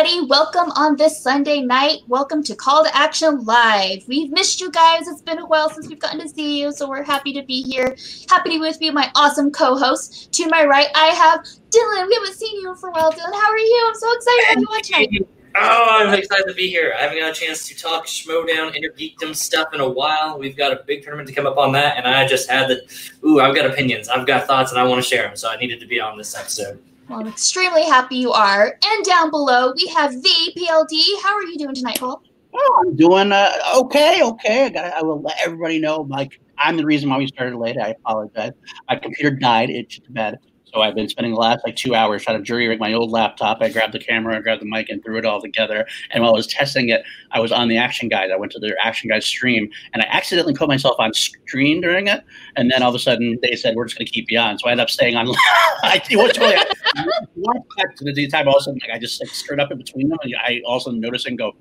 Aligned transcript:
everybody? 0.00 0.26
Welcome 0.28 0.70
on 0.76 0.96
this 0.96 1.20
Sunday 1.22 1.60
night. 1.60 1.98
Welcome 2.08 2.42
to 2.44 2.54
Call 2.54 2.84
to 2.84 2.96
Action 2.96 3.44
Live. 3.44 4.02
We've 4.08 4.30
missed 4.30 4.58
you 4.58 4.70
guys. 4.70 5.06
It's 5.06 5.20
been 5.20 5.38
a 5.38 5.44
while 5.44 5.68
since 5.68 5.88
we've 5.88 5.98
gotten 5.98 6.20
to 6.20 6.28
see 6.28 6.58
you, 6.58 6.72
so 6.72 6.88
we're 6.88 7.02
happy 7.02 7.34
to 7.34 7.42
be 7.42 7.62
here. 7.62 7.94
Happy 8.30 8.48
to 8.48 8.54
be 8.54 8.58
with 8.60 8.80
you, 8.80 8.92
my 8.92 9.10
awesome 9.14 9.50
co-host. 9.50 10.32
To 10.32 10.48
my 10.48 10.64
right, 10.64 10.86
I 10.94 11.08
have 11.08 11.40
Dylan. 11.40 12.06
We 12.06 12.14
haven't 12.14 12.34
seen 12.34 12.62
you 12.62 12.74
for 12.76 12.88
a 12.88 12.92
while, 12.92 13.12
Dylan. 13.12 13.34
How 13.34 13.50
are 13.50 13.58
you? 13.58 13.84
I'm 13.88 13.94
so 13.94 14.12
excited 14.14 14.54
to 14.54 15.10
you 15.10 15.20
on. 15.20 15.26
Oh, 15.56 15.86
I'm 15.90 16.18
excited 16.18 16.46
to 16.46 16.54
be 16.54 16.70
here. 16.70 16.94
I 16.96 17.02
haven't 17.02 17.18
got 17.18 17.32
a 17.32 17.34
chance 17.38 17.68
to 17.68 17.76
talk 17.76 18.06
Schmoedown, 18.06 18.74
Inner 18.74 18.90
Geekdom 18.90 19.36
stuff 19.36 19.74
in 19.74 19.80
a 19.80 19.88
while. 19.88 20.38
We've 20.38 20.56
got 20.56 20.72
a 20.72 20.82
big 20.86 21.02
tournament 21.02 21.28
to 21.28 21.34
come 21.34 21.46
up 21.46 21.58
on 21.58 21.72
that, 21.72 21.98
and 21.98 22.06
I 22.06 22.26
just 22.26 22.48
had 22.48 22.68
the, 22.68 22.80
ooh, 23.26 23.40
I've 23.40 23.54
got 23.54 23.66
opinions, 23.66 24.08
I've 24.08 24.26
got 24.26 24.46
thoughts, 24.46 24.70
and 24.70 24.80
I 24.80 24.84
want 24.84 25.02
to 25.02 25.08
share 25.08 25.24
them, 25.24 25.36
so 25.36 25.50
I 25.50 25.56
needed 25.56 25.78
to 25.80 25.86
be 25.86 26.00
on 26.00 26.16
this 26.16 26.34
episode. 26.34 26.82
Well, 27.10 27.18
I'm 27.18 27.26
extremely 27.26 27.82
happy 27.82 28.14
you 28.14 28.30
are. 28.30 28.78
And 28.84 29.04
down 29.04 29.30
below, 29.30 29.72
we 29.74 29.88
have 29.88 30.12
the 30.12 30.52
PLD. 30.56 31.20
How 31.20 31.34
are 31.34 31.42
you 31.42 31.58
doing 31.58 31.74
tonight, 31.74 31.98
Paul? 31.98 32.22
Oh, 32.54 32.84
I'm 32.86 32.94
doing 32.94 33.32
uh, 33.32 33.50
okay, 33.78 34.22
okay. 34.22 34.66
I, 34.66 34.68
got 34.68 34.92
I 34.92 35.02
will 35.02 35.20
let 35.20 35.36
everybody 35.44 35.80
know. 35.80 36.02
Like, 36.02 36.30
I'm 36.56 36.76
the 36.76 36.86
reason 36.86 37.10
why 37.10 37.18
we 37.18 37.26
started 37.26 37.56
late. 37.56 37.76
I 37.78 37.96
apologize. 38.04 38.52
My 38.88 38.94
computer 38.94 39.32
died. 39.32 39.70
It's 39.70 39.98
bed. 40.10 40.38
So 40.72 40.82
I've 40.82 40.94
been 40.94 41.08
spending 41.08 41.32
the 41.32 41.40
last 41.40 41.64
like 41.64 41.76
two 41.76 41.94
hours 41.94 42.22
trying 42.22 42.38
to 42.38 42.44
jury 42.44 42.68
rig 42.68 42.78
my 42.78 42.92
old 42.92 43.10
laptop. 43.10 43.58
I 43.60 43.70
grabbed 43.70 43.92
the 43.92 43.98
camera, 43.98 44.36
I 44.36 44.40
grabbed 44.40 44.62
the 44.62 44.66
mic, 44.66 44.88
and 44.88 45.02
threw 45.04 45.18
it 45.18 45.24
all 45.24 45.40
together. 45.40 45.86
And 46.10 46.22
while 46.22 46.32
I 46.32 46.36
was 46.36 46.46
testing 46.46 46.90
it, 46.90 47.02
I 47.32 47.40
was 47.40 47.50
on 47.50 47.68
the 47.68 47.76
Action 47.76 48.08
Guide. 48.08 48.30
I 48.30 48.36
went 48.36 48.52
to 48.52 48.58
their 48.60 48.76
Action 48.82 49.10
Guide 49.10 49.24
stream, 49.24 49.70
and 49.92 50.02
I 50.02 50.06
accidentally 50.10 50.54
put 50.54 50.68
myself 50.68 50.96
on 50.98 51.12
screen 51.12 51.80
during 51.80 52.06
it. 52.06 52.22
And 52.56 52.70
then 52.70 52.82
all 52.82 52.90
of 52.90 52.94
a 52.94 52.98
sudden, 52.98 53.38
they 53.42 53.56
said 53.56 53.74
we're 53.74 53.86
just 53.86 53.98
going 53.98 54.06
to 54.06 54.12
keep 54.12 54.30
you 54.30 54.38
on. 54.38 54.58
So 54.58 54.68
I 54.68 54.72
ended 54.72 54.84
up 54.84 54.90
staying 54.90 55.16
on. 55.16 55.26
I 55.82 56.00
was 56.12 56.32
totally. 56.32 58.14
the 58.14 58.28
time 58.28 58.48
also 58.48 58.72
like 58.72 58.90
I 58.92 58.98
just 58.98 59.20
like 59.20 59.30
screwed 59.30 59.60
up 59.60 59.72
in 59.72 59.78
between 59.78 60.08
them, 60.08 60.18
and 60.22 60.34
I 60.36 60.62
also 60.64 60.90
noticed 60.90 61.26
and 61.26 61.36
go, 61.36 61.52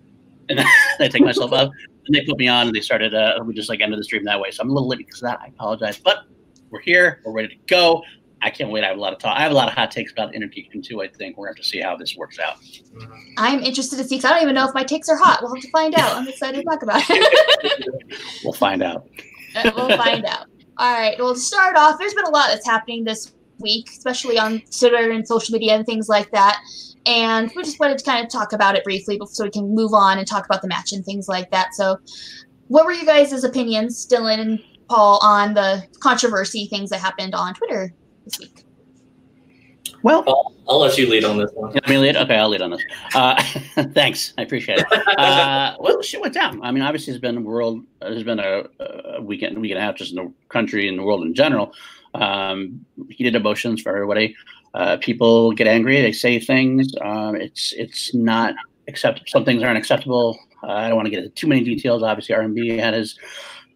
and 0.50 0.60
I 1.00 1.08
take 1.08 1.22
myself 1.22 1.52
out. 1.52 1.70
And 2.06 2.14
they 2.14 2.24
put 2.24 2.38
me 2.38 2.48
on, 2.48 2.68
and 2.68 2.76
they 2.76 2.80
started. 2.80 3.14
Uh, 3.14 3.38
we 3.44 3.54
just 3.54 3.68
like 3.68 3.80
ended 3.80 3.98
the 3.98 4.04
stream 4.04 4.24
that 4.24 4.40
way. 4.40 4.50
So 4.50 4.62
I'm 4.62 4.70
a 4.70 4.72
little 4.72 4.88
late 4.88 4.98
because 4.98 5.22
of 5.22 5.28
that. 5.28 5.40
I 5.42 5.48
apologize, 5.48 5.98
but 5.98 6.24
we're 6.70 6.80
here. 6.80 7.20
We're 7.24 7.32
ready 7.32 7.48
to 7.48 7.56
go. 7.66 8.02
I 8.40 8.50
can't 8.50 8.70
wait. 8.70 8.84
I 8.84 8.88
have 8.88 8.96
a 8.96 9.00
lot 9.00 9.12
of 9.12 9.18
talk. 9.18 9.36
I 9.36 9.42
have 9.42 9.50
a 9.50 9.54
lot 9.54 9.68
of 9.68 9.74
hot 9.74 9.90
takes 9.90 10.12
about 10.12 10.34
Inner 10.34 10.48
too. 10.48 11.02
I 11.02 11.08
think 11.08 11.36
we're 11.36 11.46
going 11.46 11.54
to 11.54 11.58
have 11.58 11.64
to 11.64 11.68
see 11.68 11.80
how 11.80 11.96
this 11.96 12.16
works 12.16 12.38
out. 12.38 12.58
I'm 13.36 13.60
interested 13.60 13.96
to 13.96 14.04
see 14.04 14.18
I 14.18 14.20
don't 14.20 14.42
even 14.42 14.54
know 14.54 14.68
if 14.68 14.74
my 14.74 14.84
takes 14.84 15.08
are 15.08 15.16
hot. 15.16 15.40
We'll 15.42 15.54
have 15.54 15.62
to 15.62 15.70
find 15.70 15.94
out. 15.94 16.16
I'm 16.16 16.28
excited 16.28 16.58
to 16.58 16.64
talk 16.64 16.82
about 16.82 17.02
it. 17.08 18.04
we'll 18.44 18.52
find 18.52 18.82
out. 18.82 19.08
Uh, 19.56 19.70
we'll 19.74 19.96
find 19.96 20.24
out. 20.24 20.46
All 20.76 20.92
right. 20.92 21.18
Well, 21.18 21.34
to 21.34 21.40
start 21.40 21.76
off, 21.76 21.98
there's 21.98 22.14
been 22.14 22.26
a 22.26 22.30
lot 22.30 22.48
that's 22.48 22.66
happening 22.66 23.04
this 23.04 23.32
week, 23.58 23.88
especially 23.90 24.38
on 24.38 24.62
Twitter 24.76 25.10
and 25.10 25.26
social 25.26 25.52
media 25.52 25.74
and 25.74 25.84
things 25.84 26.08
like 26.08 26.30
that. 26.30 26.60
And 27.06 27.50
we 27.56 27.62
just 27.62 27.80
wanted 27.80 27.98
to 27.98 28.04
kind 28.04 28.24
of 28.24 28.30
talk 28.30 28.52
about 28.52 28.76
it 28.76 28.84
briefly 28.84 29.20
so 29.26 29.44
we 29.44 29.50
can 29.50 29.74
move 29.74 29.94
on 29.94 30.18
and 30.18 30.26
talk 30.26 30.44
about 30.44 30.62
the 30.62 30.68
match 30.68 30.92
and 30.92 31.04
things 31.04 31.26
like 31.26 31.50
that. 31.50 31.74
So, 31.74 31.98
what 32.68 32.84
were 32.84 32.92
you 32.92 33.06
guys' 33.06 33.44
opinions, 33.44 34.06
Dylan 34.06 34.38
and 34.40 34.60
Paul, 34.90 35.18
on 35.22 35.54
the 35.54 35.82
controversy 36.00 36.66
things 36.66 36.90
that 36.90 37.00
happened 37.00 37.34
on 37.34 37.54
Twitter 37.54 37.94
this 38.28 38.38
week? 38.40 38.64
Well, 40.02 40.22
I'll, 40.28 40.54
I'll 40.68 40.78
let 40.78 40.96
you 40.96 41.08
lead 41.08 41.24
on 41.24 41.38
this 41.38 41.50
one. 41.52 41.72
Let 41.72 41.88
me 41.88 41.98
lead. 41.98 42.16
Okay, 42.16 42.36
I'll 42.36 42.48
lead 42.48 42.62
on 42.62 42.70
this. 42.70 42.82
Uh, 43.14 43.42
thanks, 43.94 44.32
I 44.38 44.42
appreciate 44.42 44.78
it. 44.78 45.18
Uh, 45.18 45.74
well, 45.80 46.00
shit 46.02 46.20
went 46.20 46.34
down. 46.34 46.62
I 46.62 46.70
mean, 46.70 46.82
obviously, 46.82 47.12
it's 47.12 47.20
been 47.20 47.36
a 47.36 47.40
world. 47.40 47.84
There's 48.00 48.22
been 48.22 48.38
a, 48.38 48.64
a 49.16 49.22
weekend, 49.22 49.58
week 49.58 49.72
and 49.72 49.78
a 49.78 49.82
half, 49.82 49.96
just 49.96 50.12
in 50.12 50.16
the 50.16 50.32
country 50.48 50.88
and 50.88 50.98
the 50.98 51.02
world 51.02 51.22
in 51.22 51.34
general. 51.34 51.72
Um, 52.14 52.84
heated 53.10 53.34
emotions 53.34 53.82
for 53.82 53.94
everybody. 53.94 54.36
Uh, 54.74 54.98
people 54.98 55.52
get 55.52 55.66
angry. 55.66 56.00
They 56.00 56.12
say 56.12 56.38
things. 56.38 56.92
Um, 57.00 57.34
it's 57.34 57.72
it's 57.72 58.14
not 58.14 58.54
acceptable. 58.86 59.26
Some 59.28 59.44
things 59.44 59.62
aren't 59.62 59.78
acceptable. 59.78 60.38
Uh, 60.62 60.72
I 60.72 60.88
don't 60.88 60.96
want 60.96 61.06
to 61.06 61.10
get 61.10 61.24
into 61.24 61.34
too 61.34 61.46
many 61.46 61.64
details. 61.64 62.02
Obviously, 62.02 62.34
RMB 62.34 62.78
had 62.78 62.94
his 62.94 63.18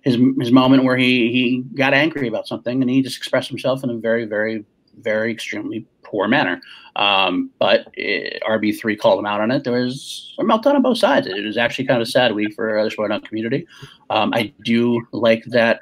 his 0.02 0.16
his 0.38 0.52
moment 0.52 0.84
where 0.84 0.96
he 0.96 1.32
he 1.32 1.64
got 1.76 1.94
angry 1.94 2.28
about 2.28 2.46
something 2.46 2.82
and 2.82 2.90
he 2.90 3.02
just 3.02 3.16
expressed 3.16 3.48
himself 3.48 3.82
in 3.84 3.90
a 3.90 3.96
very 3.96 4.24
very 4.24 4.64
very 4.98 5.32
extremely 5.32 5.86
poor 6.02 6.28
manner. 6.28 6.60
Um, 6.96 7.50
but 7.58 7.90
RB 7.96 8.78
three 8.78 8.96
called 8.96 9.18
him 9.18 9.26
out 9.26 9.40
on 9.40 9.50
it. 9.50 9.64
There 9.64 9.72
was 9.72 10.34
a 10.38 10.42
meltdown 10.42 10.74
on 10.74 10.82
both 10.82 10.98
sides. 10.98 11.26
It 11.26 11.44
was 11.44 11.56
actually 11.56 11.86
kind 11.86 12.02
of 12.02 12.06
a 12.06 12.10
sad 12.10 12.34
week 12.34 12.54
for 12.54 12.82
the 12.82 12.90
Schmoedown 12.90 13.24
community. 13.24 13.66
Um, 14.10 14.32
I 14.34 14.52
do 14.62 15.00
like 15.12 15.44
that. 15.46 15.80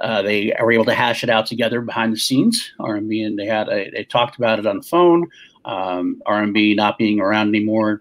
Uh, 0.00 0.22
they 0.22 0.52
were 0.60 0.72
able 0.72 0.84
to 0.84 0.94
hash 0.94 1.22
it 1.22 1.30
out 1.30 1.46
together 1.46 1.80
behind 1.80 2.12
the 2.12 2.18
scenes. 2.18 2.72
RMB 2.80 3.26
and 3.26 3.38
they 3.38 3.46
had 3.46 3.68
a, 3.68 3.90
they 3.90 4.04
talked 4.04 4.36
about 4.36 4.58
it 4.58 4.66
on 4.66 4.78
the 4.78 4.82
phone. 4.82 5.28
Um, 5.64 6.20
RMB 6.26 6.76
not 6.76 6.98
being 6.98 7.20
around 7.20 7.48
anymore 7.48 8.00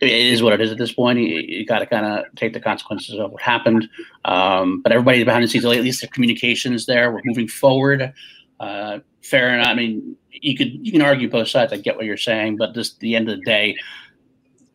it 0.00 0.10
is 0.10 0.42
what 0.42 0.52
it 0.52 0.60
is 0.60 0.70
at 0.70 0.78
this 0.78 0.92
point. 0.92 1.18
You, 1.18 1.26
you 1.26 1.66
got 1.66 1.80
to 1.80 1.86
kind 1.86 2.06
of 2.06 2.24
take 2.36 2.52
the 2.52 2.60
consequences 2.60 3.18
of 3.18 3.32
what 3.32 3.42
happened. 3.42 3.88
Um, 4.24 4.80
but 4.82 4.92
everybody 4.92 5.24
behind 5.24 5.44
the 5.44 5.48
scenes, 5.48 5.64
at 5.64 5.70
least 5.70 6.00
the 6.00 6.08
communications 6.08 6.86
there, 6.86 7.12
we're 7.12 7.22
moving 7.24 7.48
forward. 7.48 8.12
Uh, 8.60 9.00
fair 9.22 9.54
enough. 9.54 9.68
I 9.68 9.74
mean, 9.74 10.16
you 10.30 10.56
could 10.56 10.86
you 10.86 10.92
can 10.92 11.02
argue 11.02 11.28
both 11.28 11.48
sides. 11.48 11.72
I 11.72 11.76
get 11.78 11.96
what 11.96 12.04
you're 12.04 12.16
saying, 12.16 12.56
but 12.56 12.74
just 12.74 13.00
the 13.00 13.16
end 13.16 13.28
of 13.28 13.38
the 13.38 13.44
day, 13.44 13.76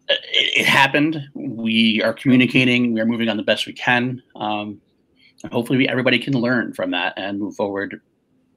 it, 0.10 0.20
it 0.34 0.66
happened. 0.66 1.22
We 1.34 2.02
are 2.02 2.14
communicating. 2.14 2.94
We 2.94 3.00
are 3.00 3.06
moving 3.06 3.30
on 3.30 3.38
the 3.38 3.44
best 3.44 3.66
we 3.66 3.74
can. 3.74 4.22
Um, 4.36 4.82
and 5.44 5.52
hopefully, 5.52 5.78
we, 5.78 5.88
everybody 5.88 6.20
can 6.20 6.34
learn 6.34 6.74
from 6.74 6.92
that 6.92 7.14
and 7.18 7.40
move 7.40 7.56
forward 7.56 8.02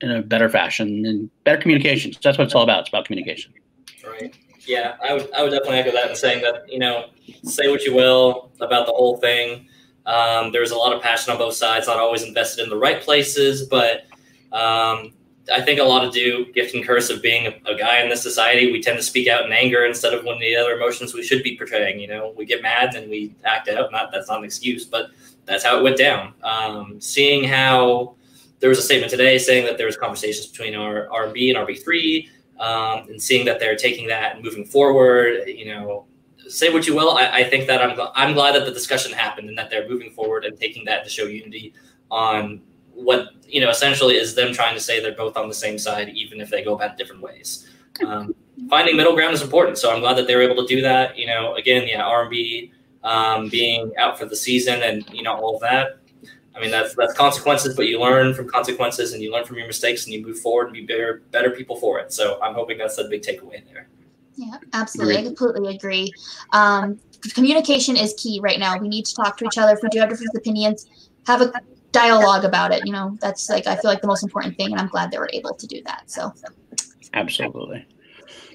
in 0.01 0.11
a 0.11 0.23
better 0.23 0.49
fashion 0.49 1.07
and 1.07 1.31
better 1.45 1.61
communication. 1.61 2.13
So 2.13 2.21
that's 2.23 2.39
what 2.39 2.45
it's 2.45 2.55
all 2.55 2.63
about. 2.63 2.81
It's 2.81 2.89
about 2.89 3.07
communication. 3.07 3.53
Yeah, 4.67 4.97
I 5.03 5.15
would 5.15 5.33
I 5.33 5.43
would 5.43 5.51
definitely 5.51 5.79
echo 5.79 5.93
that 5.93 6.11
in 6.11 6.17
saying 6.17 6.43
that 6.43 6.65
you 6.69 6.79
know 6.79 7.11
say 7.45 7.71
what 7.71 7.85
you 7.85 7.95
will 7.95 8.51
about 8.61 8.87
the 8.87 8.93
whole 8.93 9.17
thing. 9.19 9.69
Um, 10.07 10.53
there's 10.53 10.71
a 10.71 10.77
lot 10.77 10.93
of 10.93 11.03
passion 11.03 11.33
on 11.33 11.39
both 11.39 11.55
sides, 11.55 11.87
not 11.87 11.99
always 11.99 12.23
invested 12.23 12.63
in 12.63 12.71
the 12.71 12.77
right 12.77 13.01
places, 13.01 13.67
but 13.67 14.07
um, 14.53 15.13
I 15.53 15.61
think 15.61 15.81
a 15.81 15.85
lot 15.85 16.05
of 16.05 16.13
do 16.13 16.47
gift 16.53 16.75
and 16.75 16.85
curse 16.85 17.11
of 17.11 17.23
being 17.23 17.47
a, 17.47 17.73
a, 17.73 17.77
guy 17.77 18.01
in 18.01 18.09
this 18.09 18.23
society. 18.23 18.71
We 18.71 18.81
tend 18.81 18.97
to 18.99 19.03
speak 19.03 19.29
out 19.29 19.45
in 19.45 19.53
anger 19.53 19.85
instead 19.85 20.15
of 20.15 20.25
one 20.25 20.35
of 20.35 20.41
the 20.41 20.57
other 20.57 20.73
emotions 20.73 21.13
we 21.13 21.23
should 21.23 21.43
be 21.43 21.57
portraying. 21.57 21.99
You 21.99 22.09
know, 22.09 22.35
we 22.37 22.47
get 22.47 22.63
mad 22.63 22.95
and 22.95 23.11
we 23.11 23.35
act 23.45 23.69
out. 23.69 23.91
Not 23.91 24.11
that's 24.13 24.29
not 24.29 24.39
an 24.39 24.45
excuse, 24.45 24.85
but 24.85 25.11
that's 25.45 25.65
how 25.65 25.79
it 25.79 25.83
went 25.83 25.97
down. 25.97 26.35
Um, 26.43 27.01
seeing 27.01 27.45
how 27.45 28.15
there 28.61 28.69
was 28.69 28.79
a 28.79 28.83
statement 28.83 29.11
today 29.11 29.39
saying 29.39 29.65
that 29.67 29.77
there 29.77 29.87
was 29.87 29.97
conversations 29.97 30.47
between 30.47 30.75
our 30.75 31.09
RB 31.09 31.55
and 31.55 31.67
RB 31.67 31.83
three 31.83 32.31
um, 32.59 33.09
and 33.09 33.21
seeing 33.21 33.45
that 33.47 33.61
they're 33.61 33.77
taking 33.77 34.07
that 34.09 34.35
and 34.35 34.45
moving 34.45 34.65
forward, 34.65 35.47
you 35.47 35.67
know, 35.67 36.07
say 36.49 36.73
what 36.73 36.87
you 36.87 36.95
will. 36.95 37.17
I, 37.17 37.29
I 37.29 37.45
think 37.45 37.67
that 37.67 37.83
I'm, 37.83 37.99
I'm 38.15 38.35
glad 38.35 38.55
that 38.55 38.65
the 38.65 38.73
discussion 38.73 39.13
happened 39.13 39.49
and 39.49 39.59
that 39.59 39.71
they're 39.71 39.89
moving 39.89 40.11
forward 40.11 40.45
and 40.45 40.59
taking 40.59 40.85
that 40.87 41.05
to 41.05 41.11
show 41.11 41.25
unity 41.25 41.75
on 42.11 42.63
what, 42.95 43.31
you 43.47 43.61
know, 43.61 43.69
essentially 43.69 44.17
is 44.17 44.35
them 44.35 44.53
trying 44.53 44.75
to 44.75 44.81
say 44.81 45.01
they're 45.01 45.15
both 45.15 45.37
on 45.37 45.49
the 45.49 45.55
same 45.55 45.79
side, 45.79 46.09
even 46.11 46.41
if 46.41 46.51
they 46.51 46.65
go 46.65 46.75
about 46.75 46.97
different 46.97 47.21
ways. 47.21 47.69
Um, 48.07 48.35
finding 48.69 48.97
middle 48.97 49.15
ground 49.15 49.35
is 49.35 49.43
important. 49.43 49.79
So 49.79 49.93
I'm 49.93 50.01
glad 50.01 50.15
that 50.15 50.27
they 50.27 50.35
were 50.35 50.43
able 50.43 50.67
to 50.67 50.67
do 50.67 50.81
that. 50.83 51.19
You 51.19 51.27
know, 51.27 51.55
again, 51.57 51.87
yeah, 51.87 52.03
RMB 52.03 52.71
um, 53.05 53.49
being 53.49 53.93
out 53.99 54.19
for 54.19 54.25
the 54.25 54.37
season 54.37 54.83
and, 54.83 55.09
you 55.11 55.23
know, 55.23 55.35
all 55.35 55.57
of 55.57 55.61
that 55.61 55.99
I 56.57 56.61
mean, 56.61 56.71
that's 56.71 56.95
that's 56.95 57.13
consequences, 57.13 57.77
but 57.77 57.87
you 57.87 58.01
learn 58.01 58.33
from 58.33 58.49
consequences 58.49 59.13
and 59.13 59.23
you 59.23 59.31
learn 59.31 59.45
from 59.45 59.59
your 59.59 59.67
mistakes 59.67 60.05
and 60.05 60.15
you 60.15 60.25
move 60.25 60.39
forward 60.41 60.69
and 60.69 60.73
be 60.73 60.87
better 60.87 61.23
better 61.31 61.51
people 61.51 61.77
for 61.77 61.99
it. 62.01 62.13
So 62.13 62.41
I'm 62.43 62.55
hoping 62.55 62.79
that's 62.79 62.99
a 62.99 63.05
big 63.05 63.23
takeaway 63.23 63.63
there. 63.67 63.89
Yeah, 64.37 64.57
absolutely. 64.73 65.19
I 65.19 65.23
completely 65.23 65.75
agree. 65.75 66.13
Um, 66.53 66.99
communication 67.35 67.97
is 67.97 68.15
key 68.15 68.41
right 68.43 68.59
now. 68.59 68.79
We 68.79 68.89
need 68.89 69.05
to 69.07 69.15
talk 69.15 69.37
to 69.39 69.45
each 69.47 69.59
other. 69.59 69.75
If 69.75 69.83
we 69.83 69.89
do 69.91 69.99
have 69.99 70.09
different 70.09 70.35
opinions, 70.35 70.87
have 71.27 71.43
a 71.43 71.53
dialogue 71.93 72.45
about 72.45 72.73
it. 72.73 72.87
You 72.87 72.93
know, 72.93 73.17
that's 73.21 73.51
like 73.51 73.67
I 73.67 73.77
feel 73.77 73.91
like 73.91 74.01
the 74.01 74.07
most 74.07 74.23
important 74.23 74.57
thing, 74.57 74.73
and 74.73 74.81
I'm 74.81 74.89
glad 74.89 75.11
they 75.11 75.19
were 75.19 75.31
able 75.33 75.55
to 75.55 75.67
do 75.67 75.83
that. 75.85 76.11
So, 76.11 76.33
absolutely. 77.13 77.87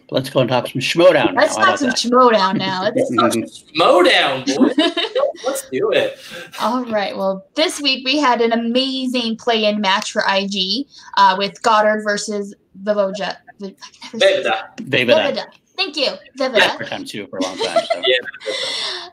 Let's 0.10 0.30
go 0.30 0.42
and 0.42 0.50
talk 0.50 0.68
some 0.68 0.82
Schmoedown. 0.82 1.36
Let's 1.36 1.56
talk 1.56 1.78
some 1.78 1.92
Schmoedown 1.92 2.58
now. 2.58 2.84
Let's 2.84 3.16
talk 3.16 3.32
some 3.32 3.44
Schmoedown, 3.78 4.46
boy. 4.56 4.74
Let's 5.46 5.70
do 5.70 5.92
it. 5.92 6.18
All 6.60 6.84
right. 6.86 7.16
Well, 7.16 7.46
this 7.56 7.82
week 7.82 8.06
we 8.06 8.18
had 8.18 8.42
an 8.42 8.52
amazing 8.52 9.38
play-in 9.38 9.80
match 9.80 10.12
for 10.12 10.24
IG 10.28 10.86
uh, 11.18 11.36
with 11.38 11.62
Goddard 11.62 12.04
versus 12.04 12.54
Vivoja. 12.84 13.38
Vivida. 13.62 14.76
Vivida. 14.78 15.46
Thank 15.82 15.98
you, 15.98 16.12
Vivida. 16.38 16.58
Yeah, 16.60 16.78
for 16.78 16.86
time 16.86 17.06
too 17.06 17.26
for 17.26 17.40
a 17.40 17.42
long 17.42 17.58
time. 17.58 17.86
So. 17.86 18.02
yeah. 18.06 18.18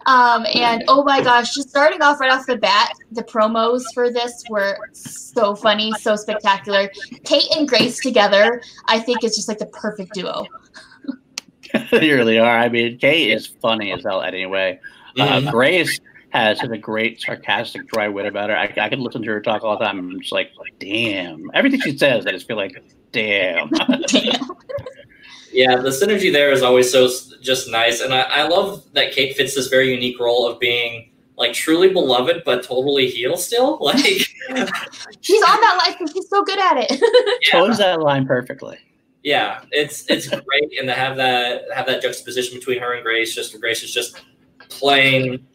Um, 0.05 0.45
and 0.55 0.85
oh 0.87 1.03
my 1.03 1.23
gosh, 1.23 1.55
just 1.55 1.71
starting 1.71 2.03
off 2.03 2.21
right 2.21 2.31
off 2.31 2.45
the 2.45 2.57
bat, 2.57 2.93
the 3.11 3.23
promos 3.23 3.85
for 3.95 4.11
this 4.13 4.45
were 4.51 4.77
so 4.93 5.55
funny, 5.55 5.93
so 5.99 6.15
spectacular. 6.15 6.91
Kate 7.25 7.47
and 7.57 7.67
Grace 7.67 8.01
together, 8.01 8.61
I 8.85 9.01
think, 9.01 9.25
is 9.25 9.35
just 9.35 9.49
like 9.49 9.57
the 9.57 9.67
perfect 9.67 10.13
duo. 10.13 10.45
they 11.91 12.13
really 12.13 12.39
are. 12.39 12.59
I 12.59 12.69
mean, 12.69 12.99
Kate 12.99 13.31
is 13.31 13.47
funny 13.47 13.91
as 13.91 14.05
hell 14.05 14.21
anyway. 14.21 14.79
Uh, 15.19 15.41
mm-hmm. 15.41 15.49
Grace 15.49 15.99
has 16.29 16.61
such 16.61 16.69
a 16.69 16.77
great 16.77 17.19
sarcastic, 17.19 17.89
dry 17.89 18.09
wit 18.09 18.27
about 18.27 18.51
her. 18.51 18.57
I, 18.59 18.71
I 18.79 18.91
could 18.91 18.99
listen 18.99 19.23
to 19.23 19.31
her 19.31 19.41
talk 19.41 19.65
all 19.65 19.79
the 19.79 19.87
time. 19.87 19.99
I'm 19.99 20.21
just 20.21 20.33
like, 20.33 20.51
damn. 20.79 21.51
Everything 21.55 21.81
she 21.81 21.97
says, 21.97 22.27
I 22.27 22.33
just 22.33 22.47
feel 22.47 22.59
like, 22.59 22.85
damn. 23.11 23.71
damn. 24.09 24.51
Yeah, 25.53 25.77
the 25.77 25.91
synergy 25.91 26.33
there 26.33 26.53
is 26.53 26.63
always 26.63 26.91
so 26.91 27.09
just 27.41 27.71
nice, 27.71 28.01
and 28.01 28.13
I, 28.13 28.23
I 28.23 28.49
love 28.49 28.85
that 28.93 29.13
Kate 29.13 29.37
fits 29.37 29.55
this 29.55 29.69
very 29.69 29.93
unique 29.93 30.19
role 30.21 30.47
of 30.47 30.59
being 30.61 31.11
like 31.37 31.53
truly 31.53 31.89
beloved 31.89 32.43
but 32.45 32.65
totally 32.65 33.09
heel 33.09 33.37
still. 33.37 33.79
Like 33.89 33.97
she's 35.21 35.43
on 35.43 35.61
that 35.61 35.83
line 35.85 35.97
because 35.99 36.13
she's 36.13 36.29
so 36.29 36.43
good 36.43 36.59
at 36.59 36.77
it. 36.79 37.01
yeah. 37.47 37.61
Toes 37.61 37.79
that 37.79 38.01
line 38.01 38.27
perfectly. 38.27 38.79
Yeah, 39.23 39.63
it's 39.73 40.09
it's 40.09 40.29
great, 40.29 40.79
and 40.79 40.89
to 40.89 40.95
have 40.95 41.17
that 41.17 41.65
have 41.75 41.87
that 41.87 42.03
juxtaposition 42.03 42.59
between 42.59 42.81
her 42.81 42.95
and 42.95 43.03
Grace, 43.03 43.35
just 43.35 43.59
Grace 43.61 43.83
is 43.83 43.93
just 43.93 44.21
playing 44.69 45.47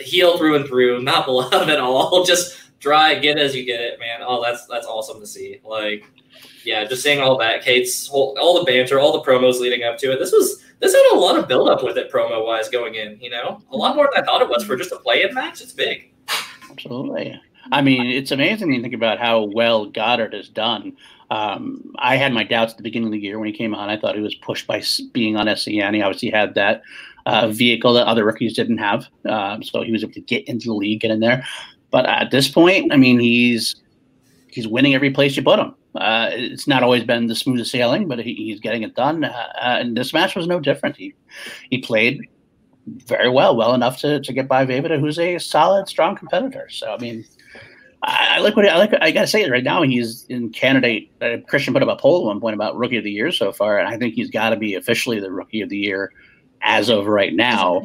heel 0.00 0.38
through 0.38 0.56
and 0.56 0.66
through, 0.66 1.02
not 1.02 1.26
beloved 1.26 1.68
at 1.68 1.80
all, 1.80 2.24
just 2.24 2.56
dry, 2.78 3.14
get 3.14 3.38
as 3.38 3.54
you 3.54 3.64
get 3.64 3.80
it, 3.80 3.98
man. 3.98 4.20
Oh, 4.22 4.42
that's 4.42 4.66
that's 4.66 4.86
awesome 4.86 5.20
to 5.20 5.26
see. 5.26 5.60
Like, 5.64 6.04
yeah, 6.66 6.84
just 6.84 7.02
seeing 7.02 7.20
all 7.20 7.38
that, 7.38 7.62
Kate's 7.62 8.06
whole, 8.06 8.36
all 8.40 8.58
the 8.58 8.64
banter, 8.64 8.98
all 8.98 9.12
the 9.12 9.22
promos 9.22 9.60
leading 9.60 9.84
up 9.84 9.98
to 9.98 10.12
it. 10.12 10.18
This 10.18 10.32
was 10.32 10.62
this 10.80 10.92
had 10.92 11.12
a 11.12 11.18
lot 11.18 11.38
of 11.38 11.48
build 11.48 11.68
up 11.68 11.82
with 11.82 11.96
it 11.96 12.12
promo 12.12 12.44
wise 12.44 12.68
going 12.68 12.96
in. 12.96 13.18
You 13.20 13.30
know, 13.30 13.62
a 13.70 13.76
lot 13.76 13.96
more 13.96 14.10
than 14.12 14.22
I 14.22 14.26
thought 14.26 14.42
it 14.42 14.48
was 14.48 14.64
for 14.64 14.76
just 14.76 14.92
a 14.92 14.96
play 14.96 15.22
in 15.22 15.34
match. 15.34 15.62
It's 15.62 15.72
big. 15.72 16.12
Absolutely. 16.70 17.40
I 17.72 17.80
mean, 17.82 18.06
it's 18.06 18.30
amazing 18.30 18.72
to 18.72 18.82
think 18.82 18.94
about 18.94 19.18
how 19.18 19.42
well 19.42 19.86
Goddard 19.86 20.34
has 20.34 20.48
done. 20.48 20.96
Um, 21.30 21.92
I 21.98 22.16
had 22.16 22.32
my 22.32 22.44
doubts 22.44 22.72
at 22.72 22.76
the 22.76 22.84
beginning 22.84 23.08
of 23.08 23.12
the 23.12 23.18
year 23.18 23.38
when 23.38 23.48
he 23.48 23.56
came 23.56 23.74
on. 23.74 23.88
I 23.88 23.96
thought 23.98 24.14
he 24.14 24.20
was 24.20 24.34
pushed 24.36 24.66
by 24.66 24.82
being 25.12 25.36
on 25.36 25.46
SCN. 25.46 25.94
He 25.94 26.02
obviously 26.02 26.30
had 26.30 26.54
that 26.54 26.82
uh, 27.26 27.48
vehicle 27.48 27.92
that 27.94 28.06
other 28.06 28.24
rookies 28.24 28.54
didn't 28.54 28.78
have, 28.78 29.06
um, 29.24 29.62
so 29.62 29.82
he 29.82 29.90
was 29.90 30.04
able 30.04 30.12
to 30.12 30.20
get 30.20 30.46
into 30.46 30.66
the 30.66 30.74
league, 30.74 31.00
get 31.00 31.10
in 31.10 31.18
there. 31.18 31.44
But 31.90 32.06
at 32.06 32.30
this 32.30 32.48
point, 32.48 32.92
I 32.92 32.96
mean, 32.96 33.18
he's 33.18 33.76
he's 34.48 34.68
winning 34.68 34.94
every 34.94 35.10
place 35.10 35.36
you 35.36 35.42
put 35.42 35.58
him. 35.58 35.74
Uh, 35.96 36.28
it's 36.32 36.66
not 36.66 36.82
always 36.82 37.04
been 37.04 37.26
the 37.26 37.34
smoothest 37.34 37.70
sailing, 37.70 38.08
but 38.08 38.18
he, 38.18 38.34
he's 38.34 38.60
getting 38.60 38.82
it 38.82 38.94
done. 38.94 39.24
Uh, 39.24 39.28
uh, 39.28 39.76
and 39.80 39.96
this 39.96 40.12
match 40.12 40.36
was 40.36 40.46
no 40.46 40.60
different. 40.60 40.96
He 40.96 41.14
he 41.70 41.78
played 41.78 42.20
very 42.86 43.28
well, 43.28 43.56
well 43.56 43.74
enough 43.74 43.98
to, 43.98 44.20
to 44.20 44.32
get 44.32 44.46
by 44.46 44.64
Vejvoda, 44.64 45.00
who's 45.00 45.18
a 45.18 45.38
solid, 45.38 45.88
strong 45.88 46.16
competitor. 46.16 46.68
So 46.70 46.92
I 46.92 46.98
mean, 46.98 47.24
I, 48.02 48.36
I 48.36 48.38
like 48.40 48.56
what 48.56 48.68
I 48.68 48.76
like. 48.78 48.92
I 49.00 49.10
gotta 49.10 49.26
say 49.26 49.42
it 49.42 49.50
right 49.50 49.64
now. 49.64 49.82
He's 49.82 50.24
in 50.28 50.50
candidate. 50.50 51.10
Uh, 51.20 51.38
Christian 51.48 51.72
put 51.72 51.82
up 51.82 51.88
a 51.88 51.96
poll 51.96 52.22
at 52.22 52.26
one 52.26 52.40
point 52.40 52.54
about 52.54 52.76
rookie 52.76 52.98
of 52.98 53.04
the 53.04 53.10
year 53.10 53.32
so 53.32 53.52
far, 53.52 53.78
and 53.78 53.88
I 53.88 53.96
think 53.96 54.14
he's 54.14 54.30
got 54.30 54.50
to 54.50 54.56
be 54.56 54.74
officially 54.74 55.20
the 55.20 55.30
rookie 55.30 55.62
of 55.62 55.68
the 55.68 55.78
year 55.78 56.12
as 56.62 56.88
of 56.88 57.06
right 57.06 57.34
now 57.34 57.82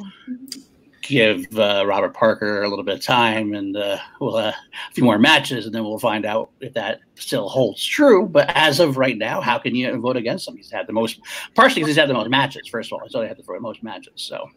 give 1.02 1.48
uh, 1.58 1.84
Robert 1.86 2.14
Parker 2.14 2.64
a 2.64 2.70
little 2.70 2.84
bit 2.84 2.96
of 2.96 3.04
time 3.04 3.54
and 3.54 3.76
uh, 3.76 3.98
we'll 4.20 4.36
uh, 4.36 4.50
a 4.52 4.94
few 4.94 5.04
more 5.04 5.20
matches, 5.20 5.66
and 5.66 5.74
then 5.74 5.84
we'll 5.84 6.00
find 6.00 6.26
out 6.26 6.52
if 6.60 6.74
that 6.74 7.00
still 7.16 7.50
holds 7.50 7.84
true. 7.84 8.28
But 8.28 8.50
as 8.56 8.80
of 8.80 8.98
right 8.98 9.18
now, 9.18 9.42
how 9.42 9.58
can 9.58 9.76
you 9.76 10.00
vote 10.00 10.18
against 10.18 10.48
him? 10.48 10.56
He's 10.56 10.72
had 10.72 10.88
the 10.88 10.94
most, 10.94 11.20
partially 11.56 11.82
because 11.82 11.96
he's 11.96 12.00
had 12.00 12.10
the 12.10 12.14
most 12.14 12.30
matches. 12.30 12.68
First 12.68 12.92
of 12.92 13.00
all, 13.00 13.06
he's 13.06 13.16
only 13.16 13.28
had 13.28 13.38
the 13.38 13.60
most 13.60 13.84
matches. 13.84 14.14
So 14.16 14.50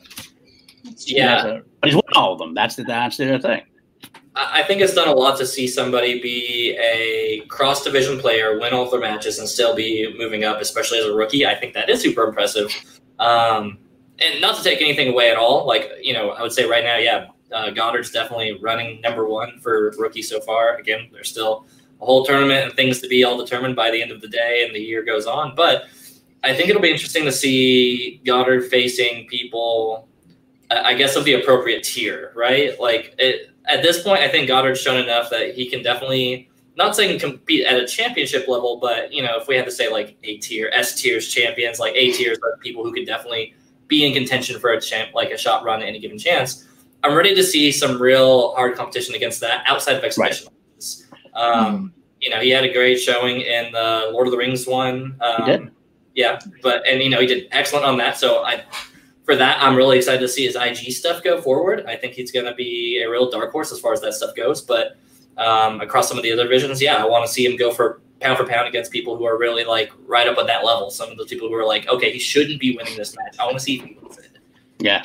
yeah, 1.06 1.46
a, 1.46 1.60
but 1.80 1.90
he's 1.90 1.94
won 1.94 2.04
all 2.14 2.32
of 2.32 2.38
them. 2.38 2.54
That's 2.54 2.76
the 2.76 2.84
that's 2.84 3.16
the 3.16 3.38
thing. 3.38 3.62
I 4.36 4.64
think 4.64 4.80
it's 4.80 4.94
done 4.94 5.06
a 5.06 5.12
lot 5.14 5.38
to 5.38 5.46
see 5.46 5.68
somebody 5.68 6.20
be 6.20 6.76
a 6.76 7.46
cross 7.46 7.84
division 7.84 8.18
player, 8.18 8.58
win 8.58 8.72
all 8.72 8.90
their 8.90 8.98
matches, 8.98 9.38
and 9.38 9.48
still 9.48 9.76
be 9.76 10.12
moving 10.18 10.42
up, 10.42 10.60
especially 10.60 10.98
as 10.98 11.04
a 11.04 11.12
rookie. 11.12 11.46
I 11.46 11.54
think 11.54 11.72
that 11.74 11.88
is 11.88 12.02
super 12.02 12.24
impressive. 12.24 12.74
Um, 13.20 13.78
and 14.20 14.40
not 14.40 14.56
to 14.56 14.62
take 14.62 14.80
anything 14.80 15.08
away 15.08 15.30
at 15.30 15.36
all, 15.36 15.66
like 15.66 15.90
you 16.00 16.12
know, 16.12 16.30
I 16.30 16.42
would 16.42 16.52
say 16.52 16.64
right 16.64 16.84
now, 16.84 16.96
yeah, 16.96 17.26
uh, 17.52 17.70
Goddard's 17.70 18.10
definitely 18.10 18.58
running 18.62 19.00
number 19.00 19.26
one 19.26 19.58
for 19.60 19.92
rookie 19.98 20.22
so 20.22 20.40
far. 20.40 20.76
Again, 20.76 21.08
there's 21.12 21.28
still 21.28 21.66
a 22.00 22.04
whole 22.04 22.24
tournament 22.24 22.64
and 22.64 22.74
things 22.74 23.00
to 23.00 23.08
be 23.08 23.24
all 23.24 23.36
determined 23.36 23.76
by 23.76 23.90
the 23.90 24.00
end 24.00 24.10
of 24.10 24.20
the 24.20 24.28
day, 24.28 24.64
and 24.66 24.74
the 24.74 24.80
year 24.80 25.02
goes 25.02 25.26
on. 25.26 25.54
But 25.54 25.84
I 26.42 26.54
think 26.54 26.68
it'll 26.68 26.82
be 26.82 26.90
interesting 26.90 27.24
to 27.24 27.32
see 27.32 28.20
Goddard 28.24 28.68
facing 28.68 29.26
people, 29.28 30.08
I 30.70 30.94
guess, 30.94 31.16
of 31.16 31.24
the 31.24 31.34
appropriate 31.34 31.82
tier, 31.82 32.32
right? 32.34 32.78
Like 32.78 33.14
it, 33.18 33.50
at 33.66 33.82
this 33.82 34.02
point, 34.02 34.20
I 34.20 34.28
think 34.28 34.48
Goddard's 34.48 34.80
shown 34.80 35.02
enough 35.02 35.30
that 35.30 35.54
he 35.54 35.68
can 35.68 35.82
definitely. 35.82 36.50
Not 36.76 36.96
saying 36.96 37.20
compete 37.20 37.64
at 37.64 37.78
a 37.78 37.86
championship 37.86 38.48
level, 38.48 38.78
but 38.80 39.12
you 39.12 39.22
know, 39.22 39.38
if 39.38 39.46
we 39.46 39.54
had 39.54 39.64
to 39.64 39.70
say 39.70 39.88
like 39.88 40.16
A 40.24 40.38
tier, 40.38 40.72
S 40.74 41.00
tiers 41.00 41.32
champions, 41.32 41.78
like 41.78 41.94
A 41.94 42.10
tiers, 42.10 42.36
like 42.42 42.58
people 42.58 42.82
who 42.82 42.92
could 42.92 43.06
definitely 43.06 43.54
be 43.94 44.04
in 44.04 44.12
contention 44.12 44.58
for 44.58 44.70
a 44.70 44.80
champ, 44.80 45.14
like 45.14 45.30
a 45.30 45.38
shot 45.38 45.64
run 45.64 45.82
at 45.82 45.88
any 45.88 46.00
given 46.00 46.18
chance. 46.18 46.66
I'm 47.04 47.14
ready 47.14 47.34
to 47.34 47.44
see 47.44 47.70
some 47.70 48.00
real 48.00 48.54
hard 48.54 48.76
competition 48.76 49.14
against 49.14 49.40
that 49.40 49.62
outside 49.66 49.96
of 49.96 50.04
exhibition. 50.04 50.48
Right. 50.48 51.40
Um, 51.40 51.76
mm. 51.76 51.92
You 52.20 52.30
know, 52.30 52.40
he 52.40 52.50
had 52.50 52.64
a 52.64 52.72
great 52.72 52.98
showing 52.98 53.42
in 53.42 53.70
the 53.72 54.08
Lord 54.12 54.26
of 54.26 54.32
the 54.32 54.38
Rings 54.38 54.66
one. 54.66 55.16
Um. 55.20 55.70
Yeah, 56.14 56.38
but 56.62 56.86
and 56.88 57.02
you 57.02 57.10
know 57.10 57.20
he 57.20 57.26
did 57.26 57.48
excellent 57.50 57.84
on 57.84 57.98
that. 57.98 58.16
So 58.16 58.44
I, 58.44 58.64
for 59.24 59.34
that, 59.34 59.60
I'm 59.60 59.74
really 59.74 59.98
excited 59.98 60.20
to 60.20 60.28
see 60.28 60.46
his 60.46 60.54
IG 60.54 60.92
stuff 60.92 61.24
go 61.24 61.40
forward. 61.40 61.84
I 61.86 61.96
think 61.96 62.14
he's 62.14 62.30
going 62.30 62.46
to 62.46 62.54
be 62.54 63.02
a 63.04 63.10
real 63.10 63.28
dark 63.30 63.50
horse 63.50 63.72
as 63.72 63.80
far 63.80 63.92
as 63.92 64.00
that 64.02 64.14
stuff 64.14 64.34
goes. 64.36 64.62
But 64.62 64.96
um, 65.36 65.80
across 65.80 66.08
some 66.08 66.16
of 66.16 66.22
the 66.22 66.32
other 66.32 66.44
divisions, 66.44 66.80
yeah, 66.80 67.02
I 67.02 67.04
want 67.04 67.26
to 67.26 67.32
see 67.32 67.44
him 67.44 67.56
go 67.56 67.72
for 67.72 68.00
pound 68.20 68.38
for 68.38 68.46
pound 68.46 68.68
against 68.68 68.92
people 68.92 69.16
who 69.16 69.24
are 69.24 69.38
really 69.38 69.64
like 69.64 69.92
right 70.06 70.26
up 70.26 70.38
at 70.38 70.46
that 70.46 70.64
level. 70.64 70.90
Some 70.90 71.10
of 71.10 71.18
the 71.18 71.26
people 71.26 71.48
who 71.48 71.54
are 71.54 71.66
like, 71.66 71.88
okay, 71.88 72.12
he 72.12 72.18
shouldn't 72.18 72.60
be 72.60 72.76
winning 72.76 72.96
this 72.96 73.16
match. 73.16 73.36
I 73.38 73.44
want 73.44 73.58
to 73.58 73.62
see 73.64 73.76
if 73.76 73.84
he 73.84 73.98
wins 74.00 74.18
it. 74.18 74.38
Yeah, 74.78 75.04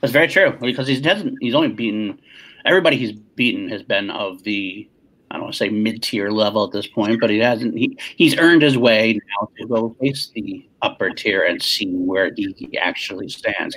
that's 0.00 0.12
very 0.12 0.28
true 0.28 0.56
because 0.60 0.88
he 0.88 1.00
hasn't. 1.00 1.36
He's 1.40 1.54
only 1.54 1.68
beaten 1.68 2.20
everybody 2.64 2.96
he's 2.96 3.12
beaten 3.12 3.68
has 3.68 3.82
been 3.82 4.10
of 4.10 4.42
the 4.44 4.88
I 5.30 5.36
don't 5.36 5.44
want 5.44 5.54
to 5.54 5.58
say 5.58 5.68
mid 5.68 6.02
tier 6.02 6.30
level 6.30 6.64
at 6.64 6.70
this 6.70 6.86
point, 6.86 7.20
but 7.20 7.28
he 7.28 7.38
hasn't. 7.38 7.76
He, 7.76 7.98
he's 8.16 8.38
earned 8.38 8.62
his 8.62 8.78
way 8.78 9.18
now 9.40 9.48
to 9.58 9.66
go 9.66 9.96
face 10.00 10.30
the 10.32 10.68
upper 10.82 11.10
tier 11.10 11.42
and 11.42 11.60
see 11.60 11.90
where 11.92 12.32
he 12.36 12.78
actually 12.80 13.28
stands. 13.28 13.74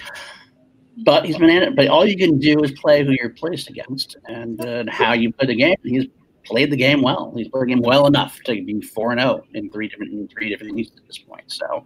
But 1.04 1.26
he's 1.26 1.38
been 1.38 1.50
in 1.50 1.64
it. 1.64 1.76
But 1.76 1.88
all 1.88 2.06
you 2.06 2.16
can 2.16 2.38
do 2.38 2.62
is 2.64 2.72
play 2.74 3.04
who 3.04 3.12
you're 3.12 3.32
placed 3.32 3.70
against 3.70 4.18
and 4.28 4.64
uh, 4.64 4.84
how 4.90 5.14
you 5.14 5.34
play 5.34 5.48
the 5.48 5.56
game. 5.56 5.78
He's 5.84 6.06
played 6.48 6.72
the 6.72 6.78
game 6.78 7.02
well. 7.02 7.34
He's 7.36 7.48
played 7.48 7.64
the 7.64 7.68
game 7.68 7.82
well 7.82 8.08
enough 8.08 8.40
to 8.46 8.54
be 8.64 8.82
four 8.82 9.12
and 9.12 9.22
zero 9.22 9.44
oh 9.44 9.48
in 9.54 9.70
three 9.70 9.88
different 9.88 10.14
in 10.14 10.28
three 10.28 10.50
different 10.50 10.76
leagues 10.76 10.92
at 10.98 11.06
this 11.08 11.18
point. 11.18 11.44
So 11.48 11.86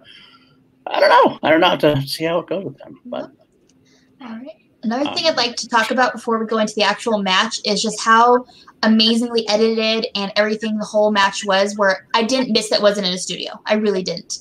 I 0.87 0.99
don't 0.99 1.09
know. 1.09 1.39
I 1.43 1.49
don't 1.49 1.61
know 1.61 1.77
to 1.77 2.01
see 2.07 2.25
how 2.25 2.39
it 2.39 2.47
goes 2.47 2.65
with 2.65 2.77
them. 2.77 2.99
But 3.05 3.31
all 4.21 4.29
right. 4.29 4.49
Another 4.83 5.07
um, 5.07 5.15
thing 5.15 5.27
I'd 5.27 5.37
like 5.37 5.55
to 5.57 5.67
talk 5.69 5.91
about 5.91 6.13
before 6.13 6.39
we 6.39 6.47
go 6.47 6.57
into 6.57 6.73
the 6.75 6.83
actual 6.83 7.21
match 7.21 7.59
is 7.65 7.81
just 7.81 8.01
how 8.01 8.45
amazingly 8.83 9.47
edited 9.47 10.07
and 10.15 10.31
everything 10.35 10.77
the 10.77 10.85
whole 10.85 11.11
match 11.11 11.45
was. 11.45 11.77
Where 11.77 12.07
I 12.13 12.23
didn't 12.23 12.51
miss 12.51 12.69
that 12.69 12.81
wasn't 12.81 13.07
in 13.07 13.13
a 13.13 13.17
studio. 13.17 13.59
I 13.65 13.75
really 13.75 14.03
didn't. 14.03 14.39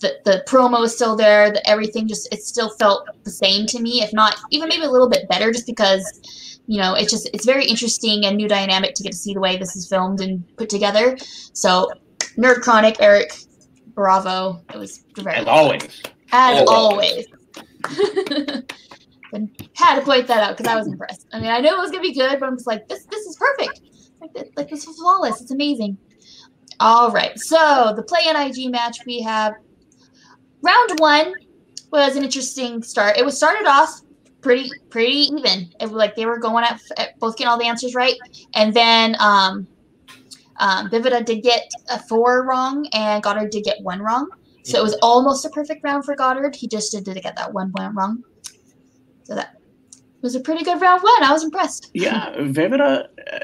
The, 0.00 0.18
the 0.24 0.44
promo 0.48 0.84
is 0.84 0.94
still 0.94 1.16
there. 1.16 1.50
The 1.50 1.68
everything 1.68 2.08
just 2.08 2.32
it 2.32 2.42
still 2.42 2.70
felt 2.70 3.08
the 3.24 3.30
same 3.30 3.66
to 3.66 3.80
me, 3.80 4.02
if 4.02 4.12
not 4.12 4.36
even 4.50 4.68
maybe 4.68 4.84
a 4.84 4.90
little 4.90 5.08
bit 5.08 5.28
better, 5.28 5.52
just 5.52 5.66
because 5.66 6.49
you 6.70 6.78
know, 6.78 6.94
it's 6.94 7.10
just 7.10 7.28
it's 7.34 7.44
very 7.44 7.66
interesting 7.66 8.24
and 8.24 8.36
new 8.36 8.46
dynamic 8.46 8.94
to 8.94 9.02
get 9.02 9.10
to 9.10 9.18
see 9.18 9.34
the 9.34 9.40
way 9.40 9.56
this 9.56 9.74
is 9.74 9.88
filmed 9.88 10.20
and 10.20 10.44
put 10.56 10.70
together. 10.70 11.18
So, 11.52 11.90
Nerd 12.38 12.60
Chronic, 12.60 12.94
Eric, 13.00 13.32
bravo! 13.88 14.62
It 14.72 14.76
was 14.76 15.04
very 15.16 15.38
as 15.38 15.48
always. 15.48 16.02
As 16.30 16.64
always. 16.68 17.26
and 19.32 19.50
had 19.74 19.96
to 19.96 20.02
point 20.02 20.28
that 20.28 20.44
out 20.44 20.56
because 20.56 20.72
I 20.72 20.76
was 20.76 20.86
impressed. 20.86 21.26
I 21.32 21.40
mean, 21.40 21.50
I 21.50 21.58
knew 21.58 21.76
it 21.76 21.76
was 21.76 21.90
gonna 21.90 22.04
be 22.04 22.14
good, 22.14 22.38
but 22.38 22.48
I'm 22.48 22.54
just 22.54 22.68
like, 22.68 22.86
this 22.86 23.04
this 23.06 23.26
is 23.26 23.34
perfect. 23.34 23.80
Like, 24.20 24.32
this, 24.32 24.48
like 24.56 24.70
this 24.70 24.86
is 24.86 24.96
flawless. 24.96 25.40
It's 25.40 25.50
amazing. 25.50 25.98
All 26.78 27.10
right, 27.10 27.36
so 27.36 27.92
the 27.96 28.04
play 28.04 28.28
in 28.28 28.36
IG 28.36 28.70
match 28.70 28.98
we 29.06 29.20
have 29.22 29.54
round 30.62 31.00
one 31.00 31.34
was 31.90 32.14
an 32.14 32.22
interesting 32.22 32.80
start. 32.84 33.16
It 33.16 33.24
was 33.24 33.36
started 33.36 33.66
off 33.66 34.02
pretty 34.40 34.70
pretty 34.88 35.12
even. 35.12 35.72
It 35.80 35.90
like 35.90 36.16
they 36.16 36.26
were 36.26 36.38
going 36.38 36.64
at, 36.64 36.80
at, 36.96 37.18
both 37.18 37.36
getting 37.36 37.48
all 37.48 37.58
the 37.58 37.66
answers 37.66 37.94
right, 37.94 38.16
and 38.54 38.74
then 38.74 39.16
um, 39.20 39.66
um, 40.58 40.88
did 40.90 41.42
get 41.42 41.70
a 41.90 41.98
four 41.98 42.46
wrong, 42.46 42.86
and 42.92 43.22
Goddard 43.22 43.50
did 43.50 43.64
get 43.64 43.80
one 43.82 44.00
wrong. 44.00 44.28
So 44.62 44.78
it 44.78 44.82
was 44.82 44.96
almost 45.02 45.44
a 45.44 45.48
perfect 45.50 45.82
round 45.82 46.04
for 46.04 46.14
Goddard. 46.14 46.54
He 46.54 46.68
just 46.68 46.92
did, 46.92 47.04
did 47.04 47.20
get 47.22 47.34
that 47.36 47.52
one 47.52 47.72
point 47.72 47.94
wrong. 47.94 48.22
So 49.24 49.34
that 49.34 49.56
was 50.20 50.34
a 50.34 50.40
pretty 50.40 50.64
good 50.64 50.80
round 50.80 51.02
one. 51.02 51.22
I 51.22 51.32
was 51.32 51.44
impressed. 51.44 51.90
Yeah, 51.94 52.34
Vivida. 52.36 53.06
Uh, 53.32 53.38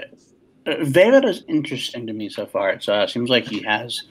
Vejvoda 0.67 1.29
is 1.29 1.45
interesting 1.49 2.07
to 2.07 2.13
me 2.13 2.29
so 2.29 2.45
far. 2.45 2.71
It 2.71 2.89
uh, 2.89 3.07
seems 3.07 3.31
like 3.31 3.45
he 3.45 3.63
has 3.63 4.03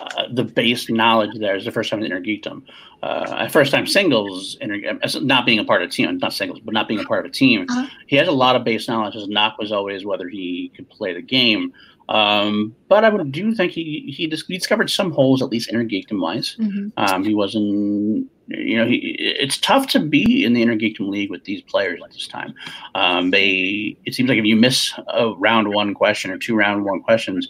uh, 0.00 0.24
the 0.32 0.44
base 0.44 0.88
knowledge 0.90 1.38
there 1.38 1.56
is 1.56 1.64
the 1.64 1.72
first 1.72 1.90
time 1.90 2.00
in 2.00 2.06
Inner 2.06 2.20
Geekdom. 2.20 2.62
Uh, 3.02 3.48
first 3.48 3.72
time 3.72 3.86
singles, 3.86 4.58
inter- 4.60 4.98
not 5.20 5.46
being 5.46 5.58
a 5.58 5.64
part 5.64 5.82
of 5.82 5.88
a 5.88 5.92
team, 5.92 6.18
not 6.18 6.32
singles, 6.32 6.60
but 6.60 6.74
not 6.74 6.86
being 6.86 7.00
a 7.00 7.04
part 7.04 7.24
of 7.24 7.30
a 7.30 7.32
team. 7.32 7.66
Uh-huh. 7.68 7.86
He 8.06 8.16
has 8.16 8.28
a 8.28 8.32
lot 8.32 8.56
of 8.56 8.64
base 8.64 8.88
knowledge. 8.88 9.14
His 9.14 9.28
knock 9.28 9.58
was 9.58 9.72
always 9.72 10.04
whether 10.04 10.28
he 10.28 10.70
could 10.76 10.88
play 10.90 11.14
the 11.14 11.22
game. 11.22 11.72
Um, 12.10 12.74
but 12.88 13.04
I 13.04 13.08
would 13.08 13.30
do 13.30 13.54
think 13.54 13.72
he 13.72 14.12
he, 14.14 14.26
dis- 14.26 14.46
he 14.46 14.58
discovered 14.58 14.90
some 14.90 15.12
holes, 15.12 15.42
at 15.42 15.48
least 15.48 15.70
Inner 15.70 15.84
Geekdom 15.84 16.20
wise. 16.20 16.56
Mm-hmm. 16.58 16.88
Um, 16.96 17.24
he 17.24 17.34
wasn't, 17.34 18.28
you 18.48 18.76
know, 18.76 18.86
he, 18.86 19.16
it's 19.18 19.58
tough 19.58 19.86
to 19.88 20.00
be 20.00 20.44
in 20.44 20.52
the 20.52 20.60
Inner 20.60 20.76
Geekdom 20.76 21.08
league 21.08 21.30
with 21.30 21.44
these 21.44 21.62
players 21.62 22.00
at 22.04 22.10
this 22.10 22.26
time. 22.26 22.52
Um, 22.96 23.30
they, 23.30 23.96
it 24.04 24.14
seems 24.14 24.28
like 24.28 24.38
if 24.38 24.44
you 24.44 24.56
miss 24.56 24.92
a 25.06 25.32
round 25.34 25.68
one 25.68 25.94
question 25.94 26.32
or 26.32 26.36
two 26.36 26.56
round 26.56 26.84
one 26.84 27.00
questions, 27.00 27.48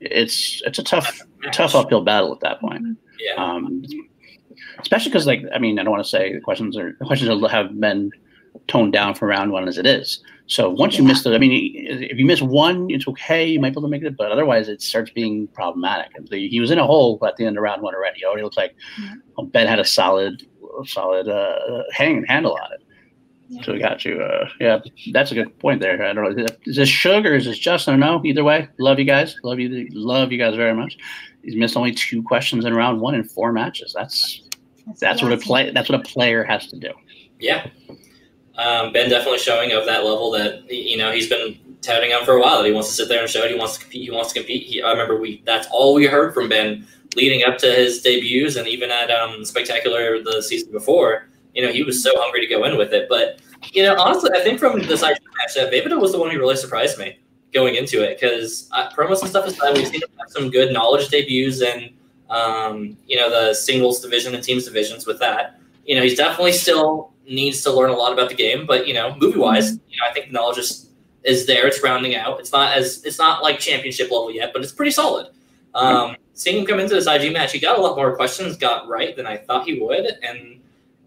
it's 0.00 0.62
it's 0.64 0.78
a 0.78 0.82
tough 0.82 1.20
tough 1.52 1.74
uphill 1.74 2.02
battle 2.02 2.32
at 2.32 2.40
that 2.40 2.60
point. 2.60 2.98
Yeah. 3.18 3.34
Um, 3.42 3.84
especially 4.80 5.10
because 5.10 5.26
like 5.26 5.42
I 5.54 5.58
mean 5.58 5.78
I 5.78 5.82
don't 5.82 5.92
want 5.92 6.04
to 6.04 6.08
say 6.08 6.34
the 6.34 6.40
questions 6.40 6.76
are 6.76 6.96
the 6.98 7.04
questions 7.04 7.50
have 7.50 7.80
been 7.80 8.10
toned 8.66 8.92
down 8.92 9.14
for 9.14 9.26
round 9.26 9.52
one 9.52 9.68
as 9.68 9.78
it 9.78 9.86
is. 9.86 10.22
So 10.46 10.68
once 10.68 10.94
yeah. 10.94 11.02
you 11.02 11.06
miss 11.06 11.22
the, 11.22 11.32
I 11.32 11.38
mean, 11.38 11.52
if 11.52 12.18
you 12.18 12.26
miss 12.26 12.42
one, 12.42 12.90
it's 12.90 13.06
okay. 13.06 13.46
You 13.46 13.60
might 13.60 13.68
be 13.68 13.74
able 13.74 13.82
to 13.82 13.88
make 13.88 14.02
it, 14.02 14.16
but 14.16 14.32
otherwise, 14.32 14.68
it 14.68 14.82
starts 14.82 15.12
being 15.12 15.46
problematic. 15.48 16.10
And 16.16 16.28
He 16.28 16.58
was 16.58 16.72
in 16.72 16.78
a 16.80 16.84
hole 16.84 17.20
at 17.24 17.36
the 17.36 17.46
end 17.46 17.56
of 17.56 17.62
round 17.62 17.82
one 17.82 17.94
already. 17.94 18.22
It 18.22 18.24
already 18.24 18.42
looks 18.42 18.56
like 18.56 18.74
yeah. 19.00 19.14
Ben 19.44 19.68
had 19.68 19.78
a 19.78 19.84
solid, 19.84 20.44
solid 20.86 21.28
uh, 21.28 21.84
hang 21.92 22.24
handle 22.24 22.58
on 22.60 22.72
it. 22.72 22.82
Yeah. 23.50 23.62
So 23.64 23.72
we 23.72 23.80
got 23.80 24.04
you. 24.04 24.22
Uh, 24.22 24.48
yeah, 24.60 24.78
that's 25.12 25.32
a 25.32 25.34
good 25.34 25.58
point 25.58 25.80
there. 25.80 26.04
I 26.04 26.12
don't 26.12 26.36
know. 26.36 26.46
Is 26.66 26.76
this 26.76 26.88
sugar? 26.88 27.34
Is 27.34 27.46
this 27.46 27.58
Justin? 27.58 27.94
Or 27.94 27.98
no? 27.98 28.24
Either 28.24 28.44
way, 28.44 28.68
love 28.78 29.00
you 29.00 29.04
guys. 29.04 29.34
Love 29.42 29.58
you. 29.58 29.88
Love 29.90 30.30
you 30.30 30.38
guys 30.38 30.54
very 30.54 30.72
much. 30.72 30.96
He's 31.42 31.56
missed 31.56 31.76
only 31.76 31.92
two 31.92 32.22
questions 32.22 32.64
in 32.64 32.74
round 32.74 33.00
one 33.00 33.16
in 33.16 33.24
four 33.24 33.52
matches. 33.52 33.92
That's 33.92 34.42
that's, 34.86 35.00
that's 35.00 35.22
what 35.22 35.32
a 35.32 35.36
play. 35.36 35.72
That's 35.72 35.88
what 35.88 36.00
a 36.00 36.04
player 36.04 36.44
has 36.44 36.68
to 36.68 36.78
do. 36.78 36.92
Yeah. 37.40 37.66
Um, 38.56 38.92
ben 38.92 39.08
definitely 39.08 39.38
showing 39.38 39.72
of 39.72 39.84
that 39.86 40.04
level 40.04 40.30
that 40.32 40.70
you 40.70 40.96
know 40.96 41.10
he's 41.10 41.28
been 41.28 41.58
touting 41.82 42.12
on 42.12 42.24
for 42.24 42.34
a 42.34 42.40
while 42.40 42.58
that 42.58 42.68
he 42.68 42.72
wants 42.72 42.90
to 42.90 42.94
sit 42.94 43.08
there 43.08 43.20
and 43.20 43.28
show 43.28 43.42
it. 43.42 43.50
He 43.50 43.58
wants 43.58 43.78
to 43.78 43.80
compete. 43.80 44.02
He 44.02 44.10
wants 44.12 44.32
to 44.32 44.38
compete. 44.38 44.66
He, 44.66 44.80
I 44.80 44.92
remember 44.92 45.18
we 45.18 45.42
that's 45.44 45.66
all 45.72 45.94
we 45.94 46.06
heard 46.06 46.34
from 46.34 46.48
Ben 46.48 46.86
leading 47.16 47.42
up 47.42 47.58
to 47.58 47.66
his 47.66 48.00
debuts 48.00 48.54
and 48.54 48.68
even 48.68 48.92
at 48.92 49.10
um, 49.10 49.44
Spectacular 49.44 50.22
the 50.22 50.40
season 50.40 50.70
before. 50.70 51.29
You 51.54 51.66
know 51.66 51.72
he 51.72 51.82
was 51.82 52.02
so 52.02 52.10
hungry 52.16 52.40
to 52.40 52.46
go 52.46 52.64
in 52.64 52.76
with 52.76 52.92
it. 52.92 53.08
But 53.08 53.40
you 53.72 53.82
know 53.82 53.96
honestly, 53.98 54.30
I 54.34 54.40
think 54.40 54.58
from 54.58 54.80
the 54.80 54.96
side 54.96 55.18
match, 55.38 55.54
that 55.54 55.72
Vejvoda 55.72 56.00
was 56.00 56.12
the 56.12 56.18
one 56.18 56.30
who 56.30 56.38
really 56.38 56.56
surprised 56.56 56.98
me 56.98 57.18
going 57.52 57.74
into 57.74 58.02
it 58.02 58.20
because 58.20 58.68
uh, 58.72 58.88
promos 58.90 59.20
and 59.20 59.30
stuff 59.30 59.46
aside, 59.46 59.76
we've 59.76 59.88
seen 59.88 60.02
him 60.02 60.08
have 60.18 60.30
some 60.30 60.50
good 60.50 60.72
knowledge 60.72 61.08
debuts 61.08 61.62
and 61.62 61.90
um, 62.30 62.96
you 63.06 63.16
know 63.16 63.28
the 63.28 63.54
singles 63.54 64.00
division 64.00 64.34
and 64.34 64.42
teams 64.42 64.64
divisions 64.64 65.06
with 65.06 65.18
that. 65.20 65.60
You 65.84 65.96
know 65.96 66.02
he's 66.02 66.16
definitely 66.16 66.52
still 66.52 67.12
needs 67.30 67.62
to 67.62 67.72
learn 67.72 67.90
a 67.90 67.94
lot 67.94 68.12
about 68.12 68.28
the 68.28 68.34
game. 68.34 68.66
But 68.66 68.86
you 68.86 68.94
know, 68.94 69.16
movie 69.18 69.38
wise, 69.38 69.72
mm-hmm. 69.72 69.90
you 69.90 69.98
know, 69.98 70.04
I 70.08 70.12
think 70.12 70.26
the 70.26 70.32
knowledge 70.32 70.58
is 70.58 70.90
is 71.24 71.46
there. 71.46 71.66
It's 71.66 71.82
rounding 71.82 72.14
out. 72.14 72.40
It's 72.40 72.52
not 72.52 72.76
as 72.76 73.04
it's 73.04 73.18
not 73.18 73.42
like 73.42 73.58
championship 73.58 74.10
level 74.10 74.30
yet, 74.30 74.52
but 74.52 74.62
it's 74.62 74.72
pretty 74.72 74.92
solid. 74.92 75.28
Um, 75.74 76.16
seeing 76.34 76.58
him 76.58 76.66
come 76.66 76.80
into 76.80 76.94
this 76.94 77.06
IG 77.06 77.32
match, 77.32 77.52
he 77.52 77.60
got 77.60 77.78
a 77.78 77.80
lot 77.80 77.96
more 77.96 78.16
questions 78.16 78.56
got 78.56 78.88
right 78.88 79.14
than 79.14 79.26
I 79.26 79.36
thought 79.36 79.66
he 79.66 79.78
would, 79.78 80.06
and 80.22 80.60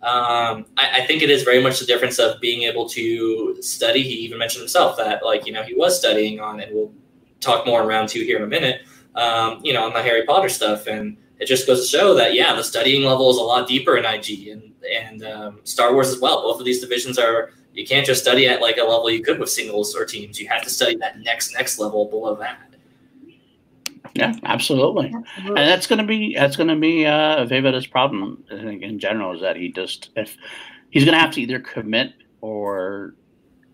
um, 0.04 0.66
I, 0.76 1.02
I, 1.02 1.08
think 1.08 1.22
it 1.22 1.30
is 1.30 1.44
very 1.44 1.64
much 1.64 1.80
the 1.80 1.86
difference 1.86 2.20
of 2.20 2.42
being 2.42 2.64
able 2.64 2.90
to 2.90 3.62
study. 3.62 4.04
He 4.04 4.16
even 4.16 4.38
mentioned 4.38 4.60
himself 4.62 4.98
that 4.98 5.24
like 5.24 5.48
you 5.48 5.54
know 5.54 5.64
he 5.64 5.74
was 5.74 5.98
studying 5.98 6.42
on, 6.42 6.60
and 6.60 6.76
we'll 6.76 6.92
talk 7.40 7.66
more 7.66 7.82
in 7.82 7.88
round 7.88 8.10
two 8.10 8.22
here 8.22 8.36
in 8.36 8.44
a 8.44 8.48
minute. 8.48 8.82
Um, 9.16 9.62
you 9.64 9.72
know, 9.72 9.86
on 9.86 9.94
the 9.94 10.02
Harry 10.02 10.26
Potter 10.26 10.50
stuff, 10.50 10.88
and 10.88 11.16
it 11.40 11.46
just 11.46 11.66
goes 11.66 11.90
to 11.90 11.98
show 11.98 12.14
that 12.16 12.34
yeah, 12.34 12.54
the 12.54 12.64
studying 12.66 13.04
level 13.04 13.32
is 13.32 13.38
a 13.38 13.42
lot 13.42 13.66
deeper 13.66 13.96
in 13.96 14.04
IG, 14.04 14.50
and 14.50 14.74
and 14.94 15.24
um, 15.24 15.60
Star 15.64 15.94
Wars 15.94 16.10
as 16.10 16.20
well. 16.20 16.42
Both 16.42 16.60
of 16.60 16.66
these 16.66 16.82
divisions 16.82 17.18
are 17.18 17.52
you 17.74 17.88
can't 17.88 18.06
just 18.06 18.22
study 18.22 18.46
at 18.48 18.62
like 18.62 18.76
a 18.76 18.84
level 18.84 19.10
you 19.10 19.24
could 19.24 19.40
with 19.40 19.50
singles 19.50 19.96
or 19.96 20.04
teams. 20.06 20.38
You 20.38 20.50
have 20.50 20.64
to 20.64 20.70
study 20.70 20.98
that 20.98 21.20
next 21.22 21.54
next 21.54 21.80
level 21.80 22.10
below 22.10 22.36
that. 22.36 22.73
Yeah, 24.14 24.36
absolutely. 24.44 25.14
absolutely. 25.16 25.62
And 25.62 25.70
that's 25.70 25.88
going 25.88 26.00
to 26.00 26.06
be 26.06 26.36
that's 26.36 26.56
going 26.56 26.70
to 26.70 26.76
be 26.76 27.06
uh, 27.06 27.46
Vejvoda's 27.46 27.88
problem. 27.88 28.44
I 28.52 28.62
think 28.62 28.84
in 28.84 29.00
general 29.00 29.34
is 29.34 29.42
that 29.42 29.56
he 29.56 29.72
just 29.72 30.12
if 30.16 30.38
he's 30.92 31.04
going 31.04 31.16
to 31.16 31.20
have 31.20 31.32
to 31.32 31.42
either 31.42 31.60
commit 31.60 32.14
or 32.42 33.16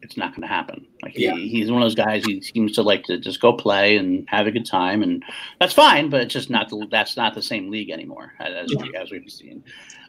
it's 0.02 0.18
not 0.18 0.32
going 0.32 0.42
to 0.42 0.48
happen. 0.48 0.88
Like 1.04 1.14
he, 1.14 1.26
yeah. 1.26 1.36
he's 1.36 1.72
one 1.72 1.82
of 1.82 1.86
those 1.86 1.96
guys. 1.96 2.26
He 2.26 2.42
seems 2.42 2.74
to 2.74 2.82
like 2.82 3.04
to 3.06 3.18
just 3.18 3.42
go 3.42 3.54
play 3.54 3.98
and 3.98 4.28
have 4.30 4.48
a 4.48 4.52
good 4.52 4.66
time, 4.66 5.04
and 5.04 5.24
that's 5.60 5.74
fine. 5.74 6.10
But 6.10 6.22
it's 6.22 6.34
just 6.34 6.50
not 6.50 6.70
the, 6.70 6.88
that's 6.90 7.18
not 7.18 7.36
the 7.36 7.42
same 7.42 7.70
league 7.70 7.90
anymore 7.90 8.34
as, 8.40 8.72
yeah. 8.72 9.02
as 9.02 9.12
we've 9.12 9.30
seen. 9.30 9.64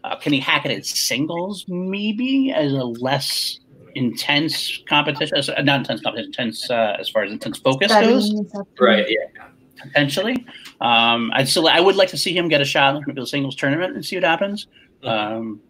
Uh, 0.05 0.17
can 0.17 0.33
he 0.33 0.41
hack 0.41 0.65
it 0.65 0.71
at 0.71 0.87
singles? 0.87 1.65
Maybe 1.69 2.53
as 2.53 2.73
a 2.73 2.85
less 2.85 3.61
intense 3.95 4.81
competition, 4.89 5.37
uh, 5.37 5.63
not 5.63 5.81
intense 5.81 6.01
competition, 6.01 6.29
intense 6.29 6.71
uh, 6.71 6.97
as 6.99 7.09
far 7.09 7.25
as 7.25 7.33
intense 7.33 7.59
focus 7.59 7.93
goes. 7.93 8.33
Right. 8.79 9.07
Yeah. 9.09 9.49
Potentially, 9.83 10.47
um, 10.81 11.31
I'd 11.35 11.49
still 11.49 11.69
I 11.69 11.81
would 11.81 11.97
like 11.97 12.09
to 12.11 12.19
see 12.19 12.37
him 12.37 12.49
get 12.49 12.61
a 12.61 12.65
shot 12.65 13.03
in 13.07 13.15
the 13.15 13.27
singles 13.27 13.57
tournament 13.57 13.95
and 13.95 14.05
see 14.05 14.17
what 14.17 14.25
happens. 14.25 14.67
Mm-hmm. 15.03 15.09
Um, 15.09 15.61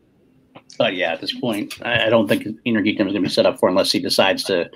but 0.79 0.95
yeah, 0.95 1.13
at 1.13 1.21
this 1.21 1.33
point, 1.39 1.75
I, 1.83 2.07
I 2.07 2.11
don't 2.11 2.27
think 2.27 2.47
Inner 2.65 2.83
Geekdom 2.83 3.07
is 3.07 3.13
going 3.13 3.15
to 3.15 3.21
be 3.21 3.29
set 3.29 3.47
up 3.47 3.59
for 3.59 3.69
unless 3.69 3.93
he 3.93 4.01
decides 4.01 4.45
to 4.45 4.71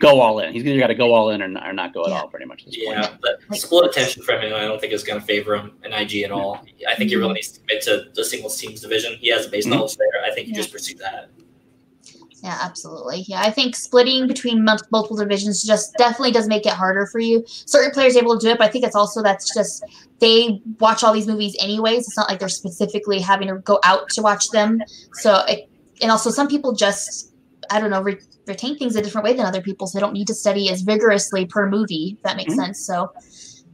go 0.00 0.20
all 0.20 0.40
in. 0.40 0.52
He's 0.52 0.64
either 0.64 0.78
got 0.78 0.88
to 0.88 0.94
go 0.94 1.14
all 1.14 1.30
in 1.30 1.40
or 1.42 1.48
not, 1.48 1.68
or 1.68 1.72
not 1.72 1.94
go 1.94 2.04
at 2.04 2.12
all, 2.12 2.26
pretty 2.26 2.46
much. 2.46 2.64
yeah, 2.66 3.06
point. 3.06 3.20
but 3.20 3.56
split 3.56 3.84
attention 3.86 4.22
from 4.22 4.40
him, 4.40 4.54
I 4.54 4.60
don't 4.60 4.80
think 4.80 4.92
is 4.92 5.04
going 5.04 5.20
to 5.20 5.26
favor 5.26 5.54
him 5.54 5.72
in 5.84 5.92
IG 5.92 6.22
at 6.22 6.32
all. 6.32 6.64
I 6.88 6.94
think 6.96 7.10
he 7.10 7.16
really 7.16 7.34
needs 7.34 7.52
to 7.52 7.60
commit 7.60 7.82
to 7.82 8.06
the 8.14 8.24
singles 8.24 8.56
teams 8.58 8.80
division. 8.80 9.16
He 9.20 9.28
has 9.28 9.46
a 9.46 9.50
base 9.50 9.66
mm-hmm. 9.66 9.74
knowledge 9.74 9.96
there. 9.96 10.24
I 10.24 10.34
think 10.34 10.46
he 10.46 10.52
yeah. 10.52 10.58
just 10.58 10.72
pursue 10.72 10.96
that. 10.96 11.30
Yeah, 12.42 12.58
absolutely. 12.60 13.24
Yeah, 13.28 13.42
I 13.42 13.50
think 13.50 13.76
splitting 13.76 14.26
between 14.26 14.64
multiple 14.64 15.16
divisions 15.16 15.62
just 15.62 15.94
definitely 15.98 16.32
does 16.32 16.48
make 16.48 16.64
it 16.64 16.72
harder 16.72 17.06
for 17.06 17.18
you. 17.18 17.44
Certain 17.46 17.90
players 17.90 18.16
able 18.16 18.38
to 18.38 18.46
do 18.46 18.50
it, 18.50 18.58
but 18.58 18.68
I 18.68 18.70
think 18.70 18.84
it's 18.84 18.96
also 18.96 19.22
that's 19.22 19.52
just 19.54 19.84
they 20.20 20.62
watch 20.78 21.04
all 21.04 21.12
these 21.12 21.26
movies 21.26 21.56
anyways. 21.60 22.06
It's 22.06 22.16
not 22.16 22.28
like 22.30 22.38
they're 22.38 22.48
specifically 22.48 23.20
having 23.20 23.48
to 23.48 23.56
go 23.56 23.78
out 23.84 24.08
to 24.10 24.22
watch 24.22 24.48
them. 24.50 24.82
So, 25.14 25.44
it, 25.48 25.68
and 26.00 26.10
also 26.10 26.30
some 26.30 26.48
people 26.48 26.72
just 26.72 27.34
I 27.70 27.78
don't 27.78 27.90
know 27.90 28.02
re- 28.02 28.20
retain 28.46 28.78
things 28.78 28.96
a 28.96 29.02
different 29.02 29.26
way 29.26 29.34
than 29.34 29.44
other 29.44 29.60
people, 29.60 29.86
so 29.86 29.98
they 29.98 30.00
don't 30.00 30.14
need 30.14 30.28
to 30.28 30.34
study 30.34 30.70
as 30.70 30.80
vigorously 30.80 31.44
per 31.44 31.68
movie. 31.68 32.16
If 32.16 32.22
that 32.22 32.36
makes 32.36 32.52
mm-hmm. 32.52 32.62
sense. 32.62 32.86
So, 32.86 33.12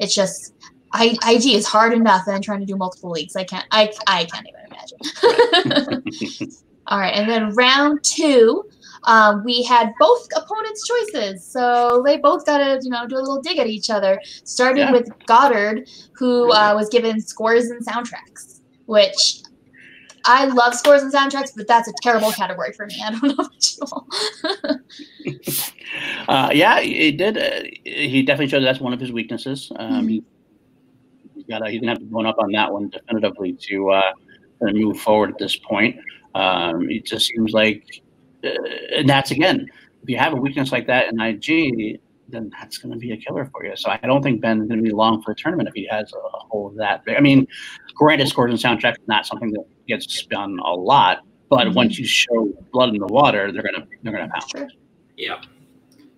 it's 0.00 0.14
just 0.14 0.54
I, 0.92 1.16
IG 1.28 1.54
is 1.54 1.66
hard 1.66 1.92
enough, 1.92 2.26
and 2.26 2.42
trying 2.42 2.60
to 2.60 2.66
do 2.66 2.74
multiple 2.76 3.10
leagues, 3.10 3.36
I 3.36 3.44
can't. 3.44 3.66
I 3.70 3.92
I 4.08 4.24
can't 4.24 4.46
even 4.48 4.60
imagine. 4.66 6.02
All 6.88 6.98
right, 6.98 7.14
and 7.14 7.28
then 7.28 7.54
round 7.54 8.02
two, 8.04 8.64
um, 9.04 9.44
we 9.44 9.62
had 9.62 9.92
both 9.98 10.28
opponents' 10.36 10.86
choices, 10.86 11.44
so 11.44 12.02
they 12.04 12.16
both 12.16 12.44
got 12.44 12.58
to 12.58 12.80
you 12.82 12.90
know 12.90 13.06
do 13.06 13.16
a 13.16 13.18
little 13.18 13.40
dig 13.40 13.58
at 13.58 13.66
each 13.66 13.90
other. 13.90 14.20
Starting 14.44 14.84
yeah. 14.84 14.92
with 14.92 15.10
Goddard, 15.26 15.88
who 16.12 16.52
uh, 16.52 16.74
was 16.74 16.88
given 16.88 17.20
scores 17.20 17.66
and 17.66 17.84
soundtracks, 17.86 18.60
which 18.86 19.42
I 20.26 20.46
love 20.46 20.74
scores 20.74 21.02
and 21.02 21.12
soundtracks, 21.12 21.52
but 21.56 21.68
that's 21.68 21.88
a 21.88 21.92
terrible 22.02 22.32
category 22.32 22.72
for 22.72 22.86
me. 22.86 23.00
I 23.04 23.12
don't 23.12 23.22
know 23.22 23.44
about 23.44 23.76
you. 25.24 25.34
uh, 26.28 26.50
yeah, 26.52 26.80
he 26.80 27.12
did. 27.12 27.38
Uh, 27.38 27.62
he 27.84 28.22
definitely 28.22 28.48
showed 28.48 28.64
that's 28.64 28.80
one 28.80 28.92
of 28.92 29.00
his 29.00 29.12
weaknesses. 29.12 29.70
Um, 29.76 30.08
mm-hmm. 30.08 30.08
he, 30.08 31.44
got. 31.48 31.68
He's 31.68 31.80
gonna 31.80 31.92
have 31.92 32.00
to 32.00 32.04
bone 32.04 32.26
up 32.26 32.38
on 32.40 32.50
that 32.52 32.72
one 32.72 32.90
definitively 32.90 33.52
to 33.52 33.90
uh, 33.90 34.12
move 34.60 34.98
forward 34.98 35.30
at 35.30 35.38
this 35.38 35.54
point. 35.56 35.96
Um, 36.36 36.90
it 36.90 37.06
just 37.06 37.26
seems 37.26 37.52
like, 37.52 38.02
uh, 38.44 38.50
and 38.94 39.08
that's 39.08 39.30
again, 39.30 39.66
if 40.02 40.08
you 40.08 40.18
have 40.18 40.34
a 40.34 40.36
weakness 40.36 40.70
like 40.70 40.86
that 40.86 41.08
in 41.12 41.18
IG, 41.18 41.98
then 42.28 42.50
that's 42.58 42.78
going 42.78 42.92
to 42.92 42.98
be 42.98 43.12
a 43.12 43.16
killer 43.16 43.46
for 43.46 43.64
you. 43.64 43.74
So 43.76 43.90
I 43.90 43.98
don't 44.02 44.22
think 44.22 44.40
Ben's 44.40 44.68
going 44.68 44.78
to 44.78 44.82
be 44.82 44.92
long 44.92 45.22
for 45.22 45.32
the 45.32 45.40
tournament 45.40 45.68
if 45.68 45.74
he 45.74 45.88
has 45.90 46.12
a, 46.12 46.18
a 46.18 46.40
hole 46.50 46.74
that 46.76 47.04
big. 47.04 47.16
I 47.16 47.20
mean, 47.20 47.46
granted, 47.94 48.28
scores 48.28 48.50
and 48.50 48.60
soundtrack 48.60 48.92
is 48.92 49.08
not 49.08 49.26
something 49.26 49.50
that 49.52 49.64
gets 49.88 50.12
spun 50.12 50.58
a 50.58 50.72
lot, 50.72 51.20
but 51.48 51.60
mm-hmm. 51.66 51.74
once 51.74 51.98
you 51.98 52.06
show 52.06 52.52
blood 52.72 52.90
in 52.90 52.98
the 52.98 53.06
water, 53.06 53.50
they're 53.52 53.62
gonna 53.62 53.86
they're 54.02 54.12
gonna 54.12 54.28
pound. 54.28 54.72
Yeah. 55.16 55.40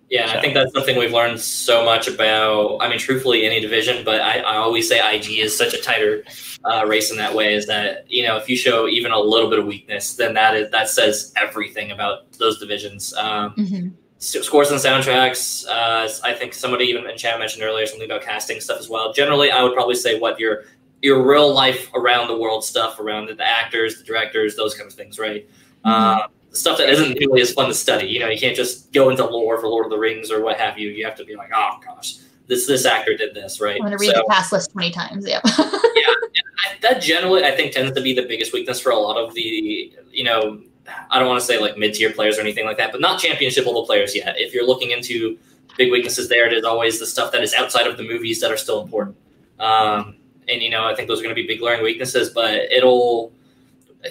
Yeah, 0.09 0.31
so. 0.31 0.37
I 0.37 0.41
think 0.41 0.55
that's 0.55 0.73
something 0.73 0.97
we've 0.97 1.13
learned 1.13 1.39
so 1.39 1.85
much 1.85 2.07
about. 2.07 2.79
I 2.81 2.89
mean, 2.89 2.97
truthfully, 2.97 3.45
any 3.45 3.59
division, 3.59 4.03
but 4.03 4.21
I, 4.21 4.39
I 4.39 4.55
always 4.57 4.89
say 4.89 5.15
IG 5.15 5.39
is 5.39 5.55
such 5.55 5.73
a 5.73 5.77
tighter 5.77 6.23
uh, 6.65 6.85
race 6.87 7.11
in 7.11 7.17
that 7.17 7.35
way. 7.35 7.53
Is 7.53 7.67
that 7.67 8.09
you 8.09 8.23
know 8.23 8.35
if 8.35 8.49
you 8.49 8.57
show 8.57 8.87
even 8.87 9.11
a 9.11 9.19
little 9.19 9.49
bit 9.49 9.59
of 9.59 9.67
weakness, 9.67 10.15
then 10.15 10.33
that 10.33 10.55
is 10.55 10.71
that 10.71 10.89
says 10.89 11.31
everything 11.37 11.91
about 11.91 12.31
those 12.33 12.59
divisions. 12.59 13.13
Um, 13.13 13.53
mm-hmm. 13.55 13.87
Scores 14.17 14.71
and 14.71 14.81
soundtracks. 14.81 15.65
Uh, 15.67 16.09
I 16.23 16.33
think 16.33 16.53
somebody 16.53 16.85
even 16.85 17.07
in 17.07 17.17
chat 17.17 17.39
mentioned 17.39 17.63
earlier 17.63 17.85
something 17.85 18.09
about 18.09 18.21
casting 18.21 18.59
stuff 18.59 18.79
as 18.79 18.89
well. 18.89 19.13
Generally, 19.13 19.51
I 19.51 19.63
would 19.63 19.73
probably 19.73 19.95
say 19.95 20.19
what 20.19 20.39
your 20.39 20.63
your 21.01 21.25
real 21.25 21.53
life 21.53 21.89
around 21.93 22.27
the 22.27 22.37
world 22.37 22.63
stuff, 22.65 22.99
around 22.99 23.27
the, 23.27 23.35
the 23.35 23.47
actors, 23.47 23.99
the 23.99 24.03
directors, 24.03 24.55
those 24.55 24.73
kind 24.73 24.89
of 24.89 24.93
things, 24.93 25.19
right? 25.19 25.47
Mm-hmm. 25.85 25.89
Uh, 25.89 26.27
stuff 26.51 26.77
that 26.77 26.89
isn't 26.89 27.19
nearly 27.19 27.41
as 27.41 27.53
fun 27.53 27.67
to 27.67 27.73
study. 27.73 28.07
You 28.07 28.19
know, 28.19 28.27
you 28.27 28.39
can't 28.39 28.55
just 28.55 28.91
go 28.91 29.09
into 29.09 29.25
lore 29.25 29.59
for 29.59 29.67
Lord 29.67 29.85
of 29.85 29.91
the 29.91 29.97
Rings 29.97 30.31
or 30.31 30.41
what 30.41 30.57
have 30.57 30.77
you. 30.77 30.89
You 30.89 31.05
have 31.05 31.15
to 31.15 31.25
be 31.25 31.35
like, 31.35 31.49
oh 31.53 31.79
gosh, 31.85 32.17
this 32.47 32.67
this 32.67 32.85
actor 32.85 33.15
did 33.15 33.33
this, 33.33 33.61
right? 33.61 33.79
I'm 33.81 33.91
to 33.91 33.97
read 33.97 34.11
so, 34.11 34.21
the 34.21 34.27
cast 34.29 34.51
list 34.51 34.71
twenty 34.71 34.91
times. 34.91 35.27
Yeah. 35.27 35.41
yeah, 35.45 35.53
I, 35.65 36.75
that 36.81 37.01
generally 37.01 37.43
I 37.43 37.51
think 37.51 37.73
tends 37.73 37.93
to 37.93 38.01
be 38.01 38.13
the 38.13 38.25
biggest 38.25 38.53
weakness 38.53 38.79
for 38.79 38.91
a 38.91 38.97
lot 38.97 39.17
of 39.17 39.33
the 39.33 39.93
you 40.11 40.23
know 40.23 40.61
I 41.09 41.19
don't 41.19 41.27
want 41.27 41.39
to 41.39 41.45
say 41.45 41.59
like 41.59 41.77
mid 41.77 41.93
tier 41.93 42.11
players 42.11 42.37
or 42.37 42.41
anything 42.41 42.65
like 42.65 42.77
that, 42.77 42.91
but 42.91 43.01
not 43.01 43.19
championship 43.19 43.65
level 43.65 43.85
players 43.85 44.15
yet. 44.15 44.35
If 44.37 44.53
you're 44.53 44.65
looking 44.65 44.91
into 44.91 45.37
big 45.77 45.91
weaknesses 45.91 46.29
there, 46.29 46.47
it 46.47 46.53
is 46.53 46.63
always 46.63 46.99
the 46.99 47.05
stuff 47.05 47.31
that 47.31 47.43
is 47.43 47.53
outside 47.53 47.87
of 47.87 47.97
the 47.97 48.03
movies 48.03 48.39
that 48.41 48.51
are 48.51 48.57
still 48.57 48.81
important. 48.81 49.15
Um, 49.59 50.15
and 50.47 50.61
you 50.61 50.69
know, 50.69 50.85
I 50.85 50.95
think 50.95 51.07
those 51.07 51.19
are 51.19 51.23
going 51.23 51.35
to 51.35 51.41
be 51.41 51.47
big 51.47 51.59
glaring 51.59 51.83
weaknesses, 51.83 52.29
but 52.31 52.55
it'll 52.71 53.31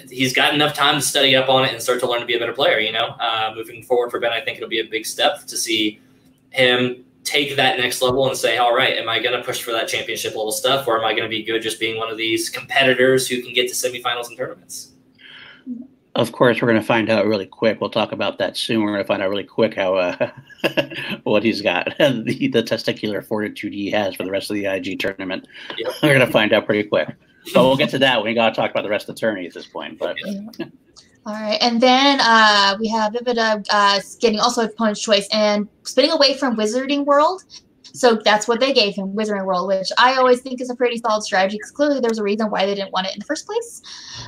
he's 0.09 0.33
got 0.33 0.53
enough 0.53 0.73
time 0.73 0.95
to 0.95 1.01
study 1.01 1.35
up 1.35 1.49
on 1.49 1.65
it 1.65 1.73
and 1.73 1.81
start 1.81 1.99
to 1.99 2.09
learn 2.09 2.19
to 2.19 2.25
be 2.25 2.35
a 2.35 2.39
better 2.39 2.53
player. 2.53 2.79
You 2.79 2.91
know, 2.91 3.15
uh, 3.19 3.53
moving 3.55 3.83
forward 3.83 4.11
for 4.11 4.19
Ben, 4.19 4.31
I 4.31 4.41
think 4.41 4.57
it'll 4.57 4.69
be 4.69 4.79
a 4.79 4.85
big 4.85 5.05
step 5.05 5.45
to 5.45 5.57
see 5.57 5.99
him 6.51 7.03
take 7.23 7.55
that 7.55 7.77
next 7.77 8.01
level 8.01 8.27
and 8.27 8.37
say, 8.37 8.57
all 8.57 8.75
right, 8.75 8.97
am 8.97 9.07
I 9.09 9.19
going 9.19 9.37
to 9.37 9.43
push 9.43 9.61
for 9.61 9.71
that 9.71 9.87
championship 9.87 10.31
level 10.31 10.51
stuff, 10.51 10.87
or 10.87 10.97
am 10.97 11.05
I 11.05 11.11
going 11.11 11.23
to 11.23 11.29
be 11.29 11.43
good 11.43 11.61
just 11.61 11.79
being 11.79 11.97
one 11.97 12.09
of 12.09 12.17
these 12.17 12.49
competitors 12.49 13.27
who 13.27 13.41
can 13.41 13.53
get 13.53 13.67
to 13.67 13.73
semifinals 13.73 14.27
and 14.27 14.37
tournaments? 14.37 14.93
Of 16.15 16.31
course, 16.31 16.61
we're 16.61 16.67
going 16.67 16.81
to 16.81 16.85
find 16.85 17.09
out 17.09 17.27
really 17.27 17.45
quick. 17.45 17.79
We'll 17.79 17.91
talk 17.91 18.11
about 18.11 18.39
that 18.39 18.57
soon. 18.57 18.81
We're 18.81 18.91
going 18.91 19.03
to 19.03 19.07
find 19.07 19.21
out 19.21 19.29
really 19.29 19.43
quick 19.43 19.75
how 19.75 19.95
uh, 19.95 20.31
what 21.23 21.43
he's 21.43 21.61
got, 21.61 21.93
the, 21.99 22.23
the 22.51 22.63
testicular 22.63 23.23
fortitude 23.23 23.73
he 23.73 23.91
has 23.91 24.15
for 24.15 24.23
the 24.23 24.31
rest 24.31 24.49
of 24.49 24.55
the 24.55 24.65
IG 24.65 24.99
tournament. 24.99 25.47
Yep. 25.77 25.93
We're 26.01 26.15
going 26.15 26.25
to 26.25 26.31
find 26.31 26.51
out 26.51 26.65
pretty 26.65 26.89
quick. 26.89 27.15
But 27.53 27.63
we'll 27.63 27.77
get 27.77 27.89
to 27.91 27.99
that 27.99 28.17
when 28.17 28.31
we 28.31 28.33
got 28.35 28.49
to 28.49 28.55
talk 28.55 28.71
about 28.71 28.83
the 28.83 28.89
rest 28.89 29.09
of 29.09 29.15
the 29.15 29.19
tourney 29.19 29.47
at 29.47 29.53
this 29.53 29.67
point. 29.67 29.97
But. 29.97 30.17
All 31.25 31.33
right, 31.33 31.57
and 31.61 31.81
then 31.81 32.19
uh, 32.21 32.77
we 32.79 32.87
have 32.87 33.13
Vivida 33.13 33.63
uh, 33.69 33.99
getting 34.19 34.39
also 34.39 34.61
a 34.61 34.65
opponent's 34.65 35.01
choice 35.01 35.27
and 35.31 35.67
spinning 35.83 36.11
away 36.11 36.35
from 36.35 36.55
Wizarding 36.55 37.05
World. 37.05 37.43
So 37.93 38.15
that's 38.23 38.47
what 38.47 38.59
they 38.59 38.73
gave 38.73 38.95
him, 38.95 39.13
Wizarding 39.13 39.45
World, 39.45 39.67
which 39.67 39.89
I 39.97 40.15
always 40.15 40.41
think 40.41 40.61
is 40.61 40.69
a 40.69 40.75
pretty 40.75 40.97
solid 40.97 41.23
strategy 41.23 41.57
because 41.57 41.71
clearly 41.71 41.99
there's 41.99 42.19
a 42.19 42.23
reason 42.23 42.49
why 42.49 42.65
they 42.65 42.75
didn't 42.75 42.91
want 42.91 43.07
it 43.07 43.13
in 43.13 43.19
the 43.19 43.25
first 43.25 43.45
place. 43.45 43.81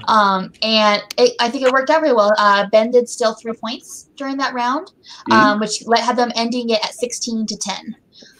Um, 0.08 0.51
and 0.62 1.01
it, 1.18 1.36
I 1.39 1.50
think 1.50 1.65
it 1.65 1.72
worked 1.72 1.89
out 1.89 2.01
very 2.01 2.13
well. 2.13 2.34
Uh, 2.38 2.68
ben 2.70 2.91
did 2.91 3.08
still 3.08 3.36
three 3.36 3.53
points 3.53 4.10
during 4.15 4.38
that 4.38 4.53
round, 4.53 4.88
mm-hmm. 4.88 5.32
um, 5.32 5.60
which 5.60 5.86
let, 5.86 6.00
had 6.00 6.18
them 6.18 6.32
ending 6.36 6.70
it 6.70 6.84
at 6.84 6.94
16 6.94 7.46
to 7.48 7.58
10. 7.58 7.96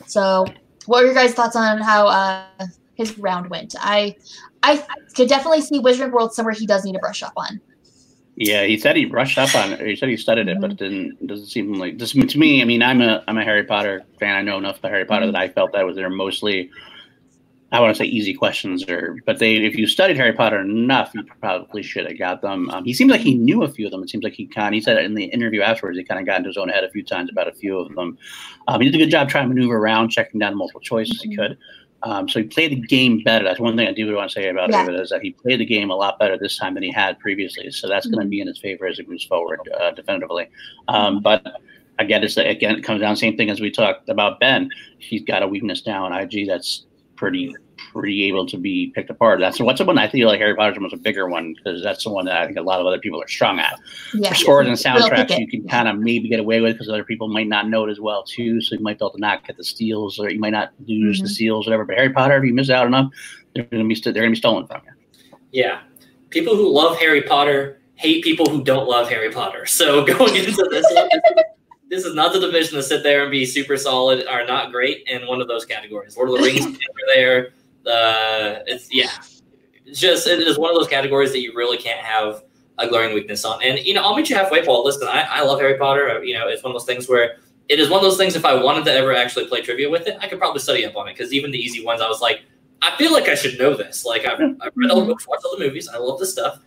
So, 0.08 0.46
what 0.86 1.02
were 1.02 1.06
your 1.06 1.16
guys' 1.16 1.34
thoughts 1.34 1.56
on 1.56 1.80
how 1.80 2.08
uh, 2.08 2.46
his 2.96 3.18
round 3.18 3.50
went? 3.50 3.76
I 3.80 4.16
I 4.64 4.84
could 5.16 5.28
definitely 5.28 5.62
see 5.62 5.80
Wizarding 5.80 6.12
World 6.12 6.34
somewhere 6.34 6.54
he 6.54 6.66
does 6.66 6.86
need 6.86 6.94
to 6.94 7.00
brush 7.00 7.24
up 7.24 7.34
on. 7.36 7.60
Yeah, 8.36 8.64
he 8.64 8.78
said 8.78 8.96
he 8.96 9.06
brushed 9.06 9.38
up 9.38 9.54
on 9.56 9.74
it. 9.74 9.86
He 9.86 9.96
said 9.96 10.10
he 10.10 10.18
studied 10.18 10.48
it, 10.48 10.60
but 10.62 10.72
it 10.72 10.78
didn't 10.78 11.18
it 11.22 11.28
doesn't 11.28 11.48
seem 11.48 11.74
like 11.74 11.98
this 11.98 12.14
to 12.14 12.40
me. 12.40 12.62
I 12.62 12.66
mean, 12.66 12.82
I'm 12.82 13.02
a 13.02 13.24
I'm 13.28 13.38
a 13.38 13.44
Harry 13.44 13.64
Potter 13.64 14.04
fan. 14.20 14.36
I 14.36 14.42
know 14.42 14.58
enough 14.58 14.80
about 14.80 14.92
Harry 14.92 15.06
Potter 15.06 15.26
that 15.26 15.36
I 15.36 15.50
felt 15.50 15.74
that 15.74 15.86
was 15.86 15.96
there 15.96 16.10
mostly. 16.10 16.70
I 17.74 17.80
want 17.80 17.96
to 17.96 18.04
say 18.04 18.10
easy 18.10 18.34
questions, 18.34 18.90
or 18.90 19.18
but 19.26 19.40
they 19.40 19.58
if 19.58 19.76
you 19.76 19.86
studied 19.86 20.18
Harry 20.18 20.34
Potter 20.34 20.60
enough, 20.60 21.12
you 21.14 21.24
probably 21.40 21.84
should 21.84 22.06
have 22.06 22.18
got 22.18 22.42
them. 22.42 22.70
Um, 22.70 22.84
he 22.84 22.94
seems 22.94 23.12
like 23.12 23.22
he 23.22 23.36
knew 23.36 23.64
a 23.64 23.70
few 23.70 23.86
of 23.86 23.92
them. 23.92 24.04
It 24.04 24.10
seems 24.10 24.24
like 24.24 24.34
he 24.34 24.46
kind. 24.46 24.74
He 24.74 24.82
said 24.82 24.98
in 25.04 25.14
the 25.14 25.26
interview 25.26 25.62
afterwards, 25.62 25.98
he 25.98 26.04
kind 26.04 26.20
of 26.20 26.26
got 26.26 26.38
into 26.38 26.50
his 26.50 26.58
own 26.58 26.70
head 26.70 26.84
a 26.84 26.90
few 26.90 27.04
times 27.04 27.30
about 27.30 27.48
a 27.48 27.54
few 27.54 27.78
of 27.78 27.94
them. 27.96 28.18
Um, 28.68 28.82
he 28.82 28.90
did 28.90 28.96
a 29.00 29.06
good 29.06 29.12
job 29.12 29.30
trying 29.30 29.50
to 29.50 29.54
maneuver 29.54 29.78
around, 29.78 30.10
checking 30.10 30.40
down 30.40 30.54
the 30.54 30.58
multiple 30.58 30.82
choices 30.82 31.22
mm-hmm. 31.22 31.32
he 31.32 31.38
could. 31.38 31.58
Um, 32.04 32.28
so 32.28 32.40
he 32.40 32.48
played 32.48 32.72
the 32.72 32.82
game 32.88 33.22
better. 33.24 33.44
That's 33.44 33.60
one 33.60 33.78
thing 33.78 33.88
I 33.88 33.94
do 33.94 34.14
want 34.16 34.30
to 34.30 34.34
say 34.34 34.50
about 34.50 34.72
yeah. 34.72 34.90
is 34.90 35.10
that 35.10 35.22
he 35.22 35.32
played 35.32 35.60
the 35.60 35.66
game 35.66 35.92
a 35.92 35.96
lot 35.96 36.18
better 36.20 36.38
this 36.38 36.58
time 36.58 36.74
than 36.74 36.84
he 36.84 36.92
had 36.92 37.20
previously. 37.20 37.72
So 37.72 37.88
that's 37.88 38.08
mm-hmm. 38.08 38.16
going 38.16 38.26
to 38.28 38.30
be 38.30 38.42
in 38.42 38.48
his 38.48 38.60
favor 38.60 38.88
as 38.88 39.00
it 39.00 39.08
moves 39.08 39.26
forward, 39.26 39.60
uh, 39.80 39.92
definitively. 39.92 40.50
Um, 40.88 41.22
but 41.22 41.46
again, 42.00 42.24
it's 42.24 42.38
again 42.38 42.76
it 42.78 42.84
comes 42.84 43.02
down 43.02 43.16
same 43.16 43.38
thing 43.38 43.50
as 43.50 43.62
we 43.62 43.72
talked 43.72 44.10
about 44.10 44.40
Ben. 44.40 44.70
He's 44.98 45.24
got 45.24 45.44
a 45.44 45.48
weakness 45.48 45.86
now 45.86 46.08
in 46.08 46.14
IG 46.14 46.48
that's 46.48 46.86
pretty 47.16 47.56
pretty 47.92 48.24
able 48.26 48.46
to 48.48 48.58
be 48.58 48.92
picked 48.96 49.10
apart. 49.10 49.40
That's 49.40 49.60
what's 49.60 49.80
the 49.80 49.86
one 49.86 49.98
I 49.98 50.10
feel 50.10 50.28
like 50.28 50.40
Harry 50.40 50.56
Potter's 50.56 50.80
was 50.80 50.94
a 50.94 50.98
bigger 50.98 51.28
one 51.28 51.54
because 51.54 51.82
that's 51.84 52.04
the 52.04 52.10
one 52.10 52.26
that 52.26 52.38
I 52.38 52.46
think 52.46 52.58
a 52.58 52.62
lot 52.62 52.80
of 52.80 52.86
other 52.86 53.00
people 53.00 53.22
are 53.22 53.28
strong 53.28 53.60
at. 53.60 53.80
Yeah, 54.14 54.30
For 54.30 54.36
scores 54.36 54.68
and 54.68 54.76
soundtracks, 54.76 55.38
you 55.38 55.48
can 55.48 55.68
kind 55.68 55.88
of 55.88 55.98
maybe 55.98 56.28
get 56.28 56.40
away 56.40 56.62
with 56.62 56.74
because 56.74 56.90
other 56.90 57.04
people 57.04 57.28
might 57.28 57.48
not 57.48 57.68
know 57.68 57.86
it 57.86 57.92
as 57.92 58.00
well 58.00 58.24
too. 58.24 58.62
So 58.62 58.76
you 58.76 58.82
might 58.82 59.00
be 59.00 59.06
able 59.06 59.14
to 59.14 59.20
not 59.20 59.46
get 59.46 59.58
the 59.58 59.64
steals 59.64 60.20
or 60.20 60.30
you 60.30 60.40
might 60.40 60.52
not 60.52 60.72
lose 60.88 61.18
mm-hmm. 61.18 61.26
the 61.26 61.30
seals, 61.30 61.68
whatever. 61.68 61.86
But 61.86 61.98
Harry 61.98 62.12
Potter, 62.12 62.38
if 62.38 62.44
you 62.44 62.54
miss 62.54 62.70
out 62.70 62.88
enough, 62.88 63.12
they're 63.54 63.66
going 63.66 63.84
to 63.84 63.88
be 63.88 63.96
st- 63.96 64.14
they're 64.14 64.24
going 64.24 64.34
to 64.34 64.36
be 64.36 64.40
stolen 64.40 64.68
from 64.68 64.82
you. 64.86 65.38
Yeah, 65.52 65.82
people 66.30 66.56
who 66.56 66.74
love 66.74 66.98
Harry 66.98 67.22
Potter 67.22 67.82
hate 67.96 68.24
people 68.24 68.48
who 68.48 68.64
don't 68.64 68.88
love 68.88 69.10
Harry 69.10 69.32
Potter. 69.32 69.66
So 69.66 70.06
going 70.18 70.36
into 70.36 70.68
this. 70.70 70.86
this 71.90 72.06
is 72.06 72.16
not 72.16 72.34
the 72.34 72.40
division 72.40 72.76
to 72.78 72.84
sit 72.84 73.04
there 73.04 73.24
and 73.24 73.32
be 73.32 73.46
super 73.46 73.78
solid 73.78 74.26
or 74.28 74.46
not 74.46 74.72
great 74.72 75.04
in 75.08 75.28
one 75.28 75.42
of 75.42 75.48
those 75.48 75.66
categories. 75.66 76.18
Lord 76.18 76.30
of 76.30 76.38
the 76.38 76.42
Rings 76.42 76.66
are 76.66 77.16
there. 77.16 77.54
Uh, 77.86 78.62
it's 78.68 78.94
yeah, 78.94 79.12
it's 79.86 80.00
just 80.00 80.28
it 80.28 80.40
is 80.40 80.58
one 80.58 80.70
of 80.70 80.76
those 80.76 80.88
categories 80.88 81.32
that 81.32 81.40
you 81.40 81.54
really 81.56 81.78
can't 81.78 82.00
have 82.00 82.44
a 82.78 82.88
glaring 82.88 83.14
weakness 83.14 83.46
on. 83.46 83.62
And 83.64 83.80
you 83.80 83.94
know, 83.94 84.04
I'll 84.04 84.16
meet 84.16 84.30
you 84.30 84.36
halfway, 84.36 84.66
Paul. 84.66 84.86
Listen, 84.86 85.08
I, 85.08 85.22
I 85.22 85.44
love 85.44 85.60
Harry 85.60 85.78
Potter. 85.78 86.24
You 86.24 86.34
know, 86.34 86.48
it's 86.48 86.64
one 86.64 86.72
of 86.72 86.76
those 86.76 86.86
things 86.86 87.08
where 87.10 87.38
it 87.70 87.80
is 87.80 87.90
one 87.90 87.98
of 87.98 88.04
those 88.04 88.18
things. 88.18 88.36
If 88.36 88.46
I 88.46 88.54
wanted 88.62 88.86
to 88.86 88.94
ever 88.94 89.16
actually 89.16 89.48
play 89.48 89.62
trivia 89.62 89.90
with 89.90 90.08
it, 90.08 90.18
I 90.20 90.28
could 90.28 90.40
probably 90.40 90.60
study 90.60 90.86
up 90.86 90.96
on 90.96 91.08
it 91.08 91.18
because 91.18 91.34
even 91.34 91.52
the 91.52 91.60
easy 91.60 91.84
ones, 91.84 92.02
I 92.02 92.08
was 92.08 92.22
like, 92.22 92.44
I 92.82 92.96
feel 92.98 93.14
like 93.14 93.28
I 93.28 93.36
should 93.36 93.60
know 93.60 93.76
this. 93.76 94.06
Like 94.06 94.26
I've, 94.26 94.40
I've 94.62 94.74
read 94.76 94.92
all 94.92 95.02
the 95.02 95.08
books, 95.08 95.28
watched 95.28 95.46
all 95.46 95.58
the 95.58 95.64
movies. 95.64 95.88
I 95.88 95.98
love 95.98 96.20
this 96.20 96.32
stuff, 96.32 96.60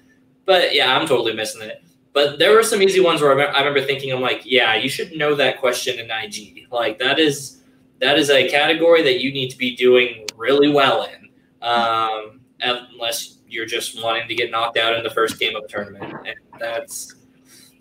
but 0.44 0.74
yeah, 0.74 0.96
I'm 0.96 1.06
totally 1.06 1.34
missing 1.34 1.62
it. 1.62 1.82
But 2.12 2.38
there 2.38 2.52
were 2.52 2.62
some 2.62 2.80
easy 2.80 3.00
ones 3.00 3.20
where 3.20 3.30
I 3.30 3.34
remember, 3.34 3.56
I 3.56 3.58
remember 3.58 3.84
thinking, 3.84 4.12
I'm 4.12 4.20
like, 4.20 4.42
yeah, 4.44 4.76
you 4.76 4.88
should 4.88 5.16
know 5.16 5.34
that 5.34 5.58
question 5.58 5.98
in 5.98 6.10
IG. 6.10 6.68
Like 6.70 6.98
that 7.00 7.18
is 7.18 7.62
that 8.00 8.18
is 8.18 8.30
a 8.30 8.48
category 8.48 9.02
that 9.02 9.20
you 9.20 9.32
need 9.32 9.50
to 9.50 9.58
be 9.58 9.74
doing 9.74 10.24
really 10.36 10.70
well 10.70 11.04
in, 11.04 11.28
um, 11.62 12.40
unless 12.60 13.38
you're 13.48 13.66
just 13.66 14.02
wanting 14.02 14.28
to 14.28 14.34
get 14.34 14.50
knocked 14.50 14.76
out 14.76 14.96
in 14.96 15.04
the 15.04 15.10
first 15.10 15.38
game 15.38 15.56
of 15.56 15.64
a 15.64 15.68
tournament, 15.68 16.12
and 16.26 16.36
that's 16.58 17.14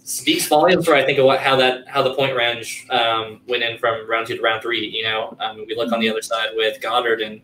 speaks 0.04 0.48
volumes 0.48 0.86
for 0.86 0.96
I 0.96 1.06
think 1.06 1.18
of 1.18 1.26
what 1.26 1.40
how 1.40 1.56
that 1.58 1.88
how 1.88 2.02
the 2.02 2.14
point 2.14 2.36
range 2.36 2.86
um, 2.90 3.42
went 3.48 3.64
in 3.64 3.78
from 3.78 4.08
round 4.10 4.28
two 4.28 4.38
to 4.38 4.42
round 4.42 4.62
three. 4.62 4.88
You 4.88 5.04
know, 5.04 5.36
um, 5.40 5.64
we 5.68 5.76
look 5.76 5.92
on 5.92 6.00
the 6.00 6.10
other 6.10 6.22
side 6.22 6.50
with 6.56 6.82
Goddard 6.82 7.22
and. 7.22 7.42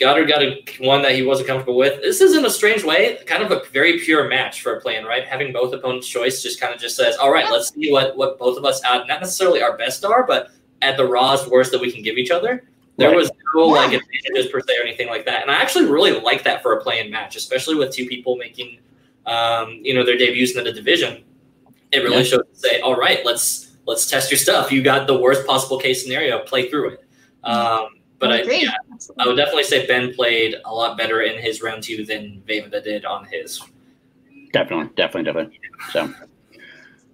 Goddard 0.00 0.26
got 0.26 0.42
a 0.42 0.64
one 0.80 1.00
that 1.02 1.14
he 1.14 1.22
wasn't 1.22 1.46
comfortable 1.46 1.76
with. 1.76 2.00
This 2.02 2.20
is 2.20 2.34
in 2.34 2.44
a 2.44 2.50
strange 2.50 2.82
way, 2.82 3.18
kind 3.26 3.40
of 3.40 3.52
a 3.52 3.62
very 3.72 4.00
pure 4.00 4.26
match 4.26 4.60
for 4.60 4.74
a 4.74 4.80
plan, 4.80 5.04
right? 5.04 5.24
Having 5.24 5.52
both 5.52 5.72
opponents' 5.72 6.08
choice 6.08 6.42
just 6.42 6.60
kind 6.60 6.74
of 6.74 6.80
just 6.80 6.96
says, 6.96 7.16
"All 7.18 7.30
right, 7.30 7.48
let's 7.52 7.72
see 7.72 7.92
what 7.92 8.16
what 8.16 8.36
both 8.36 8.58
of 8.58 8.64
us 8.64 8.82
add. 8.82 9.06
Not 9.06 9.20
necessarily 9.20 9.62
our 9.62 9.76
best 9.76 10.04
are, 10.04 10.26
but 10.26 10.50
at 10.80 10.96
the 10.96 11.06
rawest 11.06 11.48
worst 11.48 11.70
that 11.70 11.80
we 11.80 11.92
can 11.92 12.02
give 12.02 12.18
each 12.18 12.32
other. 12.32 12.64
There 12.96 13.08
right. 13.08 13.16
was 13.16 13.30
no 13.54 13.68
like 13.68 13.92
advantages 13.92 14.50
per 14.52 14.60
se 14.60 14.74
or 14.78 14.86
anything 14.86 15.08
like 15.08 15.24
that, 15.24 15.42
and 15.42 15.50
I 15.50 15.54
actually 15.54 15.86
really 15.86 16.20
like 16.20 16.44
that 16.44 16.62
for 16.62 16.74
a 16.74 16.82
play-in 16.82 17.10
match, 17.10 17.36
especially 17.36 17.74
with 17.74 17.92
two 17.92 18.06
people 18.06 18.36
making, 18.36 18.78
um, 19.26 19.80
you 19.82 19.94
know, 19.94 20.04
their 20.04 20.18
debuts 20.18 20.56
in 20.56 20.64
the 20.64 20.72
division. 20.72 21.24
It 21.90 22.00
really 22.00 22.18
yeah. 22.18 22.22
shows 22.24 22.42
to 22.52 22.58
say, 22.58 22.80
all 22.80 22.96
right, 22.96 23.24
let's 23.24 23.76
let's 23.86 24.08
test 24.08 24.30
your 24.30 24.38
stuff. 24.38 24.70
You 24.70 24.82
got 24.82 25.06
the 25.06 25.18
worst 25.18 25.46
possible 25.46 25.78
case 25.78 26.02
scenario, 26.02 26.40
play 26.40 26.68
through 26.68 26.90
it. 26.90 27.04
Um, 27.44 27.88
but 28.18 28.30
I, 28.30 28.38
I, 28.38 28.42
yeah, 28.42 28.70
I 29.18 29.26
would 29.26 29.36
definitely 29.36 29.64
say 29.64 29.86
Ben 29.86 30.14
played 30.14 30.56
a 30.64 30.72
lot 30.72 30.96
better 30.96 31.22
in 31.22 31.40
his 31.42 31.60
round 31.60 31.82
two 31.82 32.04
than 32.04 32.42
Vejvoda 32.46 32.84
did 32.84 33.04
on 33.04 33.24
his. 33.24 33.60
Definitely, 34.52 34.92
definitely, 34.96 35.24
definitely. 35.24 35.58
So. 35.90 36.14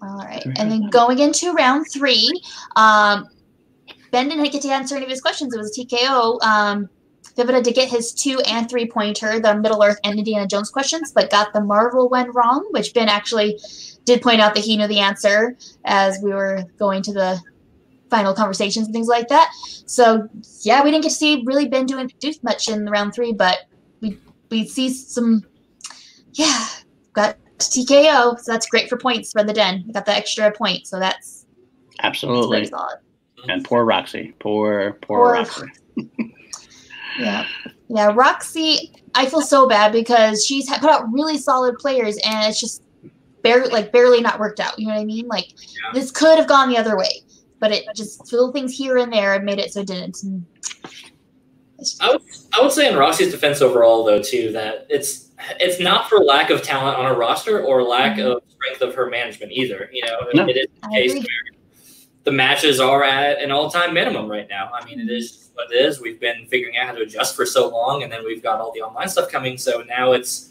All 0.03 0.19
right, 0.19 0.45
and 0.45 0.71
then 0.71 0.91
going 0.91 1.19
into 1.21 1.53
round 1.55 1.87
three, 1.91 2.31
um, 2.77 3.29
Ben 4.11 4.29
didn't 4.29 4.51
get 4.51 4.63
to 4.63 4.69
answer 4.69 4.97
any 4.97 5.05
of 5.05 5.11
his 5.11 5.21
questions. 5.21 5.55
It 5.55 5.59
was 5.59 5.77
a 5.77 5.85
TKO. 5.85 6.43
Um, 6.43 6.89
Vivida 7.37 7.63
did 7.63 7.75
get 7.75 7.89
his 7.89 8.13
two 8.13 8.41
and 8.47 8.69
three 8.69 8.87
pointer, 8.87 9.39
the 9.39 9.55
Middle 9.55 9.83
Earth 9.83 9.99
and 10.05 10.19
Indiana 10.19 10.47
Jones 10.47 10.71
questions, 10.71 11.13
but 11.13 11.31
got 11.31 11.53
the 11.53 11.61
Marvel 11.61 12.09
one 12.09 12.33
wrong, 12.33 12.67
which 12.71 12.93
Ben 12.95 13.09
actually 13.09 13.59
did 14.05 14.23
point 14.23 14.41
out 14.41 14.55
that 14.55 14.65
he 14.65 14.77
knew 14.77 14.89
the 14.89 14.99
answer 14.99 15.57
as 15.85 16.19
we 16.23 16.33
were 16.33 16.65
going 16.79 17.03
to 17.03 17.13
the 17.13 17.41
final 18.11 18.35
conversations 18.35 18.87
and 18.87 18.95
things 18.95 19.07
like 19.07 19.29
that. 19.29 19.53
So 19.87 20.29
yeah, 20.63 20.83
we 20.83 20.91
didn't 20.91 21.05
get 21.05 21.11
to 21.11 21.15
see 21.15 21.45
really 21.47 21.69
Ben 21.69 21.87
doing 21.87 22.11
do 22.19 22.33
much 22.43 22.69
in 22.69 22.87
round 22.87 23.15
three, 23.15 23.33
but 23.33 23.67
we 24.01 24.19
we 24.51 24.67
see 24.67 24.89
some 24.89 25.45
yeah, 26.33 26.67
got 27.13 27.37
TKO, 27.59 28.39
so 28.39 28.53
that's 28.53 28.67
great 28.67 28.89
for 28.89 28.97
points 28.97 29.33
for 29.33 29.45
the 29.45 29.53
den. 29.53 29.85
We 29.87 29.93
got 29.93 30.07
the 30.07 30.17
extra 30.17 30.51
point, 30.51 30.87
so 30.87 30.99
that's 30.99 31.47
absolutely 32.03 32.67
solid. 32.67 32.99
And 33.49 33.65
poor 33.65 33.85
Roxy. 33.85 34.35
Poor, 34.39 34.99
poor, 35.03 35.19
poor 35.19 35.33
Roxy. 35.33 35.67
yeah. 37.19 37.47
Yeah. 37.89 38.13
Roxy, 38.15 38.93
I 39.15 39.27
feel 39.27 39.41
so 39.41 39.69
bad 39.69 39.93
because 39.93 40.45
she's 40.45 40.69
put 40.69 40.91
out 40.91 41.11
really 41.13 41.39
solid 41.39 41.77
players 41.79 42.19
and 42.25 42.49
it's 42.49 42.61
just 42.61 42.83
barely, 43.43 43.71
like, 43.71 43.93
barely 43.93 44.21
not 44.21 44.39
worked 44.39 44.61
out. 44.61 44.79
You 44.79 44.89
know 44.89 44.95
what 44.95 45.01
I 45.01 45.05
mean? 45.05 45.27
Like, 45.27 45.51
yeah. 45.51 45.93
this 45.95 46.11
could 46.11 46.39
have 46.39 46.47
gone 46.47 46.69
the 46.69 46.77
other 46.77 46.97
way, 46.97 47.23
but 47.59 47.73
it 47.73 47.85
just 47.95 48.33
little 48.33 48.53
things 48.53 48.77
here 48.77 48.99
and 48.99 49.13
there 49.13 49.41
made 49.41 49.59
it 49.59 49.73
so 49.73 49.81
it 49.81 49.87
didn't. 49.87 50.19
I 52.01 52.11
would, 52.11 52.23
I 52.53 52.61
would 52.61 52.73
say 52.73 52.91
in 52.91 52.99
Roxy's 52.99 53.31
defense 53.31 53.63
overall, 53.63 54.05
though, 54.05 54.21
too, 54.21 54.51
that 54.53 54.87
it's 54.91 55.31
it's 55.61 55.81
not 55.81 56.09
for 56.09 56.19
lack 56.19 56.51
of 56.51 56.63
talent 56.63 56.99
on 56.99 57.07
a 57.07 57.15
roster 57.15 57.63
or 57.63 57.83
lack 57.83 58.17
mm-hmm. 58.17 58.33
of 58.33 58.43
strength 58.49 58.83
of 58.83 58.95
her 58.95 59.09
management 59.09 59.53
either. 59.53 59.89
You 59.93 60.05
know, 60.05 60.19
no. 60.35 60.47
it 60.49 60.57
is 60.57 60.67
the 60.83 60.89
case 60.89 61.15
where 61.15 61.23
the 62.25 62.33
matches 62.33 62.81
are 62.81 63.05
at 63.05 63.41
an 63.43 63.51
all-time 63.51 63.95
minimum 63.95 64.29
right 64.29 64.49
now. 64.49 64.71
I 64.73 64.85
mean, 64.85 65.01
it 65.01 65.11
is 65.11 65.51
what 65.55 65.73
it 65.73 65.77
is. 65.77 66.01
We've 66.01 66.21
been 66.21 66.47
figuring 66.47 66.77
out 66.77 66.87
how 66.87 66.93
to 66.93 67.03
adjust 67.03 67.35
for 67.35 67.47
so 67.47 67.69
long, 67.69 68.03
and 68.03 68.13
then 68.13 68.25
we've 68.25 68.43
got 68.43 68.61
all 68.61 68.73
the 68.73 68.83
online 68.83 69.09
stuff 69.09 69.31
coming. 69.31 69.57
So 69.57 69.83
now 69.83 70.13
it's 70.13 70.51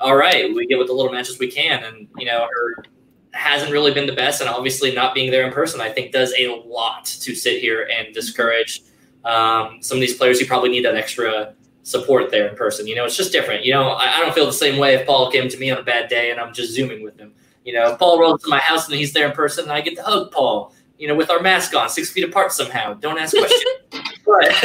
all 0.00 0.16
right. 0.16 0.54
We 0.54 0.66
get 0.66 0.78
with 0.78 0.88
the 0.88 0.94
little 0.94 1.12
matches 1.12 1.38
we 1.38 1.50
can, 1.50 1.84
and 1.84 2.08
you 2.16 2.26
know, 2.26 2.48
her 2.50 2.84
hasn't 3.32 3.70
really 3.70 3.92
been 3.92 4.06
the 4.06 4.14
best, 4.14 4.40
and 4.40 4.48
obviously 4.48 4.94
not 4.94 5.14
being 5.14 5.30
there 5.30 5.46
in 5.46 5.52
person, 5.52 5.80
I 5.80 5.90
think, 5.90 6.12
does 6.12 6.32
a 6.38 6.62
lot 6.66 7.04
to 7.04 7.34
sit 7.34 7.60
here 7.60 7.88
and 7.94 8.14
discourage 8.14 8.82
um, 9.24 9.78
some 9.80 9.98
of 9.98 10.00
these 10.00 10.16
players 10.16 10.40
who 10.40 10.46
probably 10.46 10.70
need 10.70 10.84
that 10.84 10.96
extra 10.96 11.54
support 11.82 12.30
there 12.30 12.48
in 12.48 12.56
person. 12.56 12.86
You 12.86 12.94
know, 12.94 13.04
it's 13.04 13.16
just 13.16 13.32
different. 13.32 13.64
You 13.64 13.72
know, 13.72 13.88
I, 13.88 14.16
I 14.16 14.20
don't 14.20 14.34
feel 14.34 14.46
the 14.46 14.52
same 14.52 14.78
way 14.78 14.94
if 14.94 15.06
Paul 15.06 15.30
came 15.30 15.48
to 15.48 15.58
me 15.58 15.70
on 15.70 15.78
a 15.78 15.82
bad 15.82 16.08
day 16.08 16.30
and 16.30 16.38
I'm 16.38 16.52
just 16.52 16.72
zooming 16.74 17.02
with 17.02 17.18
him. 17.18 17.32
You 17.64 17.72
know, 17.74 17.92
if 17.92 17.98
Paul 17.98 18.20
rolls 18.20 18.42
to 18.42 18.48
my 18.48 18.58
house 18.58 18.88
and 18.88 18.96
he's 18.96 19.12
there 19.12 19.26
in 19.28 19.32
person, 19.32 19.64
and 19.64 19.72
I 19.72 19.80
get 19.80 19.96
to 19.96 20.02
hug 20.02 20.30
Paul 20.30 20.72
you 20.98 21.08
know, 21.08 21.14
with 21.14 21.30
our 21.30 21.40
mask 21.40 21.74
on, 21.74 21.88
six 21.88 22.10
feet 22.10 22.24
apart 22.24 22.52
somehow. 22.52 22.94
Don't 22.94 23.18
ask 23.18 23.36
questions. 23.36 23.64
but, 24.26 24.64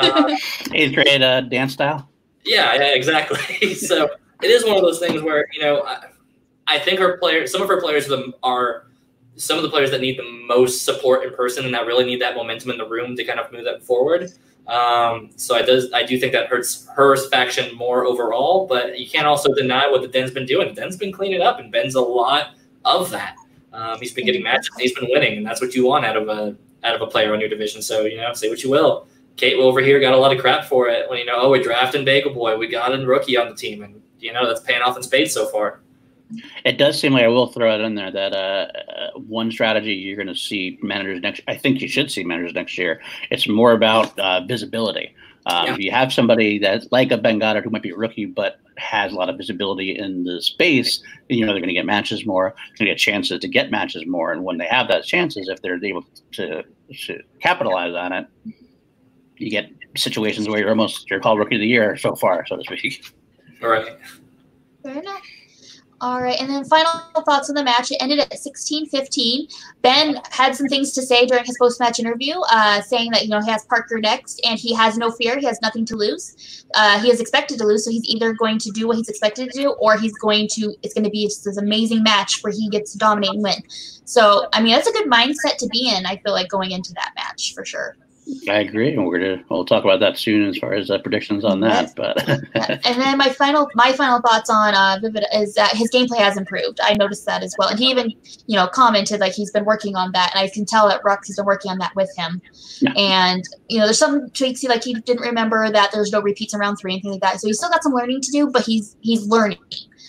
uh, 0.00 0.36
Eighth 0.72 0.94
grade 0.94 1.22
uh, 1.22 1.40
dance 1.42 1.72
style. 1.72 2.08
Yeah, 2.44 2.74
yeah, 2.74 2.94
exactly. 2.94 3.74
so 3.74 4.08
it 4.42 4.50
is 4.50 4.64
one 4.64 4.76
of 4.76 4.82
those 4.82 4.98
things 4.98 5.22
where 5.22 5.46
you 5.52 5.60
know, 5.60 5.82
I, 5.82 6.04
I 6.66 6.78
think 6.78 7.00
our 7.00 7.16
players, 7.18 7.50
some 7.50 7.62
of 7.62 7.70
our 7.70 7.80
players, 7.80 8.10
are 8.42 8.86
some 9.36 9.56
of 9.56 9.62
the 9.62 9.70
players 9.70 9.90
that 9.90 10.00
need 10.00 10.18
the 10.18 10.46
most 10.46 10.84
support 10.84 11.24
in 11.24 11.34
person 11.34 11.64
and 11.64 11.74
that 11.74 11.86
really 11.86 12.04
need 12.04 12.20
that 12.20 12.36
momentum 12.36 12.70
in 12.70 12.78
the 12.78 12.88
room 12.88 13.16
to 13.16 13.24
kind 13.24 13.40
of 13.40 13.50
move 13.52 13.64
that 13.64 13.82
forward. 13.82 14.30
Um, 14.66 15.30
so 15.36 15.54
I 15.54 15.62
does 15.62 15.92
I 15.92 16.04
do 16.04 16.18
think 16.18 16.32
that 16.32 16.46
hurts 16.46 16.88
her 16.94 17.16
faction 17.28 17.74
more 17.76 18.06
overall, 18.06 18.66
but 18.66 18.98
you 18.98 19.08
can't 19.08 19.26
also 19.26 19.52
deny 19.54 19.90
what 19.90 20.00
the 20.02 20.08
Den's 20.08 20.30
been 20.30 20.46
doing. 20.46 20.74
Den's 20.74 20.96
been 20.96 21.12
cleaning 21.12 21.42
up, 21.42 21.58
and 21.58 21.70
Ben's 21.70 21.96
a 21.96 22.00
lot 22.00 22.54
of 22.84 23.10
that. 23.10 23.36
Um, 23.74 23.98
he's 23.98 24.12
been 24.12 24.24
getting 24.24 24.42
matches, 24.42 24.70
he's 24.78 24.94
been 24.94 25.08
winning, 25.10 25.38
and 25.38 25.46
that's 25.46 25.60
what 25.60 25.74
you 25.74 25.84
want 25.84 26.04
out 26.04 26.16
of 26.16 26.28
a 26.28 26.56
out 26.84 26.94
of 26.94 27.02
a 27.02 27.06
player 27.06 27.32
on 27.32 27.40
your 27.40 27.48
division. 27.48 27.82
So 27.82 28.02
you 28.02 28.16
know, 28.16 28.32
say 28.32 28.48
what 28.48 28.62
you 28.62 28.70
will. 28.70 29.06
Kate 29.36 29.56
over 29.56 29.80
here 29.80 29.98
got 29.98 30.14
a 30.14 30.16
lot 30.16 30.32
of 30.32 30.40
crap 30.40 30.64
for 30.64 30.88
it 30.88 31.10
when 31.10 31.18
you 31.18 31.24
know, 31.24 31.34
oh, 31.36 31.50
we're 31.50 31.62
drafting 31.62 32.04
Bagel 32.04 32.32
Boy, 32.32 32.56
we 32.56 32.68
got 32.68 32.94
a 32.94 33.04
rookie 33.04 33.36
on 33.36 33.48
the 33.48 33.56
team, 33.56 33.82
and 33.82 34.00
you 34.20 34.32
know 34.32 34.46
that's 34.46 34.60
paying 34.60 34.80
off 34.80 34.96
in 34.96 35.02
spades 35.02 35.32
so 35.32 35.46
far. 35.46 35.80
It 36.64 36.78
does 36.78 36.98
seem 36.98 37.12
like 37.12 37.24
I 37.24 37.28
will 37.28 37.48
throw 37.48 37.74
it 37.74 37.80
in 37.80 37.94
there 37.94 38.10
that 38.10 38.32
uh, 38.32 38.66
uh 38.90 39.18
one 39.18 39.50
strategy 39.50 39.92
you're 39.92 40.16
going 40.16 40.28
to 40.28 40.36
see 40.36 40.78
managers 40.82 41.20
next. 41.20 41.42
I 41.48 41.56
think 41.56 41.80
you 41.80 41.88
should 41.88 42.10
see 42.10 42.24
managers 42.24 42.54
next 42.54 42.78
year. 42.78 43.00
It's 43.30 43.48
more 43.48 43.72
about 43.72 44.16
uh, 44.18 44.44
visibility. 44.46 45.14
Um, 45.46 45.66
yeah. 45.66 45.72
If 45.74 45.78
you 45.78 45.90
have 45.90 46.12
somebody 46.12 46.58
that's 46.58 46.86
like 46.90 47.10
a 47.10 47.18
Ben 47.18 47.38
Goddard 47.38 47.64
who 47.64 47.70
might 47.70 47.82
be 47.82 47.90
a 47.90 47.96
rookie 47.96 48.24
but 48.24 48.56
has 48.76 49.12
a 49.12 49.14
lot 49.14 49.28
of 49.28 49.36
visibility 49.36 49.96
in 49.96 50.24
the 50.24 50.40
space, 50.40 51.02
you 51.28 51.44
know 51.44 51.52
they're 51.52 51.60
going 51.60 51.68
to 51.68 51.74
get 51.74 51.86
matches 51.86 52.24
more, 52.24 52.54
going 52.78 52.86
to 52.88 52.94
get 52.94 52.98
chances 52.98 53.40
to 53.40 53.48
get 53.48 53.70
matches 53.70 54.06
more, 54.06 54.32
and 54.32 54.42
when 54.42 54.58
they 54.58 54.66
have 54.66 54.88
those 54.88 55.06
chances, 55.06 55.48
if 55.48 55.60
they're 55.60 55.82
able 55.84 56.04
to, 56.32 56.64
to 57.06 57.22
capitalize 57.40 57.94
on 57.94 58.12
it, 58.12 58.26
you 59.36 59.50
get 59.50 59.70
situations 59.96 60.48
where 60.48 60.60
you're 60.60 60.70
almost 60.70 61.10
you're 61.10 61.20
called 61.20 61.38
rookie 61.38 61.56
of 61.56 61.60
the 61.60 61.66
year 61.66 61.96
so 61.96 62.14
far, 62.14 62.46
so 62.46 62.56
to 62.56 62.64
speak. 62.64 63.04
All 63.62 63.68
right. 63.68 63.98
Fair 64.82 64.98
enough. 65.00 65.22
All 66.00 66.20
right, 66.20 66.38
and 66.40 66.50
then 66.50 66.64
final 66.64 66.92
thoughts 67.24 67.48
on 67.48 67.54
the 67.54 67.62
match. 67.62 67.90
It 67.90 67.98
ended 68.00 68.18
at 68.18 68.32
16-15. 68.32 69.52
Ben 69.80 70.20
had 70.30 70.54
some 70.54 70.66
things 70.66 70.92
to 70.92 71.02
say 71.02 71.24
during 71.24 71.44
his 71.44 71.56
post-match 71.58 72.00
interview, 72.00 72.34
uh, 72.50 72.82
saying 72.82 73.10
that 73.12 73.22
you 73.22 73.30
know 73.30 73.40
he 73.40 73.50
has 73.50 73.64
Parker 73.66 73.98
next, 74.00 74.40
and 74.44 74.58
he 74.58 74.74
has 74.74 74.98
no 74.98 75.10
fear. 75.10 75.38
He 75.38 75.46
has 75.46 75.60
nothing 75.62 75.84
to 75.86 75.96
lose. 75.96 76.64
Uh, 76.74 77.00
he 77.00 77.10
is 77.10 77.20
expected 77.20 77.58
to 77.58 77.64
lose, 77.64 77.84
so 77.84 77.90
he's 77.90 78.04
either 78.04 78.34
going 78.34 78.58
to 78.58 78.70
do 78.70 78.88
what 78.88 78.96
he's 78.96 79.08
expected 79.08 79.50
to 79.50 79.62
do, 79.62 79.70
or 79.80 79.96
he's 79.96 80.16
going 80.18 80.48
to. 80.52 80.74
It's 80.82 80.94
going 80.94 81.04
to 81.04 81.10
be 81.10 81.24
just 81.26 81.44
this 81.44 81.56
amazing 81.58 82.02
match 82.02 82.42
where 82.42 82.52
he 82.52 82.68
gets 82.68 82.92
to 82.92 82.98
dominate 82.98 83.30
and 83.30 83.42
win. 83.42 83.62
So, 84.04 84.48
I 84.52 84.60
mean, 84.60 84.74
that's 84.74 84.88
a 84.88 84.92
good 84.92 85.08
mindset 85.08 85.56
to 85.58 85.68
be 85.68 85.88
in. 85.88 86.04
I 86.06 86.16
feel 86.16 86.32
like 86.32 86.48
going 86.48 86.72
into 86.72 86.92
that 86.94 87.12
match 87.16 87.54
for 87.54 87.64
sure. 87.64 87.96
I 88.48 88.60
agree, 88.60 88.92
and 88.92 89.04
we're 89.04 89.18
gonna 89.18 89.44
we'll 89.50 89.66
talk 89.66 89.84
about 89.84 90.00
that 90.00 90.18
soon 90.18 90.48
as 90.48 90.56
far 90.56 90.72
as 90.72 90.90
uh, 90.90 90.98
predictions 90.98 91.44
on 91.44 91.60
that. 91.60 91.94
But 91.94 92.26
and 92.86 93.00
then 93.00 93.18
my 93.18 93.28
final 93.28 93.68
my 93.74 93.92
final 93.92 94.20
thoughts 94.20 94.48
on 94.48 94.74
uh, 94.74 94.98
Vivid 95.02 95.24
is 95.34 95.54
that 95.54 95.76
his 95.76 95.90
gameplay 95.90 96.18
has 96.18 96.38
improved. 96.38 96.80
I 96.82 96.94
noticed 96.94 97.26
that 97.26 97.42
as 97.42 97.54
well, 97.58 97.68
and 97.68 97.78
he 97.78 97.90
even 97.90 98.10
you 98.46 98.56
know 98.56 98.66
commented 98.66 99.20
like 99.20 99.34
he's 99.34 99.50
been 99.50 99.66
working 99.66 99.94
on 99.94 100.12
that, 100.12 100.30
and 100.34 100.40
I 100.42 100.48
can 100.48 100.64
tell 100.64 100.88
that 100.88 101.02
Roxy's 101.04 101.36
been 101.36 101.44
working 101.44 101.70
on 101.70 101.78
that 101.78 101.94
with 101.96 102.10
him. 102.16 102.40
Yeah. 102.80 102.92
And 102.96 103.44
you 103.68 103.78
know, 103.78 103.84
there's 103.84 103.98
some 103.98 104.30
tweaks 104.30 104.60
he 104.60 104.68
like 104.68 104.84
he 104.84 104.94
didn't 104.94 105.22
remember 105.22 105.70
that 105.70 105.90
there's 105.92 106.10
no 106.10 106.22
repeats 106.22 106.54
in 106.54 106.60
round 106.60 106.78
three 106.78 106.94
and 106.94 107.02
things 107.02 107.12
like 107.12 107.22
that. 107.22 107.40
So 107.40 107.46
he's 107.46 107.58
still 107.58 107.70
got 107.70 107.82
some 107.82 107.92
learning 107.92 108.22
to 108.22 108.30
do, 108.30 108.50
but 108.50 108.64
he's 108.64 108.96
he's 109.00 109.26
learning, 109.26 109.58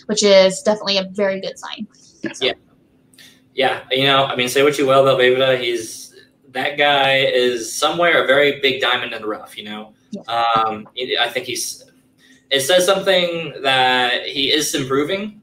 which 0.06 0.22
is 0.22 0.62
definitely 0.62 0.96
a 0.96 1.04
very 1.12 1.40
good 1.40 1.58
sign. 1.58 1.86
So. 2.32 2.46
Yeah, 2.46 2.52
yeah. 3.54 3.82
You 3.90 4.04
know, 4.04 4.24
I 4.24 4.36
mean, 4.36 4.48
say 4.48 4.62
what 4.62 4.78
you 4.78 4.86
will 4.86 5.06
about 5.06 5.20
Vivida, 5.20 5.60
he's 5.60 6.05
that 6.56 6.78
guy 6.78 7.18
is 7.18 7.72
somewhere 7.72 8.24
a 8.24 8.26
very 8.26 8.60
big 8.60 8.80
diamond 8.80 9.12
in 9.12 9.22
the 9.22 9.28
rough. 9.28 9.56
You 9.56 9.64
know, 9.64 9.94
um, 10.28 10.88
I 11.20 11.28
think 11.28 11.46
he's. 11.46 11.84
It 12.50 12.60
says 12.60 12.86
something 12.86 13.54
that 13.62 14.26
he 14.26 14.52
is 14.52 14.74
improving. 14.74 15.42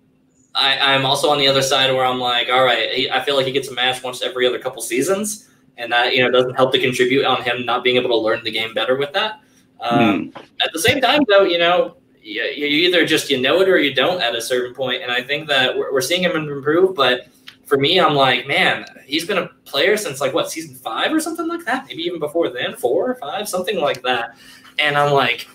I, 0.55 0.77
I'm 0.95 1.05
also 1.05 1.29
on 1.29 1.37
the 1.37 1.47
other 1.47 1.61
side 1.61 1.91
where 1.91 2.05
I'm 2.05 2.19
like, 2.19 2.47
all 2.49 2.63
right, 2.63 2.91
he, 2.91 3.09
I 3.09 3.21
feel 3.21 3.35
like 3.35 3.45
he 3.45 3.51
gets 3.51 3.69
a 3.69 3.73
match 3.73 4.03
once 4.03 4.21
every 4.21 4.47
other 4.47 4.59
couple 4.59 4.81
seasons, 4.81 5.49
and 5.77 5.91
that 5.91 6.15
you 6.15 6.23
know 6.23 6.31
doesn't 6.31 6.55
help 6.55 6.71
to 6.73 6.79
contribute 6.79 7.25
on 7.25 7.41
him 7.41 7.65
not 7.65 7.83
being 7.83 7.97
able 7.97 8.09
to 8.09 8.17
learn 8.17 8.43
the 8.43 8.51
game 8.51 8.73
better 8.73 8.95
with 8.95 9.11
that. 9.13 9.41
Um, 9.81 10.31
mm. 10.31 10.43
At 10.63 10.71
the 10.71 10.79
same 10.79 11.01
time, 11.01 11.23
though, 11.27 11.43
you 11.43 11.57
know, 11.57 11.97
you, 12.21 12.41
you, 12.43 12.67
either 12.87 13.05
just 13.05 13.29
you 13.29 13.41
know 13.41 13.59
it 13.61 13.67
or 13.67 13.77
you 13.77 13.93
don't 13.93 14.21
at 14.21 14.35
a 14.35 14.41
certain 14.41 14.73
point, 14.73 15.03
and 15.03 15.11
I 15.11 15.21
think 15.21 15.47
that 15.49 15.77
we're, 15.77 15.91
we're 15.91 16.01
seeing 16.01 16.23
him 16.23 16.35
improve, 16.35 16.95
but 16.95 17.27
for 17.73 17.79
me, 17.79 17.99
I'm 17.99 18.13
like, 18.13 18.47
man, 18.47 18.85
he's 19.03 19.25
been 19.25 19.39
a 19.39 19.47
player 19.65 19.97
since 19.97 20.21
like 20.21 20.31
what 20.31 20.51
season 20.51 20.75
five 20.75 21.11
or 21.11 21.19
something 21.19 21.47
like 21.47 21.65
that, 21.65 21.87
maybe 21.87 22.03
even 22.03 22.19
before 22.19 22.49
then, 22.49 22.75
four 22.75 23.09
or 23.09 23.15
five, 23.15 23.49
something 23.49 23.79
like 23.79 24.03
that. 24.03 24.37
And 24.77 24.95
I'm 24.95 25.11
like, 25.11 25.47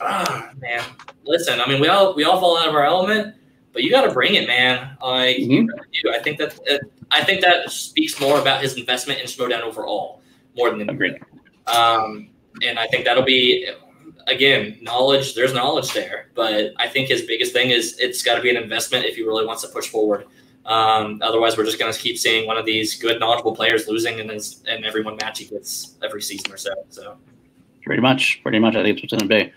oh 0.00 0.48
man, 0.60 0.82
listen, 1.22 1.60
I 1.60 1.68
mean, 1.68 1.80
we 1.80 1.86
all 1.86 2.16
we 2.16 2.24
all 2.24 2.40
fall 2.40 2.58
out 2.58 2.68
of 2.68 2.74
our 2.74 2.84
element, 2.84 3.36
but 3.72 3.84
you 3.84 3.90
got 3.92 4.04
to 4.04 4.10
bring 4.10 4.34
it, 4.34 4.48
man. 4.48 4.96
Like, 5.00 5.36
mm-hmm. 5.36 5.68
I 6.12 6.18
think 6.18 6.38
that 6.38 6.58
uh, 6.68 6.78
I 7.12 7.22
think 7.22 7.40
that 7.42 7.70
speaks 7.70 8.20
more 8.20 8.40
about 8.40 8.60
his 8.60 8.76
investment 8.76 9.20
in 9.20 9.26
Schmoedown 9.26 9.60
overall, 9.60 10.22
more 10.56 10.70
than 10.70 10.88
anything. 10.88 11.20
Um, 11.68 12.30
and 12.64 12.80
I 12.80 12.88
think 12.88 13.04
that'll 13.04 13.22
be 13.22 13.70
again 14.26 14.76
knowledge. 14.82 15.36
There's 15.36 15.54
knowledge 15.54 15.92
there, 15.92 16.30
but 16.34 16.72
I 16.78 16.88
think 16.88 17.10
his 17.10 17.22
biggest 17.22 17.52
thing 17.52 17.70
is 17.70 17.96
it's 18.00 18.24
got 18.24 18.34
to 18.34 18.42
be 18.42 18.50
an 18.50 18.56
investment 18.56 19.04
if 19.04 19.14
he 19.14 19.22
really 19.22 19.46
wants 19.46 19.62
to 19.62 19.68
push 19.68 19.86
forward. 19.86 20.26
Um, 20.66 21.20
otherwise, 21.22 21.56
we're 21.56 21.64
just 21.64 21.78
going 21.78 21.92
to 21.92 21.98
keep 21.98 22.16
seeing 22.18 22.46
one 22.46 22.56
of 22.56 22.64
these 22.64 22.96
good, 22.96 23.20
knowledgeable 23.20 23.54
players 23.54 23.86
losing 23.86 24.18
in, 24.18 24.28
his, 24.30 24.62
in 24.66 24.84
every 24.84 25.02
one 25.02 25.16
match 25.16 25.38
he 25.38 25.44
gets 25.44 25.96
every 26.02 26.22
season 26.22 26.52
or 26.52 26.56
so. 26.56 26.72
So, 26.88 27.16
pretty 27.82 28.00
much, 28.00 28.40
pretty 28.42 28.58
much, 28.58 28.74
I 28.74 28.82
think 28.82 28.98
it's 28.98 29.12
what's 29.12 29.22
going 29.22 29.28
to 29.28 29.44
be. 29.46 29.52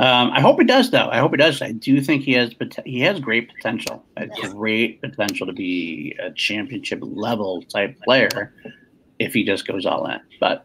Um, 0.00 0.30
I 0.30 0.40
hope 0.40 0.60
he 0.60 0.64
does, 0.64 0.90
though. 0.90 1.08
I 1.10 1.18
hope 1.18 1.32
he 1.32 1.36
does. 1.36 1.60
I 1.60 1.72
do 1.72 2.00
think 2.00 2.22
he 2.22 2.32
has 2.34 2.54
he 2.84 3.00
has 3.00 3.18
great 3.18 3.52
potential. 3.52 4.04
A 4.16 4.26
yeah. 4.26 4.48
great 4.50 5.00
potential 5.00 5.46
to 5.46 5.52
be 5.52 6.16
a 6.20 6.30
championship 6.32 7.00
level 7.02 7.62
type 7.62 8.00
player 8.02 8.54
if 9.18 9.34
he 9.34 9.44
just 9.44 9.66
goes 9.66 9.86
all 9.86 10.06
in. 10.06 10.20
But 10.38 10.64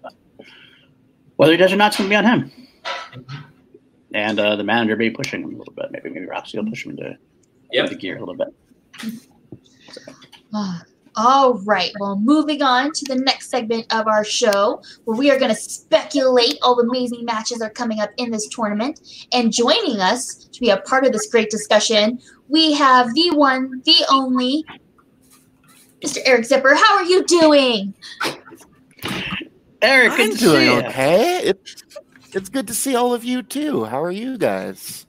whether 1.37 1.51
he 1.51 1.57
does 1.57 1.73
or 1.73 1.77
not, 1.77 1.87
it's 1.87 1.97
going 1.97 2.09
to 2.09 2.13
be 2.13 2.15
on 2.15 2.25
him. 2.25 2.51
And 4.13 4.39
uh, 4.39 4.55
the 4.55 4.63
manager 4.63 4.95
may 4.95 5.09
be 5.09 5.15
pushing 5.15 5.41
him 5.41 5.55
a 5.55 5.57
little 5.57 5.73
bit. 5.73 5.87
Maybe 5.91 6.11
maybe 6.11 6.27
Roxy 6.27 6.59
will 6.59 6.69
push 6.69 6.85
him 6.85 6.91
into, 6.91 7.17
yep. 7.71 7.85
into 7.85 7.95
gear 7.95 8.17
a 8.17 8.19
little 8.19 8.35
bit. 8.35 8.53
All 11.15 11.59
right. 11.59 11.91
Well, 11.99 12.19
moving 12.19 12.63
on 12.63 12.91
to 12.91 13.05
the 13.05 13.15
next 13.15 13.49
segment 13.49 13.85
of 13.93 14.07
our 14.07 14.23
show, 14.23 14.81
where 15.05 15.17
we 15.17 15.29
are 15.29 15.37
going 15.37 15.53
to 15.53 15.55
speculate 15.55 16.57
all 16.63 16.75
the 16.75 16.89
amazing 16.89 17.23
matches 17.23 17.59
that 17.59 17.65
are 17.65 17.73
coming 17.73 17.99
up 17.99 18.09
in 18.17 18.31
this 18.31 18.47
tournament. 18.47 18.99
And 19.31 19.53
joining 19.53 19.99
us 19.99 20.45
to 20.51 20.59
be 20.59 20.71
a 20.71 20.77
part 20.77 21.05
of 21.05 21.11
this 21.11 21.27
great 21.27 21.51
discussion, 21.51 22.19
we 22.47 22.73
have 22.73 23.13
the 23.13 23.29
one, 23.35 23.83
the 23.85 24.05
only, 24.09 24.65
Mr. 26.03 26.17
Eric 26.25 26.45
Zipper. 26.45 26.73
How 26.73 26.95
are 26.95 27.05
you 27.05 27.23
doing? 27.25 27.93
Eric, 29.83 30.13
I'm 30.15 30.35
doing 30.35 30.69
okay. 30.85 31.41
It's 31.43 31.83
it's 32.31 32.49
good 32.49 32.65
to 32.67 32.73
see 32.73 32.95
all 32.95 33.13
of 33.13 33.23
you 33.23 33.43
too. 33.43 33.85
How 33.85 34.01
are 34.01 34.11
you 34.11 34.39
guys? 34.39 35.05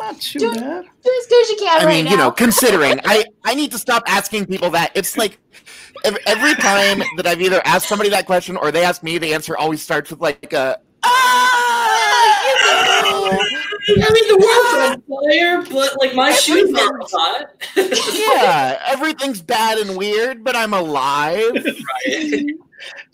Not 0.00 0.20
too 0.20 0.38
do, 0.38 0.52
bad. 0.52 0.84
Do 1.04 1.16
as 1.20 1.26
good 1.26 1.42
as 1.42 1.50
you 1.50 1.56
can. 1.58 1.82
I 1.82 1.84
right 1.84 2.04
mean, 2.04 2.10
you 2.10 2.16
know, 2.16 2.30
considering 2.30 3.00
I 3.04 3.24
I 3.44 3.54
need 3.54 3.70
to 3.72 3.78
stop 3.78 4.02
asking 4.06 4.46
people 4.46 4.70
that. 4.70 4.92
It's 4.94 5.16
like 5.16 5.38
every, 6.04 6.20
every 6.26 6.54
time 6.54 7.02
that 7.16 7.26
I've 7.26 7.40
either 7.40 7.60
asked 7.64 7.88
somebody 7.88 8.10
that 8.10 8.26
question 8.26 8.56
or 8.56 8.70
they 8.70 8.84
ask 8.84 9.02
me, 9.02 9.18
the 9.18 9.34
answer 9.34 9.56
always 9.56 9.82
starts 9.82 10.10
with 10.10 10.20
like 10.20 10.52
a 10.52 10.78
ah, 11.02 12.46
you 12.46 13.20
know. 13.22 13.38
I 14.02 14.12
mean, 14.12 14.28
the 14.28 14.36
world's 14.38 14.74
on 14.90 15.22
fire, 15.22 15.62
but 15.70 15.98
like 15.98 16.14
my 16.14 16.32
shoes 16.32 16.72
are 16.78 16.98
hot. 17.02 17.50
yeah, 17.76 18.78
everything's 18.86 19.42
bad 19.42 19.78
and 19.78 19.96
weird, 19.96 20.44
but 20.44 20.56
I'm 20.56 20.74
alive. 20.74 21.52
Right 22.06 22.44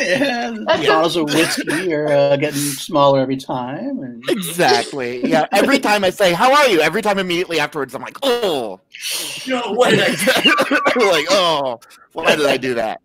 yeah, 0.00 0.54
bottles 0.66 1.16
of 1.16 1.24
whiskey 1.24 1.92
are 1.92 2.08
uh, 2.08 2.36
getting 2.36 2.58
smaller 2.58 3.20
every 3.20 3.36
time. 3.36 4.02
And... 4.02 4.24
Exactly. 4.28 5.26
Yeah. 5.28 5.46
Every 5.52 5.78
time 5.78 6.04
I 6.04 6.10
say 6.10 6.32
"How 6.32 6.54
are 6.54 6.68
you?" 6.68 6.80
every 6.80 7.02
time 7.02 7.18
immediately 7.18 7.60
afterwards, 7.60 7.94
I'm 7.94 8.02
like, 8.02 8.16
"Oh, 8.22 8.80
no, 9.46 9.72
what 9.72 9.90
did 9.90 10.00
I 10.00 10.42
do?" 10.42 11.10
like, 11.10 11.26
"Oh, 11.30 11.80
why 12.12 12.34
did 12.36 12.46
I 12.46 12.56
do 12.56 12.74
that?" 12.74 13.00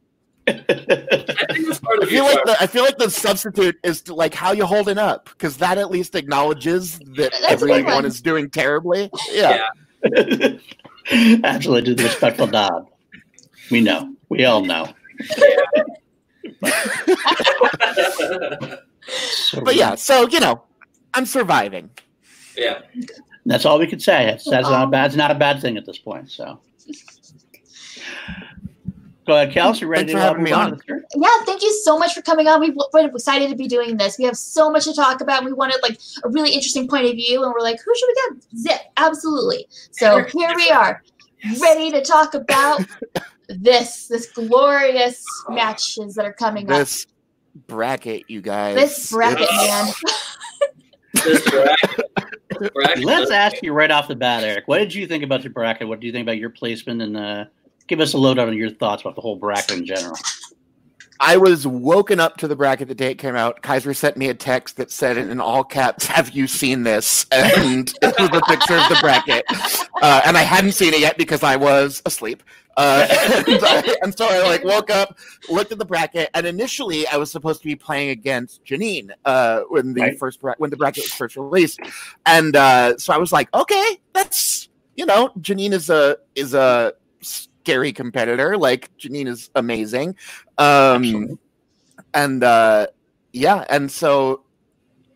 I, 0.47 0.53
I 0.69 2.05
feel 2.05 2.23
like 2.23 2.45
the, 2.45 2.55
I 2.60 2.67
feel 2.67 2.84
like 2.84 2.97
the 2.97 3.10
substitute 3.10 3.77
is 3.84 4.01
to, 4.03 4.13
like 4.13 4.34
how 4.34 4.51
you 4.51 4.65
holding 4.65 4.97
up 4.97 5.25
because 5.25 5.58
that 5.58 5.77
at 5.77 5.89
least 5.89 6.15
acknowledges 6.15 6.99
that 6.99 7.31
That's 7.31 7.51
everyone 7.51 8.05
is 8.05 8.21
doing 8.21 8.49
terribly. 8.49 9.10
Yeah. 9.31 9.67
yeah. 10.03 10.49
Absolutely, 11.43 11.81
do 11.81 11.95
the 11.95 12.03
respectful 12.03 12.47
nod. 12.47 12.88
We 13.71 13.81
know. 13.81 14.15
We 14.29 14.45
all 14.45 14.63
know 14.63 14.93
but 19.63 19.75
yeah, 19.75 19.95
so 19.95 20.28
you 20.28 20.39
know, 20.39 20.63
I'm 21.13 21.25
surviving. 21.25 21.89
Yeah, 22.58 22.82
that's 23.45 23.65
all 23.65 23.80
we 23.80 23.88
could 23.88 24.01
say. 24.01 24.30
It's, 24.30 24.49
that's 24.49 24.69
not 24.69 24.88
a 24.88 24.89
bad. 24.91 25.08
It's 25.08 25.15
not 25.15 25.32
a 25.32 25.36
bad 25.36 25.62
thing 25.62 25.78
at 25.78 25.86
this 25.86 25.97
point. 25.97 26.32
So, 26.32 26.60
Go 29.25 29.34
ahead, 29.34 29.51
Kelsey. 29.51 29.86
Ready 29.86 30.13
Thanks 30.13 30.21
to 30.21 30.28
have 30.28 30.39
me 30.39 30.51
on? 30.51 30.80
Yeah, 30.88 31.28
thank 31.45 31.63
you 31.63 31.73
so 31.84 31.97
much 31.97 32.13
for 32.13 32.21
coming 32.21 32.47
on. 32.47 32.60
We, 32.60 32.75
are 32.93 33.08
excited 33.08 33.49
to 33.49 33.56
be 33.56 33.67
doing 33.67 33.97
this. 33.97 34.19
We 34.19 34.25
have 34.25 34.38
so 34.38 34.69
much 34.69 34.84
to 34.84 34.93
talk 34.93 35.19
about. 35.19 35.43
We 35.43 35.51
wanted 35.51 35.80
like 35.82 35.99
a 36.23 36.30
really 36.30 36.51
interesting 36.51 36.88
point 36.88 37.06
of 37.06 37.13
view, 37.13 37.43
and 37.43 37.51
we're 37.51 37.62
like, 37.62 37.80
who 37.84 37.91
should 37.95 38.08
we 38.08 38.13
get? 38.13 38.58
Zip, 38.58 38.82
absolutely. 38.97 39.67
So 39.91 40.23
here 40.25 40.54
we 40.56 40.69
are, 40.69 41.01
yes. 41.43 41.60
ready 41.60 41.89
to 41.91 42.01
talk 42.01 42.36
about 42.36 42.82
this 43.47 44.08
this 44.08 44.31
glorious 44.31 45.23
matches 45.49 46.15
that 46.15 46.25
are 46.25 46.34
coming 46.34 46.65
this 46.65 46.75
up. 46.75 46.79
This 46.79 47.08
bracket, 47.67 48.23
you 48.27 48.41
guys. 48.41 48.75
This 48.75 49.12
bracket, 49.12 49.49
man. 49.51 49.93
this 51.13 51.49
bracket. 51.49 52.05
Let's 53.03 53.31
ask 53.31 53.62
you 53.62 53.73
right 53.73 53.91
off 53.91 54.08
the 54.08 54.15
bat, 54.15 54.43
Eric. 54.43 54.67
What 54.67 54.79
did 54.79 54.93
you 54.93 55.08
think 55.08 55.23
about 55.23 55.43
your 55.43 55.51
bracket? 55.51 55.88
What 55.88 55.99
do 55.99 56.08
you 56.08 56.13
think 56.13 56.25
about 56.25 56.38
your 56.38 56.49
placement? 56.49 57.01
And 57.01 57.17
uh, 57.17 57.45
give 57.88 57.99
us 57.99 58.13
a 58.13 58.17
lowdown 58.17 58.47
on 58.47 58.58
your 58.58 58.69
thoughts 58.69 59.01
about 59.01 59.15
the 59.15 59.21
whole 59.21 59.36
bracket 59.36 59.79
in 59.79 59.86
general. 59.86 60.15
I 61.19 61.38
was 61.38 61.65
woken 61.65 62.19
up 62.19 62.38
to 62.38 62.47
the 62.47 62.56
bracket 62.56 62.88
the 62.88 62.95
day 62.95 63.12
it 63.12 63.15
came 63.15 63.36
out. 63.36 63.62
Kaiser 63.62 63.93
sent 63.93 64.17
me 64.17 64.30
a 64.30 64.34
text 64.34 64.78
that 64.78 64.91
said 64.91 65.17
in 65.17 65.39
all 65.39 65.63
caps, 65.63 66.06
"Have 66.06 66.32
you 66.32 66.47
seen 66.47 66.84
this?" 66.84 67.25
And 67.32 67.93
it 68.01 68.19
was 68.19 68.30
a 68.30 68.41
picture 68.41 68.75
of 68.75 68.89
the 68.89 68.97
bracket, 69.01 69.45
uh, 70.01 70.21
and 70.25 70.38
I 70.38 70.41
hadn't 70.41 70.73
seen 70.73 70.93
it 70.93 70.99
yet 70.99 71.17
because 71.17 71.43
I 71.43 71.56
was 71.56 72.01
asleep. 72.06 72.43
Uh, 72.78 73.08
and, 73.47 73.63
I, 73.63 73.95
and, 74.01 74.17
so 74.17 74.28
I 74.28 74.43
like 74.43 74.65
woke 74.65 74.89
up, 74.89 75.17
looked 75.49 75.71
at 75.71 75.78
the 75.78 75.86
bracket, 75.86 76.30
and 76.34 76.45
initially 76.45 77.08
I 77.08 77.15
was 77.15 77.32
supposed 77.32 77.62
to 77.62 77.65
be 77.65 77.75
playing 77.75 78.10
against 78.10 78.65
Janine 78.65 79.12
uh, 79.23 79.62
when 79.69 79.93
the 79.93 80.01
right. 80.01 80.19
first 80.19 80.41
bra- 80.41 80.56
when 80.58 80.69
the 80.69 80.78
bracket 80.78 81.06
was 81.06 81.13
first 81.13 81.38
released, 81.38 81.80
and 82.25 82.56
uh, 82.56 82.97
so 82.97 83.13
I 83.13 83.17
was 83.17 83.32
like, 83.32 83.54
okay, 83.54 83.99
that's 84.12 84.67
you 84.95 85.06
know, 85.06 85.30
Janine 85.39 85.71
is 85.71 85.89
a 85.89 86.17
is 86.36 86.54
a 86.54 86.93
scary 87.65 87.91
competitor. 87.91 88.58
Like 88.58 88.95
Janine 88.97 89.28
is 89.28 89.49
amazing. 89.56 90.15
Um, 90.60 91.39
and 92.13 92.43
uh, 92.43 92.88
yeah, 93.34 93.65
and 93.69 93.91
so 93.91 94.43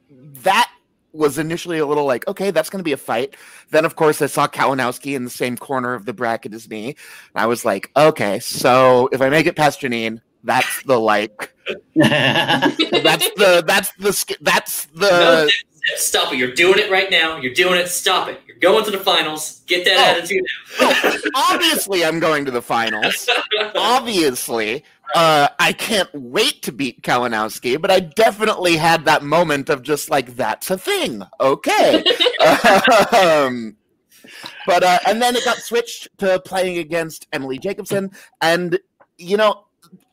that 0.09 0.71
was 1.13 1.37
initially 1.37 1.77
a 1.77 1.85
little 1.85 2.05
like, 2.05 2.27
okay, 2.27 2.49
that's 2.49 2.69
going 2.69 2.79
to 2.79 2.83
be 2.83 2.91
a 2.91 2.97
fight. 2.97 3.35
Then, 3.69 3.85
of 3.85 3.95
course, 3.95 4.21
I 4.21 4.25
saw 4.25 4.47
Kalinowski 4.47 5.15
in 5.15 5.23
the 5.23 5.29
same 5.29 5.57
corner 5.57 5.93
of 5.93 6.05
the 6.05 6.13
bracket 6.13 6.53
as 6.53 6.67
me. 6.67 6.87
And 6.87 6.95
I 7.35 7.45
was 7.45 7.65
like, 7.65 7.91
okay, 7.95 8.39
so 8.39 9.09
if 9.11 9.21
I 9.21 9.29
make 9.29 9.45
it 9.45 9.55
past 9.55 9.81
Janine, 9.81 10.21
that's 10.43 10.83
the 10.83 10.99
like, 10.99 11.53
that's 11.95 12.77
the 12.77 13.63
that's 13.65 13.91
the 13.93 14.37
that's 14.41 14.85
the. 14.85 15.09
No, 15.09 15.49
stop 15.95 16.33
it! 16.33 16.37
You're 16.37 16.53
doing 16.53 16.79
it 16.79 16.89
right 16.89 17.11
now. 17.11 17.37
You're 17.37 17.53
doing 17.53 17.79
it. 17.79 17.89
Stop 17.89 18.29
it! 18.29 18.41
Going 18.59 18.83
to 18.85 18.91
the 18.91 18.97
finals. 18.97 19.61
Get 19.67 19.85
that 19.85 19.97
oh, 19.97 20.19
attitude. 20.19 20.45
well, 20.79 21.21
obviously, 21.35 22.03
I'm 22.03 22.19
going 22.19 22.45
to 22.45 22.51
the 22.51 22.61
finals. 22.61 23.29
obviously, 23.75 24.83
uh, 25.15 25.47
I 25.59 25.73
can't 25.73 26.09
wait 26.13 26.61
to 26.63 26.71
beat 26.71 27.01
Kalinowski, 27.01 27.81
but 27.81 27.89
I 27.89 28.01
definitely 28.01 28.75
had 28.75 29.05
that 29.05 29.23
moment 29.23 29.69
of 29.69 29.81
just 29.81 30.09
like, 30.09 30.35
that's 30.35 30.69
a 30.69 30.77
thing. 30.77 31.23
Okay. 31.39 32.03
um, 33.17 33.77
but, 34.65 34.83
uh, 34.83 34.99
and 35.07 35.21
then 35.21 35.35
it 35.35 35.45
got 35.45 35.57
switched 35.57 36.09
to 36.17 36.39
playing 36.41 36.77
against 36.79 37.27
Emily 37.31 37.59
Jacobson. 37.59 38.11
And, 38.41 38.77
you 39.17 39.37
know, 39.37 39.65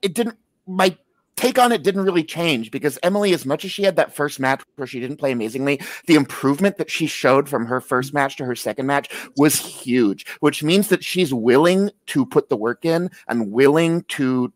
it 0.02 0.14
didn't, 0.14 0.36
my 0.66 0.96
take 1.36 1.58
on 1.58 1.70
it 1.70 1.82
didn't 1.82 2.04
really 2.04 2.24
change 2.24 2.70
because 2.70 2.98
Emily, 3.02 3.32
as 3.34 3.44
much 3.44 3.64
as 3.64 3.70
she 3.70 3.82
had 3.82 3.96
that 3.96 4.14
first 4.14 4.40
match 4.40 4.62
where 4.76 4.86
she 4.86 5.00
didn't 5.00 5.18
play 5.18 5.32
amazingly, 5.32 5.80
the 6.06 6.14
improvement 6.14 6.78
that 6.78 6.90
she 6.90 7.06
showed 7.06 7.48
from 7.48 7.66
her 7.66 7.80
first 7.80 8.14
match 8.14 8.36
to 8.36 8.44
her 8.44 8.56
second 8.56 8.86
match 8.86 9.10
was 9.36 9.58
huge, 9.58 10.26
which 10.40 10.62
means 10.62 10.88
that 10.88 11.04
she's 11.04 11.32
willing 11.32 11.90
to 12.06 12.24
put 12.24 12.48
the 12.48 12.56
work 12.56 12.84
in 12.84 13.10
and 13.28 13.52
willing 13.52 14.02
to 14.04 14.52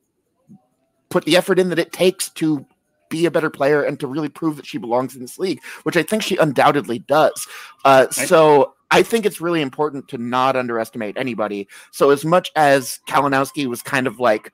put 1.11 1.25
the 1.25 1.37
effort 1.37 1.59
in 1.59 1.69
that 1.69 1.79
it 1.79 1.93
takes 1.93 2.31
to 2.31 2.65
be 3.11 3.27
a 3.27 3.31
better 3.31 3.51
player 3.51 3.83
and 3.83 4.01
to 4.01 4.07
really 4.07 4.29
prove 4.29 4.57
that 4.57 4.67
she 4.67 4.79
belongs 4.79 5.15
in 5.15 5.21
this 5.21 5.39
league, 5.39 5.61
which 5.83 5.97
I 5.97 6.03
think 6.03 6.23
she 6.23 6.37
undoubtedly 6.37 7.01
does. 7.01 7.47
Uh. 7.85 8.09
So 8.11 8.75
I 8.91 9.03
think 9.03 9.27
it's 9.27 9.41
really 9.41 9.61
important 9.61 10.09
to 10.09 10.19
not 10.19 10.57
underestimate 10.57 11.17
anybody. 11.17 11.69
So 11.91 12.11
as 12.11 12.25
much 12.25 12.51
as 12.57 13.01
Kalinowski 13.09 13.67
was 13.67 13.83
kind 13.83 14.07
of 14.07 14.19
like 14.19 14.53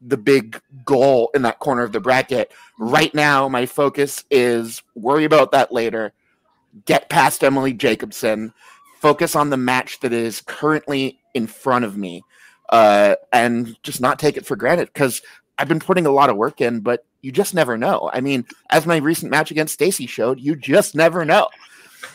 the 0.00 0.16
big 0.16 0.60
goal 0.84 1.30
in 1.34 1.42
that 1.42 1.58
corner 1.58 1.82
of 1.82 1.92
the 1.92 2.00
bracket, 2.00 2.52
right 2.78 3.14
now 3.14 3.48
my 3.48 3.66
focus 3.66 4.24
is 4.30 4.82
worry 4.94 5.24
about 5.24 5.52
that 5.52 5.72
later. 5.72 6.12
Get 6.84 7.08
past 7.08 7.42
Emily 7.42 7.72
Jacobson. 7.72 8.52
Focus 9.00 9.34
on 9.34 9.50
the 9.50 9.56
match 9.56 10.00
that 10.00 10.12
is 10.12 10.42
currently 10.42 11.18
in 11.34 11.46
front 11.46 11.84
of 11.84 11.96
me. 11.96 12.22
Uh, 12.68 13.14
and 13.32 13.76
just 13.82 14.00
not 14.00 14.18
take 14.18 14.36
it 14.36 14.44
for 14.44 14.56
granted 14.56 14.88
because 14.92 15.22
I've 15.58 15.68
been 15.68 15.80
putting 15.80 16.06
a 16.06 16.10
lot 16.10 16.30
of 16.30 16.36
work 16.36 16.60
in, 16.60 16.80
but 16.80 17.04
you 17.22 17.32
just 17.32 17.54
never 17.54 17.78
know. 17.78 18.10
I 18.12 18.20
mean, 18.20 18.44
as 18.70 18.86
my 18.86 18.96
recent 18.96 19.30
match 19.30 19.50
against 19.50 19.74
Stacy 19.74 20.06
showed, 20.06 20.40
you 20.40 20.56
just 20.56 20.94
never 20.94 21.24
know. 21.24 21.48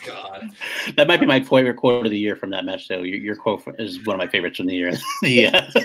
God, 0.06 0.50
that 0.96 1.06
might 1.08 1.20
be 1.20 1.26
my 1.26 1.40
favorite 1.40 1.74
quote 1.74 2.06
of 2.06 2.10
the 2.10 2.18
year 2.18 2.36
from 2.36 2.50
that 2.50 2.64
match. 2.64 2.88
Though 2.88 3.02
your, 3.02 3.18
your 3.18 3.36
quote 3.36 3.62
is 3.78 4.04
one 4.04 4.14
of 4.14 4.18
my 4.18 4.26
favorites 4.26 4.56
from 4.56 4.66
the 4.66 4.74
year. 4.74 4.92
yeah, 5.22 5.70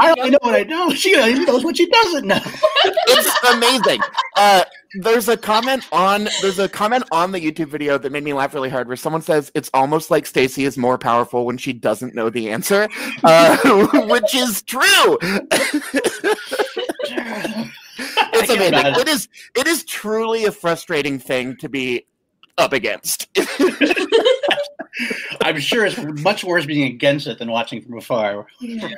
I 0.00 0.14
only 0.18 0.30
know 0.30 0.38
what 0.40 0.54
I 0.54 0.62
know. 0.64 0.90
She 0.92 1.12
knows 1.12 1.64
what 1.64 1.76
she 1.76 1.86
doesn't 1.86 2.26
know. 2.26 2.40
it's 2.84 3.44
amazing. 3.50 4.00
Uh, 4.36 4.64
there's 4.94 5.28
a 5.28 5.36
comment 5.36 5.86
on 5.92 6.28
there's 6.42 6.58
a 6.58 6.68
comment 6.68 7.04
on 7.10 7.32
the 7.32 7.40
YouTube 7.40 7.68
video 7.68 7.96
that 7.98 8.12
made 8.12 8.24
me 8.24 8.32
laugh 8.32 8.54
really 8.54 8.68
hard, 8.68 8.88
where 8.88 8.96
someone 8.96 9.22
says 9.22 9.50
it's 9.54 9.70
almost 9.72 10.10
like 10.10 10.26
Stacy 10.26 10.64
is 10.64 10.76
more 10.76 10.98
powerful 10.98 11.46
when 11.46 11.56
she 11.56 11.72
doesn't 11.72 12.14
know 12.14 12.28
the 12.30 12.50
answer, 12.50 12.88
uh, 13.24 13.56
which 14.08 14.34
is 14.34 14.62
true. 14.62 15.18
it's 18.32 18.50
amazing. 18.50 19.00
It 19.00 19.08
is 19.08 19.28
it 19.54 19.66
is 19.66 19.84
truly 19.84 20.44
a 20.44 20.52
frustrating 20.52 21.18
thing 21.18 21.56
to 21.56 21.68
be 21.68 22.06
up 22.58 22.72
against. 22.72 23.28
I'm 25.40 25.58
sure 25.58 25.86
it's 25.86 25.98
much 26.22 26.44
worse 26.44 26.66
being 26.66 26.92
against 26.92 27.26
it 27.26 27.38
than 27.38 27.50
watching 27.50 27.82
from 27.82 27.98
afar. 27.98 28.46
Yeah. 28.60 28.88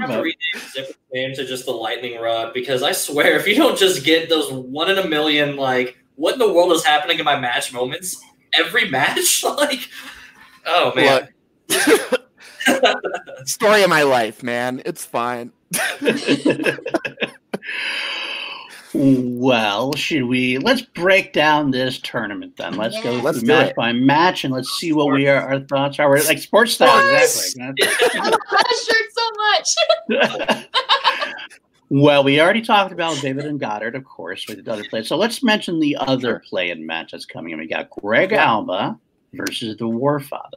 I 0.00 0.06
have 0.06 0.22
to 0.22 0.34
different 0.74 0.96
names 1.12 1.38
to 1.38 1.46
just 1.46 1.66
the 1.66 1.72
lightning 1.72 2.20
rod 2.20 2.52
because 2.52 2.82
I 2.82 2.92
swear 2.92 3.36
if 3.36 3.46
you 3.46 3.54
don't 3.54 3.78
just 3.78 4.04
get 4.04 4.28
those 4.28 4.52
one 4.52 4.90
in 4.90 4.98
a 4.98 5.06
million 5.06 5.56
like 5.56 5.96
what 6.16 6.34
in 6.34 6.38
the 6.38 6.52
world 6.52 6.72
is 6.72 6.84
happening 6.84 7.18
in 7.18 7.24
my 7.24 7.38
match 7.38 7.72
moments 7.72 8.20
every 8.52 8.90
match 8.90 9.44
like 9.58 9.88
oh 10.66 10.92
man 10.94 11.28
story 13.46 13.82
of 13.82 13.90
my 13.90 14.02
life 14.02 14.42
man 14.42 14.82
it's 14.84 15.04
fine 15.04 15.52
well, 18.94 19.92
should 19.94 20.24
we? 20.24 20.58
Let's 20.58 20.82
break 20.82 21.32
down 21.32 21.72
this 21.72 21.98
tournament 21.98 22.56
then. 22.56 22.76
Let's 22.76 23.00
go 23.02 23.12
let's 23.12 23.42
match 23.42 23.70
it. 23.70 23.76
by 23.76 23.92
match 23.92 24.44
and 24.44 24.54
let's 24.54 24.70
see 24.78 24.92
what 24.92 25.04
sports. 25.04 25.18
we 25.18 25.28
are. 25.28 25.40
Our 25.40 25.60
thoughts 25.60 25.98
are 25.98 26.22
like 26.22 26.38
sports 26.38 26.74
style. 26.74 27.14
Exactly. 27.16 27.88
I 28.20 28.28
love 28.28 28.38
that 28.50 28.76
shirt 28.86 29.12
so 29.12 29.30
much. 30.38 30.60
well, 31.88 32.22
we 32.22 32.40
already 32.40 32.62
talked 32.62 32.92
about 32.92 33.20
David 33.20 33.46
and 33.46 33.58
Goddard, 33.58 33.96
of 33.96 34.04
course, 34.04 34.46
with 34.46 34.64
the 34.64 34.72
other 34.72 34.84
play. 34.84 35.02
So 35.02 35.16
let's 35.16 35.42
mention 35.42 35.80
the 35.80 35.96
other 35.98 36.40
play 36.48 36.70
and 36.70 36.86
match 36.86 37.10
that's 37.12 37.26
coming 37.26 37.52
in. 37.52 37.58
We 37.58 37.66
got 37.66 37.90
Greg 37.90 38.32
Alba 38.32 38.98
versus 39.32 39.76
the 39.76 39.86
Warfather. 39.86 40.52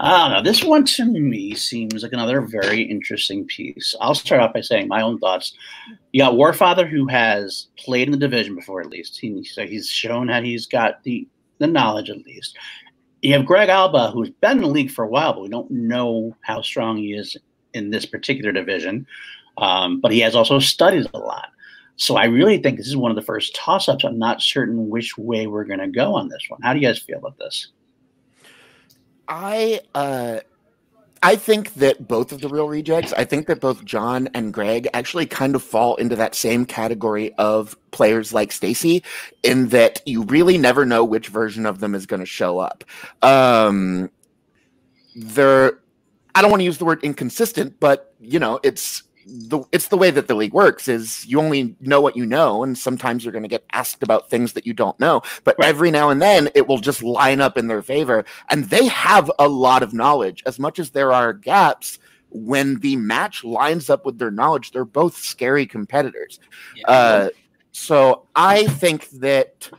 I 0.00 0.10
don't 0.16 0.30
know. 0.30 0.42
This 0.48 0.62
one 0.62 0.84
to 0.84 1.04
me 1.06 1.54
seems 1.54 2.04
like 2.04 2.12
another 2.12 2.40
very 2.40 2.82
interesting 2.82 3.44
piece. 3.46 3.96
I'll 4.00 4.14
start 4.14 4.40
off 4.40 4.54
by 4.54 4.60
saying 4.60 4.86
my 4.86 5.02
own 5.02 5.18
thoughts. 5.18 5.54
You 6.12 6.22
got 6.22 6.34
Warfather, 6.34 6.88
who 6.88 7.08
has 7.08 7.66
played 7.76 8.06
in 8.06 8.12
the 8.12 8.18
division 8.18 8.54
before, 8.54 8.80
at 8.80 8.90
least. 8.90 9.18
He, 9.18 9.42
so 9.42 9.66
he's 9.66 9.88
shown 9.88 10.28
that 10.28 10.44
he's 10.44 10.66
got 10.66 11.02
the, 11.02 11.26
the 11.58 11.66
knowledge, 11.66 12.10
at 12.10 12.18
least. 12.18 12.56
You 13.22 13.32
have 13.32 13.44
Greg 13.44 13.68
Alba, 13.68 14.12
who's 14.12 14.30
been 14.30 14.58
in 14.58 14.62
the 14.62 14.68
league 14.68 14.92
for 14.92 15.04
a 15.04 15.08
while, 15.08 15.32
but 15.32 15.42
we 15.42 15.48
don't 15.48 15.70
know 15.70 16.36
how 16.42 16.62
strong 16.62 16.98
he 16.98 17.14
is 17.14 17.36
in 17.74 17.90
this 17.90 18.06
particular 18.06 18.52
division. 18.52 19.04
Um, 19.56 20.00
but 20.00 20.12
he 20.12 20.20
has 20.20 20.36
also 20.36 20.60
studied 20.60 21.08
a 21.12 21.18
lot. 21.18 21.48
So 21.96 22.14
I 22.14 22.26
really 22.26 22.58
think 22.58 22.76
this 22.76 22.86
is 22.86 22.96
one 22.96 23.10
of 23.10 23.16
the 23.16 23.22
first 23.22 23.56
toss 23.56 23.88
ups. 23.88 24.04
I'm 24.04 24.20
not 24.20 24.40
certain 24.40 24.88
which 24.88 25.18
way 25.18 25.48
we're 25.48 25.64
going 25.64 25.80
to 25.80 25.88
go 25.88 26.14
on 26.14 26.28
this 26.28 26.44
one. 26.46 26.62
How 26.62 26.72
do 26.72 26.78
you 26.78 26.86
guys 26.86 27.00
feel 27.00 27.18
about 27.18 27.36
this? 27.38 27.72
I 29.28 29.80
uh 29.94 30.40
I 31.22 31.36
think 31.36 31.74
that 31.74 32.06
both 32.06 32.32
of 32.32 32.40
the 32.40 32.48
real 32.48 32.68
rejects, 32.68 33.12
I 33.12 33.24
think 33.24 33.46
that 33.48 33.60
both 33.60 33.84
John 33.84 34.28
and 34.34 34.52
Greg 34.54 34.88
actually 34.94 35.26
kind 35.26 35.54
of 35.54 35.62
fall 35.62 35.96
into 35.96 36.16
that 36.16 36.34
same 36.34 36.64
category 36.64 37.34
of 37.34 37.76
players 37.90 38.32
like 38.32 38.52
Stacy, 38.52 39.02
in 39.42 39.68
that 39.68 40.00
you 40.06 40.22
really 40.24 40.58
never 40.58 40.86
know 40.86 41.04
which 41.04 41.28
version 41.28 41.66
of 41.66 41.80
them 41.80 41.94
is 41.94 42.06
going 42.06 42.20
to 42.20 42.26
show 42.26 42.58
up. 42.58 42.84
Um, 43.22 44.10
they're, 45.16 45.80
I 46.34 46.42
don't 46.42 46.50
want 46.50 46.60
to 46.60 46.64
use 46.64 46.78
the 46.78 46.84
word 46.84 47.02
inconsistent, 47.02 47.80
but 47.80 48.14
you 48.20 48.38
know, 48.38 48.60
it's 48.62 49.02
the 49.30 49.60
it's 49.72 49.88
the 49.88 49.96
way 49.96 50.10
that 50.10 50.26
the 50.26 50.34
league 50.34 50.54
works 50.54 50.88
is 50.88 51.26
you 51.26 51.38
only 51.38 51.76
know 51.80 52.00
what 52.00 52.16
you 52.16 52.24
know 52.24 52.62
and 52.62 52.78
sometimes 52.78 53.24
you're 53.24 53.32
going 53.32 53.42
to 53.42 53.48
get 53.48 53.64
asked 53.72 54.02
about 54.02 54.30
things 54.30 54.54
that 54.54 54.66
you 54.66 54.72
don't 54.72 54.98
know 54.98 55.20
but 55.44 55.54
right. 55.58 55.68
every 55.68 55.90
now 55.90 56.08
and 56.08 56.22
then 56.22 56.48
it 56.54 56.66
will 56.66 56.78
just 56.78 57.02
line 57.02 57.40
up 57.40 57.58
in 57.58 57.66
their 57.66 57.82
favor 57.82 58.24
and 58.48 58.64
they 58.64 58.86
have 58.86 59.30
a 59.38 59.46
lot 59.46 59.82
of 59.82 59.92
knowledge 59.92 60.42
as 60.46 60.58
much 60.58 60.78
as 60.78 60.90
there 60.90 61.12
are 61.12 61.32
gaps 61.34 61.98
when 62.30 62.78
the 62.80 62.96
match 62.96 63.44
lines 63.44 63.88
up 63.90 64.04
with 64.04 64.18
their 64.18 64.30
knowledge, 64.30 64.72
they're 64.72 64.84
both 64.84 65.16
scary 65.16 65.66
competitors. 65.66 66.40
Yeah. 66.76 66.90
Uh, 66.90 67.28
so 67.72 68.26
I 68.34 68.66
think 68.66 69.08
that 69.10 69.70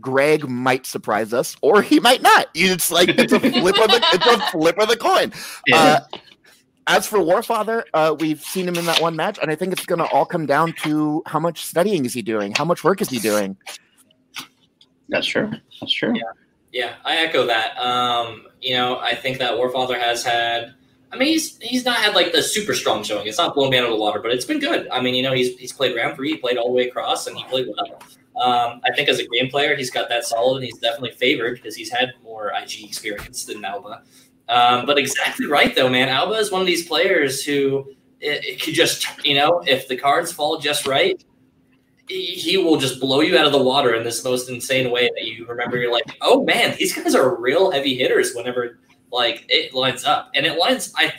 Greg 0.00 0.48
might 0.48 0.86
surprise 0.86 1.32
us, 1.32 1.56
or 1.60 1.82
he 1.82 2.00
might 2.00 2.22
not. 2.22 2.48
It's 2.54 2.90
like 2.90 3.10
it's 3.10 3.32
a 3.32 3.40
flip 3.40 3.78
of 3.78 3.90
the 3.90 4.04
it's 4.12 4.26
a 4.26 4.50
flip 4.50 4.78
of 4.78 4.88
the 4.88 4.96
coin. 4.96 5.32
Yeah. 5.66 5.76
Uh, 6.12 6.18
as 6.88 7.06
for 7.06 7.18
Warfather, 7.18 7.84
uh, 7.94 8.16
we've 8.18 8.40
seen 8.40 8.66
him 8.66 8.76
in 8.76 8.86
that 8.86 9.00
one 9.00 9.14
match, 9.14 9.38
and 9.40 9.50
I 9.50 9.54
think 9.54 9.72
it's 9.72 9.84
going 9.84 9.98
to 9.98 10.06
all 10.06 10.24
come 10.24 10.46
down 10.46 10.72
to 10.82 11.22
how 11.26 11.38
much 11.38 11.64
studying 11.64 12.04
is 12.04 12.14
he 12.14 12.22
doing, 12.22 12.54
how 12.56 12.64
much 12.64 12.82
work 12.82 13.00
is 13.02 13.10
he 13.10 13.18
doing. 13.18 13.56
That's 15.08 15.26
true. 15.26 15.52
That's 15.80 15.92
true. 15.92 16.14
Yeah, 16.14 16.22
yeah, 16.72 16.94
I 17.04 17.18
echo 17.18 17.46
that. 17.46 17.76
Um, 17.78 18.46
you 18.60 18.74
know, 18.74 18.98
I 18.98 19.14
think 19.14 19.38
that 19.38 19.52
Warfather 19.52 19.98
has 19.98 20.24
had. 20.24 20.74
I 21.12 21.16
mean, 21.16 21.28
he's 21.28 21.58
he's 21.58 21.84
not 21.84 21.96
had 21.96 22.14
like 22.14 22.32
the 22.32 22.42
super 22.42 22.74
strong 22.74 23.02
showing. 23.02 23.26
It's 23.26 23.38
not 23.38 23.54
blown 23.54 23.70
me 23.70 23.78
out 23.78 23.84
of 23.84 23.90
the 23.90 23.96
water, 23.96 24.20
but 24.20 24.30
it's 24.30 24.44
been 24.44 24.58
good. 24.58 24.88
I 24.90 25.00
mean, 25.00 25.14
you 25.14 25.22
know, 25.22 25.32
he's 25.32 25.56
he's 25.58 25.72
played 25.72 25.94
round 25.94 26.16
three, 26.16 26.32
he 26.32 26.36
played 26.38 26.56
all 26.56 26.68
the 26.68 26.74
way 26.74 26.88
across, 26.88 27.26
and 27.26 27.36
he 27.36 27.44
played 27.44 27.68
well. 27.68 28.00
Um, 28.40 28.80
I 28.84 28.94
think 28.94 29.08
as 29.08 29.18
a 29.18 29.26
game 29.26 29.48
player, 29.50 29.74
he's 29.74 29.90
got 29.90 30.08
that 30.10 30.24
solid, 30.24 30.56
and 30.56 30.64
he's 30.64 30.78
definitely 30.78 31.12
favored 31.12 31.54
because 31.54 31.74
he's 31.74 31.90
had 31.90 32.12
more 32.22 32.52
IG 32.54 32.84
experience 32.84 33.44
than 33.44 33.64
Alba. 33.64 34.02
Um, 34.48 34.86
but 34.86 34.98
exactly 34.98 35.46
right, 35.46 35.74
though, 35.74 35.88
man. 35.88 36.08
Alba 36.08 36.34
is 36.34 36.50
one 36.50 36.60
of 36.60 36.66
these 36.66 36.86
players 36.86 37.44
who 37.44 37.94
it, 38.20 38.44
it 38.44 38.62
could 38.62 38.74
just, 38.74 39.06
you 39.24 39.34
know, 39.34 39.62
if 39.66 39.88
the 39.88 39.96
cards 39.96 40.32
fall 40.32 40.58
just 40.58 40.86
right, 40.86 41.22
he 42.08 42.56
will 42.56 42.78
just 42.78 43.00
blow 43.00 43.20
you 43.20 43.36
out 43.36 43.44
of 43.44 43.52
the 43.52 43.62
water 43.62 43.94
in 43.94 44.02
this 44.02 44.24
most 44.24 44.48
insane 44.48 44.90
way 44.90 45.10
that 45.14 45.24
you 45.24 45.46
remember. 45.46 45.76
You're 45.76 45.92
like, 45.92 46.16
oh 46.22 46.42
man, 46.44 46.74
these 46.78 46.94
guys 46.94 47.14
are 47.14 47.36
real 47.36 47.70
heavy 47.70 47.96
hitters 47.96 48.32
whenever 48.34 48.78
like 49.12 49.44
it 49.48 49.74
lines 49.74 50.04
up, 50.04 50.30
and 50.34 50.46
it 50.46 50.58
lines. 50.58 50.92
I 50.96 51.12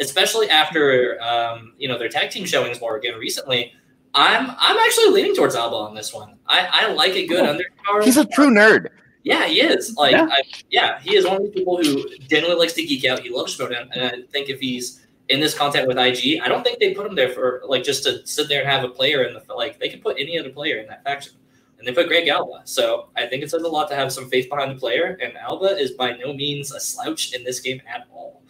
especially 0.00 0.50
after 0.50 1.20
um, 1.22 1.74
you 1.78 1.88
know 1.88 1.98
their 1.98 2.08
tag 2.08 2.30
team 2.30 2.44
showings 2.44 2.80
more 2.80 2.96
again 2.96 3.14
recently. 3.18 3.72
I'm 4.14 4.50
I'm 4.58 4.76
actually 4.78 5.10
leaning 5.10 5.34
towards 5.34 5.54
Alba 5.54 5.76
on 5.76 5.94
this 5.94 6.12
one. 6.12 6.36
I, 6.46 6.68
I 6.70 6.92
like 6.92 7.14
a 7.14 7.26
good 7.26 7.44
undercard. 7.44 8.04
He's 8.04 8.16
a 8.16 8.26
true 8.26 8.50
nerd. 8.50 8.88
Yeah, 9.24 9.46
he 9.46 9.60
is. 9.60 9.96
Like, 9.96 10.12
yeah. 10.12 10.28
I, 10.30 10.42
yeah, 10.70 11.00
he 11.00 11.14
is 11.14 11.26
one 11.26 11.36
of 11.36 11.42
the 11.44 11.50
people 11.50 11.76
who 11.76 12.04
genuinely 12.28 12.58
likes 12.58 12.72
to 12.74 12.82
geek 12.82 13.04
out. 13.04 13.20
He 13.20 13.30
loves 13.30 13.56
Schmoedown, 13.56 13.88
and 13.94 14.02
I 14.04 14.26
think 14.32 14.48
if 14.48 14.60
he's 14.60 15.04
in 15.28 15.40
this 15.40 15.56
content 15.56 15.86
with 15.86 15.96
IG, 15.96 16.40
I 16.42 16.48
don't 16.48 16.64
think 16.64 16.80
they 16.80 16.92
put 16.92 17.06
him 17.06 17.14
there 17.14 17.28
for 17.28 17.62
like 17.66 17.84
just 17.84 18.02
to 18.04 18.26
sit 18.26 18.48
there 18.48 18.62
and 18.62 18.70
have 18.70 18.84
a 18.84 18.88
player 18.88 19.22
in 19.22 19.34
the 19.34 19.54
like. 19.54 19.78
They 19.78 19.88
could 19.88 20.02
put 20.02 20.16
any 20.18 20.38
other 20.38 20.50
player 20.50 20.78
in 20.78 20.88
that 20.88 21.04
faction, 21.04 21.34
and 21.78 21.86
they 21.86 21.92
put 21.92 22.08
Greg 22.08 22.26
Alba. 22.26 22.62
So 22.64 23.10
I 23.16 23.26
think 23.26 23.44
it 23.44 23.50
says 23.50 23.62
a 23.62 23.68
lot 23.68 23.88
to 23.90 23.94
have 23.94 24.12
some 24.12 24.28
faith 24.28 24.48
behind 24.48 24.72
the 24.72 24.80
player, 24.80 25.18
and 25.22 25.36
Alba 25.36 25.76
is 25.78 25.92
by 25.92 26.16
no 26.16 26.32
means 26.32 26.72
a 26.72 26.80
slouch 26.80 27.32
in 27.32 27.44
this 27.44 27.60
game 27.60 27.80
at 27.86 28.06
all. 28.12 28.42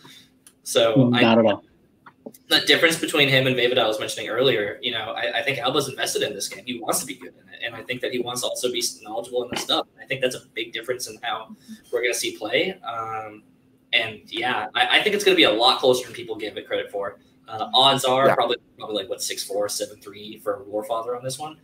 So 0.62 1.10
not 1.10 1.22
I, 1.22 1.32
at 1.32 1.38
all 1.38 1.64
the 2.52 2.66
difference 2.66 2.98
between 2.98 3.28
him 3.28 3.46
and 3.46 3.56
Vavid 3.56 3.78
I 3.78 3.86
was 3.86 3.98
mentioning 3.98 4.28
earlier, 4.28 4.78
you 4.82 4.92
know, 4.92 5.14
I, 5.16 5.38
I, 5.38 5.42
think 5.42 5.58
Alba's 5.58 5.88
invested 5.88 6.22
in 6.22 6.34
this 6.34 6.48
game. 6.48 6.64
He 6.66 6.78
wants 6.78 7.00
to 7.00 7.06
be 7.06 7.14
good 7.14 7.32
in 7.34 7.48
it. 7.48 7.60
And 7.64 7.74
I 7.74 7.82
think 7.82 8.00
that 8.02 8.12
he 8.12 8.18
wants 8.18 8.42
to 8.42 8.48
also 8.48 8.70
be 8.70 8.82
knowledgeable 9.02 9.42
in 9.44 9.50
the 9.50 9.56
stuff. 9.56 9.86
I 10.00 10.04
think 10.04 10.20
that's 10.20 10.34
a 10.34 10.42
big 10.52 10.72
difference 10.72 11.08
in 11.08 11.18
how 11.22 11.56
we're 11.90 12.02
going 12.02 12.12
to 12.12 12.18
see 12.18 12.36
play. 12.36 12.78
Um, 12.82 13.42
and 13.92 14.20
yeah, 14.26 14.66
I, 14.74 14.98
I 14.98 15.02
think 15.02 15.14
it's 15.14 15.24
going 15.24 15.34
to 15.34 15.40
be 15.40 15.44
a 15.44 15.50
lot 15.50 15.78
closer 15.78 16.04
than 16.04 16.14
people 16.14 16.36
give 16.36 16.56
it 16.56 16.66
credit 16.66 16.90
for. 16.90 17.18
Uh, 17.48 17.68
odds 17.74 18.04
are 18.04 18.28
yeah. 18.28 18.34
probably 18.34 18.56
probably 18.78 18.96
like 18.96 19.08
what 19.08 19.22
six 19.22 19.42
four 19.42 19.68
seven 19.68 20.00
three 20.00 20.38
for 20.38 20.64
Warfather 20.70 21.16
on 21.16 21.24
this 21.24 21.38
one. 21.38 21.56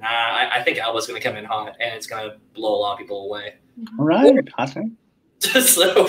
Nah, 0.00 0.08
I, 0.08 0.58
I 0.58 0.62
think 0.62 0.78
Alba's 0.78 1.06
going 1.06 1.20
to 1.20 1.26
come 1.26 1.36
in 1.36 1.44
hot 1.44 1.76
and 1.80 1.94
it's 1.94 2.06
going 2.06 2.30
to 2.30 2.36
blow 2.54 2.74
a 2.74 2.80
lot 2.80 2.92
of 2.94 2.98
people 2.98 3.24
away. 3.26 3.54
All 3.98 4.04
right, 4.04 4.48
awesome. 4.58 4.96
so 5.66 6.08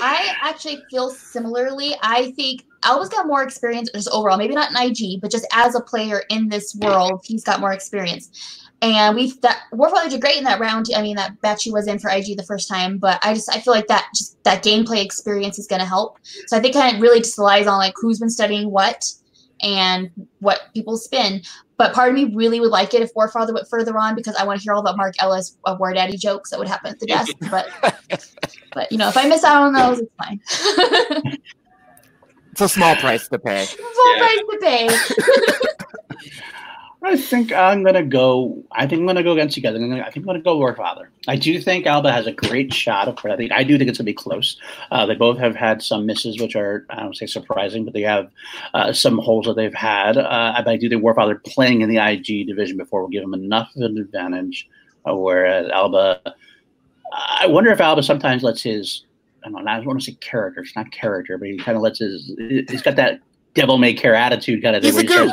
I 0.00 0.34
actually 0.42 0.82
feel 0.90 1.10
similarly. 1.10 1.96
I 2.02 2.30
think 2.32 2.64
Alba's 2.84 3.08
got 3.08 3.26
more 3.26 3.42
experience 3.42 3.90
just 3.92 4.08
overall, 4.10 4.36
maybe 4.36 4.54
not 4.54 4.70
in 4.70 4.76
IG, 4.76 5.20
but 5.20 5.30
just 5.30 5.46
as 5.52 5.74
a 5.74 5.80
player 5.80 6.22
in 6.28 6.48
this 6.48 6.76
world, 6.76 7.22
he's 7.24 7.42
got 7.42 7.60
more 7.60 7.72
experience. 7.72 8.60
And 8.82 9.16
we've 9.16 9.40
that 9.40 9.62
Warfather 9.72 10.10
did 10.10 10.20
great 10.20 10.36
in 10.36 10.44
that 10.44 10.60
round. 10.60 10.86
I 10.94 11.00
mean, 11.00 11.16
that 11.16 11.40
batch 11.40 11.64
he 11.64 11.72
was 11.72 11.86
in 11.86 11.98
for 11.98 12.10
IG 12.10 12.36
the 12.36 12.44
first 12.44 12.68
time, 12.68 12.98
but 12.98 13.18
I 13.24 13.34
just 13.34 13.50
I 13.50 13.60
feel 13.60 13.72
like 13.72 13.86
that 13.86 14.08
just 14.14 14.42
that 14.44 14.62
gameplay 14.62 15.02
experience 15.02 15.58
is 15.58 15.66
going 15.66 15.80
to 15.80 15.86
help. 15.86 16.18
So 16.46 16.56
I 16.56 16.60
think 16.60 16.74
kind 16.74 16.94
of 16.94 17.02
really 17.02 17.20
just 17.20 17.38
relies 17.38 17.66
on 17.66 17.78
like 17.78 17.94
who's 17.96 18.20
been 18.20 18.30
studying 18.30 18.70
what 18.70 19.10
and 19.62 20.10
what 20.40 20.60
people 20.74 20.98
spin. 20.98 21.42
But 21.76 21.92
part 21.92 22.08
of 22.10 22.14
me 22.14 22.32
really 22.34 22.60
would 22.60 22.70
like 22.70 22.94
it 22.94 23.02
if 23.02 23.12
Warfather 23.14 23.52
went 23.52 23.68
further 23.68 23.98
on 23.98 24.14
because 24.14 24.36
I 24.36 24.44
want 24.44 24.60
to 24.60 24.62
hear 24.62 24.72
all 24.72 24.80
about 24.80 24.96
Mark 24.96 25.14
Ellis 25.20 25.56
uh, 25.64 25.76
War 25.78 25.92
Daddy 25.92 26.16
jokes 26.16 26.50
that 26.50 26.58
would 26.58 26.68
happen 26.68 26.92
at 26.92 27.00
the 27.00 27.06
desk. 27.06 27.34
But 27.50 27.68
but 28.72 28.92
you 28.92 28.98
know, 28.98 29.08
if 29.08 29.16
I 29.16 29.26
miss 29.26 29.44
out 29.44 29.62
on 29.62 29.72
those, 29.72 30.00
it's 30.00 30.12
fine. 30.16 30.40
it's 32.52 32.60
a 32.60 32.68
small 32.68 32.94
price 32.96 33.28
to 33.28 33.38
pay. 33.38 33.64
Small 33.66 34.16
yeah. 34.16 34.22
price 34.22 34.38
to 34.38 34.58
pay. 34.60 34.88
I 37.04 37.16
think 37.16 37.52
I'm 37.52 37.82
gonna 37.82 38.02
go. 38.02 38.62
I 38.72 38.86
think 38.86 39.00
I'm 39.00 39.06
gonna 39.06 39.22
go 39.22 39.32
against 39.32 39.56
you 39.56 39.62
guys. 39.62 39.74
I'm 39.74 39.88
gonna, 39.88 40.00
I 40.00 40.10
think 40.10 40.24
I'm 40.24 40.26
gonna 40.26 40.40
go 40.40 40.58
Warfather. 40.58 41.08
I 41.28 41.36
do 41.36 41.60
think 41.60 41.86
Alba 41.86 42.10
has 42.10 42.26
a 42.26 42.32
great 42.32 42.72
shot 42.72 43.08
of. 43.08 43.18
I 43.24 43.36
think 43.36 43.52
I 43.52 43.62
do 43.62 43.76
think 43.76 43.90
it's 43.90 43.98
gonna 43.98 44.06
be 44.06 44.14
close. 44.14 44.58
Uh, 44.90 45.04
they 45.04 45.14
both 45.14 45.38
have 45.38 45.54
had 45.54 45.82
some 45.82 46.06
misses, 46.06 46.40
which 46.40 46.56
are 46.56 46.86
I 46.88 47.00
don't 47.00 47.16
say 47.16 47.26
surprising, 47.26 47.84
but 47.84 47.92
they 47.92 48.02
have 48.02 48.30
uh, 48.72 48.92
some 48.92 49.18
holes 49.18 49.46
that 49.46 49.56
they've 49.56 49.74
had. 49.74 50.16
Uh, 50.16 50.62
I 50.66 50.76
do 50.76 50.88
think 50.88 51.02
Warfather 51.02 51.42
playing 51.44 51.82
in 51.82 51.90
the 51.90 51.98
IG 51.98 52.46
division 52.46 52.76
before 52.76 53.02
will 53.02 53.08
give 53.08 53.22
them 53.22 53.34
enough 53.34 53.70
of 53.76 53.82
an 53.82 53.98
advantage, 53.98 54.68
uh, 55.08 55.14
whereas 55.14 55.68
Alba. 55.70 56.20
I 57.12 57.46
wonder 57.46 57.70
if 57.70 57.80
Alba 57.80 58.02
sometimes 58.02 58.42
lets 58.42 58.62
his 58.62 59.04
I 59.44 59.50
don't 59.50 59.64
know, 59.64 59.70
I 59.70 59.76
don't 59.76 59.86
want 59.86 60.00
to 60.00 60.06
say 60.06 60.16
character. 60.20 60.62
It's 60.62 60.74
not 60.74 60.90
character, 60.90 61.36
but 61.36 61.48
he 61.48 61.58
kind 61.58 61.76
of 61.76 61.82
lets 61.82 61.98
his. 61.98 62.34
He's 62.38 62.82
got 62.82 62.96
that 62.96 63.20
devil 63.54 63.78
may 63.78 63.94
care 63.94 64.14
attitude 64.14 64.62
kind 64.62 64.76
of 64.76 64.82
thing. 64.82 64.92
He's 64.92 65.02
a 65.02 65.06
goof. 65.06 65.32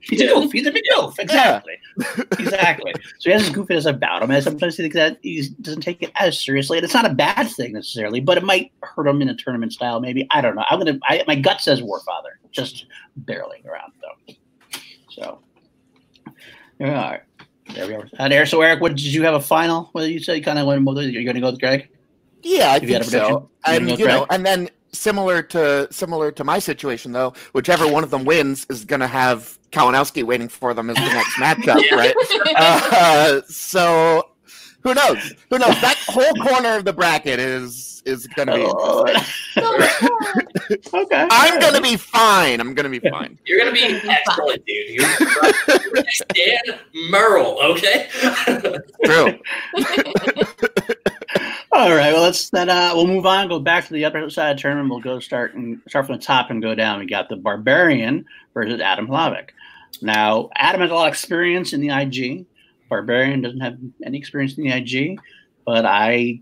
He's 0.00 0.20
a 0.20 0.26
goof. 0.26 0.52
He's 0.52 0.66
a 0.66 0.72
big 0.72 0.82
goof. 0.94 1.18
Exactly. 1.18 1.74
Yeah. 1.98 2.24
exactly. 2.38 2.92
So 3.18 3.30
he 3.30 3.32
has 3.32 3.46
his 3.46 3.54
goofiness 3.54 3.86
about 3.88 4.22
him. 4.22 4.30
And 4.30 4.42
sometimes 4.42 4.76
he 4.76 4.82
thinks 4.82 4.96
that 4.96 5.18
he 5.22 5.48
doesn't 5.60 5.80
take 5.80 6.02
it 6.02 6.10
as 6.16 6.38
seriously. 6.38 6.78
And 6.78 6.84
it's 6.84 6.94
not 6.94 7.06
a 7.06 7.14
bad 7.14 7.48
thing 7.48 7.72
necessarily, 7.72 8.20
but 8.20 8.36
it 8.36 8.44
might 8.44 8.72
hurt 8.82 9.06
him 9.06 9.22
in 9.22 9.28
a 9.28 9.34
tournament 9.34 9.72
style. 9.72 10.00
Maybe 10.00 10.26
I 10.30 10.40
don't 10.40 10.56
know. 10.56 10.64
I'm 10.68 10.78
gonna. 10.78 10.98
I, 11.04 11.24
my 11.26 11.36
gut 11.36 11.60
says 11.60 11.80
Warfather, 11.80 12.38
just 12.50 12.86
barely 13.16 13.62
around 13.64 13.92
though. 14.00 14.34
So, 15.10 15.38
all 16.26 16.34
right. 16.80 17.22
There 17.74 17.86
we 17.86 17.94
are. 17.94 18.08
And 18.18 18.32
there. 18.32 18.46
So 18.46 18.60
Eric, 18.62 18.80
what 18.80 18.96
did 18.96 19.04
you 19.04 19.22
have 19.22 19.34
a 19.34 19.40
final? 19.40 19.90
What 19.92 20.02
did 20.02 20.10
you 20.10 20.20
say? 20.20 20.36
You 20.36 20.42
kind 20.42 20.58
of 20.58 20.66
went. 20.66 20.82
You're 20.84 21.24
going 21.24 21.34
to 21.34 21.40
go 21.40 21.50
with 21.50 21.60
Greg. 21.60 21.88
Yeah, 22.42 22.72
I 22.72 22.78
think 22.78 23.04
so. 23.04 23.50
And 23.64 23.98
you 23.98 24.06
know, 24.06 24.26
and 24.30 24.44
then 24.44 24.70
similar 24.92 25.42
to 25.42 25.88
similar 25.90 26.32
to 26.32 26.44
my 26.44 26.58
situation 26.58 27.12
though, 27.12 27.32
whichever 27.52 27.86
one 27.86 28.04
of 28.04 28.10
them 28.10 28.24
wins 28.24 28.66
is 28.70 28.84
going 28.84 29.00
to 29.00 29.06
have 29.06 29.58
Kalinowski 29.70 30.24
waiting 30.24 30.48
for 30.48 30.74
them 30.74 30.90
as 30.90 30.96
the 30.96 31.02
next 31.02 31.34
matchup, 31.36 31.82
yeah. 31.88 31.94
right? 31.94 32.14
Uh, 32.56 33.40
so 33.46 34.30
who 34.82 34.94
knows? 34.94 35.34
Who 35.50 35.58
knows? 35.58 35.80
That 35.80 35.96
whole 36.06 36.32
corner 36.46 36.76
of 36.76 36.84
the 36.84 36.92
bracket 36.92 37.38
is 37.38 38.02
is 38.06 38.26
going 38.28 38.48
to 38.48 38.54
be. 38.54 38.64
Oh. 38.66 39.02
okay. 39.02 39.22
I'm 41.30 41.60
going 41.60 41.74
to 41.74 41.80
be 41.80 41.96
fine. 41.96 42.60
I'm 42.60 42.74
going 42.74 42.90
to 42.90 43.00
be 43.00 43.08
fine. 43.08 43.38
You're 43.46 43.60
going 43.60 43.72
to 43.72 43.80
be 43.80 44.08
excellent, 44.08 44.66
dude. 44.66 44.88
You're 44.88 45.08
Dan 46.34 46.78
Murrell, 47.08 47.58
okay? 47.62 48.08
True. 49.04 49.38
All 51.72 51.94
right. 51.94 52.12
Well, 52.12 52.22
let's 52.22 52.50
then 52.50 52.68
uh, 52.68 52.90
we'll 52.94 53.06
move 53.06 53.26
on. 53.26 53.48
Go 53.48 53.60
back 53.60 53.86
to 53.86 53.92
the 53.92 54.04
upper 54.04 54.28
side 54.28 54.50
of 54.50 54.56
the 54.56 54.62
tournament. 54.62 54.90
We'll 54.90 54.98
go 54.98 55.20
start 55.20 55.54
and 55.54 55.80
start 55.88 56.06
from 56.06 56.16
the 56.16 56.22
top 56.22 56.50
and 56.50 56.60
go 56.60 56.74
down. 56.74 56.98
We 56.98 57.06
got 57.06 57.28
the 57.28 57.36
Barbarian 57.36 58.24
versus 58.52 58.80
Adam 58.80 59.06
Hlavik. 59.06 59.50
Now, 60.02 60.50
Adam 60.56 60.80
has 60.80 60.90
a 60.90 60.94
lot 60.94 61.06
of 61.06 61.12
experience 61.12 61.72
in 61.72 61.80
the 61.80 61.90
IG. 61.90 62.44
Barbarian 62.88 63.40
doesn't 63.40 63.60
have 63.60 63.78
any 64.04 64.18
experience 64.18 64.58
in 64.58 64.64
the 64.64 64.72
IG, 64.72 65.20
but 65.64 65.86
I, 65.86 66.40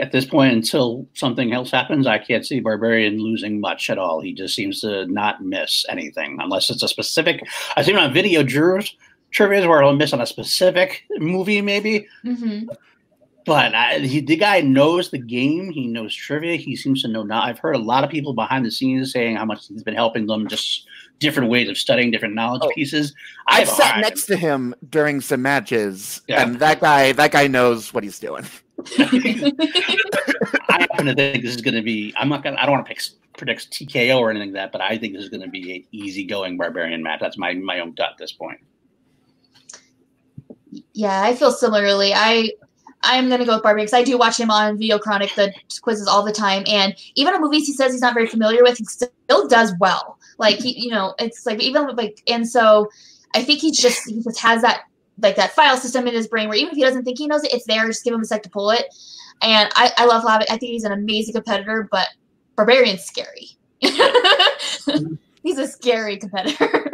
at 0.00 0.12
this 0.12 0.24
point, 0.24 0.52
until 0.52 1.06
something 1.14 1.52
else 1.52 1.70
happens, 1.70 2.06
I 2.06 2.18
can't 2.18 2.46
see 2.46 2.60
Barbarian 2.60 3.18
losing 3.18 3.60
much 3.60 3.90
at 3.90 3.98
all. 3.98 4.20
He 4.20 4.32
just 4.32 4.54
seems 4.54 4.80
to 4.80 5.06
not 5.06 5.42
miss 5.42 5.84
anything 5.88 6.38
unless 6.40 6.70
it's 6.70 6.82
a 6.82 6.88
specific. 6.88 7.42
I've 7.76 7.86
seen 7.86 7.96
on 7.96 8.12
video 8.12 8.42
jurors 8.42 8.96
trivia 9.30 9.68
where 9.68 9.82
he'll 9.82 9.96
miss 9.96 10.12
on 10.12 10.20
a 10.20 10.26
specific 10.26 11.04
movie, 11.18 11.60
maybe. 11.60 12.06
Mm-hmm 12.24 12.68
but 13.44 13.74
I, 13.74 13.98
he, 13.98 14.20
the 14.20 14.36
guy 14.36 14.60
knows 14.60 15.10
the 15.10 15.18
game. 15.18 15.70
He 15.70 15.86
knows 15.86 16.14
trivia. 16.14 16.56
He 16.56 16.76
seems 16.76 17.02
to 17.02 17.08
know 17.08 17.22
now. 17.22 17.42
I've 17.42 17.58
heard 17.58 17.76
a 17.76 17.80
lot 17.80 18.04
of 18.04 18.10
people 18.10 18.32
behind 18.32 18.64
the 18.64 18.70
scenes 18.70 19.12
saying 19.12 19.36
how 19.36 19.44
much 19.44 19.68
he's 19.68 19.82
been 19.82 19.94
helping 19.94 20.26
them, 20.26 20.48
just 20.48 20.86
different 21.18 21.50
ways 21.50 21.68
of 21.68 21.76
studying 21.76 22.10
different 22.10 22.34
knowledge 22.34 22.62
oh, 22.64 22.70
pieces. 22.74 23.14
I've 23.46 23.68
sat 23.68 24.00
next 24.00 24.26
to 24.26 24.36
him 24.36 24.74
during 24.88 25.20
some 25.20 25.42
matches, 25.42 26.22
yeah. 26.26 26.42
and 26.42 26.58
that 26.60 26.80
guy, 26.80 27.12
that 27.12 27.32
guy 27.32 27.46
knows 27.46 27.92
what 27.92 28.02
he's 28.02 28.18
doing. 28.18 28.46
I 28.98 30.76
happen 30.80 31.06
to 31.06 31.14
think 31.14 31.42
this 31.42 31.54
is 31.54 31.62
going 31.62 31.74
to 31.74 31.82
be. 31.82 32.12
I'm 32.16 32.28
not 32.28 32.42
gonna. 32.42 32.56
I 32.58 32.66
don't 32.66 32.72
want 32.72 32.86
to 32.86 32.94
pick 32.94 33.02
predict 33.36 33.70
TKO 33.70 34.18
or 34.18 34.30
anything 34.30 34.50
like 34.50 34.54
that, 34.54 34.72
but 34.72 34.80
I 34.80 34.98
think 34.98 35.14
this 35.14 35.22
is 35.22 35.28
going 35.28 35.42
to 35.42 35.48
be 35.48 35.76
an 35.76 35.84
easygoing 35.92 36.56
barbarian 36.56 37.02
match. 37.02 37.20
That's 37.20 37.38
my 37.38 37.54
my 37.54 37.80
own 37.80 37.92
gut 37.92 38.10
at 38.12 38.18
this 38.18 38.32
point. 38.32 38.60
Yeah, 40.92 41.22
I 41.22 41.34
feel 41.34 41.52
similarly. 41.52 42.12
I 42.14 42.50
I'm 43.02 43.28
gonna 43.28 43.44
go 43.44 43.54
with 43.54 43.62
Barbie 43.62 43.82
because 43.82 43.94
I 43.94 44.02
do 44.02 44.18
watch 44.18 44.38
him 44.38 44.50
on 44.50 44.78
Video 44.78 44.98
Chronic 44.98 45.34
the 45.34 45.52
quizzes 45.82 46.08
all 46.08 46.24
the 46.24 46.32
time, 46.32 46.64
and 46.66 46.94
even 47.14 47.34
on 47.34 47.40
movies 47.40 47.66
he 47.66 47.72
says 47.72 47.92
he's 47.92 48.00
not 48.00 48.14
very 48.14 48.26
familiar 48.26 48.62
with, 48.62 48.78
he 48.78 48.84
still 48.84 49.48
does 49.48 49.72
well. 49.78 50.18
Like 50.38 50.58
he, 50.58 50.78
you 50.78 50.90
know, 50.90 51.14
it's 51.18 51.46
like 51.46 51.60
even 51.62 51.94
like, 51.96 52.22
and 52.26 52.48
so 52.48 52.88
I 53.34 53.42
think 53.42 53.60
he 53.60 53.72
just 53.72 54.08
he 54.08 54.22
just 54.22 54.40
has 54.40 54.62
that 54.62 54.84
like 55.20 55.36
that 55.36 55.52
file 55.52 55.76
system 55.76 56.06
in 56.06 56.14
his 56.14 56.26
brain 56.26 56.48
where 56.48 56.58
even 56.58 56.70
if 56.70 56.76
he 56.76 56.82
doesn't 56.82 57.04
think 57.04 57.18
he 57.18 57.26
knows 57.26 57.44
it, 57.44 57.52
it's 57.52 57.66
there. 57.66 57.86
Just 57.86 58.04
give 58.04 58.14
him 58.14 58.20
a 58.20 58.24
sec 58.24 58.42
to 58.42 58.50
pull 58.50 58.70
it. 58.70 58.86
And 59.42 59.70
I, 59.74 59.92
I 59.96 60.06
love 60.06 60.24
Hlavik. 60.24 60.46
I 60.50 60.56
think 60.56 60.72
he's 60.72 60.84
an 60.84 60.92
amazing 60.92 61.34
competitor, 61.34 61.88
but 61.90 62.08
Barbarian's 62.56 63.04
scary. 63.04 63.50
he's 65.42 65.58
a 65.58 65.66
scary 65.66 66.16
competitor. 66.16 66.92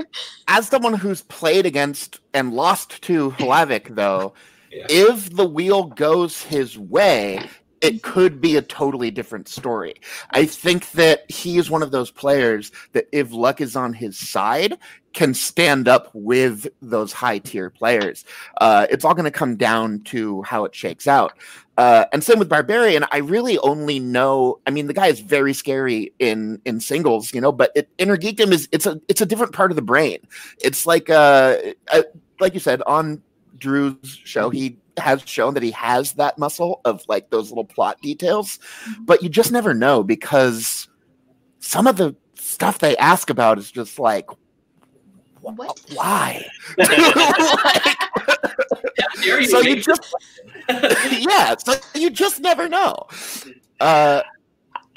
As 0.48 0.68
someone 0.68 0.94
who's 0.94 1.22
played 1.22 1.66
against 1.66 2.20
and 2.34 2.52
lost 2.52 3.02
to 3.02 3.30
Hlavik, 3.32 3.94
though, 3.94 4.34
yeah. 4.72 4.86
if 4.88 5.34
the 5.34 5.46
wheel 5.46 5.84
goes 5.84 6.42
his 6.42 6.78
way, 6.78 7.48
it 7.80 8.02
could 8.02 8.40
be 8.40 8.56
a 8.56 8.62
totally 8.62 9.10
different 9.10 9.48
story. 9.48 9.94
I 10.30 10.44
think 10.44 10.90
that 10.92 11.30
he 11.30 11.58
is 11.58 11.70
one 11.70 11.82
of 11.82 11.90
those 11.90 12.10
players 12.10 12.72
that 12.92 13.06
if 13.12 13.32
luck 13.32 13.60
is 13.60 13.76
on 13.76 13.94
his 13.94 14.18
side, 14.18 14.76
can 15.12 15.34
stand 15.34 15.88
up 15.88 16.10
with 16.14 16.68
those 16.80 17.12
high 17.12 17.38
tier 17.38 17.70
players. 17.70 18.24
Uh, 18.60 18.86
it's 18.90 19.04
all 19.04 19.14
going 19.14 19.24
to 19.24 19.30
come 19.30 19.56
down 19.56 20.00
to 20.00 20.42
how 20.42 20.64
it 20.64 20.74
shakes 20.74 21.08
out. 21.08 21.32
Uh, 21.76 22.04
and 22.12 22.22
same 22.22 22.38
with 22.38 22.48
Barbarian. 22.48 23.04
I 23.10 23.18
really 23.18 23.58
only 23.58 23.98
know. 23.98 24.60
I 24.66 24.70
mean, 24.70 24.86
the 24.86 24.94
guy 24.94 25.06
is 25.06 25.20
very 25.20 25.54
scary 25.54 26.12
in 26.18 26.60
in 26.64 26.78
singles, 26.78 27.32
you 27.32 27.40
know. 27.40 27.52
But 27.52 27.72
it, 27.74 27.88
inner 27.96 28.18
geekdom 28.18 28.52
is 28.52 28.68
it's 28.70 28.86
a 28.86 29.00
it's 29.08 29.22
a 29.22 29.26
different 29.26 29.52
part 29.54 29.72
of 29.72 29.76
the 29.76 29.82
brain. 29.82 30.18
It's 30.60 30.86
like 30.86 31.08
uh, 31.08 31.56
uh 31.90 32.02
like 32.38 32.52
you 32.54 32.60
said 32.60 32.82
on 32.82 33.22
Drew's 33.56 34.20
show, 34.24 34.50
he 34.50 34.76
has 35.00 35.22
shown 35.24 35.54
that 35.54 35.62
he 35.62 35.70
has 35.72 36.12
that 36.14 36.38
muscle 36.38 36.80
of 36.84 37.02
like 37.08 37.30
those 37.30 37.50
little 37.50 37.64
plot 37.64 38.00
details, 38.00 38.58
mm-hmm. 38.58 39.04
but 39.04 39.22
you 39.22 39.28
just 39.28 39.52
never 39.52 39.74
know 39.74 40.02
because 40.02 40.88
some 41.58 41.86
of 41.86 41.96
the 41.96 42.14
stuff 42.34 42.78
they 42.78 42.96
ask 42.96 43.30
about 43.30 43.58
is 43.58 43.70
just 43.70 43.98
like 43.98 44.26
what? 45.40 45.80
Why? 45.94 46.44
like, 46.78 46.88
so 49.48 49.60
you 49.60 49.76
just 49.76 50.14
yeah, 51.18 51.56
so 51.56 51.74
you 51.94 52.10
just 52.10 52.40
never 52.40 52.68
know. 52.68 53.06
Uh, 53.80 54.22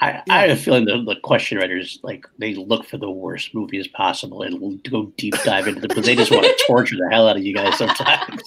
I, 0.00 0.22
I 0.28 0.40
have 0.42 0.50
a 0.50 0.60
feeling 0.60 0.84
the, 0.84 1.02
the 1.02 1.16
question 1.22 1.58
writers 1.58 1.98
like 2.02 2.26
they 2.38 2.54
look 2.54 2.84
for 2.84 2.98
the 2.98 3.10
worst 3.10 3.54
movies 3.54 3.88
possible 3.88 4.42
and 4.42 4.60
will 4.60 4.76
go 4.90 5.06
deep 5.16 5.34
dive 5.44 5.66
into 5.66 5.80
them 5.80 5.88
because 5.88 6.04
they 6.04 6.16
just 6.16 6.30
want 6.30 6.44
to 6.44 6.64
torture 6.66 6.96
the 6.96 7.08
hell 7.10 7.28
out 7.28 7.36
of 7.36 7.44
you 7.44 7.54
guys 7.54 7.78
sometimes. 7.78 8.42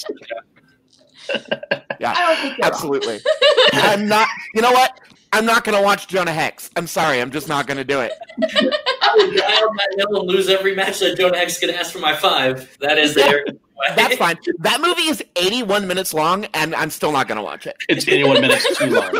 yeah, 2.00 2.56
absolutely. 2.62 3.20
I'm 3.74 4.08
not. 4.08 4.28
You 4.54 4.62
know 4.62 4.72
what? 4.72 5.00
I'm 5.34 5.46
not 5.46 5.64
going 5.64 5.78
to 5.78 5.84
watch 5.84 6.08
Jonah 6.08 6.32
Hex. 6.32 6.70
I'm 6.76 6.88
sorry. 6.88 7.22
I'm 7.22 7.32
just 7.32 7.48
not 7.48 7.68
going 7.68 7.78
to 7.78 7.84
do 7.84 8.00
it. 8.00 8.12
I 8.42 9.14
would 9.18 9.36
die 9.36 9.44
on 9.44 9.76
that 9.76 9.96
hill 9.98 10.22
and 10.22 10.30
lose 10.30 10.50
every 10.50 10.76
match 10.76 11.00
that 11.00 11.18
Jonah 11.18 11.38
Hex 11.38 11.60
could 11.60 11.70
ask 11.70 11.92
for 11.92 12.00
my 12.00 12.16
five. 12.16 12.78
That 12.80 12.98
is 12.98 13.14
there. 13.14 13.46
That's 13.96 14.16
fine. 14.16 14.38
That 14.60 14.82
movie 14.82 15.04
is 15.04 15.24
81 15.36 15.88
minutes 15.88 16.14
long, 16.14 16.46
and 16.46 16.74
I'm 16.74 16.90
still 16.90 17.12
not 17.12 17.28
going 17.28 17.36
to 17.36 17.44
watch 17.44 17.68
it. 17.68 17.76
It's 17.90 18.08
81 18.08 18.42
minutes 18.42 18.78
too 18.78 18.90
long. 18.90 19.12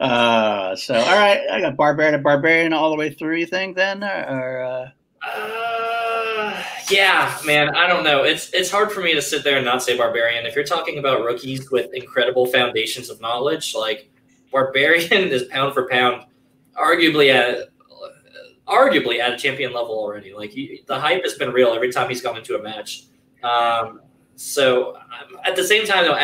uh, 0.00 0.76
so, 0.76 0.94
all 0.94 1.18
right. 1.18 1.40
I 1.50 1.60
got 1.60 1.76
Barbarian 1.76 2.14
and 2.14 2.22
Barbarian 2.22 2.72
all 2.72 2.90
the 2.90 2.96
way 2.96 3.12
through, 3.12 3.36
you 3.36 3.46
think, 3.46 3.74
then? 3.74 4.04
Or, 4.04 4.24
or 4.28 4.62
uh... 4.62 4.90
Uh, 5.22 6.62
yeah, 6.90 7.36
man. 7.44 7.74
I 7.76 7.86
don't 7.86 8.04
know. 8.04 8.24
It's 8.24 8.52
it's 8.52 8.70
hard 8.70 8.92
for 8.92 9.00
me 9.00 9.14
to 9.14 9.22
sit 9.22 9.44
there 9.44 9.56
and 9.56 9.64
not 9.64 9.82
say 9.82 9.96
barbarian. 9.96 10.46
If 10.46 10.54
you're 10.54 10.64
talking 10.64 10.98
about 10.98 11.24
rookies 11.24 11.70
with 11.70 11.92
incredible 11.94 12.46
foundations 12.46 13.10
of 13.10 13.20
knowledge, 13.20 13.74
like 13.74 14.10
barbarian 14.50 15.28
is 15.28 15.44
pound 15.44 15.74
for 15.74 15.88
pound, 15.88 16.24
arguably 16.74 17.32
at 17.32 17.68
arguably 18.66 19.18
at 19.18 19.32
a 19.32 19.36
champion 19.36 19.72
level 19.72 19.98
already. 19.98 20.34
Like 20.34 20.50
he, 20.50 20.82
the 20.86 20.98
hype 20.98 21.22
has 21.22 21.34
been 21.34 21.52
real 21.52 21.72
every 21.72 21.90
time 21.90 22.08
he's 22.08 22.20
gone 22.20 22.36
into 22.36 22.58
a 22.58 22.62
match. 22.62 23.04
Um, 23.42 24.02
so 24.36 24.96
um, 24.96 25.38
at 25.44 25.56
the 25.56 25.64
same 25.64 25.86
time, 25.86 26.04
though, 26.04 26.18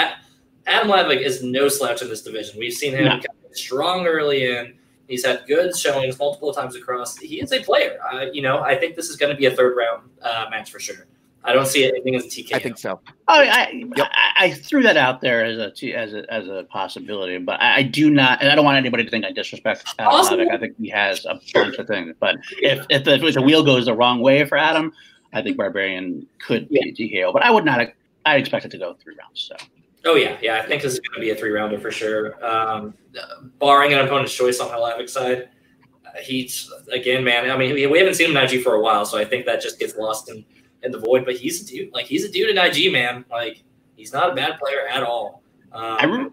Adam 0.67 0.91
Hlavik 0.91 1.21
is 1.21 1.43
no 1.43 1.69
slouch 1.69 2.03
in 2.03 2.09
this 2.09 2.23
division. 2.23 2.59
We've 2.59 2.73
seen 2.73 2.93
him 2.93 3.05
no. 3.05 3.21
strong 3.53 4.07
early 4.07 4.45
in 4.47 4.75
He's 5.09 5.25
had 5.25 5.43
good 5.47 5.77
showings 5.77 6.19
multiple 6.19 6.53
times 6.53 6.77
across. 6.77 7.17
He 7.19 7.41
is 7.41 7.53
a 7.53 7.63
player. 7.63 7.99
Uh, 8.13 8.27
you 8.33 8.43
know, 8.43 8.61
I 8.61 8.77
think 8.77 8.97
this 8.97 9.09
is 9.09 9.17
going 9.17 9.31
to 9.31 9.37
be 9.37 9.47
a 9.47 9.51
third 9.51 9.77
round 9.77 10.09
uh, 10.23 10.47
match 10.51 10.71
for 10.71 10.81
sure. 10.81 11.07
I 11.47 11.53
don't 11.53 11.67
see 11.67 11.87
anything 11.87 12.15
as 12.15 12.25
a 12.25 12.29
TK. 12.29 12.55
I 12.55 12.59
think 12.59 12.79
so. 12.79 13.01
Oh, 13.29 13.41
I, 13.41 13.85
yep. 13.97 14.11
I, 14.13 14.47
I, 14.47 14.51
threw 14.53 14.83
that 14.83 14.97
out 14.97 15.21
there 15.21 15.45
as 15.45 15.59
a 15.59 15.93
as 15.93 16.15
a 16.15 16.33
as 16.33 16.49
a 16.49 16.65
possibility, 16.71 17.37
but 17.37 17.61
I, 17.61 17.77
I, 17.77 17.83
do 17.83 18.09
not, 18.09 18.41
and 18.41 18.51
I 18.51 18.55
don't 18.55 18.65
want 18.65 18.79
anybody 18.79 19.05
to 19.05 19.11
think 19.11 19.27
I 19.27 19.31
disrespect 19.31 19.95
Adam 19.99 20.13
awesome. 20.15 20.41
I 20.41 20.57
think 20.57 20.75
he 20.79 20.89
has 20.89 21.27
a 21.27 21.39
bunch 21.53 21.77
of 21.77 21.87
things. 21.87 22.15
But 22.19 22.37
if 22.63 22.87
if 22.89 23.05
the, 23.05 23.23
if 23.23 23.35
the 23.35 23.43
wheel 23.43 23.63
goes 23.63 23.85
the 23.85 23.95
wrong 23.95 24.21
way 24.21 24.47
for 24.47 24.57
Adam, 24.57 24.95
I 25.35 25.43
think 25.43 25.59
Barbarian 25.59 26.27
could 26.39 26.67
be 26.71 26.81
yeah. 26.97 27.27
TKO. 27.27 27.33
But 27.35 27.43
I 27.43 27.51
would 27.51 27.67
not. 27.67 27.89
I 28.25 28.37
expect 28.37 28.65
it 28.65 28.71
to 28.71 28.79
go 28.79 28.95
three 28.95 29.15
rounds. 29.15 29.53
So. 29.53 29.57
Oh 30.05 30.17
yeah, 30.17 30.37
yeah. 30.43 30.57
I 30.57 30.67
think 30.67 30.83
this 30.83 30.93
is 30.93 31.01
going 31.01 31.15
to 31.15 31.21
be 31.21 31.31
a 31.31 31.35
three 31.35 31.51
rounder 31.51 31.79
for 31.79 31.91
sure. 31.91 32.45
Um, 32.45 32.95
barring 33.59 33.93
an 33.93 34.01
opponent's 34.01 34.35
choice 34.35 34.61
on 34.61 34.69
Hlavik 34.69 35.09
side, 35.09 35.49
uh, 36.07 36.11
he's 36.23 36.71
again, 36.93 37.25
man. 37.25 37.51
I 37.51 37.57
mean, 37.57 37.75
we, 37.75 37.87
we 37.87 37.99
haven't 37.99 38.15
seen 38.15 38.31
him 38.31 38.37
in 38.37 38.45
IG 38.45 38.63
for 38.63 38.75
a 38.75 38.81
while, 38.81 39.07
so 39.07 39.17
I 39.19 39.25
think 39.25 39.47
that 39.47 39.63
just 39.63 39.79
gets 39.79 39.97
lost 39.97 40.31
in, 40.31 40.45
in 40.83 40.93
the 40.93 40.99
void. 40.99 41.25
But 41.25 41.37
he's 41.37 41.63
a 41.63 41.67
dude. 41.67 41.93
Like 41.93 42.07
he's 42.07 42.25
a 42.25 42.31
dude 42.31 42.51
in 42.51 42.59
IG, 42.59 42.93
man. 42.93 43.25
Like 43.31 43.63
he's 43.97 44.13
not 44.13 44.31
a 44.31 44.35
bad 44.35 44.59
player 44.59 44.87
at 44.91 45.03
all. 45.03 45.43
Um, 45.73 45.97
I, 45.99 46.05
re- 46.05 46.31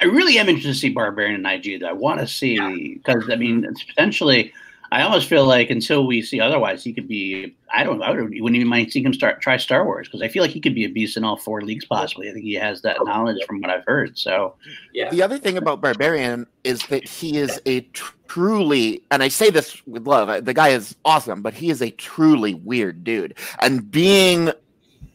I 0.00 0.04
really 0.04 0.38
am 0.38 0.48
interested 0.48 0.72
to 0.72 0.78
see 0.78 0.90
Barbarian 0.90 1.34
in 1.34 1.46
IG. 1.46 1.80
Though 1.80 1.88
I 1.88 1.92
want 1.92 2.20
to 2.20 2.26
see 2.26 2.56
because 2.94 3.24
yeah. 3.26 3.34
I 3.34 3.36
mean, 3.36 3.64
it's 3.64 3.82
potentially 3.82 4.52
I 4.92 5.00
almost 5.04 5.26
feel 5.26 5.46
like 5.46 5.70
until 5.70 6.06
we 6.06 6.20
see 6.20 6.38
otherwise, 6.38 6.84
he 6.84 6.92
could 6.92 7.08
be. 7.08 7.56
I 7.72 7.82
don't. 7.82 7.98
Know, 7.98 8.04
I 8.04 8.10
wouldn't 8.10 8.34
even 8.34 8.68
mind 8.68 8.92
seeing 8.92 9.06
him 9.06 9.14
start 9.14 9.40
try 9.40 9.56
Star 9.56 9.86
Wars 9.86 10.06
because 10.06 10.20
I 10.20 10.28
feel 10.28 10.42
like 10.42 10.50
he 10.50 10.60
could 10.60 10.74
be 10.74 10.84
a 10.84 10.90
beast 10.90 11.16
in 11.16 11.24
all 11.24 11.38
four 11.38 11.62
leagues 11.62 11.86
possibly. 11.86 12.28
I 12.28 12.34
think 12.34 12.44
he 12.44 12.52
has 12.54 12.82
that 12.82 12.98
knowledge 13.02 13.42
from 13.46 13.62
what 13.62 13.70
I've 13.70 13.86
heard. 13.86 14.18
So, 14.18 14.54
yeah. 14.92 15.08
The 15.08 15.22
other 15.22 15.38
thing 15.38 15.56
about 15.56 15.80
Barbarian 15.80 16.46
is 16.62 16.84
that 16.88 17.08
he 17.08 17.38
is 17.38 17.58
a 17.64 17.80
truly, 18.28 19.02
and 19.10 19.22
I 19.22 19.28
say 19.28 19.48
this 19.48 19.80
with 19.86 20.06
love. 20.06 20.28
Uh, 20.28 20.42
the 20.42 20.52
guy 20.52 20.68
is 20.68 20.94
awesome, 21.06 21.40
but 21.40 21.54
he 21.54 21.70
is 21.70 21.80
a 21.80 21.90
truly 21.92 22.52
weird 22.52 23.02
dude, 23.02 23.34
and 23.60 23.90
being 23.90 24.52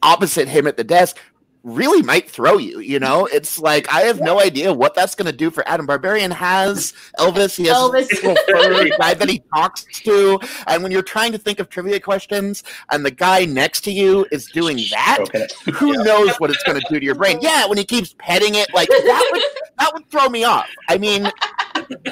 opposite 0.01 0.47
him 0.47 0.65
at 0.65 0.77
the 0.77 0.83
desk 0.83 1.19
really 1.67 2.01
might 2.01 2.29
throw 2.29 2.57
you. 2.57 2.79
You 2.79 2.99
know, 2.99 3.25
it's 3.25 3.59
like 3.59 3.91
I 3.93 4.01
have 4.01 4.19
no 4.21 4.39
idea 4.39 4.73
what 4.73 4.95
that's 4.95 5.13
going 5.13 5.29
to 5.29 5.37
do 5.37 5.51
for 5.51 5.67
Adam. 5.67 5.85
Barbarian 5.85 6.31
has 6.31 6.93
Elvis. 7.19 7.55
He 7.55 7.65
has 7.65 7.75
Elvis. 7.75 8.93
a 8.93 8.97
guy 8.97 9.13
that 9.13 9.29
he 9.29 9.43
talks 9.53 9.85
to, 10.03 10.39
and 10.67 10.81
when 10.81 10.91
you're 10.91 11.01
trying 11.01 11.31
to 11.33 11.37
think 11.37 11.59
of 11.59 11.69
trivia 11.69 11.99
questions, 11.99 12.63
and 12.91 13.05
the 13.05 13.11
guy 13.11 13.45
next 13.45 13.81
to 13.81 13.91
you 13.91 14.25
is 14.31 14.45
doing 14.47 14.77
that, 14.91 15.19
okay. 15.21 15.47
who 15.73 15.97
yeah. 15.97 16.03
knows 16.03 16.35
what 16.37 16.49
it's 16.49 16.63
going 16.63 16.79
to 16.79 16.85
do 16.89 16.99
to 16.99 17.05
your 17.05 17.15
brain? 17.15 17.39
Yeah, 17.41 17.67
when 17.67 17.77
he 17.77 17.83
keeps 17.83 18.15
petting 18.17 18.55
it, 18.55 18.73
like 18.73 18.87
that 18.89 19.29
would 19.31 19.41
that 19.79 19.93
would 19.93 20.09
throw 20.09 20.29
me 20.29 20.45
off. 20.45 20.69
I 20.87 20.97
mean, 20.97 21.23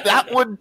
that 0.04 0.28
would 0.32 0.58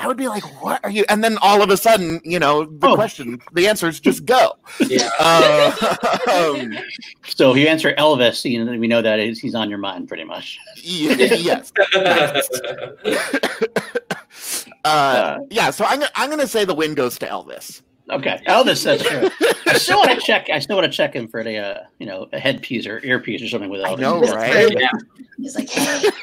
I 0.00 0.06
would 0.06 0.16
be 0.16 0.28
like, 0.28 0.44
"What 0.62 0.82
are 0.82 0.88
you?" 0.88 1.04
And 1.10 1.22
then 1.22 1.36
all 1.42 1.60
of 1.60 1.68
a 1.68 1.76
sudden, 1.76 2.22
you 2.24 2.38
know, 2.38 2.64
the 2.64 2.88
oh. 2.88 2.94
question, 2.94 3.38
the 3.52 3.68
answers 3.68 4.00
just 4.00 4.24
go. 4.24 4.56
Yeah. 4.80 5.10
Uh, 5.18 5.96
um, 6.32 6.78
so 7.26 7.50
if 7.50 7.58
you 7.58 7.66
answer 7.66 7.92
Elvis, 7.98 8.50
you 8.50 8.64
know, 8.64 8.78
we 8.78 8.88
know 8.88 9.02
that 9.02 9.20
is 9.20 9.38
he's 9.38 9.54
on 9.54 9.68
your 9.68 9.78
mind, 9.78 10.08
pretty 10.08 10.24
much. 10.24 10.58
yes. 10.82 11.70
uh, 14.84 15.38
yeah. 15.50 15.70
So 15.70 15.84
I'm 15.84 16.02
I'm 16.14 16.30
gonna 16.30 16.46
say 16.46 16.64
the 16.64 16.74
win 16.74 16.94
goes 16.94 17.18
to 17.18 17.26
Elvis. 17.26 17.82
Okay, 18.08 18.40
Elvis. 18.46 18.82
That's 18.82 19.02
true. 19.02 19.28
I 19.66 19.74
still 19.74 19.98
want 19.98 20.18
to 20.18 20.24
check. 20.24 20.48
I 20.48 20.60
still 20.60 20.76
want 20.76 20.90
to 20.90 20.96
check 20.96 21.14
him 21.14 21.28
for 21.28 21.40
a 21.40 21.58
uh, 21.58 21.80
you 21.98 22.06
know 22.06 22.26
a 22.32 22.38
headpiece 22.38 22.86
or 22.86 23.04
earpiece 23.04 23.42
or 23.42 23.48
something 23.48 23.68
with 23.68 23.82
Elvis. 23.82 23.98
I 23.98 24.00
know, 24.00 24.20
right? 24.20 24.78
Yeah. 24.78 24.88
He's 25.36 25.54
like, 25.54 25.68
hey. 25.68 26.08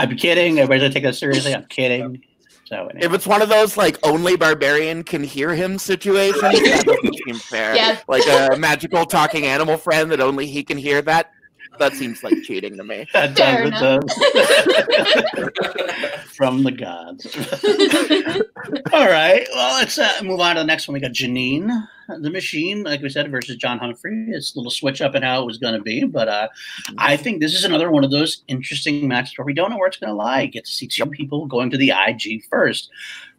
I'm 0.00 0.16
kidding. 0.16 0.58
Everybody's 0.58 0.82
gonna 0.82 0.94
take 0.94 1.02
that 1.02 1.14
seriously. 1.14 1.54
I'm 1.54 1.66
kidding. 1.66 2.22
So 2.64 2.86
anyway. 2.86 3.04
if 3.04 3.12
it's 3.12 3.26
one 3.26 3.42
of 3.42 3.50
those 3.50 3.76
like 3.76 3.98
only 4.02 4.36
barbarian 4.36 5.02
can 5.02 5.22
hear 5.22 5.54
him 5.54 5.78
situations, 5.78 6.40
that 6.40 6.84
doesn't 6.86 7.16
seem 7.26 7.34
fair. 7.34 7.76
Yeah. 7.76 8.00
Like 8.08 8.26
a 8.26 8.56
magical 8.56 9.04
talking 9.04 9.44
animal 9.44 9.76
friend 9.76 10.10
that 10.10 10.20
only 10.20 10.46
he 10.46 10.62
can 10.62 10.78
hear 10.78 11.02
that. 11.02 11.32
That 11.80 11.94
seems 11.94 12.22
like 12.22 12.42
cheating 12.42 12.76
to 12.76 12.84
me. 12.84 13.06
That 13.14 13.34
does, 13.34 13.70
does. 13.80 14.04
From 16.36 16.62
the 16.62 16.72
gods. 16.72 17.26
All 18.92 19.08
right. 19.08 19.48
Well, 19.54 19.78
let's 19.78 19.98
uh, 19.98 20.20
move 20.22 20.40
on 20.40 20.56
to 20.56 20.60
the 20.60 20.66
next 20.66 20.86
one. 20.86 20.92
We 20.92 21.00
got 21.00 21.12
Janine 21.12 21.70
the 22.18 22.30
machine, 22.30 22.82
like 22.82 23.02
we 23.02 23.08
said, 23.08 23.30
versus 23.30 23.56
John 23.56 23.78
Humphrey. 23.78 24.26
It's 24.30 24.54
a 24.54 24.58
little 24.58 24.70
switch 24.70 25.00
up 25.00 25.14
in 25.14 25.22
how 25.22 25.42
it 25.42 25.46
was 25.46 25.58
going 25.58 25.74
to 25.74 25.82
be, 25.82 26.04
but 26.04 26.28
uh, 26.28 26.48
I 26.98 27.16
think 27.16 27.40
this 27.40 27.54
is 27.54 27.64
another 27.64 27.90
one 27.90 28.04
of 28.04 28.10
those 28.10 28.42
interesting 28.48 29.06
matches 29.06 29.36
where 29.38 29.44
we 29.44 29.54
don't 29.54 29.70
know 29.70 29.78
where 29.78 29.88
it's 29.88 29.98
going 29.98 30.10
to 30.10 30.14
lie. 30.14 30.46
Get 30.46 30.64
to 30.64 30.70
see 30.70 30.86
two 30.86 31.06
people 31.06 31.46
going 31.46 31.70
to 31.70 31.76
the 31.76 31.92
IG 31.92 32.44
first. 32.50 32.90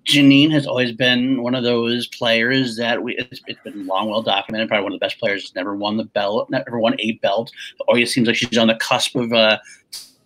Janine 0.06 0.52
has 0.52 0.66
always 0.66 0.92
been 0.92 1.44
one 1.44 1.54
of 1.54 1.64
those 1.64 2.08
players 2.08 2.76
that 2.78 3.04
we 3.04 3.16
it's, 3.18 3.42
it's 3.48 3.60
been 3.64 3.86
long 3.86 4.10
well 4.10 4.22
documented. 4.22 4.68
Probably 4.68 4.84
one 4.84 4.94
of 4.94 5.00
the 5.00 5.06
best 5.06 5.20
players. 5.20 5.44
Has 5.44 5.56
never 5.56 5.76
won 5.76 5.98
the 5.98 6.06
belt, 6.06 6.50
never 6.50 6.80
won 6.80 6.96
a 7.00 7.14
belt. 7.14 7.52
Always 7.88 8.14
seems 8.14 8.28
like 8.28 8.36
she's 8.36 8.58
on 8.58 8.68
the 8.68 8.76
cusp 8.76 9.16
of 9.16 9.32
uh, 9.32 9.60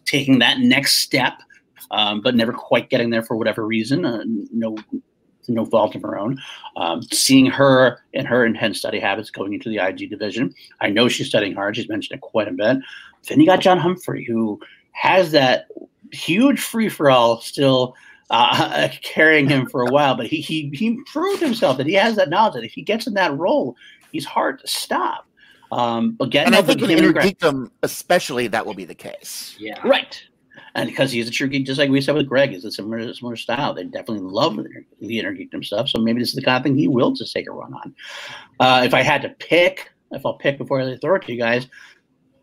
taking 0.06 0.40
that 0.40 0.60
next 0.60 1.00
step, 1.00 1.34
um, 1.92 2.22
but 2.22 2.36
never 2.36 2.54
quite 2.54 2.90
getting 2.90 3.10
there 3.10 3.24
for 3.24 3.36
whatever 3.36 3.66
reason. 3.66 4.06
Uh, 4.06 4.24
no, 4.26 4.78
no 5.50 5.66
fault 5.66 5.94
of 5.96 6.02
her 6.04 6.18
own. 6.18 6.40
Um, 6.78 7.02
seeing 7.02 7.46
her 7.48 8.00
and 8.14 8.28
her 8.28 8.46
intense 8.46 8.80
study 8.80 9.00
habits 9.00 9.30
going 9.30 9.54
into 9.54 9.70
the 9.70 9.78
IG 9.78 10.10
division, 10.10 10.54
I 10.80 10.90
know 10.90 11.10
she's 11.10 11.28
studying 11.28 11.54
hard. 11.54 11.76
She's 11.76 11.90
mentioned 11.90 12.18
it 12.18 12.22
quite 12.22 12.48
a 12.48 12.52
bit. 12.52 12.78
Then 13.28 13.42
you 13.42 13.46
got 13.46 13.60
John 13.60 13.78
Humphrey, 13.78 14.24
who 14.24 14.60
has 14.92 15.32
that 15.32 15.68
huge 16.12 16.62
free 16.62 16.88
for 16.88 17.10
all 17.10 17.42
still 17.42 17.96
uh, 18.30 18.90
carrying 19.02 19.48
him 19.48 19.68
for 19.68 19.82
a 19.82 19.92
while, 19.92 20.16
but 20.16 20.28
he, 20.28 20.38
he 20.38 20.70
he 20.74 21.00
proved 21.12 21.42
himself 21.42 21.78
that 21.78 21.88
he 21.88 21.94
has 21.94 22.16
that 22.16 22.30
knowledge 22.30 22.56
that 22.56 22.64
if 22.64 22.74
he 22.74 22.82
gets 22.82 23.08
in 23.08 23.14
that 23.16 23.38
role, 23.38 23.76
he's 24.12 24.26
hard 24.26 24.60
to 24.60 24.68
stop. 24.68 25.28
Um, 25.72 26.12
but 26.12 26.26
again, 26.26 26.48
and 26.48 26.56
I 26.56 26.62
think 26.62 26.82
in 26.82 26.90
Inner 26.92 27.14
Geekdom, 27.14 27.70
especially, 27.84 28.48
that 28.48 28.66
will 28.66 28.74
be 28.74 28.86
the 28.86 28.96
case. 28.96 29.56
Yeah, 29.60 29.80
right. 29.88 30.22
And 30.76 30.90
because 30.90 31.12
he's 31.12 31.28
a 31.28 31.32
true 31.32 31.48
geek, 31.48 31.66
just 31.66 31.80
like 31.80 31.90
we 31.90 32.02
said 32.02 32.16
with 32.16 32.28
Greg, 32.28 32.54
is 32.54 32.66
a 32.66 32.72
similar 32.72 33.14
similar 33.14 33.36
style. 33.36 33.74
They 33.74 33.86
definitely 33.86 34.30
love 34.30 34.58
the, 34.58 34.68
the 35.00 35.20
Inner 35.20 35.34
Geekdom 35.34 35.64
stuff. 35.64 35.90
So 35.90 36.00
maybe 36.00 36.20
this 36.20 36.30
is 36.30 36.36
the 36.36 36.42
kind 36.42 36.58
of 36.58 36.64
thing 36.64 36.78
he 36.78 36.88
will 36.88 37.12
just 37.12 37.34
take 37.34 37.48
a 37.48 37.52
run 37.52 37.74
on. 37.74 37.96
Uh, 38.60 38.84
if 38.86 38.94
I 38.94 39.02
had 39.02 39.22
to 39.22 39.30
pick, 39.30 39.90
if 40.12 40.26
I'll 40.26 40.38
pick 40.38 40.58
before 40.58 40.82
I 40.82 40.98
throw 40.98 41.16
it 41.16 41.24
to 41.24 41.32
you 41.32 41.40
guys, 41.40 41.68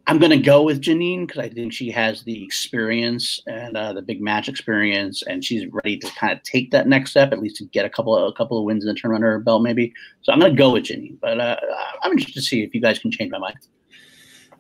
I'm 0.07 0.19
going 0.19 0.31
to 0.31 0.39
go 0.39 0.63
with 0.63 0.81
Janine 0.81 1.27
because 1.27 1.39
I 1.39 1.49
think 1.49 1.73
she 1.73 1.91
has 1.93 2.25
the 2.25 2.43
experience 2.43 3.41
and 3.47 3.77
uh, 3.77 3.93
the 3.93 4.03
big 4.03 4.21
match 4.21 4.49
experience, 4.49 5.23
and 5.23 5.45
she's 5.45 5.67
ready 5.71 5.97
to 5.97 6.11
kind 6.17 6.33
of 6.33 6.43
take 6.43 6.73
that 6.73 6.89
next 6.89 7.13
step, 7.13 7.33
at 7.33 7.41
least 7.41 7.57
to 7.57 7.65
get 7.67 7.85
a 7.85 7.91
couple 7.91 8.17
of 8.17 8.29
a 8.29 8.33
couple 8.33 8.59
of 8.59 8.65
wins 8.65 8.85
in 8.85 8.89
the 8.89 8.95
tournament 8.95 9.25
under 9.25 9.33
her 9.33 9.39
belt, 9.39 9.63
maybe. 9.63 9.93
So 10.23 10.33
I'm 10.33 10.41
going 10.41 10.53
to 10.53 10.59
go 10.59 10.73
with 10.73 10.85
Janine, 10.85 11.19
but 11.21 11.41
uh, 11.41 11.57
I'm 12.03 12.13
interested 12.13 12.41
to 12.41 12.45
see 12.45 12.63
if 12.65 12.75
you 12.75 12.81
guys 12.81 12.99
can 12.99 13.13
change 13.13 13.31
my 13.31 13.39
mind. 13.39 13.57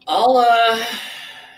I'll, 0.07 0.36
uh, 0.36 0.84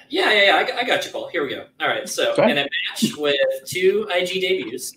yeah, 0.08 0.32
yeah, 0.32 0.44
yeah, 0.44 0.74
I, 0.74 0.80
I 0.80 0.84
got 0.84 1.04
you, 1.04 1.10
Paul. 1.10 1.28
Here 1.28 1.42
we 1.42 1.50
go. 1.50 1.66
All 1.80 1.88
right, 1.88 2.08
so 2.08 2.34
in 2.42 2.56
a 2.58 2.66
match 2.90 3.16
with 3.16 3.36
two 3.66 4.06
IG 4.10 4.40
debuts 4.40 4.94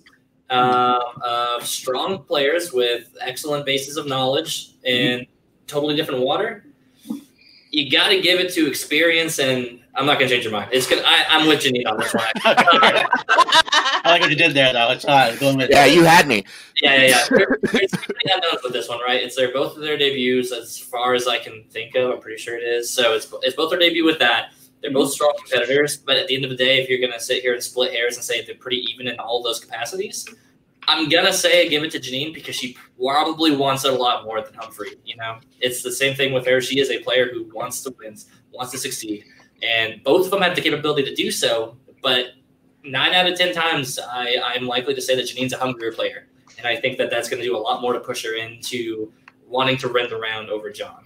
um, 0.50 1.02
of 1.24 1.66
strong 1.68 2.24
players 2.24 2.72
with 2.72 3.16
excellent 3.20 3.66
bases 3.66 3.98
of 3.98 4.08
knowledge 4.08 4.76
and 4.86 5.22
mm-hmm. 5.22 5.32
totally 5.66 5.96
different 5.96 6.22
water 6.22 6.67
you 7.72 7.92
got 7.92 8.10
to 8.10 8.22
give 8.22 8.40
it 8.40 8.54
to 8.54 8.68
experience, 8.68 9.40
and 9.40 9.80
I'm 9.96 10.06
not 10.06 10.20
going 10.20 10.30
to 10.30 10.36
change 10.36 10.46
your 10.46 10.54
mind. 10.54 10.70
It's 10.72 10.88
good. 10.88 11.04
I, 11.06 11.26
am 11.30 11.48
with 11.48 11.62
Janine 11.62 11.90
on 11.90 11.98
this 11.98 12.14
one. 12.14 12.26
I 12.46 14.02
like 14.06 14.22
what 14.22 14.30
you 14.30 14.36
did 14.36 14.54
there, 14.54 14.72
though. 14.74 14.92
It's 14.92 15.06
uh, 15.06 15.36
going 15.40 15.58
with 15.58 15.70
yeah, 15.70 15.86
you 15.86 16.04
had 16.04 16.28
me. 16.28 16.46
Yeah, 16.82 16.96
yeah, 16.96 17.26
yeah. 17.32 17.46
There's 17.72 17.92
unknowns 17.94 18.64
with 18.64 18.74
this 18.74 18.88
one, 18.88 19.00
right? 19.02 19.22
It's 19.22 19.36
their 19.36 19.52
both 19.52 19.76
of 19.76 19.82
their 19.82 19.98
debuts, 19.98 20.52
as 20.52 20.78
far 20.78 21.14
as 21.14 21.28
I 21.28 21.40
can 21.40 21.64
think 21.70 21.96
of. 21.96 22.12
I'm 22.12 22.20
pretty 22.22 22.42
sure 22.42 22.58
it 22.58 22.64
is. 22.64 22.90
So 22.90 23.14
it's 23.14 23.32
it's 23.44 23.56
both 23.56 23.72
their 23.72 23.80
debut 23.80 24.06
with 24.06 24.20
that. 24.20 24.54
They're 24.82 24.94
both 24.94 25.12
strong 25.12 25.34
competitors, 25.38 25.98
but 25.98 26.18
at 26.18 26.28
the 26.28 26.36
end 26.36 26.44
of 26.44 26.52
the 26.52 26.56
day, 26.56 26.82
if 26.82 26.90
you're 26.90 27.00
going 27.00 27.12
to 27.12 27.20
sit 27.20 27.42
here 27.42 27.54
and 27.54 27.64
split 27.64 27.92
hairs 27.92 28.16
and 28.16 28.24
say 28.24 28.46
they're 28.46 28.56
pretty 28.56 28.86
even 28.94 29.08
in 29.08 29.20
all 29.20 29.42
those 29.42 29.60
capacities, 29.60 30.28
I'm 30.88 31.10
gonna 31.10 31.34
say 31.34 31.68
give 31.68 31.84
it 31.84 31.92
to 31.92 32.00
Janine 32.00 32.34
because 32.34 32.56
she 32.56 32.78
probably 33.00 33.56
wants 33.56 33.84
it 33.84 33.94
a 33.94 33.96
lot 33.96 34.24
more 34.24 34.42
than 34.42 34.54
Humphrey. 34.54 34.96
You 35.04 35.18
know, 35.18 35.40
it's 35.60 35.84
the 35.84 35.92
same 35.92 36.16
thing 36.16 36.34
with 36.34 36.46
her. 36.48 36.62
She 36.62 36.80
is 36.80 36.90
a 36.90 37.00
player 37.00 37.30
who 37.32 37.50
wants 37.54 37.82
to 37.82 37.94
win, 38.00 38.18
wants 38.52 38.72
to 38.72 38.78
succeed, 38.78 39.26
and 39.62 40.02
both 40.04 40.26
of 40.26 40.32
them 40.32 40.42
have 40.42 40.56
the 40.56 40.62
capability 40.62 41.04
to 41.04 41.14
do 41.14 41.30
so. 41.30 41.78
But 42.02 42.28
nine 42.84 43.14
out 43.14 43.30
of 43.30 43.38
ten 43.38 43.54
times, 43.54 44.00
I, 44.00 44.38
I'm 44.44 44.66
likely 44.66 44.96
to 44.96 45.02
say 45.02 45.16
that 45.16 45.26
Janine's 45.26 45.54
a 45.54 45.58
hungrier 45.58 45.92
player, 45.92 46.28
and 46.58 46.66
I 46.66 46.78
think 46.78 46.98
that 47.00 47.10
that's 47.10 47.28
going 47.28 47.42
to 47.42 47.48
do 47.48 47.58
a 47.58 47.60
lot 47.60 47.82
more 47.82 47.94
to 47.94 48.00
push 48.00 48.24
her 48.24 48.36
into 48.36 49.12
wanting 49.46 49.78
to 49.78 49.90
rent 49.90 50.12
round 50.12 50.50
over 50.50 50.70
John. 50.72 51.04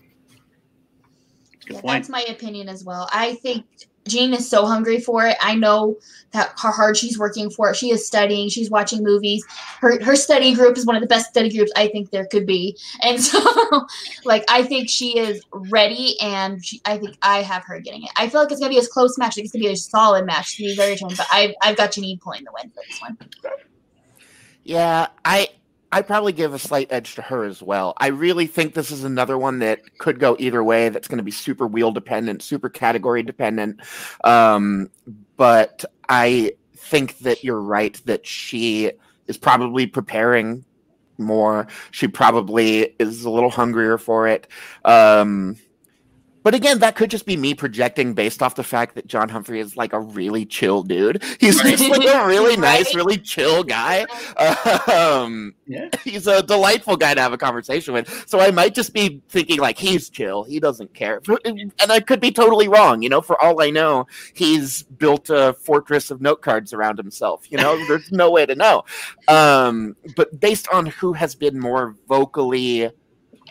That's 1.84 2.10
my 2.10 2.22
opinion 2.24 2.70
as 2.70 2.84
well. 2.84 3.10
I 3.14 3.36
think 3.36 3.66
Jean 4.08 4.34
is 4.34 4.50
so 4.50 4.66
hungry 4.66 5.00
for 5.00 5.26
it. 5.26 5.38
I 5.42 5.56
know 5.56 5.98
that 6.32 6.54
how 6.58 6.72
hard 6.72 6.98
she's 6.98 7.20
working 7.20 7.50
for 7.50 7.70
it. 7.70 7.76
She 7.76 7.92
is 7.92 8.06
studying. 8.06 8.50
She's 8.50 8.70
watching 8.70 9.04
movies. 9.04 9.46
Her 9.80 10.04
her 10.04 10.16
study 10.16 10.54
group 10.54 10.78
is 10.78 10.86
one 10.86 10.96
of 10.96 11.02
the 11.02 11.08
best 11.08 11.30
study 11.30 11.56
groups 11.56 11.72
I 11.76 11.88
think 11.88 12.10
there 12.10 12.26
could 12.26 12.46
be. 12.46 12.78
And 13.04 13.22
so, 13.22 13.40
like, 14.26 14.44
I 14.50 14.64
think 14.64 14.90
she 14.90 15.18
is 15.18 15.42
ready, 15.52 16.20
and 16.22 16.64
she, 16.66 16.82
I 16.86 16.98
think 16.98 17.18
I 17.22 17.42
have 17.42 17.64
her 17.66 17.80
getting 17.80 18.04
it. 18.04 18.10
I 18.18 18.30
feel 18.30 18.42
like 18.42 18.52
it's 18.52 18.60
gonna 18.60 18.74
be 18.74 18.80
a 18.80 18.88
close 18.88 19.18
match. 19.18 19.36
Think 19.36 19.46
it's 19.46 19.54
gonna 19.54 19.66
be 19.66 19.72
a 19.72 19.76
solid 19.76 20.26
match. 20.26 20.58
To 20.58 20.64
be 20.64 20.76
very 20.76 20.96
true, 20.96 21.10
but 21.10 21.28
I've 21.32 21.54
I've 21.62 21.78
got 21.78 21.92
Janine 21.92 22.20
pulling 22.20 22.44
the 22.44 22.52
win 22.54 22.72
for 22.72 22.82
this 22.88 23.02
one. 23.02 23.18
Yeah, 24.64 25.08
I 25.26 25.50
I 25.92 26.02
probably 26.02 26.32
give 26.32 26.54
a 26.54 26.60
slight 26.60 26.88
edge 26.90 27.16
to 27.16 27.22
her 27.22 27.44
as 27.44 27.62
well. 27.62 27.94
I 27.98 28.08
really 28.08 28.48
think 28.48 28.74
this 28.74 28.92
is 28.92 29.04
another 29.04 29.38
one 29.38 29.60
that 29.60 29.98
could 29.98 30.20
go 30.20 30.38
either 30.40 30.64
way. 30.64 30.90
That's 30.90 31.08
going 31.08 31.18
to 31.18 31.24
be 31.24 31.32
super 31.32 31.68
wheel 31.68 31.92
dependent, 31.92 32.42
super 32.42 32.70
category 32.70 33.24
dependent. 33.24 33.82
Um, 34.24 34.90
but 35.36 35.84
I 36.08 36.54
think 36.78 37.20
that 37.20 37.44
you're 37.44 37.62
right 37.62 38.00
that 38.06 38.26
she 38.26 38.92
is 39.28 39.38
probably 39.38 39.86
preparing 39.86 40.64
more. 41.18 41.68
She 41.92 42.08
probably 42.08 42.96
is 43.00 43.26
a 43.26 43.30
little 43.30 43.50
hungrier 43.50 43.98
for 43.98 44.28
it. 44.28 44.48
Um, 44.86 45.58
but 46.44 46.54
again, 46.54 46.80
that 46.80 46.96
could 46.96 47.12
just 47.12 47.26
be 47.26 47.38
me 47.38 47.54
projecting 47.54 48.14
based 48.14 48.42
off 48.42 48.56
the 48.56 48.64
fact 48.64 48.96
that 48.96 49.08
John 49.08 49.30
Humphrey 49.30 49.60
is 49.60 49.78
like 49.78 49.94
a 49.94 50.00
really 50.00 50.46
chill 50.46 50.84
dude. 50.84 51.24
He's 51.40 51.62
just 51.62 51.90
like 51.90 52.04
a 52.04 52.26
really 52.26 52.58
nice, 52.58 52.96
really 52.96 53.18
chill 53.18 53.64
guy. 53.64 54.06
Um, 54.92 55.54
yeah. 55.68 55.90
He's 56.04 56.28
a 56.28 56.42
delightful 56.42 56.98
guy 56.98 57.14
to 57.14 57.22
have 57.22 57.34
a 57.34 57.38
conversation 57.38 57.94
with. 57.94 58.28
So 58.28 58.40
I 58.40 58.52
might 58.52 58.74
just 58.74 58.94
be 58.94 59.22
thinking 59.30 59.60
like 59.60 59.78
he's 59.78 60.10
chill. 60.10 60.44
He 60.44 60.60
doesn't 60.60 60.94
care. 60.94 61.22
And 61.46 61.92
I 61.92 62.00
could 62.00 62.20
be 62.20 62.32
totally 62.32 62.68
wrong. 62.68 63.02
You 63.02 63.10
know, 63.10 63.22
for 63.22 63.42
all 63.42 63.62
I 63.62 63.70
know, 63.70 64.08
he's 64.34 64.84
built 64.84 65.30
a 65.30 65.54
fortress 65.54 66.12
of 66.12 66.22
note 66.22 66.42
cards 66.42 66.74
around 66.74 66.98
himself. 66.98 67.50
You 67.52 67.58
know, 67.58 67.78
there's 67.88 68.12
no 68.12 68.32
way 68.32 68.46
to 68.46 68.56
know. 68.56 68.84
Um, 69.28 69.96
but 70.16 70.40
based 70.40 70.68
on 70.74 70.88
who 70.88 71.14
has 71.14 71.36
been 71.36 71.60
more 71.60 71.96
vocally 72.08 72.92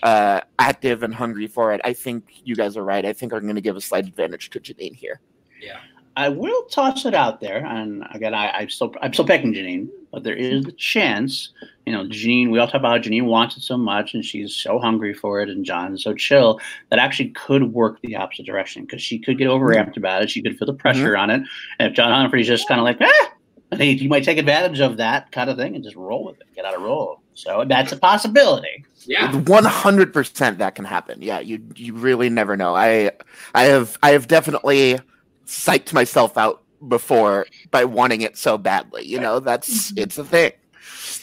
uh, 0.02 0.40
active 0.58 1.02
and 1.02 1.14
hungry 1.14 1.46
for 1.46 1.72
it, 1.72 1.80
I 1.84 1.92
think 1.92 2.24
you 2.44 2.56
guys 2.56 2.76
are 2.76 2.84
right. 2.84 3.04
I 3.04 3.12
think 3.12 3.32
I'm 3.32 3.42
going 3.42 3.54
to 3.54 3.60
give 3.60 3.76
a 3.76 3.80
slight 3.80 4.06
advantage 4.06 4.50
to 4.50 4.60
Janine 4.60 4.94
here. 4.94 5.20
Yeah. 5.60 5.78
I 6.16 6.28
will 6.28 6.64
toss 6.64 7.06
it 7.06 7.14
out 7.14 7.40
there, 7.40 7.64
and 7.64 8.04
again, 8.12 8.34
I, 8.34 8.62
am 8.62 8.68
still 8.68 8.92
I'm 9.00 9.12
still 9.12 9.24
picking 9.26 9.54
Janine, 9.54 9.88
but 10.10 10.24
there 10.24 10.34
is 10.34 10.66
a 10.66 10.72
chance, 10.72 11.52
you 11.86 11.92
know, 11.92 12.04
Janine. 12.04 12.50
We 12.50 12.58
all 12.58 12.66
talk 12.66 12.80
about 12.80 13.04
how 13.04 13.10
Janine 13.10 13.26
wants 13.26 13.56
it 13.56 13.62
so 13.62 13.76
much, 13.76 14.12
and 14.12 14.24
she's 14.24 14.54
so 14.54 14.78
hungry 14.80 15.14
for 15.14 15.40
it, 15.40 15.48
and 15.48 15.64
John's 15.64 16.02
so 16.02 16.12
chill 16.12 16.60
that 16.90 16.98
actually 16.98 17.30
could 17.30 17.72
work 17.72 18.00
the 18.02 18.16
opposite 18.16 18.44
direction 18.44 18.82
because 18.82 19.00
she 19.00 19.20
could 19.20 19.38
get 19.38 19.46
overamped 19.46 19.96
about 19.96 20.22
it. 20.22 20.30
She 20.30 20.42
could 20.42 20.58
feel 20.58 20.66
the 20.66 20.74
pressure 20.74 21.12
mm-hmm. 21.12 21.22
on 21.22 21.30
it, 21.30 21.42
and 21.78 21.88
if 21.88 21.94
John 21.94 22.10
Humphrey's 22.10 22.48
just 22.48 22.66
kind 22.66 22.80
of 22.80 22.84
like, 22.84 22.98
ah, 23.00 23.32
I 23.72 23.76
think 23.76 24.00
you 24.00 24.08
might 24.08 24.24
take 24.24 24.38
advantage 24.38 24.80
of 24.80 24.96
that 24.96 25.30
kind 25.30 25.48
of 25.48 25.56
thing 25.56 25.76
and 25.76 25.84
just 25.84 25.96
roll 25.96 26.24
with 26.24 26.40
it, 26.40 26.48
get 26.56 26.64
out 26.64 26.74
of 26.74 26.82
roll. 26.82 27.22
So 27.42 27.64
that's 27.66 27.92
a 27.92 27.96
possibility. 27.96 28.84
Yeah, 29.06 29.34
one 29.34 29.64
hundred 29.64 30.12
percent 30.12 30.58
that 30.58 30.74
can 30.74 30.84
happen. 30.84 31.22
Yeah, 31.22 31.40
you 31.40 31.62
you 31.74 31.94
really 31.94 32.28
never 32.28 32.56
know. 32.56 32.74
I 32.74 33.12
I 33.54 33.64
have 33.64 33.96
I 34.02 34.10
have 34.10 34.28
definitely 34.28 35.00
psyched 35.46 35.92
myself 35.92 36.36
out 36.36 36.62
before 36.86 37.46
by 37.70 37.84
wanting 37.84 38.20
it 38.20 38.36
so 38.36 38.58
badly. 38.58 39.04
You 39.04 39.20
know, 39.20 39.40
that's 39.40 39.90
mm-hmm. 39.90 40.02
it's 40.02 40.18
a 40.18 40.24
thing. 40.24 40.52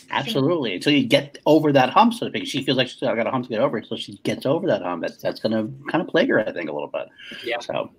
Absolutely. 0.10 0.76
Until 0.76 0.94
you 0.94 1.06
get 1.06 1.38
over 1.46 1.72
that 1.74 1.90
hump, 1.90 2.14
so 2.14 2.26
to 2.26 2.32
speak. 2.32 2.48
She 2.48 2.64
feels 2.64 2.78
like 2.78 2.88
she's 2.88 3.00
got 3.00 3.26
a 3.26 3.32
hump 3.32 3.46
to 3.46 3.50
get 3.50 3.60
over. 3.60 3.82
so 3.84 3.96
she 3.96 4.18
gets 4.24 4.46
over 4.46 4.68
that 4.68 4.82
hump, 4.82 5.02
that's 5.02 5.18
that's 5.18 5.40
going 5.40 5.52
to 5.52 5.92
kind 5.92 6.02
of 6.02 6.08
plague 6.08 6.30
her, 6.30 6.40
I 6.40 6.52
think, 6.52 6.70
a 6.70 6.74
little 6.74 6.88
bit. 6.88 7.08
Yeah. 7.44 7.60
So 7.60 7.92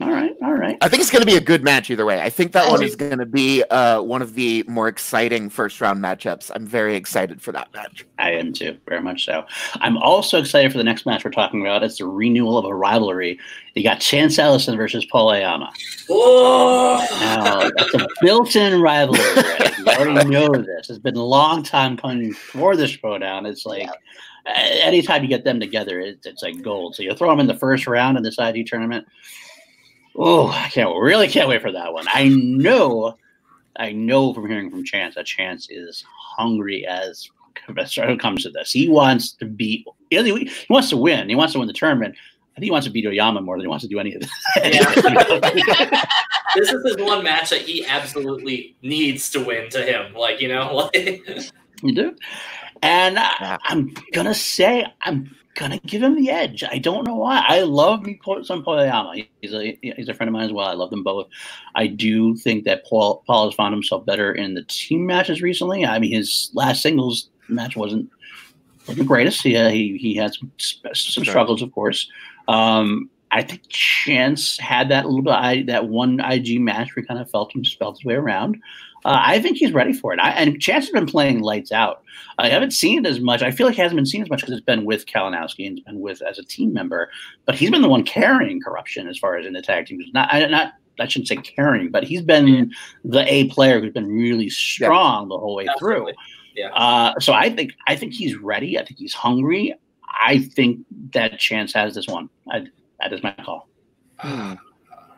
all 0.00 0.10
right, 0.10 0.34
all 0.42 0.54
right. 0.54 0.76
I 0.80 0.88
think 0.88 1.00
it's 1.00 1.10
going 1.10 1.22
to 1.22 1.26
be 1.26 1.36
a 1.36 1.40
good 1.40 1.62
match 1.62 1.90
either 1.90 2.04
way. 2.04 2.20
I 2.20 2.30
think 2.30 2.52
that 2.52 2.68
I 2.68 2.70
one 2.70 2.82
is 2.82 2.96
going 2.96 3.18
to 3.18 3.26
be 3.26 3.62
uh, 3.64 4.00
one 4.00 4.22
of 4.22 4.34
the 4.34 4.64
more 4.68 4.88
exciting 4.88 5.48
first 5.48 5.80
round 5.80 6.02
matchups. 6.02 6.50
I'm 6.54 6.66
very 6.66 6.94
excited 6.94 7.42
for 7.42 7.52
that 7.52 7.72
match. 7.74 8.06
I 8.18 8.32
am 8.32 8.52
too, 8.52 8.78
very 8.86 9.00
much 9.00 9.24
so. 9.24 9.44
I'm 9.76 9.96
also 9.98 10.38
excited 10.38 10.70
for 10.70 10.78
the 10.78 10.84
next 10.84 11.04
match 11.04 11.24
we're 11.24 11.30
talking 11.30 11.60
about. 11.60 11.82
It's 11.82 11.98
the 11.98 12.06
renewal 12.06 12.58
of 12.58 12.64
a 12.64 12.74
rivalry. 12.74 13.38
You 13.74 13.82
got 13.82 14.00
Chance 14.00 14.38
Ellison 14.38 14.76
versus 14.76 15.04
Paul 15.06 15.30
Oyama. 15.30 15.72
Oh, 16.08 17.06
now, 17.20 17.70
that's 17.76 17.94
a 17.94 18.06
built-in 18.20 18.80
rivalry. 18.80 19.20
Right? 19.20 19.78
You 19.78 19.86
already 19.86 20.28
know 20.30 20.48
this. 20.48 20.90
It's 20.90 20.98
been 20.98 21.16
a 21.16 21.24
long 21.24 21.62
time 21.62 21.96
coming 21.96 22.32
for 22.32 22.76
this 22.76 22.90
showdown. 22.90 23.46
It's 23.46 23.66
like. 23.66 23.82
Yeah. 23.82 23.92
Anytime 24.44 25.22
you 25.22 25.28
get 25.28 25.44
them 25.44 25.60
together, 25.60 26.00
it's, 26.00 26.26
it's 26.26 26.42
like 26.42 26.60
gold. 26.62 26.96
So 26.96 27.04
you 27.04 27.14
throw 27.14 27.30
them 27.30 27.38
in 27.38 27.46
the 27.46 27.54
first 27.54 27.86
round 27.86 28.16
in 28.16 28.24
this 28.24 28.40
IG 28.40 28.66
tournament 28.66 29.06
Oh, 30.16 30.48
I 30.48 30.68
can't 30.68 30.94
really 31.00 31.28
can't 31.28 31.48
wait 31.48 31.62
for 31.62 31.72
that 31.72 31.92
one. 31.92 32.06
I 32.08 32.28
know, 32.28 33.16
I 33.76 33.92
know 33.92 34.34
from 34.34 34.48
hearing 34.48 34.70
from 34.70 34.84
Chance 34.84 35.14
that 35.14 35.26
Chance 35.26 35.68
is 35.70 36.04
hungry 36.36 36.86
as 36.86 37.30
it 37.68 38.20
comes 38.20 38.42
to 38.42 38.50
this. 38.50 38.72
He 38.72 38.88
wants 38.88 39.32
to 39.32 39.46
beat. 39.46 39.86
He 40.10 40.50
wants 40.68 40.90
to 40.90 40.96
win. 40.96 41.28
He 41.28 41.34
wants 41.34 41.52
to 41.54 41.58
win 41.58 41.68
the 41.68 41.74
tournament. 41.74 42.14
I 42.52 42.56
think 42.56 42.64
he 42.64 42.70
wants 42.70 42.86
to 42.86 42.92
beat 42.92 43.06
Oyama 43.06 43.40
more 43.40 43.56
than 43.56 43.64
he 43.64 43.68
wants 43.68 43.84
to 43.84 43.88
do 43.88 43.98
any 43.98 44.14
of 44.14 44.20
this. 44.20 44.30
Yeah. 44.56 46.04
this 46.54 46.70
is 46.70 46.84
his 46.84 46.96
one 46.98 47.24
match 47.24 47.48
that 47.48 47.62
he 47.62 47.86
absolutely 47.86 48.76
needs 48.82 49.30
to 49.30 49.42
win 49.42 49.70
to 49.70 49.82
him. 49.82 50.12
Like 50.12 50.40
you 50.40 50.48
know, 50.48 50.74
like 50.94 51.22
You 51.82 51.94
do. 51.94 52.16
And 52.82 53.18
I, 53.18 53.58
I'm 53.64 53.94
gonna 54.12 54.34
say 54.34 54.86
I'm 55.02 55.34
gonna 55.54 55.78
give 55.78 56.02
him 56.02 56.16
the 56.16 56.30
edge. 56.30 56.64
I 56.64 56.78
don't 56.78 57.06
know 57.06 57.16
why. 57.16 57.44
I 57.46 57.60
love 57.60 58.02
me 58.02 58.18
some 58.42 58.64
Poyama. 58.64 59.26
He's 59.40 59.52
a 59.52 59.78
he's 59.82 60.08
a 60.08 60.14
friend 60.14 60.28
of 60.28 60.32
mine 60.32 60.44
as 60.44 60.52
well. 60.52 60.66
I 60.66 60.74
love 60.74 60.90
them 60.90 61.02
both. 61.02 61.28
I 61.74 61.86
do 61.86 62.36
think 62.36 62.64
that 62.64 62.84
Paul 62.86 63.22
Paul 63.26 63.46
has 63.46 63.54
found 63.54 63.74
himself 63.74 64.06
better 64.06 64.32
in 64.32 64.54
the 64.54 64.64
team 64.64 65.06
matches 65.06 65.42
recently. 65.42 65.84
I 65.84 65.98
mean, 65.98 66.12
his 66.12 66.50
last 66.54 66.82
singles 66.82 67.28
match 67.48 67.76
wasn't 67.76 68.10
the 68.86 69.04
greatest. 69.04 69.44
Yeah, 69.44 69.70
he 69.70 69.96
he 69.98 70.14
had 70.14 70.34
some 70.34 70.52
some 70.58 71.24
struggles, 71.24 71.62
of 71.62 71.72
course. 71.72 72.10
Um, 72.48 73.10
I 73.30 73.42
think 73.42 73.62
Chance 73.68 74.58
had 74.58 74.90
that 74.90 75.06
little 75.06 75.22
bit 75.22 75.32
I, 75.32 75.62
that 75.62 75.88
one 75.88 76.20
IG 76.20 76.60
match 76.60 76.94
where 76.94 77.02
he 77.02 77.06
kind 77.06 77.20
of 77.20 77.30
felt 77.30 77.54
him 77.54 77.64
felt 77.64 77.98
his 77.98 78.04
way 78.04 78.14
around. 78.14 78.60
Uh, 79.04 79.20
I 79.20 79.40
think 79.40 79.56
he's 79.56 79.72
ready 79.72 79.92
for 79.92 80.12
it. 80.12 80.20
I, 80.20 80.30
and 80.30 80.60
Chance 80.60 80.86
has 80.86 80.92
been 80.92 81.06
playing 81.06 81.40
lights 81.40 81.72
out. 81.72 82.02
I 82.38 82.48
haven't 82.48 82.72
seen 82.72 83.04
it 83.04 83.08
as 83.08 83.20
much. 83.20 83.42
I 83.42 83.50
feel 83.50 83.66
like 83.66 83.76
he 83.76 83.82
hasn't 83.82 83.96
been 83.96 84.06
seen 84.06 84.22
as 84.22 84.30
much 84.30 84.40
because 84.40 84.54
it's 84.54 84.64
been 84.64 84.84
with 84.84 85.06
Kalinowski 85.06 85.66
and 85.66 85.78
it's 85.78 85.86
been 85.86 86.00
with 86.00 86.22
as 86.22 86.38
a 86.38 86.44
team 86.44 86.72
member. 86.72 87.10
But 87.44 87.56
he's 87.56 87.70
been 87.70 87.82
the 87.82 87.88
one 87.88 88.04
carrying 88.04 88.60
corruption 88.60 89.08
as 89.08 89.18
far 89.18 89.36
as 89.36 89.46
in 89.46 89.52
the 89.52 89.62
tag 89.62 89.86
team. 89.86 90.00
Not 90.12 90.32
I, 90.32 90.46
not 90.46 90.74
I 91.00 91.06
shouldn't 91.08 91.28
say 91.28 91.36
carrying, 91.36 91.90
but 91.90 92.04
he's 92.04 92.22
been 92.22 92.72
the 93.04 93.32
A 93.32 93.48
player 93.48 93.80
who's 93.80 93.92
been 93.92 94.08
really 94.08 94.48
strong 94.48 95.24
yeah. 95.24 95.34
the 95.34 95.38
whole 95.38 95.56
way 95.56 95.66
Absolutely. 95.68 96.12
through. 96.12 96.22
Yeah. 96.54 96.72
Uh, 96.74 97.18
so 97.18 97.32
I 97.32 97.50
think 97.50 97.72
I 97.86 97.96
think 97.96 98.12
he's 98.12 98.36
ready. 98.36 98.78
I 98.78 98.84
think 98.84 98.98
he's 98.98 99.14
hungry. 99.14 99.74
I 100.20 100.38
think 100.38 100.80
that 101.12 101.38
Chance 101.38 101.72
has 101.74 101.94
this 101.94 102.06
one. 102.06 102.28
I, 102.50 102.66
that 103.00 103.12
is 103.12 103.22
my 103.22 103.34
call. 103.44 103.68
All 104.22 104.30
right. 104.30 104.58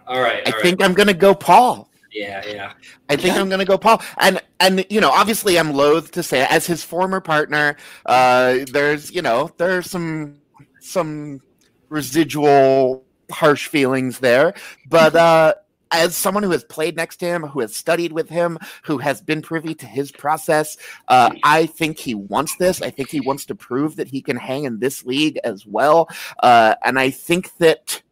All 0.07 0.17
I 0.17 0.43
right. 0.45 0.55
think 0.63 0.83
I'm 0.83 0.95
going 0.95 1.09
to 1.09 1.15
go 1.15 1.35
Paul. 1.35 1.91
Yeah, 2.15 2.47
yeah. 2.47 2.73
I 3.09 3.17
think 3.17 3.35
yeah. 3.35 3.41
I'm 3.41 3.49
going 3.49 3.59
to 3.59 3.65
go 3.65 3.77
Paul. 3.77 4.01
And 4.19 4.41
and 4.61 4.87
you 4.89 5.01
know, 5.01 5.11
obviously, 5.11 5.59
I'm 5.59 5.73
loath 5.73 6.13
to 6.13 6.23
say 6.23 6.43
it. 6.43 6.51
as 6.51 6.67
his 6.67 6.85
former 6.85 7.21
partner. 7.21 7.77
Uh, 8.07 8.59
there's 8.71 9.11
you 9.11 9.21
know 9.21 9.51
there's 9.59 9.91
some 9.91 10.41
some 10.81 11.41
residual 11.89 13.05
harsh 13.31 13.67
feelings 13.67 14.21
there, 14.21 14.55
but 14.89 15.17
uh, 15.17 15.55
as 15.91 16.17
someone 16.17 16.43
who 16.43 16.51
has 16.51 16.65
played 16.65 16.97
next 16.97 17.17
to 17.17 17.27
him, 17.27 17.43
who 17.43 17.61
has 17.61 17.75
studied 17.75 18.13
with 18.13 18.29
him, 18.29 18.59
who 18.83 18.99
has 18.99 19.21
been 19.21 19.43
privy 19.43 19.75
to 19.77 19.87
his 19.87 20.11
process, 20.11 20.77
uh, 21.09 21.31
I 21.43 21.67
think 21.67 21.99
he 21.99 22.15
wants 22.15 22.57
this. 22.57 22.83
I 22.83 22.91
think 22.91 23.11
he 23.11 23.21
wants 23.21 23.47
to 23.47 23.55
prove 23.55 23.97
that 23.97 24.09
he 24.09 24.21
can 24.21 24.37
hang 24.37 24.65
in 24.65 24.81
this 24.81 25.05
league 25.05 25.39
as 25.45 25.65
well. 25.67 26.09
Uh, 26.43 26.75
and 26.83 26.99
I 26.99 27.11
think 27.11 27.57
that 27.59 28.03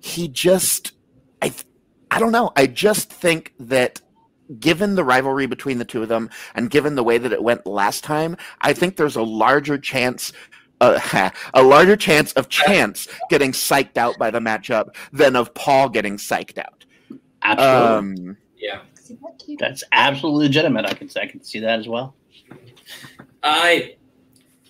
he 0.00 0.28
just, 0.28 0.92
I, 2.10 2.16
I 2.16 2.18
don't 2.18 2.32
know. 2.32 2.52
I 2.56 2.66
just 2.66 3.10
think 3.10 3.52
that 3.58 4.00
given 4.60 4.94
the 4.94 5.04
rivalry 5.04 5.46
between 5.46 5.78
the 5.78 5.84
two 5.84 6.02
of 6.02 6.08
them 6.08 6.30
and 6.54 6.70
given 6.70 6.94
the 6.94 7.04
way 7.04 7.18
that 7.18 7.32
it 7.32 7.42
went 7.42 7.66
last 7.66 8.04
time, 8.04 8.36
I 8.60 8.72
think 8.72 8.96
there's 8.96 9.16
a 9.16 9.22
larger 9.22 9.78
chance 9.78 10.32
uh, 10.80 11.30
a 11.54 11.62
larger 11.62 11.96
chance 11.96 12.32
of 12.32 12.48
chance 12.48 13.08
getting 13.30 13.52
psyched 13.52 13.96
out 13.96 14.18
by 14.18 14.30
the 14.30 14.40
matchup 14.40 14.94
than 15.12 15.36
of 15.36 15.54
Paul 15.54 15.88
getting 15.88 16.16
psyched 16.16 16.58
out. 16.58 16.84
Absolutely. 17.42 18.30
Um, 18.30 18.36
yeah. 18.56 18.80
That's 19.58 19.84
absolutely 19.92 20.46
legitimate. 20.46 20.86
I 20.86 20.94
can 20.94 21.10
I 21.20 21.26
can 21.26 21.42
see 21.42 21.60
that 21.60 21.78
as 21.78 21.86
well. 21.86 22.14
I 23.42 23.96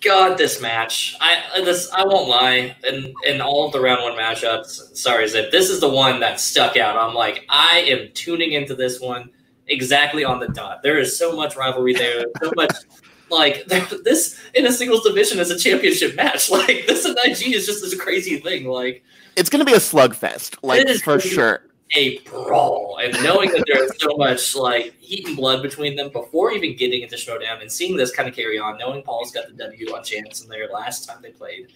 God, 0.05 0.37
this 0.37 0.61
match. 0.61 1.17
I 1.19 1.41
uh, 1.55 1.65
this 1.65 1.91
I 1.91 2.05
won't 2.05 2.29
lie. 2.29 2.75
In 2.87 3.13
in 3.25 3.41
all 3.41 3.65
of 3.65 3.73
the 3.73 3.81
round 3.81 4.03
one 4.03 4.13
matchups, 4.13 4.95
sorry, 4.95 5.27
Zip. 5.27 5.51
This 5.51 5.69
is 5.69 5.79
the 5.79 5.89
one 5.89 6.19
that 6.19 6.39
stuck 6.39 6.77
out. 6.77 6.95
I'm 6.95 7.15
like, 7.15 7.45
I 7.49 7.79
am 7.79 8.09
tuning 8.13 8.53
into 8.53 8.75
this 8.75 8.99
one 8.99 9.31
exactly 9.67 10.23
on 10.23 10.39
the 10.39 10.47
dot. 10.49 10.83
There 10.83 10.99
is 10.99 11.17
so 11.17 11.35
much 11.35 11.55
rivalry 11.55 11.93
there. 11.93 12.25
So 12.41 12.51
much 12.55 12.71
like 13.29 13.65
this 14.03 14.39
in 14.53 14.67
a 14.67 14.71
singles 14.71 15.03
division 15.03 15.39
is 15.39 15.49
a 15.49 15.57
championship 15.57 16.15
match. 16.15 16.49
Like 16.55 16.85
this 16.87 17.05
in 17.05 17.15
IG 17.23 17.55
is 17.55 17.65
just 17.65 17.81
this 17.81 17.99
crazy 17.99 18.37
thing. 18.37 18.67
Like 18.67 19.03
it's 19.35 19.49
gonna 19.49 19.65
be 19.65 19.73
a 19.73 19.77
slugfest, 19.77 20.57
like 20.61 20.87
for 21.03 21.19
sure 21.19 21.63
a 21.93 22.19
brawl. 22.19 22.99
And 23.01 23.13
knowing 23.23 23.51
that 23.51 23.63
there's 23.67 23.91
so 24.01 24.15
much 24.17 24.55
like 24.55 24.95
heat 24.99 25.27
and 25.27 25.35
blood 25.35 25.61
between 25.61 25.95
them 25.95 26.09
before 26.09 26.51
even 26.51 26.75
getting 26.75 27.01
into 27.01 27.17
showdown 27.17 27.61
and 27.61 27.71
seeing 27.71 27.95
this 27.95 28.11
kind 28.11 28.27
of 28.27 28.35
carry 28.35 28.57
on, 28.57 28.77
knowing 28.77 29.03
Paul's 29.03 29.31
got 29.31 29.47
the 29.47 29.53
W 29.53 29.95
on 29.95 30.03
Chance 30.03 30.43
in 30.43 30.49
their 30.49 30.69
last 30.69 31.07
time 31.07 31.19
they 31.21 31.31
played. 31.31 31.71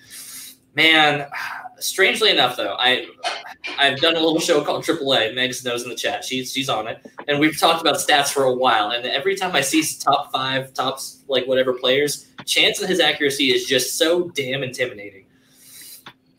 Man, 0.76 1.28
strangely 1.80 2.30
enough, 2.30 2.56
though, 2.56 2.76
I 2.78 3.08
I've 3.80 4.00
done 4.00 4.16
a 4.16 4.20
little 4.20 4.40
show 4.40 4.64
called 4.64 4.84
AAA. 4.84 5.34
Meg's 5.34 5.66
knows 5.66 5.84
in 5.84 5.90
the 5.90 5.96
chat; 5.96 6.24
she's 6.24 6.54
she's 6.54 6.70
on 6.70 6.88
it, 6.88 7.06
and 7.28 7.40
we've 7.40 7.60
talked 7.60 7.82
about 7.82 7.96
stats 7.96 8.32
for 8.32 8.44
a 8.44 8.54
while. 8.54 8.92
And 8.92 9.04
every 9.06 9.36
time 9.36 9.56
I 9.56 9.62
see 9.62 9.84
top 10.00 10.32
five, 10.32 10.74
tops 10.74 11.24
like 11.28 11.48
whatever 11.48 11.74
players, 11.74 12.28
Chance 12.46 12.80
and 12.80 12.88
his 12.88 13.00
accuracy 13.00 13.52
is 13.52 13.66
just 13.66 13.98
so 13.98 14.30
damn 14.30 14.62
intimidating. 14.62 15.26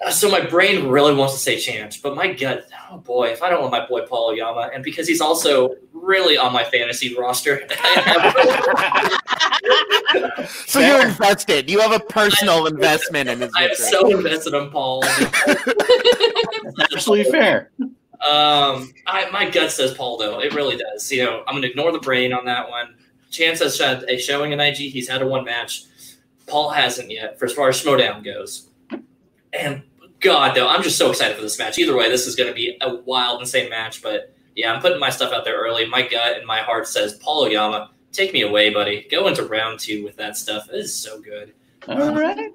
Uh, 0.04 0.10
so 0.10 0.30
my 0.30 0.40
brain 0.40 0.88
really 0.88 1.14
wants 1.14 1.34
to 1.34 1.40
say 1.40 1.58
Chance, 1.58 1.98
but 1.98 2.16
my 2.16 2.32
gut, 2.32 2.66
oh 2.90 2.96
boy, 2.98 3.28
if 3.28 3.42
I 3.42 3.50
don't 3.50 3.60
want 3.60 3.72
my 3.72 3.86
boy 3.86 4.06
Paul 4.06 4.30
Oyama, 4.30 4.70
and 4.72 4.82
because 4.82 5.06
he's 5.06 5.20
also 5.20 5.74
really 5.92 6.38
on 6.38 6.54
my 6.54 6.64
fantasy 6.64 7.14
roster. 7.16 7.68
so 10.66 10.80
you're 10.80 11.06
invested. 11.06 11.68
You 11.68 11.80
have 11.80 11.92
a 11.92 12.00
personal 12.00 12.66
I'm, 12.66 12.74
investment 12.74 13.28
in 13.28 13.42
his. 13.42 13.52
I'm 13.54 13.74
so 13.74 14.10
invested 14.16 14.54
in 14.54 14.70
Paul. 14.70 15.04
absolutely 16.92 17.30
fair. 17.30 17.70
Um, 17.80 18.92
I, 19.06 19.28
my 19.30 19.50
gut 19.50 19.70
says 19.70 19.92
Paul, 19.92 20.16
though. 20.16 20.40
It 20.40 20.54
really 20.54 20.78
does. 20.78 21.12
You 21.12 21.24
know, 21.24 21.44
I'm 21.46 21.54
going 21.54 21.62
to 21.62 21.70
ignore 21.70 21.92
the 21.92 22.00
brain 22.00 22.32
on 22.32 22.46
that 22.46 22.70
one. 22.70 22.94
Chance 23.30 23.60
has 23.60 23.78
had 23.78 24.04
a 24.08 24.18
showing 24.18 24.52
in 24.52 24.60
IG. 24.60 24.76
He's 24.76 25.08
had 25.08 25.20
a 25.20 25.26
one 25.26 25.44
match. 25.44 25.84
Paul 26.46 26.70
hasn't 26.70 27.10
yet, 27.10 27.38
for 27.38 27.44
as 27.44 27.52
far 27.52 27.68
as 27.68 27.82
Schmoedown 27.82 28.24
goes. 28.24 28.69
And 29.52 29.82
God, 30.20 30.54
though, 30.54 30.68
I'm 30.68 30.82
just 30.82 30.98
so 30.98 31.10
excited 31.10 31.36
for 31.36 31.42
this 31.42 31.58
match. 31.58 31.78
Either 31.78 31.96
way, 31.96 32.08
this 32.08 32.26
is 32.26 32.36
going 32.36 32.48
to 32.48 32.54
be 32.54 32.76
a 32.80 32.96
wild, 32.96 33.40
insane 33.40 33.70
match. 33.70 34.02
But 34.02 34.34
yeah, 34.54 34.72
I'm 34.72 34.80
putting 34.80 35.00
my 35.00 35.10
stuff 35.10 35.32
out 35.32 35.44
there 35.44 35.58
early. 35.58 35.86
My 35.86 36.02
gut 36.02 36.36
and 36.36 36.46
my 36.46 36.60
heart 36.60 36.86
says, 36.86 37.14
Paul 37.14 37.44
Oyama, 37.44 37.90
take 38.12 38.32
me 38.32 38.42
away, 38.42 38.70
buddy. 38.70 39.06
Go 39.10 39.28
into 39.28 39.44
round 39.44 39.80
two 39.80 40.04
with 40.04 40.16
that 40.16 40.36
stuff. 40.36 40.68
It 40.68 40.76
is 40.76 40.94
so 40.94 41.20
good. 41.20 41.52
All 41.88 42.14
right. 42.14 42.52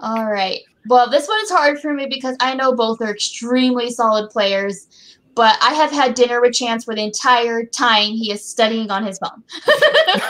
All 0.00 0.26
right. 0.26 0.60
Well, 0.88 1.10
this 1.10 1.26
one 1.26 1.40
is 1.40 1.50
hard 1.50 1.80
for 1.80 1.94
me 1.94 2.06
because 2.06 2.36
I 2.40 2.54
know 2.54 2.74
both 2.74 3.00
are 3.00 3.10
extremely 3.10 3.90
solid 3.90 4.30
players 4.30 4.88
but 5.36 5.56
I 5.60 5.74
have 5.74 5.92
had 5.92 6.14
dinner 6.14 6.40
with 6.40 6.54
Chance 6.54 6.84
for 6.84 6.94
the 6.94 7.02
entire 7.02 7.62
time 7.62 8.12
he 8.12 8.32
is 8.32 8.42
studying 8.42 8.90
on 8.90 9.04
his 9.04 9.18
phone. 9.18 9.44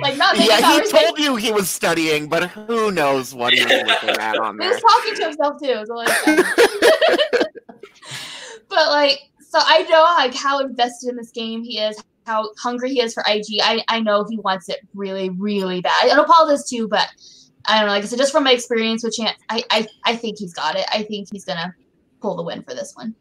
like 0.00 0.16
not 0.16 0.36
many 0.36 0.48
Yeah, 0.48 0.80
he 0.80 0.88
told 0.88 1.18
you 1.18 1.34
he 1.34 1.50
was 1.50 1.68
studying, 1.68 2.28
but 2.28 2.48
who 2.50 2.92
knows 2.92 3.34
what 3.34 3.52
he 3.52 3.64
was 3.64 3.82
looking 3.84 4.10
at 4.10 4.38
on 4.38 4.56
there. 4.56 4.68
He 4.72 4.74
was 4.74 4.82
talking 4.82 5.14
to 5.16 5.24
himself 5.24 5.60
too. 5.60 5.84
So 5.84 5.94
like, 5.94 6.16
but 8.68 8.88
like, 8.88 9.18
so 9.40 9.58
I 9.60 9.82
know 9.90 10.02
like 10.16 10.32
how 10.32 10.60
invested 10.60 11.10
in 11.10 11.16
this 11.16 11.32
game 11.32 11.64
he 11.64 11.80
is, 11.80 12.00
how 12.24 12.48
hungry 12.56 12.90
he 12.90 13.02
is 13.02 13.14
for 13.14 13.24
IG. 13.26 13.58
I, 13.60 13.82
I 13.88 13.98
know 13.98 14.24
he 14.30 14.38
wants 14.38 14.68
it 14.68 14.78
really, 14.94 15.30
really 15.30 15.80
bad. 15.80 16.08
I 16.08 16.14
know 16.14 16.24
Paul 16.24 16.46
does 16.46 16.70
too, 16.70 16.86
but 16.86 17.08
I 17.66 17.78
don't 17.78 17.88
know. 17.88 17.94
Like 17.94 18.04
I 18.04 18.06
said, 18.06 18.18
just 18.18 18.30
from 18.30 18.44
my 18.44 18.52
experience 18.52 19.02
with 19.02 19.14
Chance, 19.14 19.38
I, 19.48 19.64
I, 19.72 19.88
I 20.04 20.14
think 20.14 20.38
he's 20.38 20.54
got 20.54 20.76
it. 20.76 20.86
I 20.92 21.02
think 21.02 21.26
he's 21.32 21.44
gonna 21.44 21.74
pull 22.20 22.36
the 22.36 22.44
win 22.44 22.62
for 22.62 22.74
this 22.74 22.92
one. 22.94 23.16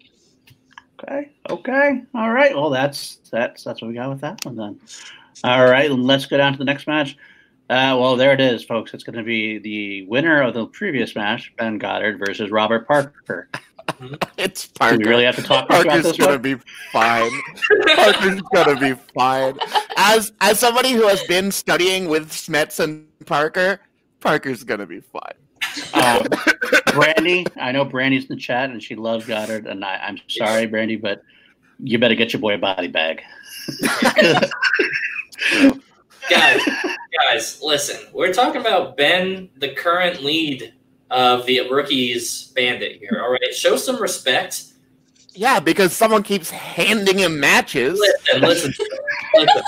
Okay. 1.04 1.30
Okay. 1.49 2.04
All 2.14 2.32
right. 2.32 2.56
Well, 2.56 2.70
that's 2.70 3.20
that's 3.32 3.64
that's 3.64 3.82
what 3.82 3.88
we 3.88 3.93
got 3.93 4.10
with 4.10 4.22
that 4.22 4.45
one 4.45 4.56
then. 4.56 4.80
All 5.43 5.66
right. 5.66 5.91
Let's 5.91 6.26
go 6.26 6.38
down 6.38 6.54
to 6.54 6.58
the 6.58 6.66
next 6.66 6.88
match. 6.88 7.18
Uh, 7.70 7.95
well, 7.97 8.18
there 8.18 8.34
it 8.34 8.41
is, 8.41 8.66
folks. 8.66 8.93
It's 8.93 9.04
going 9.04 9.18
to 9.18 9.24
be 9.24 9.58
the 9.58 10.04
winner 10.04 10.41
of 10.41 10.54
the 10.54 10.66
previous 10.68 11.16
match, 11.16 11.54
Ben 11.58 11.78
Goddard 11.78 12.20
versus 12.20 12.52
Robert 12.52 12.86
Parker. 12.86 13.47
it's 14.38 14.68
Parker. 14.68 14.97
Do 14.97 15.06
we 15.06 15.10
really 15.10 15.24
have 15.24 15.38
to 15.38 15.43
talk 15.43 15.70
Parker's 15.70 15.86
about 15.86 16.04
this 16.04 16.18
gonna 16.18 16.39
be 16.39 16.56
fine. 16.91 17.32
Parker's 17.95 18.41
gonna 18.54 18.80
be 18.80 18.93
fine. 19.14 19.58
As 19.97 20.34
as 20.41 20.60
somebody 20.60 20.91
who 20.91 21.08
has 21.08 21.24
been 21.24 21.52
studying 21.52 22.10
with 22.10 22.30
Smets 22.30 22.80
and 22.80 23.08
Parker, 23.26 23.80
Parker's 24.20 24.64
gonna 24.64 24.86
be 24.86 24.99
fine. 24.99 25.34
Um, 25.93 26.26
Brandy, 26.93 27.45
I 27.59 27.72
know 27.72 27.86
Brandy's 27.86 28.24
in 28.24 28.36
the 28.36 28.41
chat 28.41 28.69
and 28.69 28.82
she 28.82 28.95
loves 28.95 29.26
Goddard, 29.26 29.67
and 29.67 29.84
I, 29.84 29.99
am 30.07 30.17
sorry, 30.28 30.65
Brandy, 30.65 30.95
but 30.95 31.24
you 31.80 31.99
better 31.99 32.15
get 32.15 32.34
your 32.34 32.41
boy 32.41 32.55
a 32.55 32.57
body 32.57 32.88
bag. 32.88 33.22
guys, 36.30 36.61
guys, 37.19 37.61
listen. 37.61 38.07
We're 38.13 38.34
talking 38.34 38.61
about 38.61 38.97
Ben, 38.97 39.49
the 39.57 39.74
current 39.74 40.22
lead 40.24 40.74
of 41.09 41.45
the 41.45 41.69
rookies 41.69 42.51
bandit 42.55 42.97
here. 42.97 43.22
All 43.24 43.32
right, 43.32 43.53
show 43.53 43.76
some 43.76 44.01
respect. 44.01 44.65
Yeah, 45.34 45.59
because 45.59 45.93
someone 45.93 46.24
keeps 46.24 46.49
handing 46.49 47.19
him 47.19 47.39
matches. 47.39 47.99
Listen, 47.99 48.41
listen, 48.41 48.74
listen. 49.36 49.61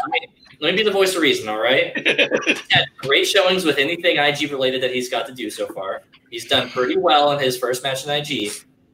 Let 0.60 0.72
me 0.72 0.78
be 0.78 0.84
the 0.84 0.92
voice 0.92 1.16
of 1.16 1.22
reason, 1.22 1.48
all 1.50 1.60
right? 1.60 1.96
had 2.70 2.86
great 2.98 3.26
showings 3.26 3.66
with 3.66 3.78
anything 3.78 4.18
IG 4.18 4.52
related 4.52 4.84
that 4.84 4.94
he's 4.94 5.10
got 5.10 5.26
to 5.28 5.34
do 5.34 5.50
so 5.50 5.68
far. 5.68 6.04
He's 6.30 6.46
done 6.46 6.70
pretty 6.70 6.98
well 6.98 7.32
in 7.32 7.40
his 7.40 7.58
first 7.58 7.84
match 7.84 8.06
in 8.06 8.12
IG. 8.12 8.52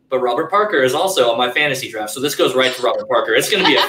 But 0.10 0.20
Robert 0.20 0.50
Parker 0.50 0.82
is 0.82 0.96
also 0.96 1.32
on 1.32 1.38
my 1.38 1.52
fantasy 1.52 1.90
draft, 1.90 2.12
so 2.12 2.20
this 2.20 2.36
goes 2.36 2.56
right 2.56 2.74
to 2.74 2.82
Robert 2.82 3.08
Parker. 3.08 3.36
It's 3.36 3.50
going 3.50 3.64
to 3.64 3.70
be 3.70 3.78
a 3.78 3.82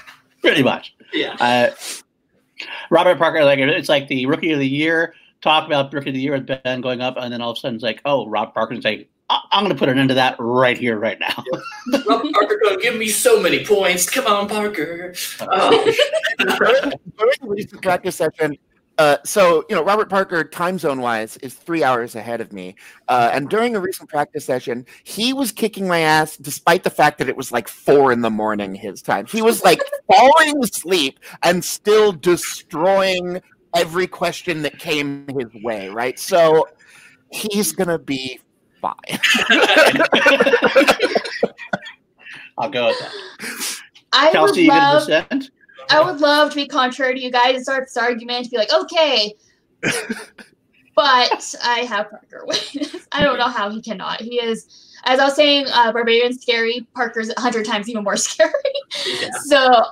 pretty 0.42 0.62
much. 0.62 0.94
Yeah. 1.14 1.34
Uh, 1.40 1.70
Robert 2.90 3.16
Parker, 3.16 3.42
like 3.44 3.58
it's 3.58 3.88
like 3.88 4.08
the 4.08 4.26
rookie 4.26 4.52
of 4.52 4.58
the 4.58 4.68
year 4.68 5.14
talk 5.40 5.66
about 5.66 5.92
rookie 5.92 6.10
of 6.10 6.14
the 6.14 6.20
year 6.20 6.32
with 6.32 6.46
Ben 6.46 6.80
going 6.80 7.00
up, 7.00 7.16
and 7.16 7.32
then 7.32 7.40
all 7.40 7.50
of 7.50 7.56
a 7.56 7.60
sudden 7.60 7.76
it's 7.76 7.84
like, 7.84 8.00
oh, 8.04 8.28
Rob 8.28 8.54
Parker's 8.54 8.84
like, 8.84 9.08
I'm 9.30 9.64
going 9.64 9.74
to 9.74 9.78
put 9.78 9.88
an 9.88 9.98
end 9.98 10.08
to 10.08 10.14
that 10.14 10.36
right 10.38 10.76
here, 10.78 10.98
right 10.98 11.18
now. 11.20 11.44
Rob 12.06 12.22
Parker 12.32 12.58
going 12.62 12.76
to 12.76 12.82
give 12.82 12.96
me 12.96 13.08
so 13.08 13.40
many 13.40 13.64
points. 13.64 14.08
Come 14.08 14.26
on, 14.26 14.48
Parker. 14.48 15.14
Oh. 15.40 15.94
during, 16.38 16.92
during 17.16 17.36
recent 17.42 17.82
practice 17.82 18.16
session, 18.16 18.56
uh, 18.98 19.16
so 19.24 19.64
you 19.68 19.76
know 19.76 19.82
robert 19.84 20.10
parker 20.10 20.42
time 20.42 20.76
zone 20.76 21.00
wise 21.00 21.36
is 21.36 21.54
three 21.54 21.84
hours 21.84 22.16
ahead 22.16 22.40
of 22.40 22.52
me 22.52 22.74
uh, 23.06 23.30
and 23.32 23.48
during 23.48 23.76
a 23.76 23.80
recent 23.80 24.08
practice 24.08 24.44
session 24.44 24.84
he 25.04 25.32
was 25.32 25.52
kicking 25.52 25.86
my 25.86 26.00
ass 26.00 26.36
despite 26.36 26.82
the 26.82 26.90
fact 26.90 27.18
that 27.18 27.28
it 27.28 27.36
was 27.36 27.52
like 27.52 27.68
four 27.68 28.10
in 28.10 28.22
the 28.22 28.30
morning 28.30 28.74
his 28.74 29.00
time 29.00 29.24
he 29.26 29.40
was 29.40 29.62
like 29.62 29.80
falling 30.12 30.62
asleep 30.64 31.20
and 31.44 31.64
still 31.64 32.10
destroying 32.10 33.40
every 33.72 34.08
question 34.08 34.62
that 34.62 34.76
came 34.80 35.24
his 35.28 35.62
way 35.62 35.88
right 35.88 36.18
so 36.18 36.66
he's 37.30 37.70
gonna 37.70 37.98
be 37.98 38.40
fine 38.80 38.94
i'll 42.58 42.70
go 42.70 42.86
with 42.86 42.98
that 42.98 43.12
I 44.12 44.30
Kelsey, 44.32 44.68
would 44.68 44.74
love 44.74 45.06
gonna 45.08 45.28
dissent? 45.28 45.50
I 45.90 46.02
would 46.02 46.20
love 46.20 46.50
to 46.50 46.56
be 46.56 46.66
contrary 46.66 47.14
to 47.14 47.20
you 47.20 47.30
guys 47.30 47.56
and 47.56 47.62
start 47.62 47.84
this 47.84 47.96
argument 47.96 48.44
to 48.44 48.50
be 48.50 48.56
like, 48.58 48.72
okay. 48.72 49.34
but 50.94 51.54
I 51.64 51.80
have 51.80 52.10
Parker 52.10 52.46
I 53.12 53.22
don't 53.22 53.38
know 53.38 53.48
how 53.48 53.70
he 53.70 53.80
cannot. 53.80 54.20
He 54.20 54.36
is, 54.36 54.96
as 55.04 55.20
I 55.20 55.24
was 55.24 55.36
saying, 55.36 55.66
uh, 55.72 55.92
Barbarian's 55.92 56.42
scary. 56.42 56.86
Parker's 56.94 57.30
a 57.30 57.40
hundred 57.40 57.64
times 57.64 57.88
even 57.88 58.04
more 58.04 58.16
scary. 58.16 58.52
Yeah. 59.06 59.30
So 59.44 59.84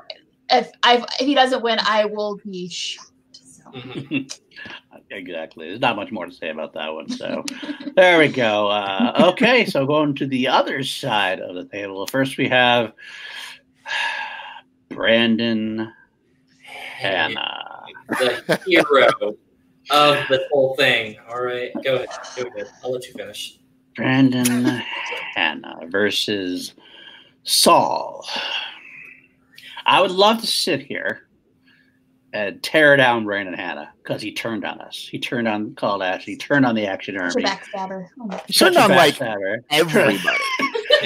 if 0.51 0.71
I 0.83 0.97
if 1.21 1.27
he 1.27 1.35
doesn't 1.35 1.63
win, 1.63 1.79
I 1.83 2.05
will 2.05 2.39
be 2.45 2.69
shocked. 2.69 3.11
So. 3.33 3.63
Exactly. 5.11 5.69
There's 5.69 5.81
not 5.81 5.97
much 5.97 6.11
more 6.11 6.27
to 6.27 6.33
say 6.33 6.51
about 6.51 6.73
that 6.75 6.93
one. 6.93 7.09
So 7.09 7.45
there 7.95 8.19
we 8.19 8.29
go. 8.29 8.69
Uh, 8.69 9.31
okay, 9.33 9.65
so 9.65 9.87
going 9.87 10.15
to 10.17 10.27
the 10.27 10.49
other 10.49 10.83
side 10.83 11.41
of 11.41 11.55
the 11.55 11.65
table. 11.65 12.07
First, 12.07 12.39
we 12.39 12.49
have 12.49 12.93
Brandon 14.89 15.93
Hanna. 16.63 17.85
The 18.09 18.61
hero 18.67 19.37
of 19.91 20.29
the 20.29 20.47
whole 20.51 20.75
thing. 20.77 21.17
All 21.29 21.43
right, 21.43 21.71
go 21.85 21.97
ahead. 21.97 22.09
Go 22.37 22.43
ahead. 22.43 22.67
I'll 22.83 22.93
let 22.93 23.07
you 23.07 23.13
finish. 23.13 23.59
Brandon 23.95 24.65
Hanna 25.35 25.79
versus 25.89 26.75
Saul. 27.45 28.27
I 29.87 30.01
would 30.01 30.11
love 30.11 30.41
to 30.41 30.47
sit 30.47 30.81
here 30.81 31.26
and 32.37 32.63
tear 32.63 32.97
down 32.99 33.25
Brandon 33.25 33.55
Hanna 33.55 33.91
because 34.03 34.21
he 34.21 34.31
turned 34.31 34.65
on 34.65 34.79
us. 34.81 35.09
He 35.11 35.19
turned 35.19 35.49
on 35.49 35.75
Call 35.75 36.03
Ash. 36.03 36.23
He 36.23 36.37
turned 36.37 36.67
on 36.67 36.75
the 36.75 36.87
Action 36.87 37.17
Army. 37.17 37.43
backstabber. 37.43 38.09
Oh 38.21 38.41
he 38.47 38.53
turned 38.53 38.77
on 38.77 38.91
like 38.91 39.19
everybody. 39.71 40.19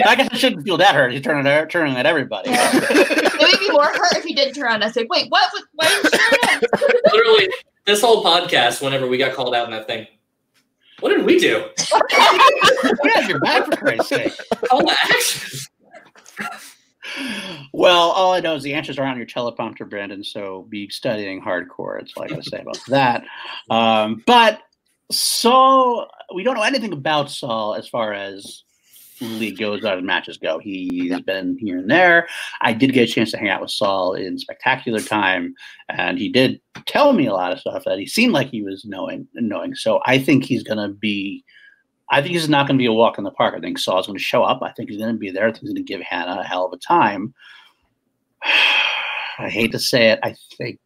I 0.04 0.16
guess 0.16 0.28
I 0.32 0.36
shouldn't 0.36 0.64
feel 0.64 0.76
that 0.78 0.94
hurt. 0.94 1.12
He's 1.12 1.22
turning 1.22 1.68
turning 1.68 1.96
at 1.96 2.04
everybody. 2.04 2.50
Yeah. 2.50 2.70
it 2.74 3.38
would 3.38 3.60
be 3.60 3.70
more 3.70 3.84
hurt 3.84 4.16
if 4.16 4.24
he 4.24 4.34
didn't 4.34 4.54
turn 4.54 4.72
on 4.72 4.82
us. 4.82 4.96
Like, 4.96 5.08
wait, 5.08 5.30
what? 5.30 5.48
Why 5.74 5.86
did 5.88 6.04
you 6.04 6.10
turn 6.10 6.50
on? 6.50 6.60
Literally, 7.12 7.48
this 7.86 8.00
whole 8.00 8.24
podcast, 8.24 8.82
whenever 8.82 9.06
we 9.06 9.16
got 9.16 9.32
called 9.32 9.54
out 9.54 9.66
in 9.66 9.70
that 9.70 9.86
thing, 9.86 10.08
what 10.98 11.10
did 11.10 11.24
we 11.24 11.38
do? 11.38 11.64
we 13.02 13.10
had 13.14 13.28
your 13.28 13.38
back 13.38 13.66
for 13.66 13.76
Christ's 13.76 14.08
sake. 14.08 14.32
Call 14.68 14.82
to 14.82 14.96
action. 15.00 15.60
Well, 17.72 18.10
all 18.10 18.32
I 18.32 18.40
know 18.40 18.54
is 18.54 18.62
the 18.62 18.74
answers 18.74 18.98
are 18.98 19.06
on 19.06 19.16
your 19.16 19.26
teleprompter, 19.26 19.88
Brandon. 19.88 20.24
So 20.24 20.66
be 20.68 20.88
studying 20.88 21.40
hardcore. 21.40 22.00
It's 22.00 22.16
like 22.16 22.32
I 22.32 22.40
say 22.40 22.60
about 22.60 22.80
that. 22.88 23.24
Um, 23.70 24.22
but 24.26 24.60
Saul, 25.10 26.08
we 26.34 26.42
don't 26.42 26.56
know 26.56 26.62
anything 26.62 26.92
about 26.92 27.30
Saul 27.30 27.74
as 27.74 27.88
far 27.88 28.12
as 28.12 28.64
league 29.20 29.58
goes, 29.58 29.84
as 29.84 30.02
matches 30.02 30.38
go. 30.38 30.58
He's 30.58 31.20
been 31.20 31.58
here 31.58 31.78
and 31.78 31.90
there. 31.90 32.26
I 32.60 32.72
did 32.72 32.92
get 32.92 33.08
a 33.08 33.12
chance 33.12 33.30
to 33.32 33.38
hang 33.38 33.48
out 33.48 33.60
with 33.60 33.70
Saul 33.70 34.14
in 34.14 34.38
spectacular 34.38 35.00
time, 35.00 35.54
and 35.88 36.18
he 36.18 36.28
did 36.30 36.60
tell 36.86 37.12
me 37.12 37.26
a 37.26 37.32
lot 37.32 37.52
of 37.52 37.60
stuff 37.60 37.84
that 37.84 37.98
he 37.98 38.06
seemed 38.06 38.32
like 38.32 38.48
he 38.48 38.62
was 38.62 38.84
knowing 38.84 39.28
knowing. 39.34 39.74
So 39.74 40.00
I 40.06 40.18
think 40.18 40.44
he's 40.44 40.62
gonna 40.62 40.88
be 40.88 41.44
I 42.10 42.20
think 42.20 42.34
he's 42.34 42.48
not 42.48 42.66
gonna 42.66 42.78
be 42.78 42.86
a 42.86 42.92
walk 42.92 43.18
in 43.18 43.24
the 43.24 43.30
park. 43.30 43.54
I 43.56 43.60
think 43.60 43.78
Saul's 43.78 44.06
gonna 44.06 44.18
show 44.18 44.42
up. 44.42 44.62
I 44.62 44.72
think 44.72 44.90
he's 44.90 44.98
gonna 44.98 45.14
be 45.14 45.30
there. 45.30 45.46
I 45.46 45.52
think 45.52 45.62
he's 45.62 45.72
gonna 45.72 45.82
give 45.82 46.00
Hanna 46.00 46.40
a 46.40 46.44
hell 46.44 46.66
of 46.66 46.72
a 46.72 46.76
time. 46.76 47.34
I 48.44 49.48
hate 49.48 49.72
to 49.72 49.78
say 49.78 50.10
it. 50.10 50.18
I 50.22 50.34
think 50.58 50.78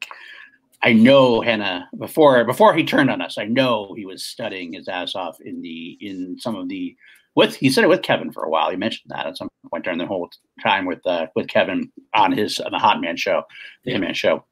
I 0.83 0.93
know 0.93 1.41
Hanna 1.41 1.89
before 1.99 2.45
before 2.45 2.75
he 2.75 2.85
turned 2.85 3.11
on 3.11 3.23
us. 3.23 3.39
I 3.39 3.45
know 3.45 3.95
he 3.97 4.05
was 4.05 4.23
studying 4.23 4.75
his 4.75 4.87
ass 4.87 5.15
off 5.15 5.41
in 5.41 5.63
the 5.63 5.97
in 6.01 6.39
some 6.39 6.55
of 6.55 6.69
the 6.69 6.95
with 7.35 7.57
he 7.57 7.71
said 7.71 7.85
it 7.85 7.89
with 7.89 8.03
Kevin 8.03 8.31
for 8.31 8.45
a 8.45 8.51
while. 8.51 8.71
He 8.71 8.77
mentioned 8.77 9.11
that 9.11 9.27
at 9.27 9.39
some 9.39 9.49
point 9.71 9.85
during 9.85 9.99
the 9.99 10.07
whole 10.07 10.29
time 10.63 10.85
with 10.85 11.05
uh, 11.07 11.27
with 11.35 11.49
Kevin 11.49 11.91
on 12.13 12.33
his 12.33 12.61
on 12.61 12.71
the 12.71 12.79
Hot 12.79 13.01
Man 13.01 13.17
show, 13.17 13.43
the 13.85 13.93
yeah. 13.93 13.99
Man 13.99 14.15
show. 14.15 14.45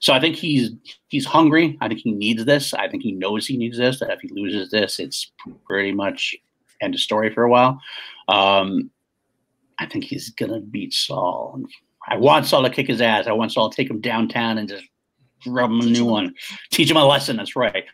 So 0.00 0.12
I 0.12 0.20
think 0.20 0.36
he's 0.36 0.70
he's 1.08 1.24
hungry. 1.24 1.78
I 1.80 1.88
think 1.88 2.00
he 2.00 2.12
needs 2.12 2.44
this. 2.44 2.74
I 2.74 2.88
think 2.88 3.02
he 3.02 3.12
knows 3.12 3.46
he 3.46 3.56
needs 3.56 3.78
this. 3.78 4.00
That 4.00 4.10
if 4.10 4.20
he 4.20 4.28
loses 4.28 4.70
this, 4.70 4.98
it's 4.98 5.30
pretty 5.66 5.92
much 5.92 6.34
end 6.80 6.94
of 6.94 7.00
story 7.00 7.32
for 7.32 7.44
a 7.44 7.50
while. 7.50 7.80
Um, 8.28 8.90
I 9.78 9.86
think 9.86 10.04
he's 10.04 10.30
gonna 10.30 10.60
beat 10.60 10.94
Saul. 10.94 11.62
I 12.08 12.16
want 12.16 12.46
Saul 12.46 12.62
to 12.62 12.70
kick 12.70 12.88
his 12.88 13.00
ass. 13.00 13.26
I 13.26 13.32
want 13.32 13.52
Saul 13.52 13.70
to 13.70 13.76
take 13.76 13.90
him 13.90 14.00
downtown 14.00 14.58
and 14.58 14.68
just 14.68 14.84
rub 15.46 15.70
him 15.70 15.80
a 15.80 15.86
new 15.86 16.04
one, 16.04 16.34
teach 16.70 16.90
him 16.90 16.96
a 16.96 17.04
lesson. 17.04 17.36
That's 17.36 17.56
right. 17.56 17.84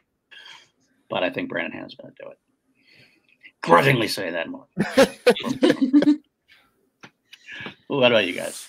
But 1.10 1.22
I 1.22 1.30
think 1.30 1.48
Brandon 1.48 1.72
Hanna's 1.72 1.94
gonna 1.94 2.14
do 2.20 2.30
it 2.30 2.38
grudgingly 3.62 4.08
say 4.08 4.30
that 4.30 4.48
more. 4.48 4.66
what 7.86 8.12
about 8.12 8.26
you 8.26 8.32
guys? 8.34 8.68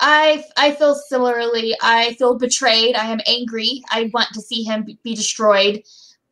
I 0.00 0.44
I 0.56 0.72
feel 0.72 0.94
similarly. 0.94 1.74
I 1.82 2.14
feel 2.14 2.36
betrayed. 2.36 2.96
I 2.96 3.06
am 3.06 3.20
angry. 3.26 3.82
I 3.90 4.10
want 4.12 4.28
to 4.34 4.40
see 4.40 4.62
him 4.62 4.86
be 5.02 5.14
destroyed, 5.14 5.82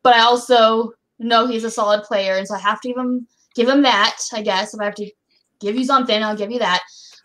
but 0.03 0.15
I 0.15 0.19
also 0.19 0.93
know 1.19 1.47
he's 1.47 1.63
a 1.63 1.71
solid 1.71 2.03
player, 2.03 2.35
and 2.35 2.47
so 2.47 2.55
I 2.55 2.59
have 2.59 2.81
to 2.81 2.87
give 2.89 2.97
him 2.97 3.27
give 3.55 3.67
him 3.67 3.81
that. 3.83 4.17
I 4.33 4.41
guess 4.41 4.73
if 4.73 4.79
I 4.79 4.85
have 4.85 4.95
to 4.95 5.09
give 5.59 5.75
you 5.75 5.85
something, 5.85 6.21
I'll 6.21 6.37
give 6.37 6.51
you 6.51 6.59
that. 6.59 6.81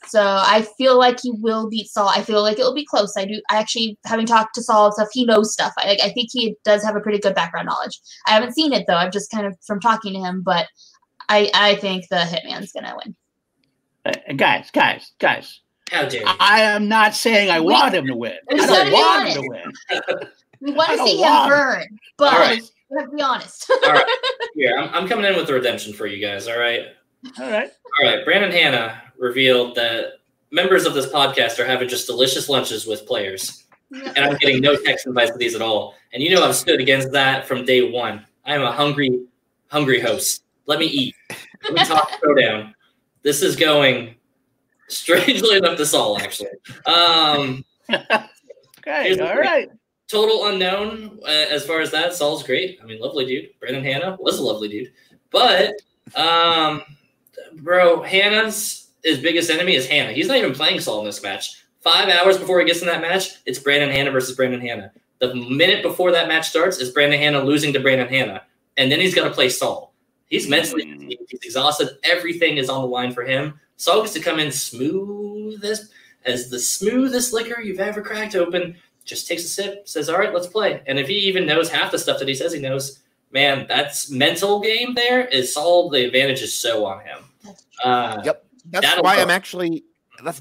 So 0.06 0.22
I 0.22 0.66
feel 0.78 0.96
like 0.96 1.20
he 1.20 1.32
will 1.32 1.68
beat 1.68 1.88
Saul. 1.88 2.08
I 2.08 2.22
feel 2.22 2.40
like 2.40 2.58
it 2.58 2.62
will 2.62 2.74
be 2.74 2.86
close. 2.86 3.14
I 3.16 3.26
do. 3.26 3.42
I 3.50 3.58
actually, 3.58 3.98
having 4.06 4.24
talked 4.24 4.54
to 4.54 4.62
Saul 4.62 4.86
and 4.86 4.94
stuff, 4.94 5.08
he 5.12 5.26
knows 5.26 5.52
stuff. 5.52 5.72
I, 5.76 5.98
I 6.02 6.10
think 6.10 6.30
he 6.32 6.56
does 6.64 6.82
have 6.84 6.96
a 6.96 7.00
pretty 7.00 7.18
good 7.18 7.34
background 7.34 7.66
knowledge. 7.66 8.00
I 8.26 8.30
haven't 8.30 8.54
seen 8.54 8.72
it 8.72 8.86
though. 8.86 8.96
I've 8.96 9.12
just 9.12 9.30
kind 9.30 9.46
of 9.46 9.54
from 9.66 9.80
talking 9.80 10.14
to 10.14 10.20
him, 10.20 10.42
but 10.42 10.66
I 11.28 11.50
I 11.52 11.74
think 11.74 12.08
the 12.08 12.16
Hitman's 12.16 12.72
gonna 12.72 12.96
win. 13.04 13.16
Uh, 14.06 14.32
guys, 14.34 14.70
guys, 14.70 15.12
guys. 15.18 15.60
How 15.90 16.08
dare 16.08 16.20
you? 16.20 16.26
I 16.40 16.60
am 16.60 16.88
not 16.88 17.14
saying 17.14 17.50
I 17.50 17.60
want 17.60 17.94
him 17.94 18.06
to 18.06 18.14
win. 18.14 18.36
I 18.50 18.54
don't 18.56 18.92
want 18.92 19.28
him 19.28 19.42
to 19.42 19.48
win. 19.48 20.28
we 20.60 20.72
want 20.72 20.90
to 20.90 20.98
see 20.98 21.18
him 21.18 21.48
burn, 21.48 21.98
but 22.16 22.32
right. 22.32 22.62
we 22.90 23.00
have 23.00 23.14
be 23.14 23.22
honest. 23.22 23.70
all 23.70 23.92
right, 23.92 24.04
here 24.54 24.76
I'm, 24.76 24.94
I'm 24.94 25.08
coming 25.08 25.24
in 25.24 25.36
with 25.36 25.46
the 25.46 25.54
redemption 25.54 25.92
for 25.92 26.06
you 26.06 26.20
guys. 26.20 26.48
All 26.48 26.58
right. 26.58 26.86
All 27.38 27.50
right. 27.50 27.70
All 28.00 28.08
right. 28.08 28.24
Brandon 28.24 28.50
Hanna 28.50 29.02
revealed 29.18 29.74
that 29.76 30.18
members 30.50 30.86
of 30.86 30.94
this 30.94 31.06
podcast 31.06 31.58
are 31.58 31.66
having 31.66 31.88
just 31.88 32.06
delicious 32.06 32.48
lunches 32.48 32.86
with 32.86 33.06
players. 33.06 33.64
And 33.90 34.18
I'm 34.18 34.36
getting 34.36 34.60
no 34.60 34.76
text 34.76 35.06
invites 35.06 35.32
to 35.32 35.38
these 35.38 35.54
at 35.54 35.62
all. 35.62 35.94
And 36.12 36.22
you 36.22 36.30
know 36.30 36.44
I've 36.44 36.54
stood 36.54 36.80
against 36.80 37.10
that 37.12 37.46
from 37.46 37.64
day 37.64 37.90
one. 37.90 38.24
I 38.44 38.54
am 38.54 38.62
a 38.62 38.72
hungry, 38.72 39.24
hungry 39.68 40.00
host. 40.00 40.42
Let 40.66 40.78
me 40.78 40.86
eat. 40.86 41.14
Let 41.64 41.72
me 41.72 41.84
talk 41.84 42.10
down. 42.38 42.74
This 43.22 43.42
is 43.42 43.56
going 43.56 44.14
strangely 44.88 45.56
enough 45.56 45.76
to 45.76 45.86
Saul, 45.86 46.18
actually. 46.18 46.50
Um, 46.86 47.64
okay, 47.90 49.18
all 49.18 49.36
right. 49.36 49.70
Total 50.08 50.46
unknown 50.46 51.20
uh, 51.22 51.46
as 51.50 51.66
far 51.66 51.80
as 51.80 51.90
that. 51.90 52.14
Saul's 52.14 52.42
great. 52.42 52.78
I 52.82 52.86
mean, 52.86 53.00
lovely 53.00 53.26
dude. 53.26 53.50
Brandon 53.60 53.84
Hanna 53.84 54.16
was 54.18 54.38
a 54.38 54.42
lovely 54.42 54.68
dude. 54.68 54.92
But 55.30 55.74
um, 56.14 56.82
bro, 57.56 58.02
Hanna's 58.02 58.88
his 59.04 59.18
biggest 59.18 59.50
enemy 59.50 59.74
is 59.74 59.86
Hanna. 59.86 60.12
He's 60.12 60.28
not 60.28 60.38
even 60.38 60.54
playing 60.54 60.80
Saul 60.80 61.00
in 61.00 61.06
this 61.06 61.22
match. 61.22 61.62
Five 61.80 62.08
hours 62.08 62.38
before 62.38 62.58
he 62.60 62.66
gets 62.66 62.80
in 62.80 62.88
that 62.88 63.00
match, 63.00 63.36
it's 63.46 63.58
Brandon 63.58 63.90
Hanna 63.90 64.10
versus 64.10 64.34
Brandon 64.34 64.60
Hanna. 64.60 64.92
The 65.20 65.34
minute 65.34 65.82
before 65.82 66.12
that 66.12 66.28
match 66.28 66.48
starts 66.48 66.78
is 66.78 66.90
Brandon 66.90 67.18
Hanna 67.18 67.42
losing 67.42 67.72
to 67.72 67.80
Brandon 67.80 68.08
Hanna, 68.08 68.42
and 68.76 68.90
then 68.90 69.00
he's 69.00 69.14
got 69.14 69.24
to 69.24 69.34
play 69.34 69.48
Saul. 69.48 69.94
He's 70.26 70.48
mentally 70.48 70.84
mm. 70.84 71.16
he's 71.28 71.40
exhausted. 71.42 71.88
Everything 72.04 72.56
is 72.56 72.68
on 72.68 72.82
the 72.82 72.88
line 72.88 73.12
for 73.12 73.24
him. 73.24 73.58
Saul 73.78 74.02
gets 74.02 74.12
to 74.12 74.20
come 74.20 74.38
in 74.38 74.52
smooth 74.52 75.64
as 75.64 75.90
as 76.26 76.50
the 76.50 76.58
smoothest 76.58 77.32
liquor 77.32 77.60
you've 77.60 77.80
ever 77.80 78.02
cracked 78.02 78.34
open. 78.34 78.76
Just 79.04 79.26
takes 79.26 79.44
a 79.44 79.48
sip, 79.48 79.88
says, 79.88 80.10
"All 80.10 80.18
right, 80.18 80.34
let's 80.34 80.46
play." 80.46 80.82
And 80.86 80.98
if 80.98 81.08
he 81.08 81.14
even 81.14 81.46
knows 81.46 81.70
half 81.70 81.90
the 81.90 81.98
stuff 81.98 82.18
that 82.18 82.28
he 82.28 82.34
says 82.34 82.52
he 82.52 82.60
knows, 82.60 83.00
man, 83.30 83.66
that's 83.68 84.10
mental 84.10 84.60
game. 84.60 84.94
There 84.94 85.24
is 85.26 85.54
Saul. 85.54 85.88
The 85.88 86.04
advantage 86.06 86.42
is 86.42 86.52
so 86.52 86.84
on 86.84 87.00
him. 87.00 87.24
Uh, 87.82 88.20
yep. 88.24 88.44
That's 88.66 89.00
why 89.00 89.16
I'm 89.16 89.30
actually 89.30 89.70
that's 89.70 89.84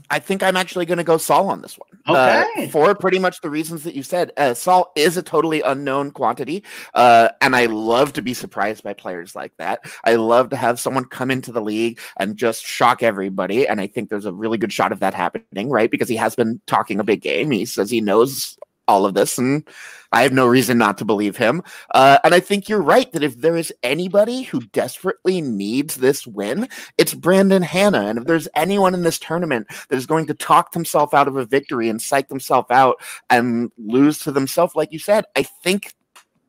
I 0.09 0.19
think 0.19 0.43
I'm 0.43 0.57
actually 0.57 0.85
going 0.85 0.97
to 0.97 1.03
go 1.03 1.17
Saul 1.17 1.49
on 1.49 1.61
this 1.61 1.77
one. 1.77 1.89
Uh, 2.07 2.45
okay. 2.55 2.65
Uh, 2.65 2.69
for 2.69 2.95
pretty 2.95 3.19
much 3.19 3.41
the 3.41 3.49
reasons 3.49 3.83
that 3.83 3.95
you 3.95 4.03
said. 4.03 4.31
Uh, 4.37 4.53
Saul 4.53 4.91
is 4.95 5.17
a 5.17 5.21
totally 5.21 5.61
unknown 5.61 6.11
quantity, 6.11 6.63
uh, 6.93 7.29
and 7.41 7.55
I 7.55 7.65
love 7.67 8.13
to 8.13 8.21
be 8.21 8.33
surprised 8.33 8.83
by 8.83 8.93
players 8.93 9.35
like 9.35 9.53
that. 9.57 9.81
I 10.03 10.15
love 10.15 10.49
to 10.49 10.55
have 10.55 10.79
someone 10.79 11.05
come 11.05 11.29
into 11.29 11.51
the 11.51 11.61
league 11.61 11.99
and 12.17 12.37
just 12.37 12.65
shock 12.65 13.03
everybody, 13.03 13.67
and 13.67 13.79
I 13.79 13.87
think 13.87 14.09
there's 14.09 14.25
a 14.25 14.33
really 14.33 14.57
good 14.57 14.73
shot 14.73 14.91
of 14.91 14.99
that 14.99 15.13
happening, 15.13 15.69
right? 15.69 15.91
Because 15.91 16.09
he 16.09 16.15
has 16.15 16.35
been 16.35 16.61
talking 16.65 16.99
a 16.99 17.03
big 17.03 17.21
game. 17.21 17.51
He 17.51 17.65
says 17.65 17.89
he 17.91 18.01
knows 18.01 18.57
all 18.87 19.05
of 19.05 19.13
this, 19.13 19.37
and 19.37 19.67
I 20.11 20.23
have 20.23 20.33
no 20.33 20.47
reason 20.47 20.77
not 20.77 20.97
to 20.99 21.05
believe 21.05 21.37
him. 21.37 21.61
Uh, 21.93 22.17
and 22.23 22.33
I 22.33 22.39
think 22.39 22.69
you're 22.69 22.81
right 22.81 23.11
that 23.11 23.23
if 23.23 23.37
there 23.39 23.57
is 23.57 23.73
anybody 23.83 24.43
who 24.43 24.61
desperately 24.71 25.41
needs 25.41 25.95
this 25.95 26.25
win, 26.25 26.69
it's 26.97 27.13
Brandon 27.13 27.61
Hanna. 27.61 28.07
And 28.07 28.19
if 28.19 28.25
there's 28.25 28.47
anyone 28.55 28.93
in 28.93 29.03
this 29.03 29.19
tournament 29.19 29.67
that 29.89 29.97
is 29.97 30.05
going 30.05 30.27
to 30.27 30.33
talk 30.33 30.73
himself 30.73 31.13
out 31.13 31.27
of 31.27 31.35
a 31.35 31.45
victory 31.45 31.89
and 31.89 32.01
psych 32.01 32.29
themselves 32.29 32.71
out 32.71 32.97
and 33.29 33.71
lose 33.77 34.19
to 34.19 34.31
themselves, 34.31 34.75
like 34.75 34.91
you 34.91 34.99
said, 34.99 35.25
I 35.35 35.43
think 35.43 35.93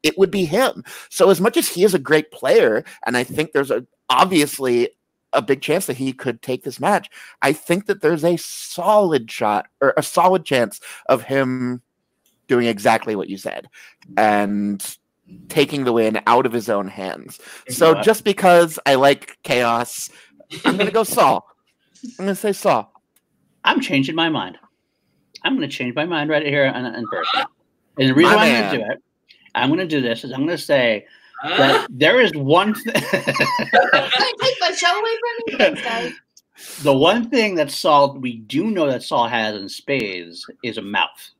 it 0.02 0.16
would 0.16 0.30
be 0.30 0.44
him. 0.44 0.84
So 1.10 1.30
as 1.30 1.40
much 1.40 1.56
as 1.56 1.68
he 1.68 1.84
is 1.84 1.94
a 1.94 1.98
great 1.98 2.30
player, 2.30 2.84
and 3.04 3.16
I 3.16 3.24
think 3.24 3.52
there's 3.52 3.70
a 3.70 3.84
obviously 4.08 4.90
a 5.34 5.42
big 5.42 5.60
chance 5.60 5.86
that 5.86 5.96
he 5.96 6.12
could 6.12 6.40
take 6.40 6.64
this 6.64 6.80
match. 6.80 7.10
I 7.42 7.52
think 7.52 7.86
that 7.86 8.00
there's 8.00 8.24
a 8.24 8.38
solid 8.38 9.30
shot 9.30 9.66
or 9.80 9.92
a 9.96 10.02
solid 10.02 10.44
chance 10.44 10.80
of 11.06 11.24
him 11.24 11.82
doing 12.48 12.66
exactly 12.66 13.14
what 13.14 13.28
you 13.28 13.36
said 13.36 13.68
and 14.16 14.96
taking 15.48 15.84
the 15.84 15.92
win 15.92 16.20
out 16.26 16.46
of 16.46 16.52
his 16.52 16.68
own 16.68 16.88
hands. 16.88 17.38
So 17.68 18.00
just 18.00 18.24
because 18.24 18.78
I 18.86 18.94
like 18.96 19.38
chaos, 19.42 20.10
I'm 20.64 20.76
going 20.76 20.86
to 20.86 20.92
go 20.92 21.04
Saul. 21.04 21.46
I'm 22.18 22.24
going 22.24 22.28
to 22.28 22.34
say 22.34 22.52
Saul. 22.52 22.92
I'm 23.64 23.80
changing 23.80 24.14
my 24.14 24.28
mind. 24.28 24.58
I'm 25.44 25.56
going 25.56 25.68
to 25.68 25.74
change 25.74 25.94
my 25.94 26.04
mind 26.04 26.30
right 26.30 26.44
here 26.44 26.64
in, 26.64 26.84
in 26.86 27.06
person. 27.08 27.44
And 27.98 28.08
the 28.08 28.14
reason 28.14 28.34
why 28.34 28.46
I'm 28.46 28.62
going 28.62 28.72
to 28.72 28.78
do 28.78 28.92
it, 28.92 29.02
I'm 29.54 29.68
going 29.68 29.80
to 29.80 29.86
do 29.86 30.00
this 30.00 30.24
is 30.24 30.32
I'm 30.32 30.46
going 30.46 30.56
to 30.56 30.58
say 30.58 31.06
that 31.44 31.86
there 31.90 32.20
is 32.20 32.32
one 32.34 32.74
thing. 32.74 32.94
take 32.94 34.56
my 34.60 34.72
show 34.76 34.98
away 34.98 35.10
from 35.20 35.74
me, 35.74 35.82
guys. 35.82 36.12
The 36.82 36.92
one 36.92 37.30
thing 37.30 37.54
that 37.54 37.70
Saul, 37.70 38.18
we 38.18 38.38
do 38.38 38.64
know 38.72 38.90
that 38.90 39.04
Saul 39.04 39.28
has 39.28 39.54
in 39.54 39.68
spades 39.68 40.44
is 40.64 40.76
a 40.76 40.82
mouth. 40.82 41.30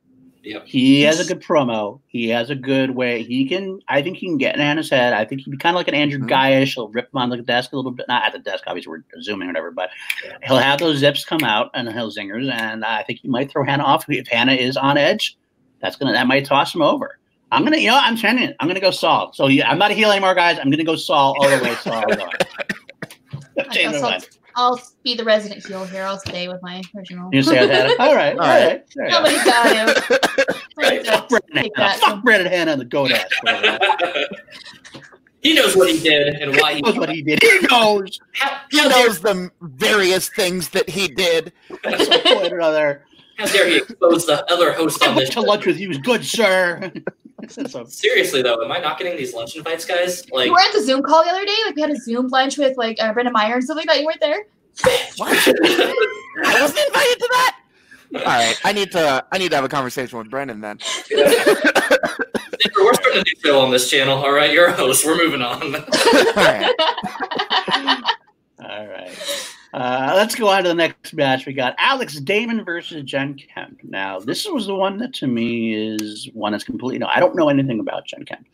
Yep. 0.43 0.67
He 0.67 1.01
has 1.01 1.19
a 1.19 1.25
good 1.25 1.43
promo. 1.43 1.99
He 2.07 2.29
has 2.29 2.49
a 2.49 2.55
good 2.55 2.91
way. 2.91 3.23
He 3.23 3.47
can. 3.47 3.81
I 3.89 4.01
think 4.01 4.17
he 4.17 4.27
can 4.27 4.37
get 4.37 4.55
in 4.55 4.61
Anna's 4.61 4.89
head. 4.89 5.13
I 5.13 5.25
think 5.25 5.41
he'd 5.41 5.51
be 5.51 5.57
kind 5.57 5.75
of 5.75 5.79
like 5.79 5.89
an 5.89 5.95
Andrew 5.95 6.19
mm-hmm. 6.19 6.29
Guyish. 6.29 6.75
He'll 6.75 6.87
rip 6.87 7.13
him 7.13 7.17
on 7.17 7.29
the 7.29 7.37
desk 7.37 7.73
a 7.73 7.75
little 7.75 7.91
bit. 7.91 8.07
Not 8.07 8.25
at 8.25 8.31
the 8.31 8.39
desk, 8.39 8.63
obviously 8.65 8.91
we're 8.91 9.21
zooming 9.21 9.47
or 9.47 9.51
whatever, 9.51 9.71
but 9.71 9.89
he'll 10.43 10.57
have 10.57 10.79
those 10.79 10.99
zips 10.99 11.25
come 11.25 11.43
out 11.43 11.71
and 11.73 11.91
he'll 11.91 12.11
zingers. 12.11 12.49
And 12.51 12.85
I 12.85 13.03
think 13.03 13.19
he 13.19 13.27
might 13.27 13.51
throw 13.51 13.65
Hanna 13.65 13.83
off 13.83 14.05
if 14.07 14.27
Hanna 14.27 14.53
is 14.53 14.77
on 14.77 14.97
edge. 14.97 15.37
That's 15.81 15.97
gonna 15.97 16.13
that 16.13 16.27
might 16.27 16.45
toss 16.45 16.73
him 16.73 16.81
over. 16.81 17.19
I'm 17.51 17.63
gonna, 17.63 17.77
you 17.77 17.89
know, 17.89 17.99
I'm 18.01 18.15
trending 18.15 18.45
it. 18.45 18.55
I'm 18.59 18.67
gonna 18.67 18.79
go 18.79 18.91
Saul. 18.91 19.33
So 19.33 19.47
yeah, 19.47 19.69
I'm 19.69 19.77
not 19.77 19.91
a 19.91 19.93
heel 19.93 20.11
anymore, 20.11 20.35
guys. 20.35 20.57
I'm 20.57 20.69
gonna 20.69 20.83
go 20.83 20.95
Saul 20.95 21.35
all 21.39 21.49
the 21.49 21.63
way. 21.63 21.75
Saul. 21.75 22.03
Change 23.71 24.29
I'll 24.59 24.81
be 25.03 25.15
the 25.15 25.23
resident 25.23 25.65
heel 25.65 25.85
here. 25.85 26.03
I'll 26.03 26.19
stay 26.19 26.49
with 26.49 26.61
my 26.61 26.81
original. 26.93 27.29
You 27.33 27.41
say 27.41 27.65
that? 27.65 27.97
All 27.97 28.13
right, 28.23 28.33
all 28.33 28.39
right. 28.39 28.83
Somebody's 29.09 29.43
got 29.45 29.95
to. 29.95 30.59
right. 30.75 31.05
Fuck 31.07 31.29
Brandon 31.29 31.71
Hanna. 31.77 31.97
Fuck 31.99 32.23
Brandon 32.23 32.51
Hanna 32.51 32.71
and 32.73 32.81
the 32.81 32.85
goat 32.85 33.11
ass. 33.11 33.29
he 35.41 35.53
knows 35.53 35.77
what 35.77 35.89
he 35.89 35.97
did 36.01 36.35
and 36.41 36.57
why 36.57 36.73
he 36.73 36.81
knows 36.81 36.97
what 36.97 37.09
he 37.09 37.21
did. 37.21 37.41
He 37.41 37.59
knows. 37.71 38.19
How, 38.33 38.59
he 38.69 38.85
knows 38.89 39.21
the 39.21 39.49
various 39.61 40.27
things 40.27 40.67
that 40.69 40.89
he 40.89 41.07
did. 41.07 41.53
Another. 41.85 43.05
How 43.39 43.45
dare 43.45 43.67
he 43.69 43.77
expose 43.77 44.25
the 44.25 44.45
other 44.51 44.73
host 44.73 45.01
on 45.01 45.15
this? 45.15 45.29
To 45.29 45.39
lunch 45.39 45.65
with 45.65 45.79
you 45.79 45.89
is 45.89 45.97
good, 45.97 46.25
sir. 46.25 46.91
Seriously 47.87 48.41
though, 48.41 48.61
am 48.61 48.69
I 48.69 48.79
not 48.79 48.99
getting 48.99 49.15
these 49.15 49.33
lunch 49.33 49.55
invites, 49.55 49.85
guys? 49.85 50.29
Like, 50.29 50.47
you 50.47 50.51
were 50.51 50.59
at 50.59 50.73
the 50.73 50.83
Zoom 50.83 51.01
call 51.01 51.23
the 51.23 51.29
other 51.29 51.45
day. 51.45 51.55
Like, 51.65 51.75
we 51.77 51.81
had 51.81 51.89
a 51.89 51.95
Zoom 51.95 52.27
lunch 52.27 52.57
with 52.57 52.75
like 52.75 53.01
uh, 53.01 53.13
Brendan 53.13 53.31
Meyer 53.31 53.53
and 53.53 53.63
stuff 53.63 53.77
like 53.77 53.87
that. 53.87 54.01
You 54.01 54.05
weren't 54.07 54.19
there. 54.19 54.45
What? 55.15 55.31
I 55.37 56.61
wasn't 56.61 56.85
invited 56.87 57.19
to 57.19 57.29
that. 57.31 57.59
All 58.15 58.21
right, 58.23 58.59
I 58.65 58.73
need 58.73 58.91
to. 58.91 59.25
I 59.31 59.37
need 59.37 59.49
to 59.49 59.55
have 59.55 59.63
a 59.63 59.69
conversation 59.69 60.17
with 60.17 60.29
Brendan 60.29 60.59
then. 60.59 60.79
we're 61.11 62.93
starting 62.93 63.21
a 63.21 63.23
new 63.23 63.41
show 63.43 63.61
on 63.61 63.71
this 63.71 63.89
channel. 63.89 64.17
All 64.17 64.33
right, 64.33 64.51
you're 64.51 64.65
a 64.67 64.73
host. 64.73 65.05
We're 65.05 65.15
moving 65.15 65.41
on. 65.41 65.75
All 65.75 65.81
right. 66.35 66.73
All 68.59 68.87
right. 68.87 69.55
Uh, 69.73 70.13
let's 70.15 70.35
go 70.35 70.47
on 70.47 70.63
to 70.63 70.69
the 70.69 70.75
next 70.75 71.13
match. 71.13 71.45
We 71.45 71.53
got 71.53 71.75
Alex 71.77 72.19
Damon 72.19 72.65
versus 72.65 73.03
Jen 73.03 73.35
Kemp. 73.35 73.79
Now, 73.83 74.19
this 74.19 74.47
was 74.47 74.65
the 74.65 74.73
one 74.73 74.97
that 74.97 75.13
to 75.15 75.27
me 75.27 75.73
is 75.73 76.29
one 76.33 76.51
that's 76.51 76.63
completely 76.63 76.97
no. 76.97 77.07
I 77.07 77.19
don't 77.19 77.35
know 77.35 77.49
anything 77.49 77.79
about 77.79 78.07
Jen 78.07 78.25
Kemp. 78.25 78.47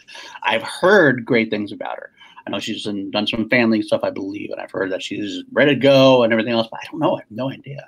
I've 0.43 0.63
heard 0.63 1.26
great 1.26 1.49
things 1.49 1.72
about 1.72 1.97
her. 1.97 2.11
I 2.45 2.51
know 2.51 2.59
she's 2.59 2.84
done 2.84 3.28
some 3.28 3.49
family 3.49 3.82
stuff, 3.82 4.01
I 4.03 4.11
believe, 4.11 4.51
and 4.51 4.59
I've 4.59 4.72
heard 4.72 4.91
that 4.91 5.01
she's 5.01 5.43
ready 5.51 5.74
to 5.74 5.80
go 5.80 6.24
and 6.24 6.32
everything 6.32 6.53
else, 6.53 6.68
but 6.70 6.82
I 6.84 6.91
don't 6.91 6.99
know. 6.99 7.16
I 7.16 7.22
have 7.22 7.32
no 7.32 7.49
idea. 7.49 7.88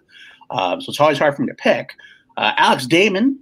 Um, 0.49 0.82
so 0.82 0.89
it's 0.89 0.99
always 0.99 1.19
hard 1.19 1.36
for 1.36 1.43
me 1.43 1.49
to 1.49 1.53
pick. 1.53 1.93
Uh, 2.38 2.53
Alex 2.57 2.88
Damon 2.88 3.39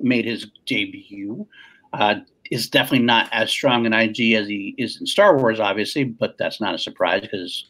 made 0.00 0.24
his 0.24 0.46
debut. 0.64 1.46
Uh, 1.92 2.16
is 2.50 2.68
definitely 2.68 3.04
not 3.04 3.28
as 3.32 3.50
strong 3.50 3.86
in 3.86 3.92
IG 3.92 4.32
as 4.32 4.46
he 4.46 4.74
is 4.78 5.00
in 5.00 5.06
Star 5.06 5.36
Wars, 5.36 5.60
obviously, 5.60 6.04
but 6.04 6.36
that's 6.38 6.60
not 6.60 6.74
a 6.74 6.78
surprise 6.78 7.22
because 7.22 7.66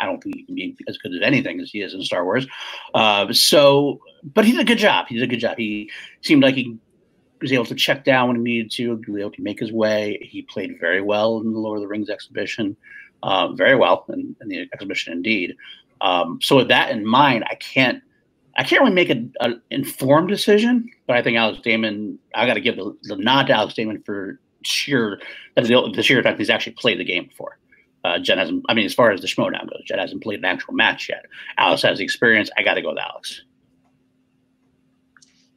I 0.00 0.06
don't 0.06 0.22
think 0.22 0.36
he 0.36 0.44
can 0.44 0.54
be 0.54 0.76
as 0.88 0.98
good 0.98 1.14
at 1.14 1.22
anything 1.22 1.60
as 1.60 1.70
he 1.70 1.80
is 1.80 1.94
in 1.94 2.02
Star 2.02 2.24
Wars. 2.24 2.46
Uh, 2.94 3.32
so, 3.32 4.00
but 4.34 4.44
he 4.44 4.52
did 4.52 4.60
a 4.60 4.64
good 4.64 4.78
job. 4.78 5.06
He 5.08 5.14
did 5.16 5.24
a 5.24 5.26
good 5.26 5.40
job. 5.40 5.56
He 5.58 5.90
seemed 6.22 6.42
like 6.42 6.54
he 6.54 6.78
was 7.40 7.52
able 7.52 7.64
to 7.66 7.74
check 7.74 8.04
down 8.04 8.28
when 8.28 8.36
he 8.36 8.42
needed 8.42 8.70
to, 8.72 9.18
able 9.18 9.30
to 9.30 9.42
make 9.42 9.58
his 9.58 9.72
way. 9.72 10.18
He 10.30 10.42
played 10.42 10.78
very 10.80 11.00
well 11.00 11.40
in 11.40 11.52
the 11.52 11.58
Lord 11.58 11.78
of 11.78 11.82
the 11.82 11.88
Rings 11.88 12.10
exhibition, 12.10 12.76
uh, 13.22 13.52
very 13.52 13.76
well 13.76 14.04
in, 14.08 14.36
in, 14.40 14.48
the 14.48 14.68
exhibition 14.72 15.12
indeed. 15.12 15.56
Um, 16.00 16.38
so 16.42 16.56
with 16.56 16.68
that 16.68 16.90
in 16.90 17.06
mind, 17.06 17.44
I 17.50 17.54
can't 17.56 18.02
I 18.56 18.64
can't 18.64 18.82
really 18.82 18.94
make 18.94 19.10
an 19.10 19.32
informed 19.70 20.28
decision, 20.28 20.90
but 21.06 21.16
I 21.16 21.22
think 21.22 21.36
Alex 21.36 21.60
Damon. 21.62 22.18
I 22.34 22.46
got 22.46 22.54
to 22.54 22.60
give 22.60 22.76
the, 22.76 22.96
the 23.04 23.16
nod 23.16 23.46
to 23.46 23.54
Alex 23.54 23.74
Damon 23.74 24.02
for 24.04 24.40
sheer 24.62 25.20
the, 25.56 25.92
the 25.94 26.02
sheer 26.02 26.22
fact 26.22 26.38
he's 26.38 26.50
actually 26.50 26.72
played 26.72 26.98
the 26.98 27.04
game 27.04 27.26
before. 27.26 27.59
Uh, 28.04 28.18
Jen 28.18 28.38
hasn't. 28.38 28.64
I 28.68 28.74
mean, 28.74 28.86
as 28.86 28.94
far 28.94 29.10
as 29.10 29.20
the 29.20 29.26
Schmoedown 29.26 29.68
goes, 29.68 29.82
Jen 29.86 29.98
hasn't 29.98 30.22
played 30.22 30.38
an 30.38 30.44
actual 30.46 30.74
match 30.74 31.08
yet. 31.08 31.26
Alex 31.58 31.82
has 31.82 31.98
the 31.98 32.04
experience. 32.04 32.50
I 32.56 32.62
got 32.62 32.74
to 32.74 32.82
go 32.82 32.90
with 32.90 32.98
Alex. 32.98 33.42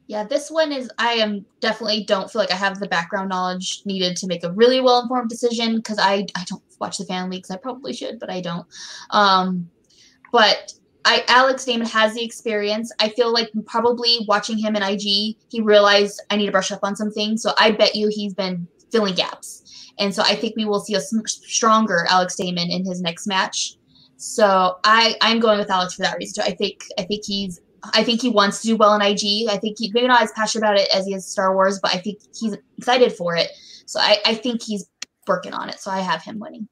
Yeah, 0.06 0.24
this 0.24 0.50
one 0.50 0.70
is. 0.70 0.90
I 0.98 1.14
am 1.14 1.46
definitely 1.60 2.04
don't 2.04 2.30
feel 2.30 2.40
like 2.40 2.52
I 2.52 2.56
have 2.56 2.78
the 2.78 2.88
background 2.88 3.30
knowledge 3.30 3.82
needed 3.86 4.16
to 4.18 4.26
make 4.26 4.44
a 4.44 4.52
really 4.52 4.80
well 4.80 5.00
informed 5.00 5.30
decision 5.30 5.76
because 5.76 5.98
I 5.98 6.26
I 6.36 6.44
don't 6.46 6.62
watch 6.78 6.98
the 6.98 7.06
fan 7.06 7.30
leagues. 7.30 7.50
I 7.50 7.56
probably 7.56 7.94
should, 7.94 8.18
but 8.18 8.30
I 8.30 8.42
don't. 8.42 8.66
Um, 9.10 9.70
but 10.30 10.74
I 11.06 11.24
Alex 11.28 11.64
Damon 11.64 11.86
has 11.86 12.12
the 12.12 12.24
experience. 12.24 12.92
I 13.00 13.08
feel 13.10 13.32
like 13.32 13.50
probably 13.64 14.18
watching 14.28 14.58
him 14.58 14.76
in 14.76 14.82
IG, 14.82 15.00
he 15.48 15.60
realized 15.62 16.22
I 16.30 16.36
need 16.36 16.46
to 16.46 16.52
brush 16.52 16.70
up 16.70 16.80
on 16.82 16.96
some 16.96 17.10
things. 17.10 17.42
So 17.42 17.52
I 17.58 17.70
bet 17.70 17.94
you 17.94 18.08
he's 18.10 18.34
been 18.34 18.68
filling 18.90 19.14
gaps. 19.14 19.63
And 19.98 20.14
so 20.14 20.22
I 20.22 20.34
think 20.34 20.56
we 20.56 20.64
will 20.64 20.80
see 20.80 20.94
a 20.94 21.00
stronger 21.00 22.06
Alex 22.08 22.36
Damon 22.36 22.70
in 22.70 22.84
his 22.84 23.00
next 23.00 23.26
match. 23.26 23.76
So 24.16 24.78
I 24.84 25.16
I'm 25.20 25.40
going 25.40 25.58
with 25.58 25.70
Alex 25.70 25.94
for 25.94 26.02
that 26.02 26.16
reason. 26.18 26.44
I 26.46 26.52
think 26.52 26.84
I 26.98 27.02
think 27.02 27.24
he's 27.24 27.60
I 27.92 28.02
think 28.02 28.22
he 28.22 28.30
wants 28.30 28.62
to 28.62 28.68
do 28.68 28.76
well 28.76 28.94
in 28.94 29.02
IG. 29.02 29.48
I 29.48 29.58
think 29.58 29.78
he 29.78 29.90
maybe 29.92 30.06
not 30.06 30.22
as 30.22 30.32
passionate 30.32 30.64
about 30.64 30.78
it 30.78 30.88
as 30.94 31.06
he 31.06 31.14
is 31.14 31.26
Star 31.26 31.54
Wars, 31.54 31.78
but 31.80 31.94
I 31.94 31.98
think 31.98 32.20
he's 32.34 32.56
excited 32.78 33.12
for 33.12 33.36
it. 33.36 33.50
So 33.86 34.00
I, 34.00 34.18
I 34.24 34.34
think 34.34 34.62
he's 34.62 34.88
working 35.26 35.52
on 35.52 35.68
it. 35.68 35.78
So 35.78 35.90
I 35.90 36.00
have 36.00 36.22
him 36.22 36.38
winning. 36.38 36.68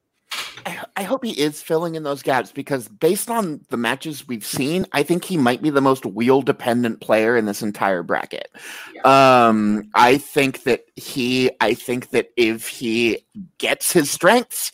I, 0.65 0.83
I 0.95 1.03
hope 1.03 1.23
he 1.23 1.31
is 1.31 1.61
filling 1.61 1.95
in 1.95 2.03
those 2.03 2.21
gaps 2.21 2.51
because 2.51 2.87
based 2.87 3.29
on 3.29 3.61
the 3.69 3.77
matches 3.77 4.27
we've 4.27 4.45
seen, 4.45 4.85
I 4.91 5.03
think 5.03 5.23
he 5.25 5.37
might 5.37 5.61
be 5.61 5.69
the 5.69 5.81
most 5.81 6.05
wheel 6.05 6.41
dependent 6.41 7.01
player 7.01 7.35
in 7.35 7.45
this 7.45 7.61
entire 7.61 8.03
bracket. 8.03 8.49
Yeah. 8.93 9.47
Um, 9.47 9.89
I 9.93 10.17
think 10.17 10.63
that 10.63 10.85
he, 10.95 11.51
I 11.59 11.73
think 11.73 12.11
that 12.11 12.29
if 12.37 12.67
he 12.67 13.25
gets 13.57 13.91
his 13.91 14.09
strengths, 14.09 14.71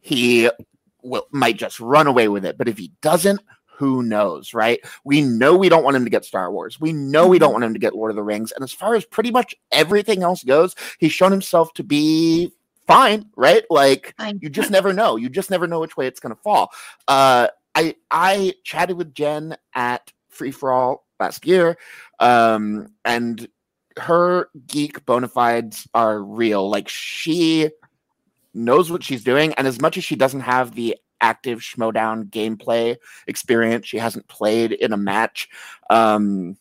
he 0.00 0.50
will 1.02 1.26
might 1.30 1.56
just 1.56 1.80
run 1.80 2.06
away 2.06 2.28
with 2.28 2.44
it. 2.44 2.56
But 2.56 2.68
if 2.68 2.78
he 2.78 2.92
doesn't, 3.02 3.40
who 3.76 4.02
knows, 4.02 4.54
right? 4.54 4.80
We 5.04 5.20
know 5.20 5.56
we 5.56 5.68
don't 5.68 5.82
want 5.82 5.96
him 5.96 6.04
to 6.04 6.10
get 6.10 6.24
Star 6.24 6.50
Wars. 6.52 6.80
We 6.80 6.92
know 6.92 7.26
we 7.26 7.38
don't 7.38 7.48
mm-hmm. 7.48 7.54
want 7.54 7.64
him 7.64 7.74
to 7.74 7.80
get 7.80 7.94
Lord 7.94 8.10
of 8.10 8.16
the 8.16 8.22
Rings. 8.22 8.52
And 8.52 8.62
as 8.62 8.72
far 8.72 8.94
as 8.94 9.04
pretty 9.04 9.30
much 9.30 9.54
everything 9.72 10.22
else 10.22 10.44
goes, 10.44 10.74
he's 10.98 11.12
shown 11.12 11.32
himself 11.32 11.72
to 11.74 11.82
be 11.82 12.52
fine, 12.86 13.30
right? 13.36 13.64
Like 13.70 14.14
fine. 14.16 14.38
you 14.42 14.48
just 14.48 14.70
never 14.70 14.92
know. 14.92 15.16
You 15.16 15.28
just 15.28 15.50
never 15.50 15.66
know 15.66 15.80
which 15.80 15.96
way 15.96 16.06
it's 16.06 16.20
going 16.20 16.34
to 16.34 16.40
fall. 16.42 16.70
Uh, 17.08 17.48
I 17.74 17.96
I 18.10 18.54
chatted 18.64 18.96
with 18.96 19.14
Jen 19.14 19.56
at 19.74 20.12
Free 20.28 20.50
for 20.50 20.72
All 20.72 21.06
last 21.20 21.46
year, 21.46 21.76
um, 22.20 22.88
and 23.04 23.48
her 23.98 24.48
geek 24.66 25.04
bona 25.06 25.28
fides 25.28 25.88
are 25.94 26.22
real. 26.22 26.68
Like 26.68 26.88
she 26.88 27.70
knows 28.52 28.90
what 28.90 29.02
she's 29.02 29.24
doing, 29.24 29.54
and 29.54 29.66
as 29.66 29.80
much 29.80 29.96
as 29.96 30.04
she 30.04 30.16
doesn't 30.16 30.40
have 30.40 30.74
the 30.74 30.96
active 31.24 31.60
Schmoedown 31.60 32.24
gameplay 32.28 32.96
experience. 33.26 33.86
She 33.86 33.98
hasn't 33.98 34.28
played 34.28 34.72
in 34.72 34.92
a 34.92 34.96
match. 34.98 35.48
Um, 35.88 36.58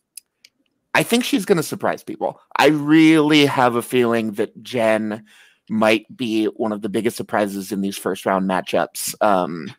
I 0.93 1.03
think 1.03 1.25
she's 1.25 1.45
going 1.45 1.57
to 1.57 1.63
surprise 1.63 2.03
people. 2.03 2.39
I 2.57 2.67
really 2.67 3.45
have 3.45 3.75
a 3.75 3.81
feeling 3.81 4.33
that 4.33 4.63
Jen 4.63 5.25
might 5.69 6.05
be 6.15 6.45
one 6.45 6.71
of 6.71 6.81
the 6.81 6.89
biggest 6.89 7.17
surprises 7.17 7.71
in 7.71 7.81
these 7.81 7.97
first 7.97 8.25
round 8.25 8.49
matchups. 8.49 9.15
Um, 9.21 9.73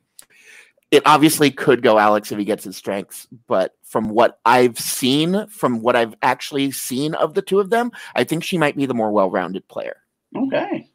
it 0.90 1.02
obviously 1.06 1.50
could 1.50 1.82
go 1.82 1.98
Alex 1.98 2.30
if 2.30 2.38
he 2.38 2.44
gets 2.44 2.62
his 2.64 2.76
strengths, 2.76 3.26
but 3.48 3.74
from 3.82 4.08
what 4.08 4.38
I've 4.44 4.78
seen, 4.78 5.48
from 5.48 5.80
what 5.80 5.96
I've 5.96 6.14
actually 6.22 6.70
seen 6.70 7.14
of 7.14 7.34
the 7.34 7.42
two 7.42 7.58
of 7.58 7.70
them, 7.70 7.90
I 8.14 8.22
think 8.24 8.44
she 8.44 8.58
might 8.58 8.76
be 8.76 8.86
the 8.86 8.94
more 8.94 9.10
well 9.10 9.30
rounded 9.30 9.66
player. 9.66 9.96
Okay. 10.36 10.88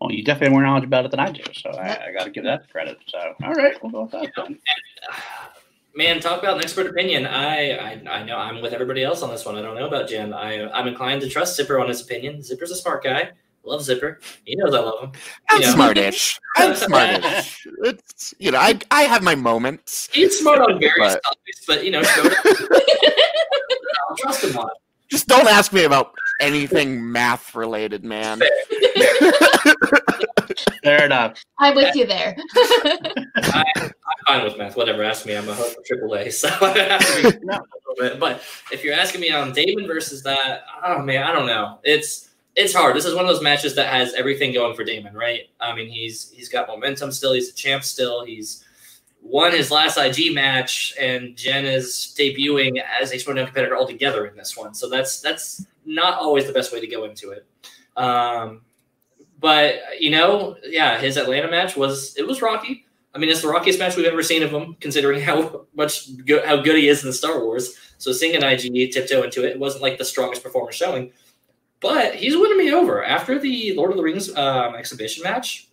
Well, 0.00 0.10
you 0.10 0.24
definitely 0.24 0.46
have 0.46 0.52
more 0.52 0.62
knowledge 0.62 0.84
about 0.84 1.04
it 1.04 1.12
than 1.12 1.20
I 1.20 1.30
do, 1.30 1.42
so 1.52 1.70
I, 1.70 2.08
I 2.08 2.12
got 2.12 2.24
to 2.24 2.30
give 2.30 2.44
that 2.44 2.68
credit. 2.70 2.98
So, 3.06 3.34
all 3.44 3.52
right, 3.52 3.80
we'll 3.82 3.92
go 3.92 4.02
with 4.02 4.10
that 4.12 4.32
then. 4.36 4.58
Man, 5.96 6.18
talk 6.18 6.42
about 6.42 6.56
an 6.56 6.64
expert 6.64 6.88
opinion. 6.88 7.24
I, 7.24 7.70
I 7.70 8.02
I 8.10 8.24
know 8.24 8.36
I'm 8.36 8.60
with 8.60 8.72
everybody 8.72 9.04
else 9.04 9.22
on 9.22 9.30
this 9.30 9.46
one. 9.46 9.54
I 9.54 9.62
don't 9.62 9.76
know 9.76 9.86
about 9.86 10.08
Jim. 10.08 10.34
I 10.34 10.68
I'm 10.72 10.88
inclined 10.88 11.20
to 11.20 11.28
trust 11.28 11.54
Zipper 11.54 11.78
on 11.78 11.88
his 11.88 12.02
opinion. 12.02 12.42
Zipper's 12.42 12.72
a 12.72 12.76
smart 12.76 13.04
guy. 13.04 13.30
Love 13.64 13.82
Zipper. 13.82 14.20
He 14.44 14.56
knows 14.56 14.74
I 14.74 14.80
love 14.80 15.02
him. 15.02 15.12
I'm 15.48 15.60
you 15.60 15.66
know. 15.66 15.72
smartish. 15.72 16.38
I'm 16.56 16.74
smartish. 16.74 17.66
It's 17.82 18.34
you 18.38 18.50
know, 18.50 18.58
I 18.58 18.78
I 18.90 19.02
have 19.02 19.22
my 19.22 19.34
moments. 19.34 20.08
He's 20.12 20.38
smart 20.38 20.60
on 20.60 20.78
various 20.78 21.14
but... 21.14 21.22
topics, 21.22 21.64
but 21.66 21.84
you 21.84 21.90
know, 21.90 22.02
I'll 24.10 24.16
trust 24.16 24.44
him 24.44 24.58
on 24.58 24.66
it. 24.66 24.76
Just 25.10 25.28
don't 25.28 25.48
ask 25.48 25.72
me 25.72 25.84
about 25.84 26.12
anything 26.40 27.10
math 27.10 27.54
related, 27.54 28.04
man. 28.04 28.40
Fair 30.82 31.04
enough. 31.06 31.42
I'm 31.58 31.74
with 31.74 31.94
you 31.94 32.06
there. 32.06 32.36
I, 33.36 33.64
am 33.76 33.90
fine 34.26 34.44
with 34.44 34.58
math. 34.58 34.76
Whatever. 34.76 35.04
Ask 35.04 35.24
me. 35.24 35.36
I'm 35.36 35.48
a 35.48 35.54
host 35.54 35.76
for 35.76 35.96
AAA, 35.96 36.32
so 36.32 36.48
I 36.48 36.78
have 36.78 37.00
to 37.00 37.22
be 37.22 37.28
a 37.28 37.40
little 37.40 37.62
bit. 37.98 38.18
But 38.18 38.42
if 38.72 38.82
you're 38.82 38.94
asking 38.94 39.20
me 39.20 39.30
on 39.30 39.52
Damon 39.52 39.86
versus 39.86 40.22
that, 40.24 40.64
oh 40.84 41.00
man, 41.02 41.22
I 41.22 41.32
don't 41.32 41.46
know. 41.46 41.78
It's 41.84 42.33
it's 42.56 42.74
hard. 42.74 42.94
This 42.94 43.04
is 43.04 43.14
one 43.14 43.24
of 43.24 43.28
those 43.28 43.42
matches 43.42 43.74
that 43.74 43.92
has 43.92 44.14
everything 44.14 44.52
going 44.52 44.76
for 44.76 44.84
Damon, 44.84 45.14
right? 45.14 45.48
I 45.60 45.74
mean, 45.74 45.88
he's 45.88 46.30
he's 46.30 46.48
got 46.48 46.68
momentum 46.68 47.10
still. 47.10 47.32
He's 47.32 47.50
a 47.50 47.54
champ 47.54 47.84
still. 47.84 48.24
He's 48.24 48.64
won 49.22 49.52
his 49.52 49.70
last 49.70 49.96
IG 49.98 50.34
match, 50.34 50.94
and 51.00 51.36
Jen 51.36 51.64
is 51.64 52.14
debuting 52.16 52.80
as 53.00 53.12
a 53.12 53.16
Schmoedown 53.16 53.46
competitor 53.46 53.76
altogether 53.76 54.26
in 54.26 54.36
this 54.36 54.56
one. 54.56 54.74
So 54.74 54.88
that's 54.88 55.20
that's 55.20 55.66
not 55.84 56.18
always 56.18 56.46
the 56.46 56.52
best 56.52 56.72
way 56.72 56.80
to 56.80 56.86
go 56.86 57.04
into 57.04 57.30
it. 57.30 57.46
Um, 57.96 58.62
but 59.40 59.76
you 59.98 60.10
know, 60.10 60.56
yeah, 60.64 60.98
his 60.98 61.16
Atlanta 61.16 61.50
match 61.50 61.76
was 61.76 62.16
it 62.16 62.26
was 62.26 62.40
rocky. 62.40 62.86
I 63.14 63.18
mean, 63.18 63.30
it's 63.30 63.42
the 63.42 63.48
rockiest 63.48 63.78
match 63.78 63.96
we've 63.96 64.06
ever 64.06 64.22
seen 64.22 64.42
of 64.42 64.50
him, 64.50 64.76
considering 64.80 65.20
how 65.20 65.66
much 65.74 66.16
go- 66.24 66.44
how 66.46 66.56
good 66.56 66.76
he 66.76 66.88
is 66.88 67.02
in 67.02 67.08
the 67.08 67.12
Star 67.12 67.44
Wars. 67.44 67.76
So 67.98 68.12
seeing 68.12 68.34
an 68.34 68.42
IG 68.42 68.92
tiptoe 68.92 69.22
into 69.22 69.44
it, 69.44 69.52
it 69.52 69.58
wasn't 69.58 69.82
like 69.82 69.98
the 69.98 70.04
strongest 70.04 70.42
performance 70.42 70.74
showing, 70.76 71.12
but 71.84 72.14
he's 72.14 72.34
winning 72.34 72.56
me 72.56 72.72
over 72.72 73.04
after 73.04 73.38
the 73.38 73.74
Lord 73.76 73.90
of 73.90 73.98
the 73.98 74.02
Rings 74.02 74.34
um, 74.34 74.74
exhibition 74.74 75.22
match. 75.22 75.68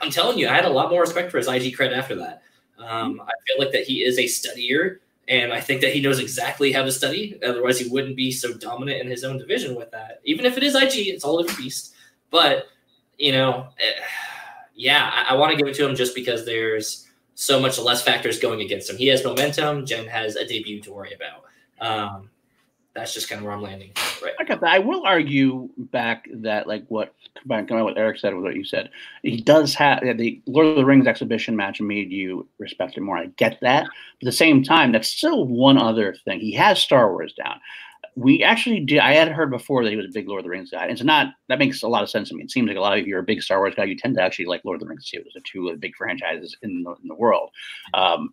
I'm 0.00 0.10
telling 0.10 0.38
you, 0.38 0.48
I 0.48 0.52
had 0.52 0.64
a 0.64 0.68
lot 0.68 0.90
more 0.90 1.02
respect 1.02 1.30
for 1.30 1.38
his 1.38 1.46
IG 1.46 1.76
cred 1.76 1.96
after 1.96 2.16
that. 2.16 2.42
Um, 2.78 3.20
I 3.20 3.30
feel 3.46 3.64
like 3.64 3.70
that 3.70 3.84
he 3.84 4.02
is 4.02 4.18
a 4.18 4.24
studier, 4.24 4.98
and 5.28 5.52
I 5.52 5.60
think 5.60 5.82
that 5.82 5.92
he 5.92 6.00
knows 6.00 6.18
exactly 6.18 6.72
how 6.72 6.82
to 6.82 6.90
study. 6.90 7.38
Otherwise, 7.46 7.78
he 7.78 7.88
wouldn't 7.88 8.16
be 8.16 8.32
so 8.32 8.54
dominant 8.54 9.00
in 9.00 9.06
his 9.06 9.22
own 9.22 9.38
division 9.38 9.76
with 9.76 9.88
that. 9.92 10.20
Even 10.24 10.46
if 10.46 10.56
it 10.56 10.64
is 10.64 10.74
IG, 10.74 11.06
it's 11.06 11.22
all 11.22 11.38
a 11.38 11.44
beast. 11.54 11.94
But 12.32 12.66
you 13.16 13.30
know, 13.30 13.68
eh, 13.78 14.02
yeah, 14.74 15.12
I, 15.14 15.34
I 15.34 15.36
want 15.36 15.52
to 15.52 15.56
give 15.56 15.68
it 15.68 15.76
to 15.76 15.88
him 15.88 15.94
just 15.94 16.16
because 16.16 16.44
there's 16.44 17.06
so 17.36 17.60
much 17.60 17.78
less 17.78 18.02
factors 18.02 18.40
going 18.40 18.62
against 18.62 18.90
him. 18.90 18.96
He 18.96 19.06
has 19.06 19.22
momentum. 19.22 19.86
Jen 19.86 20.08
has 20.08 20.34
a 20.34 20.44
debut 20.44 20.80
to 20.82 20.92
worry 20.92 21.14
about. 21.14 21.44
Um, 21.78 22.30
that's 22.96 23.12
just 23.12 23.28
kind 23.28 23.38
of 23.38 23.44
where 23.44 23.54
I'm 23.54 23.62
landing. 23.62 23.92
Right. 24.22 24.32
I 24.40 24.44
got 24.44 24.60
that. 24.62 24.70
I 24.70 24.78
will 24.78 25.04
argue 25.04 25.68
back 25.76 26.26
that 26.32 26.66
like 26.66 26.84
what 26.88 27.14
coming 27.46 27.70
on 27.70 27.84
what 27.84 27.98
Eric 27.98 28.18
said 28.18 28.34
with 28.34 28.42
what 28.42 28.56
you 28.56 28.64
said. 28.64 28.88
He 29.22 29.40
does 29.40 29.74
have 29.74 30.00
the 30.00 30.40
Lord 30.46 30.66
of 30.66 30.76
the 30.76 30.84
Rings 30.84 31.06
exhibition 31.06 31.54
match 31.54 31.80
made 31.80 32.10
you 32.10 32.48
respect 32.58 32.96
him 32.96 33.04
more. 33.04 33.18
I 33.18 33.26
get 33.36 33.58
that. 33.60 33.84
But 33.84 34.26
at 34.26 34.30
the 34.30 34.32
same 34.32 34.62
time, 34.62 34.92
that's 34.92 35.08
still 35.08 35.46
one 35.46 35.76
other 35.76 36.16
thing. 36.24 36.40
He 36.40 36.52
has 36.54 36.80
Star 36.80 37.12
Wars 37.12 37.34
down. 37.34 37.60
We 38.16 38.42
actually 38.42 38.80
did. 38.80 39.00
I 39.00 39.12
had 39.12 39.28
heard 39.28 39.50
before 39.50 39.84
that 39.84 39.90
he 39.90 39.96
was 39.96 40.06
a 40.06 40.12
big 40.12 40.26
Lord 40.26 40.40
of 40.40 40.44
the 40.44 40.50
Rings 40.50 40.70
guy. 40.70 40.84
And 40.84 40.92
It's 40.92 41.04
not 41.04 41.34
that 41.48 41.58
makes 41.58 41.82
a 41.82 41.88
lot 41.88 42.02
of 42.02 42.08
sense 42.08 42.30
to 42.30 42.34
me. 42.34 42.44
It 42.44 42.50
seems 42.50 42.66
like 42.66 42.78
a 42.78 42.80
lot 42.80 42.98
of 42.98 43.06
you 43.06 43.14
are 43.16 43.20
a 43.20 43.24
big 43.24 43.42
Star 43.42 43.58
Wars 43.58 43.74
guy. 43.76 43.84
You 43.84 43.96
tend 43.96 44.16
to 44.16 44.22
actually 44.22 44.46
like 44.46 44.64
Lord 44.64 44.76
of 44.76 44.80
the 44.80 44.88
Rings 44.88 45.10
too. 45.10 45.18
Those 45.18 45.36
are 45.36 45.44
two 45.44 45.68
of 45.68 45.74
the 45.74 45.78
big 45.78 45.94
franchises 45.96 46.56
in 46.62 46.82
the, 46.82 46.94
in 47.02 47.08
the 47.08 47.14
world. 47.14 47.50
Um, 47.92 48.30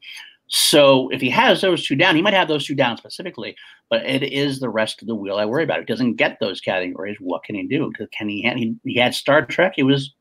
so 0.56 1.10
if 1.10 1.20
he 1.20 1.32
has 1.32 1.62
those 1.62 1.84
two 1.84 1.96
down, 1.96 2.16
he 2.16 2.22
might 2.22 2.36
have 2.36 2.48
those 2.48 2.68
two 2.68 2.76
down 2.76 2.96
specifically, 2.96 3.56
but 3.90 4.06
it 4.06 4.22
is 4.22 4.60
the 4.60 4.70
rest 4.70 5.02
of 5.02 5.08
the 5.08 5.16
wheel 5.16 5.38
I 5.38 5.46
worry 5.46 5.64
about. 5.64 5.80
He 5.80 5.86
doesn't 5.86 6.14
get 6.18 6.38
those 6.40 6.62
categories. 6.62 7.18
What 7.20 7.44
can 7.44 7.56
he 7.56 7.66
do? 7.66 7.92
Can 8.12 8.30
he? 8.30 8.44
He, 8.56 8.76
he 8.84 9.00
had 9.00 9.16
Star 9.16 9.44
Trek. 9.44 9.74
He 9.76 9.82
was 9.82 10.14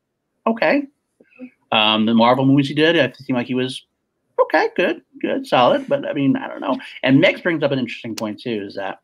okay. 0.47 0.87
Um, 1.71 2.07
the 2.07 2.15
Marvel 2.15 2.45
movies 2.45 2.67
he 2.67 2.73
did, 2.73 2.97
I 2.97 3.13
seemed 3.15 3.37
like 3.37 3.45
he 3.45 3.53
was 3.53 3.85
okay, 4.41 4.69
good, 4.75 5.03
good, 5.21 5.45
solid. 5.45 5.87
But 5.87 6.07
I 6.07 6.13
mean, 6.13 6.35
I 6.35 6.47
don't 6.47 6.61
know. 6.61 6.79
And 7.03 7.23
Megs 7.23 7.43
brings 7.43 7.61
up 7.61 7.71
an 7.71 7.77
interesting 7.77 8.15
point 8.15 8.41
too, 8.41 8.63
is 8.65 8.73
that 8.73 9.01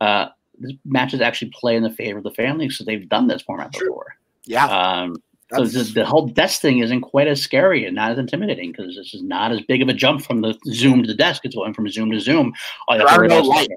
uh, 0.00 0.30
this 0.58 0.72
matches 0.84 1.20
actually 1.20 1.52
play 1.54 1.76
in 1.76 1.84
the 1.84 1.90
favor 1.90 2.18
of 2.18 2.24
the 2.24 2.32
family, 2.32 2.70
so 2.70 2.82
they've 2.82 3.08
done 3.08 3.28
this 3.28 3.42
format 3.42 3.70
before. 3.70 4.16
Yeah. 4.46 4.66
Um, 4.66 5.22
so 5.54 5.64
the, 5.64 5.82
the, 5.84 6.04
whole 6.04 6.26
desk 6.26 6.60
thing 6.60 6.78
isn't 6.78 7.02
quite 7.02 7.28
as 7.28 7.40
scary 7.40 7.84
and 7.84 7.94
not 7.94 8.10
as 8.10 8.18
intimidating 8.18 8.72
because 8.72 8.96
this 8.96 9.14
is 9.14 9.22
not 9.22 9.52
as 9.52 9.60
big 9.60 9.80
of 9.80 9.88
a 9.88 9.92
jump 9.92 10.22
from 10.22 10.40
the 10.40 10.58
Zoom 10.72 11.02
to 11.02 11.06
the 11.06 11.14
desk. 11.14 11.42
It's 11.44 11.54
going 11.54 11.72
from 11.72 11.88
Zoom 11.88 12.10
to 12.10 12.18
Zoom. 12.18 12.52
All 12.88 12.98
you 12.98 13.06
have 13.06 13.20
to 13.20 13.28
no 13.28 13.42
light. 13.42 13.68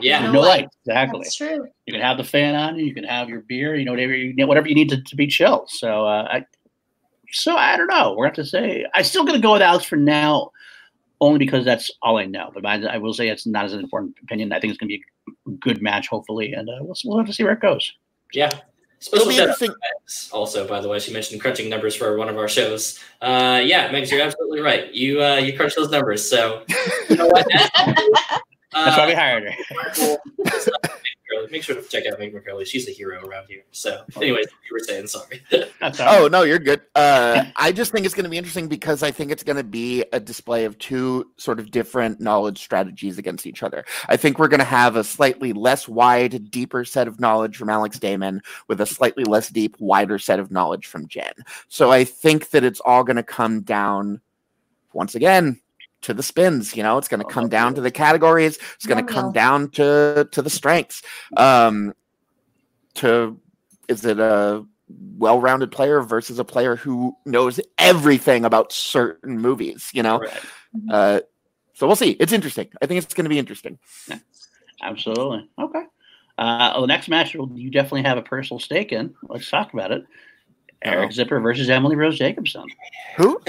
Yeah, 0.00 0.20
no, 0.26 0.32
no 0.32 0.40
light. 0.40 0.48
light. 0.48 0.68
Exactly. 0.84 1.20
That's 1.22 1.36
true. 1.36 1.66
You 1.86 1.92
can 1.92 2.02
have 2.02 2.18
the 2.18 2.24
fan 2.24 2.54
on. 2.54 2.78
You 2.78 2.94
can 2.94 3.04
have 3.04 3.30
your 3.30 3.40
beer. 3.40 3.74
You 3.74 3.86
know 3.86 3.92
whatever 3.92 4.14
you 4.14 4.46
whatever 4.46 4.68
you 4.68 4.74
need 4.74 4.90
to, 4.90 5.02
to 5.02 5.16
be 5.16 5.26
chill. 5.26 5.64
So 5.68 6.06
uh, 6.06 6.28
I, 6.30 6.46
so 7.32 7.56
I 7.56 7.76
don't 7.78 7.88
know. 7.88 8.14
We're 8.14 8.26
going 8.26 8.34
to 8.34 8.44
say 8.44 8.84
I'm 8.94 9.04
still 9.04 9.24
going 9.24 9.40
to 9.40 9.42
go 9.42 9.54
with 9.54 9.62
Alex 9.62 9.86
for 9.86 9.96
now, 9.96 10.50
only 11.22 11.38
because 11.38 11.64
that's 11.64 11.90
all 12.02 12.18
I 12.18 12.26
know. 12.26 12.50
But 12.52 12.66
I, 12.66 12.82
I 12.84 12.98
will 12.98 13.14
say 13.14 13.28
it's 13.28 13.46
not 13.46 13.64
as 13.64 13.72
an 13.72 13.80
important 13.80 14.14
opinion. 14.22 14.52
I 14.52 14.60
think 14.60 14.72
it's 14.72 14.78
going 14.78 14.90
to 14.90 14.98
be 14.98 15.04
a 15.46 15.56
good 15.58 15.80
match, 15.80 16.08
hopefully, 16.08 16.52
and 16.52 16.68
uh, 16.68 16.78
we'll 16.80 16.96
we'll 17.04 17.18
have 17.18 17.26
to 17.26 17.32
see 17.32 17.44
where 17.44 17.54
it 17.54 17.60
goes. 17.60 17.92
Yeah, 18.34 18.50
Special 19.00 19.28
interesting. 19.30 19.72
Also, 20.32 20.66
by 20.66 20.80
the 20.80 20.88
way, 20.88 20.98
she 20.98 21.12
mentioned 21.12 21.40
crunching 21.40 21.68
numbers 21.68 21.94
for 21.94 22.16
one 22.16 22.28
of 22.28 22.36
our 22.36 22.48
shows. 22.48 22.98
Uh, 23.22 23.60
yeah, 23.64 23.90
Megs, 23.90 24.10
you're 24.10 24.20
absolutely 24.20 24.60
right. 24.60 24.92
You 24.92 25.22
uh, 25.22 25.36
you 25.36 25.56
crunch 25.56 25.76
those 25.76 25.90
numbers, 25.90 26.28
so 26.28 26.62
you 27.08 27.16
know 27.16 27.26
what? 27.26 27.46
That's 28.72 28.96
why 28.96 29.06
we 29.06 29.14
hired 29.14 29.44
her. 29.44 30.88
Make 31.50 31.62
sure 31.62 31.74
to 31.74 31.82
check 31.82 32.04
out 32.06 32.18
Meg 32.18 32.34
McCurley. 32.34 32.66
She's 32.66 32.88
a 32.88 32.92
hero 32.92 33.24
around 33.24 33.46
here. 33.48 33.62
So, 33.70 34.02
anyways, 34.16 34.46
you 34.46 34.72
were 34.72 34.80
saying 34.80 35.06
sorry. 35.06 35.42
oh 36.00 36.28
no, 36.30 36.42
you're 36.42 36.58
good. 36.58 36.80
Uh, 36.94 37.44
I 37.56 37.72
just 37.72 37.92
think 37.92 38.06
it's 38.06 38.14
going 38.14 38.24
to 38.24 38.30
be 38.30 38.38
interesting 38.38 38.68
because 38.68 39.02
I 39.02 39.10
think 39.10 39.30
it's 39.30 39.42
going 39.42 39.56
to 39.56 39.64
be 39.64 40.04
a 40.12 40.20
display 40.20 40.64
of 40.64 40.78
two 40.78 41.30
sort 41.36 41.58
of 41.60 41.70
different 41.70 42.20
knowledge 42.20 42.58
strategies 42.58 43.18
against 43.18 43.46
each 43.46 43.62
other. 43.62 43.84
I 44.08 44.16
think 44.16 44.38
we're 44.38 44.48
going 44.48 44.58
to 44.58 44.64
have 44.64 44.96
a 44.96 45.04
slightly 45.04 45.52
less 45.52 45.88
wide, 45.88 46.50
deeper 46.50 46.84
set 46.84 47.08
of 47.08 47.20
knowledge 47.20 47.56
from 47.56 47.70
Alex 47.70 47.98
Damon 47.98 48.42
with 48.68 48.80
a 48.80 48.86
slightly 48.86 49.24
less 49.24 49.48
deep, 49.48 49.76
wider 49.78 50.18
set 50.18 50.38
of 50.38 50.50
knowledge 50.50 50.86
from 50.86 51.08
Jen. 51.08 51.32
So 51.68 51.90
I 51.90 52.04
think 52.04 52.50
that 52.50 52.64
it's 52.64 52.80
all 52.80 53.04
going 53.04 53.16
to 53.16 53.22
come 53.22 53.62
down 53.62 54.20
once 54.92 55.14
again 55.14 55.60
to 56.02 56.14
the 56.14 56.22
spins. 56.22 56.76
You 56.76 56.82
know, 56.82 56.98
it's 56.98 57.08
going 57.08 57.20
to 57.20 57.26
oh, 57.26 57.30
come 57.30 57.48
down 57.48 57.74
to 57.74 57.80
the 57.80 57.90
categories. 57.90 58.58
It's 58.74 58.86
going 58.86 59.04
to 59.04 59.12
come 59.12 59.32
down 59.32 59.70
to 59.72 60.28
to 60.30 60.42
the 60.42 60.50
strengths. 60.50 61.02
Um, 61.36 61.94
to 62.94 63.40
is 63.88 64.04
it 64.04 64.18
a 64.18 64.64
well-rounded 64.88 65.70
player 65.70 66.00
versus 66.00 66.38
a 66.38 66.44
player 66.44 66.76
who 66.76 67.14
knows 67.26 67.60
everything 67.78 68.44
about 68.44 68.72
certain 68.72 69.38
movies? 69.38 69.90
You 69.92 70.02
know, 70.02 70.18
right. 70.20 70.30
Mm-hmm. 70.76 70.88
uh, 70.90 71.20
so 71.74 71.86
we'll 71.86 71.96
see. 71.96 72.10
It's 72.12 72.32
interesting. 72.32 72.68
I 72.82 72.86
think 72.86 73.02
it's 73.02 73.14
going 73.14 73.24
to 73.24 73.30
be 73.30 73.38
interesting. 73.38 73.78
Yeah, 74.08 74.18
absolutely. 74.82 75.48
Okay. 75.58 75.82
Uh, 76.36 76.70
well, 76.72 76.80
the 76.82 76.86
next 76.86 77.08
match 77.08 77.34
you 77.34 77.70
definitely 77.70 78.02
have 78.02 78.18
a 78.18 78.22
personal 78.22 78.60
stake 78.60 78.92
in. 78.92 79.14
Let's 79.24 79.50
talk 79.50 79.72
about 79.72 79.90
it. 79.90 80.04
Eric 80.82 81.08
oh. 81.08 81.12
Zipper 81.12 81.40
versus 81.40 81.68
Emily 81.68 81.96
Rose 81.96 82.18
Jacobson. 82.18 82.66
Who? 83.16 83.40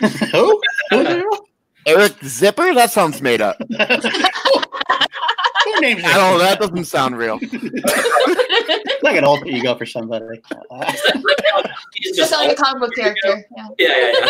Who? 0.32 0.62
Eric 1.88 2.12
Zipper? 2.22 2.74
That 2.74 2.90
sounds 2.90 3.22
made 3.22 3.40
up. 3.40 3.56
Who 5.68 5.80
named 5.80 6.02
Oh, 6.04 6.38
that 6.38 6.58
doesn't 6.60 6.84
sound 6.84 7.16
real. 7.16 7.38
like 9.02 9.16
an 9.16 9.24
alter 9.24 9.46
ego 9.46 9.74
for 9.74 9.86
somebody. 9.86 10.40
just, 12.02 12.14
just 12.16 12.32
like 12.32 12.52
a 12.52 12.54
comic 12.54 12.80
book 12.80 12.94
character. 12.94 13.46
Yeah, 13.56 13.68
yeah, 13.78 14.12
yeah. 14.12 14.12
yeah. 14.20 14.28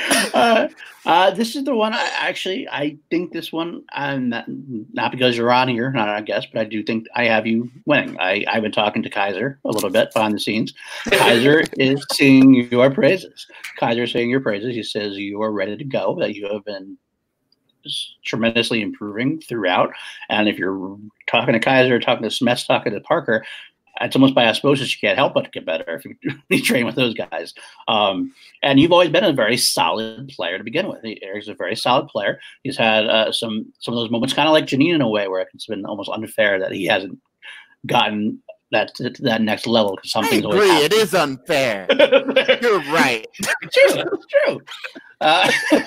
Uh, 0.34 0.68
Uh, 1.08 1.30
this 1.30 1.56
is 1.56 1.64
the 1.64 1.74
one 1.74 1.94
I 1.94 2.06
actually 2.18 2.68
I 2.68 2.98
think 3.08 3.32
this 3.32 3.50
one 3.50 3.82
I'm 3.92 4.28
not, 4.28 4.44
not 4.92 5.10
because 5.10 5.38
you're 5.38 5.50
on 5.50 5.66
here, 5.66 5.90
not 5.90 6.10
I 6.10 6.20
guess, 6.20 6.44
but 6.52 6.60
I 6.60 6.64
do 6.64 6.82
think 6.82 7.06
I 7.14 7.24
have 7.24 7.46
you 7.46 7.70
winning. 7.86 8.20
I 8.20 8.44
I've 8.46 8.62
been 8.62 8.72
talking 8.72 9.02
to 9.02 9.08
Kaiser 9.08 9.58
a 9.64 9.70
little 9.70 9.88
bit 9.88 10.12
behind 10.12 10.34
the 10.34 10.38
scenes. 10.38 10.74
Kaiser 11.06 11.64
is 11.78 12.04
singing 12.12 12.68
your 12.70 12.90
praises. 12.90 13.46
Kaiser 13.80 14.02
is 14.02 14.12
saying 14.12 14.28
your 14.28 14.40
praises. 14.40 14.74
He 14.74 14.82
says 14.82 15.16
you 15.16 15.40
are 15.40 15.50
ready 15.50 15.78
to 15.78 15.84
go. 15.84 16.14
That 16.20 16.34
you 16.34 16.46
have 16.52 16.64
been 16.66 16.98
tremendously 18.26 18.82
improving 18.82 19.40
throughout. 19.40 19.90
And 20.28 20.46
if 20.46 20.58
you're 20.58 20.98
talking 21.26 21.54
to 21.54 21.60
Kaiser, 21.60 21.98
talking 21.98 22.24
to 22.24 22.30
Smith, 22.30 22.62
talking 22.66 22.92
to 22.92 23.00
Parker, 23.00 23.46
it's 24.00 24.16
almost 24.16 24.34
by 24.34 24.46
osmosis. 24.46 24.92
You 24.92 25.08
can't 25.08 25.18
help 25.18 25.34
but 25.34 25.52
get 25.52 25.66
better 25.66 25.84
if 25.96 26.04
you, 26.50 26.62
train 26.62 26.86
with 26.86 26.94
those 26.94 27.14
guys. 27.14 27.54
Um, 27.86 28.34
and 28.62 28.78
you've 28.78 28.92
always 28.92 29.10
been 29.10 29.24
a 29.24 29.32
very 29.32 29.56
solid 29.56 30.28
player 30.28 30.58
to 30.58 30.64
begin 30.64 30.88
with. 30.88 31.04
Eric's 31.22 31.48
a 31.48 31.54
very 31.54 31.76
solid 31.76 32.08
player. 32.08 32.40
He's 32.62 32.76
had 32.76 33.06
uh, 33.06 33.32
some 33.32 33.72
some 33.78 33.94
of 33.94 34.00
those 34.00 34.10
moments, 34.10 34.34
kind 34.34 34.48
of 34.48 34.52
like 34.52 34.66
Janine 34.66 34.94
in 34.94 35.00
a 35.00 35.08
way, 35.08 35.28
where 35.28 35.46
it's 35.52 35.66
been 35.66 35.84
almost 35.84 36.10
unfair 36.10 36.58
that 36.58 36.72
he 36.72 36.86
hasn't 36.86 37.18
gotten 37.86 38.42
that 38.70 38.94
to 38.96 39.10
that 39.20 39.40
next 39.40 39.66
level 39.66 39.96
because 39.96 40.10
something's 40.10 40.44
I 40.44 40.48
agree. 40.48 40.68
It 40.68 40.92
is 40.92 41.14
unfair. 41.14 41.86
You're 42.62 42.80
right. 42.92 43.26
it's 43.62 43.76
true. 43.76 44.02
It's 44.12 44.26
true. 44.26 44.60
Uh, 45.20 45.50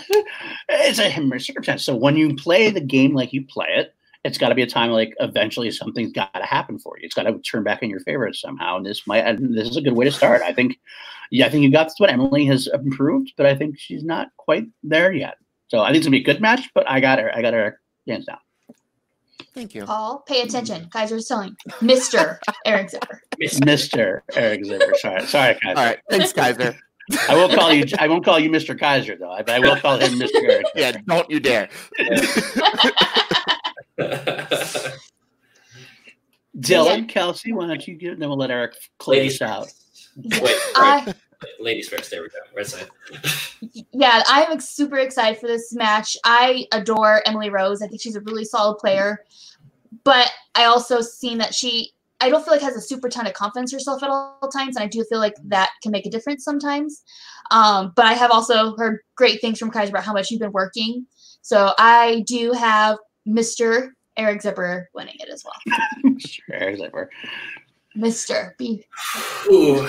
it's 0.69 0.99
a 0.99 1.39
circumstance. 1.39 1.83
So 1.83 1.95
when 1.95 2.17
you 2.17 2.35
play 2.35 2.69
the 2.69 2.81
game 2.81 3.13
like 3.13 3.33
you 3.33 3.45
play 3.45 3.67
it, 3.69 3.93
it's 4.23 4.37
got 4.37 4.49
to 4.49 4.55
be 4.55 4.61
a 4.61 4.67
time 4.67 4.91
like 4.91 5.13
eventually 5.19 5.71
something's 5.71 6.11
got 6.11 6.33
to 6.33 6.43
happen 6.43 6.77
for 6.77 6.97
you. 6.97 7.05
It's 7.05 7.15
got 7.15 7.23
to 7.23 7.39
turn 7.39 7.63
back 7.63 7.81
in 7.81 7.89
your 7.89 8.01
favor 8.01 8.31
somehow. 8.33 8.77
And 8.77 8.85
this 8.85 9.07
might, 9.07 9.25
and 9.25 9.57
this 9.57 9.69
is 9.69 9.77
a 9.77 9.81
good 9.81 9.93
way 9.93 10.05
to 10.05 10.11
start. 10.11 10.41
I 10.43 10.53
think, 10.53 10.79
yeah, 11.31 11.47
I 11.47 11.49
think 11.49 11.63
you 11.63 11.71
got 11.71 11.85
this 11.85 11.95
one. 11.97 12.09
Emily 12.09 12.45
has 12.45 12.67
improved, 12.67 13.33
but 13.35 13.45
I 13.45 13.55
think 13.55 13.79
she's 13.79 14.03
not 14.03 14.29
quite 14.37 14.67
there 14.83 15.11
yet. 15.11 15.37
So 15.69 15.79
I 15.79 15.87
think 15.87 15.97
it's 15.97 16.05
gonna 16.05 16.17
be 16.17 16.21
a 16.21 16.25
good 16.25 16.41
match. 16.41 16.69
But 16.75 16.89
I 16.89 16.99
got 16.99 17.17
her. 17.17 17.35
I 17.35 17.41
got 17.41 17.53
her 17.53 17.79
hands 18.07 18.25
down. 18.25 18.39
Thank 19.53 19.73
you. 19.73 19.85
Paul, 19.85 20.23
pay 20.27 20.41
attention. 20.41 20.87
Kaiser's 20.91 21.27
telling 21.27 21.55
Mr. 21.81 22.37
Eric 22.65 22.89
Zipper. 22.89 23.21
Mr. 23.41 24.21
Eric 24.35 24.65
Zipper. 24.65 24.93
Sorry, 24.95 25.25
sorry, 25.25 25.55
Kaiser. 25.55 25.79
All 25.79 25.85
right, 25.85 25.99
thanks, 26.09 26.33
Kaiser. 26.33 26.75
I 27.27 27.35
will 27.35 27.49
call 27.49 27.73
you. 27.73 27.85
I 27.99 28.07
won't 28.07 28.23
call 28.23 28.39
you 28.39 28.49
Mr. 28.49 28.77
Kaiser 28.77 29.17
though. 29.17 29.31
I, 29.31 29.43
I 29.47 29.59
will 29.59 29.75
call 29.77 29.97
him 29.97 30.13
Mr. 30.13 30.41
Eric. 30.43 30.65
Yeah, 30.75 30.93
don't 31.07 31.29
you 31.29 31.39
dare. 31.39 31.69
Dylan, 36.57 37.07
Kelsey, 37.07 37.53
why 37.53 37.67
don't 37.67 37.87
you 37.87 37.95
give? 37.95 38.19
Then 38.19 38.29
we'll 38.29 38.37
let 38.37 38.51
Eric 38.51 38.75
close 38.99 39.17
Ladies 39.17 39.41
out. 39.41 39.71
Wait, 40.15 40.57
right. 40.75 41.13
ladies 41.59 41.89
first. 41.89 42.11
There 42.11 42.21
we 42.21 42.29
go. 42.29 42.39
Right 42.55 42.65
side. 42.65 42.87
yeah, 43.93 44.23
I'm 44.27 44.59
super 44.59 44.97
excited 44.97 45.39
for 45.39 45.47
this 45.47 45.73
match. 45.73 46.17
I 46.25 46.65
adore 46.71 47.21
Emily 47.25 47.49
Rose. 47.49 47.81
I 47.81 47.87
think 47.87 48.01
she's 48.01 48.15
a 48.15 48.21
really 48.21 48.43
solid 48.43 48.77
player, 48.77 49.23
but 50.03 50.29
I 50.55 50.65
also 50.65 51.01
seen 51.01 51.37
that 51.37 51.53
she. 51.53 51.91
I 52.23 52.29
don't 52.29 52.43
feel 52.43 52.53
like 52.53 52.61
has 52.61 52.75
a 52.75 52.81
super 52.81 53.09
ton 53.09 53.25
of 53.25 53.33
confidence 53.33 53.71
herself 53.71 54.03
at 54.03 54.09
all 54.09 54.37
times, 54.53 54.75
and 54.75 54.83
I 54.83 54.87
do 54.87 55.03
feel 55.05 55.17
like 55.19 55.33
that 55.45 55.71
can 55.81 55.91
make 55.91 56.05
a 56.05 56.09
difference 56.09 56.43
sometimes. 56.43 57.01
Um, 57.49 57.93
but 57.95 58.05
I 58.05 58.13
have 58.13 58.29
also 58.29 58.75
heard 58.77 58.99
great 59.15 59.41
things 59.41 59.57
from 59.57 59.71
Kaiser 59.71 59.89
about 59.89 60.03
how 60.03 60.13
much 60.13 60.29
you've 60.29 60.39
been 60.39 60.51
working. 60.51 61.07
So 61.41 61.73
I 61.79 62.23
do 62.27 62.51
have 62.51 62.97
Mr. 63.27 63.89
Eric 64.17 64.41
Zipper 64.41 64.89
winning 64.93 65.15
it 65.19 65.29
as 65.29 65.43
well. 65.45 65.53
Mr. 66.05 66.39
Eric 66.51 66.77
Zipper. 66.77 67.09
Mr. 67.97 68.51
B. 68.57 68.85
Ooh. 69.49 69.75
Now 69.75 69.83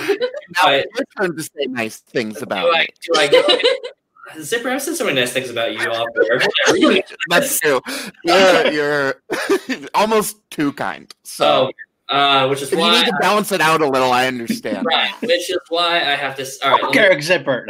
I- 0.69 0.83
it's 0.85 0.99
your 0.99 1.05
turn 1.27 1.37
to 1.37 1.43
say 1.43 1.65
nice 1.67 1.99
things 1.99 2.41
about 2.41 2.63
do 2.65 2.71
I 2.75 2.79
me. 2.81 2.87
do 3.01 3.11
I 3.19 3.27
go? 3.27 4.41
Zipper, 4.41 4.69
I've 4.69 4.81
said 4.81 4.95
so 4.95 5.05
many 5.05 5.19
nice 5.19 5.31
things 5.33 5.49
about 5.49 5.73
you 5.73 5.79
off 5.89 6.07
there. 6.15 6.39
Whatever. 6.65 6.77
You- 6.77 7.01
That's 7.29 7.59
true. 7.59 7.81
You're, 8.25 8.71
you're 8.71 9.15
almost 9.93 10.37
too 10.49 10.73
kind. 10.73 11.13
So 11.23 11.67
So, 11.67 11.71
uh, 12.09 12.47
which 12.47 12.61
is 12.61 12.71
if 12.71 12.79
you 12.79 12.91
need 12.91 13.05
to 13.05 13.17
balance 13.21 13.51
it 13.51 13.61
out 13.61 13.81
a 13.81 13.87
little. 13.87 14.11
I 14.11 14.27
understand. 14.27 14.85
right, 14.85 15.13
which 15.21 15.49
is 15.49 15.59
why 15.69 15.97
I 15.97 16.15
have 16.15 16.35
to. 16.35 16.47
All 16.63 16.71
right, 16.71 16.81
let 16.83 16.93
Fuck 16.93 16.95
Eric 16.95 17.21
Zipper. 17.23 17.67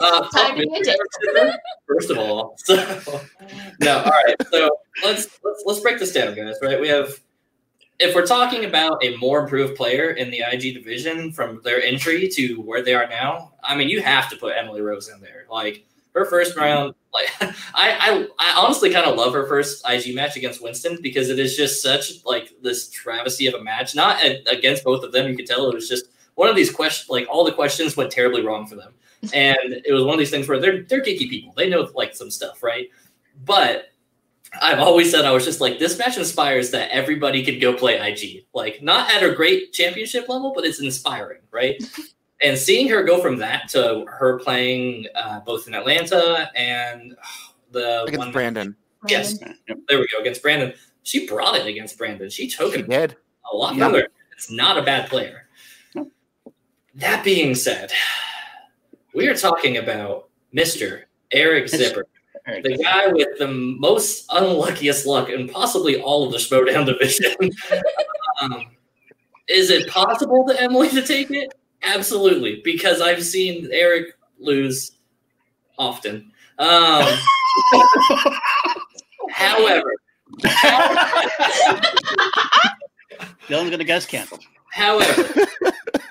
Uh, 0.00 0.20
Time 0.20 0.30
fuck 0.30 0.50
to 0.50 0.58
me, 0.58 0.66
be 0.66 0.80
a 0.80 0.84
dick. 0.84 0.96
First 1.86 2.10
of 2.10 2.18
all, 2.18 2.54
so 2.58 2.74
no. 3.80 3.98
All 3.98 4.10
right, 4.10 4.34
so 4.50 4.68
let's 5.02 5.38
let's 5.42 5.62
let's 5.64 5.80
break 5.80 5.98
this 5.98 6.12
down, 6.12 6.34
guys. 6.34 6.56
Right, 6.60 6.80
we 6.80 6.88
have 6.88 7.18
if 7.98 8.14
we're 8.14 8.26
talking 8.26 8.64
about 8.64 9.02
a 9.02 9.16
more 9.16 9.40
improved 9.40 9.76
player 9.76 10.10
in 10.10 10.30
the 10.30 10.42
IG 10.52 10.74
division 10.74 11.32
from 11.32 11.60
their 11.64 11.82
entry 11.82 12.28
to 12.28 12.60
where 12.60 12.82
they 12.82 12.94
are 12.94 13.08
now, 13.08 13.52
I 13.62 13.74
mean, 13.74 13.88
you 13.88 14.02
have 14.02 14.28
to 14.30 14.36
put 14.36 14.54
Emily 14.56 14.82
Rose 14.82 15.08
in 15.08 15.20
there. 15.20 15.46
Like 15.50 15.86
her 16.16 16.24
first 16.24 16.56
round, 16.56 16.94
like 17.12 17.28
I 17.74 17.92
I, 18.00 18.28
I 18.38 18.54
honestly 18.56 18.90
kind 18.90 19.06
of 19.06 19.16
love 19.16 19.32
her 19.34 19.46
first 19.46 19.86
IG 19.88 20.14
match 20.14 20.36
against 20.36 20.62
Winston 20.62 20.98
because 21.02 21.28
it 21.28 21.38
is 21.38 21.56
just 21.56 21.82
such 21.82 22.24
like 22.24 22.50
this 22.62 22.90
travesty 22.90 23.46
of 23.46 23.54
a 23.54 23.62
match. 23.62 23.94
Not 23.94 24.20
against 24.50 24.82
both 24.82 25.04
of 25.04 25.12
them, 25.12 25.28
you 25.28 25.36
could 25.36 25.46
tell 25.46 25.68
it 25.68 25.74
was 25.74 25.88
just 25.88 26.06
one 26.34 26.48
of 26.48 26.56
these 26.56 26.72
questions. 26.72 27.10
Like 27.10 27.28
all 27.28 27.44
the 27.44 27.52
questions 27.52 27.96
went 27.96 28.10
terribly 28.10 28.44
wrong 28.44 28.66
for 28.66 28.76
them 28.76 28.94
and 29.34 29.82
it 29.84 29.92
was 29.92 30.04
one 30.04 30.14
of 30.14 30.18
these 30.18 30.30
things 30.30 30.48
where 30.48 30.58
they're 30.58 30.82
they're 30.82 31.02
geeky 31.02 31.28
people. 31.28 31.52
They 31.56 31.68
know 31.68 31.88
like 31.94 32.14
some 32.14 32.30
stuff, 32.30 32.62
right? 32.62 32.88
But 33.44 33.90
I've 34.62 34.78
always 34.78 35.10
said 35.10 35.24
I 35.24 35.32
was 35.32 35.44
just 35.44 35.60
like 35.60 35.78
this 35.78 35.98
match 35.98 36.16
inspires 36.16 36.70
that 36.70 36.90
everybody 36.90 37.44
could 37.44 37.60
go 37.60 37.74
play 37.74 37.98
IG, 37.98 38.46
like 38.54 38.82
not 38.82 39.12
at 39.12 39.22
a 39.22 39.34
great 39.34 39.72
championship 39.72 40.28
level, 40.28 40.52
but 40.54 40.64
it's 40.64 40.80
inspiring, 40.80 41.40
right? 41.50 41.82
and 42.42 42.56
seeing 42.58 42.88
her 42.88 43.02
go 43.02 43.20
from 43.20 43.36
that 43.38 43.68
to 43.70 44.04
her 44.08 44.38
playing 44.38 45.06
uh, 45.14 45.40
both 45.40 45.66
in 45.68 45.74
Atlanta 45.74 46.50
and 46.54 47.16
the 47.70 48.02
Against 48.04 48.18
one 48.18 48.32
Brandon. 48.32 48.76
Yes. 49.08 49.38
Yep. 49.68 49.78
there 49.88 49.98
we 49.98 50.08
go 50.12 50.18
against 50.20 50.42
Brandon. 50.42 50.72
She 51.02 51.26
brought 51.28 51.56
it 51.56 51.66
against 51.66 51.96
Brandon. 51.98 52.28
She 52.30 52.48
took 52.48 52.72
She 52.74 52.80
it 52.80 52.88
did. 52.88 53.16
a 53.52 53.56
lot 53.56 53.76
Yeah. 53.76 53.86
further. 53.88 54.08
It's 54.32 54.50
not 54.50 54.76
a 54.78 54.82
bad 54.82 55.08
player. 55.08 55.46
No. 55.94 56.10
That 56.96 57.22
being 57.24 57.54
said, 57.54 57.92
we 59.14 59.28
are 59.28 59.34
talking 59.36 59.76
about 59.76 60.28
Mr. 60.54 61.02
Eric 61.32 61.64
It's- 61.66 61.78
Zipper, 61.80 62.06
Eric 62.46 62.64
the 62.64 62.76
guy 62.78 63.08
with 63.08 63.38
the 63.38 63.48
most 63.48 64.26
unluckiest 64.32 65.06
luck 65.06 65.30
in 65.30 65.48
possibly 65.48 66.00
all 66.00 66.24
of 66.26 66.32
the 66.32 66.38
Schmoedown 66.38 66.86
division. 66.86 67.34
um, 68.40 68.66
is 69.48 69.70
it 69.70 69.88
possible 69.88 70.44
to 70.48 70.60
Emily 70.60 70.88
to 70.90 71.02
take 71.02 71.30
it? 71.30 71.52
Absolutely, 71.82 72.60
because 72.64 73.00
I've 73.00 73.24
seen 73.24 73.68
Eric 73.72 74.16
lose 74.38 74.92
often. 75.78 76.32
Um, 76.58 77.04
however, 79.30 79.92
Dylan's 83.48 83.70
gonna 83.70 83.84
guess 83.84 84.06
canceled. 84.06 84.42
however, 84.72 85.46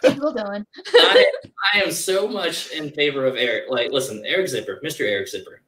People 0.03 0.33
doing. 0.33 0.65
I, 0.93 1.25
I 1.73 1.81
am 1.81 1.91
so 1.91 2.27
much 2.27 2.71
in 2.71 2.91
favor 2.91 3.25
of 3.25 3.35
Eric. 3.35 3.65
Like, 3.69 3.91
listen, 3.91 4.23
Eric 4.25 4.47
Zipper, 4.47 4.79
Mr. 4.83 5.01
Eric 5.01 5.27
Zipper, 5.27 5.61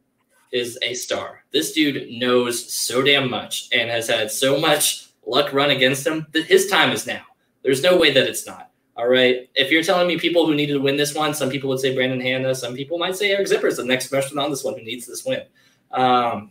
is 0.51 0.77
a 0.81 0.93
star. 0.93 1.43
This 1.51 1.73
dude 1.73 2.09
knows 2.19 2.71
so 2.71 3.01
damn 3.01 3.29
much 3.29 3.67
and 3.73 3.89
has 3.89 4.07
had 4.07 4.31
so 4.31 4.59
much 4.59 5.09
luck 5.25 5.51
run 5.53 5.71
against 5.71 6.05
him 6.07 6.25
that 6.31 6.45
his 6.45 6.67
time 6.67 6.91
is 6.91 7.05
now. 7.05 7.23
There's 7.63 7.83
no 7.83 7.97
way 7.97 8.11
that 8.11 8.27
it's 8.27 8.47
not. 8.47 8.66
All 8.97 9.07
right. 9.07 9.47
If 9.53 9.71
you're 9.71 9.83
telling 9.83 10.07
me 10.07 10.17
people 10.17 10.47
who 10.47 10.55
needed 10.55 10.73
to 10.73 10.81
win 10.81 10.97
this 10.97 11.13
one, 11.13 11.35
some 11.35 11.51
people 11.51 11.69
would 11.69 11.79
say 11.79 11.93
Brandon 11.93 12.19
Hanna. 12.19 12.55
Some 12.55 12.75
people 12.75 12.97
might 12.97 13.15
say 13.15 13.29
Eric 13.29 13.47
Zipper 13.47 13.67
is 13.67 13.77
the 13.77 13.85
next 13.85 14.07
person 14.07 14.39
on 14.39 14.49
this 14.49 14.63
one 14.63 14.73
who 14.73 14.83
needs 14.83 15.05
this 15.05 15.23
win. 15.23 15.43
Um, 15.91 16.49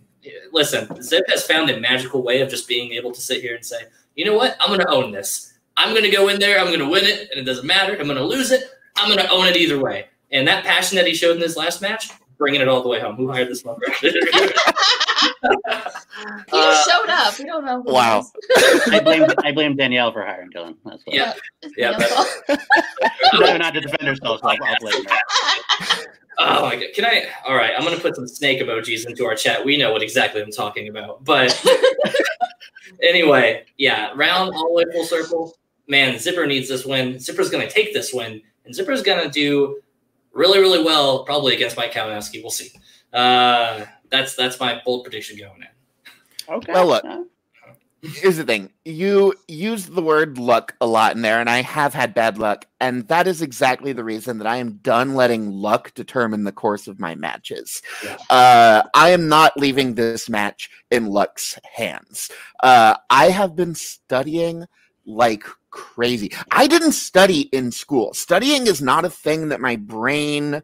listen, 0.52 0.88
Zip 1.02 1.24
has 1.28 1.44
found 1.44 1.70
a 1.70 1.80
magical 1.80 2.22
way 2.22 2.40
of 2.40 2.48
just 2.48 2.68
being 2.68 2.92
able 2.92 3.10
to 3.12 3.20
sit 3.20 3.40
here 3.42 3.56
and 3.56 3.64
say, 3.64 3.82
you 4.14 4.24
know 4.24 4.36
what? 4.36 4.56
I'm 4.60 4.68
going 4.68 4.80
to 4.80 4.88
own 4.88 5.10
this. 5.10 5.54
I'm 5.76 5.90
going 5.90 6.04
to 6.04 6.10
go 6.10 6.28
in 6.28 6.38
there. 6.38 6.60
I'm 6.60 6.68
going 6.68 6.78
to 6.78 6.88
win 6.88 7.04
it, 7.04 7.28
and 7.30 7.40
it 7.40 7.44
doesn't 7.44 7.66
matter. 7.66 7.98
I'm 7.98 8.06
going 8.06 8.16
to 8.16 8.24
lose 8.24 8.52
it. 8.52 8.62
I'm 8.96 9.10
going 9.10 9.24
to 9.24 9.30
own 9.30 9.46
it 9.46 9.56
either 9.56 9.78
way. 9.78 10.06
And 10.30 10.46
that 10.48 10.64
passion 10.64 10.96
that 10.96 11.06
he 11.06 11.14
showed 11.14 11.34
in 11.34 11.40
this 11.40 11.56
last 11.56 11.82
match, 11.82 12.10
bringing 12.38 12.60
it 12.60 12.68
all 12.68 12.82
the 12.82 12.88
way 12.88 13.00
home. 13.00 13.16
Who 13.16 13.30
hired 13.30 13.48
this 13.48 13.62
motherfucker? 13.62 14.52
He 16.48 16.56
Uh, 16.56 16.72
just 16.72 16.88
showed 16.90 17.08
up. 17.10 17.38
We 17.38 17.44
don't 17.44 17.64
know. 17.64 17.82
who 17.82 17.92
Wow. 17.92 18.24
I 18.90 19.00
blame 19.02 19.26
I 19.44 19.52
blame 19.52 19.76
Danielle 19.76 20.12
for 20.12 20.24
hiring 20.24 20.50
Dylan. 20.50 20.76
That's 20.84 21.04
what. 21.04 21.14
Yeah. 21.14 21.34
Yeah, 21.76 21.92
Danielle's 21.92 22.30
fault. 22.46 22.60
No, 23.34 23.56
not 23.56 23.74
to 23.74 23.80
defend 23.80 24.02
herself. 24.08 24.40
So 24.40 24.48
I'll, 24.48 24.56
I'll 24.64 24.76
blame 24.80 25.04
her. 25.04 25.16
Oh 26.38 26.62
my 26.62 26.76
god! 26.76 26.84
Can 26.94 27.04
I? 27.04 27.26
All 27.46 27.54
right, 27.54 27.72
I'm 27.76 27.84
gonna 27.84 27.98
put 27.98 28.14
some 28.16 28.26
snake 28.28 28.60
emojis 28.60 29.06
into 29.06 29.24
our 29.26 29.34
chat. 29.34 29.64
We 29.64 29.76
know 29.76 29.92
what 29.92 30.02
exactly 30.02 30.40
I'm 30.42 30.50
talking 30.50 30.88
about. 30.88 31.24
But 31.24 31.62
anyway, 33.02 33.64
yeah, 33.78 34.12
round 34.14 34.54
all 34.54 34.68
the 34.68 34.74
way 34.74 34.84
full 34.92 35.04
circle. 35.04 35.54
Man, 35.88 36.18
Zipper 36.18 36.46
needs 36.46 36.68
this 36.68 36.84
win. 36.84 37.18
Zipper's 37.18 37.50
gonna 37.50 37.70
take 37.70 37.92
this 37.92 38.12
win, 38.12 38.40
and 38.64 38.74
Zipper's 38.74 39.02
gonna 39.02 39.30
do 39.30 39.80
really, 40.36 40.60
really 40.60 40.82
well, 40.82 41.24
probably 41.24 41.54
against 41.54 41.76
Mike 41.76 41.92
Kalinowski. 41.92 42.42
We'll 42.42 42.50
see. 42.50 42.70
Uh, 43.12 43.84
that's 44.10 44.36
that's 44.36 44.60
my 44.60 44.80
bold 44.84 45.04
prediction 45.04 45.38
going 45.38 45.62
in. 45.62 46.54
Okay. 46.54 46.72
Well, 46.72 46.86
look. 46.86 47.04
Here's 48.02 48.36
the 48.36 48.44
thing 48.44 48.70
you 48.84 49.34
use 49.48 49.86
the 49.86 50.02
word 50.02 50.38
luck 50.38 50.76
a 50.80 50.86
lot 50.86 51.16
in 51.16 51.22
there 51.22 51.40
and 51.40 51.50
i 51.50 51.60
have 51.62 51.92
had 51.92 52.14
bad 52.14 52.38
luck 52.38 52.66
and 52.78 53.08
that 53.08 53.26
is 53.26 53.42
exactly 53.42 53.92
the 53.92 54.04
reason 54.04 54.38
that 54.38 54.46
i 54.46 54.58
am 54.58 54.74
done 54.74 55.14
letting 55.14 55.50
luck 55.50 55.92
determine 55.94 56.44
the 56.44 56.52
course 56.52 56.86
of 56.86 57.00
my 57.00 57.16
matches 57.16 57.82
yeah. 58.04 58.16
uh, 58.30 58.82
i 58.94 59.08
am 59.08 59.28
not 59.28 59.56
leaving 59.56 59.94
this 59.94 60.28
match 60.28 60.70
in 60.90 61.06
luck's 61.06 61.58
hands 61.74 62.30
uh, 62.62 62.94
i 63.10 63.28
have 63.30 63.56
been 63.56 63.74
studying 63.74 64.64
like 65.06 65.44
crazy 65.76 66.32
i 66.52 66.66
didn't 66.66 66.92
study 66.92 67.42
in 67.52 67.70
school 67.70 68.14
studying 68.14 68.66
is 68.66 68.80
not 68.80 69.04
a 69.04 69.10
thing 69.10 69.50
that 69.50 69.60
my 69.60 69.76
brain 69.76 70.62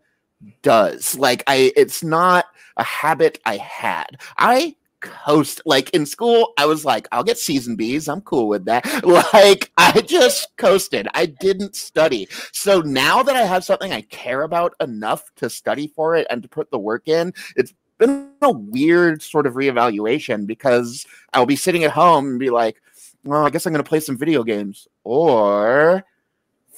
does 0.62 1.14
like 1.18 1.44
i 1.47 1.70
it's 1.76 2.02
not 2.02 2.47
a 2.78 2.82
habit 2.82 3.39
i 3.44 3.59
had 3.59 4.18
i 4.39 4.74
coast. 5.02 5.60
Like 5.66 5.90
in 5.90 6.06
school, 6.06 6.55
I 6.56 6.64
was 6.64 6.84
like, 6.84 7.06
I'll 7.12 7.24
get 7.24 7.36
season 7.36 7.76
B's. 7.76 8.09
I'm 8.09 8.22
cool 8.22 8.48
with 8.48 8.64
that. 8.66 8.86
Like 9.32 9.72
I 9.76 10.01
just 10.01 10.56
coasted. 10.56 11.09
I 11.12 11.26
didn't 11.26 11.74
study. 11.74 12.28
So 12.52 12.80
now 12.80 13.22
that 13.22 13.34
I 13.34 13.43
have 13.43 13.64
something 13.64 13.93
I 13.93 14.02
care 14.02 14.43
about 14.43 14.74
enough 14.80 15.30
to 15.36 15.51
study 15.51 15.89
for 15.89 16.14
it 16.14 16.26
and 16.30 16.43
to 16.43 16.48
put 16.48 16.70
the 16.70 16.78
work 16.78 17.09
in, 17.09 17.34
it's 17.56 17.74
been 17.98 18.30
a 18.43 18.51
weird 18.51 19.22
sort 19.22 19.47
of 19.47 19.55
reevaluation 19.55 20.47
because 20.47 21.05
I'll 21.34 21.47
be 21.47 21.56
sitting 21.56 21.84
at 21.84 21.90
home 21.90 22.26
and 22.26 22.39
be 22.39 22.51
like, 22.51 22.80
well, 23.24 23.47
I 23.47 23.51
guess 23.51 23.66
I'm 23.66 23.73
going 23.73 23.85
to 23.85 23.89
play 23.89 24.01
some 24.01 24.19
video 24.19 24.43
games 24.43 24.89
or 25.05 26.05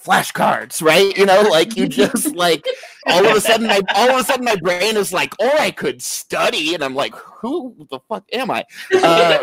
flashcards, 0.05 0.83
right? 0.83 1.17
You 1.17 1.27
know, 1.27 1.43
like 1.43 1.77
you 1.77 1.89
just 1.89 2.35
like 2.37 2.67
all 3.07 3.27
of 3.27 3.37
a 3.37 3.41
sudden, 3.41 3.67
my 3.67 3.81
all 3.95 4.11
of 4.11 4.21
a 4.21 4.25
sudden 4.25 4.45
my 4.45 4.57
brain 4.57 4.97
is 4.97 5.13
like, 5.13 5.35
or 5.41 5.51
I 5.59 5.71
could 5.71 6.03
study, 6.03 6.75
and 6.75 6.85
I'm 6.85 6.95
like, 6.95 7.15
who 7.15 7.75
the 7.91 8.01
fuck 8.09 8.25
am 8.33 8.51
I? 8.51 8.65
Uh, 8.95 9.39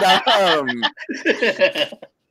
but, 0.00 0.28
um, 0.28 0.84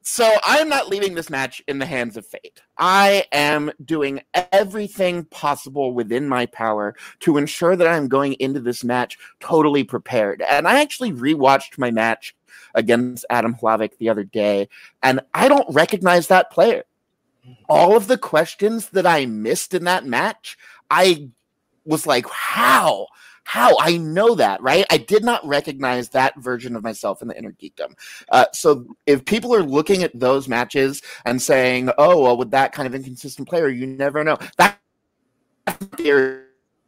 so 0.08 0.32
I'm 0.44 0.70
not 0.70 0.88
leaving 0.88 1.16
this 1.16 1.32
match 1.32 1.64
in 1.68 1.80
the 1.80 1.86
hands 1.88 2.16
of 2.16 2.28
fate. 2.28 2.62
I 2.78 3.26
am 3.32 3.72
doing 3.84 4.22
everything 4.52 5.26
possible 5.26 5.94
within 5.96 6.30
my 6.30 6.46
power 6.46 6.96
to 7.22 7.38
ensure 7.38 7.76
that 7.76 7.88
I'm 7.88 8.08
going 8.08 8.34
into 8.34 8.60
this 8.60 8.84
match 8.84 9.18
totally 9.40 9.84
prepared. 9.84 10.44
And 10.44 10.68
I 10.68 10.80
actually 10.82 11.12
rewatched 11.12 11.80
my 11.80 11.90
match 11.90 12.36
against 12.76 13.26
Adam 13.30 13.56
Hlavik 13.56 13.98
the 13.98 14.10
other 14.10 14.24
day, 14.24 14.70
and 15.02 15.22
I 15.34 15.48
don't 15.48 15.74
recognize 15.74 16.28
that 16.28 16.52
player 16.52 16.84
all 17.68 17.96
of 17.96 18.08
the 18.08 18.18
questions 18.18 18.90
that 18.90 19.06
I 19.06 19.26
missed 19.26 19.74
in 19.74 19.84
that 19.86 20.06
match, 20.06 20.58
I 20.90 21.30
was 21.86 22.08
like, 22.08 22.28
how? 22.30 23.08
How? 23.44 23.78
I 23.80 23.98
know 23.98 24.36
that, 24.36 24.62
right? 24.62 24.86
I 24.90 24.98
did 24.98 25.24
not 25.24 25.46
recognize 25.46 26.10
that 26.10 26.36
version 26.38 26.76
of 26.76 26.84
myself 26.84 27.22
in 27.22 27.28
the 27.28 27.38
inner 27.38 27.52
geekdom. 27.52 27.94
Uh, 28.30 28.46
so 28.54 28.86
if 29.06 29.24
people 29.26 29.54
are 29.54 29.64
looking 29.64 30.02
at 30.04 30.20
those 30.20 30.48
matches 30.48 31.02
and 31.26 31.42
saying, 31.42 31.92
oh, 31.98 32.24
well, 32.24 32.38
with 32.38 32.52
that 32.52 32.72
kind 32.72 32.88
of 32.88 32.96
inconsistent 32.96 33.48
player, 33.48 33.70
you 33.70 33.86
never 33.86 34.24
know. 34.24 34.38
That 34.58 34.80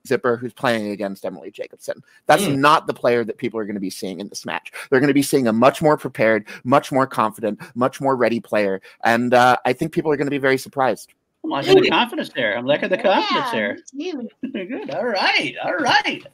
Zipper 0.07 0.37
who's 0.37 0.53
playing 0.53 0.89
against 0.91 1.25
Emily 1.25 1.51
Jacobson. 1.51 2.03
That's 2.25 2.43
mm. 2.43 2.57
not 2.57 2.87
the 2.87 2.93
player 2.93 3.23
that 3.23 3.37
people 3.37 3.59
are 3.59 3.65
going 3.65 3.75
to 3.75 3.81
be 3.81 3.89
seeing 3.89 4.19
in 4.19 4.27
this 4.29 4.45
match. 4.45 4.71
They're 4.89 4.99
going 4.99 5.09
to 5.09 5.13
be 5.13 5.21
seeing 5.21 5.47
a 5.47 5.53
much 5.53 5.81
more 5.81 5.97
prepared, 5.97 6.47
much 6.63 6.91
more 6.91 7.07
confident, 7.07 7.59
much 7.75 8.01
more 8.01 8.15
ready 8.15 8.39
player. 8.39 8.81
And 9.03 9.33
uh, 9.33 9.57
I 9.65 9.73
think 9.73 9.91
people 9.91 10.11
are 10.11 10.17
going 10.17 10.27
to 10.27 10.31
be 10.31 10.37
very 10.37 10.57
surprised. 10.57 11.13
I'm 11.43 11.51
liking 11.51 11.81
the 11.81 11.89
confidence 11.89 12.29
there. 12.35 12.57
I'm 12.57 12.65
liking 12.65 12.89
the 12.89 12.97
confidence 12.97 13.47
yeah, 13.53 14.21
there. 14.51 14.65
Good. 14.65 14.91
All 14.91 15.05
right. 15.05 15.55
All 15.63 15.75
right. 15.75 16.25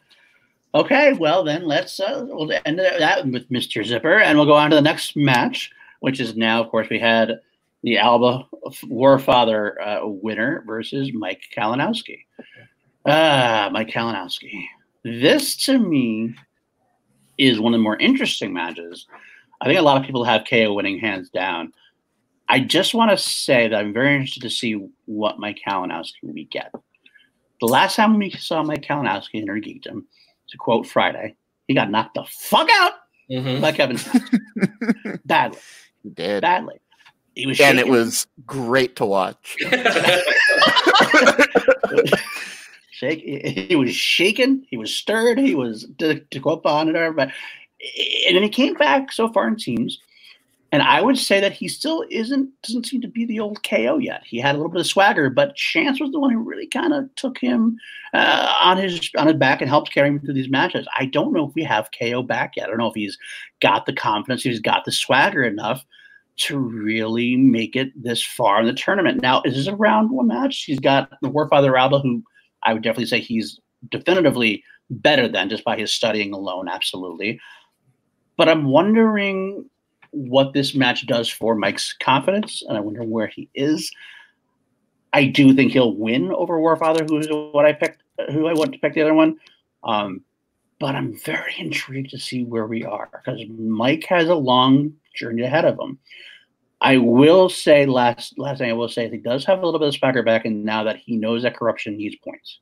Okay. 0.74 1.14
Well, 1.14 1.44
then 1.44 1.66
let's 1.66 2.00
uh, 2.00 2.26
we'll 2.28 2.52
end 2.66 2.80
that 2.80 3.28
with 3.28 3.50
Mr. 3.50 3.86
Zipper, 3.86 4.20
and 4.20 4.38
we'll 4.38 4.48
go 4.48 4.54
on 4.54 4.72
to 4.72 4.76
the 4.76 4.82
next 4.82 5.16
match, 5.16 5.72
which 6.00 6.20
is 6.20 6.36
now, 6.36 6.64
of 6.64 6.70
course, 6.70 6.88
we 6.90 7.00
had 7.00 7.42
the 7.84 7.98
Alba 7.98 8.48
Warfather 8.86 9.76
uh, 9.86 10.08
winner 10.08 10.64
versus 10.66 11.12
Mike 11.14 11.44
Kalinowski. 11.56 12.26
Ah, 13.06 13.70
Mike 13.72 13.90
Kalinowski. 13.90 14.66
This 15.04 15.56
to 15.66 15.78
me 15.78 16.34
is 17.38 17.60
one 17.60 17.74
of 17.74 17.80
the 17.80 17.84
more 17.84 17.98
interesting 17.98 18.54
matches. 18.54 19.08
I 19.62 19.66
think 19.66 19.80
a 19.80 19.84
lot 19.84 20.00
of 20.00 20.06
people 20.06 20.24
have 20.24 20.46
KO 20.50 20.74
winning 20.74 21.00
hands 21.00 21.30
down. 21.30 21.74
I 22.48 22.60
just 22.60 22.94
want 22.94 23.12
to 23.12 23.18
say 23.18 23.68
that 23.68 23.78
I'm 23.78 23.94
very 23.94 24.14
interested 24.14 24.44
to 24.44 24.50
see 24.50 24.88
what 25.06 25.40
Mike 25.40 25.60
Kalinowski 25.66 26.24
we 26.24 26.46
get. 26.46 26.72
The 27.60 27.68
last 27.68 27.96
time 27.96 28.18
we 28.18 28.30
saw 28.32 28.64
Mike 28.64 28.84
Kalinowski 28.84 29.36
in 29.36 29.44
Inner 29.44 29.60
Geekdom, 29.60 30.04
to 30.50 30.58
quote 30.58 30.86
Friday, 30.86 31.36
he 31.68 31.74
got 31.74 31.90
knocked 31.90 32.16
the 32.16 32.26
fuck 32.30 32.70
out 32.72 32.94
mm-hmm. 33.32 33.62
by 33.62 33.72
Kevin 33.72 33.98
badly. 35.26 35.60
He 36.04 36.10
did 36.10 36.42
badly. 36.42 36.80
He 37.36 37.48
was, 37.48 37.60
and 37.60 37.78
shaking. 37.78 37.92
it 37.92 37.92
was 37.92 38.28
great 38.46 38.96
to 38.98 39.06
watch. 39.06 39.56
shake. 42.94 43.24
He 43.70 43.76
was 43.76 43.94
shaken. 43.94 44.66
He 44.70 44.78
was 44.78 44.94
stirred. 44.94 45.40
He 45.40 45.56
was 45.56 45.88
to, 45.98 46.20
to 46.20 46.40
go 46.40 46.52
up 46.52 46.66
on 46.66 46.96
it, 46.96 47.16
but 47.16 47.32
and 48.28 48.36
then 48.36 48.44
he 48.44 48.50
came 48.50 48.76
back 48.76 49.12
so 49.12 49.32
far 49.32 49.48
in 49.48 49.58
teams. 49.58 50.00
And 50.72 50.82
I 50.82 51.02
would 51.02 51.20
say 51.20 51.40
that 51.40 51.54
he 51.54 51.68
still 51.68 52.04
isn't 52.10 52.50
doesn't 52.64 52.88
seem 52.88 53.02
to 53.02 53.08
be 53.08 53.26
the 53.26 53.40
old 53.40 53.64
KO 53.64 54.00
yet. 54.00 54.24
He 54.26 54.40
had 54.40 54.56
a 54.56 54.58
little 54.58 54.72
bit 54.72 54.82
of 54.82 54.88
swagger, 54.88 55.30
but 55.30 55.56
Chance 55.56 56.02
was 56.02 56.12
the 56.12 56.20
one 56.20 56.32
who 56.32 56.40
really 56.40 56.66
kind 56.66 56.94
of 56.94 57.14
took 57.16 57.38
him 57.38 57.78
uh, 58.14 58.52
on 58.64 58.78
his 58.78 59.12
on 59.18 59.28
his 59.28 59.36
back 59.36 59.62
and 59.62 59.70
helped 59.70 59.94
carry 59.94 60.10
him 60.10 60.20
through 60.20 60.34
these 60.34 60.50
matches. 60.50 60.88
I 60.98 61.06
don't 61.06 61.34
know 61.34 61.48
if 61.48 61.54
we 61.54 61.64
have 61.64 61.92
KO 62.00 62.24
back 62.24 62.56
yet. 62.56 62.66
I 62.66 62.70
don't 62.70 62.80
know 62.80 62.88
if 62.88 62.96
he's 62.96 63.18
got 63.62 63.86
the 63.86 63.94
confidence, 63.94 64.46
if 64.46 64.52
he's 64.52 64.60
got 64.60 64.86
the 64.86 64.92
swagger 64.92 65.44
enough 65.44 65.86
to 66.36 66.58
really 66.58 67.36
make 67.36 67.76
it 67.76 67.92
this 68.02 68.24
far 68.24 68.60
in 68.60 68.66
the 68.66 68.74
tournament. 68.74 69.22
Now, 69.22 69.44
is 69.46 69.56
this 69.56 69.68
a 69.68 69.76
round 69.76 70.10
one 70.10 70.28
match? 70.28 70.64
He's 70.64 70.80
got 70.80 71.12
the 71.22 71.30
Warfather 71.30 71.80
Alba, 71.80 72.00
who 72.00 72.24
I 72.64 72.74
would 72.74 72.84
definitely 72.84 73.08
say 73.08 73.20
he's 73.20 73.60
definitively 73.90 74.64
better 74.90 75.28
than 75.28 75.50
just 75.50 75.64
by 75.64 75.78
his 75.78 75.92
studying 75.92 76.34
alone, 76.34 76.68
absolutely. 76.68 77.40
But 78.38 78.50
I'm 78.50 78.66
wondering 78.66 79.70
what 80.12 80.54
this 80.54 80.76
match 80.76 81.06
does 81.08 81.30
for 81.30 81.56
Mike's 81.56 81.94
confidence, 81.94 82.64
and 82.68 82.78
I 82.78 82.82
wonder 82.82 83.04
where 83.04 83.28
he 83.28 83.50
is. 83.56 83.92
I 85.14 85.26
do 85.26 85.54
think 85.54 85.72
he'll 85.72 85.96
win 85.96 86.32
over 86.32 86.58
Warfather, 86.58 87.08
who 87.08 87.20
is 87.20 87.28
what 87.30 87.66
I 87.66 87.74
picked, 87.74 88.04
who 88.32 88.48
I 88.48 88.54
want 88.54 88.74
to 88.74 88.80
pick 88.80 88.94
the 88.94 89.02
other 89.02 89.14
one. 89.14 89.38
Um, 89.84 90.22
but 90.80 90.96
I'm 90.96 91.18
very 91.20 91.54
intrigued 91.58 92.10
to 92.12 92.20
see 92.20 92.44
where 92.44 92.68
we 92.68 92.84
are 92.84 93.10
because 93.12 93.42
Mike 93.58 94.06
has 94.10 94.28
a 94.28 94.36
long 94.36 94.94
journey 95.16 95.44
ahead 95.44 95.66
of 95.66 95.80
him. 95.80 96.00
I 96.84 96.98
will 96.98 97.48
say 97.48 97.86
last 97.86 98.38
last 98.38 98.58
thing 98.58 98.70
I 98.70 98.74
will 98.74 98.90
say 98.90 99.10
he 99.10 99.18
does 99.18 99.46
have 99.46 99.64
a 99.64 99.66
little 99.66 99.80
bit 99.80 99.88
of 99.88 99.96
swagger 99.96 100.22
back, 100.22 100.44
and 100.44 100.66
now 100.66 100.84
that 100.84 100.98
he 100.98 101.16
knows 101.16 101.44
that 101.44 101.56
corruption 101.56 101.96
needs 101.96 102.18
points, 102.18 102.60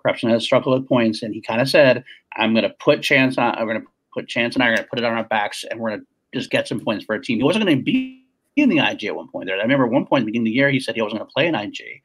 corruption 0.00 0.30
has 0.30 0.44
struggled 0.44 0.80
with 0.80 0.88
points, 0.88 1.24
and 1.24 1.34
he 1.34 1.40
kind 1.40 1.60
of 1.60 1.68
said, 1.68 2.04
"I'm 2.36 2.54
going 2.54 2.62
to 2.62 2.74
put 2.78 3.02
chance 3.02 3.36
on. 3.36 3.56
I'm 3.56 3.66
going 3.66 3.80
to 3.80 3.86
put 4.14 4.28
chance, 4.28 4.54
and 4.54 4.62
I'm 4.62 4.70
going 4.70 4.84
to 4.84 4.88
put 4.88 5.00
it 5.00 5.04
on 5.04 5.12
our 5.12 5.24
backs, 5.24 5.64
and 5.68 5.80
we're 5.80 5.90
going 5.90 6.00
to 6.00 6.06
just 6.38 6.50
get 6.50 6.68
some 6.68 6.78
points 6.78 7.04
for 7.04 7.16
a 7.16 7.22
team." 7.22 7.38
He 7.38 7.42
wasn't 7.42 7.64
going 7.64 7.76
to 7.76 7.82
be 7.82 8.24
in 8.54 8.68
the 8.68 8.78
IG 8.78 9.06
at 9.06 9.16
one 9.16 9.28
point. 9.28 9.46
There, 9.46 9.58
I 9.58 9.62
remember 9.62 9.88
one 9.88 10.06
point 10.06 10.22
at 10.22 10.26
the 10.26 10.26
beginning 10.26 10.46
of 10.46 10.52
the 10.52 10.56
year 10.56 10.70
he 10.70 10.78
said 10.78 10.94
he 10.94 11.02
wasn't 11.02 11.18
going 11.18 11.28
to 11.28 11.34
play 11.34 11.48
an 11.48 11.56
IG, 11.56 12.00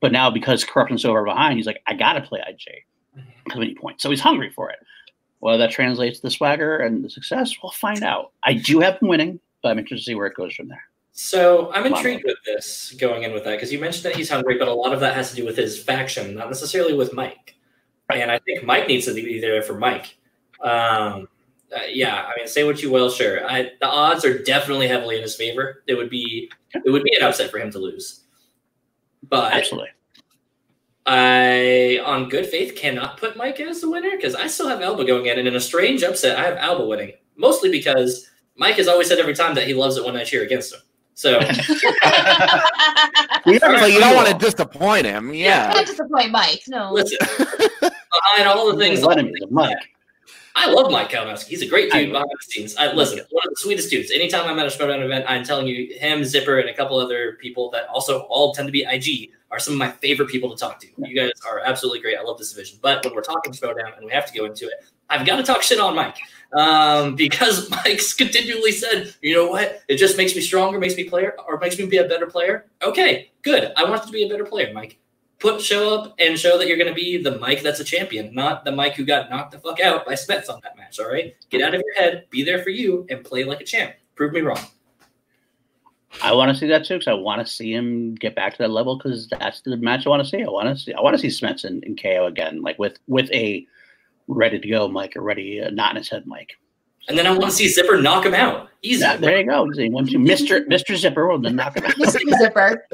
but 0.00 0.12
now 0.12 0.30
because 0.30 0.62
corruption's 0.62 1.02
so 1.02 1.12
far 1.12 1.24
behind, 1.24 1.56
he's 1.56 1.66
like, 1.66 1.80
"I 1.86 1.94
got 1.94 2.12
to 2.14 2.20
play 2.20 2.42
IG 2.46 2.84
because 3.44 3.58
we 3.58 3.68
need 3.68 3.78
points." 3.78 4.02
So 4.02 4.10
he's 4.10 4.20
hungry 4.20 4.50
for 4.54 4.68
it. 4.68 4.78
Whether 5.38 5.56
that 5.58 5.70
translates 5.70 6.18
to 6.18 6.22
the 6.26 6.30
swagger 6.30 6.76
and 6.76 7.02
the 7.02 7.08
success, 7.08 7.54
we'll 7.62 7.72
find 7.72 8.02
out. 8.02 8.32
I 8.44 8.52
do 8.52 8.80
have 8.80 8.98
him 9.00 9.08
winning 9.08 9.40
but 9.66 9.72
I'm 9.72 9.78
interested 9.80 10.04
to 10.04 10.10
see 10.10 10.14
where 10.14 10.28
it 10.28 10.36
goes 10.36 10.54
from 10.54 10.68
there. 10.68 10.84
So 11.10 11.72
I'm 11.72 11.86
intrigued 11.86 12.22
with 12.24 12.36
this 12.44 12.94
going 13.00 13.24
in 13.24 13.32
with 13.32 13.42
that 13.44 13.52
because 13.52 13.72
you 13.72 13.80
mentioned 13.80 14.04
that 14.04 14.14
he's 14.14 14.30
hungry, 14.30 14.58
but 14.58 14.68
a 14.68 14.72
lot 14.72 14.92
of 14.92 15.00
that 15.00 15.14
has 15.14 15.30
to 15.30 15.36
do 15.36 15.44
with 15.44 15.56
his 15.56 15.82
faction, 15.82 16.36
not 16.36 16.46
necessarily 16.46 16.92
with 16.92 17.12
Mike. 17.12 17.56
And 18.10 18.30
I 18.30 18.38
think 18.38 18.62
Mike 18.62 18.86
needs 18.86 19.06
to 19.06 19.14
be 19.14 19.40
there 19.40 19.60
for 19.62 19.76
Mike. 19.76 20.18
Um, 20.60 21.26
uh, 21.74 21.80
yeah, 21.90 22.26
I 22.26 22.38
mean, 22.38 22.46
say 22.46 22.62
what 22.62 22.80
you 22.80 22.92
will, 22.92 23.10
sure. 23.10 23.44
I, 23.50 23.72
the 23.80 23.88
odds 23.88 24.24
are 24.24 24.40
definitely 24.40 24.86
heavily 24.86 25.16
in 25.16 25.22
his 25.22 25.34
favor. 25.34 25.82
It 25.88 25.94
would 25.94 26.10
be 26.10 26.48
it 26.72 26.88
would 26.92 27.02
be 27.02 27.16
an 27.16 27.24
upset 27.24 27.50
for 27.50 27.58
him 27.58 27.72
to 27.72 27.80
lose. 27.80 28.20
But 29.28 29.52
absolutely, 29.52 29.88
I 31.06 32.00
on 32.04 32.28
good 32.28 32.46
faith 32.46 32.76
cannot 32.76 33.18
put 33.18 33.36
Mike 33.36 33.58
as 33.58 33.80
the 33.80 33.90
winner 33.90 34.14
because 34.14 34.36
I 34.36 34.46
still 34.46 34.68
have 34.68 34.80
Alba 34.80 35.04
going 35.04 35.26
in, 35.26 35.40
and 35.40 35.48
in 35.48 35.56
a 35.56 35.60
strange 35.60 36.04
upset, 36.04 36.38
I 36.38 36.44
have 36.44 36.56
Alba 36.56 36.86
winning 36.86 37.14
mostly 37.36 37.70
because 37.70 38.30
Mike 38.56 38.76
has 38.76 38.88
always 38.88 39.08
said 39.08 39.18
every 39.18 39.34
time 39.34 39.54
that 39.54 39.66
he 39.66 39.74
loves 39.74 39.96
it 39.96 40.04
when 40.04 40.16
I 40.16 40.24
cheer 40.24 40.42
against 40.42 40.74
him. 40.74 40.80
So 41.14 41.30
yeah, 41.40 42.60
so 43.46 43.86
you 43.86 44.00
don't 44.00 44.14
want 44.14 44.28
to 44.28 44.36
disappoint 44.38 45.06
him. 45.06 45.32
Yeah, 45.32 45.72
not 45.74 45.86
disappoint 45.86 46.30
Mike. 46.30 46.62
No. 46.68 46.92
Listen, 46.92 47.16
behind 47.80 48.46
all 48.46 48.70
the 48.70 48.76
things, 48.76 49.02
let 49.02 49.18
him 49.18 49.32
Mike. 49.50 49.78
I 50.54 50.70
love 50.70 50.90
Mike 50.90 51.10
Kalinowski. 51.10 51.48
He's 51.48 51.62
a 51.62 51.66
great 51.66 51.90
dude 51.90 52.12
behind 52.12 52.28
the 52.30 52.52
scenes. 52.52 52.76
I 52.76 52.92
listen, 52.92 53.20
one 53.30 53.46
of 53.46 53.50
the 53.50 53.56
sweetest 53.56 53.90
dudes. 53.90 54.10
Anytime 54.10 54.46
I'm 54.46 54.58
at 54.58 54.66
a 54.66 54.70
Schmoedown 54.70 55.04
event, 55.04 55.24
I'm 55.28 55.44
telling 55.44 55.66
you, 55.66 55.94
him, 55.98 56.24
Zipper, 56.24 56.58
and 56.58 56.68
a 56.68 56.74
couple 56.74 56.98
other 56.98 57.38
people 57.40 57.70
that 57.70 57.88
also 57.88 58.20
all 58.22 58.54
tend 58.54 58.68
to 58.68 58.72
be 58.72 58.82
IG 58.82 59.32
are 59.50 59.58
some 59.58 59.74
of 59.74 59.78
my 59.78 59.90
favorite 59.90 60.28
people 60.28 60.50
to 60.50 60.56
talk 60.56 60.80
to. 60.80 60.86
You 60.98 61.14
guys 61.14 61.32
are 61.48 61.60
absolutely 61.60 62.00
great. 62.00 62.18
I 62.18 62.22
love 62.22 62.38
this 62.38 62.52
division. 62.52 62.78
But 62.82 63.04
when 63.04 63.14
we're 63.14 63.22
talking 63.22 63.52
Schmoedown 63.52 63.96
and 63.96 64.06
we 64.06 64.12
have 64.12 64.26
to 64.26 64.38
go 64.38 64.46
into 64.46 64.66
it, 64.66 64.84
I've 65.08 65.26
got 65.26 65.36
to 65.36 65.42
talk 65.42 65.62
shit 65.62 65.78
on 65.78 65.94
Mike 65.94 66.16
um, 66.52 67.16
because 67.16 67.70
Mike's 67.84 68.14
continually 68.14 68.72
said, 68.72 69.14
you 69.22 69.34
know 69.34 69.48
what? 69.48 69.82
It 69.88 69.96
just 69.96 70.16
makes 70.16 70.34
me 70.34 70.40
stronger, 70.40 70.78
makes 70.78 70.96
me 70.96 71.04
player, 71.04 71.36
or 71.46 71.58
makes 71.58 71.78
me 71.78 71.86
be 71.86 71.98
a 71.98 72.08
better 72.08 72.26
player. 72.26 72.66
Okay, 72.82 73.30
good. 73.42 73.72
I 73.76 73.84
want 73.84 74.02
to 74.04 74.10
be 74.10 74.24
a 74.24 74.28
better 74.28 74.44
player, 74.44 74.72
Mike 74.72 74.98
put 75.38 75.60
show 75.60 75.94
up 75.94 76.14
and 76.18 76.38
show 76.38 76.58
that 76.58 76.66
you're 76.66 76.76
going 76.76 76.88
to 76.88 76.94
be 76.94 77.22
the 77.22 77.38
Mike 77.38 77.62
that's 77.62 77.80
a 77.80 77.84
champion, 77.84 78.34
not 78.34 78.64
the 78.64 78.72
Mike 78.72 78.94
who 78.94 79.04
got 79.04 79.30
knocked 79.30 79.52
the 79.52 79.58
fuck 79.58 79.80
out 79.80 80.06
by 80.06 80.14
Smets 80.14 80.48
on 80.48 80.60
that 80.62 80.76
match. 80.76 80.98
All 80.98 81.08
right, 81.08 81.34
get 81.50 81.62
out 81.62 81.74
of 81.74 81.82
your 81.84 81.94
head, 81.94 82.26
be 82.30 82.42
there 82.42 82.62
for 82.62 82.70
you, 82.70 83.06
and 83.10 83.24
play 83.24 83.44
like 83.44 83.60
a 83.60 83.64
champ. 83.64 83.94
Prove 84.14 84.32
me 84.32 84.40
wrong. 84.40 84.58
I 86.22 86.32
want 86.32 86.50
to 86.50 86.56
see 86.56 86.66
that 86.68 86.86
too 86.86 86.94
because 86.94 87.08
I 87.08 87.14
want 87.14 87.46
to 87.46 87.52
see 87.52 87.74
him 87.74 88.14
get 88.14 88.34
back 88.34 88.52
to 88.52 88.58
that 88.62 88.70
level 88.70 88.96
because 88.96 89.28
that's 89.28 89.60
the 89.60 89.76
match 89.76 90.06
I 90.06 90.10
want 90.10 90.22
to 90.22 90.28
see. 90.28 90.42
I 90.42 90.48
want 90.48 90.68
to 90.68 90.82
see 90.82 90.94
I 90.94 91.00
want 91.00 91.18
to 91.18 91.18
see 91.18 91.28
Smets 91.28 91.64
and 91.64 92.00
KO 92.00 92.26
again, 92.26 92.62
like 92.62 92.78
with 92.78 92.98
with 93.06 93.30
a 93.32 93.66
ready 94.28 94.58
to 94.58 94.68
go 94.68 94.88
Mike 94.88 95.16
or 95.16 95.22
ready 95.22 95.60
uh, 95.60 95.70
not 95.70 95.92
in 95.92 95.96
his 95.96 96.08
head 96.10 96.26
Mike. 96.26 96.56
And 97.08 97.16
then 97.16 97.26
I 97.26 97.30
want 97.30 97.44
to 97.44 97.50
see 97.52 97.68
Zipper 97.68 98.00
knock 98.00 98.26
him 98.26 98.34
out. 98.34 98.68
Easy. 98.82 99.00
Yeah, 99.00 99.16
there 99.16 99.38
you 99.38 99.46
go. 99.46 99.70
Easy. 99.70 99.88
One, 99.90 100.06
two, 100.06 100.18
Mister 100.18 100.64
Mister 100.66 100.96
Zipper 100.96 101.28
will 101.28 101.38
then 101.38 101.56
knock 101.56 101.76
him 101.76 101.84
out. 101.84 101.96
Mister 101.98 102.18
Zipper. 102.38 102.86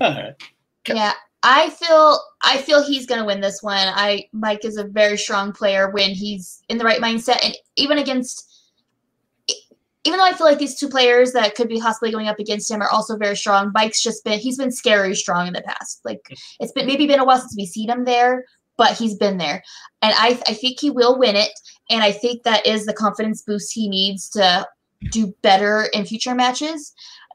Yeah, 0.86 1.12
I 1.42 1.70
feel 1.70 2.20
I 2.42 2.58
feel 2.58 2.82
he's 2.84 3.06
gonna 3.06 3.24
win 3.24 3.40
this 3.40 3.62
one. 3.62 3.88
I 3.88 4.28
Mike 4.32 4.64
is 4.64 4.76
a 4.76 4.84
very 4.84 5.16
strong 5.16 5.52
player 5.52 5.90
when 5.90 6.10
he's 6.10 6.62
in 6.68 6.78
the 6.78 6.84
right 6.84 7.00
mindset, 7.00 7.44
and 7.44 7.56
even 7.76 7.98
against. 7.98 8.53
Even 10.04 10.18
though 10.18 10.26
I 10.26 10.32
feel 10.34 10.46
like 10.46 10.58
these 10.58 10.78
two 10.78 10.88
players 10.88 11.32
that 11.32 11.54
could 11.54 11.68
be 11.68 11.80
possibly 11.80 12.10
going 12.10 12.28
up 12.28 12.38
against 12.38 12.70
him 12.70 12.82
are 12.82 12.90
also 12.90 13.16
very 13.16 13.36
strong, 13.36 13.72
Mike's 13.74 14.02
just 14.02 14.24
been 14.24 14.38
he's 14.38 14.58
been 14.58 14.70
scary 14.70 15.14
strong 15.14 15.46
in 15.46 15.54
the 15.54 15.62
past. 15.62 16.00
Like 16.04 16.36
it's 16.60 16.72
been 16.72 16.86
maybe 16.86 17.06
been 17.06 17.20
a 17.20 17.24
while 17.24 17.38
since 17.38 17.54
we've 17.56 17.68
seen 17.68 17.90
him 17.90 18.04
there, 18.04 18.44
but 18.76 18.96
he's 18.96 19.16
been 19.16 19.38
there, 19.38 19.62
and 20.02 20.14
I 20.16 20.40
I 20.46 20.54
think 20.54 20.80
he 20.80 20.90
will 20.90 21.18
win 21.18 21.36
it, 21.36 21.52
and 21.90 22.02
I 22.02 22.12
think 22.12 22.42
that 22.42 22.66
is 22.66 22.86
the 22.86 22.92
confidence 22.92 23.42
boost 23.42 23.72
he 23.72 23.88
needs 23.88 24.28
to 24.30 24.66
do 25.10 25.34
better 25.42 25.88
in 25.92 26.04
future 26.04 26.34
matches. 26.34 26.92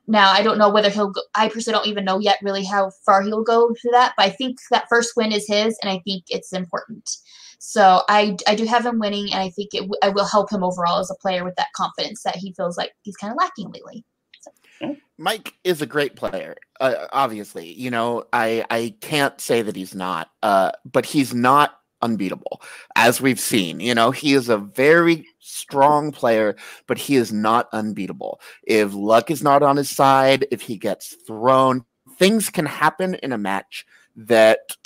Now, 0.07 0.31
I 0.31 0.41
don't 0.41 0.57
know 0.57 0.71
whether 0.71 0.89
he'll 0.89 1.11
go, 1.11 1.21
I 1.35 1.49
personally 1.49 1.77
don't 1.77 1.87
even 1.87 2.03
know 2.03 2.17
yet 2.17 2.39
really 2.41 2.65
how 2.65 2.89
far 3.05 3.21
he'll 3.21 3.43
go 3.43 3.69
to 3.69 3.91
that, 3.91 4.15
but 4.17 4.25
I 4.25 4.31
think 4.31 4.57
that 4.71 4.89
first 4.89 5.13
win 5.15 5.31
is 5.31 5.47
his, 5.47 5.77
and 5.83 5.91
I 5.91 5.99
think 5.99 6.23
it's 6.29 6.51
important. 6.51 7.07
So 7.59 8.03
I, 8.07 8.37
I 8.47 8.55
do 8.55 8.65
have 8.65 8.85
him 8.85 8.99
winning, 8.99 9.31
and 9.31 9.41
I 9.41 9.49
think 9.49 9.69
it, 9.73 9.89
I 10.01 10.09
will 10.09 10.25
help 10.25 10.51
him 10.51 10.63
overall 10.63 10.99
as 10.99 11.11
a 11.11 11.15
player 11.15 11.43
with 11.43 11.55
that 11.55 11.67
confidence 11.75 12.23
that 12.23 12.37
he 12.37 12.53
feels 12.53 12.77
like 12.77 12.93
he's 13.03 13.17
kind 13.17 13.31
of 13.31 13.37
lacking 13.37 13.71
lately. 13.71 14.03
Mike 15.17 15.53
is 15.65 15.81
a 15.81 15.85
great 15.85 16.15
player. 16.15 16.55
Uh, 16.79 17.07
obviously, 17.11 17.73
you 17.73 17.91
know, 17.91 18.23
I 18.31 18.65
I 18.69 18.95
can't 19.01 19.39
say 19.41 19.61
that 19.61 19.75
he's 19.75 19.93
not, 19.93 20.31
uh, 20.41 20.71
but 20.89 21.05
he's 21.05 21.33
not 21.33 21.81
unbeatable, 22.01 22.61
as 22.95 23.19
we've 23.19 23.39
seen. 23.39 23.81
You 23.81 23.93
know, 23.93 24.11
he 24.11 24.33
is 24.33 24.47
a 24.47 24.57
very 24.57 25.27
strong 25.39 26.13
player, 26.13 26.55
but 26.87 26.97
he 26.97 27.17
is 27.17 27.33
not 27.33 27.67
unbeatable. 27.73 28.39
If 28.63 28.93
luck 28.93 29.29
is 29.29 29.43
not 29.43 29.63
on 29.63 29.75
his 29.75 29.89
side, 29.89 30.47
if 30.49 30.61
he 30.61 30.77
gets 30.77 31.15
thrown, 31.27 31.83
things 32.17 32.49
can 32.49 32.65
happen 32.65 33.15
in 33.15 33.33
a 33.33 33.37
match 33.37 33.85
that 34.15 34.77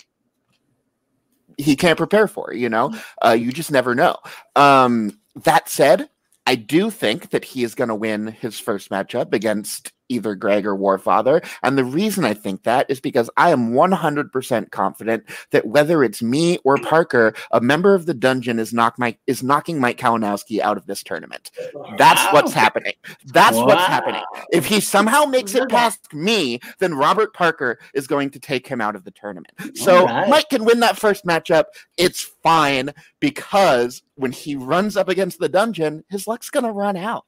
he 1.58 1.76
can't 1.76 1.98
prepare 1.98 2.28
for. 2.28 2.54
You 2.54 2.70
know, 2.70 2.94
uh, 3.26 3.32
you 3.32 3.52
just 3.52 3.72
never 3.72 3.96
know. 3.96 4.18
Um, 4.56 5.20
that 5.36 5.70
said, 5.70 6.10
I 6.46 6.56
do 6.56 6.90
think 6.90 7.30
that 7.30 7.46
he 7.46 7.64
is 7.64 7.76
going 7.76 7.88
to 7.88 7.96
win 7.96 8.28
his 8.28 8.60
first 8.60 8.90
matchup 8.90 9.34
against 9.34 9.93
either 10.10 10.36
Greg 10.36 10.66
or 10.66 10.76
Warfather. 10.76 11.46
And 11.62 11.78
the 11.78 11.86
reason 11.86 12.26
I 12.26 12.34
think 12.34 12.64
that 12.64 12.86
is 12.90 13.00
because 13.00 13.30
I 13.38 13.52
am 13.52 13.72
100% 13.72 14.72
confident 14.72 15.24
that 15.52 15.66
whether 15.66 16.04
it's 16.04 16.22
me 16.22 16.58
or 16.64 16.78
Parker, 16.78 17.34
a 17.52 17.62
member 17.62 17.96
of 17.96 18.06
the 18.06 18.14
dungeon 18.14 18.60
is 18.60 18.74
knock 18.74 19.00
Mike 19.00 19.20
is 19.28 19.44
knocking 19.44 19.80
Mike 19.80 19.98
Kalinowski 19.98 20.60
out 20.60 20.78
of 20.78 20.86
this 20.86 21.04
tournament. 21.04 21.52
That's 21.98 22.24
wow. 22.26 22.34
what's 22.34 22.54
happening. 22.54 22.94
That's 23.26 23.58
wow. 23.58 23.68
what's 23.68 23.86
happening. 23.86 24.24
If 24.52 24.66
he 24.66 24.80
somehow 24.80 25.26
makes 25.26 25.56
it 25.56 25.70
past 25.70 26.14
me, 26.14 26.60
then 26.80 26.96
Robert 26.96 27.34
Parker 27.34 27.80
is 27.94 28.08
going 28.08 28.30
to 28.32 28.40
take 28.40 28.68
him 28.68 28.82
out 28.82 28.96
of 28.96 29.04
the 29.04 29.12
tournament. 29.12 29.54
So 29.76 30.06
right. 30.06 30.30
Mike 30.30 30.50
can 30.50 30.66
win 30.66 30.80
that 30.82 30.98
first 30.98 31.26
matchup. 31.26 31.66
It's 31.98 32.22
fine 32.22 32.92
because 33.20 34.02
when 34.16 34.32
he 34.32 34.56
runs 34.56 34.98
up 34.98 35.10
against 35.10 35.40
the 35.40 35.50
dungeon, 35.50 36.04
his 36.10 36.28
luck's 36.28 36.50
going 36.50 36.66
to 36.66 36.72
run 36.72 36.98
out. 36.98 37.26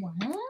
Wow. 0.00 0.45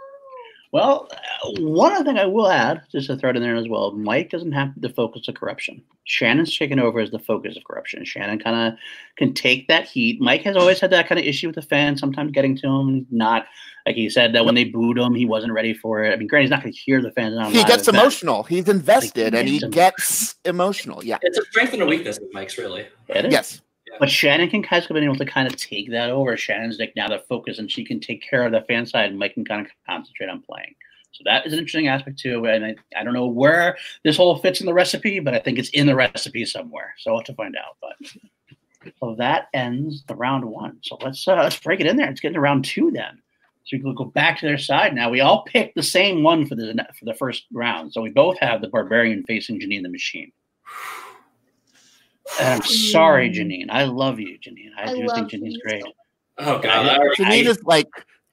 Well, 0.77 1.09
uh, 1.11 1.53
one 1.61 1.94
other 1.94 2.05
thing 2.05 2.19
I 2.19 2.27
will 2.27 2.51
add, 2.51 2.82
just 2.93 3.07
to 3.07 3.16
throw 3.16 3.31
it 3.31 3.36
in 3.36 3.43
there 3.43 3.57
as 3.57 3.66
well, 3.66 3.93
Mike 3.93 4.28
doesn't 4.28 4.53
have 4.53 4.74
the 4.77 4.90
focus 4.90 5.27
of 5.27 5.35
corruption. 5.35 5.82
Shannon's 6.05 6.55
taken 6.55 6.78
over 6.78 7.01
as 7.01 7.11
the 7.11 7.19
focus 7.19 7.57
of 7.57 7.65
corruption. 7.65 8.05
Shannon 8.05 8.39
kind 8.39 8.74
of 8.74 8.78
can 9.16 9.32
take 9.32 9.69
that 9.69 9.89
heat. 9.89 10.20
Mike 10.20 10.43
has 10.43 10.55
always 10.55 10.78
had 10.78 10.90
that 10.90 11.09
kind 11.09 11.19
of 11.19 11.24
issue 11.24 11.47
with 11.47 11.55
the 11.55 11.62
fans, 11.62 11.98
sometimes 11.98 12.31
getting 12.31 12.59
to 12.59 12.66
him, 12.66 13.07
not 13.11 13.47
like 13.86 13.97
he 13.97 14.11
said 14.11 14.35
that 14.35 14.44
when 14.44 14.55
they 14.55 14.65
booed 14.65 14.98
him, 14.98 15.15
he 15.15 15.24
wasn't 15.24 15.55
ready 15.55 15.73
for 15.73 16.05
it. 16.05 16.12
I 16.12 16.16
mean, 16.16 16.28
granted, 16.28 16.44
he's 16.44 16.51
not 16.51 16.62
going 16.62 16.74
to 16.74 16.78
hear 16.78 17.01
the 17.01 17.11
fans. 17.12 17.35
He 17.55 17.65
gets 17.65 17.89
emotional. 17.89 18.43
He's 18.43 18.69
invested, 18.69 19.32
like, 19.32 19.40
and 19.40 19.48
he 19.48 19.61
gets 19.61 20.35
emotional. 20.44 21.03
Yeah, 21.03 21.16
it's 21.23 21.39
a 21.39 21.44
strength 21.47 21.73
and 21.73 21.81
a 21.81 21.86
weakness 21.86 22.19
of 22.19 22.24
Mike's, 22.35 22.59
really. 22.59 22.86
Yes. 23.09 23.62
But 23.98 24.10
Shannon 24.10 24.48
can 24.48 24.62
has 24.64 24.86
been 24.86 25.05
able 25.05 25.16
to 25.16 25.24
kind 25.24 25.47
of 25.47 25.56
take 25.56 25.90
that 25.90 26.10
over. 26.10 26.36
Shannon's 26.36 26.78
like 26.78 26.94
now 26.97 27.09
the 27.09 27.23
focus, 27.28 27.59
and 27.59 27.70
she 27.70 27.85
can 27.85 28.01
take 28.01 28.28
care 28.28 28.44
of 28.44 28.52
the 28.52 28.62
fan 28.62 28.86
side, 28.86 29.10
and 29.10 29.18
Mike 29.18 29.35
can 29.35 29.44
kind 29.44 29.64
of 29.64 29.73
concentrate 29.86 30.28
on 30.28 30.43
playing. 30.43 30.74
So 31.12 31.23
that 31.24 31.47
is 31.47 31.55
an 31.55 31.59
interesting 31.59 31.89
aspect 31.89 32.18
too. 32.18 32.44
And 32.44 32.64
I, 32.64 32.74
I 32.94 33.02
don't 33.02 33.14
know 33.14 33.27
where 33.27 33.78
this 34.05 34.18
whole 34.18 34.36
fits 34.39 34.60
in 34.60 34.66
the 34.66 34.74
recipe, 34.74 35.18
but 35.18 35.35
I 35.35 35.39
think 35.39 35.59
it's 35.59 35.70
in 35.70 35.86
the 35.86 35.94
recipe 35.94 36.44
somewhere. 36.44 36.94
So 36.98 37.10
I'll 37.10 37.18
have 37.18 37.27
to 37.27 37.35
find 37.35 37.56
out. 37.56 37.77
But 37.81 38.93
so 39.01 39.14
that 39.16 39.48
ends 39.55 40.05
the 40.09 40.14
round 40.14 40.44
one. 40.44 40.78
So 40.82 40.98
let's 41.02 41.27
uh, 41.27 41.36
let's 41.36 41.59
break 41.59 41.81
it 41.81 41.86
in 41.86 41.97
there. 41.97 42.06
Let's 42.06 42.20
get 42.20 42.28
into 42.28 42.40
round 42.40 42.66
two 42.66 42.90
then. 42.90 43.23
So 43.64 43.77
we 43.77 43.82
can 43.82 43.94
go 43.94 44.05
back 44.05 44.39
to 44.39 44.47
their 44.47 44.59
side 44.59 44.94
now. 44.94 45.10
We 45.10 45.20
all 45.20 45.43
picked 45.43 45.74
the 45.74 45.82
same 45.82 46.23
one 46.23 46.47
for 46.47 46.55
the 46.55 46.86
for 46.98 47.05
the 47.06 47.14
first 47.14 47.47
round. 47.52 47.93
So 47.93 48.02
we 48.02 48.10
both 48.10 48.39
have 48.39 48.60
the 48.60 48.68
barbarian 48.68 49.24
facing 49.24 49.59
Janine 49.59 49.82
the 49.82 49.89
machine. 49.89 50.32
And 52.40 52.61
I'm 52.61 52.62
sorry, 52.62 53.31
Janine. 53.31 53.66
I 53.70 53.85
love 53.85 54.20
you, 54.20 54.39
Janine. 54.39 54.70
I, 54.77 54.90
I 54.90 54.94
do 54.94 55.09
think 55.15 55.31
Janine's 55.31 55.59
great. 55.59 55.85
Oh 56.39 56.59
god, 56.59 56.86
I, 56.86 56.98
Janine 57.15 57.47
is 57.47 57.62
like 57.65 57.89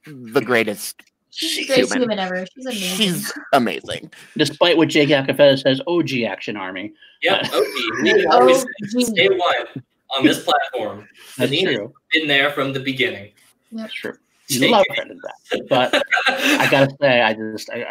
the 0.06 0.42
greatest. 0.42 1.02
She's 1.30 1.68
the 1.68 1.74
greatest 1.74 1.96
human 1.96 2.20
ever. 2.20 2.46
She's 2.54 2.66
amazing. 2.66 2.98
She's 2.98 3.34
amazing. 3.54 4.12
Despite 4.38 4.78
what 4.78 4.90
Jake 4.90 5.10
Acafetta 5.10 5.60
says, 5.60 5.82
OG 5.88 6.14
Action 6.28 6.58
Army. 6.58 6.94
Yep, 7.22 7.46
uh, 7.54 7.58
OG. 7.58 8.26
always 8.32 8.66
day 9.12 9.30
one 9.30 9.84
on 10.16 10.26
this 10.26 10.44
platform. 10.44 11.08
That's 11.38 11.52
Janine 11.52 11.76
true. 11.76 11.94
been 12.12 12.28
there 12.28 12.52
from 12.52 12.74
the 12.74 12.80
beginning. 12.80 13.32
That's 13.72 13.94
true. 13.94 14.14
You 14.50 14.70
love 14.70 14.86
that, 14.90 15.68
but 15.70 16.04
I 16.28 16.68
gotta 16.70 16.94
say, 17.02 17.22
I 17.22 17.34
just 17.34 17.70
I, 17.72 17.84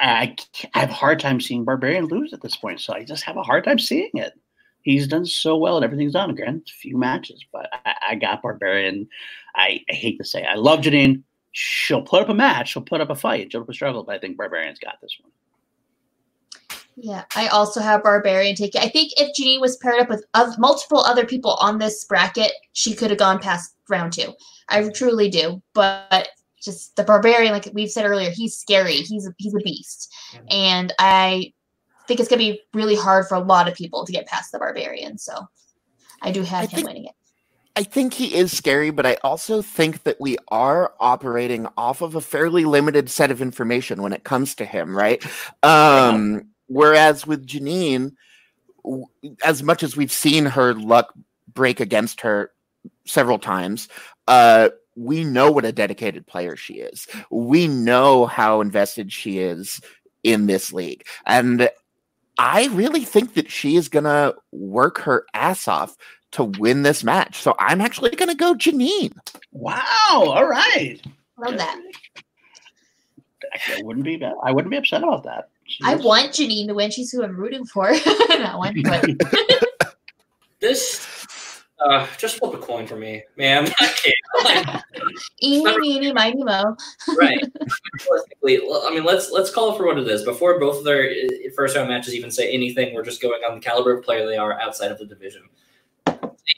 I 0.00 0.04
I 0.24 0.36
I 0.74 0.78
have 0.80 0.90
a 0.90 0.94
hard 0.94 1.20
time 1.20 1.40
seeing 1.40 1.64
Barbarian 1.64 2.06
lose 2.06 2.32
at 2.32 2.42
this 2.42 2.56
point. 2.56 2.80
So 2.80 2.92
I 2.92 3.04
just 3.04 3.22
have 3.22 3.36
a 3.36 3.42
hard 3.42 3.64
time 3.64 3.78
seeing 3.78 4.10
it 4.14 4.32
he's 4.82 5.06
done 5.06 5.26
so 5.26 5.56
well 5.56 5.76
and 5.76 5.84
everything's 5.84 6.12
done. 6.12 6.30
Again, 6.30 6.62
few 6.66 6.96
matches, 6.96 7.44
but 7.52 7.68
I, 7.84 7.94
I 8.10 8.14
got 8.16 8.42
Barbarian. 8.42 9.08
I, 9.54 9.80
I, 9.90 9.92
hate 9.92 10.18
to 10.18 10.24
say, 10.24 10.42
it. 10.42 10.46
I 10.46 10.54
love 10.54 10.80
Janine. 10.80 11.22
She'll 11.52 12.02
put 12.02 12.22
up 12.22 12.28
a 12.28 12.34
match. 12.34 12.72
She'll 12.72 12.82
put 12.82 13.00
up 13.00 13.10
a 13.10 13.14
fight. 13.14 13.52
She'll 13.52 13.66
a 13.68 13.74
struggle, 13.74 14.02
but 14.02 14.14
I 14.14 14.18
think 14.18 14.36
Barbarian's 14.36 14.78
got 14.78 15.00
this 15.02 15.16
one. 15.20 15.30
Yeah, 16.96 17.24
I 17.34 17.48
also 17.48 17.80
have 17.80 18.02
Barbarian 18.02 18.54
take 18.54 18.74
it. 18.74 18.82
I 18.82 18.88
think 18.88 19.12
if 19.16 19.34
Janine 19.36 19.60
was 19.60 19.76
paired 19.78 20.00
up 20.00 20.10
with 20.10 20.24
other, 20.34 20.54
multiple 20.58 21.00
other 21.00 21.24
people 21.24 21.52
on 21.54 21.78
this 21.78 22.04
bracket, 22.04 22.52
she 22.72 22.94
could 22.94 23.10
have 23.10 23.18
gone 23.18 23.38
past 23.38 23.74
round 23.88 24.12
two. 24.12 24.34
I 24.68 24.88
truly 24.90 25.30
do, 25.30 25.62
but 25.74 26.28
just 26.62 26.94
the 26.96 27.04
Barbarian, 27.04 27.52
like 27.52 27.68
we've 27.72 27.90
said 27.90 28.04
earlier, 28.04 28.30
he's 28.30 28.56
scary. 28.56 28.96
He's 28.96 29.26
a, 29.26 29.34
he's 29.38 29.54
a 29.54 29.60
beast, 29.64 30.12
and 30.50 30.92
I 30.98 31.52
think 32.12 32.20
it's 32.20 32.28
going 32.28 32.40
to 32.40 32.52
be 32.52 32.60
really 32.74 32.94
hard 32.94 33.26
for 33.26 33.36
a 33.36 33.40
lot 33.40 33.68
of 33.68 33.74
people 33.74 34.04
to 34.04 34.12
get 34.12 34.26
past 34.26 34.52
the 34.52 34.58
barbarian. 34.58 35.16
So 35.16 35.48
I 36.20 36.30
do 36.30 36.42
have 36.42 36.64
I 36.64 36.66
him 36.66 36.70
think, 36.70 36.86
winning 36.86 37.04
it. 37.06 37.14
I 37.74 37.84
think 37.84 38.12
he 38.12 38.34
is 38.34 38.54
scary, 38.54 38.90
but 38.90 39.06
I 39.06 39.16
also 39.24 39.62
think 39.62 40.02
that 40.02 40.20
we 40.20 40.36
are 40.48 40.92
operating 41.00 41.66
off 41.78 42.02
of 42.02 42.14
a 42.14 42.20
fairly 42.20 42.66
limited 42.66 43.08
set 43.08 43.30
of 43.30 43.40
information 43.40 44.02
when 44.02 44.12
it 44.12 44.24
comes 44.24 44.54
to 44.56 44.66
him, 44.66 44.94
right? 44.94 45.24
Um, 45.62 46.50
whereas 46.66 47.26
with 47.26 47.46
Janine, 47.46 48.12
as 49.42 49.62
much 49.62 49.82
as 49.82 49.96
we've 49.96 50.12
seen 50.12 50.44
her 50.44 50.74
luck 50.74 51.14
break 51.54 51.80
against 51.80 52.20
her 52.20 52.50
several 53.06 53.38
times, 53.38 53.88
uh, 54.28 54.68
we 54.96 55.24
know 55.24 55.50
what 55.50 55.64
a 55.64 55.72
dedicated 55.72 56.26
player 56.26 56.56
she 56.56 56.74
is. 56.74 57.08
We 57.30 57.68
know 57.68 58.26
how 58.26 58.60
invested 58.60 59.10
she 59.10 59.38
is 59.38 59.80
in 60.22 60.46
this 60.46 60.74
league. 60.74 61.06
And 61.24 61.70
I 62.38 62.66
really 62.68 63.04
think 63.04 63.34
that 63.34 63.50
she 63.50 63.76
is 63.76 63.88
going 63.88 64.04
to 64.04 64.34
work 64.52 64.98
her 65.00 65.26
ass 65.34 65.68
off 65.68 65.96
to 66.32 66.44
win 66.44 66.82
this 66.82 67.04
match. 67.04 67.40
So 67.40 67.54
I'm 67.58 67.80
actually 67.80 68.10
going 68.10 68.28
to 68.28 68.34
go 68.34 68.54
Janine. 68.54 69.12
Wow. 69.52 69.82
All 70.10 70.46
right. 70.46 71.00
Love 71.38 71.58
that. 71.58 71.80
I 73.68 73.82
wouldn't 73.82 74.04
be 74.04 74.16
bad. 74.16 74.34
I 74.42 74.52
wouldn't 74.52 74.70
be 74.70 74.76
upset 74.76 75.02
about 75.02 75.24
that. 75.24 75.48
She 75.66 75.84
I 75.84 75.94
want 75.96 76.32
Janine 76.32 76.66
to 76.68 76.74
win. 76.74 76.90
She's 76.90 77.10
who 77.10 77.22
I'm 77.22 77.36
rooting 77.36 77.64
for 77.64 77.92
that 77.96 78.54
one. 78.56 78.82
But 78.82 79.06
this, 80.60 81.21
uh, 81.84 82.06
just 82.18 82.38
flip 82.38 82.54
a 82.54 82.58
coin 82.58 82.86
for 82.86 82.96
me, 82.96 83.22
ma'am. 83.36 83.66
Eeny, 85.42 85.78
meeny, 85.78 86.12
miny, 86.12 86.42
mo. 86.42 86.76
right. 87.18 87.42
I 88.44 88.90
mean, 88.92 89.04
let's 89.04 89.30
let's 89.30 89.50
call 89.50 89.72
it 89.72 89.76
for 89.76 89.86
what 89.86 89.98
it 89.98 90.08
is. 90.08 90.24
Before 90.24 90.58
both 90.58 90.78
of 90.78 90.84
their 90.84 91.10
uh, 91.10 91.50
first 91.56 91.76
round 91.76 91.88
matches 91.88 92.14
even 92.14 92.30
say 92.30 92.52
anything, 92.52 92.94
we're 92.94 93.04
just 93.04 93.22
going 93.22 93.42
on 93.42 93.54
the 93.54 93.60
caliber 93.60 93.96
of 93.96 94.04
player 94.04 94.26
they 94.26 94.36
are 94.36 94.60
outside 94.60 94.90
of 94.90 94.98
the 94.98 95.06
division. 95.06 95.42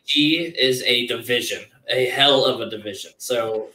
G 0.06 0.54
is 0.58 0.82
a 0.82 1.06
division, 1.06 1.62
a 1.88 2.06
hell 2.06 2.44
of 2.44 2.60
a 2.60 2.68
division. 2.68 3.12
So 3.18 3.68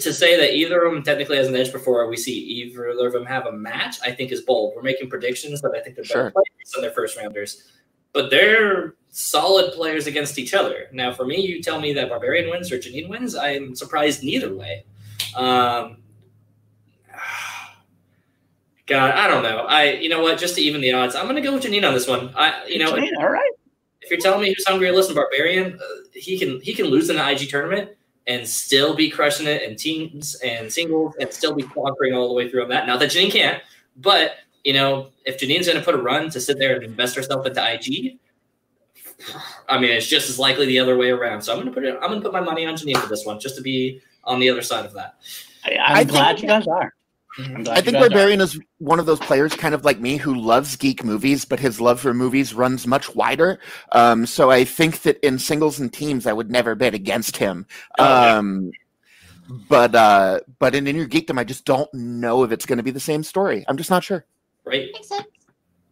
to 0.00 0.12
say 0.12 0.36
that 0.36 0.54
either 0.54 0.84
of 0.84 0.92
them 0.92 1.02
technically 1.02 1.36
has 1.36 1.48
an 1.48 1.56
edge 1.56 1.72
before 1.72 2.08
we 2.08 2.16
see 2.16 2.32
either 2.32 2.86
of 3.06 3.12
them 3.12 3.26
have 3.26 3.46
a 3.46 3.52
match, 3.52 3.96
I 4.02 4.12
think 4.12 4.32
is 4.32 4.40
bold. 4.40 4.72
We're 4.74 4.82
making 4.82 5.10
predictions 5.10 5.60
that 5.60 5.72
I 5.76 5.80
think 5.80 5.96
they're 5.96 6.04
better 6.04 6.14
sure. 6.14 6.30
players 6.30 6.72
than 6.72 6.82
their 6.82 6.90
first 6.90 7.16
rounders, 7.16 7.62
but 8.12 8.30
they're 8.30 8.94
solid 9.14 9.72
players 9.72 10.08
against 10.08 10.38
each 10.40 10.54
other. 10.54 10.88
Now, 10.92 11.12
for 11.12 11.24
me, 11.24 11.40
you 11.40 11.62
tell 11.62 11.80
me 11.80 11.92
that 11.92 12.08
Barbarian 12.08 12.50
wins 12.50 12.72
or 12.72 12.78
Janine 12.78 13.08
wins, 13.08 13.36
I'm 13.36 13.76
surprised 13.76 14.24
neither 14.24 14.52
way. 14.52 14.84
Um, 15.36 15.98
God, 18.86 19.12
I 19.12 19.28
don't 19.28 19.44
know. 19.44 19.58
I, 19.58 19.92
you 19.92 20.08
know 20.08 20.20
what? 20.20 20.38
Just 20.38 20.56
to 20.56 20.60
even 20.60 20.80
the 20.80 20.92
odds, 20.92 21.14
I'm 21.14 21.24
going 21.26 21.36
to 21.36 21.42
go 21.42 21.54
with 21.54 21.62
Janine 21.62 21.86
on 21.86 21.94
this 21.94 22.08
one. 22.08 22.32
I, 22.34 22.66
you 22.66 22.80
know, 22.80 22.92
Janine, 22.92 23.16
all 23.18 23.30
right. 23.30 23.52
If 24.00 24.10
you're 24.10 24.20
telling 24.20 24.42
me 24.42 24.48
who's 24.48 24.66
hungrier, 24.66 24.92
listen, 24.92 25.14
Barbarian, 25.14 25.74
uh, 25.80 25.84
he 26.12 26.36
can 26.38 26.60
he 26.60 26.74
can 26.74 26.86
lose 26.86 27.08
in 27.08 27.16
the 27.16 27.30
IG 27.30 27.48
tournament 27.48 27.92
and 28.26 28.46
still 28.46 28.94
be 28.94 29.08
crushing 29.08 29.46
it 29.46 29.62
in 29.62 29.76
teams 29.76 30.34
and 30.36 30.70
singles 30.70 31.14
and 31.20 31.32
still 31.32 31.54
be 31.54 31.62
conquering 31.62 32.14
all 32.14 32.28
the 32.28 32.34
way 32.34 32.50
through 32.50 32.64
on 32.64 32.68
that. 32.68 32.86
Not 32.86 32.98
that 33.00 33.10
Janine 33.12 33.30
can't, 33.30 33.62
but 33.96 34.38
you 34.64 34.72
know, 34.72 35.10
if 35.24 35.38
Janine's 35.38 35.66
going 35.66 35.78
to 35.78 35.84
put 35.84 35.94
a 35.94 35.98
run 35.98 36.30
to 36.30 36.40
sit 36.40 36.58
there 36.58 36.74
and 36.74 36.84
invest 36.84 37.16
herself 37.16 37.46
into 37.46 37.72
IG, 37.72 38.18
I 39.68 39.78
mean, 39.78 39.90
it's 39.90 40.06
just 40.06 40.28
as 40.28 40.38
likely 40.38 40.66
the 40.66 40.78
other 40.78 40.96
way 40.96 41.10
around. 41.10 41.42
So 41.42 41.52
I'm 41.52 41.58
going 41.58 41.68
to 41.68 41.74
put 41.74 41.84
it. 41.84 41.94
I'm 42.00 42.08
going 42.08 42.20
to 42.20 42.24
put 42.24 42.32
my 42.32 42.40
money 42.40 42.66
on 42.66 42.74
Janine 42.74 42.96
for 42.96 43.08
this 43.08 43.24
one, 43.24 43.40
just 43.40 43.56
to 43.56 43.62
be 43.62 44.00
on 44.24 44.40
the 44.40 44.50
other 44.50 44.62
side 44.62 44.84
of 44.84 44.92
that. 44.94 45.16
I, 45.64 46.00
am 46.02 46.06
glad 46.06 46.40
you 46.40 46.48
guys 46.48 46.66
are. 46.66 46.92
I 47.38 47.80
think 47.80 47.96
Barbarian 47.96 48.40
is 48.40 48.60
one 48.78 49.00
of 49.00 49.06
those 49.06 49.18
players, 49.18 49.54
kind 49.54 49.74
of 49.74 49.84
like 49.84 49.98
me, 49.98 50.18
who 50.18 50.34
loves 50.34 50.76
geek 50.76 51.02
movies, 51.02 51.44
but 51.44 51.58
his 51.58 51.80
love 51.80 52.00
for 52.00 52.14
movies 52.14 52.54
runs 52.54 52.86
much 52.86 53.12
wider. 53.14 53.58
Um, 53.90 54.24
so 54.26 54.50
I 54.50 54.64
think 54.64 55.02
that 55.02 55.18
in 55.26 55.38
singles 55.40 55.80
and 55.80 55.92
teams, 55.92 56.26
I 56.26 56.32
would 56.32 56.50
never 56.50 56.76
bet 56.76 56.94
against 56.94 57.36
him. 57.36 57.66
Oh, 57.98 58.38
um, 58.38 58.70
but 59.68 59.94
uh, 59.94 60.40
but 60.58 60.74
in 60.74 60.86
Inner 60.86 61.06
Geekdom, 61.06 61.38
I 61.38 61.44
just 61.44 61.64
don't 61.64 61.92
know 61.92 62.44
if 62.44 62.52
it's 62.52 62.66
going 62.66 62.76
to 62.76 62.84
be 62.84 62.92
the 62.92 63.00
same 63.00 63.24
story. 63.24 63.64
I'm 63.68 63.76
just 63.76 63.90
not 63.90 64.04
sure. 64.04 64.24
Right. 64.64 64.90
Makes 64.92 65.08
sense. 65.08 65.26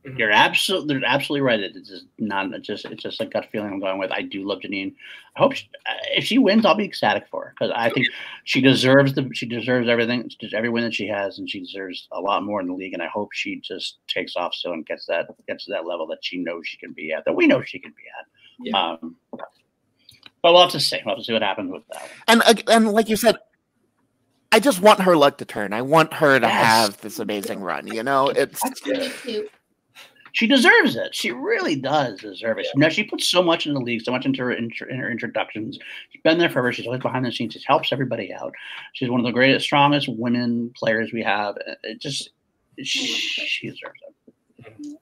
Mm-hmm. 0.06 0.18
You're 0.18 0.32
absolutely, 0.32 0.98
they're 0.98 1.08
absolutely 1.08 1.42
right. 1.42 1.60
It's 1.60 1.88
just 1.88 2.06
not 2.18 2.52
it's 2.52 2.66
just 2.66 2.84
it's 2.86 3.04
just 3.04 3.20
a 3.20 3.26
gut 3.26 3.46
feeling 3.52 3.72
I'm 3.72 3.78
going 3.78 3.98
with. 3.98 4.10
I 4.10 4.22
do 4.22 4.44
love 4.44 4.58
Janine. 4.58 4.94
I 5.36 5.38
hope 5.38 5.52
she, 5.52 5.68
uh, 5.86 5.92
if 6.16 6.24
she 6.24 6.38
wins, 6.38 6.66
I'll 6.66 6.74
be 6.74 6.84
ecstatic 6.84 7.28
for 7.30 7.44
her 7.44 7.54
because 7.56 7.72
I 7.74 7.88
think 7.88 8.08
she 8.42 8.60
deserves 8.60 9.14
the 9.14 9.30
she 9.32 9.46
deserves 9.46 9.88
everything, 9.88 10.28
just 10.40 10.54
every 10.54 10.70
win 10.70 10.82
that 10.82 10.94
she 10.94 11.06
has, 11.06 11.38
and 11.38 11.48
she 11.48 11.60
deserves 11.60 12.08
a 12.10 12.20
lot 12.20 12.42
more 12.42 12.60
in 12.60 12.66
the 12.66 12.74
league. 12.74 12.94
And 12.94 13.02
I 13.02 13.06
hope 13.06 13.32
she 13.32 13.60
just 13.60 13.98
takes 14.08 14.34
off 14.34 14.54
so 14.54 14.72
and 14.72 14.84
gets 14.84 15.06
that 15.06 15.28
gets 15.46 15.66
to 15.66 15.72
that 15.72 15.86
level 15.86 16.08
that 16.08 16.18
she 16.22 16.38
knows 16.38 16.66
she 16.66 16.78
can 16.78 16.92
be 16.92 17.12
at, 17.12 17.24
that 17.24 17.36
we 17.36 17.46
know 17.46 17.62
she 17.62 17.78
can 17.78 17.92
be 17.92 18.02
at. 18.18 18.26
Yeah. 18.58 18.96
Um, 19.00 19.16
but 19.30 20.52
we'll 20.52 20.62
have 20.62 20.72
to 20.72 20.80
see. 20.80 20.98
We'll 21.06 21.14
have 21.14 21.20
to 21.20 21.24
see 21.24 21.32
what 21.32 21.42
happens 21.42 21.70
with 21.70 21.84
that. 21.92 22.08
And 22.26 22.64
and 22.68 22.90
like 22.90 23.08
you 23.08 23.16
said, 23.16 23.36
I 24.50 24.58
just 24.58 24.80
want 24.80 25.00
her 25.00 25.16
luck 25.16 25.38
to 25.38 25.44
turn. 25.44 25.72
I 25.72 25.82
want 25.82 26.12
her 26.14 26.40
to 26.40 26.46
yes. 26.46 26.64
have 26.64 27.00
this 27.00 27.20
amazing 27.20 27.60
run. 27.60 27.86
You 27.86 28.02
know, 28.02 28.28
it's 28.28 28.60
she 30.32 30.46
deserves 30.46 30.96
it. 30.96 31.14
She 31.14 31.30
really 31.30 31.76
does 31.76 32.20
deserve 32.20 32.58
it. 32.58 32.66
Yeah. 32.66 32.72
Now 32.76 32.88
she 32.88 33.04
puts 33.04 33.26
so 33.26 33.42
much 33.42 33.66
in 33.66 33.74
the 33.74 33.80
league, 33.80 34.02
so 34.02 34.12
much 34.12 34.24
into 34.24 34.42
her, 34.42 34.52
in 34.52 34.70
her 34.70 35.10
introductions. 35.10 35.78
She's 36.10 36.22
been 36.22 36.38
there 36.38 36.50
forever. 36.50 36.72
She's 36.72 36.86
always 36.86 37.02
behind 37.02 37.24
the 37.24 37.32
scenes. 37.32 37.52
She 37.52 37.62
helps 37.66 37.92
everybody 37.92 38.32
out. 38.32 38.54
She's 38.94 39.10
one 39.10 39.20
of 39.20 39.26
the 39.26 39.32
greatest, 39.32 39.64
strongest 39.64 40.08
women 40.08 40.72
players 40.74 41.12
we 41.12 41.22
have. 41.22 41.56
It 41.82 42.00
just 42.00 42.30
she, 42.82 43.06
she 43.06 43.68
deserves 43.68 44.00
it. 44.08 44.98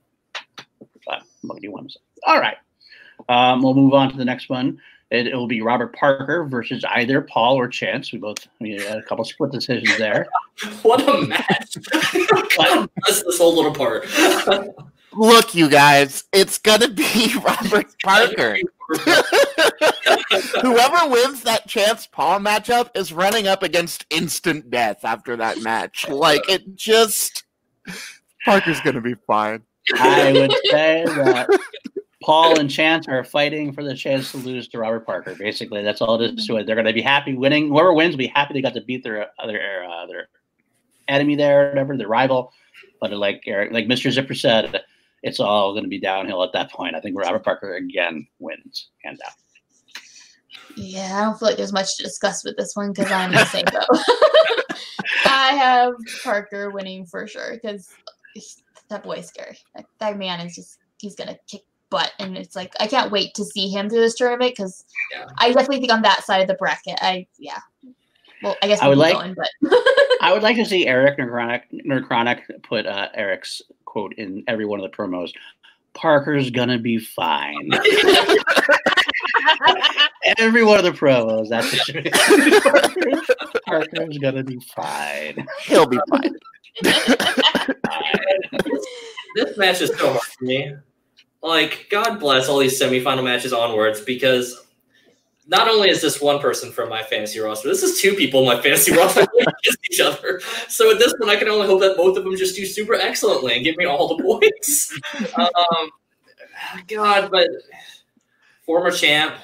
But 1.07 1.23
what 1.43 1.57
do 1.57 1.63
you 1.63 1.73
want 1.73 1.89
to 1.89 1.93
say? 1.93 2.01
All 2.27 2.41
right, 2.41 2.57
um, 3.29 3.63
we'll 3.63 3.75
move 3.75 3.95
on 3.95 4.11
to 4.11 4.17
the 4.17 4.25
next 4.25 4.49
one. 4.49 4.81
It, 5.11 5.27
it, 5.27 5.35
will 5.35 5.49
be 5.49 5.61
Robert 5.61 5.95
Parker 5.97 6.45
versus 6.45 6.85
either 6.91 7.21
Paul 7.21 7.57
or 7.57 7.67
Chance. 7.67 8.13
We 8.13 8.19
both 8.19 8.47
we 8.61 8.73
had 8.73 8.99
a 8.99 9.03
couple 9.03 9.25
split 9.25 9.51
decisions 9.51 9.97
there. 9.99 10.27
what 10.83 11.01
a 11.01 11.27
match! 11.27 11.77
Let's 13.09 13.25
this 13.25 13.39
whole 13.39 13.57
little 13.57 13.75
part. 13.75 14.07
Look, 15.13 15.55
you 15.55 15.69
guys, 15.69 16.25
it's 16.33 16.59
gonna 16.59 16.89
be 16.89 17.35
Robert 17.45 17.95
Parker. 18.03 18.59
Whoever 20.63 21.09
wins 21.09 21.43
that 21.45 21.65
Chance 21.67 22.07
Paul 22.09 22.41
matchup 22.41 22.91
is 22.97 23.13
running 23.13 23.47
up 23.47 23.63
against 23.63 24.07
instant 24.11 24.71
death 24.71 25.05
after 25.05 25.37
that 25.37 25.61
match. 25.63 26.09
Like 26.09 26.49
it 26.49 26.77
just 26.77 27.45
Parker's 28.45 28.81
gonna 28.81 29.01
be 29.01 29.15
fine. 29.27 29.63
I 29.95 30.33
would 30.33 30.55
say 30.71 31.05
that 31.07 31.49
Paul 32.23 32.61
and 32.61 32.71
Chance 32.71 33.09
are 33.09 33.25
fighting 33.25 33.73
for 33.73 33.83
the 33.83 33.95
chance 33.95 34.31
to 34.33 34.37
lose 34.39 34.69
to 34.69 34.79
Robert 34.79 35.07
Parker. 35.07 35.35
Basically, 35.35 35.83
that's 35.83 36.03
all 36.03 36.21
it 36.21 36.39
is 36.39 36.47
to 36.47 36.57
it. 36.57 36.67
They're 36.67 36.77
going 36.77 36.87
to 36.87 36.93
be 36.93 37.01
happy 37.01 37.35
winning. 37.35 37.69
Whoever 37.69 37.95
wins 37.95 38.13
will 38.13 38.19
be 38.19 38.27
happy 38.27 38.53
they 38.55 38.61
got 38.61 38.75
to 38.75 38.83
beat 38.83 39.03
their 39.03 39.29
other 39.39 39.85
uh, 39.85 40.07
their 40.07 40.29
enemy 41.09 41.35
there, 41.35 41.71
whatever, 41.71 41.97
their 41.97 42.09
rival. 42.09 42.53
But 43.01 43.13
like 43.13 43.43
Eric, 43.47 43.73
like 43.73 43.87
Mr. 43.87 44.11
Zipper 44.11 44.35
said, 44.35 44.83
it's 45.23 45.41
all 45.41 45.73
going 45.73 45.85
to 45.85 45.91
be 45.91 46.01
downhill 46.01 46.43
at 46.43 46.53
that 46.53 46.71
point. 46.71 46.95
I 46.95 47.01
think 47.01 47.19
Robert 47.19 47.45
Parker 47.45 47.75
again 47.75 48.27
wins, 48.39 48.89
hands 49.05 49.21
out. 49.27 49.33
Yeah, 50.77 51.19
I 51.21 51.25
don't 51.25 51.39
feel 51.39 51.49
like 51.49 51.57
there's 51.57 51.73
much 51.73 51.97
to 51.97 52.03
discuss 52.03 52.45
with 52.45 52.57
this 52.57 52.75
one 52.75 52.93
because 52.93 53.11
I'm 53.11 53.33
the 53.33 53.45
same 53.47 53.65
though. 53.73 53.99
I 55.27 55.53
have 55.55 55.95
Parker 56.23 56.71
winning 56.71 57.07
for 57.07 57.27
sure 57.27 57.53
because 57.55 57.89
that 58.89 59.03
boy's 59.03 59.27
scary. 59.27 59.59
That, 59.75 59.87
that 59.99 60.19
man 60.19 60.41
is 60.47 60.55
just 60.55 60.79
he's 60.99 61.17
gonna 61.17 61.39
kick 61.49 61.63
butt, 61.91 62.13
and 62.19 62.37
it's 62.37 62.57
like 62.57 62.73
I 62.79 62.87
can't 62.87 63.11
wait 63.11 63.35
to 63.35 63.45
see 63.45 63.69
him 63.69 63.89
through 63.89 64.01
this 64.01 64.15
tournament 64.15 64.53
because 64.57 64.85
yeah. 65.13 65.27
I 65.39 65.49
definitely 65.49 65.81
think 65.81 65.93
on 65.93 66.03
that 66.03 66.25
side 66.25 66.41
of 66.41 66.49
the 66.49 66.55
bracket. 66.55 66.99
I 67.01 67.27
yeah. 67.39 67.59
Well, 68.43 68.57
I 68.63 68.69
guess 68.69 68.81
I 68.81 68.89
would 68.89 68.99
like, 68.99 69.15
going, 69.15 69.35
but 69.35 69.49
I 70.21 70.33
would 70.33 70.43
like 70.43 70.57
to 70.57 70.65
see 70.65 70.87
Eric 70.87 71.19
Nerdchronic 71.19 72.63
put 72.63 72.87
uh, 72.87 73.09
Eric's 73.15 73.63
quote 73.85 74.15
in 74.15 74.45
every 74.49 74.67
one 74.67 74.81
of 74.81 74.91
the 74.91 74.97
promos. 74.97 75.33
Parker's 75.93 76.51
gonna 76.51 76.79
be 76.79 76.99
fine. 76.99 77.71
every 80.39 80.63
one 80.65 80.79
of 80.79 80.85
the 80.85 80.93
promos. 80.93 81.49
That's 81.49 81.69
Parker's, 82.61 83.31
Parker's 83.67 84.19
gonna 84.19 84.45
be 84.45 84.59
fine. 84.75 85.47
He'll 85.63 85.87
be 85.87 85.99
fine. 86.09 86.35
this 89.35 89.57
match 89.57 89.81
is 89.81 89.91
so 89.99 90.13
hard 90.13 90.23
for 90.23 90.45
me. 90.45 90.75
Like, 91.43 91.89
God 91.91 92.21
bless 92.21 92.49
all 92.49 92.59
these 92.59 92.81
semifinal 92.81 93.25
matches 93.25 93.53
onwards 93.53 94.01
because 94.03 94.67
not 95.51 95.69
only 95.69 95.91
is 95.91 96.01
this 96.01 96.21
one 96.21 96.39
person 96.39 96.71
from 96.71 96.89
my 96.89 97.03
fantasy 97.03 97.41
roster, 97.41 97.69
this 97.69 97.83
is 97.83 98.01
two 98.01 98.15
people 98.15 98.41
in 98.41 98.47
my 98.47 98.63
fantasy 98.63 98.93
roster 98.97 99.23
against 99.23 99.79
each 99.91 100.01
other. 100.01 100.41
So 100.69 100.93
at 100.93 100.99
this 101.01 101.13
point, 101.19 101.29
I 101.29 101.37
can 101.37 101.49
only 101.49 101.67
hope 101.67 101.81
that 101.81 101.97
both 101.97 102.17
of 102.17 102.23
them 102.23 102.37
just 102.37 102.55
do 102.55 102.65
super 102.65 102.95
excellently 102.95 103.57
and 103.57 103.65
give 103.65 103.77
me 103.77 103.85
all 103.85 104.17
the 104.17 104.23
points. 104.41 104.97
um, 105.37 105.91
God, 106.87 107.33
but 107.33 107.49
former 108.65 108.93
champ, 108.93 109.35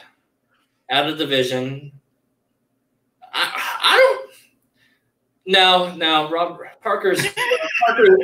out 0.90 1.08
of 1.08 1.18
division. 1.18 1.90
I, 3.32 3.60
I 3.82 3.98
don't. 3.98 4.30
No, 5.48 5.94
no, 5.96 6.30
Rob 6.30 6.58
Parker's 6.82 7.26
Parker. 7.86 8.16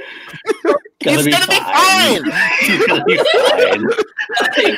He's 1.01 1.27
gonna 1.27 1.47
be 1.49 1.57
fine. 1.57 2.25
He's 2.61 2.87
gonna 2.87 3.05
be 3.05 3.17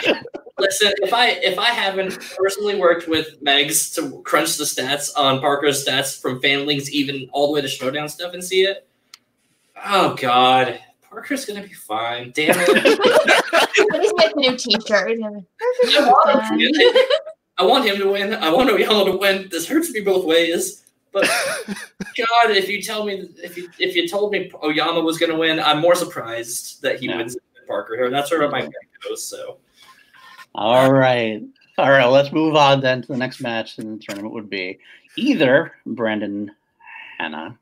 fine. 0.00 0.24
Listen, 0.58 0.92
if 0.98 1.12
I 1.12 1.30
if 1.30 1.58
I 1.58 1.70
haven't 1.70 2.18
personally 2.36 2.78
worked 2.78 3.08
with 3.08 3.42
Megs 3.42 3.92
to 3.96 4.22
crunch 4.22 4.56
the 4.56 4.64
stats 4.64 5.10
on 5.16 5.40
Parker's 5.40 5.84
stats 5.84 6.20
from 6.20 6.40
FanLeagues, 6.40 6.88
even 6.90 7.28
all 7.32 7.48
the 7.48 7.52
way 7.54 7.60
to 7.60 7.66
Schmoedown 7.66 8.08
stuff, 8.08 8.34
and 8.34 8.44
see 8.44 8.62
it, 8.62 8.86
oh 9.84 10.14
god, 10.14 10.78
Parker's 11.02 11.44
gonna 11.44 11.62
be 11.62 11.72
fine. 11.72 12.30
Damn 12.34 12.54
it! 12.56 12.70
He's 14.00 14.12
making 14.16 14.44
a 14.44 14.50
new 14.50 14.56
T-shirt. 14.56 15.18
I 17.56 17.64
want 17.64 17.84
him 17.84 17.98
to 17.98 18.12
win. 18.12 18.34
I 18.34 18.50
want 18.52 18.70
Oyama 18.70 19.04
to 19.06 19.16
win. 19.16 19.48
This 19.50 19.66
hurts 19.66 19.90
me 19.90 20.00
both 20.00 20.24
ways. 20.24 20.84
But 21.12 21.24
God, 21.66 22.50
if 22.50 22.68
you 22.68 22.82
tell 22.82 23.04
me 23.04 23.28
if 23.42 23.56
you 23.56 23.70
if 23.78 23.94
you 23.94 24.08
told 24.08 24.32
me 24.32 24.50
Oyama 24.62 25.00
was 25.00 25.16
going 25.18 25.30
to 25.30 25.38
win, 25.38 25.60
I'm 25.60 25.80
more 25.80 25.94
surprised 25.94 26.82
that 26.82 26.98
he 26.98 27.06
yeah. 27.06 27.16
wins 27.16 27.36
Parker 27.66 27.96
here. 27.96 28.10
That's 28.10 28.30
where 28.30 28.48
my 28.50 28.62
pick 28.62 28.72
goes. 29.08 29.24
So, 29.24 29.58
all 30.54 30.92
right. 30.92 31.42
All 31.76 31.90
right, 31.90 32.06
let's 32.06 32.30
move 32.30 32.54
on 32.54 32.80
then 32.80 33.02
to 33.02 33.08
the 33.08 33.16
next 33.16 33.40
match 33.40 33.78
in 33.78 33.96
the 33.96 33.98
tournament 33.98 34.32
would 34.32 34.48
be 34.48 34.78
either 35.16 35.72
Brandon 35.84 36.52
Hanna 37.18 37.58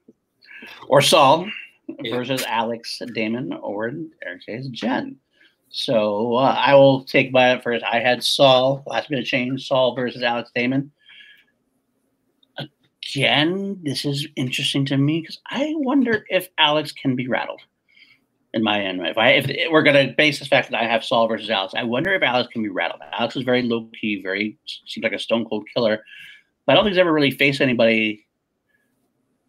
or 0.89 1.01
Saul 1.01 1.49
yeah. 1.89 2.15
versus 2.15 2.45
Alex 2.47 3.01
Damon 3.15 3.55
or 3.55 3.93
Eric 4.25 4.43
Chase 4.43 4.67
Jen. 4.69 5.17
So 5.71 6.35
uh, 6.35 6.55
I 6.59 6.75
will 6.75 7.05
take 7.05 7.33
my 7.33 7.59
first. 7.61 7.83
I 7.91 8.01
had 8.01 8.23
Saul 8.23 8.83
last 8.87 9.09
minute 9.09 9.25
change. 9.25 9.67
Saul 9.67 9.97
versus 9.97 10.23
Alex 10.23 10.51
Damon. 10.55 10.93
Again, 12.59 13.81
this 13.83 14.05
is 14.05 14.29
interesting 14.37 14.85
to 14.87 14.99
me 14.99 15.23
because 15.23 15.41
I 15.51 15.73
wonder 15.77 16.27
if 16.29 16.49
Alex 16.59 16.93
can 16.93 17.17
be 17.17 17.27
rattled. 17.29 17.63
In 18.55 18.63
my 18.63 18.83
end, 18.83 19.01
if 19.07 19.17
I 19.17 19.31
if 19.31 19.71
we're 19.71 19.83
gonna 19.83 20.13
base 20.17 20.39
this 20.39 20.49
fact 20.49 20.71
that 20.71 20.81
I 20.81 20.85
have 20.85 21.05
Saul 21.05 21.27
versus 21.27 21.49
Alex, 21.49 21.73
I 21.75 21.85
wonder 21.85 22.13
if 22.13 22.23
Alex 22.23 22.49
can 22.53 22.63
be 22.63 22.69
rattled. 22.69 23.01
Alex 23.13 23.35
is 23.35 23.45
very 23.45 23.63
low 23.63 23.89
key, 23.99 24.21
very 24.23 24.59
seems 24.67 25.03
like 25.03 25.15
a 25.15 25.19
stone 25.19 25.47
cold 25.47 25.67
killer, 25.73 26.05
but 26.67 26.73
I 26.73 26.75
don't 26.75 26.85
think 26.85 26.93
he's 26.93 27.01
ever 27.01 27.13
really 27.13 27.31
faced 27.31 27.63
anybody 27.63 28.27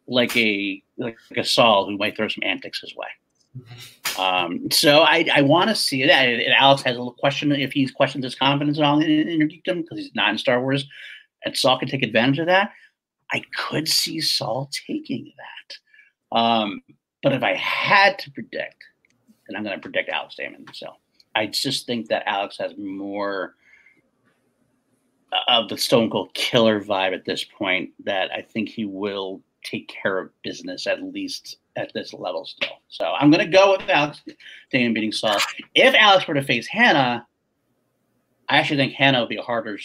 like 0.07 0.35
a 0.37 0.81
like 0.97 1.17
a 1.35 1.43
Saul 1.43 1.85
who 1.85 1.97
might 1.97 2.15
throw 2.15 2.29
some 2.29 2.43
antics 2.43 2.81
his 2.81 2.95
way. 2.95 3.07
Um, 4.19 4.69
so 4.69 4.99
I, 4.99 5.27
I 5.33 5.41
want 5.41 5.69
to 5.69 5.75
see 5.75 6.05
that. 6.05 6.27
And 6.27 6.53
Alex 6.53 6.83
has 6.83 6.95
a 6.95 6.99
little 6.99 7.13
question 7.13 7.51
if 7.51 7.71
he's 7.71 7.89
questioned 7.89 8.23
his 8.23 8.35
confidence 8.35 8.77
at 8.77 8.85
all 8.85 8.99
in, 8.99 9.09
in, 9.09 9.27
in 9.27 9.49
Geekdom 9.49 9.81
because 9.81 9.97
he's 9.97 10.13
not 10.13 10.29
in 10.29 10.37
Star 10.37 10.61
Wars, 10.61 10.85
and 11.43 11.57
Saul 11.57 11.79
can 11.79 11.87
take 11.87 12.03
advantage 12.03 12.37
of 12.37 12.45
that. 12.45 12.71
I 13.31 13.41
could 13.57 13.87
see 13.87 14.21
Saul 14.21 14.69
taking 14.87 15.33
that. 15.37 16.37
Um, 16.37 16.81
but 17.23 17.33
if 17.33 17.41
I 17.41 17.55
had 17.55 18.19
to 18.19 18.31
predict, 18.31 18.83
and 19.53 19.57
I'm 19.57 19.63
going 19.63 19.77
to 19.77 19.81
predict 19.81 20.09
Alex 20.09 20.35
Damon, 20.35 20.65
so 20.73 20.93
I 21.35 21.47
just 21.47 21.85
think 21.85 22.07
that 22.07 22.23
Alex 22.27 22.57
has 22.57 22.73
more 22.77 23.55
of 25.47 25.69
the 25.69 25.77
Stone 25.77 26.09
Cold 26.09 26.33
Killer 26.33 26.81
vibe 26.81 27.13
at 27.13 27.25
this 27.25 27.43
point. 27.43 27.91
That 28.03 28.31
I 28.31 28.41
think 28.41 28.69
he 28.69 28.85
will 28.85 29.41
take 29.63 29.87
care 29.87 30.17
of 30.19 30.29
business 30.41 30.87
at 30.87 31.03
least 31.03 31.57
at 31.75 31.91
this 31.93 32.13
level 32.13 32.45
still. 32.45 32.81
So 32.89 33.05
I'm 33.05 33.31
going 33.31 33.45
to 33.45 33.51
go 33.51 33.71
with 33.71 33.89
Alex 33.89 34.21
Damon 34.71 34.93
beating 34.93 35.11
Saul. 35.11 35.39
If 35.73 35.95
Alex 35.95 36.27
were 36.27 36.33
to 36.33 36.43
face 36.43 36.67
Hanna, 36.67 37.25
I 38.49 38.57
actually 38.57 38.77
think 38.77 38.93
Hanna 38.93 39.21
would 39.21 39.29
be 39.29 39.37
a 39.37 39.41
harder 39.41 39.77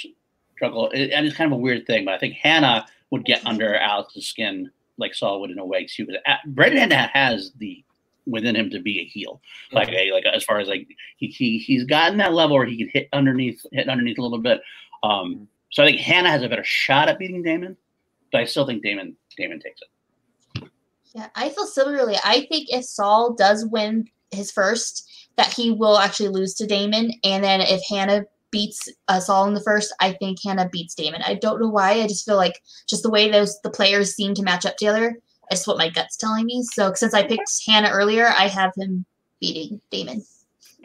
struggle. 0.56 0.90
and 0.90 1.26
it's 1.26 1.36
kind 1.36 1.52
of 1.52 1.58
a 1.58 1.60
weird 1.60 1.86
thing, 1.86 2.04
but 2.04 2.14
I 2.14 2.18
think 2.18 2.34
Hanna 2.34 2.86
would 3.10 3.24
get 3.24 3.46
under 3.46 3.74
Alex's 3.74 4.26
skin 4.26 4.70
like 4.98 5.14
Saul 5.14 5.40
would 5.40 5.50
in 5.50 5.58
a 5.58 5.64
way 5.64 5.86
too. 5.86 6.06
Because 6.06 6.20
uh, 6.26 6.36
Brandon 6.46 6.90
has 6.90 7.52
the 7.58 7.84
within 8.28 8.56
him 8.56 8.70
to 8.70 8.80
be 8.80 9.00
a 9.00 9.04
heel, 9.04 9.40
like 9.72 9.88
mm-hmm. 9.88 10.10
a, 10.10 10.14
like 10.14 10.24
as 10.26 10.44
far 10.44 10.58
as 10.58 10.68
like 10.68 10.86
he, 11.16 11.28
he 11.28 11.58
he's 11.58 11.84
gotten 11.84 12.18
that 12.18 12.34
level 12.34 12.56
where 12.56 12.66
he 12.66 12.76
can 12.76 12.88
hit 12.88 13.08
underneath 13.12 13.64
hit 13.72 13.88
underneath 13.88 14.18
a 14.18 14.22
little 14.22 14.38
bit. 14.38 14.60
Um, 15.02 15.10
mm-hmm. 15.10 15.44
so 15.70 15.82
I 15.82 15.86
think 15.86 16.00
Hanna 16.00 16.30
has 16.30 16.42
a 16.42 16.48
better 16.48 16.64
shot 16.64 17.08
at 17.08 17.18
beating 17.18 17.42
Damon, 17.42 17.76
but 18.32 18.40
I 18.40 18.44
still 18.44 18.66
think 18.66 18.82
Damon 18.82 19.16
Damon 19.36 19.60
takes 19.60 19.80
it. 19.82 20.68
Yeah, 21.14 21.28
I 21.34 21.48
feel 21.48 21.66
similarly. 21.66 22.16
I 22.24 22.46
think 22.50 22.68
if 22.68 22.84
Saul 22.84 23.34
does 23.34 23.66
win 23.66 24.08
his 24.30 24.50
first, 24.50 25.10
that 25.36 25.52
he 25.52 25.70
will 25.70 25.98
actually 25.98 26.28
lose 26.28 26.54
to 26.54 26.66
Damon, 26.66 27.12
and 27.24 27.42
then 27.42 27.60
if 27.60 27.82
Hanna 27.88 28.24
beats 28.50 28.88
Saul 29.20 29.46
in 29.46 29.54
the 29.54 29.62
first, 29.62 29.94
I 30.00 30.12
think 30.12 30.38
Hanna 30.44 30.68
beats 30.70 30.94
Damon. 30.94 31.22
I 31.22 31.34
don't 31.34 31.60
know 31.60 31.68
why. 31.68 31.92
I 31.92 32.06
just 32.06 32.24
feel 32.24 32.36
like 32.36 32.60
just 32.88 33.02
the 33.02 33.10
way 33.10 33.30
those 33.30 33.58
the 33.62 33.70
players 33.70 34.14
seem 34.14 34.34
to 34.34 34.42
match 34.42 34.66
up 34.66 34.76
together. 34.76 35.18
That's 35.50 35.66
what 35.66 35.78
my 35.78 35.88
gut's 35.88 36.16
telling 36.16 36.46
me. 36.46 36.62
So 36.62 36.92
since 36.94 37.14
I 37.14 37.26
picked 37.26 37.50
Hanna 37.66 37.90
earlier, 37.90 38.28
I 38.28 38.48
have 38.48 38.72
him 38.76 39.04
beating 39.40 39.80
Damon. 39.90 40.24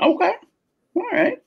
Okay. 0.02 0.34
All 0.96 1.10
right. 1.12 1.40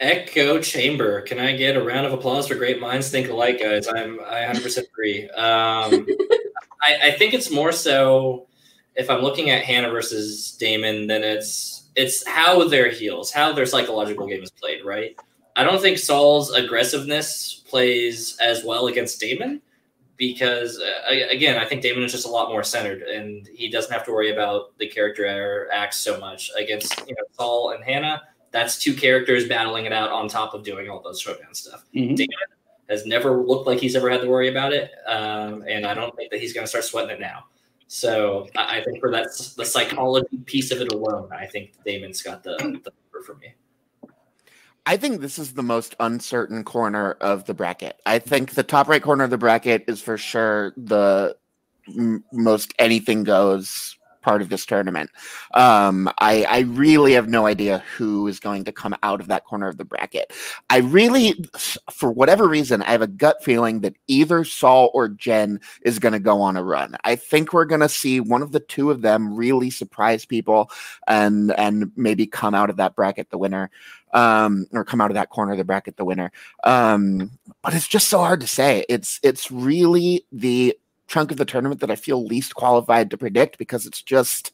Echo 0.00 0.60
Chamber. 0.60 1.22
Can 1.22 1.38
I 1.38 1.56
get 1.56 1.76
a 1.76 1.82
round 1.82 2.06
of 2.06 2.12
applause 2.12 2.48
for 2.48 2.54
great 2.54 2.80
minds 2.80 3.10
think 3.10 3.28
alike, 3.28 3.60
guys? 3.60 3.88
I'm 3.88 4.20
I 4.20 4.42
100% 4.42 4.88
agree. 4.88 5.28
Um, 5.30 6.06
I, 6.82 6.98
I 7.04 7.10
think 7.12 7.34
it's 7.34 7.50
more 7.50 7.72
so 7.72 8.46
if 8.94 9.10
I'm 9.10 9.22
looking 9.22 9.50
at 9.50 9.62
Hanna 9.62 9.90
versus 9.90 10.52
Damon, 10.52 11.06
then 11.06 11.22
it's 11.22 11.88
it's 11.96 12.26
how 12.26 12.68
their 12.68 12.90
heels, 12.90 13.32
how 13.32 13.52
their 13.52 13.66
psychological 13.66 14.26
game 14.26 14.42
is 14.42 14.50
played, 14.50 14.84
right? 14.84 15.16
I 15.56 15.64
don't 15.64 15.80
think 15.80 15.96
Saul's 15.96 16.52
aggressiveness 16.52 17.62
plays 17.66 18.36
as 18.38 18.62
well 18.64 18.88
against 18.88 19.18
Damon 19.18 19.62
because, 20.16 20.80
uh, 20.80 21.14
again, 21.30 21.58
I 21.58 21.64
think 21.64 21.82
Damon 21.82 22.02
is 22.02 22.12
just 22.12 22.26
a 22.26 22.30
lot 22.30 22.48
more 22.48 22.62
centered 22.62 23.02
and 23.02 23.46
he 23.54 23.68
doesn't 23.68 23.92
have 23.92 24.04
to 24.06 24.12
worry 24.12 24.32
about 24.32 24.76
the 24.78 24.88
character 24.88 25.68
acts 25.72 25.98
so 25.98 26.18
much 26.18 26.50
against 26.56 26.98
you 27.06 27.14
know 27.14 27.22
Saul 27.32 27.70
and 27.70 27.84
Hanna. 27.84 28.22
That's 28.50 28.78
two 28.78 28.94
characters 28.94 29.48
battling 29.48 29.84
it 29.84 29.92
out 29.92 30.10
on 30.10 30.28
top 30.28 30.54
of 30.54 30.62
doing 30.62 30.88
all 30.88 31.02
those 31.02 31.22
Schmoedown 31.22 31.54
stuff. 31.54 31.84
Mm-hmm. 31.94 32.14
Damon 32.14 32.36
has 32.88 33.04
never 33.04 33.42
looked 33.42 33.66
like 33.66 33.80
he's 33.80 33.96
ever 33.96 34.08
had 34.08 34.20
to 34.20 34.28
worry 34.28 34.48
about 34.48 34.72
it, 34.72 34.92
um, 35.06 35.64
and 35.68 35.84
I 35.84 35.92
don't 35.92 36.14
think 36.16 36.30
that 36.30 36.40
he's 36.40 36.52
going 36.52 36.64
to 36.64 36.68
start 36.68 36.84
sweating 36.84 37.10
it 37.10 37.20
now. 37.20 37.44
So 37.88 38.48
I 38.56 38.80
think 38.80 39.00
for 39.00 39.10
that 39.10 39.28
the 39.56 39.64
psychology 39.64 40.38
piece 40.44 40.70
of 40.70 40.80
it 40.80 40.92
alone, 40.92 41.28
I 41.32 41.46
think 41.46 41.72
Damon's 41.84 42.22
got 42.22 42.42
the, 42.42 42.56
the 42.84 42.92
for 43.26 43.34
me. 43.36 43.54
I 44.86 44.96
think 44.96 45.20
this 45.20 45.38
is 45.38 45.54
the 45.54 45.64
most 45.64 45.96
uncertain 45.98 46.62
corner 46.62 47.12
of 47.20 47.44
the 47.44 47.54
bracket. 47.54 48.00
I 48.06 48.20
think 48.20 48.52
the 48.52 48.62
top 48.62 48.88
right 48.88 49.02
corner 49.02 49.24
of 49.24 49.30
the 49.30 49.38
bracket 49.38 49.84
is 49.88 50.00
for 50.00 50.16
sure 50.16 50.72
the 50.76 51.36
most 52.32 52.72
anything 52.78 53.24
goes 53.24 53.96
part 54.26 54.42
of 54.42 54.48
this 54.48 54.66
tournament. 54.66 55.08
Um, 55.54 56.10
I, 56.18 56.44
I 56.48 56.58
really 56.60 57.12
have 57.12 57.28
no 57.28 57.46
idea 57.46 57.84
who 57.96 58.26
is 58.26 58.40
going 58.40 58.64
to 58.64 58.72
come 58.72 58.92
out 59.04 59.20
of 59.20 59.28
that 59.28 59.44
corner 59.44 59.68
of 59.68 59.76
the 59.76 59.84
bracket. 59.84 60.32
I 60.68 60.78
really, 60.78 61.44
for 61.92 62.10
whatever 62.10 62.48
reason, 62.48 62.82
I 62.82 62.90
have 62.90 63.02
a 63.02 63.06
gut 63.06 63.44
feeling 63.44 63.82
that 63.82 63.94
either 64.08 64.42
Saul 64.42 64.90
or 64.94 65.08
Jen 65.08 65.60
is 65.82 66.00
going 66.00 66.12
to 66.12 66.18
go 66.18 66.42
on 66.42 66.56
a 66.56 66.64
run. 66.64 66.96
I 67.04 67.14
think 67.14 67.52
we're 67.52 67.66
going 67.66 67.82
to 67.82 67.88
see 67.88 68.18
one 68.18 68.42
of 68.42 68.50
the 68.50 68.58
two 68.58 68.90
of 68.90 69.02
them 69.02 69.32
really 69.32 69.70
surprise 69.70 70.24
people 70.24 70.72
and 71.06 71.52
and 71.52 71.92
maybe 71.94 72.26
come 72.26 72.52
out 72.52 72.68
of 72.68 72.78
that 72.78 72.96
bracket 72.96 73.30
the 73.30 73.38
winner. 73.38 73.70
Um, 74.12 74.66
or 74.72 74.84
come 74.84 75.00
out 75.00 75.10
of 75.10 75.16
that 75.16 75.30
corner 75.30 75.52
of 75.52 75.58
the 75.58 75.64
bracket 75.64 75.96
the 75.96 76.04
winner. 76.04 76.30
Um, 76.64 77.32
but 77.62 77.74
it's 77.74 77.88
just 77.88 78.08
so 78.08 78.18
hard 78.18 78.40
to 78.40 78.46
say. 78.46 78.84
It's 78.88 79.20
it's 79.22 79.50
really 79.50 80.24
the 80.32 80.78
chunk 81.06 81.30
of 81.30 81.36
the 81.36 81.44
tournament 81.44 81.80
that 81.80 81.90
I 81.90 81.96
feel 81.96 82.24
least 82.24 82.54
qualified 82.54 83.10
to 83.10 83.18
predict 83.18 83.58
because 83.58 83.84
it's 83.84 84.00
just 84.00 84.52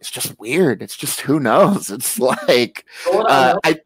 it's 0.00 0.10
just 0.10 0.38
weird. 0.38 0.82
It's 0.82 0.96
just 0.96 1.20
who 1.20 1.40
knows. 1.40 1.90
It's 1.90 2.18
like 2.18 2.84
uh, 3.06 3.58
I 3.64 3.80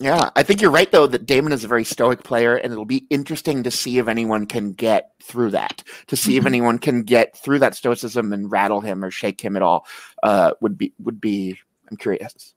yeah, 0.00 0.30
I 0.36 0.42
think 0.42 0.60
you're 0.60 0.70
right 0.70 0.90
though 0.90 1.06
that 1.06 1.24
Damon 1.24 1.52
is 1.52 1.64
a 1.64 1.68
very 1.68 1.84
stoic 1.84 2.24
player, 2.24 2.56
and 2.56 2.72
it'll 2.72 2.84
be 2.84 3.06
interesting 3.10 3.62
to 3.62 3.70
see 3.70 3.98
if 3.98 4.08
anyone 4.08 4.44
can 4.46 4.72
get 4.72 5.12
through 5.22 5.52
that. 5.52 5.82
To 6.08 6.16
see 6.16 6.32
mm-hmm. 6.32 6.38
if 6.38 6.46
anyone 6.46 6.78
can 6.78 7.04
get 7.04 7.36
through 7.38 7.60
that 7.60 7.74
stoicism 7.74 8.32
and 8.32 8.50
rattle 8.50 8.80
him 8.80 9.04
or 9.04 9.10
shake 9.10 9.40
him 9.40 9.56
at 9.56 9.62
all 9.62 9.86
uh, 10.22 10.52
would 10.60 10.76
be 10.76 10.92
would 10.98 11.20
be. 11.20 11.58
I'm 11.90 11.96
curious. 11.96 12.53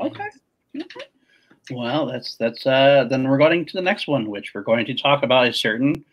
Okay. 0.00 0.28
okay. 0.76 1.06
Well, 1.70 2.06
that's 2.06 2.36
that's 2.36 2.66
uh, 2.66 3.06
then 3.10 3.28
we're 3.28 3.38
going 3.38 3.66
to 3.66 3.72
the 3.74 3.82
next 3.82 4.08
one, 4.08 4.30
which 4.30 4.54
we're 4.54 4.62
going 4.62 4.86
to 4.86 4.94
talk 4.94 5.22
about 5.22 5.48
a 5.48 5.52
certain 5.52 6.04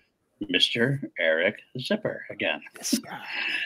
Mr. 0.43 0.99
Eric 1.19 1.61
Zipper 1.79 2.25
again. 2.29 2.61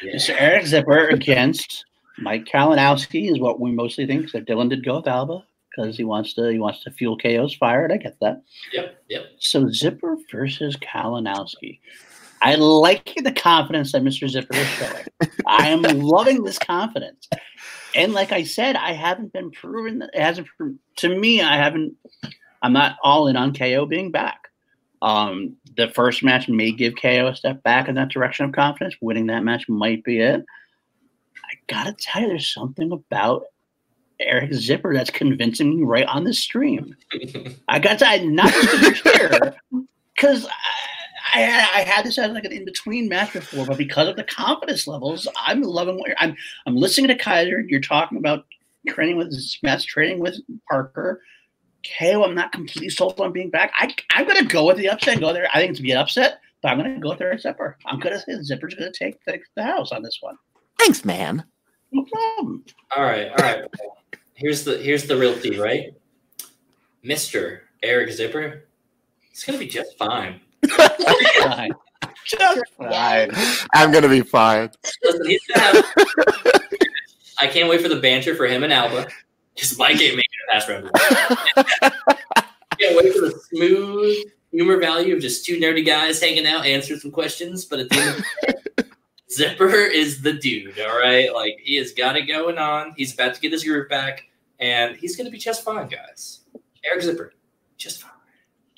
Yeah. 0.04 0.14
Mr. 0.14 0.36
Eric 0.38 0.68
Zipper 0.68 1.08
against 1.08 1.86
Mike 2.18 2.46
Kalinowski 2.46 3.32
is 3.32 3.40
what 3.40 3.60
we 3.60 3.72
mostly 3.72 4.06
think. 4.06 4.30
So 4.30 4.42
Dylan 4.42 4.70
did 4.70 4.86
go 4.86 4.98
with 4.98 5.08
Alba 5.08 5.44
because 5.70 5.98
he 5.98 6.04
wants 6.04 6.34
to 6.34 6.50
he 6.50 6.60
wants 6.60 6.84
to 6.84 6.92
fuel 6.92 7.18
KO's 7.18 7.56
fire, 7.56 7.86
and 7.86 7.94
I 7.94 7.98
get 7.98 8.20
that. 8.22 8.44
Yep, 8.74 9.04
yep. 9.10 9.24
So 9.40 9.70
Zipper 9.70 10.18
versus 10.32 10.76
Kalinowski. 10.78 11.80
I 12.42 12.56
like 12.56 13.16
the 13.22 13.34
confidence 13.34 13.92
that 13.92 14.02
Mr. 14.02 14.30
Zipper 14.30 14.56
is 14.56 14.68
showing. 14.68 15.06
I 15.46 15.68
am 15.68 15.82
loving 15.82 16.44
this 16.44 16.58
confidence. 16.58 17.28
And 17.96 18.14
like 18.14 18.32
I 18.32 18.44
said, 18.44 18.76
I 18.76 18.94
haven't 18.94 19.34
been 19.34 19.52
proven 19.52 20.02
it 20.02 20.20
hasn't 20.20 20.48
to 20.98 21.10
me, 21.10 21.42
I 21.42 21.58
haven't 21.58 21.96
I'm 22.62 22.74
not 22.74 22.98
all 23.04 23.28
in 23.28 23.36
on 23.36 23.54
KO 23.54 23.86
being 23.86 24.12
back. 24.12 24.50
Um, 25.02 25.56
the 25.78 25.90
first 25.90 26.24
match 26.24 26.50
may 26.50 26.72
give 26.72 26.96
KO 27.02 27.28
a 27.28 27.36
step 27.36 27.64
back 27.64 27.88
in 27.88 27.96
that 27.96 28.10
direction 28.10 28.46
of 28.46 28.52
confidence. 28.52 28.96
Winning 29.00 29.28
that 29.28 29.44
match 29.44 29.70
might 29.70 30.04
be 30.04 30.20
it. 30.20 30.44
I 31.38 31.54
gotta 31.68 31.94
tell 31.94 32.22
you, 32.22 32.28
there's 32.28 32.54
something 32.54 32.92
about 32.92 33.46
Eric 34.20 34.54
Zipper 34.54 34.94
that's 34.94 35.10
convincing 35.10 35.78
me 35.78 35.84
right 35.84 36.06
on 36.06 36.26
the 36.26 36.34
stream. 36.34 36.96
I 37.68 37.80
got 37.80 38.00
to 38.00 38.26
not 38.26 38.52
just 38.52 39.08
here 39.08 39.56
because 40.16 40.48
I, 41.34 41.44
I, 41.44 41.80
I, 41.80 41.84
had 41.84 42.06
this 42.06 42.18
as 42.18 42.32
like 42.32 42.46
an 42.46 42.52
in 42.52 42.66
between 42.66 43.10
match 43.10 43.34
before, 43.34 43.66
but 43.66 43.78
because 43.78 44.08
of 44.08 44.16
the 44.16 44.24
confidence 44.24 44.88
levels, 44.88 45.28
I'm 45.38 45.62
loving 45.62 45.98
what 45.98 46.12
I'm. 46.18 46.36
I'm 46.66 46.76
listening 46.76 47.08
to 47.10 47.16
Kaiser. 47.16 47.62
You're 47.62 47.82
talking 47.82 48.18
about 48.18 48.46
training 48.88 49.18
with 49.18 49.34
Smith, 49.34 49.86
training 49.86 50.20
with 50.20 50.40
Parker. 50.70 51.22
KO, 51.98 52.24
I'm 52.24 52.36
not 52.36 52.52
completely 52.52 52.90
sold 52.90 53.20
on 53.20 53.32
being 53.32 53.50
back. 53.50 53.72
I, 53.76 53.94
I'm 54.12 54.26
going 54.26 54.38
to 54.38 54.46
go 54.46 54.66
with 54.66 54.78
the 54.78 54.90
upset. 54.90 55.14
and 55.14 55.22
Go 55.22 55.32
there. 55.32 55.48
I 55.54 55.60
think 55.60 55.72
it's 55.72 55.80
going 55.80 55.88
to 55.88 55.90
be 55.90 55.92
an 55.92 55.98
upset, 55.98 56.42
but 56.62 56.70
I'm 56.70 56.78
going 56.78 56.94
to 56.94 57.00
go 57.00 57.10
with 57.10 57.20
their 57.20 57.38
Zipper. 57.38 57.78
I'm 57.86 58.00
going 58.00 58.14
to 58.14 58.20
say 58.20 58.36
the 58.36 58.44
Zipper's 58.44 58.76
going 58.76 58.92
to 58.92 58.98
take 58.98 59.24
the, 59.24 59.40
the 59.56 59.64
house 59.64 59.92
on 59.92 60.04
this 60.04 60.18
one. 60.20 60.38
Thanks, 60.78 61.06
man. 61.06 61.46
No 61.92 62.06
problem. 62.06 62.66
All 62.96 63.04
right, 63.04 63.30
all 63.30 63.38
right. 63.38 63.64
Here's 64.34 64.64
the 64.64 64.78
here's 64.78 65.06
the 65.06 65.18
real 65.18 65.38
tea, 65.38 65.60
right? 65.60 65.94
Mr. 67.04 67.62
Eric 67.82 68.12
Zipper, 68.12 68.66
it's 69.32 69.44
gonna 69.44 69.58
be 69.58 69.68
just 69.68 69.98
fine. 69.98 70.40
Fine. 70.68 71.72
Just 72.26 72.62
fine. 72.78 73.32
I'm 73.74 73.92
gonna 73.92 74.10
be 74.10 74.22
fine. 74.22 74.70
Listen, 75.04 75.28
he's 75.28 75.42
gonna 75.48 75.62
have. 75.62 75.86
I 77.40 77.48
can't 77.48 77.70
wait 77.70 77.82
for 77.82 77.88
the 77.90 78.00
banter 78.00 78.36
for 78.36 78.46
him 78.46 78.64
and 78.64 78.74
Alba. 78.74 79.08
Because 79.56 79.78
Mike 79.78 80.00
ain't 80.02 80.16
making 80.16 80.24
a 80.48 80.54
pass 80.54 80.70
round. 80.70 80.90
can't 82.80 82.96
wait 82.96 83.14
for 83.14 83.22
the 83.22 83.40
smooth 83.50 84.18
humor 84.52 84.78
value 84.80 85.16
of 85.16 85.22
just 85.22 85.46
two 85.46 85.58
nerdy 85.58 85.86
guys 85.86 86.22
hanging 86.22 86.46
out, 86.46 86.66
answering 86.66 87.00
some 87.00 87.12
questions. 87.12 87.66
But 87.66 87.80
at 87.80 87.90
the 87.90 87.96
end 87.98 88.10
of 88.10 88.26
the 88.78 88.86
Zipper 89.32 89.70
is 89.70 90.22
the 90.22 90.34
dude, 90.34 90.80
all 90.80 90.98
right? 90.98 91.34
Like, 91.34 91.60
he 91.62 91.76
has 91.76 91.92
got 91.92 92.16
it 92.16 92.24
going 92.24 92.58
on. 92.58 92.94
He's 92.98 93.14
about 93.14 93.36
to 93.36 93.42
get 93.42 93.52
his 93.52 93.64
groove 93.64 93.90
back, 93.90 94.26
and 94.60 94.96
he's 94.96 95.16
going 95.16 95.26
to 95.26 95.32
be 95.32 95.38
just 95.38 95.64
fine, 95.64 95.88
guys. 95.88 96.42
Eric 96.84 97.04
Zipper, 97.04 97.34
just 97.78 98.02
fine. 98.02 98.12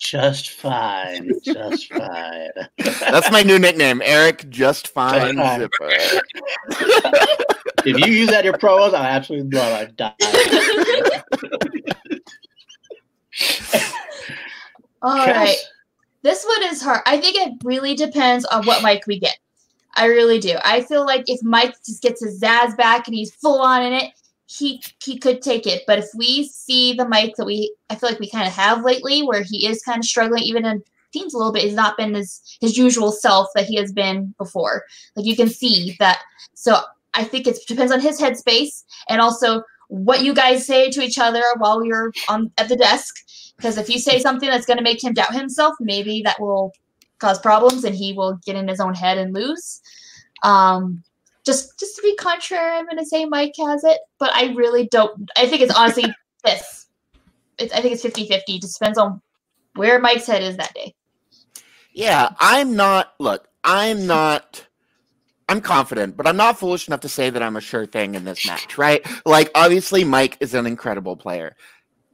Just 0.02 0.50
fine. 0.50 1.32
Just 1.44 1.94
fine. 1.94 2.50
That's 2.80 3.32
my 3.32 3.44
new 3.44 3.60
nickname, 3.60 4.02
Eric 4.04 4.50
Just 4.50 4.88
Fine, 4.88 5.36
just 5.36 5.48
fine. 5.48 5.60
Zipper. 5.60 5.92
if 7.86 8.00
you 8.00 8.12
use 8.12 8.30
that 8.32 8.40
in 8.40 8.46
your 8.46 8.58
promos, 8.58 8.96
I 8.96 9.10
absolutely 9.10 9.56
love 9.56 9.82
it. 9.82 10.02
I 10.02 10.12
die. 10.16 11.24
All 15.04 15.28
right. 15.28 15.56
This 16.24 16.46
one 16.46 16.64
is 16.72 16.82
hard. 16.82 17.02
I 17.06 17.20
think 17.20 17.38
it 17.38 17.64
really 17.64 17.94
depends 17.94 18.44
on 18.46 18.66
what 18.66 18.82
mic 18.84 19.06
we 19.06 19.20
get. 19.20 19.38
I 19.96 20.06
really 20.06 20.40
do. 20.40 20.58
I 20.64 20.82
feel 20.82 21.06
like 21.06 21.26
if 21.28 21.44
Mike 21.44 21.76
just 21.86 22.02
gets 22.02 22.24
his 22.24 22.42
Zaz 22.42 22.76
back 22.76 23.08
and 23.08 23.16
he's 23.16 23.36
full 23.36 23.62
on 23.62 23.84
in 23.84 23.94
it, 23.94 24.14
he 24.58 24.84
he 25.04 25.18
could 25.18 25.42
take 25.42 25.66
it. 25.66 25.84
But 25.88 26.00
if 26.00 26.10
we 26.16 26.48
see 26.48 26.94
the 26.94 27.08
Mike 27.08 27.36
that 27.38 27.46
we 27.46 27.74
I 27.90 27.96
feel 27.96 28.10
like 28.10 28.20
we 28.20 28.30
kind 28.30 28.48
of 28.48 28.54
have 28.54 28.84
lately, 28.84 29.22
where 29.22 29.44
he 29.44 29.68
is 29.68 29.84
kind 29.84 30.00
of 30.00 30.06
struggling, 30.06 30.44
even 30.44 30.66
in 30.66 30.84
teams 31.14 31.34
a 31.34 31.38
little 31.38 31.54
bit, 31.54 31.64
he's 31.64 31.74
not 31.74 31.98
been 31.98 32.14
his 32.14 32.42
his 32.60 32.78
usual 32.78 33.12
self 33.12 33.48
that 33.56 33.66
he 33.66 33.76
has 33.78 33.94
been 33.94 34.34
before. 34.38 34.84
Like 35.16 35.26
you 35.26 35.36
can 35.36 35.50
see 35.50 35.96
that. 36.00 36.20
So 36.54 36.80
I 37.14 37.24
think 37.24 37.48
it 37.48 37.60
depends 37.68 37.92
on 37.92 38.02
his 38.02 38.20
headspace 38.20 38.84
and 39.10 39.22
also 39.22 39.64
what 39.88 40.24
you 40.24 40.34
guys 40.34 40.66
say 40.66 40.90
to 40.90 41.02
each 41.02 41.20
other 41.20 41.44
while 41.58 41.84
you're 41.84 42.12
on 42.30 42.52
at 42.58 42.70
the 42.70 42.76
desk. 42.76 43.16
Because 43.58 43.78
if 43.78 43.90
you 43.90 44.00
say 44.00 44.20
something 44.20 44.50
that's 44.50 44.66
going 44.66 44.78
to 44.78 44.84
make 44.84 45.04
him 45.04 45.14
doubt 45.14 45.34
himself, 45.34 45.76
maybe 45.80 46.22
that 46.24 46.40
will 46.40 46.74
cause 47.20 47.40
problems 47.40 47.84
and 47.84 47.96
he 47.96 48.14
will 48.14 48.40
get 48.46 48.56
in 48.56 48.68
his 48.68 48.80
own 48.80 48.96
head 48.96 49.18
and 49.18 49.34
lose. 49.34 49.82
Um, 50.44 51.04
just 51.46 51.80
just 51.80 51.96
to 51.96 52.02
be 52.02 52.16
contrary, 52.16 52.78
I'm 52.78 52.86
going 52.86 52.98
to 52.98 53.06
say 53.06 53.26
Mike 53.26 53.54
has 53.58 53.84
it, 53.84 54.00
but 54.20 54.32
I 54.34 54.54
really 54.54 54.88
don't. 54.88 55.30
I 55.38 55.48
think 55.48 55.62
it's 55.62 55.74
honestly 55.74 56.06
this. 56.44 56.88
It's, 57.58 57.74
I 57.74 57.82
think 57.82 57.94
it's 57.94 58.02
50 58.02 58.28
50. 58.28 58.60
Just 58.60 58.80
depends 58.80 58.98
on 58.98 59.22
where 59.76 60.00
Mike's 60.00 60.28
head 60.28 60.44
is 60.44 60.58
that 60.58 60.74
day. 60.74 60.94
Yeah, 61.94 62.30
I'm 62.40 62.76
not. 62.76 63.14
Look, 63.20 63.48
I'm 63.64 64.08
not. 64.08 64.68
I'm 65.50 65.60
confident, 65.60 66.16
but 66.16 66.28
I'm 66.28 66.38
not 66.38 66.58
foolish 66.58 66.88
enough 66.88 67.02
to 67.02 67.10
say 67.10 67.30
that 67.30 67.44
I'm 67.44 67.58
a 67.58 67.62
sure 67.62 67.86
thing 67.86 68.16
in 68.16 68.24
this 68.24 68.48
match, 68.48 68.78
right? 68.78 69.06
Like, 69.26 69.52
obviously, 69.54 70.06
Mike 70.06 70.38
is 70.40 70.54
an 70.54 70.66
incredible 70.66 71.18
player. 71.18 71.58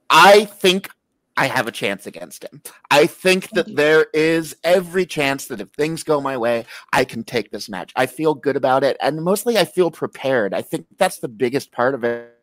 I 0.10 0.46
think 0.46 0.90
I 1.38 1.46
have 1.46 1.68
a 1.68 1.72
chance 1.72 2.08
against 2.08 2.44
him. 2.44 2.62
I 2.90 3.06
think 3.06 3.52
that 3.52 3.76
there 3.76 4.08
is 4.14 4.56
every 4.64 5.06
chance 5.06 5.46
that 5.46 5.62
if 5.62 5.70
things 5.70 6.04
go 6.04 6.20
my 6.20 6.36
way, 6.36 6.66
I 6.92 7.06
can 7.06 7.24
take 7.24 7.52
this 7.52 7.70
match. 7.70 7.94
I 7.96 8.08
feel 8.08 8.34
good 8.34 8.56
about 8.56 8.84
it, 8.84 8.98
and 9.00 9.24
mostly 9.24 9.58
I 9.58 9.66
feel 9.66 9.92
prepared. 9.92 10.54
I 10.54 10.64
think 10.64 10.88
that's 10.98 11.20
the 11.20 11.28
biggest 11.28 11.72
part 11.72 11.94
of 11.94 12.04
it. 12.04 12.34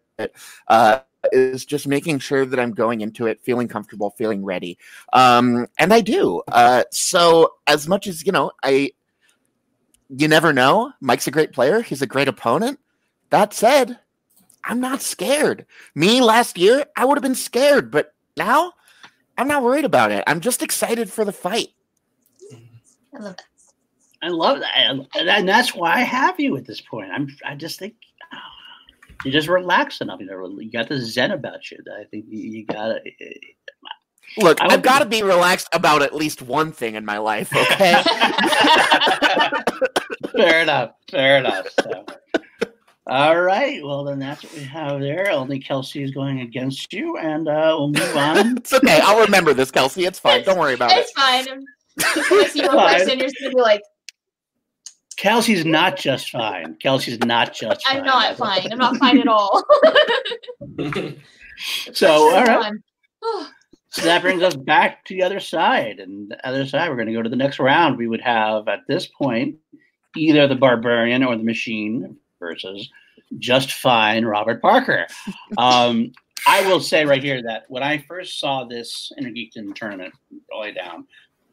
Uh, 0.68 1.00
is 1.32 1.64
just 1.64 1.88
making 1.88 2.18
sure 2.18 2.44
that 2.44 2.60
I'm 2.60 2.72
going 2.72 3.00
into 3.00 3.26
it 3.26 3.42
feeling 3.42 3.66
comfortable, 3.66 4.10
feeling 4.10 4.44
ready, 4.44 4.78
um, 5.12 5.66
and 5.78 5.92
I 5.92 6.00
do. 6.00 6.42
Uh, 6.48 6.84
so 6.92 7.54
as 7.66 7.88
much 7.88 8.06
as 8.06 8.24
you 8.24 8.30
know, 8.30 8.52
I 8.62 8.92
you 10.08 10.28
never 10.28 10.52
know. 10.52 10.92
Mike's 11.00 11.26
a 11.26 11.32
great 11.32 11.52
player. 11.52 11.80
He's 11.80 12.02
a 12.02 12.06
great 12.06 12.28
opponent. 12.28 12.78
That 13.30 13.52
said, 13.54 13.98
I'm 14.62 14.80
not 14.80 15.02
scared. 15.02 15.66
Me 15.94 16.20
last 16.20 16.58
year, 16.58 16.84
I 16.96 17.04
would 17.04 17.16
have 17.16 17.22
been 17.22 17.34
scared, 17.34 17.90
but 17.90 18.14
now 18.36 18.74
I'm 19.36 19.48
not 19.48 19.62
worried 19.62 19.84
about 19.84 20.12
it. 20.12 20.24
I'm 20.26 20.40
just 20.40 20.62
excited 20.62 21.10
for 21.10 21.24
the 21.24 21.32
fight. 21.32 21.68
I 23.14 23.18
love 23.18 23.36
that. 23.36 23.44
I 24.22 24.28
love 24.30 24.60
that, 24.60 24.76
and 24.76 25.48
that's 25.48 25.74
why 25.74 25.94
I 25.94 26.00
have 26.00 26.40
you 26.40 26.56
at 26.56 26.66
this 26.66 26.80
point. 26.80 27.10
I'm. 27.12 27.28
I 27.44 27.54
just 27.54 27.78
think 27.78 27.94
oh, 28.32 28.38
you 29.24 29.30
just 29.30 29.48
relax 29.48 30.00
enough. 30.00 30.20
You 30.20 30.26
know, 30.26 30.58
you 30.58 30.70
got 30.70 30.88
the 30.88 30.98
zen 30.98 31.30
about 31.30 31.70
you. 31.70 31.78
I 32.00 32.04
think 32.04 32.24
you, 32.28 32.38
you 32.38 32.64
gotta. 32.64 33.00
Eh, 33.06 33.10
eh. 33.20 33.34
Look, 34.38 34.58
I've 34.60 34.82
got 34.82 34.98
to 35.00 35.06
be 35.06 35.22
relaxed 35.22 35.68
about 35.72 36.02
at 36.02 36.14
least 36.14 36.42
one 36.42 36.72
thing 36.72 36.96
in 36.96 37.04
my 37.04 37.18
life. 37.18 37.54
Okay. 37.54 38.02
fair 40.32 40.62
enough. 40.62 40.92
Fair 41.10 41.38
enough. 41.38 41.68
So. 41.80 42.04
All 43.06 43.38
right. 43.38 43.84
Well, 43.84 44.04
then 44.04 44.18
that's 44.18 44.42
what 44.42 44.54
we 44.54 44.64
have 44.64 45.00
there. 45.00 45.30
Only 45.30 45.58
Kelsey 45.58 46.02
is 46.02 46.10
going 46.10 46.40
against 46.40 46.92
you, 46.92 47.18
and 47.18 47.46
uh, 47.48 47.76
we'll 47.78 47.88
move 47.88 48.16
on. 48.16 48.56
it's 48.56 48.72
okay. 48.72 49.00
I'll 49.02 49.20
remember 49.20 49.52
this, 49.52 49.70
Kelsey. 49.70 50.06
It's 50.06 50.18
fine. 50.18 50.42
Don't 50.42 50.58
worry 50.58 50.74
about 50.74 50.90
it's 50.92 51.00
it. 51.00 51.02
It's 51.02 51.12
fine. 51.12 51.64
If 51.96 52.52
see 52.52 52.66
one 52.66 52.78
person, 52.78 53.18
you're 53.18 53.28
going 53.28 53.50
to 53.50 53.50
be 53.50 53.60
like, 53.60 53.82
Kelsey's 55.16 55.64
not 55.66 55.96
just 55.96 56.30
fine. 56.30 56.76
Kelsey's 56.76 57.18
not 57.20 57.54
just 57.54 57.84
I'm 57.86 58.04
not 58.04 58.36
fine. 58.36 58.72
I'm 58.72 58.78
not 58.78 58.96
fine 58.96 59.20
at 59.20 59.28
all. 59.28 59.62
so, 61.92 62.34
all 62.34 62.44
right. 62.44 62.72
so 63.90 64.02
that 64.02 64.22
brings 64.22 64.42
us 64.42 64.56
back 64.56 65.04
to 65.04 65.14
the 65.14 65.22
other 65.22 65.40
side. 65.40 66.00
And 66.00 66.30
the 66.30 66.46
other 66.46 66.66
side, 66.66 66.88
we're 66.88 66.96
going 66.96 67.08
to 67.08 67.12
go 67.12 67.22
to 67.22 67.28
the 67.28 67.36
next 67.36 67.58
round. 67.58 67.96
We 67.96 68.08
would 68.08 68.22
have, 68.22 68.66
at 68.66 68.80
this 68.88 69.06
point, 69.06 69.56
either 70.16 70.48
the 70.48 70.56
Barbarian 70.56 71.22
or 71.22 71.36
the 71.36 71.44
Machine 71.44 72.16
versus 72.44 72.90
just 73.38 73.72
fine 73.72 74.24
Robert 74.24 74.60
Parker. 74.60 75.06
Um, 75.56 76.12
I 76.46 76.66
will 76.66 76.80
say 76.80 77.06
right 77.06 77.22
here 77.22 77.42
that 77.42 77.64
when 77.68 77.82
I 77.82 77.98
first 77.98 78.38
saw 78.38 78.64
this 78.64 79.10
Inner 79.18 79.30
Geekdom 79.30 79.74
tournament 79.74 80.12
all 80.52 80.62
the 80.62 80.68
way 80.68 80.74
down, 80.74 81.06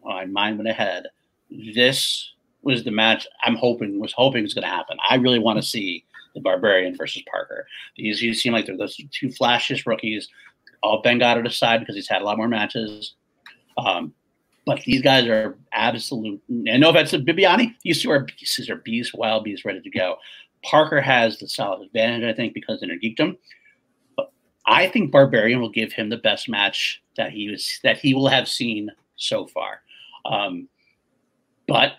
my 0.03 0.25
mind 0.25 0.57
went 0.57 0.69
ahead. 0.69 1.07
This 1.49 2.33
was 2.61 2.83
the 2.83 2.91
match 2.91 3.25
I'm 3.43 3.55
hoping 3.55 3.99
was 3.99 4.13
hoping 4.13 4.43
was 4.43 4.53
going 4.53 4.63
to 4.63 4.69
happen. 4.69 4.97
I 5.09 5.15
really 5.15 5.39
want 5.39 5.57
to 5.57 5.67
see 5.67 6.03
the 6.35 6.41
Barbarian 6.41 6.95
versus 6.95 7.23
Parker. 7.31 7.65
These 7.95 8.21
you 8.21 8.33
seem 8.33 8.53
like 8.53 8.65
they're 8.65 8.77
those 8.77 8.97
two 9.11 9.29
flashiest 9.29 9.85
rookies. 9.85 10.27
All 10.83 11.01
Ben 11.01 11.21
it 11.21 11.47
aside 11.47 11.79
because 11.79 11.95
he's 11.95 12.09
had 12.09 12.21
a 12.21 12.25
lot 12.25 12.37
more 12.37 12.47
matches. 12.47 13.13
Um, 13.77 14.13
but 14.65 14.81
these 14.81 15.01
guys 15.01 15.27
are 15.27 15.57
absolute. 15.73 16.41
And 16.49 16.81
no 16.81 16.89
offense 16.89 17.11
to 17.11 17.19
Bibiani, 17.19 17.75
these 17.83 18.01
two 18.01 18.11
are 18.11 18.21
beasts. 18.21 18.57
These 18.57 18.69
are 18.69 18.77
beasts, 18.77 19.13
wild 19.13 19.43
beasts, 19.43 19.65
ready 19.65 19.81
to 19.81 19.89
go. 19.89 20.17
Parker 20.63 21.01
has 21.01 21.39
the 21.39 21.47
solid 21.47 21.85
advantage, 21.85 22.23
I 22.23 22.35
think, 22.35 22.53
because 22.53 22.81
of 22.81 22.89
their 22.89 22.99
geekdom. 22.99 23.37
But 24.15 24.31
I 24.65 24.87
think 24.87 25.11
Barbarian 25.11 25.59
will 25.59 25.69
give 25.69 25.91
him 25.93 26.09
the 26.09 26.17
best 26.17 26.49
match 26.49 27.01
that 27.17 27.31
he 27.31 27.49
was 27.49 27.79
that 27.83 27.97
he 27.97 28.13
will 28.13 28.27
have 28.27 28.47
seen 28.47 28.89
so 29.15 29.47
far. 29.47 29.81
Um, 30.25 30.67
but 31.67 31.93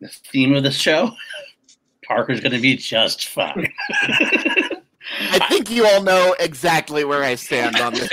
the 0.00 0.08
theme 0.08 0.54
of 0.54 0.62
the 0.62 0.70
show, 0.70 1.12
Parker's 2.06 2.40
going 2.40 2.52
to 2.52 2.60
be 2.60 2.76
just 2.76 3.28
fine. 3.28 3.72
I 5.22 5.38
think 5.48 5.70
you 5.70 5.86
all 5.86 6.02
know 6.02 6.36
exactly 6.38 7.04
where 7.04 7.24
I 7.24 7.34
stand 7.34 7.76
on 7.76 7.94
this. 7.94 8.10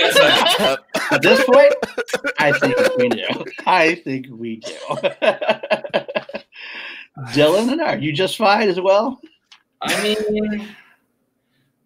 At 1.10 1.22
this 1.22 1.44
point, 1.44 1.74
I 2.38 2.52
think 2.58 2.76
we 2.96 3.08
do. 3.08 3.44
I 3.66 3.94
think 3.96 4.26
we 4.30 4.56
do. 4.56 5.97
Dylan 7.26 7.72
and 7.72 7.80
are 7.80 7.98
you 7.98 8.12
just 8.12 8.36
fine 8.36 8.68
as 8.68 8.80
well? 8.80 9.20
I 9.80 10.02
mean, 10.02 10.68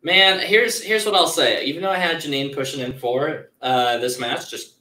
man, 0.02 0.40
here's 0.40 0.82
here's 0.82 1.04
what 1.04 1.14
I'll 1.14 1.26
say. 1.26 1.64
Even 1.64 1.82
though 1.82 1.90
I 1.90 1.98
had 1.98 2.16
Janine 2.16 2.54
pushing 2.54 2.80
in 2.80 2.98
for 2.98 3.50
uh, 3.60 3.98
this 3.98 4.18
match, 4.18 4.50
just 4.50 4.74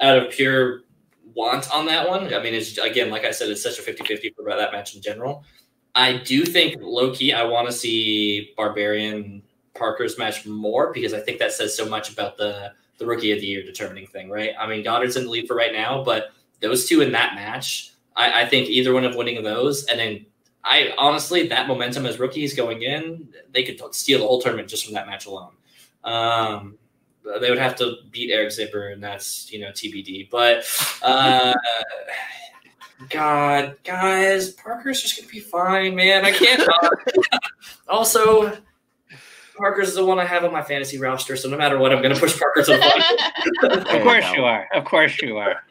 out 0.00 0.18
of 0.18 0.30
pure 0.30 0.82
want 1.34 1.72
on 1.72 1.86
that 1.86 2.08
one. 2.08 2.32
I 2.34 2.42
mean, 2.42 2.54
it's 2.54 2.78
again, 2.78 3.10
like 3.10 3.24
I 3.24 3.30
said, 3.30 3.48
it's 3.48 3.62
such 3.62 3.78
a 3.78 3.82
50-50 3.82 4.34
for 4.34 4.44
that 4.44 4.72
match 4.72 4.94
in 4.94 5.02
general. 5.02 5.44
I 5.94 6.18
do 6.18 6.44
think 6.44 6.76
low 6.80 7.14
key, 7.14 7.32
I 7.32 7.44
want 7.44 7.66
to 7.68 7.72
see 7.72 8.52
Barbarian 8.56 9.42
Parker's 9.74 10.18
match 10.18 10.46
more 10.46 10.92
because 10.92 11.12
I 11.12 11.20
think 11.20 11.38
that 11.38 11.52
says 11.52 11.76
so 11.76 11.86
much 11.86 12.12
about 12.12 12.36
the 12.36 12.72
the 12.98 13.06
rookie 13.06 13.32
of 13.32 13.40
the 13.40 13.46
year 13.46 13.62
determining 13.62 14.06
thing, 14.06 14.30
right? 14.30 14.52
I 14.58 14.66
mean, 14.66 14.84
Goddard's 14.84 15.16
in 15.16 15.24
the 15.24 15.30
lead 15.30 15.48
for 15.48 15.56
right 15.56 15.72
now, 15.72 16.04
but 16.04 16.30
those 16.60 16.86
two 16.86 17.00
in 17.00 17.10
that 17.12 17.34
match 17.34 17.91
I, 18.16 18.42
I 18.42 18.46
think 18.46 18.68
either 18.68 18.92
one 18.92 19.04
of 19.04 19.14
winning 19.14 19.42
those, 19.42 19.86
and 19.86 19.98
then 19.98 20.26
I 20.64 20.94
honestly 20.98 21.48
that 21.48 21.66
momentum 21.66 22.06
as 22.06 22.18
rookies 22.18 22.54
going 22.54 22.82
in, 22.82 23.28
they 23.52 23.62
could 23.64 23.80
steal 23.94 24.20
the 24.20 24.26
whole 24.26 24.40
tournament 24.40 24.68
just 24.68 24.84
from 24.84 24.94
that 24.94 25.06
match 25.06 25.26
alone. 25.26 25.52
Um, 26.04 26.78
they 27.40 27.50
would 27.50 27.58
have 27.58 27.76
to 27.76 27.96
beat 28.10 28.30
Eric 28.30 28.52
Zipper, 28.52 28.88
and 28.88 29.02
that's 29.02 29.52
you 29.52 29.60
know 29.60 29.70
TBD. 29.70 30.30
But 30.30 30.64
uh, 31.02 31.54
God, 33.08 33.76
guys, 33.84 34.50
Parker's 34.50 35.02
just 35.02 35.16
gonna 35.16 35.28
be 35.28 35.40
fine, 35.40 35.94
man. 35.94 36.24
I 36.24 36.32
can't. 36.32 36.68
also, 37.88 38.56
Parker's 39.56 39.94
the 39.94 40.04
one 40.04 40.18
I 40.18 40.24
have 40.24 40.44
on 40.44 40.52
my 40.52 40.62
fantasy 40.62 40.98
roster, 40.98 41.36
so 41.36 41.48
no 41.48 41.56
matter 41.56 41.78
what, 41.78 41.92
I'm 41.92 42.02
going 42.02 42.14
to 42.14 42.20
push 42.20 42.38
Parker 42.38 42.62
to 42.62 42.72
the 42.72 42.78
final. 43.62 43.78
of 43.78 44.02
course 44.02 44.32
you 44.32 44.44
are. 44.44 44.68
Of 44.74 44.84
course 44.84 45.20
you 45.22 45.38
are. 45.38 45.62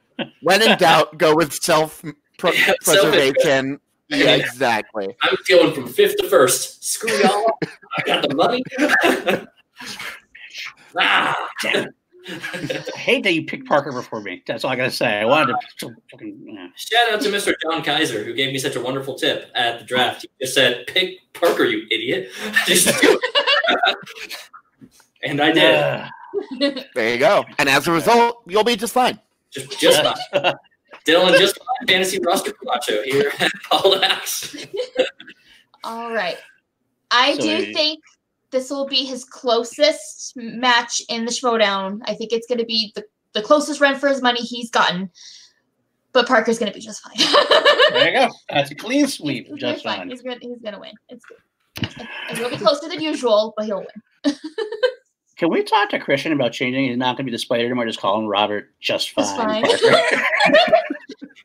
When 0.41 0.61
in 0.61 0.77
doubt, 0.77 1.18
go 1.18 1.35
with 1.35 1.53
self 1.53 2.03
preservation. 2.41 3.80
Yeah, 4.13 4.35
exactly. 4.35 5.07
I'm 5.22 5.38
feeling 5.45 5.73
from 5.73 5.88
fifth 5.88 6.18
to 6.18 6.27
first. 6.27 6.84
Screw 6.84 7.18
y'all. 7.19 7.57
I 7.97 8.01
got 8.05 8.27
the 8.27 8.35
money. 8.35 8.61
ah, 10.99 11.49
I 12.27 12.84
hate 12.95 13.23
that 13.23 13.34
you 13.34 13.45
picked 13.45 13.68
Parker 13.68 13.91
before 13.91 14.22
me. 14.22 14.43
That's 14.45 14.63
all 14.63 14.72
I 14.72 14.76
gotta 14.76 14.91
say. 14.91 15.19
I 15.19 15.26
wanted 15.26 15.55
to. 15.80 15.95
Yeah. 16.19 16.68
Shout 16.76 17.13
out 17.13 17.22
to 17.22 17.30
Mr. 17.30 17.53
John 17.63 17.84
Kaiser 17.84 18.23
who 18.23 18.34
gave 18.34 18.51
me 18.51 18.59
such 18.59 18.76
a 18.76 18.81
wonderful 18.81 19.15
tip 19.15 19.49
at 19.55 19.80
the 19.80 19.85
draft. 19.85 20.23
He 20.23 20.30
just 20.41 20.53
said, 20.53 20.85
"Pick 20.88 21.19
Parker, 21.34 21.63
you 21.63 21.88
idiot." 21.89 22.31
and 25.23 25.41
I 25.41 25.51
did. 25.51 26.85
there 26.93 27.13
you 27.13 27.18
go. 27.19 27.45
And 27.57 27.69
as 27.69 27.88
a 27.88 27.91
result, 27.91 28.43
you'll 28.45 28.63
be 28.63 28.76
just 28.76 28.93
fine. 28.93 29.19
Just, 29.51 29.80
just 29.80 30.03
fine. 30.03 30.53
Dylan, 31.06 31.38
just 31.38 31.57
fine. 31.57 31.88
Fantasy 31.88 32.19
roster 32.19 32.52
Camacho 32.53 33.02
here 33.03 33.32
at 33.40 33.52
Paul 33.69 33.95
All 35.84 36.14
right. 36.14 36.38
I 37.10 37.36
so 37.36 37.41
do 37.41 37.73
think 37.73 38.03
this 38.52 38.69
will 38.69 38.88
be 38.88 39.03
his 39.06 39.26
closest 39.26 40.36
match 40.36 41.02
in 41.10 41.26
the 41.26 41.32
showdown. 41.32 42.02
I 42.06 42.14
think 42.14 42.32
it's 42.34 42.48
going 42.48 42.60
to 42.60 42.65
be 42.65 42.91
the, 42.95 43.03
the 43.34 43.41
closest 43.41 43.82
run 43.82 43.98
for 43.98 44.07
his 44.07 44.22
money 44.22 44.41
he's 44.41 44.69
gotten. 44.69 45.10
But 46.14 46.28
Parker's 46.28 46.60
going 46.60 46.72
to 46.72 46.78
be 46.78 46.84
just 46.84 47.02
fine. 47.02 47.14
there 47.94 48.11
you 48.11 48.19
go. 48.19 48.34
That's 48.49 48.69
a 48.72 48.76
clean 48.76 49.07
sweep. 49.07 49.48
He's 49.48 49.60
just 49.60 49.84
fine. 49.84 50.10
He's 50.10 50.22
going 50.22 50.40
he's 50.41 50.60
to 50.61 50.80
win. 50.80 50.94
It's 51.10 51.26
good. 51.26 52.07
And 52.30 52.38
he'll 52.38 52.49
be 52.49 52.57
closer 52.57 52.90
than 52.90 52.99
usual, 52.99 53.53
but 53.56 53.65
he'll 53.65 53.86
win. 54.26 54.36
Can 55.41 55.49
we 55.49 55.63
talk 55.63 55.89
to 55.89 55.97
Christian 55.97 56.34
about 56.34 56.51
changing? 56.51 56.85
He's 56.85 56.97
not 56.97 57.18
going 57.18 57.26
to 57.26 57.31
be 57.31 57.31
the 57.31 57.39
spider 57.39 57.65
anymore. 57.65 57.88
Just 57.88 57.99
call 57.99 58.19
him 58.19 58.27
Robert. 58.27 58.69
Just 58.80 59.09
fine. 59.09 59.65
Just 59.65 59.84
fine. 59.84 60.03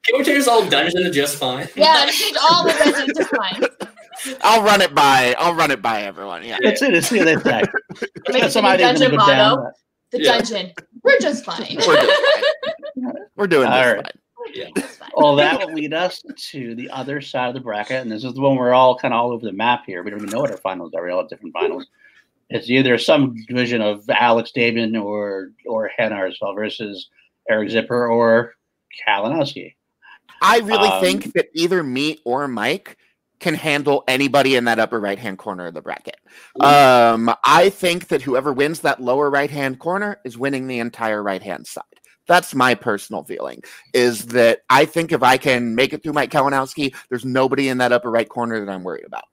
Can 0.03 0.19
we 0.19 0.23
change 0.23 0.27
this 0.27 0.47
whole 0.47 0.69
dungeon 0.69 1.05
to 1.05 1.11
just 1.11 1.39
fine? 1.39 1.67
Yeah, 1.75 2.05
change 2.11 2.37
all 2.39 2.65
the 2.65 2.75
dungeons 2.75 3.17
to 3.17 3.25
fine. 3.25 4.37
I'll 4.43 4.63
run 4.63 4.83
it 4.83 4.95
by. 4.95 5.35
I'll 5.39 5.55
run 5.55 5.71
it 5.71 5.81
by 5.81 6.03
everyone. 6.03 6.45
Yeah, 6.45 6.59
that's 6.63 6.83
it. 6.83 6.93
It's 6.93 7.09
the 7.09 7.21
that 7.21 7.73
Make 8.29 8.43
it 8.45 8.53
the 8.53 8.61
dungeon 8.61 9.17
motto. 9.17 9.33
Down, 9.33 9.73
the 10.11 10.23
yeah. 10.23 10.33
dungeon. 10.33 10.73
We're 11.03 11.19
just 11.19 11.47
fine. 11.47 11.79
We're, 11.87 11.97
just 11.97 12.23
fine. 13.03 13.15
We're 13.37 13.47
doing 13.47 13.69
all 13.69 13.95
right. 13.95 14.13
Yeah. 14.53 14.69
Well, 15.17 15.37
that 15.37 15.59
will 15.59 15.73
lead 15.73 15.95
us 15.95 16.23
to 16.51 16.75
the 16.75 16.91
other 16.91 17.23
side 17.23 17.49
of 17.49 17.55
the 17.55 17.61
bracket, 17.61 18.03
and 18.03 18.13
this 18.13 18.25
is 18.25 18.35
the 18.35 18.43
one 18.43 18.57
we're 18.57 18.75
all 18.75 18.99
kind 18.99 19.15
of 19.15 19.21
all 19.21 19.33
over 19.33 19.47
the 19.47 19.53
map 19.53 19.85
here. 19.87 20.03
We 20.03 20.11
don't 20.11 20.21
even 20.21 20.31
know 20.31 20.41
what 20.41 20.51
our 20.51 20.59
finals 20.59 20.93
are. 20.95 21.03
We 21.03 21.11
all 21.11 21.21
have 21.21 21.31
different 21.31 21.55
finals. 21.55 21.87
It's 22.49 22.71
either 22.71 22.97
some 22.99 23.35
division 23.49 23.83
of 23.83 24.05
Alex 24.09 24.53
Damon 24.53 24.97
or 24.97 25.51
or 25.67 25.91
Hanna 25.97 26.31
versus 26.55 27.09
Eric 27.49 27.71
Zipper 27.71 28.09
or 28.09 28.55
Kalinowski. 29.07 29.75
I 30.43 30.59
really 30.59 30.89
um, 30.89 31.03
think 31.03 31.33
that 31.33 31.49
either 31.55 31.83
me 31.83 32.21
or 32.25 32.47
Mike 32.47 32.99
can 33.39 33.55
handle 33.55 34.05
anybody 34.09 34.57
in 34.57 34.65
that 34.65 34.79
upper 34.79 34.99
right 35.01 35.19
hand 35.19 35.39
corner 35.39 35.67
of 35.67 35.75
the 35.75 35.83
bracket. 35.83 36.17
Um, 36.61 37.31
I 37.45 37.71
think 37.71 38.09
that 38.09 38.23
whoever 38.23 38.53
wins 38.53 38.81
that 38.81 39.01
lower 39.01 39.31
right 39.31 39.51
hand 39.51 39.79
corner 39.79 40.19
is 40.25 40.39
winning 40.39 40.67
the 40.67 40.79
entire 40.79 41.23
right 41.23 41.43
hand 41.43 41.67
side. 41.67 41.85
That's 42.29 42.55
my 42.55 42.75
personal 42.75 43.25
feeling. 43.25 43.63
Is 43.93 44.27
that 44.27 44.61
I 44.71 44.85
think 44.85 45.13
if 45.13 45.23
I 45.23 45.37
can 45.37 45.75
make 45.75 45.93
it 45.93 46.03
through 46.03 46.15
Mike 46.15 46.31
Kalinowski, 46.31 46.95
there's 47.09 47.25
nobody 47.25 47.69
in 47.69 47.79
that 47.79 47.93
upper 47.93 48.11
right 48.11 48.29
corner 48.29 48.65
that 48.65 48.71
I'm 48.71 48.83
worried 48.83 49.05
about. 49.05 49.25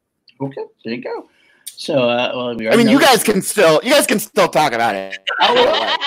Okay, 0.42 0.64
there 0.84 0.94
you 0.94 1.02
go. 1.02 1.30
So, 1.78 2.10
uh, 2.10 2.32
well, 2.36 2.56
we 2.56 2.70
I 2.70 2.76
mean, 2.76 2.88
you 2.88 3.00
guys 3.00 3.24
can 3.24 3.42
still, 3.42 3.82
you 3.84 3.92
guys 3.92 4.08
can 4.08 4.20
still 4.20 4.48
talk 4.48 4.74
about 4.74 4.96
it. 4.96 5.18
Oh, 5.42 5.98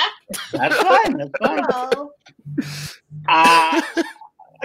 that's 0.53 0.77
fine. 0.77 1.17
That's 1.19 1.31
fine. 1.41 2.09
Uh, 3.29 3.83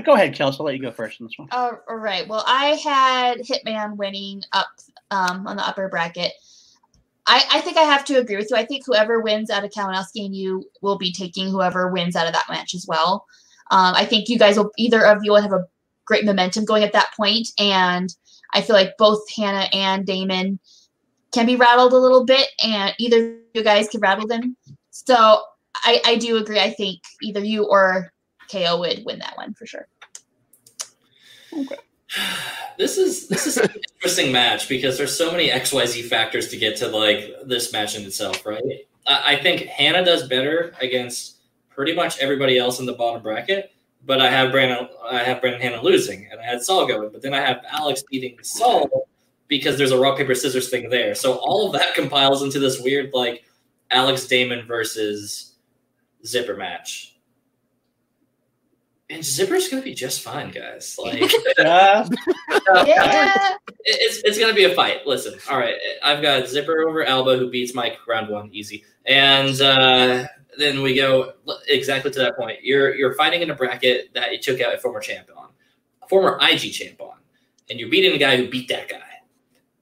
Go 0.03 0.13
ahead, 0.13 0.33
Kelsey. 0.33 0.57
I'll 0.59 0.65
let 0.65 0.75
you 0.75 0.81
go 0.81 0.91
first 0.91 1.19
in 1.19 1.27
this 1.27 1.33
one. 1.37 1.47
Uh, 1.51 1.73
all 1.89 1.97
right. 1.97 2.27
Well, 2.27 2.43
I 2.47 2.69
had 2.83 3.39
Hitman 3.39 3.97
winning 3.97 4.41
up 4.53 4.69
um, 5.11 5.45
on 5.47 5.57
the 5.57 5.67
upper 5.67 5.89
bracket. 5.89 6.31
I, 7.27 7.43
I 7.51 7.61
think 7.61 7.77
I 7.77 7.83
have 7.83 8.05
to 8.05 8.15
agree 8.15 8.37
with 8.37 8.49
you. 8.49 8.57
I 8.57 8.65
think 8.65 8.85
whoever 8.85 9.19
wins 9.19 9.49
out 9.49 9.63
of 9.63 9.71
Kalinowski 9.71 10.25
and 10.25 10.35
you 10.35 10.63
will 10.81 10.97
be 10.97 11.13
taking 11.13 11.49
whoever 11.49 11.91
wins 11.91 12.15
out 12.15 12.27
of 12.27 12.33
that 12.33 12.49
match 12.49 12.73
as 12.73 12.85
well. 12.87 13.25
Um, 13.69 13.93
I 13.95 14.05
think 14.05 14.27
you 14.27 14.39
guys 14.39 14.57
will 14.57 14.71
either 14.77 15.05
of 15.05 15.19
you 15.23 15.31
will 15.31 15.41
have 15.41 15.53
a 15.53 15.67
great 16.05 16.25
momentum 16.25 16.65
going 16.65 16.83
at 16.83 16.93
that 16.93 17.13
point, 17.15 17.47
and 17.59 18.13
I 18.53 18.61
feel 18.61 18.75
like 18.75 18.97
both 18.97 19.21
Hanna 19.35 19.69
and 19.71 20.05
Damon 20.05 20.59
can 21.31 21.45
be 21.45 21.55
rattled 21.55 21.93
a 21.93 21.97
little 21.97 22.25
bit, 22.25 22.49
and 22.63 22.93
either 22.97 23.37
you 23.53 23.63
guys 23.63 23.87
can 23.89 24.01
rattle 24.01 24.27
them. 24.27 24.55
So 24.89 25.41
I, 25.75 26.01
I 26.05 26.15
do 26.17 26.37
agree. 26.37 26.59
I 26.59 26.71
think 26.71 27.01
either 27.21 27.43
you 27.43 27.65
or 27.65 28.11
KO 28.51 28.79
would 28.79 29.03
win 29.05 29.19
that 29.19 29.37
one 29.37 29.53
for 29.53 29.65
sure. 29.65 29.87
Okay. 31.53 31.77
This 32.77 32.97
is 32.97 33.27
this 33.27 33.45
is 33.45 33.57
an 33.57 33.69
interesting 33.69 34.31
match 34.31 34.67
because 34.67 34.97
there's 34.97 35.15
so 35.15 35.29
many 35.29 35.49
XYZ 35.49 36.05
factors 36.05 36.47
to 36.47 36.57
get 36.57 36.77
to 36.77 36.87
like 36.87 37.31
this 37.45 37.71
match 37.71 37.95
in 37.95 38.03
itself, 38.03 38.43
right? 38.43 38.63
I, 39.05 39.33
I 39.33 39.35
think 39.35 39.63
Hanna 39.63 40.03
does 40.03 40.27
better 40.27 40.73
against 40.81 41.41
pretty 41.69 41.93
much 41.93 42.17
everybody 42.19 42.57
else 42.57 42.79
in 42.79 42.87
the 42.87 42.93
bottom 42.93 43.21
bracket, 43.21 43.71
but 44.05 44.19
I 44.19 44.31
have 44.31 44.51
Brandon 44.51 44.87
I 45.07 45.19
have 45.19 45.41
Brandon 45.41 45.61
Hanna 45.61 45.81
losing 45.83 46.27
and 46.31 46.39
I 46.39 46.43
had 46.43 46.63
Saul 46.63 46.87
going, 46.87 47.09
but 47.11 47.21
then 47.21 47.35
I 47.35 47.41
have 47.41 47.61
Alex 47.69 48.03
beating 48.09 48.37
Saul 48.41 49.07
because 49.51 49.77
there's 49.77 49.91
a 49.91 49.99
rock 49.99 50.17
paper 50.17 50.33
scissors 50.33 50.69
thing 50.69 50.89
there. 50.89 51.13
So 51.13 51.33
all 51.33 51.67
of 51.67 51.73
that 51.73 51.93
compiles 51.95 52.41
into 52.41 52.57
this 52.57 52.81
weird 52.81 53.11
like 53.13 53.43
Alex 53.91 54.25
Damon 54.25 54.65
versus 54.65 55.53
Zipper 56.25 56.55
match 56.55 57.11
and 59.11 59.23
Zipper's 59.25 59.67
gonna 59.67 59.81
be 59.81 59.93
just 59.93 60.21
fine, 60.21 60.51
guys. 60.51 60.97
Like, 61.01 61.31
uh, 61.59 62.07
yeah. 62.85 63.55
it's 63.83 64.21
it's 64.23 64.39
gonna 64.39 64.53
be 64.53 64.63
a 64.63 64.73
fight. 64.75 65.05
Listen, 65.05 65.37
all 65.49 65.57
right, 65.57 65.75
I've 66.03 66.21
got 66.21 66.47
Zipper 66.47 66.87
over 66.87 67.03
Alba, 67.03 67.37
who 67.37 67.49
beats 67.49 67.73
Mike 67.73 67.97
round 68.07 68.29
one, 68.29 68.49
easy, 68.53 68.85
and 69.05 69.59
uh, 69.61 70.25
then 70.57 70.81
we 70.81 70.95
go 70.95 71.33
exactly 71.67 72.11
to 72.11 72.19
that 72.19 72.37
point. 72.37 72.63
You're 72.63 72.95
you're 72.95 73.13
fighting 73.15 73.41
in 73.41 73.49
a 73.49 73.55
bracket 73.55 74.13
that 74.13 74.31
you 74.31 74.39
took 74.39 74.61
out 74.61 74.73
a 74.73 74.77
former 74.77 74.99
champ 74.99 75.27
on, 75.35 75.49
a 76.01 76.07
former 76.07 76.39
IG 76.41 76.71
champ 76.71 77.01
on, 77.01 77.17
and 77.69 77.79
you're 77.79 77.89
beating 77.89 78.11
the 78.13 78.19
guy 78.19 78.37
who 78.37 78.49
beat 78.49 78.69
that 78.69 78.87
guy, 78.87 79.10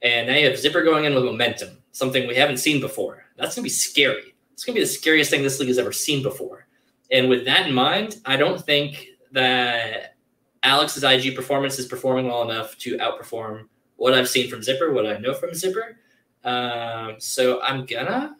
and 0.01 0.27
now 0.27 0.35
you 0.35 0.47
have 0.47 0.57
Zipper 0.57 0.83
going 0.83 1.05
in 1.05 1.13
with 1.13 1.23
momentum, 1.23 1.77
something 1.91 2.27
we 2.27 2.35
haven't 2.35 2.57
seen 2.57 2.79
before. 2.79 3.25
That's 3.37 3.55
gonna 3.55 3.63
be 3.63 3.69
scary. 3.69 4.35
It's 4.53 4.63
gonna 4.63 4.75
be 4.75 4.81
the 4.81 4.87
scariest 4.87 5.31
thing 5.31 5.43
this 5.43 5.59
league 5.59 5.69
has 5.69 5.77
ever 5.77 5.91
seen 5.91 6.23
before. 6.23 6.67
And 7.11 7.29
with 7.29 7.45
that 7.45 7.67
in 7.67 7.73
mind, 7.73 8.17
I 8.25 8.37
don't 8.37 8.61
think 8.61 9.07
that 9.31 10.15
Alex's 10.63 11.03
IG 11.03 11.35
performance 11.35 11.79
is 11.79 11.87
performing 11.87 12.27
well 12.27 12.49
enough 12.49 12.77
to 12.79 12.97
outperform 12.97 13.67
what 13.95 14.13
I've 14.13 14.29
seen 14.29 14.49
from 14.49 14.63
Zipper, 14.63 14.93
what 14.93 15.05
I 15.05 15.17
know 15.17 15.33
from 15.33 15.53
Zipper. 15.53 15.97
Um, 16.43 17.15
so 17.19 17.61
I'm 17.61 17.85
gonna 17.85 18.35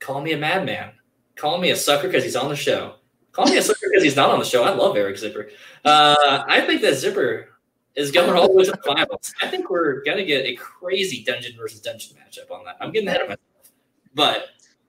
call 0.00 0.20
me 0.20 0.32
a 0.32 0.38
madman. 0.38 0.92
Call 1.34 1.58
me 1.58 1.70
a 1.70 1.76
sucker 1.76 2.08
because 2.08 2.24
he's 2.24 2.36
on 2.36 2.48
the 2.48 2.56
show. 2.56 2.94
Call 3.32 3.46
me 3.46 3.58
a 3.58 3.62
sucker 3.62 3.86
because 3.90 4.02
he's 4.02 4.16
not 4.16 4.30
on 4.30 4.38
the 4.38 4.44
show. 4.44 4.64
I 4.64 4.70
love 4.70 4.96
Eric 4.96 5.18
Zipper. 5.18 5.50
Uh, 5.84 6.44
I 6.48 6.62
think 6.62 6.80
that 6.80 6.94
Zipper 6.94 7.50
is 7.96 8.12
going 8.12 8.36
all 8.36 8.48
the 8.48 8.54
way 8.54 8.64
to 8.64 8.72
the 8.72 8.76
finals. 8.86 9.34
I 9.42 9.48
think 9.48 9.70
we're 9.70 10.02
gonna 10.04 10.24
get 10.24 10.44
a 10.44 10.54
crazy 10.54 11.24
dungeon 11.24 11.56
versus 11.56 11.80
dungeon 11.80 12.16
matchup 12.16 12.50
on 12.50 12.64
that. 12.66 12.76
I'm 12.80 12.92
getting 12.92 13.08
ahead 13.08 13.22
of 13.22 13.28
myself, 13.28 13.72
but 14.14 14.48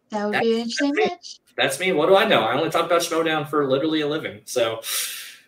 that 0.10 0.26
would 0.26 0.40
be 0.40 0.54
an 0.54 0.60
interesting 0.60 0.94
match. 0.96 1.40
That's 1.58 1.80
me. 1.80 1.92
What 1.92 2.08
do 2.08 2.16
I 2.16 2.26
know? 2.26 2.42
I 2.42 2.56
only 2.56 2.70
talk 2.70 2.86
about 2.86 3.02
Schmoedown 3.02 3.50
for 3.50 3.68
literally 3.68 4.02
a 4.02 4.08
living. 4.08 4.42
So 4.46 4.82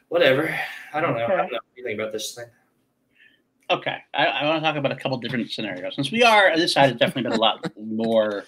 whatever. 0.08 0.58
I 0.94 1.02
don't 1.02 1.14
know. 1.16 1.24
Okay. 1.24 1.34
I 1.34 1.38
don't 1.38 1.52
know 1.52 1.60
anything 1.78 2.00
about 2.00 2.12
this 2.12 2.34
thing. 2.34 2.46
Okay, 3.72 3.98
I, 4.16 4.26
I, 4.26 4.48
want 4.48 4.64
to 4.64 4.68
talk 4.68 4.78
about 4.78 4.92
a 4.92 4.96
couple 4.96 5.20
different 5.20 5.52
scenarios. 5.52 5.94
Since 5.94 6.12
we 6.12 6.24
are 6.24 6.58
this 6.58 6.74
side 6.74 6.90
has 6.90 6.98
definitely 6.98 7.24
been 7.24 7.34
a 7.34 7.42
lot 7.42 7.72
more, 7.80 8.46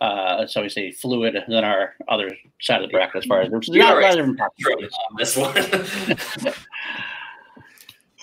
uh, 0.00 0.44
so 0.48 0.62
we 0.62 0.68
say 0.68 0.90
fluid 0.90 1.36
than 1.46 1.62
our 1.62 1.94
other 2.08 2.36
side 2.60 2.82
of 2.82 2.88
the 2.88 2.92
bracket 2.92 3.14
as 3.14 3.26
far 3.26 3.42
as 3.42 3.50
there's 3.50 3.68
not 3.68 3.96
a 3.96 4.00
lot 4.00 4.18
of 4.18 4.36
different 4.58 4.92
on 5.08 5.16
this 5.16 5.36
one. 5.36 5.54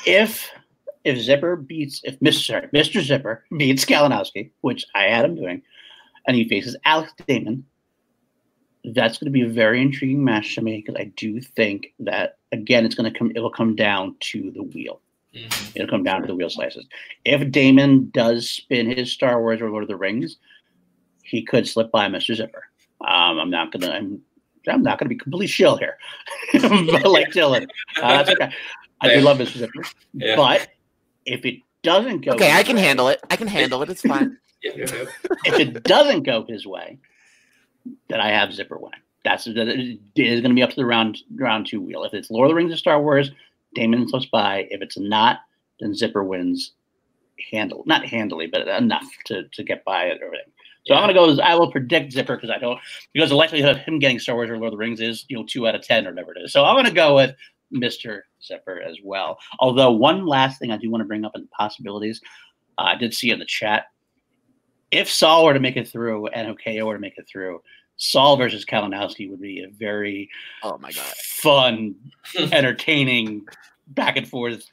if 0.05 0.49
if 1.03 1.19
Zipper 1.19 1.55
beats 1.55 2.01
if 2.03 2.19
Mr. 2.19 2.69
Mr. 2.71 3.01
Zipper 3.01 3.45
beats 3.55 3.85
Kalinowski, 3.85 4.51
which 4.61 4.85
I 4.93 5.03
had 5.03 5.25
him 5.25 5.35
doing, 5.35 5.61
and 6.27 6.35
he 6.35 6.47
faces 6.47 6.75
Alex 6.85 7.13
Damon, 7.27 7.65
that's 8.93 9.17
going 9.17 9.25
to 9.25 9.31
be 9.31 9.41
a 9.41 9.49
very 9.49 9.81
intriguing 9.81 10.23
match 10.23 10.55
to 10.55 10.61
me 10.61 10.83
because 10.85 10.99
I 10.99 11.11
do 11.15 11.41
think 11.41 11.93
that 11.99 12.37
again 12.51 12.85
it's 12.85 12.95
going 12.95 13.11
to 13.11 13.17
come 13.17 13.31
it'll 13.35 13.49
come 13.49 13.75
down 13.75 14.15
to 14.31 14.51
the 14.51 14.63
wheel. 14.63 15.01
Mm-hmm. 15.33 15.71
It'll 15.75 15.89
come 15.89 16.03
down 16.03 16.21
to 16.21 16.27
the 16.27 16.35
wheel 16.35 16.49
slices. 16.49 16.85
If 17.25 17.51
Damon 17.51 18.09
does 18.13 18.49
spin 18.49 18.89
his 18.89 19.11
Star 19.11 19.41
Wars 19.41 19.61
or 19.61 19.69
Lord 19.69 19.83
of 19.83 19.89
the 19.89 19.95
Rings, 19.95 20.37
he 21.23 21.43
could 21.43 21.67
slip 21.67 21.91
by 21.91 22.07
Mr. 22.07 22.35
Zipper. 22.35 22.63
Um, 23.01 23.39
I'm 23.39 23.49
not 23.49 23.71
gonna 23.71 23.91
I'm 23.91 24.21
I'm 24.67 24.83
not 24.83 24.99
gonna 24.99 25.09
be 25.09 25.17
completely 25.17 25.47
shill 25.47 25.77
here, 25.77 25.97
like 26.53 27.31
Dylan. 27.31 27.67
Uh, 28.01 28.23
that's 28.23 28.29
okay. 28.31 28.51
I 29.01 29.13
do 29.13 29.21
love 29.21 29.37
Mr. 29.37 29.57
Zipper, 29.57 29.83
yeah. 30.13 30.35
but 30.35 30.69
if 31.25 31.45
it 31.45 31.61
doesn't 31.83 32.21
go, 32.25 32.31
okay, 32.31 32.51
I 32.51 32.63
can 32.63 32.77
handle 32.77 33.09
it. 33.09 33.19
I 33.29 33.35
can 33.35 33.47
handle 33.47 33.81
it. 33.83 33.89
It's 33.89 34.01
fine. 34.07 34.37
if 34.61 35.59
it 35.59 35.83
doesn't 35.83 36.23
go 36.23 36.45
his 36.47 36.65
way, 36.65 36.97
then 38.09 38.19
I 38.19 38.29
have 38.29 38.53
Zipper 38.53 38.77
winning. 38.77 39.01
That's 39.23 39.45
that 39.45 39.67
is 39.67 40.41
going 40.41 40.43
to 40.43 40.53
be 40.53 40.63
up 40.63 40.69
to 40.69 40.75
the 40.75 40.85
round 40.85 41.17
round 41.35 41.67
two 41.67 41.81
wheel. 41.81 42.03
If 42.03 42.13
it's 42.13 42.31
Lord 42.31 42.45
of 42.45 42.51
the 42.51 42.55
Rings 42.55 42.73
or 42.73 42.77
Star 42.77 43.01
Wars, 43.01 43.31
Damon 43.75 44.07
slips 44.07 44.25
by. 44.25 44.67
If 44.71 44.81
it's 44.81 44.97
not, 44.97 45.39
then 45.79 45.93
Zipper 45.93 46.23
wins 46.23 46.73
handle 47.51 47.83
not 47.85 48.05
handily, 48.05 48.47
but 48.47 48.67
enough 48.67 49.05
to 49.25 49.43
to 49.49 49.63
get 49.63 49.83
by 49.85 50.05
it 50.05 50.19
everything. 50.23 50.51
So 50.85 50.95
I'm 50.95 51.03
gonna 51.03 51.13
go. 51.13 51.41
I 51.41 51.55
will 51.55 51.71
predict 51.71 52.13
Zipper 52.13 52.37
because 52.37 52.49
I 52.49 52.57
don't 52.57 52.79
because 53.13 53.29
the 53.29 53.35
likelihood 53.35 53.75
of 53.75 53.81
him 53.81 53.99
getting 53.99 54.19
Star 54.19 54.35
Wars 54.35 54.49
or 54.49 54.57
Lord 54.57 54.67
of 54.67 54.71
the 54.71 54.77
Rings 54.77 55.01
is 55.01 55.25
you 55.27 55.37
know 55.37 55.45
two 55.45 55.67
out 55.67 55.75
of 55.75 55.81
ten 55.81 56.07
or 56.07 56.11
whatever 56.11 56.33
it 56.33 56.43
is. 56.43 56.53
So 56.53 56.63
I'm 56.63 56.75
gonna 56.75 56.91
go 56.91 57.15
with 57.15 57.35
Mister 57.71 58.25
Zipper 58.47 58.81
as 58.81 58.97
well. 59.03 59.37
Although 59.59 59.91
one 59.91 60.25
last 60.25 60.59
thing 60.59 60.71
I 60.71 60.77
do 60.77 60.89
want 60.89 61.01
to 61.01 61.05
bring 61.07 61.25
up 61.25 61.33
in 61.35 61.41
the 61.41 61.47
possibilities, 61.49 62.21
uh, 62.77 62.83
I 62.83 62.95
did 62.95 63.13
see 63.13 63.31
in 63.31 63.39
the 63.39 63.45
chat. 63.45 63.85
If 64.91 65.09
Saul 65.09 65.45
were 65.45 65.53
to 65.53 65.59
make 65.59 65.75
it 65.75 65.87
through 65.87 66.27
and 66.27 66.47
OKO 66.47 66.85
were 66.85 66.93
to 66.93 66.99
make 66.99 67.17
it 67.17 67.27
through, 67.29 67.61
Saul 67.97 68.37
versus 68.37 68.63
Kalinowski 68.63 69.29
would 69.29 69.41
be 69.41 69.63
a 69.63 69.69
very 69.69 70.29
oh 70.63 70.77
my 70.77 70.91
god 70.91 71.13
fun, 71.17 71.95
entertaining 72.51 73.45
back 73.87 74.17
and 74.17 74.27
forth 74.27 74.69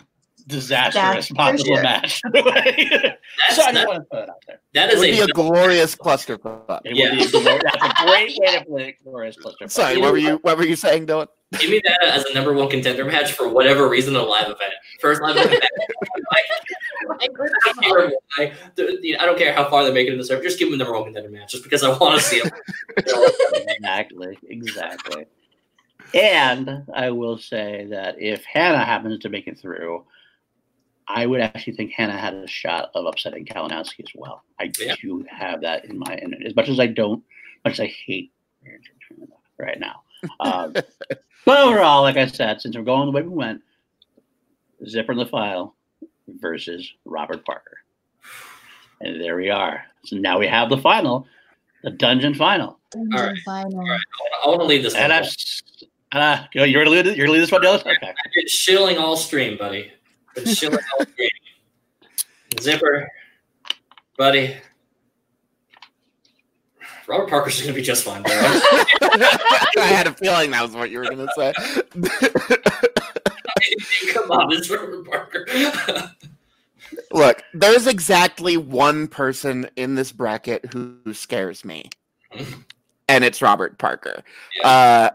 disastrous 0.47 1.31
possible 1.31 1.75
sure. 1.75 1.83
match. 1.83 2.21
so 2.35 3.63
I 3.63 3.73
just 3.73 3.87
want 3.87 4.03
to 4.03 4.07
put 4.11 4.23
it 4.25 4.29
out 4.29 4.45
there. 4.47 4.61
That 4.75 4.93
is 4.93 5.03
it 5.03 5.19
would 5.19 5.23
a, 5.23 5.27
be 5.27 5.31
a 5.31 5.35
glorious 5.35 5.97
clusterfuck. 5.97 6.81
It 6.85 6.97
yeah. 6.97 7.11
would 7.11 7.19
be 7.19 7.25
a, 7.25 7.61
that's 7.63 8.01
a 8.01 8.07
great 8.07 8.37
way 8.39 8.59
to 8.59 8.65
play 8.65 8.97
glorious 9.03 9.37
clusterfuck. 9.37 9.71
Sorry, 9.71 9.97
what 9.99 10.13
were 10.13 10.19
you 10.19 10.39
what 10.43 10.59
were 10.59 10.67
you 10.67 10.77
saying, 10.77 11.07
Dylan? 11.07 11.29
Give 11.59 11.71
me 11.71 11.81
that 11.85 12.03
as 12.03 12.25
a 12.25 12.35
number 12.35 12.53
one 12.53 12.69
contender 12.69 13.05
match 13.05 13.33
for 13.33 13.49
whatever 13.49 13.89
reason, 13.89 14.15
a 14.17 14.23
live 14.23 14.45
event. 14.45 14.75
First 15.01 15.23
live 15.23 15.37
event. 15.37 15.65
I, 16.33 16.43
I 19.19 19.27
don't 19.27 19.39
care 19.39 19.53
how 19.53 19.69
far 19.69 19.85
they 19.85 19.93
make 19.93 20.09
it 20.09 20.13
in 20.13 20.19
the 20.19 20.25
server. 20.25 20.43
Just 20.43 20.59
give 20.59 20.71
them 20.71 20.79
the 20.79 20.85
number 20.85 20.99
one 20.99 21.05
contender 21.05 21.31
match, 21.31 21.53
just 21.53 21.65
because 21.65 21.83
I 21.83 21.97
want 21.99 22.21
to 22.21 22.25
see 22.25 22.41
them. 22.41 22.53
exactly, 22.97 24.39
exactly. 24.49 25.27
And 26.13 26.85
I 26.95 27.11
will 27.11 27.39
say 27.39 27.89
that 27.91 28.21
if 28.21 28.45
Hanna 28.45 28.85
happens 28.85 29.21
to 29.21 29.29
make 29.29 29.47
it 29.49 29.59
through, 29.59 30.05
I 31.09 31.27
would 31.27 31.41
actually 31.41 31.75
think 31.75 31.93
Hanna 31.93 32.17
had 32.17 32.35
a 32.35 32.47
shot 32.47 32.91
of 32.95 33.07
upsetting 33.07 33.45
Kalinowski 33.45 34.01
as 34.01 34.13
well. 34.15 34.43
I 34.59 34.71
yeah. 34.81 34.95
do 35.01 35.25
have 35.29 35.61
that 35.63 35.85
in 35.87 35.99
my, 35.99 36.15
and 36.15 36.35
as 36.47 36.55
much 36.57 36.69
as 36.69 36.81
I 36.81 36.87
don't, 36.87 37.23
much 37.65 37.75
as 37.75 37.81
I 37.81 37.87
hate 37.87 38.33
right 39.59 39.79
now. 39.79 40.04
Um, 40.41 40.73
but 41.45 41.59
overall, 41.59 42.03
like 42.03 42.17
I 42.17 42.27
said, 42.27 42.61
since 42.61 42.77
we're 42.77 42.83
going 42.83 43.07
the 43.07 43.13
way 43.13 43.23
we 43.23 43.29
went, 43.29 43.63
Zipper 44.87 45.13
in 45.13 45.19
the 45.19 45.27
file 45.27 45.75
versus 46.29 46.91
Robert 47.05 47.45
Parker. 47.45 47.79
And 49.01 49.21
there 49.21 49.37
we 49.37 49.51
are. 49.51 49.85
So 50.05 50.17
now 50.17 50.39
we 50.39 50.47
have 50.47 50.71
the 50.71 50.79
final, 50.79 51.27
the 51.83 51.91
dungeon 51.91 52.35
final. 52.35 52.79
Dungeon 52.91 53.19
All 53.19 53.27
right. 53.27 53.39
final. 53.45 53.81
All 53.81 53.89
right. 53.89 54.01
I 54.45 54.49
want 54.49 54.61
to 54.61 54.67
leave 54.67 54.83
this. 54.83 54.95
And 54.95 55.13
I'm, 55.13 55.25
uh, 56.13 56.45
you're 56.53 56.67
going 56.67 56.85
to 56.85 56.91
leave, 56.91 57.07
it. 57.07 57.17
You're 57.17 57.27
going 57.27 57.39
to 57.39 57.41
lead 57.41 57.41
this 57.41 57.53
one, 57.53 57.63
Dylan. 57.63 57.81
Okay. 57.81 58.15
It's 58.35 58.53
shilling 58.53 58.99
all 58.99 59.17
stream, 59.17 59.59
buddy. 59.59 59.93
It's 60.37 60.57
shilling 60.57 60.79
all 60.99 61.05
stream. 61.13 61.31
Zipper, 62.61 63.09
buddy. 64.17 64.57
Robert 67.07 67.29
Parker's 67.29 67.61
going 67.61 67.75
to 67.75 67.75
be 67.75 67.83
just 67.83 68.05
fine, 68.05 68.23
bro. 68.23 68.33
I 68.33 69.67
had 69.77 70.07
a 70.07 70.13
feeling 70.13 70.53
that 70.53 70.63
was 70.63 70.75
what 70.75 70.91
you 70.91 70.99
were 70.99 71.05
going 71.05 71.19
to 71.19 71.29
say. 71.37 71.53
Come 74.13 74.31
on, 74.31 74.53
it's 74.53 74.71
Robert 74.71 75.07
Parker. 75.07 75.47
Look, 77.13 77.43
there's 77.53 77.87
exactly 77.87 78.57
one 78.57 79.09
person 79.09 79.69
in 79.77 79.95
this 79.95 80.13
bracket 80.13 80.65
who 80.73 80.97
scares 81.13 81.65
me, 81.65 81.91
and 83.09 83.25
it's 83.25 83.43
Robert 83.43 83.79
Parker. 83.79 84.23
Yeah. 84.61 84.69
Uh, 84.69 85.11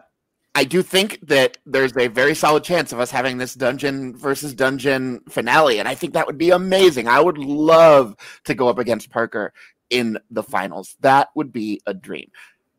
I 0.55 0.63
do 0.63 0.81
think 0.81 1.19
that 1.27 1.57
there's 1.65 1.95
a 1.95 2.07
very 2.07 2.33
solid 2.33 2.63
chance 2.63 2.91
of 2.91 2.99
us 2.99 3.11
having 3.11 3.37
this 3.37 3.53
dungeon 3.53 4.17
versus 4.17 4.53
dungeon 4.53 5.21
finale, 5.29 5.79
and 5.79 5.87
I 5.87 5.95
think 5.95 6.13
that 6.13 6.27
would 6.27 6.37
be 6.37 6.49
amazing. 6.49 7.07
I 7.07 7.19
would 7.19 7.37
love 7.37 8.15
to 8.45 8.55
go 8.55 8.67
up 8.67 8.79
against 8.79 9.11
Parker 9.11 9.53
in 9.89 10.19
the 10.29 10.43
finals. 10.43 10.95
That 11.01 11.29
would 11.35 11.51
be 11.51 11.81
a 11.85 11.93
dream. 11.93 12.31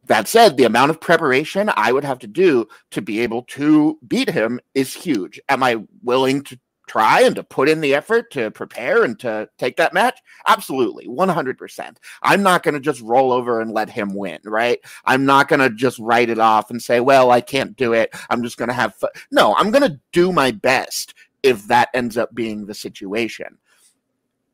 That 0.07 0.29
said, 0.29 0.57
the 0.57 0.65
amount 0.65 0.91
of 0.91 1.01
preparation 1.01 1.71
I 1.77 1.93
would 1.93 2.05
have 2.05 2.19
to 2.21 2.27
do 2.27 2.67
to 2.91 3.03
be 3.03 3.21
able 3.21 3.43
to 3.43 3.99
beat 4.09 4.31
him 4.31 4.61
is 4.75 4.95
huge. 4.95 5.41
Am 5.49 5.63
I 5.63 5.85
willing 6.03 6.43
to 6.45 6.59
try 6.89 7.21
and 7.21 7.37
to 7.37 7.45
put 7.45 7.69
in 7.69 7.81
the 7.81 7.95
effort 7.95 8.33
to 8.33 8.51
prepare 8.51 9.05
and 9.05 9.17
to 9.21 9.49
take 9.59 9.77
that 9.77 9.95
match? 9.95 10.19
Absolutely, 10.49 11.07
100%. 11.07 11.97
I'm 12.23 12.43
not 12.43 12.65
going 12.65 12.75
to 12.75 12.81
just 12.81 13.01
roll 13.03 13.31
over 13.31 13.61
and 13.61 13.73
let 13.73 13.89
him 13.89 14.13
win, 14.13 14.41
right? 14.45 14.81
I'm 15.05 15.25
not 15.25 15.47
going 15.47 15.61
to 15.61 15.71
just 15.71 16.01
write 16.01 16.31
it 16.31 16.41
off 16.41 16.71
and 16.71 16.83
say, 16.83 16.99
well, 16.99 17.31
I 17.31 17.41
can't 17.41 17.77
do 17.77 17.93
it. 17.93 18.13
I'm 18.29 18.43
just 18.43 18.57
going 18.57 18.71
to 18.71 18.75
have 18.75 18.97
fun. 18.97 19.11
No, 19.31 19.55
I'm 19.55 19.71
going 19.71 19.89
to 19.89 20.01
do 20.11 20.33
my 20.33 20.51
best 20.51 21.15
if 21.45 21.69
that 21.69 21.91
ends 21.95 22.17
up 22.17 22.35
being 22.35 22.67
the 22.67 22.75
situation. 22.75 23.59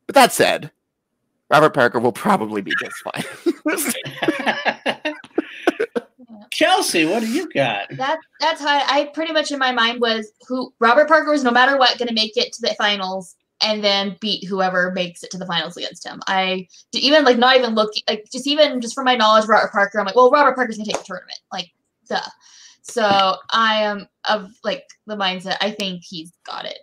But 0.05 0.13
that 0.13 0.31
said, 0.31 0.71
Robert 1.49 1.73
Parker 1.73 1.99
will 1.99 2.11
probably 2.11 2.61
be 2.61 2.73
just 2.79 2.95
fine. 2.97 3.23
Kelsey, 6.51 7.05
what 7.05 7.21
do 7.21 7.27
you 7.27 7.49
got? 7.49 7.87
That 7.91 8.19
that's 8.39 8.61
how 8.61 8.69
I, 8.69 8.83
I 8.87 9.05
pretty 9.13 9.31
much 9.31 9.51
in 9.51 9.59
my 9.59 9.71
mind 9.71 10.01
was 10.01 10.31
who 10.47 10.73
Robert 10.79 11.07
Parker 11.07 11.31
was 11.31 11.43
no 11.43 11.51
matter 11.51 11.77
what 11.77 11.97
going 11.97 12.07
to 12.07 12.13
make 12.13 12.35
it 12.35 12.51
to 12.53 12.61
the 12.61 12.75
finals 12.77 13.35
and 13.61 13.83
then 13.83 14.17
beat 14.19 14.45
whoever 14.45 14.91
makes 14.91 15.23
it 15.23 15.31
to 15.31 15.37
the 15.37 15.45
finals 15.45 15.77
against 15.77 16.05
him. 16.05 16.21
I 16.27 16.67
did 16.91 17.03
even 17.03 17.23
like 17.23 17.37
not 17.37 17.57
even 17.57 17.75
look 17.75 17.91
like 18.09 18.25
just 18.31 18.47
even 18.47 18.81
just 18.81 18.95
from 18.95 19.05
my 19.05 19.15
knowledge 19.15 19.43
of 19.43 19.49
Robert 19.49 19.71
Parker, 19.71 19.99
I'm 19.99 20.05
like, 20.05 20.15
well, 20.15 20.31
Robert 20.31 20.55
Parker's 20.55 20.77
gonna 20.77 20.85
take 20.85 20.97
the 20.97 21.03
tournament, 21.03 21.39
like 21.51 21.71
duh. 22.09 22.21
So 22.81 23.35
I 23.51 23.83
am 23.83 24.07
of 24.29 24.51
like 24.63 24.85
the 25.05 25.15
mindset. 25.15 25.57
I 25.61 25.71
think 25.71 26.03
he's 26.03 26.31
got 26.45 26.65
it. 26.65 26.79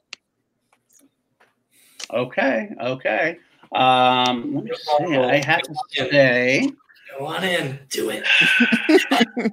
Okay, 2.12 2.70
okay. 2.80 3.38
Um, 3.74 4.54
let 4.54 4.64
me 4.64 4.70
see. 4.74 5.16
I 5.16 5.44
have 5.44 5.62
to 5.62 5.74
say. 5.96 6.70
Go 7.18 7.26
on 7.26 7.44
in. 7.44 7.78
Do 7.90 8.10
it. 8.10 8.24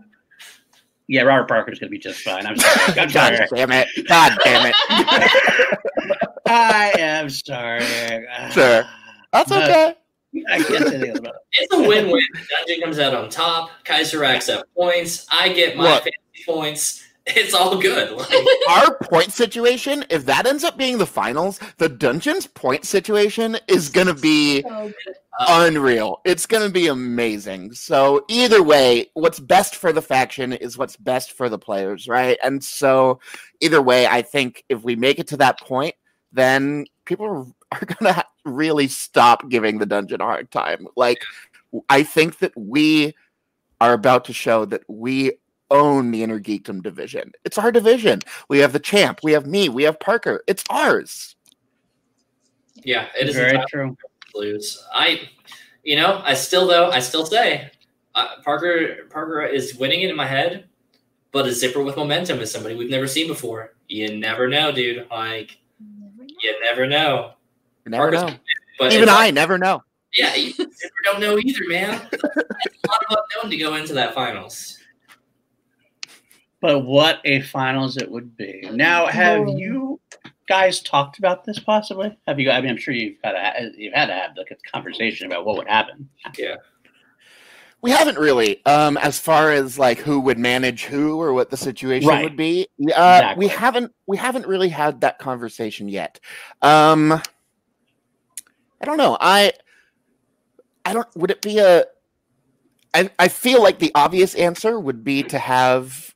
yeah, 1.07 1.21
Robert 1.23 1.47
Parker's 1.47 1.79
going 1.79 1.89
to 1.89 1.91
be 1.91 1.99
just 1.99 2.21
fine. 2.21 2.45
I'm 2.45 2.57
sorry. 2.57 2.99
I'm 2.99 3.09
sorry. 3.09 3.37
God 3.37 3.47
damn 3.53 3.71
it. 3.71 3.87
God 4.07 4.37
damn 4.43 4.65
it. 4.67 4.75
I 6.47 6.93
am 6.97 7.29
sorry. 7.29 7.81
Sure. 8.51 8.83
That's 9.31 9.51
okay. 9.51 9.95
I 10.49 10.63
can't 10.63 10.87
say 10.87 10.95
anything 10.95 11.17
about 11.17 11.35
it. 11.35 11.41
It's 11.53 11.73
a 11.73 11.79
win-win. 11.79 12.23
The 12.33 12.39
dungeon 12.57 12.81
comes 12.83 12.99
out 12.99 13.13
on 13.13 13.29
top. 13.29 13.71
Kaiser 13.83 14.19
racks 14.19 14.49
up 14.49 14.65
points. 14.75 15.25
I 15.31 15.49
get 15.49 15.75
my 15.75 15.83
Look, 15.83 16.03
fantasy 16.03 16.45
points 16.45 17.03
it's 17.27 17.53
all 17.53 17.79
good. 17.79 18.19
Our 18.69 18.97
point 19.03 19.31
situation, 19.31 20.05
if 20.09 20.25
that 20.25 20.47
ends 20.47 20.63
up 20.63 20.77
being 20.77 20.97
the 20.97 21.05
finals, 21.05 21.59
the 21.77 21.89
dungeon's 21.89 22.47
point 22.47 22.85
situation 22.85 23.57
is 23.67 23.89
going 23.89 24.07
to 24.07 24.15
be 24.15 24.63
so 24.63 24.91
uh, 25.39 25.45
unreal. 25.67 26.21
It's 26.25 26.47
going 26.47 26.63
to 26.63 26.73
be 26.73 26.87
amazing. 26.87 27.73
So, 27.73 28.25
either 28.27 28.63
way, 28.63 29.11
what's 29.13 29.39
best 29.39 29.75
for 29.75 29.93
the 29.93 30.01
faction 30.01 30.53
is 30.53 30.79
what's 30.79 30.97
best 30.97 31.33
for 31.33 31.47
the 31.47 31.59
players, 31.59 32.07
right? 32.07 32.39
And 32.43 32.63
so, 32.63 33.19
either 33.59 33.81
way, 33.81 34.07
I 34.07 34.23
think 34.23 34.63
if 34.67 34.83
we 34.83 34.95
make 34.95 35.19
it 35.19 35.27
to 35.27 35.37
that 35.37 35.59
point, 35.59 35.93
then 36.31 36.85
people 37.05 37.53
are 37.71 37.85
going 37.85 38.13
to 38.13 38.25
really 38.45 38.87
stop 38.87 39.47
giving 39.47 39.77
the 39.77 39.85
dungeon 39.85 40.21
a 40.21 40.25
hard 40.25 40.49
time. 40.49 40.87
Like, 40.95 41.21
I 41.87 42.01
think 42.01 42.39
that 42.39 42.57
we 42.57 43.13
are 43.79 43.93
about 43.93 44.25
to 44.25 44.33
show 44.33 44.65
that 44.65 44.83
we 44.87 45.33
own 45.71 46.11
the 46.11 46.21
inner 46.21 46.39
geekdom 46.39 46.83
division. 46.83 47.31
It's 47.43 47.57
our 47.57 47.71
division. 47.71 48.19
We 48.49 48.59
have 48.59 48.73
the 48.73 48.79
champ. 48.79 49.21
We 49.23 49.31
have 49.31 49.47
me. 49.47 49.69
We 49.69 49.83
have 49.83 49.99
Parker. 49.99 50.43
It's 50.45 50.63
ours. 50.69 51.35
Yeah, 52.83 53.07
it 53.19 53.29
is 53.29 53.35
very 53.35 53.63
true. 53.69 53.97
Lose. 54.35 54.81
I, 54.93 55.29
you 55.83 55.95
know, 55.95 56.21
I 56.23 56.35
still 56.35 56.67
though 56.67 56.89
I 56.89 56.99
still 56.99 57.25
say 57.25 57.71
uh, 58.15 58.27
Parker 58.43 59.05
Parker 59.09 59.41
is 59.41 59.75
winning 59.75 60.01
it 60.01 60.09
in 60.09 60.15
my 60.15 60.25
head, 60.25 60.65
but 61.31 61.45
a 61.45 61.51
zipper 61.51 61.81
with 61.83 61.97
momentum 61.97 62.39
is 62.39 62.51
somebody 62.51 62.75
we've 62.75 62.89
never 62.89 63.07
seen 63.07 63.27
before. 63.27 63.73
You 63.87 64.17
never 64.17 64.47
know, 64.47 64.71
dude. 64.71 65.07
Like 65.09 65.57
you 65.79 66.59
never 66.63 66.87
know. 66.87 67.33
You 67.85 67.91
never 67.91 68.11
Parker's 68.11 68.31
know. 68.31 68.39
but 68.79 68.93
even 68.93 69.09
I 69.09 69.25
like, 69.25 69.33
never 69.33 69.57
know. 69.57 69.83
Yeah, 70.13 70.35
you 70.35 70.53
never 70.57 70.71
don't 71.03 71.21
know 71.21 71.37
either, 71.37 71.67
man. 71.67 72.01
it's 72.11 72.23
a 72.23 72.27
lot 72.87 73.05
of 73.09 73.17
unknown 73.33 73.51
to 73.51 73.57
go 73.57 73.75
into 73.75 73.93
that 73.93 74.13
finals. 74.13 74.80
But 76.61 76.81
what 76.81 77.19
a 77.25 77.41
finals 77.41 77.97
it 77.97 78.09
would 78.09 78.37
be. 78.37 78.69
Now, 78.71 79.07
have 79.07 79.47
you 79.49 79.99
guys 80.47 80.79
talked 80.81 81.17
about 81.17 81.43
this 81.43 81.57
possibly? 81.59 82.15
Have 82.27 82.39
you? 82.39 82.51
I 82.51 82.61
mean, 82.61 82.69
I'm 82.69 82.77
sure 82.77 82.93
you've 82.93 83.21
got 83.21 83.31
to, 83.31 83.71
you've 83.75 83.93
had 83.93 84.05
to 84.07 84.13
have 84.13 84.35
the 84.35 84.45
conversation 84.71 85.25
about 85.25 85.45
what 85.45 85.57
would 85.57 85.67
happen. 85.67 86.07
Yeah. 86.37 86.57
We 87.81 87.89
haven't 87.89 88.19
really, 88.19 88.63
um, 88.67 88.95
as 88.97 89.17
far 89.17 89.51
as 89.51 89.79
like 89.79 89.97
who 89.97 90.19
would 90.19 90.37
manage 90.37 90.85
who 90.85 91.19
or 91.19 91.33
what 91.33 91.49
the 91.49 91.57
situation 91.57 92.09
right. 92.09 92.23
would 92.23 92.37
be. 92.37 92.67
Uh, 92.79 92.85
exactly. 92.85 93.45
We 93.45 93.49
haven't 93.49 93.95
we 94.05 94.17
haven't 94.17 94.45
really 94.45 94.69
had 94.69 95.01
that 95.01 95.17
conversation 95.17 95.89
yet. 95.89 96.19
Um, 96.61 97.11
I 97.11 98.85
don't 98.85 98.97
know. 98.97 99.17
I 99.19 99.53
I 100.85 100.91
I 100.91 100.93
don't. 100.93 101.07
Would 101.15 101.31
it 101.31 101.41
be 101.41 101.59
a? 101.59 101.85
I 102.93 103.09
I 103.17 103.29
feel 103.29 103.63
like 103.63 103.79
the 103.79 103.91
obvious 103.95 104.35
answer 104.35 104.79
would 104.79 105.03
be 105.03 105.23
to 105.23 105.39
have, 105.39 106.13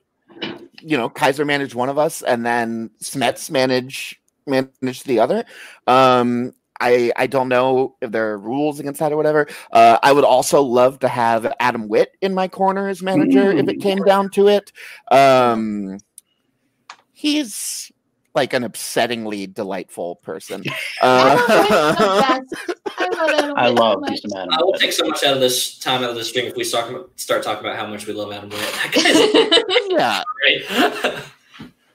you 0.85 0.95
know, 0.95 1.09
Kaiser 1.09 1.45
managed 1.45 1.73
one 1.73 1.89
of 1.89 1.97
us 1.97 2.21
and 2.21 2.45
then 2.45 2.91
Smets 3.01 3.49
manage 3.49 4.21
manage 4.45 5.03
the 5.03 5.19
other. 5.19 5.43
Um, 5.87 6.53
I 6.79 7.11
I 7.15 7.25
don't 7.25 7.49
know 7.49 7.95
if 8.01 8.11
there 8.11 8.31
are 8.31 8.37
rules 8.37 8.79
against 8.79 8.99
that 8.99 9.11
or 9.11 9.17
whatever. 9.17 9.47
Uh, 9.71 9.97
I 10.03 10.11
would 10.11 10.23
also 10.23 10.61
love 10.61 10.99
to 10.99 11.07
have 11.07 11.51
Adam 11.59 11.87
Witt 11.87 12.15
in 12.21 12.35
my 12.35 12.47
corner 12.47 12.87
as 12.87 13.01
manager 13.01 13.53
mm. 13.53 13.59
if 13.59 13.67
it 13.67 13.81
came 13.81 14.03
down 14.03 14.29
to 14.31 14.47
it. 14.47 14.71
Um, 15.09 15.97
he's 17.13 17.91
like 18.35 18.53
an 18.53 18.63
upsettingly 18.63 19.51
delightful 19.53 20.17
person. 20.17 20.63
Uh, 21.01 22.41
I 22.97 23.67
love 23.69 24.03
Adam. 24.07 24.49
I 24.51 24.63
will 24.63 24.73
take 24.73 24.93
so 24.93 25.05
much 25.05 25.23
out 25.23 25.35
of 25.35 25.39
this 25.39 25.77
time 25.77 26.03
out 26.03 26.11
of 26.11 26.15
this 26.15 26.29
stream 26.29 26.45
if 26.45 26.55
we 26.55 26.63
start 26.63 27.19
start 27.19 27.43
talking 27.43 27.65
about 27.65 27.75
how 27.75 27.85
much 27.85 28.07
we 28.07 28.13
love 28.13 28.31
Adam 28.31 28.49
Witt. 28.49 29.85
yeah. 29.89 30.23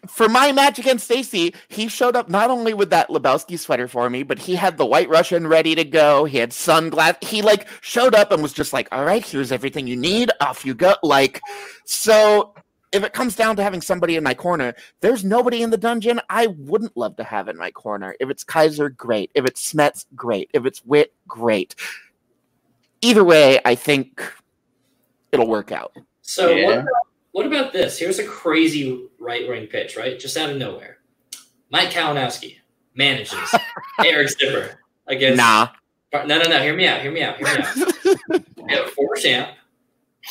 For 0.07 0.29
my 0.29 0.53
match 0.53 0.79
against 0.79 1.05
Stacy, 1.05 1.55
he 1.69 1.89
showed 1.89 2.15
up 2.17 2.29
not 2.29 2.51
only 2.51 2.75
with 2.75 2.91
that 2.91 3.09
Lebowski 3.09 3.59
sweater 3.59 3.89
for 3.89 4.11
me, 4.11 4.23
but 4.23 4.39
he 4.39 4.55
had 4.55 4.77
the 4.77 4.87
White 4.87 5.09
Russian 5.09 5.47
ready 5.47 5.75
to 5.75 5.85
go. 5.85 6.25
He 6.25 6.39
had 6.39 6.53
sunglasses. 6.53 7.17
He 7.29 7.43
like 7.43 7.69
showed 7.81 8.15
up 8.15 8.33
and 8.33 8.43
was 8.43 8.53
just 8.53 8.73
like, 8.73 8.89
"All 8.93 9.05
right, 9.05 9.25
here's 9.25 9.53
everything 9.53 9.87
you 9.87 9.97
need. 9.97 10.31
Off 10.41 10.65
you 10.65 10.75
go." 10.75 10.95
Like, 11.03 11.41
so 11.85 12.55
if 12.93 13.05
it 13.05 13.13
comes 13.13 13.37
down 13.37 13.57
to 13.57 13.63
having 13.63 13.81
somebody 13.81 14.17
in 14.17 14.25
my 14.25 14.35
corner, 14.35 14.75
there's 15.01 15.25
nobody 15.25 15.63
in 15.63 15.71
the 15.71 15.77
dungeon 15.77 16.21
I 16.29 16.49
wouldn't 16.49 16.97
love 16.97 17.17
to 17.17 17.25
have 17.25 17.49
in 17.49 17.57
my 17.57 17.71
corner. 17.71 18.17
If 18.19 18.31
it's 18.31 18.43
Kaiser, 18.43 18.89
great. 18.89 19.31
If 19.35 19.45
it's 19.45 19.73
Smets, 19.73 20.07
great. 20.17 20.51
If 20.53 20.67
it's 20.67 20.85
Witt, 20.85 21.15
great. 21.29 21.75
Either 23.01 23.25
way, 23.25 23.61
I 23.65 23.75
think 23.75 24.21
it'll 25.33 25.49
work 25.49 25.73
out. 25.73 25.97
So 26.23 26.51
yeah. 26.51 26.67
what, 26.67 26.79
about, 26.79 26.89
what 27.33 27.47
about 27.47 27.73
this? 27.73 27.99
Here's 27.99 28.19
a 28.19 28.27
crazy 28.27 29.07
right 29.19 29.49
wing 29.49 29.67
pitch, 29.67 29.97
right? 29.97 30.19
Just 30.19 30.37
out 30.37 30.51
of 30.51 30.57
nowhere. 30.57 30.99
Mike 31.71 31.91
Kalinowski 31.91 32.57
manages 32.95 33.39
Eric 34.05 34.31
Zipper 34.31 34.81
against. 35.07 35.37
Nah. 35.37 35.69
No, 36.13 36.25
no, 36.25 36.43
no. 36.43 36.61
Hear 36.61 36.75
me 36.75 36.89
out. 36.89 37.01
Hear 37.01 37.13
me 37.13 37.23
out. 37.23 37.37
Hear 37.37 37.47
me 37.47 37.63
out. 37.63 38.45
we 38.57 38.73
have 38.73 38.87
a 38.87 38.91
former 38.91 39.15
champ 39.15 39.51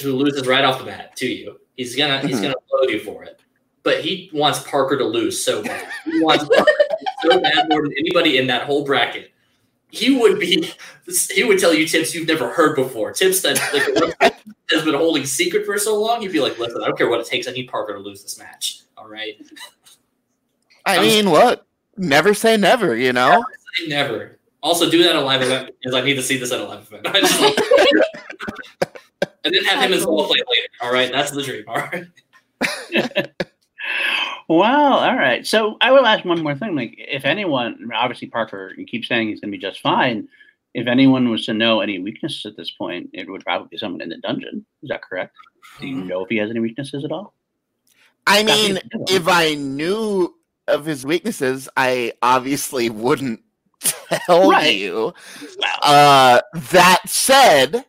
who 0.01 0.13
loses 0.13 0.45
right 0.45 0.65
off 0.65 0.79
the 0.79 0.85
bat 0.85 1.15
to 1.15 1.25
you 1.25 1.57
He's 1.79 1.95
gonna 1.95 2.19
he's 2.19 2.35
mm-hmm. 2.35 2.43
gonna 2.43 2.55
load 2.73 2.89
you 2.89 2.99
for 2.99 3.23
it. 3.23 3.39
But 3.83 4.01
he 4.01 4.29
wants 4.33 4.61
Parker 4.63 4.97
to 4.97 5.05
lose 5.05 5.41
so 5.41 5.63
bad. 5.63 5.87
He 6.03 6.21
wants 6.21 6.43
Parker 6.43 6.71
so 7.23 7.39
bad 7.39 7.69
more 7.69 7.83
than 7.83 7.93
anybody 7.97 8.37
in 8.37 8.47
that 8.47 8.63
whole 8.63 8.83
bracket. 8.83 9.31
He 9.89 10.19
would 10.19 10.41
be 10.41 10.73
he 11.31 11.45
would 11.45 11.57
tell 11.57 11.73
you 11.73 11.87
tips 11.87 12.13
you've 12.13 12.27
never 12.27 12.49
heard 12.49 12.75
before. 12.75 13.13
Tips 13.13 13.41
that 13.43 13.55
like 14.19 14.35
has 14.71 14.83
been 14.83 14.93
holding 14.93 15.25
secret 15.25 15.65
for 15.65 15.79
so 15.79 15.97
long. 15.97 16.19
He'd 16.19 16.33
be 16.33 16.41
like, 16.41 16.59
listen, 16.59 16.83
I 16.83 16.87
don't 16.87 16.97
care 16.97 17.09
what 17.09 17.21
it 17.21 17.27
takes, 17.27 17.47
I 17.47 17.51
need 17.51 17.69
Parker 17.69 17.93
to 17.93 17.99
lose 17.99 18.23
this 18.23 18.37
match. 18.37 18.81
All 18.97 19.07
right. 19.07 19.35
I 20.85 20.99
mean, 20.99 21.29
what? 21.29 21.65
Never 21.95 22.33
say 22.33 22.57
never, 22.57 22.93
you 22.93 23.13
know? 23.13 23.45
Never 23.87 24.11
never. 24.11 24.39
Also, 24.61 24.91
do 24.91 25.01
that 25.03 25.11
at 25.11 25.15
a 25.15 25.21
live 25.21 25.41
event 25.43 25.73
because 25.81 25.95
I 25.95 26.01
need 26.01 26.15
to 26.15 26.23
see 26.23 26.35
this 26.35 26.51
at 26.51 26.59
a 26.59 26.65
live 26.65 26.91
event. 26.91 27.07
and 29.43 29.53
then 29.53 29.63
have 29.65 29.83
him 29.83 29.93
as 29.93 30.05
well 30.05 30.25
play 30.25 30.37
later. 30.47 30.67
All 30.81 30.91
right, 30.91 31.11
that's 31.11 31.31
the 31.31 31.43
dream. 31.43 31.63
All 31.67 31.75
right. 31.77 33.31
Wow. 34.49 34.93
All 34.97 35.15
right. 35.15 35.45
So 35.45 35.77
I 35.79 35.91
will 35.91 36.07
ask 36.07 36.25
one 36.25 36.41
more 36.41 36.55
thing. 36.55 36.75
Like, 36.75 36.95
if 36.97 37.23
anyone, 37.23 37.87
obviously 37.93 38.29
Parker, 38.29 38.73
you 38.75 38.85
keep 38.85 39.05
saying 39.05 39.27
he's 39.27 39.39
going 39.39 39.51
to 39.51 39.57
be 39.57 39.61
just 39.61 39.79
fine. 39.79 40.27
If 40.73 40.87
anyone 40.87 41.29
was 41.29 41.45
to 41.45 41.53
know 41.53 41.81
any 41.81 41.99
weaknesses 41.99 42.47
at 42.47 42.57
this 42.57 42.71
point, 42.71 43.11
it 43.13 43.29
would 43.29 43.45
probably 43.45 43.67
be 43.69 43.77
someone 43.77 44.01
in 44.01 44.09
the 44.09 44.17
dungeon. 44.17 44.65
Is 44.81 44.89
that 44.89 45.03
correct? 45.03 45.35
Do 45.79 45.87
you 45.87 46.03
know 46.03 46.23
if 46.23 46.29
he 46.29 46.37
has 46.37 46.49
any 46.49 46.59
weaknesses 46.59 47.05
at 47.05 47.11
all? 47.11 47.35
I 48.25 48.43
mean, 48.43 48.79
if 49.07 49.27
I 49.27 49.53
knew 49.53 50.35
of 50.67 50.85
his 50.85 51.05
weaknesses, 51.05 51.69
I 51.77 52.13
obviously 52.23 52.89
wouldn't 52.89 53.41
tell 53.81 54.49
right. 54.49 54.75
you. 54.75 55.13
Uh, 55.83 56.41
that 56.53 57.01
said, 57.07 57.85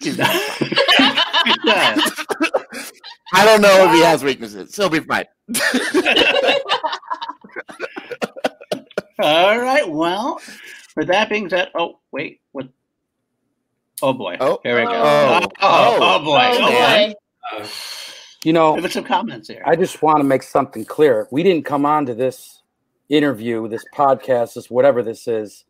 I 3.32 3.44
don't 3.44 3.60
know 3.60 3.84
if 3.84 3.92
he 3.92 4.00
has 4.00 4.24
weaknesses. 4.24 4.74
He'll 4.74 4.88
be 4.88 5.00
fine. 5.00 5.26
All 9.18 9.58
right. 9.58 9.86
Well, 9.86 10.40
with 10.96 11.08
that 11.08 11.28
being 11.28 11.50
said, 11.50 11.70
oh 11.74 11.98
wait, 12.12 12.40
what? 12.52 12.68
Oh 14.02 14.14
boy. 14.14 14.38
Oh, 14.40 14.60
here 14.62 14.80
we 14.80 14.86
go. 14.86 14.92
Oh, 14.92 15.40
oh, 15.42 15.48
oh, 15.60 15.98
oh 16.00 16.24
boy. 16.24 16.48
Oh, 16.52 16.70
boy. 16.70 17.14
Uh, 17.52 17.66
you 18.42 18.54
know, 18.54 18.74
give 18.76 18.86
us 18.86 18.94
some 18.94 19.04
comments 19.04 19.48
here. 19.48 19.62
I 19.66 19.76
just 19.76 20.00
want 20.00 20.18
to 20.18 20.24
make 20.24 20.42
something 20.42 20.86
clear. 20.86 21.28
We 21.30 21.42
didn't 21.42 21.66
come 21.66 21.84
on 21.84 22.06
to 22.06 22.14
this 22.14 22.62
interview, 23.10 23.68
this 23.68 23.84
podcast, 23.94 24.54
this 24.54 24.70
whatever 24.70 25.02
this 25.02 25.28
is, 25.28 25.66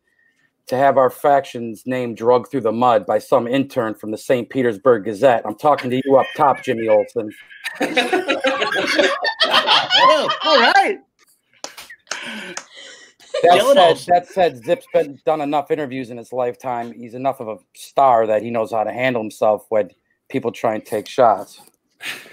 to 0.71 0.77
have 0.77 0.97
our 0.97 1.09
factions 1.09 1.85
name 1.85 2.15
drugged 2.15 2.49
through 2.49 2.61
the 2.61 2.71
mud 2.71 3.05
by 3.05 3.19
some 3.19 3.45
intern 3.45 3.93
from 3.93 4.09
the 4.09 4.17
St. 4.17 4.49
Petersburg 4.49 5.03
Gazette. 5.03 5.41
I'm 5.45 5.55
talking 5.55 5.91
to 5.91 6.01
you 6.05 6.15
up 6.15 6.25
top, 6.37 6.63
Jimmy 6.63 6.87
Olsen. 6.87 7.29
oh, 7.81 8.39
all 10.45 10.61
right. 10.61 10.97
That 13.43 13.97
said, 13.97 14.13
that 14.13 14.27
said, 14.27 14.63
Zip's 14.63 14.85
been 14.93 15.19
done 15.25 15.41
enough 15.41 15.71
interviews 15.71 16.09
in 16.09 16.15
his 16.15 16.31
lifetime. 16.31 16.93
He's 16.93 17.15
enough 17.15 17.41
of 17.41 17.49
a 17.49 17.57
star 17.75 18.25
that 18.27 18.41
he 18.41 18.49
knows 18.49 18.71
how 18.71 18.85
to 18.85 18.93
handle 18.93 19.21
himself 19.21 19.65
when 19.67 19.89
people 20.29 20.53
try 20.53 20.75
and 20.75 20.85
take 20.85 21.05
shots. 21.05 21.59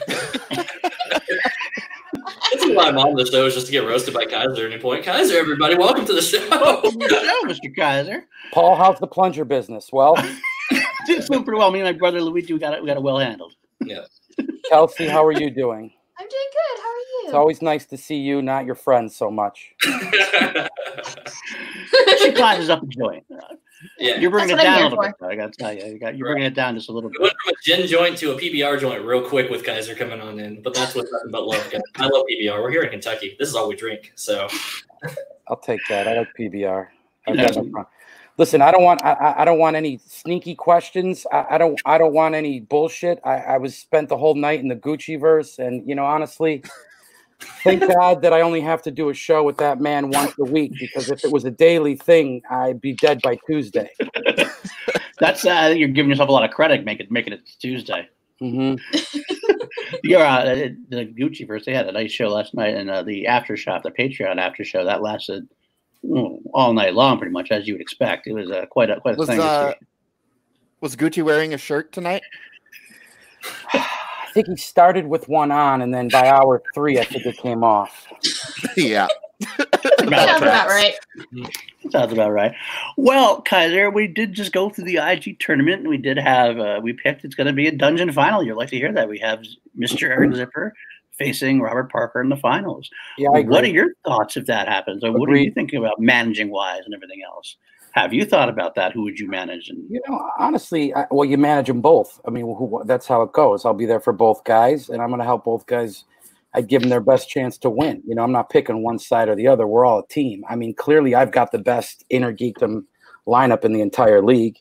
That's 2.69 2.77
why 2.77 2.89
I'm 2.89 2.99
on 2.99 3.15
the 3.15 3.25
show 3.25 3.47
is 3.47 3.55
just 3.55 3.67
to 3.67 3.73
get 3.73 3.87
roasted 3.87 4.13
by 4.13 4.27
Kaiser 4.27 4.67
at 4.67 4.73
any 4.73 4.79
point. 4.79 5.03
Kaiser, 5.03 5.39
everybody, 5.39 5.75
welcome 5.75 6.05
to 6.05 6.13
the 6.13 6.21
show. 6.21 6.47
Welcome 6.51 7.01
to 7.01 7.09
the 7.09 7.09
show, 7.09 7.49
Mr. 7.49 7.75
Kaiser. 7.75 8.27
Paul, 8.53 8.77
how's 8.77 8.99
the 8.99 9.07
plunger 9.07 9.47
business? 9.47 9.89
Well, 9.91 10.15
it's 11.07 11.31
doing 11.31 11.45
pretty 11.45 11.59
well. 11.59 11.71
Me 11.71 11.81
and 11.81 11.89
my 11.89 11.99
brother 11.99 12.21
Luigi, 12.21 12.53
we 12.53 12.59
got 12.59 12.75
it. 12.75 12.83
We 12.83 12.87
got 12.87 12.99
it 12.99 13.03
well 13.03 13.19
handled. 13.19 13.55
Yeah. 13.81 14.05
Kelsey, 14.69 15.09
how 15.09 15.25
are 15.25 15.33
you 15.33 15.51
doing? 15.51 15.91
I'm 16.19 16.29
doing 16.29 16.43
good. 16.53 16.83
How 16.83 16.88
are 16.88 16.88
you? 16.88 16.88
It's 17.29 17.35
always 17.35 17.61
nice 17.61 17.85
to 17.87 17.99
see 17.99 18.17
you, 18.17 18.41
not 18.41 18.65
your 18.65 18.75
friends 18.75 19.15
so 19.15 19.31
much. 19.31 19.75
she 19.83 19.93
climbs 22.33 22.71
up 22.71 22.83
a 22.83 22.87
joint. 22.87 23.27
Yeah, 23.99 24.17
you're 24.17 24.31
bringing 24.31 24.57
That's 24.57 24.67
it 24.67 24.71
down 24.71 24.81
a 24.81 24.85
little 24.85 25.05
for. 25.05 25.15
bit. 25.21 25.27
I 25.29 25.37
got 25.37 25.53
to 25.53 25.59
tell 25.59 25.75
you, 25.75 25.85
you 25.93 25.99
got, 25.99 26.17
you're 26.17 26.29
bringing 26.29 26.47
it 26.47 26.55
down 26.55 26.75
just 26.75 26.89
a 26.89 26.93
little 26.93 27.11
bit. 27.11 27.21
went 27.21 27.35
from 27.45 27.53
a 27.53 27.57
gin 27.63 27.87
joint 27.87 28.17
to 28.19 28.33
a 28.33 28.41
PBR 28.41 28.81
joint 28.81 29.05
real 29.05 29.21
quick 29.21 29.51
with 29.51 29.63
Kaiser 29.63 29.95
coming 29.95 30.23
on 30.23 30.41
in, 30.41 30.63
but 30.63 30.73
that's 30.73 30.95
what's 30.95 31.13
nothing 31.13 31.31
but 31.31 31.47
love. 31.47 31.71
Guys. 31.71 31.83
I 31.97 32.05
love 32.07 32.25
PBR. 32.31 32.63
We're 32.63 32.71
here 32.71 32.83
in 32.83 32.89
Kentucky. 32.89 33.37
This 33.39 33.51
is 33.51 33.55
all 33.55 33.69
we 33.69 33.77
drink. 33.77 34.13
So 34.15 34.49
I'll 35.49 35.59
take 35.59 35.81
that. 35.91 36.09
I 36.09 36.17
like 36.17 36.29
PBR. 36.39 36.89
Listen, 38.39 38.63
I 38.63 38.71
don't 38.71 38.85
want 38.85 39.05
I, 39.05 39.35
I 39.39 39.45
don't 39.45 39.59
want 39.59 39.77
any 39.77 40.01
sneaky 40.07 40.55
questions. 40.55 41.27
I, 41.31 41.45
I 41.51 41.59
don't 41.59 41.79
I 41.85 41.99
don't 41.99 42.15
want 42.15 42.35
any 42.35 42.61
bullshit. 42.61 43.21
I, 43.23 43.37
I 43.37 43.59
was 43.59 43.77
spent 43.77 44.09
the 44.09 44.17
whole 44.17 44.35
night 44.35 44.61
in 44.61 44.69
the 44.69 44.77
Gucci 44.77 45.21
verse, 45.21 45.59
and 45.59 45.87
you 45.87 45.95
know 45.95 46.07
honestly, 46.07 46.63
thank 47.41 47.87
God 47.87 48.23
that 48.23 48.33
I 48.33 48.41
only 48.41 48.61
have 48.61 48.83
to 48.83 48.91
do 48.91 49.09
a 49.09 49.15
show 49.15 49.43
with 49.43 49.57
that 49.59 49.81
man 49.81 50.11
once 50.11 50.35
a 50.39 50.45
week 50.45 50.73
because 50.79 51.11
if 51.11 51.25
it 51.25 51.33
was 51.33 51.45
a 51.45 51.51
daily 51.51 51.97
thing, 51.97 52.43
I'd 52.51 52.81
be 52.81 52.95
dead 52.95 53.21
by 53.23 53.39
Tuesday. 53.47 53.91
That's 55.19 55.45
uh, 55.45 55.75
you're 55.77 55.89
giving 55.89 56.11
yourself 56.11 56.29
a 56.29 56.33
lot 56.33 56.45
of 56.45 56.51
credit 56.51 56.85
making 56.85 57.09
making 57.11 57.33
it 57.33 57.41
Tuesday. 57.59 58.09
Mm-hmm. 58.41 58.77
you're 60.05 60.25
uh, 60.25 60.45
the 60.89 61.13
Gucci 61.19 61.47
verse. 61.47 61.65
They 61.65 61.75
had 61.75 61.89
a 61.89 61.93
nice 61.93 62.13
show 62.13 62.29
last 62.29 62.55
night, 62.55 62.75
and 62.75 62.89
uh, 62.89 63.03
the 63.03 63.27
after 63.27 63.57
show, 63.57 63.81
the 63.83 63.91
Patreon 63.91 64.39
after 64.39 64.65
show, 64.65 64.85
that 64.85 65.03
lasted 65.03 65.49
all 66.05 66.73
night 66.73 66.95
long, 66.95 67.19
pretty 67.19 67.33
much 67.33 67.51
as 67.51 67.67
you 67.67 67.75
would 67.75 67.81
expect. 67.81 68.29
It 68.29 68.33
was 68.33 68.51
uh, 68.51 68.67
quite 68.67 68.91
a 68.91 69.01
quite 69.01 69.17
a 69.17 69.19
was, 69.19 69.29
thing. 69.29 69.41
Uh, 69.41 69.75
was 70.81 70.95
Gucci 70.95 71.23
wearing 71.23 71.53
a 71.55 71.59
shirt 71.59 71.93
tonight? 71.93 72.23
I 74.39 74.43
think 74.43 74.57
he 74.57 74.63
started 74.63 75.09
with 75.09 75.29
one 75.29 75.51
on, 75.51 75.83
and 75.83 75.93
then 75.93 76.07
by 76.07 76.29
hour 76.29 76.63
three, 76.73 77.01
I 77.01 77.05
think 77.05 77.27
it 77.27 77.37
came 77.39 77.65
off. 77.65 78.07
yeah. 78.77 79.09
Sounds 79.99 80.43
about 80.43 80.69
right. 80.69 80.95
Sounds 81.91 82.13
about 82.13 82.31
right. 82.31 82.55
Well, 82.97 83.43
Kaiser, 83.43 83.91
we 83.91 84.07
did 84.07 84.35
just 84.35 84.53
go 84.53 84.71
through 84.71 84.85
the 84.85 84.99
IG 84.99 85.41
tournament. 85.41 85.81
And 85.81 85.89
we 85.89 85.97
did 85.97 86.19
have, 86.19 86.57
uh, 86.57 86.79
we 86.81 86.93
picked, 86.93 87.25
it's 87.25 87.35
going 87.35 87.49
to 87.49 87.53
be 87.53 87.67
a 87.67 87.73
dungeon 87.73 88.13
final. 88.13 88.45
You'd 88.45 88.55
like 88.57 88.69
to 88.69 88.77
hear 88.77 88.93
that. 88.93 89.09
We 89.09 89.19
have 89.19 89.43
Mr. 89.77 90.09
Eric 90.09 90.35
Zipper 90.35 90.73
facing 91.19 91.61
Robert 91.61 91.91
Parker 91.91 92.21
in 92.21 92.29
the 92.29 92.37
finals. 92.37 92.89
Yeah, 93.17 93.31
what 93.31 93.65
are 93.65 93.69
your 93.69 93.95
thoughts 94.05 94.37
if 94.37 94.47
that 94.47 94.69
happens? 94.69 95.03
Or 95.03 95.11
what 95.11 95.29
are 95.31 95.37
you 95.37 95.51
thinking 95.51 95.81
about 95.81 95.99
managing 95.99 96.51
wise 96.51 96.83
and 96.85 96.95
everything 96.95 97.23
else? 97.27 97.57
Have 97.99 98.15
you 98.15 98.25
thought 98.25 98.49
about 98.49 98.77
that? 98.77 98.93
Who 98.93 99.03
would 99.03 99.19
you 99.19 99.29
manage? 99.29 99.71
And 99.71 99.83
you 99.91 100.01
know, 100.07 100.31
honestly, 100.39 100.95
I, 100.95 101.07
well, 101.11 101.29
you 101.29 101.37
manage 101.37 101.67
them 101.67 101.81
both. 101.81 102.21
I 102.25 102.31
mean, 102.31 102.45
who, 102.45 102.81
that's 102.87 103.09
how 103.09 103.23
it 103.23 103.33
goes. 103.33 103.65
I'll 103.65 103.75
be 103.75 103.87
there 103.87 103.99
for 103.99 104.13
both 104.13 104.45
guys, 104.45 104.89
and 104.89 105.03
I'm 105.03 105.09
going 105.09 105.19
to 105.19 105.25
help 105.25 105.45
both 105.45 105.67
guys. 105.67 106.05
I 106.55 106.61
give 106.61 106.83
them 106.83 106.91
their 106.91 107.01
best 107.01 107.29
chance 107.29 107.59
to 107.59 107.71
win. 107.71 108.01
You 108.07 108.15
know, 108.15 108.23
I'm 108.23 108.31
not 108.31 108.51
picking 108.51 108.85
one 108.85 109.01
side 109.01 109.29
or 109.29 109.35
the 109.35 109.49
other. 109.49 109.67
We're 109.67 109.85
all 109.85 109.99
a 109.99 110.07
team. 110.07 110.45
I 110.49 110.55
mean, 110.55 110.75
clearly, 110.75 111.17
I've 111.17 111.33
got 111.33 111.51
the 111.51 111.59
best 111.59 112.05
inner 112.09 112.33
geekdom 112.33 112.85
lineup 113.27 113.65
in 113.65 113.73
the 113.73 113.81
entire 113.81 114.23
league. 114.23 114.59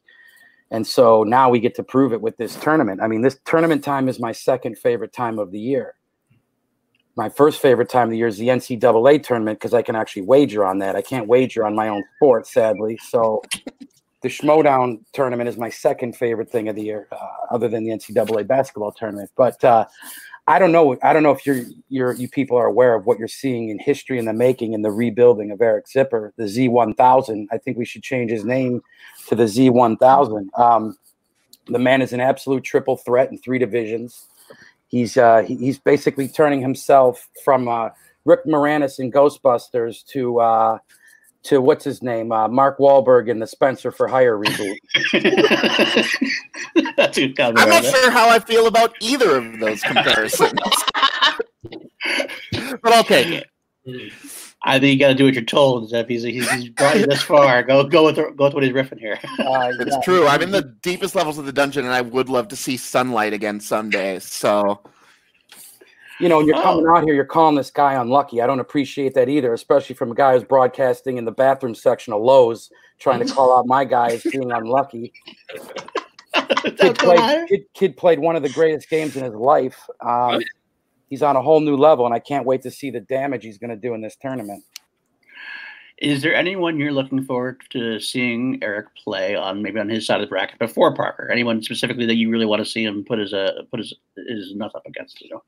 And 0.72 0.86
so 0.86 1.22
now 1.22 1.52
we 1.52 1.60
get 1.60 1.76
to 1.76 1.84
prove 1.84 2.14
it 2.14 2.22
with 2.22 2.38
this 2.38 2.56
tournament. 2.56 3.02
I 3.04 3.08
mean, 3.08 3.22
this 3.22 3.40
tournament 3.46 3.84
time 3.84 4.10
is 4.10 4.20
my 4.20 4.32
second 4.32 4.80
favorite 4.80 5.14
time 5.14 5.38
of 5.38 5.52
the 5.52 5.60
year. 5.60 5.94
My 7.18 7.30
first 7.30 7.60
favorite 7.60 7.90
time 7.90 8.04
of 8.04 8.12
the 8.12 8.18
year 8.18 8.28
is 8.28 8.38
the 8.38 8.50
NCAA 8.50 9.24
tournament 9.24 9.58
because 9.58 9.74
I 9.74 9.82
can 9.82 9.96
actually 9.96 10.22
wager 10.22 10.64
on 10.64 10.78
that. 10.78 10.96
I 10.96 11.02
can't 11.02 11.28
wager 11.28 11.66
on 11.66 11.74
my 11.76 11.90
own 11.90 12.04
sport, 12.16 12.46
sadly. 12.46 13.00
So 13.10 13.42
the 14.22 14.30
Schmoedown 14.30 15.00
tournament 15.14 15.50
is 15.50 15.58
my 15.58 15.70
second 15.70 16.16
favorite 16.16 16.52
thing 16.52 16.70
of 16.70 16.76
the 16.76 16.84
year, 16.84 17.08
uh, 17.12 17.18
other 17.50 17.68
than 17.68 17.84
the 17.84 17.90
NCAA 17.90 18.46
basketball 18.46 18.92
tournament. 18.92 19.32
But 19.36 19.64
uh, 19.64 19.86
I 20.46 20.60
don't 20.60 20.72
know. 20.72 20.96
I 21.02 21.12
don't 21.12 21.24
know 21.24 21.32
if 21.32 21.44
you're, 21.44 21.64
you're 21.90 22.14
you 22.14 22.30
people 22.30 22.56
are 22.56 22.68
aware 22.68 22.94
of 22.94 23.08
what 23.08 23.18
you're 23.18 23.28
seeing 23.28 23.70
in 23.70 23.80
history 23.80 24.20
in 24.20 24.26
the 24.26 24.34
making 24.34 24.76
and 24.76 24.86
the 24.86 24.92
rebuilding 24.92 25.50
of 25.50 25.60
Eric 25.60 25.88
Zipper, 25.88 26.34
the 26.38 26.44
Z1000. 26.44 27.48
I 27.52 27.58
think 27.58 27.80
we 27.80 27.86
should 27.86 28.04
change 28.04 28.30
his 28.30 28.46
name 28.46 28.84
to 29.28 29.34
the 29.34 29.46
Z1000. 29.46 30.48
Um, 30.60 30.96
the 31.66 31.80
man 31.80 32.04
is 32.04 32.14
an 32.14 32.20
absolute 32.20 32.64
triple 32.64 32.96
threat 32.96 33.32
in 33.32 33.40
three 33.40 33.58
divisions. 33.58 34.28
He's 34.88 35.18
uh, 35.18 35.44
he's 35.44 35.80
basically 35.80 36.28
turning 36.28 36.62
himself 36.62 37.28
from 37.44 37.68
uh, 37.68 37.90
Rick 38.26 38.46
Moranis 38.46 39.00
in 39.00 39.12
Ghostbusters 39.12 40.06
to 40.08 40.40
uh, 40.40 40.78
to 41.44 41.62
what's 41.62 41.86
his 41.86 42.04
name, 42.04 42.32
uh, 42.32 42.48
Mark 42.48 42.78
Wahlberg 42.78 43.30
in 43.30 43.40
the 43.40 43.48
Spencer 43.48 43.92
for 43.92 44.08
Hire 44.08 44.38
reboot. 44.38 44.78
I'm 47.58 47.70
not 47.70 47.86
sure 47.86 48.12
how 48.12 48.30
I 48.30 48.40
feel 48.40 48.68
about 48.68 48.96
either 49.02 49.38
of 49.38 49.60
those 49.60 49.82
comparisons, 49.82 50.52
but 51.64 52.94
I'll 52.94 53.04
take 53.04 53.28
it. 53.28 53.48
I 54.64 54.80
think 54.80 54.94
you 54.94 55.00
got 55.00 55.10
to 55.10 55.16
do 55.16 55.26
what 55.26 55.34
you're 55.34 55.44
told. 55.44 55.94
If 55.94 56.08
he's, 56.08 56.24
he's, 56.24 56.50
he's 56.52 56.70
brought 56.70 57.00
you 57.00 57.06
this 57.06 57.22
far, 57.22 57.64
go 57.64 57.84
go 57.84 58.06
with 58.06 58.16
go 58.16 58.46
with 58.46 58.54
what 58.54 58.64
he's 58.64 58.74
riffing 58.74 59.00
here. 59.00 59.20
Uh, 59.40 59.72
it's 59.80 59.96
yeah. 59.96 60.02
true. 60.04 60.28
I'm 60.28 60.42
in 60.42 60.52
the 60.52 60.64
deepest 60.82 61.16
levels 61.16 61.38
of 61.38 61.46
the 61.46 61.54
dungeon, 61.54 61.86
and 61.86 61.94
I 61.94 62.02
would 62.02 62.28
love 62.28 62.48
to 62.50 62.56
see 62.56 62.76
sunlight 62.76 63.34
again 63.34 63.60
someday. 63.60 64.20
So 64.20 64.82
you 66.20 66.30
know, 66.30 66.40
you're 66.40 66.58
oh. 66.58 66.62
coming 66.62 66.88
out 66.88 67.04
here, 67.04 67.14
you're 67.14 67.26
calling 67.26 67.56
this 67.56 67.70
guy 67.70 67.94
unlucky. 67.94 68.42
I 68.42 68.48
don't 68.48 68.60
appreciate 68.60 69.14
that 69.14 69.30
either, 69.30 69.54
especially 69.54 69.96
from 69.96 70.12
a 70.12 70.16
guy 70.16 70.34
who's 70.34 70.44
broadcasting 70.44 71.18
in 71.18 71.26
the 71.26 71.32
bathroom 71.32 71.76
section 71.76 72.14
of 72.14 72.22
Lowe's, 72.22 72.72
trying 73.00 73.26
to 73.26 73.32
call 73.32 73.58
out 73.58 73.68
my 73.68 73.86
guy 73.86 74.12
as 74.12 74.24
being 74.24 74.52
unlucky. 74.52 75.14
kid, 76.34 76.98
played, 76.98 77.48
kid, 77.48 77.62
kid, 77.74 77.98
played 77.98 78.20
one 78.20 78.36
of 78.36 78.44
the 78.44 78.50
greatest 78.50 78.90
games 78.90 79.16
in 79.16 79.24
his 79.24 79.34
life. 79.34 79.80
Um, 80.02 80.42
he's 81.08 81.24
on 81.24 81.36
a 81.36 81.42
whole 81.42 81.60
new 81.60 81.76
level, 81.76 82.06
and 82.06 82.14
I 82.14 82.20
can't 82.20 82.46
wait 82.46 82.62
to 82.64 82.72
see 82.72 82.92
the 82.92 83.00
damage 83.00 83.44
he's 83.44 83.58
going 83.58 83.70
to 83.70 83.76
do 83.76 83.94
in 83.94 84.02
this 84.02 84.16
tournament. 84.16 84.64
Is 85.98 86.22
there 86.22 86.36
anyone 86.36 86.78
you're 86.78 86.92
looking 86.92 87.24
forward 87.24 87.60
to 87.72 88.00
seeing 88.00 88.60
Eric 88.62 88.88
play 88.96 89.36
on 89.36 89.64
maybe 89.64 89.80
on 89.80 89.90
his 89.90 90.06
side 90.06 90.22
of 90.22 90.22
the 90.22 90.30
bracket 90.30 90.60
before 90.60 90.94
Parker? 90.94 91.32
Anyone 91.32 91.64
specifically 91.64 92.06
that 92.06 92.16
you 92.16 92.30
really 92.30 92.46
want 92.46 92.64
to 92.64 92.70
see 92.70 92.84
him 92.84 93.04
put 93.04 93.18
his 93.18 93.34
uh, 93.34 93.64
put 93.72 93.80
his 93.80 93.96
his 94.16 94.54
nuts 94.54 94.76
up 94.76 94.86
against? 94.86 95.20
You 95.22 95.30
know. 95.32 95.44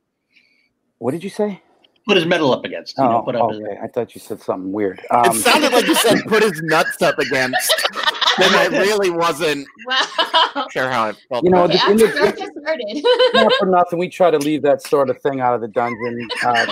What 0.98 1.12
did 1.12 1.24
you 1.24 1.30
say? 1.30 1.62
Put 2.08 2.18
his 2.18 2.26
medal 2.26 2.52
up 2.52 2.66
against. 2.66 2.98
You 2.98 3.04
oh, 3.04 3.12
know, 3.12 3.22
put 3.22 3.36
up 3.36 3.44
okay. 3.52 3.58
His... 3.58 3.78
I 3.84 3.88
thought 3.88 4.16
you 4.16 4.22
said 4.22 4.42
something 4.42 4.72
weird. 4.72 5.06
Um, 5.12 5.36
it 5.36 5.36
sounded 5.36 5.72
like 5.72 5.86
you 5.86 5.94
said 5.94 6.24
put 6.26 6.42
his 6.42 6.60
nuts 6.64 7.00
up 7.04 7.20
against. 7.20 7.72
then 8.38 8.54
I 8.54 8.68
really 8.68 9.10
wasn't 9.10 9.68
wow. 9.88 10.68
sure 10.72 10.90
how 10.90 11.08
I 11.08 11.14
felt. 11.14 11.44
You 11.44 11.50
know, 11.50 11.68
the, 11.68 11.82
in 11.90 11.98
the, 11.98 12.08
started. 12.08 13.04
not 13.34 13.54
for 13.60 13.66
nothing. 13.66 14.00
We 14.00 14.10
try 14.10 14.32
to 14.32 14.38
leave 14.38 14.62
that 14.64 14.82
sort 14.82 15.10
of 15.10 15.22
thing 15.22 15.40
out 15.40 15.56
of 15.56 15.62
the 15.62 15.68
dungeon. 15.68 16.28
Uh, 16.44 16.66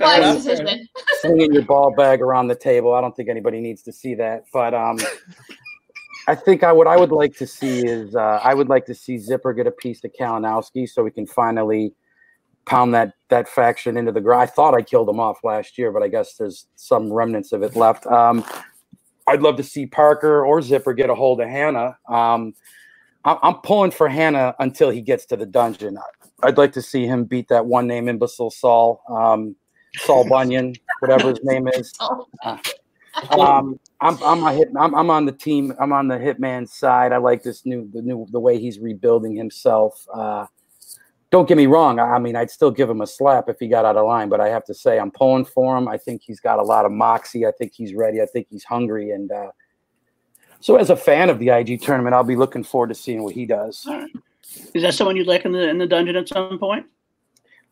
swinging 1.20 1.52
your 1.52 1.62
ball 1.62 1.94
bag 1.94 2.20
around 2.20 2.48
the 2.48 2.56
table. 2.56 2.94
I 2.94 3.00
don't 3.00 3.14
think 3.16 3.28
anybody 3.28 3.60
needs 3.60 3.82
to 3.82 3.92
see 3.92 4.14
that. 4.16 4.44
But 4.52 4.74
um, 4.74 4.98
I 6.26 6.34
think 6.34 6.62
I 6.62 6.72
what 6.72 6.86
I 6.86 6.96
would 6.96 7.12
like 7.12 7.36
to 7.36 7.46
see 7.46 7.86
is 7.86 8.14
uh, 8.14 8.40
I 8.42 8.54
would 8.54 8.68
like 8.68 8.86
to 8.86 8.94
see 8.94 9.18
Zipper 9.18 9.52
get 9.52 9.66
a 9.66 9.72
piece 9.72 10.04
of 10.04 10.12
Kalinowski 10.18 10.88
so 10.88 11.02
we 11.02 11.10
can 11.10 11.26
finally– 11.26 11.94
pound 12.68 12.94
that 12.94 13.14
that 13.30 13.48
faction 13.48 13.96
into 13.96 14.12
the 14.12 14.20
ground. 14.20 14.42
I 14.42 14.46
thought 14.46 14.74
I 14.74 14.82
killed 14.82 15.08
them 15.08 15.18
off 15.18 15.42
last 15.42 15.78
year, 15.78 15.90
but 15.90 16.02
I 16.02 16.08
guess 16.08 16.34
there's 16.34 16.66
some 16.76 17.12
remnants 17.12 17.52
of 17.52 17.62
it 17.62 17.74
left. 17.74 18.06
Um, 18.06 18.44
I'd 19.28 19.42
love 19.42 19.56
to 19.56 19.62
see 19.62 19.86
Parker 19.86 20.44
or 20.44 20.62
Zipper 20.62 20.94
get 20.94 21.10
a 21.10 21.14
hold 21.14 21.40
of 21.40 21.48
Hanna. 21.48 21.98
Um, 22.08 22.54
I'm, 23.24 23.36
I'm 23.42 23.54
pulling 23.56 23.90
for 23.90 24.08
Hanna 24.08 24.54
until 24.58 24.90
he 24.90 25.02
gets 25.02 25.26
to 25.26 25.36
the 25.36 25.46
dungeon. 25.46 25.98
I'd 26.42 26.56
like 26.56 26.72
to 26.72 26.82
see 26.82 27.06
him 27.06 27.24
beat 27.24 27.48
that 27.48 27.66
one 27.66 27.86
name 27.86 28.08
imbecile 28.08 28.50
Saul, 28.50 29.02
um, 29.08 29.54
Saul 29.98 30.24
Bunyan, 30.28 30.74
whatever 31.00 31.28
his 31.28 31.40
name 31.42 31.68
is. 31.68 31.92
Um, 33.30 33.78
I'm 34.00 34.22
I'm 34.22 34.42
a 34.44 34.52
hit. 34.52 34.68
I'm, 34.78 34.94
I'm 34.94 35.10
on 35.10 35.26
the 35.26 35.32
team. 35.32 35.74
I'm 35.80 35.92
on 35.92 36.08
the 36.08 36.16
hitman 36.16 36.68
side. 36.68 37.12
I 37.12 37.16
like 37.16 37.42
this 37.42 37.66
new 37.66 37.90
the 37.92 38.00
new 38.00 38.26
the 38.30 38.38
way 38.38 38.58
he's 38.58 38.78
rebuilding 38.78 39.34
himself. 39.34 40.06
Uh, 40.12 40.46
don't 41.30 41.46
get 41.46 41.56
me 41.56 41.66
wrong. 41.66 41.98
I 41.98 42.18
mean, 42.18 42.36
I'd 42.36 42.50
still 42.50 42.70
give 42.70 42.88
him 42.88 43.00
a 43.00 43.06
slap 43.06 43.48
if 43.48 43.58
he 43.58 43.68
got 43.68 43.84
out 43.84 43.96
of 43.96 44.06
line, 44.06 44.28
but 44.28 44.40
I 44.40 44.48
have 44.48 44.64
to 44.64 44.74
say, 44.74 44.98
I'm 44.98 45.10
pulling 45.10 45.44
for 45.44 45.76
him. 45.76 45.86
I 45.86 45.98
think 45.98 46.22
he's 46.24 46.40
got 46.40 46.58
a 46.58 46.62
lot 46.62 46.86
of 46.86 46.92
moxie. 46.92 47.46
I 47.46 47.52
think 47.52 47.72
he's 47.74 47.94
ready. 47.94 48.22
I 48.22 48.26
think 48.26 48.46
he's 48.50 48.64
hungry. 48.64 49.10
And 49.10 49.30
uh, 49.30 49.50
so, 50.60 50.76
as 50.76 50.88
a 50.88 50.96
fan 50.96 51.28
of 51.28 51.38
the 51.38 51.50
IG 51.50 51.82
tournament, 51.82 52.14
I'll 52.14 52.24
be 52.24 52.36
looking 52.36 52.64
forward 52.64 52.88
to 52.88 52.94
seeing 52.94 53.22
what 53.22 53.34
he 53.34 53.44
does. 53.44 53.86
Is 54.74 54.82
that 54.82 54.94
someone 54.94 55.16
you'd 55.16 55.26
like 55.26 55.44
in 55.44 55.52
the 55.52 55.68
in 55.68 55.78
the 55.78 55.86
dungeon 55.86 56.16
at 56.16 56.28
some 56.28 56.58
point? 56.58 56.86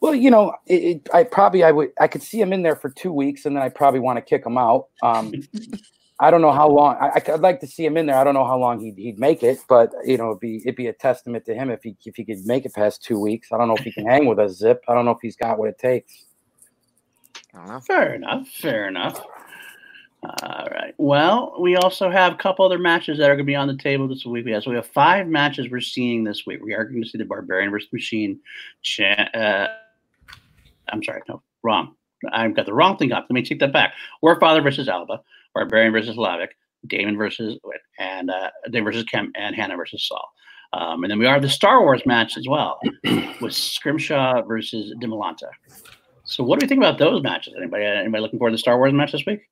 Well, 0.01 0.15
you 0.15 0.31
know, 0.31 0.55
it, 0.67 0.75
it, 0.83 1.09
I 1.15 1.25
probably 1.25 1.65
I 1.65 1.73
would 1.73 1.93
I 1.99 2.09
could 2.09 2.23
see 2.23 2.39
him 2.39 2.53
in 2.53 2.63
there 2.63 2.77
for 2.77 2.91
two 2.91 3.13
weeks, 3.13 3.47
and 3.47 3.57
then 3.57 3.63
I 3.63 3.71
probably 3.71 4.01
want 4.01 4.19
to 4.19 4.23
kick 4.23 4.45
him 4.45 4.59
out. 4.59 4.89
Um, 5.03 5.33
I 6.19 6.31
don't 6.31 6.41
know 6.41 6.53
how 6.53 6.69
long. 6.69 6.97
I, 6.97 7.23
would 7.31 7.43
like 7.43 7.61
to 7.61 7.67
see 7.67 7.85
him 7.85 7.97
in 7.99 8.07
there. 8.07 8.17
I 8.17 8.25
don't 8.25 8.33
know 8.33 8.47
how 8.47 8.59
long 8.59 8.81
he'd, 8.81 8.97
he'd 8.97 9.19
make 9.19 9.43
it, 9.43 9.59
but 9.69 9.93
you 10.05 10.17
know, 10.17 10.31
it'd 10.31 10.41
be 10.41 10.57
it'd 10.59 10.77
be 10.77 10.87
a 10.87 10.93
testament 10.93 11.45
to 11.45 11.55
him 11.55 11.71
if 11.71 11.83
he 11.83 11.95
if 12.07 12.17
he 12.17 12.25
could 12.25 12.47
make 12.47 12.65
it 12.65 12.73
past 12.73 13.03
two 13.03 13.21
weeks. 13.21 13.53
I 13.53 13.59
don't 13.59 13.69
know 13.69 13.77
if 13.77 13.85
he 13.85 13.93
can 13.93 14.07
hang 14.07 14.27
with 14.27 14.39
a 14.39 14.49
zip. 14.49 14.83
I 14.89 14.95
don't 14.95 15.05
know 15.05 15.11
if 15.11 15.21
he's 15.21 15.37
got 15.37 15.59
what 15.59 15.69
it 15.69 15.79
takes. 15.79 16.25
Fair 17.87 18.15
enough. 18.15 18.49
Fair 18.49 18.89
enough. 18.89 19.21
All 20.23 20.67
right. 20.71 20.95
Well, 20.97 21.55
we 21.61 21.77
also 21.77 22.11
have 22.11 22.33
a 22.33 22.37
couple 22.37 22.65
other 22.65 22.79
matches 22.79 23.19
that 23.19 23.31
are 23.31 23.37
going 23.37 23.45
to 23.47 23.51
be 23.51 23.55
on 23.55 23.69
the 23.69 23.77
table 23.77 24.09
this 24.09 24.25
week. 24.25 24.45
We 24.45 24.53
have 24.53 24.63
so 24.63 24.71
we 24.71 24.77
have 24.77 24.87
five 24.87 25.27
matches 25.27 25.71
we're 25.71 25.81
seeing 25.81 26.25
this 26.25 26.47
week. 26.47 26.61
We 26.63 26.75
are 26.75 26.85
going 26.85 27.03
to 27.03 27.09
see 27.09 27.19
the 27.19 27.25
Barbarian 27.25 27.71
versus 27.71 27.93
Machine. 27.93 28.41
Uh, 29.01 29.67
I'm 30.89 31.03
sorry, 31.05 31.23
no, 31.29 31.43
wrong. 31.63 31.95
I've 32.33 32.57
got 32.57 32.67
the 32.67 32.73
wrong 32.73 32.97
thing 32.97 33.13
up. 33.13 33.27
Let 33.29 33.35
me 33.35 33.43
take 33.43 33.61
that 33.61 33.73
back. 33.73 33.93
Warfather 34.23 34.63
versus 34.63 34.89
Alba. 34.89 35.21
Barbarian 35.57 35.93
versus 35.93 36.15
Slavic, 36.15 36.57
Damon 36.87 37.17
versus 37.17 37.59
and 37.99 38.31
uh, 38.31 38.51
Damon 38.71 38.85
versus 38.85 39.05
Kemp, 39.05 39.33
and 39.37 39.55
Hanna 39.55 39.77
versus 39.77 40.07
Saul. 40.07 40.29
Um, 40.73 41.05
and 41.05 41.11
then 41.11 41.19
we 41.19 41.27
have 41.27 41.43
the 41.43 41.49
Star 41.49 41.83
Wars 41.83 42.03
match 42.07 42.37
as 42.37 42.47
well 42.49 42.79
with 43.41 43.55
Scrimshaw 43.55 44.43
versus 44.43 44.93
Demolanta. 45.01 45.49
So, 46.25 46.43
what 46.45 46.59
do 46.59 46.65
we 46.65 46.69
think 46.69 46.81
about 46.81 46.99
those 46.99 47.23
matches? 47.23 47.55
Anybody, 47.57 47.85
anybody 47.85 48.21
looking 48.21 48.39
forward 48.39 48.51
to 48.51 48.55
the 48.55 48.59
Star 48.59 48.77
Wars 48.77 48.93
match 48.93 49.13
this 49.13 49.25
week? 49.27 49.49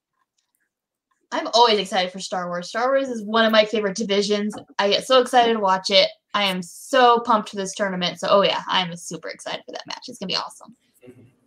I'm 1.33 1.49
always 1.55 1.79
excited 1.79 2.13
for 2.13 2.21
Star 2.21 2.49
Wars. 2.49 2.69
Star 2.69 2.89
Wars 2.89 3.09
is 3.09 3.23
one 3.23 3.45
of 3.45 3.53
my 3.53 3.65
favorite 3.65 3.97
divisions. 3.97 4.55
I 4.79 4.91
get 4.91 5.07
so 5.07 5.21
excited 5.21 5.55
to 5.55 5.61
watch 5.61 5.91
it. 5.91 6.09
I 6.35 6.45
am 6.45 6.63
so 6.63 7.21
pumped 7.21 7.51
for 7.51 7.57
this 7.57 7.75
tournament. 7.75 8.21
So, 8.21 8.29
oh 8.31 8.43
yeah, 8.43 8.63
I'm 8.69 8.95
super 8.97 9.29
excited 9.29 9.63
for 9.65 9.73
that 9.73 9.87
match. 9.87 10.05
It's 10.09 10.19
gonna 10.19 10.29
be 10.29 10.37
awesome. 10.37 10.77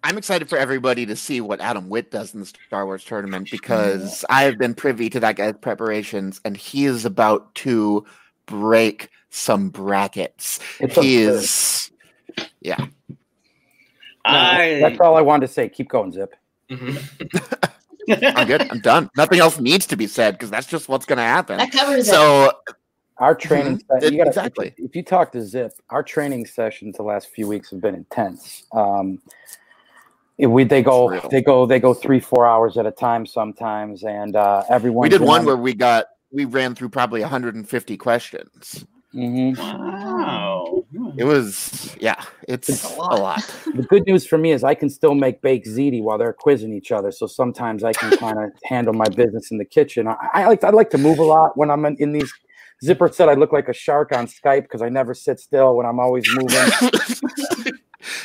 I'm 0.03 0.17
excited 0.17 0.49
for 0.49 0.57
everybody 0.57 1.05
to 1.05 1.15
see 1.15 1.41
what 1.41 1.59
Adam 1.61 1.89
Witt 1.89 2.11
does 2.11 2.33
in 2.33 2.39
the 2.39 2.45
Star 2.45 2.85
Wars 2.85 3.03
tournament 3.03 3.49
because 3.51 4.23
I 4.29 4.43
have 4.43 4.57
been 4.57 4.73
privy 4.73 5.09
to 5.09 5.19
that 5.19 5.35
guy's 5.35 5.55
preparations 5.59 6.39
and 6.45 6.55
he 6.55 6.85
is 6.85 7.05
about 7.05 7.53
to 7.55 8.05
break 8.45 9.09
some 9.29 9.69
brackets. 9.69 10.59
It's 10.79 10.95
he 10.95 11.17
is, 11.17 11.91
yeah. 12.61 12.85
I... 14.25 14.79
That's 14.81 14.99
all 14.99 15.15
I 15.15 15.21
wanted 15.21 15.47
to 15.47 15.53
say. 15.53 15.69
Keep 15.69 15.89
going, 15.89 16.11
Zip. 16.11 16.35
Mm-hmm. 16.69 18.35
I'm 18.37 18.47
good. 18.47 18.69
I'm 18.71 18.79
done. 18.79 19.09
Nothing 19.17 19.39
else 19.39 19.59
needs 19.59 19.85
to 19.87 19.97
be 19.97 20.07
said 20.07 20.35
because 20.35 20.49
that's 20.49 20.67
just 20.67 20.87
what's 20.87 21.05
going 21.05 21.17
to 21.17 21.23
happen. 21.23 21.57
That 21.57 21.71
covers 21.71 22.07
so, 22.07 22.45
it. 22.45 22.75
Our 23.17 23.35
training, 23.35 23.79
mm-hmm. 23.79 24.13
you 24.13 24.17
gotta, 24.17 24.29
exactly. 24.29 24.67
If, 24.77 24.89
if, 24.91 24.95
you 24.95 25.03
talk 25.03 25.31
to 25.31 25.41
Zip, 25.41 25.73
our 25.89 26.03
training 26.03 26.45
sessions 26.45 26.97
the 26.97 27.03
last 27.03 27.29
few 27.29 27.47
weeks 27.47 27.71
have 27.71 27.81
been 27.81 27.95
intense. 27.95 28.65
Um, 28.71 29.19
we 30.37 30.63
they 30.63 30.83
go 30.83 31.19
they 31.31 31.41
go 31.41 31.65
they 31.65 31.79
go 31.79 31.93
three 31.93 32.19
four 32.19 32.45
hours 32.45 32.77
at 32.77 32.85
a 32.85 32.91
time 32.91 33.25
sometimes, 33.25 34.03
and 34.03 34.35
uh, 34.35 34.63
everyone. 34.69 35.03
We 35.03 35.09
did 35.09 35.21
one 35.21 35.41
on, 35.41 35.45
where 35.45 35.57
we 35.57 35.73
got 35.73 36.05
we 36.31 36.45
ran 36.45 36.75
through 36.75 36.89
probably 36.89 37.21
150 37.21 37.97
questions. 37.97 38.85
Mm-hmm. 39.13 39.59
Wow. 39.59 40.85
It 41.17 41.23
was, 41.23 41.95
yeah, 41.99 42.23
it's, 42.47 42.69
it's 42.69 42.83
a, 42.83 42.95
lot. 42.95 43.17
a, 43.17 43.21
lot. 43.21 43.55
The 43.75 43.83
good 43.83 44.05
news 44.05 44.27
for 44.27 44.37
me 44.37 44.51
is 44.51 44.63
I 44.63 44.75
can 44.75 44.89
still 44.89 45.15
make 45.15 45.41
baked 45.41 45.67
ziti 45.67 46.03
while 46.03 46.17
they're 46.17 46.33
quizzing 46.33 46.73
each 46.73 46.91
other. 46.91 47.11
So 47.11 47.25
sometimes 47.25 47.83
I 47.83 47.93
can 47.93 48.15
kind 48.17 48.37
of 48.37 48.51
handle 48.65 48.93
my 48.93 49.07
business 49.09 49.49
in 49.49 49.57
the 49.57 49.65
kitchen. 49.65 50.07
I, 50.07 50.15
I, 50.33 50.45
like 50.45 50.63
I 50.63 50.69
like 50.69 50.89
to 50.91 50.97
move 50.97 51.19
a 51.19 51.23
lot 51.23 51.57
when 51.57 51.71
I'm 51.71 51.85
in, 51.85 51.95
in 51.97 52.11
these. 52.11 52.31
Zipper 52.83 53.09
said 53.11 53.27
I 53.27 53.33
look 53.33 53.51
like 53.51 53.69
a 53.69 53.73
shark 53.73 54.11
on 54.11 54.27
Skype 54.27 54.63
because 54.63 54.83
I 54.83 54.89
never 54.89 55.15
sit 55.15 55.39
still 55.39 55.75
when 55.75 55.87
I'm 55.87 55.99
always 55.99 56.25
moving. 56.35 57.73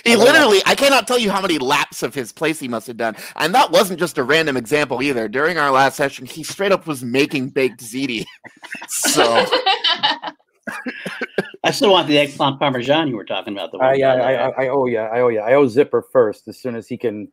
He 0.04 0.16
literally, 0.16 0.60
I 0.66 0.74
cannot 0.74 1.06
tell 1.06 1.18
you 1.18 1.30
how 1.30 1.40
many 1.40 1.58
laps 1.58 2.02
of 2.02 2.14
his 2.14 2.32
place 2.32 2.58
he 2.58 2.68
must 2.68 2.86
have 2.86 2.96
done. 2.96 3.16
And 3.36 3.54
that 3.54 3.70
wasn't 3.70 3.98
just 3.98 4.18
a 4.18 4.22
random 4.22 4.56
example 4.56 5.02
either. 5.02 5.28
During 5.28 5.58
our 5.58 5.70
last 5.70 5.96
session, 5.96 6.26
he 6.26 6.42
straight 6.42 6.72
up 6.72 6.86
was 6.86 7.02
making 7.02 7.50
baked 7.50 7.80
ziti. 7.80 8.24
so. 8.88 9.46
I 11.64 11.70
still 11.70 11.92
want 11.92 12.08
the 12.08 12.18
eggplant 12.18 12.58
parmesan 12.58 13.08
you 13.08 13.16
were 13.16 13.24
talking 13.24 13.52
about. 13.52 13.72
The 13.72 13.78
uh, 13.78 13.92
yeah, 13.92 14.14
I, 14.14 14.32
I, 14.32 14.64
I, 14.64 14.68
owe 14.68 14.86
you. 14.86 14.98
I 14.98 15.20
owe 15.20 15.28
you. 15.28 15.40
I 15.40 15.54
owe 15.54 15.68
Zipper 15.68 16.02
first. 16.12 16.48
As 16.48 16.60
soon 16.60 16.74
as 16.74 16.88
he 16.88 16.96
can, 16.96 17.28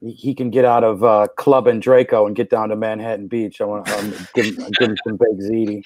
he 0.00 0.34
can 0.34 0.50
get 0.50 0.64
out 0.64 0.84
of 0.84 1.02
uh, 1.02 1.26
Club 1.36 1.66
and 1.66 1.82
Draco 1.82 2.26
and 2.26 2.36
get 2.36 2.50
down 2.50 2.68
to 2.68 2.76
Manhattan 2.76 3.26
Beach. 3.26 3.60
I 3.60 3.64
want 3.64 3.86
to 3.86 3.98
um, 3.98 4.10
give, 4.34 4.56
give 4.56 4.90
him 4.90 4.96
some 5.04 5.16
baked 5.16 5.42
ziti. 5.42 5.82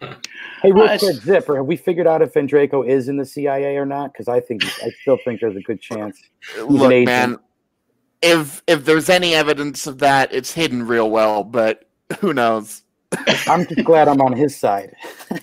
Hey, 0.00 0.72
real 0.72 0.84
uh, 0.84 0.98
quick, 0.98 1.16
Zipper, 1.16 1.56
have 1.56 1.66
we 1.66 1.76
figured 1.76 2.06
out 2.06 2.22
if 2.22 2.34
Andreyko 2.34 2.86
is 2.86 3.08
in 3.08 3.16
the 3.16 3.24
CIA 3.24 3.76
or 3.76 3.86
not? 3.86 4.12
Because 4.12 4.28
I 4.28 4.40
think 4.40 4.64
I 4.82 4.90
still 5.00 5.18
think 5.24 5.40
there's 5.40 5.56
a 5.56 5.60
good 5.60 5.80
chance. 5.80 6.18
He's 6.54 6.64
Look, 6.64 6.90
man, 7.04 7.38
if 8.22 8.62
if 8.66 8.84
there's 8.84 9.08
any 9.08 9.34
evidence 9.34 9.86
of 9.86 9.98
that, 9.98 10.32
it's 10.32 10.52
hidden 10.52 10.86
real 10.86 11.10
well. 11.10 11.44
But 11.44 11.88
who 12.20 12.32
knows? 12.32 12.82
I'm 13.46 13.66
just 13.66 13.84
glad 13.84 14.08
I'm 14.08 14.20
on 14.20 14.32
his 14.32 14.56
side. 14.56 14.94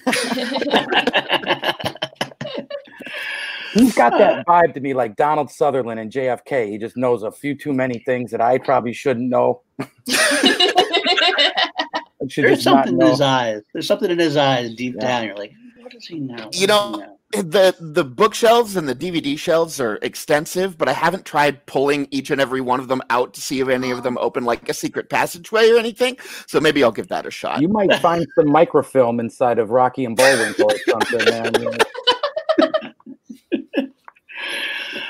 He's 3.73 3.93
got 3.93 4.17
that 4.17 4.45
vibe 4.47 4.73
to 4.73 4.79
me, 4.79 4.93
like 4.93 5.15
Donald 5.15 5.51
Sutherland 5.51 5.99
and 5.99 6.11
JFK. 6.11 6.69
He 6.69 6.77
just 6.77 6.97
knows 6.97 7.21
a 7.23 7.31
few 7.31 7.55
too 7.55 7.73
many 7.73 7.99
things 7.99 8.31
that 8.31 8.41
I 8.41 8.57
probably 8.57 8.93
shouldn't 8.93 9.29
know. 9.29 9.61
should 12.29 12.45
There's 12.45 12.63
something 12.63 12.99
in 12.99 13.07
his 13.07 13.21
eyes. 13.21 13.61
There's 13.73 13.87
something 13.87 14.11
in 14.11 14.19
his 14.19 14.37
eyes 14.37 14.73
deep 14.75 14.95
yeah. 14.99 15.07
down. 15.07 15.25
You're 15.25 15.35
like, 15.35 15.53
what 15.79 15.91
does 15.91 16.05
he 16.05 16.19
know? 16.19 16.45
What 16.45 16.55
you 16.55 16.67
know, 16.67 17.17
the 17.31 17.75
the 17.79 18.03
bookshelves 18.03 18.75
and 18.75 18.87
the 18.87 18.95
DVD 18.95 19.37
shelves 19.37 19.81
are 19.81 19.99
extensive, 20.01 20.77
but 20.77 20.87
I 20.87 20.93
haven't 20.93 21.25
tried 21.25 21.65
pulling 21.65 22.07
each 22.11 22.31
and 22.31 22.39
every 22.39 22.61
one 22.61 22.79
of 22.79 22.87
them 22.87 23.01
out 23.09 23.33
to 23.33 23.41
see 23.41 23.59
if 23.59 23.67
any 23.67 23.91
of 23.91 24.03
them 24.03 24.17
open 24.21 24.45
like 24.45 24.69
a 24.69 24.73
secret 24.73 25.09
passageway 25.09 25.69
or 25.69 25.77
anything. 25.77 26.17
So 26.47 26.59
maybe 26.59 26.83
I'll 26.83 26.91
give 26.91 27.09
that 27.09 27.25
a 27.25 27.31
shot. 27.31 27.61
You 27.61 27.67
might 27.67 27.93
find 27.95 28.25
some 28.35 28.47
microfilm 28.47 29.19
inside 29.19 29.59
of 29.59 29.71
Rocky 29.71 30.05
and 30.05 30.15
Bullwinkle 30.15 30.71
or 30.71 30.77
something, 30.87 31.25
man. 31.25 31.77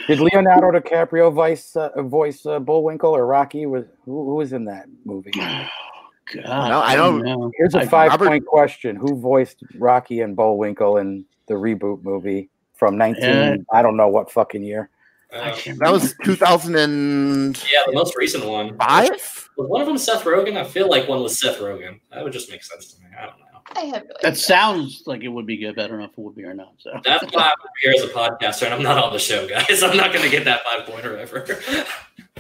Did 0.08 0.22
Leonardo 0.22 0.80
DiCaprio 0.80 1.34
voice 1.34 1.76
uh, 1.76 1.90
voice 2.02 2.46
uh, 2.46 2.60
Bullwinkle 2.60 3.14
or 3.14 3.26
Rocky? 3.26 3.66
Was 3.66 3.86
who, 4.06 4.26
who 4.26 4.36
was 4.36 4.54
in 4.54 4.66
that 4.66 4.88
movie? 5.04 5.32
God, 6.34 6.70
no, 6.70 6.80
I 6.80 6.96
don't. 6.96 7.24
know. 7.24 7.52
Here's 7.58 7.76
a 7.76 7.86
five 7.88 8.12
Robert, 8.12 8.28
point 8.28 8.46
question: 8.46 8.96
Who 8.96 9.20
voiced 9.20 9.64
Rocky 9.76 10.22
and 10.22 10.36
Bullwinkle 10.36 10.98
in 10.98 11.26
the 11.48 11.54
reboot 11.54 12.04
movie 12.04 12.50
from 12.74 12.98
19? 12.98 13.24
Uh, 13.24 13.58
I 13.74 13.82
don't 13.82 13.98
know 13.98 14.08
what 14.08 14.32
fucking 14.32 14.64
year. 14.64 14.90
Uh, 15.34 15.54
that 15.80 15.92
was 15.92 16.16
2000 16.24 16.76
and 16.78 17.58
yeah, 17.70 17.80
the 17.86 17.94
most 17.94 18.16
recent 18.16 18.46
one. 18.46 18.78
Five. 18.78 19.10
Was 19.58 19.68
one 19.68 19.82
of 19.82 19.88
them 19.88 19.98
Seth 19.98 20.24
Rogen? 20.24 20.56
I 20.56 20.64
feel 20.64 20.90
like 20.90 21.08
one 21.08 21.22
was 21.22 21.38
Seth 21.38 21.60
Rogen. 21.60 22.00
That 22.14 22.24
would 22.24 22.32
just 22.32 22.50
make 22.50 22.64
sense 22.64 22.94
to 22.94 23.02
me. 23.02 23.10
I 23.18 23.26
don't 23.26 23.40
know. 23.40 23.46
I 23.76 23.82
have 23.82 24.04
no 24.04 24.14
That 24.22 24.38
sounds 24.38 25.04
like 25.06 25.24
it 25.24 25.28
would 25.28 25.46
be 25.46 25.58
good, 25.58 25.76
but 25.76 25.86
I 25.86 25.88
don't 25.90 26.00
know 26.00 26.06
if 26.06 26.12
it 26.12 26.20
would 26.20 26.36
be 26.36 26.46
or 26.46 26.54
not. 26.54 26.74
So 26.78 26.92
that's 27.04 27.26
why 27.34 27.44
I'm 27.44 27.54
here 27.82 27.94
as 27.98 28.04
a 28.04 28.14
podcaster, 28.14 28.64
and 28.64 28.74
I'm 28.74 28.84
not 28.84 29.04
on 29.04 29.12
the 29.12 29.20
show, 29.20 29.46
guys. 29.48 29.84
I'm 29.84 29.98
not 29.98 30.14
going 30.14 30.24
to 30.24 30.32
get 30.32 30.46
that 30.46 30.62
five 30.64 30.86
pointer 30.86 31.18
ever. 31.18 31.46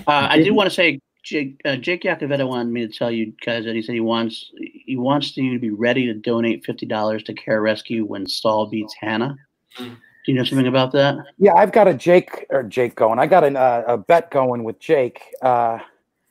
uh, 0.07 0.27
I 0.29 0.41
do 0.41 0.53
want 0.53 0.69
to 0.69 0.73
say 0.73 1.01
Jake, 1.27 1.59
uh, 1.65 1.75
Jake 1.75 2.05
wanted 2.05 2.71
me 2.71 2.87
to 2.87 2.93
tell 2.93 3.11
you 3.11 3.33
guys 3.45 3.65
that 3.65 3.75
he 3.75 3.81
said 3.81 3.93
he 3.93 3.99
wants 3.99 4.49
he 4.85 4.95
wants 4.95 5.35
you 5.35 5.51
to 5.51 5.59
be 5.59 5.71
ready 5.71 6.05
to 6.05 6.13
donate 6.13 6.65
fifty 6.65 6.85
dollars 6.85 7.21
to 7.23 7.33
Care 7.33 7.61
Rescue 7.61 8.05
when 8.05 8.25
Saul 8.25 8.67
beats 8.67 8.95
Hanna. 8.97 9.35
Do 9.77 9.91
you 10.25 10.35
know 10.35 10.45
something 10.45 10.67
about 10.67 10.93
that? 10.93 11.17
Yeah, 11.37 11.53
I've 11.55 11.73
got 11.73 11.89
a 11.89 11.93
Jake 11.93 12.45
or 12.49 12.63
Jake 12.63 12.95
going. 12.95 13.19
I 13.19 13.27
got 13.27 13.43
an, 13.43 13.57
uh, 13.57 13.83
a 13.87 13.97
bet 13.97 14.31
going 14.31 14.63
with 14.63 14.79
Jake. 14.79 15.21
Uh, 15.41 15.79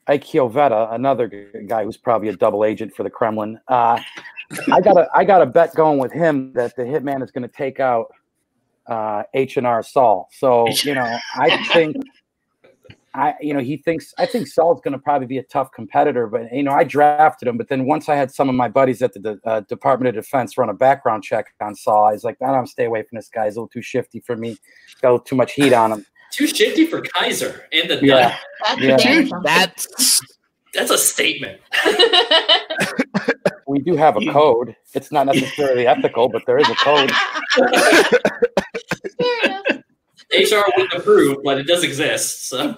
Ike 0.07 0.33
another 0.33 1.27
guy 1.67 1.83
who's 1.83 1.97
probably 1.97 2.29
a 2.29 2.35
double 2.35 2.65
agent 2.65 2.95
for 2.95 3.03
the 3.03 3.09
Kremlin. 3.11 3.59
Uh, 3.67 3.99
I 4.71 4.81
got 4.81 4.97
a 4.97 5.07
I 5.13 5.25
got 5.25 5.43
a 5.43 5.45
bet 5.45 5.75
going 5.75 5.99
with 5.99 6.11
him 6.11 6.53
that 6.53 6.75
the 6.75 6.83
hitman 6.83 7.23
is 7.23 7.29
going 7.29 7.47
to 7.47 7.53
take 7.55 7.79
out 7.79 8.07
uh, 8.87 9.23
H 9.35 9.57
and 9.57 9.67
R 9.67 9.83
Saul. 9.83 10.27
So 10.31 10.67
you 10.83 10.95
know, 10.95 11.19
I 11.35 11.63
think 11.67 11.97
I, 13.17 13.33
you 13.41 13.53
know, 13.53 13.59
he 13.59 13.77
thinks 13.77 14.13
I 14.19 14.27
think 14.27 14.47
Saul's 14.47 14.79
going 14.81 14.91
to 14.91 14.99
probably 14.99 15.25
be 15.25 15.39
a 15.39 15.43
tough 15.43 15.71
competitor, 15.71 16.27
but 16.27 16.53
you 16.53 16.61
know, 16.61 16.71
I 16.71 16.83
drafted 16.83 17.47
him. 17.47 17.57
But 17.57 17.67
then 17.67 17.85
once 17.85 18.09
I 18.09 18.15
had 18.15 18.31
some 18.31 18.47
of 18.47 18.55
my 18.55 18.69
buddies 18.69 19.01
at 19.01 19.13
the 19.13 19.39
uh, 19.43 19.61
Department 19.61 20.15
of 20.15 20.23
Defense 20.23 20.57
run 20.57 20.69
a 20.69 20.73
background 20.73 21.23
check 21.23 21.47
on 21.59 21.75
Saul, 21.75 22.05
I 22.05 22.11
was 22.11 22.23
like, 22.23 22.37
I 22.41 22.51
don't 22.51 22.67
stay 22.67 22.85
away 22.85 23.01
from 23.01 23.15
this 23.15 23.27
guy. 23.27 23.45
He's 23.45 23.55
a 23.55 23.59
little 23.59 23.69
too 23.69 23.81
shifty 23.81 24.19
for 24.19 24.35
me. 24.35 24.49
He's 24.49 24.95
got 25.01 25.09
a 25.09 25.13
little 25.13 25.25
too 25.25 25.35
much 25.35 25.53
heat 25.53 25.73
on 25.73 25.91
him. 25.91 26.05
Too 26.31 26.45
shifty 26.45 26.85
for 26.85 27.01
Kaiser 27.01 27.65
and 27.71 27.89
the 27.89 27.99
yeah, 28.05 28.37
yeah. 28.77 29.27
that's 29.43 30.21
that's 30.73 30.91
a 30.91 30.97
statement. 30.97 31.59
we 33.67 33.79
do 33.79 33.95
have 33.95 34.17
a 34.17 34.31
code. 34.31 34.75
It's 34.93 35.11
not 35.11 35.25
necessarily 35.25 35.87
ethical, 35.87 36.29
but 36.29 36.43
there 36.45 36.59
is 36.59 36.69
a 36.69 36.75
code. 36.75 37.11
HR 40.31 40.63
wouldn't 40.75 40.93
approve, 40.93 41.37
but 41.43 41.57
it 41.57 41.67
does 41.67 41.83
exist. 41.83 42.49
So. 42.49 42.75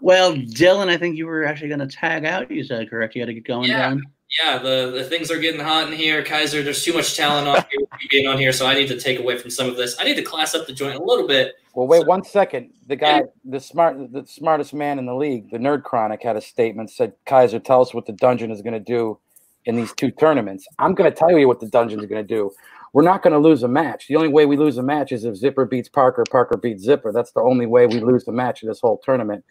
well, 0.00 0.34
Dylan, 0.34 0.88
I 0.88 0.96
think 0.96 1.16
you 1.16 1.26
were 1.26 1.44
actually 1.44 1.68
going 1.68 1.80
to 1.80 1.86
tag 1.86 2.24
out. 2.24 2.50
You 2.50 2.64
said 2.64 2.90
correct. 2.90 3.14
You 3.14 3.22
got 3.22 3.26
to 3.26 3.34
get 3.34 3.44
going 3.44 3.70
yeah. 3.70 3.90
down. 3.90 4.02
Yeah, 4.42 4.58
the, 4.58 4.90
the 4.94 5.04
things 5.04 5.30
are 5.30 5.38
getting 5.38 5.60
hot 5.60 5.90
in 5.90 5.94
here. 5.94 6.22
Kaiser, 6.22 6.62
there's 6.62 6.84
too 6.84 6.92
much 6.92 7.16
talent 7.16 7.48
on 7.48 7.64
here 7.70 7.88
being 8.10 8.26
on 8.26 8.36
here, 8.36 8.52
so 8.52 8.66
I 8.66 8.74
need 8.74 8.88
to 8.88 9.00
take 9.00 9.18
away 9.18 9.38
from 9.38 9.50
some 9.50 9.68
of 9.68 9.76
this. 9.76 9.96
I 9.98 10.04
need 10.04 10.16
to 10.16 10.22
class 10.22 10.54
up 10.54 10.66
the 10.66 10.72
joint 10.74 10.96
a 10.96 11.02
little 11.02 11.26
bit. 11.26 11.54
Well, 11.74 11.86
wait 11.86 12.02
so, 12.02 12.08
one 12.08 12.24
second. 12.24 12.72
The 12.88 12.96
guy, 12.96 13.22
the 13.44 13.58
smart, 13.58 14.12
the 14.12 14.26
smartest 14.26 14.74
man 14.74 14.98
in 14.98 15.06
the 15.06 15.14
league, 15.14 15.50
the 15.50 15.56
Nerd 15.56 15.82
Chronic, 15.82 16.22
had 16.22 16.36
a 16.36 16.42
statement 16.42 16.90
said, 16.90 17.14
"Kaiser, 17.24 17.58
tell 17.58 17.80
us 17.80 17.94
what 17.94 18.04
the 18.04 18.12
dungeon 18.12 18.50
is 18.50 18.60
going 18.60 18.74
to 18.74 18.80
do 18.80 19.18
in 19.64 19.76
these 19.76 19.94
two 19.94 20.10
tournaments." 20.10 20.66
I'm 20.78 20.94
going 20.94 21.10
to 21.10 21.16
tell 21.16 21.30
you 21.30 21.48
what 21.48 21.60
the 21.60 21.68
dungeon 21.68 22.00
is 22.00 22.06
going 22.06 22.26
to 22.26 22.34
do 22.34 22.52
we're 22.92 23.02
not 23.02 23.22
going 23.22 23.32
to 23.32 23.38
lose 23.38 23.62
a 23.62 23.68
match. 23.68 24.06
The 24.08 24.16
only 24.16 24.28
way 24.28 24.46
we 24.46 24.56
lose 24.56 24.78
a 24.78 24.82
match 24.82 25.12
is 25.12 25.24
if 25.24 25.36
Zipper 25.36 25.64
beats 25.64 25.88
Parker, 25.88 26.24
Parker 26.30 26.56
beats 26.56 26.82
Zipper. 26.82 27.12
That's 27.12 27.32
the 27.32 27.42
only 27.42 27.66
way 27.66 27.86
we 27.86 28.00
lose 28.00 28.24
the 28.24 28.32
match 28.32 28.62
in 28.62 28.68
this 28.68 28.80
whole 28.80 29.00
tournament. 29.04 29.44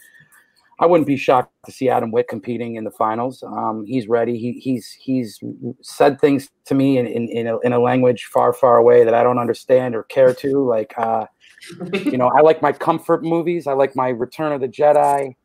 I 0.79 0.85
wouldn't 0.85 1.07
be 1.07 1.17
shocked 1.17 1.51
to 1.65 1.71
see 1.71 1.89
Adam 1.89 2.11
Witt 2.11 2.27
competing 2.27 2.75
in 2.75 2.83
the 2.83 2.91
finals. 2.91 3.41
Um, 3.41 3.83
he's 3.87 4.07
ready. 4.07 4.37
He, 4.37 4.53
he's 4.53 4.91
he's 4.91 5.39
said 5.81 6.21
things 6.21 6.49
to 6.65 6.75
me 6.75 6.99
in 6.99 7.07
in, 7.07 7.27
in 7.29 7.47
a, 7.47 7.59
in, 7.59 7.73
a, 7.73 7.79
language 7.79 8.25
far 8.25 8.53
far 8.53 8.77
away 8.77 9.03
that 9.03 9.15
I 9.15 9.23
don't 9.23 9.39
understand 9.39 9.95
or 9.95 10.03
care 10.03 10.35
to. 10.35 10.67
Like, 10.67 10.93
uh, 10.97 11.25
you 11.93 12.17
know, 12.17 12.27
I 12.27 12.41
like 12.41 12.61
my 12.61 12.71
comfort 12.71 13.23
movies. 13.23 13.65
I 13.65 13.73
like 13.73 13.95
my 13.95 14.09
Return 14.09 14.51
of 14.51 14.61
the 14.61 14.67
Jedi. 14.67 15.35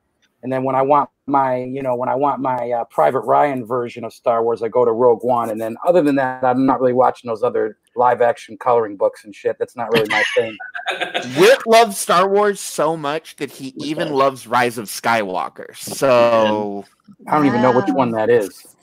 And 0.43 0.53
then 0.53 0.65
when 0.65 0.75
I 0.75 0.83
want 0.83 1.09
my, 1.27 1.57
you 1.59 1.83
know, 1.83 1.95
when 1.95 2.09
I 2.09 2.17
want 2.17 2.41
my 2.41 2.71
uh, 2.71 2.85
Private 2.87 3.21
Ryan 3.21 3.65
version 3.65 4.05
of 4.05 4.13
Star 4.13 4.43
Wars, 4.43 4.63
I 4.63 4.69
go 4.69 4.85
to 4.85 4.93
Rogue 4.93 5.23
One. 5.23 5.51
And 5.51 5.61
then 5.61 5.77
other 5.87 6.03
than 6.03 6.17
that, 6.17 6.45
I'm 6.45 6.67
not 6.67 6.81
really 6.81 6.93
watching 6.93 7.29
those 7.29 7.45
other 7.45 7.79
live 7.97 8.21
action 8.23 8.57
coloring 8.57 8.97
books 8.97 9.25
and 9.25 9.35
shit. 9.35 9.57
That's 9.59 9.77
not 9.77 9.93
really 9.93 10.09
my 10.09 10.25
thing. 10.35 10.57
Witt 11.39 11.67
loves 11.67 11.99
Star 11.99 12.29
Wars 12.29 12.61
so 12.61 12.97
much 12.97 13.37
that 13.37 13.51
he 13.51 13.75
even 13.77 14.13
loves 14.13 14.47
Rise 14.47 14.79
of 14.79 14.87
Skywalker. 14.87 15.77
So 15.77 16.85
I 17.27 17.37
don't 17.37 17.47
even 17.47 17.63
know 17.63 17.73
which 17.73 17.89
one 17.89 18.11
that 18.13 18.31
is. 18.31 18.75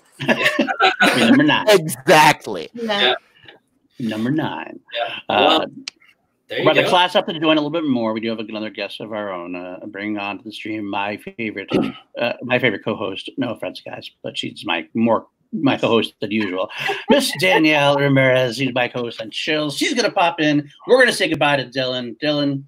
Number 1.17 1.43
nine. 1.43 1.65
Exactly. 1.69 2.69
Yeah. 2.73 3.15
Number 3.99 4.31
nine. 4.31 4.79
Yeah. 4.93 5.19
Uh, 5.29 5.65
there 6.49 6.65
we're 6.65 6.71
about 6.71 6.81
to 6.81 6.87
class 6.87 7.15
up 7.15 7.27
to 7.27 7.33
doing 7.33 7.43
a 7.57 7.61
little 7.61 7.69
bit 7.69 7.83
more. 7.83 8.11
We 8.11 8.21
do 8.21 8.29
have 8.29 8.39
another 8.39 8.71
guest 8.71 9.01
of 9.01 9.13
our 9.13 9.31
own. 9.31 9.55
Uh, 9.55 9.85
bring 9.85 10.17
on 10.17 10.39
to 10.39 10.43
the 10.43 10.51
stream 10.51 10.83
my 10.89 11.17
favorite, 11.17 11.69
uh, 12.19 12.33
my 12.41 12.57
favorite 12.57 12.83
co-host. 12.83 13.29
No 13.37 13.53
offense, 13.53 13.81
guys, 13.85 14.09
but 14.23 14.35
she's 14.35 14.65
my 14.65 14.87
more 14.95 15.27
my 15.51 15.77
co-host 15.77 16.13
as 16.21 16.29
usual. 16.31 16.69
Miss 17.09 17.31
Danielle 17.39 17.97
Ramirez, 17.97 18.57
she's 18.57 18.73
my 18.73 18.87
co-host 18.87 19.21
on 19.21 19.31
Chills. 19.31 19.77
She's 19.77 19.93
gonna 19.93 20.11
pop 20.11 20.39
in. 20.39 20.69
We're 20.87 20.99
gonna 20.99 21.13
say 21.13 21.27
goodbye 21.27 21.57
to 21.57 21.65
Dylan. 21.65 22.17
Dylan. 22.19 22.63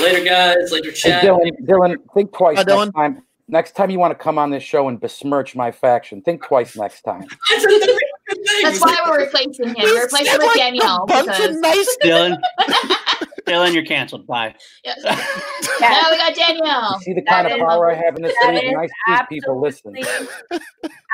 Later, 0.00 0.24
guys. 0.24 0.70
Later, 0.70 0.92
chat. 0.92 1.22
Hey, 1.22 1.28
Dylan, 1.28 1.50
Dylan, 1.62 1.96
think 2.14 2.32
twice 2.32 2.58
Hi, 2.58 2.64
Dylan. 2.64 2.86
next 2.86 2.94
time. 2.94 3.22
Next 3.48 3.72
time 3.72 3.90
you 3.90 3.98
want 3.98 4.16
to 4.16 4.22
come 4.22 4.38
on 4.38 4.50
this 4.50 4.62
show 4.62 4.86
and 4.86 5.00
besmirch 5.00 5.56
my 5.56 5.72
faction, 5.72 6.22
think 6.22 6.44
twice 6.44 6.76
next 6.76 7.02
time. 7.02 7.24
That's 8.62 8.80
why 8.80 8.96
we're 9.08 9.24
replacing 9.24 9.70
him. 9.70 9.74
We're 9.76 10.02
replacing 10.02 10.38
with 10.38 10.46
like 10.46 10.56
Danielle. 10.56 11.04
Because... 11.06 11.56
Nice 11.56 11.96
Dylan. 12.00 12.40
Dylan, 13.50 13.74
you're 13.74 13.84
canceled. 13.84 14.26
Bye. 14.26 14.54
Yes. 14.84 15.02
now 15.04 16.10
we 16.10 16.16
got 16.16 16.34
Danielle. 16.34 16.94
You 16.94 17.00
see 17.00 17.12
the 17.12 17.22
kind 17.22 17.46
of 17.46 17.58
power 17.58 17.90
I 17.90 17.94
have 17.94 18.16
in 18.16 18.22
this 18.22 18.34
league. 18.46 18.72
Nice 18.74 18.90
people 19.28 19.60
listen. 19.60 19.94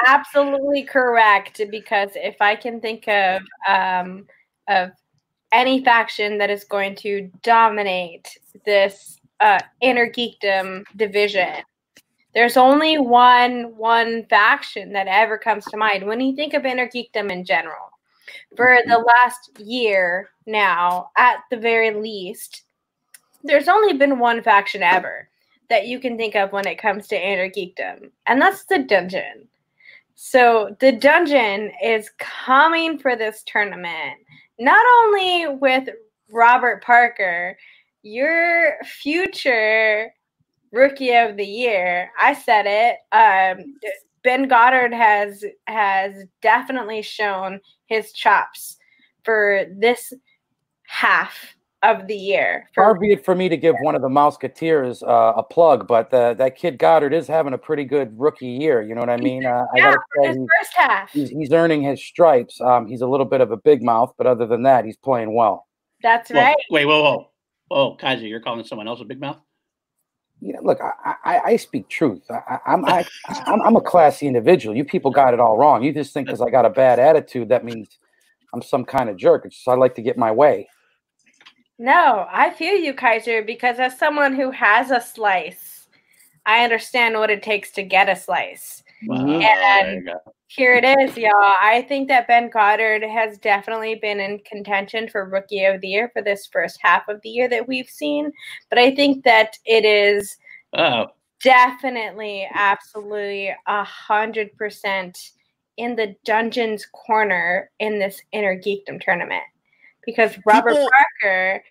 absolutely 0.07 0.83
correct. 0.83 1.61
Because 1.71 2.11
if 2.15 2.37
I 2.41 2.55
can 2.55 2.81
think 2.81 3.09
of 3.09 3.43
um, 3.69 4.27
of 4.69 4.91
any 5.53 5.83
faction 5.85 6.39
that 6.39 6.51
is 6.51 6.65
going 6.65 6.95
to 6.97 7.31
dominate 7.43 8.39
this 8.65 9.19
uh, 9.41 9.61
inner 9.81 10.09
geekdom 10.09 10.85
division, 10.97 11.63
there's 12.35 12.57
only 12.57 12.99
one 12.99 13.77
one 13.77 14.27
faction 14.27 14.93
that 14.93 15.07
ever 15.07 15.39
comes 15.39 15.65
to 15.67 15.77
mind 15.77 16.07
when 16.07 16.21
you 16.21 16.37
think 16.37 16.55
of 16.55 16.65
inner 16.65 16.89
geekdom 16.89 17.31
in 17.31 17.45
general. 17.45 17.96
For 18.57 18.79
the 18.87 18.99
last 18.99 19.59
year 19.59 20.31
now, 20.47 21.11
at 21.17 21.39
the 21.51 21.57
very 21.57 21.95
least, 21.95 22.63
there's 23.43 23.69
only 23.69 23.93
been 23.93 24.19
one 24.19 24.43
faction 24.43 24.83
ever 24.83 25.29
that 25.69 25.87
you 25.87 25.99
can 25.99 26.17
think 26.17 26.35
of 26.35 26.53
when 26.53 26.67
it 26.67 26.79
comes 26.79 27.09
to 27.09 27.17
geekdom, 27.17 28.11
and 28.27 28.41
that's 28.41 28.65
the 28.67 28.79
dungeon. 28.79 29.49
So 30.15 30.75
the 30.81 30.93
dungeon 30.93 31.73
is 31.83 32.11
coming 32.19 32.99
for 32.99 33.17
this 33.17 33.43
tournament, 33.47 34.19
not 34.59 34.85
only 34.99 35.49
with 35.59 35.89
Robert 36.31 36.83
Parker, 36.83 37.59
your 38.03 38.77
future 38.85 40.13
rookie 40.73 41.15
of 41.15 41.37
the 41.37 41.45
year. 41.45 42.11
I 42.21 42.35
said 42.35 42.67
it. 42.67 42.97
Um, 43.13 43.75
ben 44.27 44.49
Goddard 44.49 44.93
has 44.93 45.45
has 45.69 46.25
definitely 46.43 47.01
shown 47.01 47.61
his 47.87 48.13
chops 48.13 48.77
for 49.23 49.67
this 49.79 50.13
half 50.83 51.55
of 51.85 52.09
the 52.09 52.17
year. 52.17 52.69
Far 52.75 52.99
be 52.99 53.13
it 53.13 53.25
for 53.25 53.37
me 53.37 53.49
to 53.49 53.57
give 53.57 53.77
one 53.83 53.95
of 53.95 54.03
the 54.03 54.09
Mouseketeers 54.09 55.01
uh, 55.05 55.35
a 55.37 55.45
plug, 55.45 55.87
but 55.87 56.13
uh, 56.13 56.35
that 56.35 56.57
kid 56.57 56.77
Goddard 56.77 57.15
is 57.15 57.29
having 57.29 57.53
a 57.53 57.59
pretty 57.59 57.85
good 57.85 58.19
rookie 58.19 58.49
year. 58.49 58.83
You 58.83 58.97
know 58.97 59.01
what 59.01 59.11
I 59.11 59.17
mean? 59.17 59.47
Uh, 59.47 59.65
yeah, 59.77 59.87
I 59.87 59.93
gotta 59.93 59.99
say, 60.21 60.29
he's, 60.29 60.37
first 60.59 60.75
half. 60.75 61.13
He's, 61.13 61.31
he's, 61.31 61.53
earning 61.53 61.83
his 61.83 62.03
stripes. 62.03 62.61
Um, 62.61 62.89
he's 62.89 63.03
a 63.03 63.07
little 63.07 63.27
bit 63.27 63.41
of 63.41 63.53
a 63.53 63.57
big 63.57 63.85
mouth, 63.85 64.13
but 64.19 64.27
other 64.27 64.47
than 64.47 64.65
that, 64.65 64.85
he's 64.85 64.97
playing 64.97 65.37
well. 65.37 65.69
That's 66.03 66.33
right. 66.33 66.57
wait, 66.71 66.87
whoa, 66.87 67.01
whoa, 67.01 67.31
whoa, 67.69 67.97
Kaiser, 67.97 68.27
you're 68.27 68.41
calling 68.41 68.65
someone 68.65 68.89
else 68.89 69.01
a 69.01 69.05
big 69.05 69.21
mouth? 69.21 69.41
You 70.41 70.53
know, 70.53 70.61
look, 70.63 70.81
I, 70.81 71.15
I, 71.25 71.41
I 71.41 71.57
speak 71.57 71.89
truth. 71.89 72.23
I, 72.31 72.59
I'm, 72.67 72.85
I, 72.85 73.07
I'm, 73.29 73.63
I'm 73.63 73.77
a 73.77 73.81
classy 73.81 74.27
individual. 74.27 74.77
You 74.77 74.85
people 74.85 75.11
got 75.11 75.35
it 75.35 75.41
all 75.41 75.57
wrong. 75.57 75.83
You 75.83 75.93
just 75.93 76.13
think 76.13 76.27
because 76.27 76.43
I 76.43 76.51
got 76.51 76.67
a 76.67 76.71
bad 76.71 76.99
attitude, 76.99 77.49
that 77.49 77.65
means 77.65 77.99
I'm 78.53 78.63
some 78.63 78.85
kind 78.85 79.09
of 79.09 79.17
jerk. 79.17 79.45
It's 79.47 79.57
just 79.57 79.69
I 79.69 79.75
like 79.75 79.95
to 79.97 80.03
get 80.03 80.19
my 80.19 80.31
way. 80.31 80.69
No, 81.79 82.27
I 82.31 82.51
feel 82.51 82.75
you, 82.75 82.95
Kaiser, 82.95 83.43
because 83.43 83.79
as 83.79 83.99
someone 83.99 84.35
who 84.35 84.51
has 84.51 84.91
a 84.91 85.01
slice, 85.01 85.89
I 86.47 86.65
understand 86.65 87.17
what 87.17 87.31
it 87.31 87.43
takes 87.43 87.71
to 87.73 87.83
get 87.83 88.09
a 88.09 88.17
slice. 88.17 88.83
Wow. 89.05 89.41
And 89.41 90.11
here 90.49 90.75
it 90.75 90.85
is, 90.85 91.17
y'all. 91.17 91.33
I 91.61 91.85
think 91.89 92.09
that 92.09 92.29
Ben 92.29 92.49
Goddard 92.51 93.03
has 93.03 93.39
definitely 93.39 93.97
been 93.97 94.21
in 94.21 94.39
contention 94.41 95.09
for 95.09 95.29
Rookie 95.29 95.65
of 95.65 95.81
the 95.81 95.89
Year 95.89 96.11
for 96.13 96.23
this 96.23 96.47
first 96.47 96.79
half 96.81 97.09
of 97.09 97.21
the 97.23 97.29
year 97.29 97.49
that 97.49 97.67
we've 97.67 97.89
seen. 97.89 98.33
But 98.71 98.79
I 98.79 98.95
think 98.95 99.25
that 99.25 99.57
it 99.65 99.85
is 99.85 100.37
oh 100.73 101.09
definitely, 101.43 102.49
absolutely, 102.55 103.55
a 103.67 103.85
hundred 103.85 104.57
percent 104.57 105.19
in 105.77 105.95
the 105.95 106.17
dungeons 106.25 106.87
corner 106.93 107.71
in 107.81 107.99
this 107.99 108.23
inner 108.33 108.57
geekdom 108.57 109.01
tournament 109.01 109.43
because 110.05 110.39
Robert 110.47 110.71
People, 110.71 110.89
Parker 111.21 111.65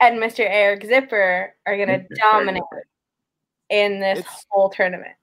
and 0.00 0.18
Mr. 0.18 0.40
Eric 0.40 0.84
Zipper 0.84 1.54
are 1.66 1.76
going 1.76 1.88
to 1.88 2.04
dominate 2.16 2.62
in 3.70 4.00
this 4.00 4.24
whole 4.50 4.70
tournament. 4.70 5.14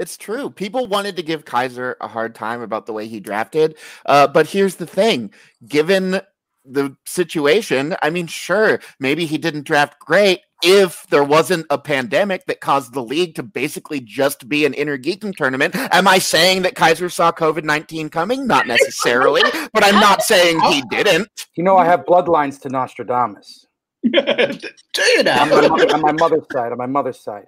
It's 0.00 0.16
true. 0.16 0.48
People 0.48 0.86
wanted 0.86 1.16
to 1.16 1.22
give 1.22 1.44
Kaiser 1.44 1.98
a 2.00 2.08
hard 2.08 2.34
time 2.34 2.62
about 2.62 2.86
the 2.86 2.92
way 2.94 3.06
he 3.06 3.20
drafted. 3.20 3.76
Uh, 4.06 4.26
but 4.26 4.46
here's 4.46 4.76
the 4.76 4.86
thing 4.86 5.30
given 5.68 6.22
the 6.64 6.96
situation, 7.06 7.94
I 8.02 8.08
mean, 8.08 8.26
sure, 8.26 8.80
maybe 8.98 9.26
he 9.26 9.36
didn't 9.36 9.66
draft 9.66 9.98
great 9.98 10.40
if 10.62 11.06
there 11.10 11.24
wasn't 11.24 11.66
a 11.68 11.78
pandemic 11.78 12.46
that 12.46 12.60
caused 12.60 12.94
the 12.94 13.02
league 13.02 13.34
to 13.34 13.42
basically 13.42 14.00
just 14.00 14.48
be 14.48 14.64
an 14.64 14.72
Inner 14.74 14.96
Geekdom 14.96 15.34
tournament. 15.36 15.74
Am 15.74 16.08
I 16.08 16.18
saying 16.18 16.62
that 16.62 16.74
Kaiser 16.74 17.10
saw 17.10 17.30
COVID 17.30 17.64
19 17.64 18.08
coming? 18.08 18.46
Not 18.46 18.66
necessarily, 18.66 19.42
but 19.74 19.84
I'm 19.84 20.00
not 20.00 20.22
saying 20.22 20.60
he 20.60 20.82
didn't. 20.90 21.28
You 21.56 21.64
know, 21.64 21.76
I 21.76 21.84
have 21.84 22.06
bloodlines 22.06 22.58
to 22.62 22.70
Nostradamus. 22.70 23.66
Do 24.02 25.02
you 25.02 25.22
now? 25.24 25.42
On 25.42 25.50
my, 25.50 25.68
mother, 25.68 25.94
on 25.94 26.00
my 26.00 26.12
mother's 26.12 26.46
side, 26.50 26.72
on 26.72 26.78
my 26.78 26.86
mother's 26.86 27.20
side. 27.20 27.46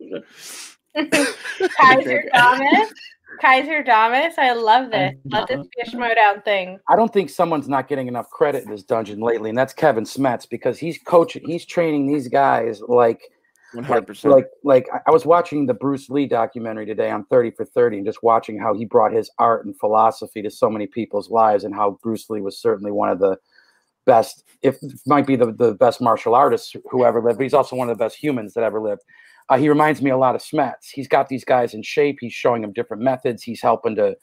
Kaiser 1.76 2.24
Damas. 2.32 2.92
Kaiser 3.40 3.82
Damas. 3.82 4.34
I 4.38 4.52
love 4.52 4.90
this. 4.90 5.14
Let 5.26 5.48
this 5.48 5.66
be 5.66 5.82
a 5.82 5.90
Schmoedown 5.90 6.44
thing. 6.44 6.78
I 6.88 6.96
don't 6.96 7.12
think 7.12 7.30
someone's 7.30 7.68
not 7.68 7.88
getting 7.88 8.06
enough 8.06 8.30
credit 8.30 8.64
in 8.64 8.70
this 8.70 8.82
dungeon 8.82 9.20
lately, 9.20 9.48
and 9.48 9.58
that's 9.58 9.72
Kevin 9.72 10.04
Smets 10.04 10.48
because 10.48 10.78
he's 10.78 10.98
coaching, 10.98 11.42
he's 11.44 11.64
training 11.64 12.06
these 12.06 12.28
guys 12.28 12.80
like 12.86 13.22
100%. 13.74 14.30
Like, 14.30 14.48
like 14.62 14.88
I 15.06 15.10
was 15.10 15.26
watching 15.26 15.66
the 15.66 15.74
Bruce 15.74 16.08
Lee 16.08 16.26
documentary 16.26 16.86
today 16.86 17.10
on 17.10 17.24
30 17.26 17.52
for 17.52 17.64
30 17.64 17.98
and 17.98 18.06
just 18.06 18.22
watching 18.22 18.58
how 18.58 18.74
he 18.74 18.84
brought 18.84 19.12
his 19.12 19.30
art 19.38 19.66
and 19.66 19.76
philosophy 19.78 20.42
to 20.42 20.50
so 20.50 20.70
many 20.70 20.86
people's 20.86 21.30
lives 21.30 21.64
and 21.64 21.74
how 21.74 21.98
Bruce 22.02 22.30
Lee 22.30 22.40
was 22.40 22.58
certainly 22.58 22.92
one 22.92 23.08
of 23.08 23.18
the 23.18 23.36
best, 24.04 24.44
if 24.62 24.78
might 25.06 25.26
be 25.26 25.36
the, 25.36 25.52
the 25.52 25.74
best 25.74 26.00
martial 26.00 26.34
artist 26.34 26.76
who 26.90 27.04
ever 27.04 27.20
lived, 27.20 27.38
but 27.38 27.42
he's 27.42 27.54
also 27.54 27.76
one 27.76 27.90
of 27.90 27.98
the 27.98 28.04
best 28.04 28.16
humans 28.16 28.54
that 28.54 28.64
ever 28.64 28.80
lived. 28.80 29.02
Uh, 29.48 29.58
he 29.58 29.68
reminds 29.68 30.00
me 30.00 30.10
a 30.10 30.16
lot 30.16 30.34
of 30.34 30.42
Smets. 30.42 30.90
He's 30.92 31.08
got 31.08 31.28
these 31.28 31.44
guys 31.44 31.74
in 31.74 31.82
shape. 31.82 32.18
He's 32.20 32.32
showing 32.32 32.62
them 32.62 32.72
different 32.72 33.02
methods. 33.02 33.42
He's 33.42 33.60
helping 33.60 33.96
to 33.96 34.16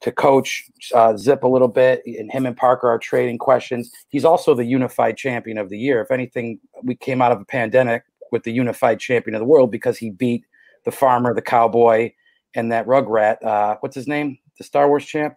to 0.00 0.10
coach 0.10 0.64
uh, 0.94 1.16
Zip 1.16 1.44
a 1.44 1.48
little 1.48 1.68
bit, 1.68 2.02
and 2.04 2.30
him 2.30 2.44
and 2.44 2.56
Parker 2.56 2.88
are 2.88 2.98
trading 2.98 3.38
questions. 3.38 3.92
He's 4.08 4.24
also 4.24 4.52
the 4.52 4.64
unified 4.64 5.16
champion 5.16 5.58
of 5.58 5.68
the 5.68 5.78
year. 5.78 6.00
If 6.00 6.10
anything, 6.10 6.58
we 6.82 6.96
came 6.96 7.22
out 7.22 7.30
of 7.30 7.40
a 7.40 7.44
pandemic 7.44 8.02
with 8.32 8.42
the 8.42 8.50
unified 8.50 8.98
champion 8.98 9.36
of 9.36 9.40
the 9.40 9.46
world 9.46 9.70
because 9.70 9.98
he 9.98 10.10
beat 10.10 10.44
the 10.84 10.90
farmer, 10.90 11.32
the 11.32 11.42
cowboy, 11.42 12.12
and 12.54 12.72
that 12.72 12.86
rugrat. 12.86 13.44
Uh, 13.44 13.76
what's 13.80 13.94
his 13.94 14.08
name? 14.08 14.38
The 14.58 14.64
Star 14.64 14.88
Wars 14.88 15.06
champ. 15.06 15.36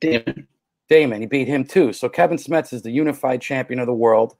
Damon. 0.00 0.46
Damon. 0.88 1.20
He 1.22 1.26
beat 1.26 1.48
him 1.48 1.64
too. 1.64 1.92
So 1.94 2.08
Kevin 2.08 2.36
Smets 2.36 2.72
is 2.72 2.82
the 2.82 2.90
unified 2.90 3.40
champion 3.40 3.80
of 3.80 3.86
the 3.86 3.94
world 3.94 4.36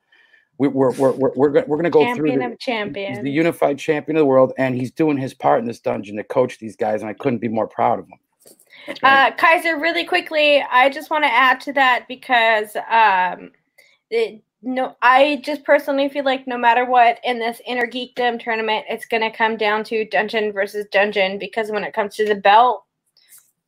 we, 0.58 0.68
we're 0.68 0.92
we're 0.92 1.12
we're 1.12 1.32
we're, 1.34 1.50
we're 1.50 1.76
going 1.76 1.84
to 1.84 1.90
go 1.90 2.04
champion 2.04 2.38
through 2.38 2.48
the, 2.48 2.52
of 2.52 2.58
champions. 2.58 3.16
He's 3.16 3.24
the 3.24 3.30
unified 3.30 3.78
champion 3.78 4.16
of 4.16 4.20
the 4.20 4.26
world, 4.26 4.52
and 4.58 4.74
he's 4.74 4.90
doing 4.90 5.16
his 5.16 5.34
part 5.34 5.60
in 5.60 5.66
this 5.66 5.80
dungeon 5.80 6.16
to 6.16 6.24
coach 6.24 6.58
these 6.58 6.76
guys, 6.76 7.00
and 7.00 7.10
I 7.10 7.14
couldn't 7.14 7.38
be 7.38 7.48
more 7.48 7.66
proud 7.66 7.98
of 7.98 8.06
him. 8.06 8.18
Uh, 9.02 9.30
Kaiser, 9.32 9.78
really 9.78 10.04
quickly, 10.04 10.62
I 10.62 10.88
just 10.88 11.10
want 11.10 11.24
to 11.24 11.32
add 11.32 11.60
to 11.62 11.72
that 11.74 12.06
because 12.08 12.74
um, 12.90 13.52
it, 14.10 14.42
no, 14.62 14.96
I 15.02 15.40
just 15.44 15.64
personally 15.64 16.08
feel 16.08 16.24
like 16.24 16.46
no 16.46 16.58
matter 16.58 16.84
what 16.84 17.18
in 17.24 17.38
this 17.38 17.60
inner 17.66 17.86
geekdom 17.86 18.40
tournament, 18.40 18.86
it's 18.88 19.06
going 19.06 19.22
to 19.22 19.36
come 19.36 19.56
down 19.56 19.84
to 19.84 20.04
dungeon 20.06 20.52
versus 20.52 20.86
dungeon 20.92 21.38
because 21.38 21.70
when 21.70 21.84
it 21.84 21.94
comes 21.94 22.16
to 22.16 22.26
the 22.26 22.34
belt, 22.34 22.84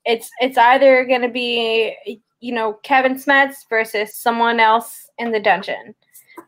it's 0.04 0.30
it's 0.40 0.58
either 0.58 1.04
going 1.04 1.22
to 1.22 1.28
be 1.28 2.20
you 2.40 2.52
know 2.52 2.74
Kevin 2.82 3.14
Smets 3.14 3.68
versus 3.68 4.16
someone 4.16 4.60
else 4.60 5.08
in 5.18 5.32
the 5.32 5.40
dungeon 5.40 5.94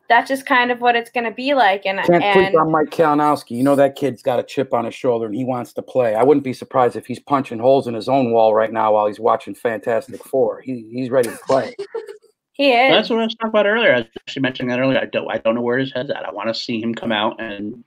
that's 0.08 0.28
just 0.28 0.46
kind 0.46 0.70
of 0.70 0.80
what 0.80 0.96
it's 0.96 1.10
going 1.10 1.24
to 1.24 1.30
be 1.30 1.54
like. 1.54 1.84
And 1.84 1.98
can't 2.00 2.22
and, 2.22 2.46
sleep 2.46 2.60
on 2.60 2.70
Mike 2.70 2.90
Kalinowski. 2.90 3.52
You 3.52 3.62
know 3.62 3.76
that 3.76 3.96
kid's 3.96 4.22
got 4.22 4.38
a 4.38 4.42
chip 4.42 4.72
on 4.72 4.84
his 4.84 4.94
shoulder 4.94 5.26
and 5.26 5.34
he 5.34 5.44
wants 5.44 5.72
to 5.74 5.82
play. 5.82 6.14
I 6.14 6.22
wouldn't 6.22 6.44
be 6.44 6.52
surprised 6.52 6.96
if 6.96 7.06
he's 7.06 7.18
punching 7.18 7.58
holes 7.58 7.86
in 7.86 7.94
his 7.94 8.08
own 8.08 8.32
wall 8.32 8.54
right 8.54 8.72
now 8.72 8.92
while 8.92 9.06
he's 9.06 9.20
watching 9.20 9.54
Fantastic 9.54 10.22
Four. 10.24 10.60
He, 10.60 10.88
he's 10.92 11.10
ready 11.10 11.28
to 11.28 11.38
play. 11.46 11.74
he 12.52 12.72
is. 12.72 12.92
That's 12.92 13.10
what 13.10 13.20
I 13.20 13.24
was 13.24 13.34
talking 13.34 13.50
about 13.50 13.66
earlier. 13.66 13.94
I 13.94 13.98
was 13.98 14.06
actually 14.20 14.42
mentioning 14.42 14.70
that 14.70 14.80
earlier. 14.80 14.98
I 14.98 15.06
don't 15.06 15.30
I 15.30 15.38
don't 15.38 15.54
know 15.54 15.62
where 15.62 15.78
his 15.78 15.92
head's 15.92 16.10
at. 16.10 16.24
I 16.24 16.32
want 16.32 16.48
to 16.48 16.54
see 16.54 16.80
him 16.80 16.94
come 16.94 17.12
out 17.12 17.40
and 17.40 17.84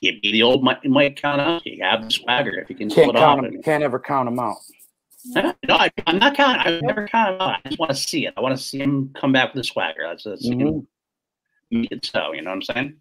be 0.00 0.20
the 0.22 0.42
old 0.42 0.62
Mike, 0.62 0.84
Mike 0.84 1.18
Kalinowski. 1.20 1.80
Have 1.80 2.04
the 2.04 2.10
swagger 2.10 2.58
if 2.60 2.68
he 2.68 2.74
can 2.74 2.88
can't 2.88 3.12
pull 3.12 3.16
it 3.16 3.22
off. 3.22 3.44
Him, 3.44 3.62
can't 3.62 3.82
ever 3.82 3.98
count 3.98 4.28
him 4.28 4.38
out. 4.38 4.56
No, 5.26 5.54
I, 5.70 5.90
am 6.06 6.18
not 6.18 6.36
counting. 6.36 6.60
I've 6.60 6.82
never 6.82 7.08
counted 7.08 7.36
him 7.36 7.40
out. 7.40 7.60
I 7.64 7.68
just 7.68 7.78
want 7.78 7.90
to 7.90 7.96
see 7.96 8.26
it. 8.26 8.34
I 8.36 8.42
want 8.42 8.54
to 8.54 8.62
see 8.62 8.78
him 8.78 9.10
come 9.18 9.32
back 9.32 9.54
with 9.54 9.62
the 9.62 9.64
swagger. 9.64 10.02
That's, 10.02 10.24
that's 10.24 10.46
mm-hmm 10.46 10.80
make 10.80 10.84
it 11.90 12.04
so. 12.04 12.32
You 12.32 12.42
know 12.42 12.50
what 12.50 12.56
I'm 12.56 12.62
saying? 12.62 12.96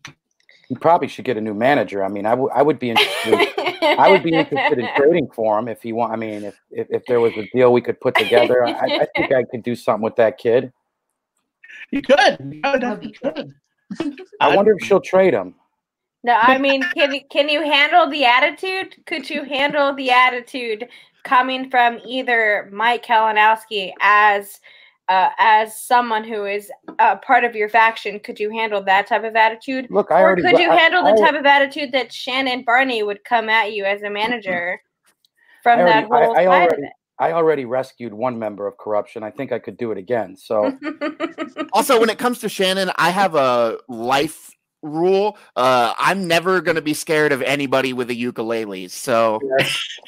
He 0.69 0.75
probably 0.75 1.07
should 1.07 1.25
get 1.25 1.37
a 1.37 1.41
new 1.41 1.53
manager. 1.53 2.03
I 2.03 2.07
mean, 2.07 2.25
I, 2.25 2.31
w- 2.31 2.49
I 2.53 2.61
would 2.61 2.79
be 2.79 2.89
interested. 2.89 3.47
I 3.81 4.09
would 4.09 4.23
be 4.23 4.33
interested 4.33 4.79
in 4.79 4.89
trading 4.95 5.29
for 5.35 5.59
him 5.59 5.67
if 5.67 5.81
he 5.81 5.93
want. 5.93 6.13
I 6.13 6.15
mean, 6.15 6.43
if, 6.43 6.59
if, 6.71 6.87
if 6.89 7.05
there 7.05 7.19
was 7.19 7.33
a 7.33 7.47
deal 7.53 7.73
we 7.73 7.81
could 7.81 7.99
put 7.99 8.15
together, 8.15 8.65
I, 8.65 8.71
I 9.01 9.07
think 9.15 9.33
I 9.33 9.43
could 9.43 9.61
do 9.61 9.75
something 9.75 10.01
with 10.01 10.15
that 10.15 10.37
kid. 10.37 10.71
You 11.91 12.01
could. 12.01 12.37
You 12.39 12.61
could. 12.61 13.03
You 13.03 13.11
could. 13.11 13.53
I 14.39 14.55
wonder 14.55 14.75
if 14.79 14.85
she'll 14.85 15.01
trade 15.01 15.33
him. 15.33 15.55
No, 16.23 16.37
I 16.41 16.57
mean, 16.57 16.81
can 16.95 17.19
can 17.29 17.49
you 17.49 17.61
handle 17.61 18.09
the 18.09 18.23
attitude? 18.23 18.95
Could 19.05 19.29
you 19.29 19.43
handle 19.43 19.93
the 19.93 20.09
attitude 20.09 20.87
coming 21.23 21.69
from 21.69 21.99
either 22.07 22.69
Mike 22.71 23.05
Kalinowski 23.05 23.91
as 23.99 24.61
uh, 25.09 25.30
as 25.38 25.81
someone 25.81 26.23
who 26.23 26.45
is 26.45 26.71
a 26.99 27.17
part 27.17 27.43
of 27.43 27.55
your 27.55 27.69
faction, 27.69 28.19
could 28.19 28.39
you 28.39 28.49
handle 28.49 28.84
that 28.84 29.07
type 29.07 29.23
of 29.23 29.35
attitude? 29.35 29.88
Look, 29.89 30.11
I 30.11 30.21
or 30.21 30.27
already, 30.27 30.41
could 30.43 30.59
you 30.59 30.71
I, 30.71 30.75
handle 30.75 31.05
I, 31.05 31.11
the 31.11 31.21
type 31.21 31.35
of 31.35 31.45
attitude 31.45 31.91
that 31.91 32.13
Shannon 32.13 32.63
Barney 32.63 33.03
would 33.03 33.23
come 33.23 33.49
at 33.49 33.73
you 33.73 33.84
as 33.85 34.01
a 34.01 34.09
manager 34.09 34.81
from 35.61 35.80
already, 35.80 35.91
that 35.91 36.07
whole 36.07 36.38
I, 36.38 36.45
side 36.45 36.47
already, 36.47 36.73
of 36.75 36.84
it? 36.84 36.93
I 37.19 37.31
already 37.34 37.65
rescued 37.65 38.13
one 38.13 38.39
member 38.39 38.65
of 38.65 38.77
corruption. 38.77 39.23
I 39.23 39.31
think 39.31 39.51
I 39.51 39.59
could 39.59 39.77
do 39.77 39.91
it 39.91 39.97
again. 39.97 40.35
So, 40.35 40.77
also, 41.73 41.99
when 41.99 42.09
it 42.09 42.17
comes 42.17 42.39
to 42.39 42.49
Shannon, 42.49 42.91
I 42.95 43.09
have 43.09 43.35
a 43.35 43.80
life 43.88 44.51
rule. 44.81 45.38
Uh, 45.55 45.93
I'm 45.97 46.27
never 46.27 46.61
going 46.61 46.75
to 46.75 46.81
be 46.81 46.93
scared 46.93 47.31
of 47.31 47.41
anybody 47.41 47.93
with 47.93 48.09
a 48.09 48.15
ukulele. 48.15 48.88
So 48.88 49.39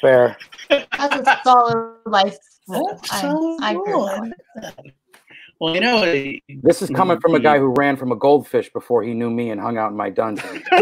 fair. 0.00 0.36
That's 0.68 1.28
a 1.28 1.40
solid 1.44 1.96
life 2.06 2.36
Oh, 2.68 2.98
I, 3.10 3.68
I 3.68 3.70
agree 3.72 3.94
with 3.94 4.32
that. 4.56 4.84
Well, 5.58 5.74
you 5.74 5.80
know, 5.80 6.00
This 6.62 6.82
is 6.82 6.90
coming 6.90 7.18
from 7.20 7.34
a 7.34 7.40
guy 7.40 7.56
mm-hmm. 7.56 7.64
who 7.64 7.74
ran 7.76 7.96
from 7.96 8.12
a 8.12 8.16
goldfish 8.16 8.70
before 8.72 9.02
he 9.02 9.14
knew 9.14 9.30
me 9.30 9.50
and 9.50 9.60
hung 9.60 9.78
out 9.78 9.90
in 9.90 9.96
my 9.96 10.10
dungeon. 10.10 10.62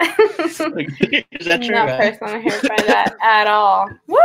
is 0.00 0.58
that 0.58 1.62
true? 1.62 1.74
Not 1.74 1.88
guys? 1.88 2.16
Uh, 2.20 2.26
personally 2.26 2.50
hurt 2.50 2.62
by 2.68 2.82
that 2.86 3.16
at 3.22 3.46
all. 3.46 3.88
Woo! 4.06 4.18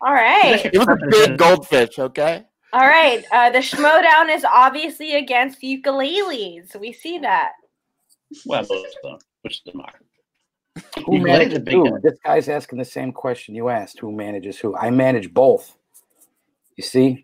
All 0.00 0.12
right. 0.12 0.64
It 0.72 0.78
was 0.78 0.88
a 0.88 0.98
big 1.08 1.38
goldfish, 1.38 1.98
okay? 1.98 2.44
All 2.72 2.86
right. 2.86 3.24
Uh, 3.30 3.50
the 3.50 3.58
Schmoedown 3.58 4.34
is 4.34 4.44
obviously 4.44 5.14
against 5.14 5.60
ukuleles. 5.62 6.78
We 6.80 6.92
see 6.92 7.18
that. 7.18 7.52
Well, 8.46 8.64
uh, 8.64 9.16
which 9.42 9.58
is 9.58 9.62
the 9.66 9.74
mark. 9.74 10.02
Who 11.06 11.18
manages 11.18 11.62
who? 11.68 11.98
This 12.00 12.18
guy's 12.24 12.48
asking 12.48 12.78
the 12.78 12.84
same 12.84 13.12
question 13.12 13.54
you 13.54 13.68
asked. 13.68 13.98
Who 14.00 14.12
manages 14.12 14.58
who? 14.58 14.76
I 14.76 14.90
manage 14.90 15.32
both. 15.32 15.76
You 16.76 16.82
see, 16.82 17.22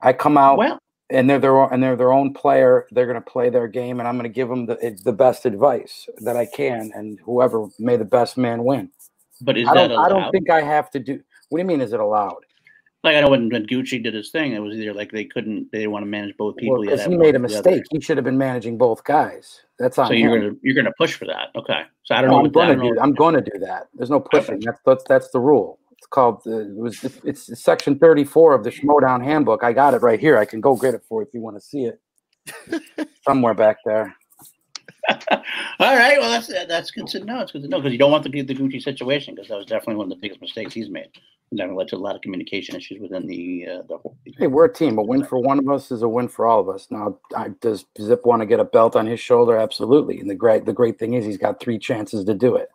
I 0.00 0.12
come 0.12 0.36
out 0.36 0.58
Well, 0.58 0.80
and 1.10 1.28
they're 1.28 1.38
their 1.38 1.58
own, 1.58 1.72
and 1.72 1.82
they're 1.82 1.96
their 1.96 2.12
own 2.12 2.32
player. 2.32 2.86
They're 2.90 3.06
going 3.06 3.22
to 3.22 3.30
play 3.30 3.50
their 3.50 3.68
game, 3.68 3.98
and 3.98 4.08
I'm 4.08 4.16
going 4.16 4.30
to 4.30 4.34
give 4.34 4.48
them 4.48 4.66
the 4.66 4.78
eh, 4.82 4.96
the 5.04 5.12
best 5.12 5.44
advice 5.46 6.08
that 6.18 6.36
I 6.36 6.46
can, 6.46 6.92
and 6.94 7.18
whoever 7.24 7.66
may 7.78 7.96
the 7.96 8.04
best 8.04 8.38
man 8.38 8.64
win. 8.64 8.90
but 9.40 9.56
is 9.56 9.68
I 9.68 9.74
that 9.74 9.88
don't. 9.88 9.98
I 9.98 10.08
don't 10.08 10.30
think 10.30 10.50
I 10.50 10.62
have 10.62 10.90
to 10.90 10.98
do. 11.00 11.20
What 11.48 11.58
do 11.58 11.62
you 11.62 11.68
mean? 11.68 11.80
Is 11.80 11.92
it 11.92 12.00
allowed? 12.00 12.44
Like 13.02 13.16
I 13.16 13.22
know 13.22 13.30
when, 13.30 13.48
when 13.48 13.66
Gucci 13.66 14.02
did 14.02 14.12
his 14.12 14.30
thing, 14.30 14.52
it 14.52 14.58
was 14.58 14.74
either 14.76 14.92
like 14.92 15.10
they 15.10 15.24
couldn't, 15.24 15.72
they 15.72 15.78
didn't 15.78 15.92
want 15.92 16.02
to 16.02 16.06
manage 16.06 16.36
both 16.36 16.56
people. 16.56 16.74
Well, 16.76 16.84
you 16.84 16.90
had 16.90 16.96
because 16.96 17.04
to 17.06 17.10
he 17.12 17.16
made 17.16 17.34
a 17.34 17.38
one 17.38 17.46
or 17.46 17.48
the 17.48 17.58
other. 17.58 17.70
mistake. 17.70 17.84
He 17.92 18.00
should 18.00 18.18
have 18.18 18.24
been 18.24 18.36
managing 18.36 18.76
both 18.76 19.02
guys. 19.04 19.62
That's 19.78 19.96
on 19.98 20.08
So 20.08 20.12
him. 20.12 20.18
you're 20.20 20.38
gonna 20.40 20.52
you're 20.62 20.74
gonna 20.74 20.92
push 20.98 21.14
for 21.14 21.24
that. 21.24 21.48
Okay. 21.56 21.82
So 22.04 22.14
I 22.14 22.20
don't 22.20 22.30
No, 22.30 22.40
know. 22.40 22.44
I'm 22.44 22.50
gonna 22.52 22.76
don't 22.76 22.94
know- 22.96 23.02
I'm 23.02 23.14
going 23.14 23.34
to 23.36 23.40
do 23.40 23.58
that. 23.60 23.88
There's 23.94 24.10
no 24.10 24.20
pushing. 24.20 24.60
That's 24.60 24.80
that's 24.84 25.04
that's 25.08 25.30
the 25.30 25.40
rule. 25.40 25.78
It's 25.92 26.06
called. 26.06 26.42
Uh, 26.46 26.58
it 26.58 26.74
was. 26.76 27.02
It's, 27.02 27.18
it's 27.48 27.62
section 27.62 27.98
34 27.98 28.54
of 28.54 28.64
the 28.64 28.70
Schmoedown 28.70 29.24
Handbook. 29.24 29.64
I 29.64 29.72
got 29.72 29.94
it 29.94 30.02
right 30.02 30.20
here. 30.20 30.36
I 30.36 30.44
can 30.44 30.60
go 30.60 30.76
get 30.76 30.92
it 30.94 31.02
for 31.08 31.22
you 31.22 31.28
if 31.28 31.32
you 31.32 31.40
want 31.40 31.56
to 31.56 31.60
see 31.62 31.84
it. 31.86 32.00
Somewhere 33.26 33.54
back 33.54 33.78
there. 33.86 34.14
All 35.08 35.96
right. 35.96 36.18
Well, 36.20 36.30
that's 36.30 36.48
that's 36.68 36.90
good 36.90 37.06
to 37.08 37.24
know. 37.24 37.40
It's 37.40 37.52
good 37.52 37.62
to 37.62 37.68
know 37.68 37.78
because 37.78 37.92
you 37.92 37.98
don't 37.98 38.10
want 38.12 38.24
to 38.24 38.28
the 38.30 38.42
the 38.42 38.54
Gucci 38.54 38.82
situation 38.82 39.34
because 39.34 39.48
that 39.48 39.56
was 39.56 39.66
definitely 39.66 39.96
one 39.96 40.04
of 40.06 40.10
the 40.10 40.20
biggest 40.20 40.40
mistakes 40.42 40.74
he's 40.74 40.90
made. 40.90 41.08
And 41.50 41.58
that 41.58 41.72
led 41.74 41.88
to 41.88 41.96
a 41.96 41.98
lot 41.98 42.14
of 42.14 42.22
communication 42.22 42.76
issues 42.76 43.00
within 43.00 43.26
the 43.26 43.66
uh, 43.66 43.82
the 43.88 43.98
whole. 43.98 44.16
Hey, 44.38 44.46
we're 44.46 44.66
a 44.66 44.72
team. 44.72 44.98
A 44.98 45.02
win 45.02 45.24
for 45.24 45.38
one 45.38 45.58
of 45.58 45.68
us 45.68 45.90
is 45.90 46.02
a 46.02 46.08
win 46.08 46.28
for 46.28 46.46
all 46.46 46.60
of 46.60 46.68
us. 46.68 46.86
Now, 46.90 47.18
I, 47.36 47.48
does 47.60 47.86
Zip 48.00 48.24
want 48.24 48.40
to 48.40 48.46
get 48.46 48.60
a 48.60 48.64
belt 48.64 48.94
on 48.94 49.06
his 49.06 49.18
shoulder? 49.18 49.56
Absolutely. 49.56 50.20
And 50.20 50.30
the 50.30 50.34
great 50.34 50.64
the 50.64 50.72
great 50.72 50.98
thing 50.98 51.14
is 51.14 51.24
he's 51.24 51.38
got 51.38 51.60
three 51.60 51.78
chances 51.78 52.24
to 52.24 52.34
do 52.34 52.54
it 52.54 52.68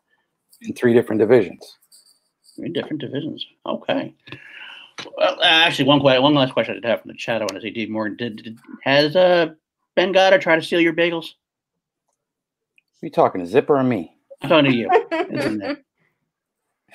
in 0.62 0.74
three 0.74 0.94
different 0.94 1.20
divisions. 1.20 1.78
Three 2.56 2.70
different 2.70 3.00
divisions. 3.00 3.46
Okay. 3.66 4.14
Well, 5.18 5.40
uh, 5.40 5.44
actually, 5.44 5.86
one 5.86 6.00
question, 6.00 6.24
one 6.24 6.36
last 6.36 6.54
question 6.54 6.74
I 6.74 6.76
did 6.76 6.86
have 6.86 7.02
from 7.02 7.10
the 7.10 7.18
chat. 7.18 7.42
I 7.42 7.46
want 7.46 7.56
to 7.56 7.62
say, 7.62 7.70
Dave 7.70 7.90
Morgan, 7.90 8.16
did, 8.18 8.44
did 8.44 8.58
has 8.84 9.16
uh, 9.16 9.48
Ben 9.96 10.12
Goddard 10.12 10.42
try 10.42 10.56
to 10.56 10.62
steal 10.62 10.80
your 10.80 10.94
bagels? 10.94 11.34
you 13.06 13.12
talking 13.12 13.40
to 13.40 13.48
Zipper 13.48 13.78
or 13.78 13.84
me? 13.84 14.18
I'm 14.42 14.50
talking 14.50 14.72
to 14.72 14.78
you. 14.78 14.90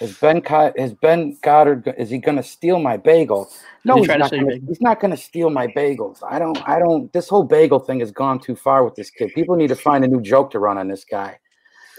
Isn't? 0.00 0.08
Has 0.08 0.18
Ben 0.18 0.40
Co- 0.40 0.72
has 0.76 0.94
Ben 0.94 1.36
Goddard 1.42 1.94
is 1.98 2.10
he 2.10 2.18
going 2.18 2.36
to 2.36 2.42
steal 2.42 2.78
my 2.78 2.96
bagel? 2.96 3.50
No, 3.84 3.96
he's 3.96 4.08
not. 4.08 4.30
Gonna, 4.30 4.46
bagel? 4.46 4.68
he's 4.68 4.80
not 4.80 5.00
going 5.00 5.10
to 5.10 5.16
steal 5.16 5.50
my 5.50 5.66
bagels. 5.68 6.18
I 6.28 6.38
don't. 6.38 6.58
I 6.68 6.78
don't. 6.78 7.12
This 7.12 7.28
whole 7.28 7.44
bagel 7.44 7.78
thing 7.78 8.00
has 8.00 8.10
gone 8.10 8.40
too 8.40 8.56
far 8.56 8.84
with 8.84 8.94
this 8.94 9.10
kid. 9.10 9.32
People 9.34 9.56
need 9.56 9.68
to 9.68 9.76
find 9.76 10.04
a 10.04 10.08
new 10.08 10.20
joke 10.20 10.50
to 10.52 10.58
run 10.58 10.78
on 10.78 10.88
this 10.88 11.04
guy. 11.04 11.38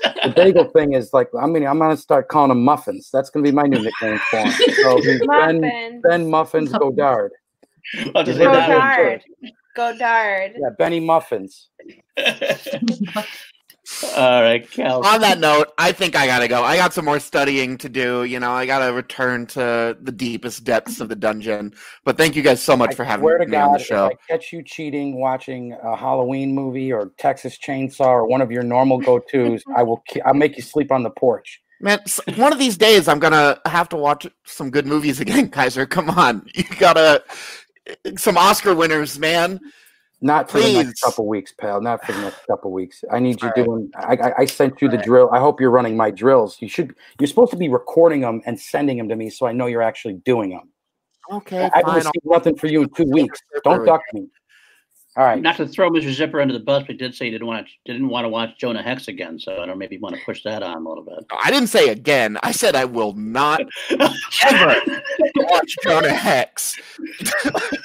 The 0.03 0.33
bagel 0.35 0.65
thing 0.75 0.93
is 0.93 1.13
like. 1.13 1.29
I 1.39 1.45
mean, 1.47 1.65
I'm 1.65 1.79
going 1.79 1.95
to 1.95 2.01
start 2.01 2.27
calling 2.27 2.51
him 2.51 2.63
muffins. 2.63 3.09
That's 3.11 3.29
going 3.29 3.45
to 3.45 3.51
be 3.51 3.55
my 3.55 3.63
new 3.63 3.81
nickname 3.81 4.19
for 4.29 4.37
him. 4.39 4.51
So 4.81 4.97
he's 5.01 5.19
Ben 5.27 5.61
Muffins. 5.61 6.03
Ben 6.03 6.29
Muffins 6.29 6.71
Godard. 6.71 7.31
I'll 8.15 8.23
just 8.23 8.37
Go 8.37 8.45
say 8.45 8.45
Go 8.45 8.51
that 8.53 8.69
one. 8.69 8.79
Dard. 8.79 9.23
Go 9.75 9.97
Dard. 9.97 10.53
Yeah, 10.59 10.69
Benny 10.77 10.99
Muffins. 10.99 11.69
All 14.15 14.41
right, 14.41 14.69
Cal. 14.69 15.05
On 15.05 15.21
that 15.21 15.39
note, 15.39 15.67
I 15.77 15.91
think 15.91 16.15
I 16.15 16.25
gotta 16.25 16.47
go. 16.47 16.63
I 16.63 16.75
got 16.75 16.93
some 16.93 17.05
more 17.05 17.19
studying 17.19 17.77
to 17.79 17.89
do. 17.89 18.23
You 18.23 18.39
know, 18.39 18.51
I 18.51 18.65
gotta 18.65 18.91
return 18.93 19.45
to 19.47 19.97
the 19.99 20.11
deepest 20.11 20.63
depths 20.63 20.99
of 20.99 21.09
the 21.09 21.15
dungeon. 21.15 21.73
But 22.03 22.17
thank 22.17 22.35
you 22.35 22.41
guys 22.41 22.61
so 22.61 22.75
much 22.75 22.91
I 22.91 22.95
for 22.95 23.03
having 23.03 23.23
swear 23.23 23.37
to 23.37 23.45
me 23.47 23.57
on 23.57 23.73
the 23.73 23.79
show. 23.79 24.07
if 24.07 24.13
I 24.13 24.33
catch 24.33 24.51
you 24.51 24.63
cheating, 24.63 25.19
watching 25.19 25.73
a 25.83 25.95
Halloween 25.95 26.53
movie 26.53 26.91
or 26.91 27.11
Texas 27.17 27.57
Chainsaw 27.57 28.07
or 28.07 28.27
one 28.27 28.41
of 28.41 28.51
your 28.51 28.63
normal 28.63 28.97
go-tos, 28.99 29.63
I 29.75 29.83
will. 29.83 30.03
ki- 30.07 30.21
I'll 30.21 30.33
make 30.33 30.57
you 30.57 30.63
sleep 30.63 30.91
on 30.91 31.03
the 31.03 31.11
porch. 31.11 31.61
Man, 31.79 31.99
one 32.35 32.53
of 32.53 32.59
these 32.59 32.77
days 32.77 33.07
I'm 33.07 33.19
gonna 33.19 33.59
have 33.65 33.89
to 33.89 33.97
watch 33.97 34.27
some 34.45 34.69
good 34.69 34.85
movies 34.85 35.19
again, 35.19 35.49
Kaiser. 35.51 35.85
Come 35.85 36.09
on, 36.09 36.47
you 36.53 36.63
gotta 36.79 37.23
some 38.17 38.37
Oscar 38.37 38.75
winners, 38.75 39.19
man. 39.19 39.59
Not 40.23 40.51
for 40.51 40.61
the 40.61 40.71
next 40.71 41.01
couple 41.01 41.27
weeks, 41.27 41.51
pal. 41.51 41.81
Not 41.81 42.05
for 42.05 42.11
the 42.11 42.19
next 42.19 42.45
couple 42.45 42.71
weeks. 42.71 43.03
I 43.11 43.19
need 43.19 43.41
you 43.41 43.47
All 43.47 43.53
right. 43.55 43.65
doing. 43.65 43.91
I, 43.95 44.15
I, 44.15 44.33
I 44.41 44.45
sent 44.45 44.81
you 44.81 44.87
the 44.87 44.97
drill. 44.97 45.31
I 45.31 45.39
hope 45.39 45.59
you're 45.59 45.71
running 45.71 45.97
my 45.97 46.11
drills. 46.11 46.57
You 46.61 46.69
should. 46.69 46.95
You're 47.19 47.27
supposed 47.27 47.51
to 47.51 47.57
be 47.57 47.69
recording 47.69 48.21
them 48.21 48.41
and 48.45 48.59
sending 48.59 48.97
them 48.97 49.09
to 49.09 49.15
me, 49.15 49.31
so 49.31 49.47
I 49.47 49.51
know 49.51 49.65
you're 49.65 49.81
actually 49.81 50.13
doing 50.13 50.51
them. 50.51 50.69
Okay, 51.31 51.57
I 51.59 51.77
haven't 51.77 51.85
fine. 51.85 51.95
received 51.95 52.25
nothing 52.25 52.55
for 52.55 52.67
you 52.67 52.83
in 52.83 52.89
two 52.89 53.05
weeks. 53.05 53.39
Don't 53.63 53.83
duck 53.85 54.01
me. 54.13 54.27
All 55.17 55.25
right. 55.25 55.41
Not 55.41 55.57
to 55.57 55.67
throw 55.67 55.89
Mr. 55.89 56.09
Zipper 56.09 56.39
under 56.39 56.53
the 56.53 56.59
bus, 56.59 56.83
but 56.83 56.91
he 56.91 56.97
did 56.97 57.13
say 57.13 57.25
he 57.25 57.31
didn't 57.31 57.47
want 57.47 57.67
to, 57.67 57.73
didn't 57.91 58.07
want 58.07 58.23
to 58.23 58.29
watch 58.29 58.57
Jonah 58.57 58.81
Hex 58.81 59.09
again. 59.09 59.37
So 59.37 59.61
I 59.61 59.65
don't 59.65 59.77
maybe 59.77 59.95
you 59.95 60.01
want 60.01 60.15
to 60.15 60.21
push 60.23 60.41
that 60.43 60.63
on 60.63 60.85
a 60.85 60.87
little 60.87 61.03
bit. 61.03 61.25
I 61.43 61.51
didn't 61.51 61.67
say 61.67 61.89
again. 61.89 62.37
I 62.43 62.53
said 62.53 62.75
I 62.75 62.85
will 62.85 63.11
not 63.13 63.61
ever 64.45 64.75
watch 65.35 65.75
Jonah 65.83 66.13
Hex. 66.13 66.79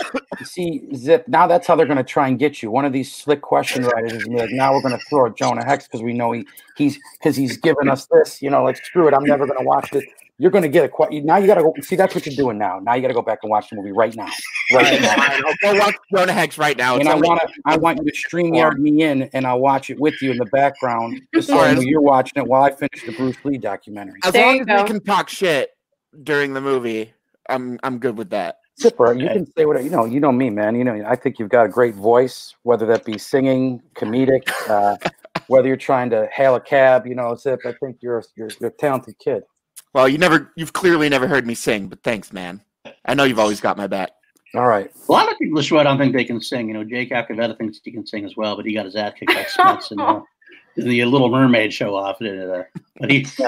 You 0.46 0.90
see, 0.90 0.94
Zip, 0.94 1.26
now 1.28 1.46
that's 1.46 1.66
how 1.66 1.74
they're 1.76 1.86
going 1.86 1.96
to 1.96 2.04
try 2.04 2.28
and 2.28 2.38
get 2.38 2.62
you. 2.62 2.70
One 2.70 2.84
of 2.84 2.92
these 2.92 3.14
slick 3.14 3.42
question 3.42 3.84
writers 3.84 4.12
is 4.12 4.26
like, 4.28 4.50
now 4.50 4.72
we're 4.72 4.82
going 4.82 4.96
to 4.98 5.04
throw 5.08 5.26
at 5.26 5.36
Jonah 5.36 5.64
Hex 5.64 5.86
because 5.86 6.02
we 6.02 6.12
know 6.12 6.32
he 6.32 6.46
he's 6.76 6.98
because 7.18 7.36
he's 7.36 7.56
given 7.56 7.88
us 7.88 8.06
this. 8.06 8.40
You 8.40 8.50
know, 8.50 8.62
like 8.62 8.76
screw 8.76 9.08
it, 9.08 9.14
I'm 9.14 9.24
never 9.24 9.46
going 9.46 9.58
to 9.58 9.64
watch 9.64 9.90
this. 9.90 10.04
You're 10.38 10.50
going 10.50 10.62
to 10.62 10.68
get 10.68 10.84
a 10.84 10.88
que- 10.88 11.20
now. 11.20 11.38
You 11.38 11.46
got 11.46 11.54
to 11.54 11.62
go 11.62 11.72
see. 11.80 11.96
That's 11.96 12.14
what 12.14 12.26
you're 12.26 12.36
doing 12.36 12.58
now. 12.58 12.78
Now 12.78 12.94
you 12.94 13.00
got 13.02 13.08
to 13.08 13.14
go 13.14 13.22
back 13.22 13.38
and 13.42 13.50
watch 13.50 13.70
the 13.70 13.76
movie 13.76 13.92
right 13.92 14.14
now, 14.14 14.28
right 14.72 15.00
now. 15.00 15.40
Go 15.62 15.78
watch 15.78 15.96
Jonah 16.14 16.32
Hex 16.32 16.58
right 16.58 16.76
now. 16.76 16.98
And 16.98 17.08
I 17.08 17.14
want 17.14 17.40
to. 17.40 17.48
I 17.64 17.76
want 17.76 17.98
you 17.98 18.10
to 18.10 18.16
stream 18.16 18.54
yard 18.54 18.78
me 18.78 19.02
in, 19.02 19.22
and 19.32 19.46
I'll 19.46 19.60
watch 19.60 19.88
it 19.88 19.98
with 19.98 20.20
you 20.20 20.30
in 20.30 20.36
the 20.36 20.44
background, 20.46 21.22
just 21.34 21.48
so 21.48 21.58
I 21.58 21.72
know 21.72 21.80
you're 21.80 22.02
watching 22.02 22.42
it 22.42 22.46
while 22.46 22.62
I 22.62 22.70
finish 22.70 23.04
the 23.04 23.12
Bruce 23.12 23.36
Lee 23.44 23.56
documentary. 23.58 24.20
as 24.24 24.32
There 24.34 24.44
long 24.44 24.60
as 24.60 24.66
go. 24.66 24.82
we 24.82 24.88
can 24.88 25.00
talk 25.02 25.30
shit 25.30 25.70
during 26.22 26.52
the 26.52 26.60
movie, 26.60 27.12
I'm 27.48 27.80
I'm 27.82 27.98
good 27.98 28.18
with 28.18 28.30
that. 28.30 28.58
Zipper, 28.78 29.14
you 29.14 29.26
can 29.28 29.50
say 29.52 29.64
whatever 29.64 29.84
you 29.84 29.90
know. 29.90 30.04
You 30.04 30.20
know 30.20 30.32
me, 30.32 30.50
man. 30.50 30.74
You 30.76 30.84
know 30.84 31.02
I 31.06 31.16
think 31.16 31.38
you've 31.38 31.48
got 31.48 31.66
a 31.66 31.68
great 31.68 31.94
voice, 31.94 32.54
whether 32.62 32.84
that 32.86 33.04
be 33.04 33.16
singing, 33.16 33.82
comedic, 33.94 34.50
uh, 34.68 34.96
whether 35.46 35.66
you're 35.66 35.78
trying 35.78 36.10
to 36.10 36.28
hail 36.32 36.54
a 36.56 36.60
cab. 36.60 37.06
You 37.06 37.14
know, 37.14 37.34
Zip. 37.36 37.60
I 37.64 37.72
think 37.72 37.98
you're 38.00 38.22
you're, 38.34 38.50
you're 38.60 38.70
a 38.70 38.72
talented 38.72 39.18
kid. 39.18 39.44
Well, 39.96 40.08
you 40.08 40.18
never, 40.18 40.52
you've 40.56 40.74
clearly 40.74 41.08
never 41.08 41.26
heard 41.26 41.46
me 41.46 41.54
sing, 41.54 41.88
but 41.88 42.02
thanks, 42.02 42.30
man. 42.30 42.60
I 43.06 43.14
know 43.14 43.24
you've 43.24 43.38
always 43.38 43.62
got 43.62 43.78
my 43.78 43.86
back. 43.86 44.10
All 44.54 44.66
right. 44.66 44.90
A 45.08 45.12
lot 45.12 45.30
of 45.32 45.38
people, 45.38 45.58
I 45.78 45.82
don't 45.82 45.96
think 45.96 46.14
they 46.14 46.24
can 46.24 46.40
sing. 46.40 46.68
You 46.68 46.74
know, 46.74 46.84
Jake 46.84 47.10
Acavetta 47.10 47.56
thinks 47.56 47.80
he 47.82 47.92
can 47.92 48.06
sing 48.06 48.26
as 48.26 48.36
well, 48.36 48.56
but 48.56 48.66
he 48.66 48.74
got 48.74 48.84
his 48.84 48.94
ass 48.94 49.14
kicked 49.18 49.32
by 49.32 49.44
Smets 49.44 49.90
and 49.92 50.00
uh, 50.00 50.20
the 50.76 51.04
Little 51.04 51.28
Mermaid 51.30 51.72
show 51.72 51.94
off. 51.94 52.20
Uh, 52.22 52.62
but 52.98 53.10
he, 53.10 53.26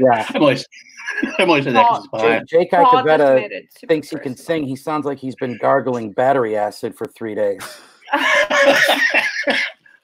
Yeah. 0.00 0.26
I'm 0.30 0.42
always, 0.42 0.66
I'm 1.38 1.48
always 1.48 1.64
saying 1.64 1.74
that 1.74 1.86
'cause 1.88 2.04
it's 2.04 2.22
Jake, 2.22 2.22
behind. 2.22 2.48
Jake 2.48 2.70
Icavetta 2.72 3.34
made 3.36 3.52
it 3.52 3.66
super 3.72 3.88
thinks 3.88 4.10
he 4.10 4.18
can 4.18 4.36
sing. 4.36 4.64
He 4.64 4.76
sounds 4.76 5.04
like 5.06 5.18
he's 5.18 5.34
been 5.36 5.58
gargling 5.58 6.12
battery 6.12 6.56
acid 6.56 6.96
for 6.96 7.06
three 7.06 7.34
days. 7.34 7.60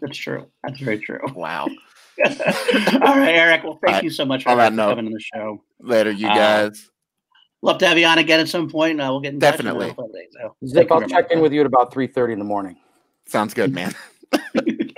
That's 0.01 0.17
true. 0.17 0.47
That's 0.63 0.81
very 0.81 0.99
true. 0.99 1.21
Wow. 1.35 1.65
All 1.67 2.27
right, 2.27 3.35
Eric. 3.35 3.65
Well, 3.65 3.79
thank 3.83 3.89
All 3.89 3.93
right, 3.95 4.05
you 4.05 4.11
so 4.11 4.25
much 4.25 4.45
for 4.45 4.55
that 4.57 4.73
note. 4.73 4.91
coming 4.91 5.07
on 5.07 5.13
the 5.13 5.21
show. 5.21 5.63
Later, 5.81 6.11
you 6.11 6.27
Uh, 6.29 6.35
guys. 6.35 6.91
Love 7.63 7.79
to 7.79 7.87
have 7.87 7.99
you 7.99 8.07
on 8.07 8.17
again 8.19 8.41
at 8.41 8.49
some 8.49 8.71
point. 8.71 9.01
Uh, 9.01 9.09
we'll 9.11 9.21
get 9.21 9.35
in 9.35 9.39
Definitely. 9.39 9.93
we'll 9.97 10.09
play 10.09 10.21
it. 10.21 10.33
So, 10.33 10.57
Zip, 10.67 10.91
I'll 10.91 11.01
check 11.03 11.25
much. 11.25 11.33
in 11.33 11.41
with 11.41 11.53
you 11.53 11.61
at 11.61 11.67
about 11.67 11.93
three 11.93 12.07
thirty 12.07 12.33
in 12.33 12.39
the 12.39 12.45
morning. 12.45 12.77
Sounds 13.27 13.53
good, 13.53 13.75
man. 13.75 13.95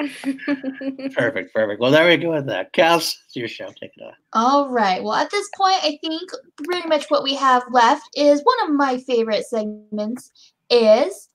Perfect, 1.14 1.54
perfect. 1.54 1.80
Well, 1.80 1.90
there 1.90 2.08
we 2.08 2.16
go 2.16 2.30
with 2.30 2.46
that. 2.46 2.72
Kels, 2.72 3.14
it's 3.26 3.36
your 3.36 3.48
show. 3.48 3.66
Take 3.66 3.92
it 3.96 4.02
on. 4.02 4.12
All 4.32 4.70
right. 4.70 5.02
Well, 5.02 5.14
at 5.14 5.30
this 5.30 5.48
point, 5.56 5.76
I 5.82 5.98
think 6.00 6.30
pretty 6.64 6.88
much 6.88 7.06
what 7.08 7.22
we 7.22 7.34
have 7.34 7.62
left 7.70 8.08
is 8.16 8.40
one 8.42 8.68
of 8.68 8.74
my 8.74 8.98
favorite 8.98 9.44
segments 9.44 10.32
is 10.70 11.28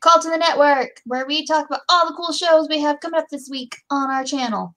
Call 0.00 0.20
to 0.20 0.28
the 0.28 0.36
Network, 0.36 1.00
where 1.06 1.26
we 1.26 1.46
talk 1.46 1.66
about 1.66 1.80
all 1.88 2.06
the 2.06 2.14
cool 2.14 2.32
shows 2.32 2.68
we 2.68 2.80
have 2.80 3.00
coming 3.00 3.18
up 3.18 3.28
this 3.30 3.48
week 3.50 3.76
on 3.90 4.10
our 4.10 4.24
channel. 4.24 4.74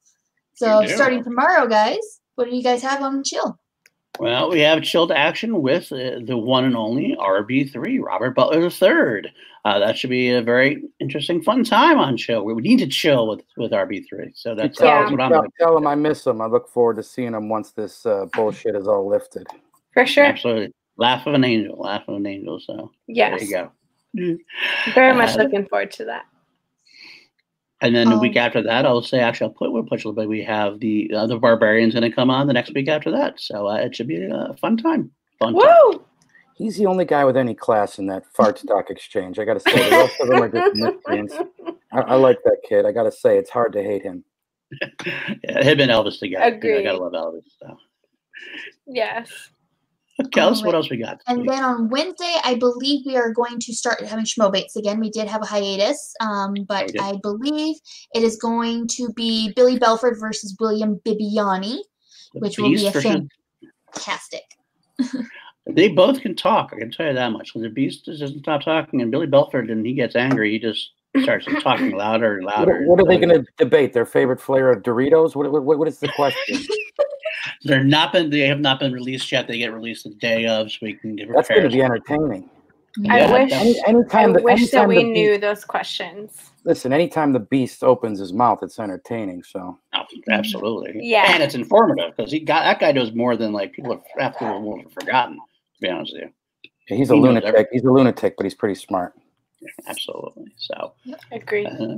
So 0.56 0.86
starting 0.88 1.24
tomorrow, 1.24 1.68
guys, 1.68 2.20
what 2.36 2.50
do 2.50 2.56
you 2.56 2.64
guys 2.64 2.82
have 2.82 3.02
on 3.02 3.24
chill? 3.24 3.60
Well, 4.20 4.50
we 4.50 4.60
have 4.60 4.84
chilled 4.84 5.12
action 5.12 5.62
with 5.62 5.92
uh, 5.92 6.20
the 6.26 6.38
one 6.38 6.66
and 6.66 6.76
only 6.76 7.16
RB3, 7.18 8.02
Robert 8.02 8.32
Butler 8.32 8.64
III. 8.64 9.32
Uh, 9.64 9.80
that 9.80 9.98
should 9.98 10.10
be 10.10 10.30
a 10.32 10.42
very 10.42 10.84
interesting, 11.00 11.42
fun 11.42 11.64
time 11.64 11.98
on 11.98 12.18
chill. 12.18 12.44
We 12.44 12.54
need 12.56 12.80
to 12.80 12.88
chill 12.88 13.28
with, 13.28 13.44
with 13.56 13.72
RB3. 13.72 14.32
So 14.34 14.56
that's, 14.56 14.78
tell, 14.78 14.88
that's 14.88 15.12
what 15.12 15.22
I'm 15.22 15.32
tell, 15.32 15.38
looking 15.40 15.52
tell 15.60 15.78
him 15.78 15.88
I 15.88 15.96
miss 15.96 16.28
him. 16.28 16.42
I 16.42 16.48
look 16.48 16.70
forward 16.70 16.98
to 16.98 17.04
seeing 17.04 17.34
him 17.34 17.48
once 17.50 17.72
this 17.72 18.06
uh, 18.06 18.26
bullshit 18.34 18.76
is 18.76 18.88
all 18.88 19.08
lifted. 19.08 19.48
For 19.94 20.06
sure. 20.06 20.26
Absolutely. 20.26 20.74
Laugh 20.98 21.26
of 21.26 21.34
an 21.34 21.46
angel. 21.46 21.78
Laugh 21.78 22.04
of 22.08 22.16
an 22.16 22.26
angel. 22.26 22.60
So 22.60 22.92
yes, 23.08 23.40
there 23.40 23.48
you 23.48 23.70
go. 24.16 24.42
Very 24.94 25.14
much 25.14 25.36
uh, 25.36 25.44
looking 25.44 25.66
forward 25.68 25.92
to 25.92 26.06
that. 26.06 26.26
And 27.82 27.96
then 27.96 28.08
um, 28.08 28.14
the 28.14 28.20
week 28.20 28.36
um, 28.36 28.46
after 28.46 28.62
that, 28.62 28.86
I'll 28.86 29.02
say 29.02 29.20
actually 29.20 29.48
I'll 29.48 29.54
put 29.54 29.72
we'll 29.72 29.84
push 29.84 30.04
a 30.04 30.10
little 30.10 30.22
bit. 30.22 30.30
We 30.30 30.44
have 30.44 30.80
the 30.80 31.12
uh, 31.16 31.28
the 31.28 31.38
barbarians 31.38 31.94
going 31.94 32.10
to 32.10 32.16
come 32.16 32.30
on 32.30 32.48
the 32.48 32.54
next 32.54 32.74
week 32.74 32.90
after 32.90 33.10
that, 33.12 33.40
so 33.40 33.68
uh, 33.68 33.76
it 33.76 33.96
should 33.96 34.08
be 34.08 34.24
a 34.24 34.54
fun 34.60 34.78
time. 34.78 35.12
Fun 35.40 35.54
Woo! 35.54 35.62
Time. 35.62 36.02
He's 36.56 36.76
the 36.76 36.88
only 36.88 37.06
guy 37.06 37.24
with 37.24 37.38
any 37.38 37.56
class 37.56 38.00
in 38.00 38.08
that 38.08 38.26
fart 38.34 38.60
stock 38.60 38.90
exchange. 38.90 39.40
I 39.40 39.46
got 39.46 39.54
to 39.54 39.60
say, 39.62 39.90
the 39.90 39.96
rest 39.96 40.20
of 40.20 40.28
them 40.28 40.44
are 40.44 40.50
just 40.50 40.76
miscreants. 40.76 41.36
I, 41.94 42.02
I, 42.02 42.16
like 42.16 42.40
that 42.44 42.58
kid. 42.68 42.86
I 42.86 42.92
got 42.92 43.04
to 43.04 43.12
say, 43.14 43.38
it's 43.38 43.50
hard 43.50 43.72
to 43.74 43.82
hate 43.82 44.04
him. 44.04 44.26
yeah, 45.06 45.64
him 45.64 45.80
and 45.80 45.90
Elvis 45.90 46.20
together. 46.20 46.54
Agreed. 46.56 46.80
I 46.80 46.84
gotta 46.84 47.02
love 47.04 47.14
Elvis. 47.14 47.44
So. 47.60 47.78
Yes. 48.86 49.32
Tell 50.34 50.50
us 50.50 50.64
what 50.64 50.76
else 50.76 50.90
we 50.90 50.98
got. 50.98 51.22
And 51.28 51.48
then 51.48 51.64
on 51.64 51.90
Wednesday, 51.90 52.36
I 52.44 52.56
believe 52.56 53.06
we 53.06 53.16
are 53.16 53.32
going 53.32 53.60
to 53.60 53.74
start 53.74 54.02
having 54.02 54.26
Schmobates 54.26 54.76
again. 54.76 55.00
We 55.00 55.10
did 55.10 55.28
have 55.28 55.42
a 55.42 55.46
hiatus, 55.46 56.14
um, 56.20 56.56
but 56.68 56.92
I 57.00 57.20
believe 57.22 57.78
it 58.14 58.24
is 58.24 58.38
going 58.38 58.88
to 58.90 59.14
be 59.14 59.54
Billy 59.54 59.80
Belford 59.80 60.18
versus 60.20 60.56
William 60.60 61.00
Bibbiani, 61.06 61.80
the 62.34 62.40
which 62.40 62.58
will 62.58 62.70
be 62.70 62.88
a 62.88 62.92
fantastic. 62.92 64.44
they 65.70 65.90
both 65.90 66.22
can 66.22 66.36
talk. 66.36 66.72
I 66.74 66.80
can 66.80 66.92
tell 66.92 67.08
you 67.08 67.14
that 67.14 67.32
much. 67.32 67.56
When 67.56 67.64
the 67.64 67.70
Beast 67.70 68.06
doesn't 68.06 68.40
stop 68.40 68.62
talking, 68.64 69.02
and 69.02 69.12
Billy 69.12 69.28
Belford, 69.28 69.70
and 69.70 69.86
he 69.86 69.94
gets 69.94 70.16
angry, 70.16 70.52
he 70.52 70.60
just 70.60 70.92
starts 71.22 71.46
talking 71.62 71.92
louder 71.96 72.38
and 72.38 72.46
louder. 72.46 72.84
What, 72.86 72.98
what 72.98 73.06
are 73.06 73.08
they 73.08 73.26
going 73.26 73.44
to 73.44 73.46
debate? 73.58 73.94
Their 73.94 74.06
favorite 74.06 74.42
flavor 74.42 74.72
of 74.72 74.84
Doritos? 74.84 75.36
What, 75.36 75.50
what, 75.52 75.80
what 75.80 75.88
is 75.88 76.00
the 76.00 76.10
question? 76.10 76.66
They're 77.64 77.84
not 77.84 78.14
been. 78.14 78.30
They 78.30 78.48
have 78.48 78.60
not 78.60 78.80
been 78.80 78.92
released 78.92 79.32
yet. 79.32 79.48
They 79.48 79.58
get 79.58 79.74
released 79.74 80.04
the 80.04 80.12
day 80.12 80.46
of, 80.46 80.72
so 80.72 80.78
we 80.82 80.94
can 80.94 81.16
get. 81.16 81.30
That's 81.34 81.50
going 81.50 81.64
to 81.64 81.70
be 81.70 81.82
entertaining. 81.82 82.50
I 83.10 83.20
yeah, 83.20 83.32
wish. 83.32 83.52
Any, 83.52 83.82
anytime 83.88 84.32
I 84.32 84.34
the, 84.34 84.42
wish 84.42 84.60
anytime 84.62 84.80
that 84.82 84.88
we 84.90 85.04
knew 85.04 85.32
beast, 85.32 85.42
those 85.42 85.64
questions. 85.64 86.52
Listen, 86.66 86.92
anytime 86.92 87.34
the 87.34 87.40
beast 87.40 87.84
opens 87.84 88.20
his 88.20 88.34
mouth, 88.34 88.60
it's 88.62 88.80
entertaining. 88.80 89.44
So. 89.44 89.78
Oh, 89.94 90.04
absolutely. 90.32 91.00
Yeah. 91.02 91.26
And 91.34 91.44
it's 91.44 91.56
informative 91.56 92.16
because 92.16 92.32
he 92.32 92.40
got 92.40 92.64
that 92.64 92.80
guy 92.80 92.92
knows 92.92 93.14
more 93.14 93.38
than 93.38 93.54
like 93.54 93.74
people 93.74 93.92
have 93.92 94.04
after 94.20 94.46
have 94.46 94.92
forgotten. 94.92 95.36
To 95.36 95.82
be 95.82 95.90
honest 95.90 96.14
with 96.14 96.24
you. 96.24 96.30
Yeah, 96.90 96.98
he's 96.98 97.12
a 97.12 97.16
he 97.16 97.22
lunatic. 97.22 97.68
He's 97.72 97.84
a 97.84 97.92
lunatic, 97.92 98.36
but 98.36 98.46
he's 98.46 98.56
pretty 98.56 98.76
smart. 98.76 99.14
Yeah, 99.62 99.70
absolutely. 99.88 100.52
So. 100.58 100.94
Agreed. 101.32 101.68
Uh, 101.68 101.98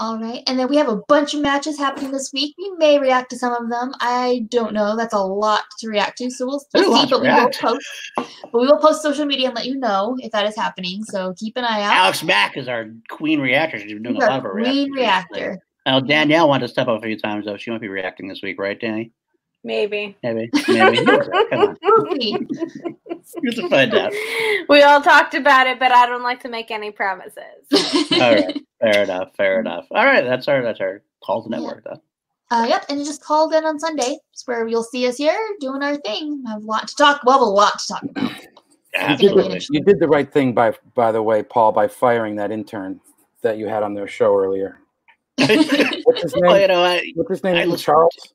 all 0.00 0.18
right. 0.18 0.42
And 0.46 0.58
then 0.58 0.68
we 0.68 0.76
have 0.76 0.88
a 0.88 0.96
bunch 1.08 1.34
of 1.34 1.42
matches 1.42 1.76
happening 1.76 2.10
this 2.10 2.32
week. 2.32 2.54
We 2.56 2.70
may 2.78 2.98
react 2.98 3.28
to 3.30 3.38
some 3.38 3.52
of 3.52 3.68
them. 3.68 3.92
I 4.00 4.46
don't 4.48 4.72
know. 4.72 4.96
That's 4.96 5.12
a 5.12 5.18
lot 5.18 5.64
to 5.80 5.88
react 5.88 6.16
to. 6.18 6.30
So 6.30 6.46
we'll, 6.46 6.64
we'll 6.74 7.02
see, 7.02 7.10
but 7.10 7.20
we 7.20 7.28
will 7.28 7.50
post. 7.50 7.86
But 8.16 8.60
we 8.60 8.66
will 8.66 8.78
post 8.78 9.02
social 9.02 9.26
media 9.26 9.48
and 9.48 9.54
let 9.54 9.66
you 9.66 9.76
know 9.76 10.16
if 10.20 10.32
that 10.32 10.46
is 10.46 10.56
happening. 10.56 11.04
So 11.04 11.34
keep 11.36 11.58
an 11.58 11.64
eye 11.64 11.82
out. 11.82 11.92
Alex 11.92 12.24
Mack 12.24 12.56
is 12.56 12.66
our 12.66 12.86
queen 13.10 13.40
reactor. 13.40 13.78
She's 13.78 13.92
been 13.92 14.02
doing 14.02 14.14
He's 14.14 14.24
a 14.24 14.28
lot 14.28 14.46
of 14.46 14.52
Queen 14.52 14.90
reactor. 14.90 15.58
Now 15.84 16.00
Danielle 16.00 16.48
wanted 16.48 16.66
to 16.66 16.72
step 16.72 16.88
up 16.88 17.02
a 17.02 17.06
few 17.06 17.18
times 17.18 17.44
though. 17.44 17.58
She 17.58 17.70
might 17.70 17.82
be 17.82 17.88
reacting 17.88 18.26
this 18.26 18.40
week, 18.42 18.58
right, 18.58 18.80
Danny? 18.80 19.12
Maybe. 19.64 20.16
Maybe. 20.22 20.50
Maybe. 20.66 21.04
Come 21.50 21.76
on. 21.76 22.48
you 23.42 23.50
to 23.52 23.68
find 23.68 23.94
out. 23.94 24.12
We 24.68 24.82
all 24.82 25.00
talked 25.00 25.34
about 25.34 25.66
it, 25.66 25.78
but 25.78 25.92
I 25.92 26.06
don't 26.06 26.22
like 26.22 26.40
to 26.42 26.48
make 26.48 26.70
any 26.70 26.90
promises. 26.90 27.34
all 28.12 28.18
right. 28.18 28.60
Fair 28.80 29.02
enough. 29.02 29.34
Fair 29.36 29.60
enough. 29.60 29.86
All 29.90 30.04
right. 30.04 30.24
That's 30.24 30.48
our 30.48 30.62
that's 30.62 30.80
our 30.80 31.02
call 31.22 31.42
to 31.44 31.50
network 31.50 31.82
yeah. 31.86 31.94
though. 31.94 32.02
Uh, 32.52 32.66
yep, 32.66 32.84
and 32.88 32.98
you 32.98 33.04
just 33.04 33.22
called 33.22 33.54
in 33.54 33.64
on 33.64 33.78
Sunday. 33.78 34.18
It's 34.32 34.44
where 34.46 34.66
you'll 34.66 34.82
see 34.82 35.06
us 35.06 35.16
here 35.16 35.38
doing 35.60 35.82
our 35.84 35.96
thing. 35.98 36.42
I 36.48 36.52
have 36.52 36.62
a 36.64 36.66
lot 36.66 36.88
to 36.88 36.96
talk. 36.96 37.22
Well, 37.24 37.44
a 37.44 37.44
lot 37.44 37.78
to 37.78 37.86
talk 37.86 38.02
about. 38.02 38.32
Yeah, 38.92 39.16
you, 39.18 39.34
did, 39.36 39.68
you 39.70 39.80
did 39.84 40.00
the 40.00 40.08
right 40.08 40.30
thing 40.32 40.52
by 40.52 40.74
by 40.94 41.12
the 41.12 41.22
way, 41.22 41.44
Paul, 41.44 41.70
by 41.70 41.86
firing 41.86 42.34
that 42.36 42.50
intern 42.50 43.00
that 43.42 43.56
you 43.56 43.68
had 43.68 43.84
on 43.84 43.94
their 43.94 44.08
show 44.08 44.36
earlier. 44.36 44.80
What's 45.38 46.22
his 46.22 46.34
name? 46.34 46.44
Well, 46.44 46.60
you 46.60 46.66
know, 46.66 46.82
I, 46.82 47.12
What's 47.14 47.30
his 47.30 47.44
name? 47.44 47.76
Charles. 47.76 48.34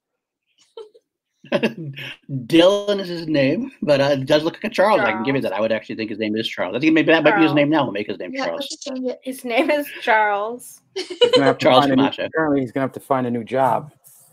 Dylan 2.30 3.00
is 3.00 3.08
his 3.08 3.28
name, 3.28 3.72
but 3.82 4.02
uh, 4.02 4.10
it 4.14 4.26
does 4.26 4.44
look 4.44 4.56
like 4.56 4.64
a 4.64 4.70
Charles. 4.70 5.00
Charles. 5.00 5.10
I 5.10 5.14
can 5.14 5.24
give 5.24 5.36
you 5.36 5.42
that. 5.42 5.54
I 5.54 5.60
would 5.60 5.72
actually 5.72 5.96
think 5.96 6.10
his 6.10 6.20
name 6.20 6.36
is 6.36 6.48
Charles. 6.48 6.76
I 6.76 6.80
think 6.80 6.94
maybe 6.94 7.08
that 7.08 7.24
Charles. 7.24 7.36
might 7.36 7.40
be 7.40 7.44
his 7.44 7.54
name 7.54 7.70
now. 7.70 7.84
We'll 7.84 7.92
make 7.92 8.08
his 8.08 8.20
name 8.20 8.32
yeah, 8.34 8.46
Charles. 8.46 8.88
His 9.22 9.46
name 9.46 9.70
is 9.70 9.88
Charles. 10.02 10.82
Charles 11.60 11.86
Camacho. 11.86 12.22
New, 12.22 12.28
apparently, 12.28 12.62
he's 12.62 12.72
gonna 12.72 12.84
have 12.84 12.94
to 12.94 13.00
find 13.00 13.28
a 13.28 13.32
new 13.32 13.44
job. 13.44 13.92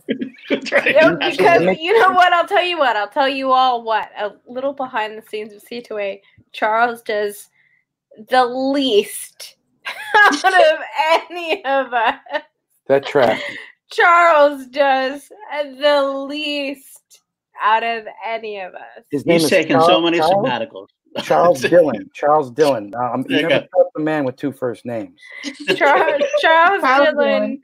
right. 0.50 0.96
No, 1.00 1.16
because 1.16 1.78
you 1.78 1.98
know 1.98 2.12
what? 2.12 2.32
I'll 2.32 2.46
tell 2.46 2.64
you 2.64 2.78
what. 2.78 2.96
I'll 2.96 3.08
tell 3.08 3.28
you 3.28 3.52
all 3.52 3.82
what. 3.82 4.10
A 4.18 4.32
little 4.46 4.72
behind 4.72 5.16
the 5.16 5.28
scenes 5.28 5.52
of 5.52 5.62
C2A. 5.62 6.20
Charles 6.52 7.02
does 7.02 7.48
the 8.28 8.44
least 8.44 9.56
out 10.16 10.44
of 10.44 10.78
any 11.30 11.64
of 11.64 11.92
us. 11.92 12.20
That 12.86 13.06
track. 13.06 13.40
Charles 13.90 14.66
does 14.68 15.30
the 15.78 16.02
least 16.28 17.01
out 17.62 17.82
of 17.82 18.06
any 18.26 18.60
of 18.60 18.74
us. 18.74 19.04
His 19.10 19.26
name 19.26 19.34
He's 19.34 19.44
is 19.44 19.50
taken 19.50 19.72
Charles, 19.72 19.86
so 19.86 20.00
many 20.00 20.18
Charles, 20.18 20.46
sabbaticals. 20.48 20.86
Charles 21.22 21.60
Dillon. 21.70 22.10
Charles 22.14 22.50
Dillon. 22.50 22.94
Um, 22.94 23.24
you 23.28 23.42
never 23.46 23.66
a 23.96 24.00
man 24.00 24.24
with 24.24 24.36
two 24.36 24.52
first 24.52 24.84
names. 24.86 25.20
Charles, 25.76 26.22
Charles, 26.40 26.80
Charles 26.82 27.14
Dillon 27.14 27.60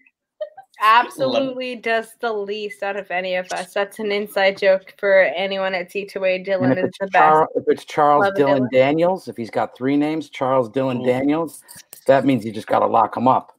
absolutely 0.80 1.76
does 1.76 2.14
the 2.20 2.32
least 2.32 2.82
out 2.82 2.96
of 2.96 3.10
any 3.10 3.34
of 3.34 3.50
us. 3.52 3.72
That's 3.72 3.98
an 3.98 4.12
inside 4.12 4.58
joke 4.58 4.94
for 4.98 5.22
anyone 5.22 5.74
at 5.74 5.90
C2A. 5.90 6.44
Dillon 6.44 6.78
is 6.78 6.92
the 7.00 7.08
Char- 7.12 7.46
best. 7.46 7.52
If 7.56 7.64
it's 7.68 7.84
Charles 7.84 8.26
Dillon, 8.36 8.56
Dillon 8.56 8.68
Daniels, 8.72 9.28
if 9.28 9.36
he's 9.36 9.50
got 9.50 9.76
three 9.76 9.96
names, 9.96 10.28
Charles 10.30 10.68
Dillon 10.68 11.00
Ooh. 11.00 11.06
Daniels, 11.06 11.62
that 12.06 12.24
means 12.24 12.44
you 12.44 12.52
just 12.52 12.66
got 12.68 12.80
to 12.80 12.86
lock 12.86 13.16
him 13.16 13.26
up. 13.26 13.57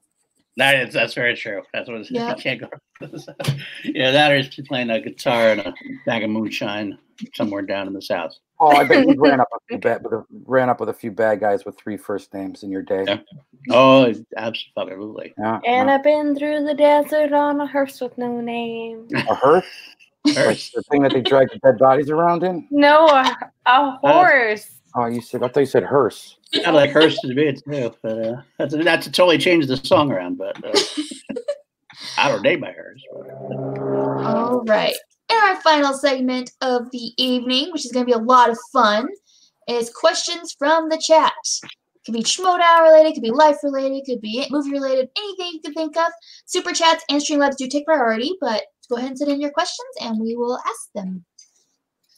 That 0.60 0.76
is 0.76 0.94
that's 0.94 1.14
very 1.14 1.38
true. 1.38 1.64
That's 1.74 1.90
what 1.90 2.12
yeah. 2.12 2.36
you 2.36 2.36
can't 2.36 2.60
go. 2.60 2.70
yeah, 3.86 4.12
that 4.12 4.34
is 4.34 4.50
playing 4.68 4.90
a 4.90 5.00
guitar 5.00 5.52
and 5.52 5.62
a 5.62 5.74
bag 6.06 6.24
of 6.24 6.30
moonshine 6.30 6.98
somewhere 7.34 7.62
down 7.62 7.88
in 7.88 7.94
the 7.94 8.02
south. 8.02 8.36
Oh, 8.60 8.68
I 8.68 8.84
bet 8.84 9.08
you 9.08 9.16
ran 9.18 9.40
up 9.40 9.48
a 9.54 9.60
few 9.70 9.78
bad, 9.78 10.04
with 10.04 10.12
a, 10.12 10.26
ran 10.46 10.70
up 10.70 10.82
with 10.82 10.90
a 10.90 10.94
few 10.94 11.12
bad 11.12 11.40
guys 11.40 11.64
with 11.64 11.78
three 11.78 11.96
first 11.96 12.34
names 12.34 12.64
in 12.64 12.72
your 12.72 12.82
day. 12.82 13.06
Yeah. 13.08 13.20
Oh, 13.70 14.14
absolutely. 14.36 15.34
Yeah, 15.38 15.62
and 15.66 15.88
yeah. 15.88 15.96
I've 15.96 16.04
been 16.04 16.36
through 16.36 16.66
the 16.66 16.74
desert 16.74 17.32
on 17.32 17.62
a 17.62 17.66
hearse 17.66 18.02
with 18.02 18.18
no 18.18 18.42
name. 18.42 19.08
A 19.16 19.36
hearse? 19.36 19.66
hearse. 20.28 20.36
Like 20.36 20.72
the 20.74 20.84
thing 20.92 21.02
that 21.04 21.14
they 21.14 21.22
drag 21.22 21.50
the 21.52 21.60
dead 21.60 21.78
bodies 21.78 22.10
around 22.10 22.44
in? 22.44 22.68
No, 22.70 23.08
a, 23.08 23.38
a 23.66 23.70
uh, 23.70 23.98
horse. 24.02 24.66
Uh, 24.66 24.76
Oh, 24.96 25.06
you 25.06 25.22
said 25.22 25.44
I 25.44 25.48
thought 25.48 25.60
you 25.60 25.66
said 25.66 25.84
hearse. 25.84 26.39
Kind 26.54 26.68
of 26.68 26.74
like 26.74 26.92
hearse 26.92 27.20
to 27.20 27.28
me 27.28 27.54
too, 27.54 27.94
but 28.02 28.26
uh, 28.26 28.42
that's 28.58 28.76
that's 28.84 29.06
to 29.06 29.12
totally 29.12 29.38
changed 29.38 29.68
the 29.68 29.78
song 29.78 30.12
around. 30.12 30.38
But 30.38 30.64
uh, 30.64 30.72
I 32.18 32.28
don't 32.30 32.42
name 32.42 32.62
my 32.62 32.72
hearse. 32.72 33.04
All 33.14 34.64
right, 34.66 34.96
and 35.30 35.40
our 35.44 35.62
final 35.62 35.94
segment 35.94 36.52
of 36.62 36.90
the 36.92 37.12
evening, 37.18 37.72
which 37.72 37.86
is 37.86 37.92
going 37.92 38.06
to 38.06 38.12
be 38.12 38.20
a 38.20 38.24
lot 38.24 38.50
of 38.50 38.58
fun, 38.74 39.08
is 39.68 39.92
questions 39.92 40.56
from 40.58 40.90
the 40.90 40.98
chat. 40.98 41.34
It 41.64 42.06
could 42.06 42.14
be 42.16 42.24
Schmoedown 42.24 42.82
related, 42.82 43.14
could 43.14 43.24
be 43.24 43.32
life 43.32 43.58
related, 43.62 44.06
could 44.06 44.22
be 44.22 44.46
movie 44.50 44.72
related, 44.72 45.10
anything 45.18 45.52
you 45.54 45.62
can 45.64 45.74
think 45.74 45.98
of. 45.98 46.12
Super 46.46 46.72
chats 46.72 47.04
and 47.10 47.22
Streamlabs 47.22 47.58
do 47.58 47.68
take 47.68 47.86
priority, 47.86 48.32
but 48.42 48.64
go 48.90 48.96
ahead 48.96 49.10
and 49.10 49.18
send 49.18 49.32
in 49.32 49.42
your 49.42 49.52
questions 49.52 49.90
and 50.02 50.20
we 50.20 50.36
will 50.36 50.58
ask 50.66 50.92
them. 50.96 51.24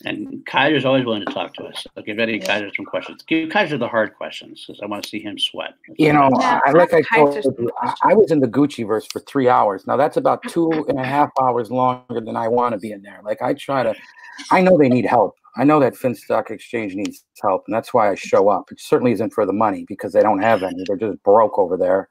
And 0.06 0.46
Kaiser's 0.46 0.86
always 0.86 1.06
willing 1.06 1.26
to 1.26 1.32
talk 1.32 1.54
to 1.56 1.64
us. 1.64 1.86
So 1.96 2.02
give 2.02 2.20
Eddie 2.20 2.40
Kaiser 2.40 2.72
some 2.76 2.86
questions. 2.86 3.24
Give 3.24 3.50
Kaiser 3.50 3.78
the 3.78 3.88
hard 3.88 4.16
questions 4.16 4.64
because 4.66 4.82
I 4.82 4.86
want 4.86 5.04
to 5.04 5.10
see 5.10 5.20
him 5.20 5.38
sweat. 5.38 5.76
you 5.98 6.14
know, 6.14 6.30
yeah, 6.40 6.60
I, 6.66 6.72
like 6.72 6.94
I 6.94 7.02
told 7.14 7.36
you, 7.36 7.72
I, 7.82 7.94
I 8.04 8.14
was 8.14 8.32
in 8.32 8.40
the 8.40 8.48
Gucci 8.48 8.88
verse 8.88 9.06
for 9.12 9.20
three 9.22 9.50
hours. 9.50 9.86
Now 9.88 9.98
that's 9.98 10.18
about 10.18 10.42
two 10.48 10.72
and 10.88 11.00
a 11.00 11.04
half 11.04 11.30
hours 11.42 11.72
longer 11.72 12.22
than 12.22 12.36
I 12.36 12.48
want 12.48 12.74
to 12.74 12.80
be 12.80 12.92
in 12.92 13.02
there. 13.02 13.22
Like 13.24 13.42
I 13.42 13.54
try 13.54 13.84
to, 13.84 13.94
I 14.50 14.62
know 14.62 14.78
they 14.78 14.90
need 14.90 15.06
help. 15.06 15.36
I 15.58 15.66
know 15.66 15.80
that 15.82 15.96
Finstock 15.96 16.50
Exchange 16.50 16.96
needs 16.96 17.26
help, 17.42 17.64
and 17.68 17.76
that's 17.76 17.94
why 17.94 18.10
I 18.10 18.16
show 18.16 18.48
up. 18.48 18.72
It 18.72 18.80
certainly 18.80 19.12
isn't 19.12 19.34
for 19.34 19.46
the 19.46 19.54
money 19.54 19.86
because 19.88 20.14
they 20.14 20.22
don't 20.22 20.42
have 20.42 20.64
any. 20.64 20.84
They're 20.88 20.96
just 20.96 21.22
broke 21.24 21.60
over 21.60 21.76
there. 21.76 22.10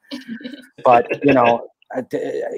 But 0.85 1.25
you 1.25 1.33
know, 1.33 1.70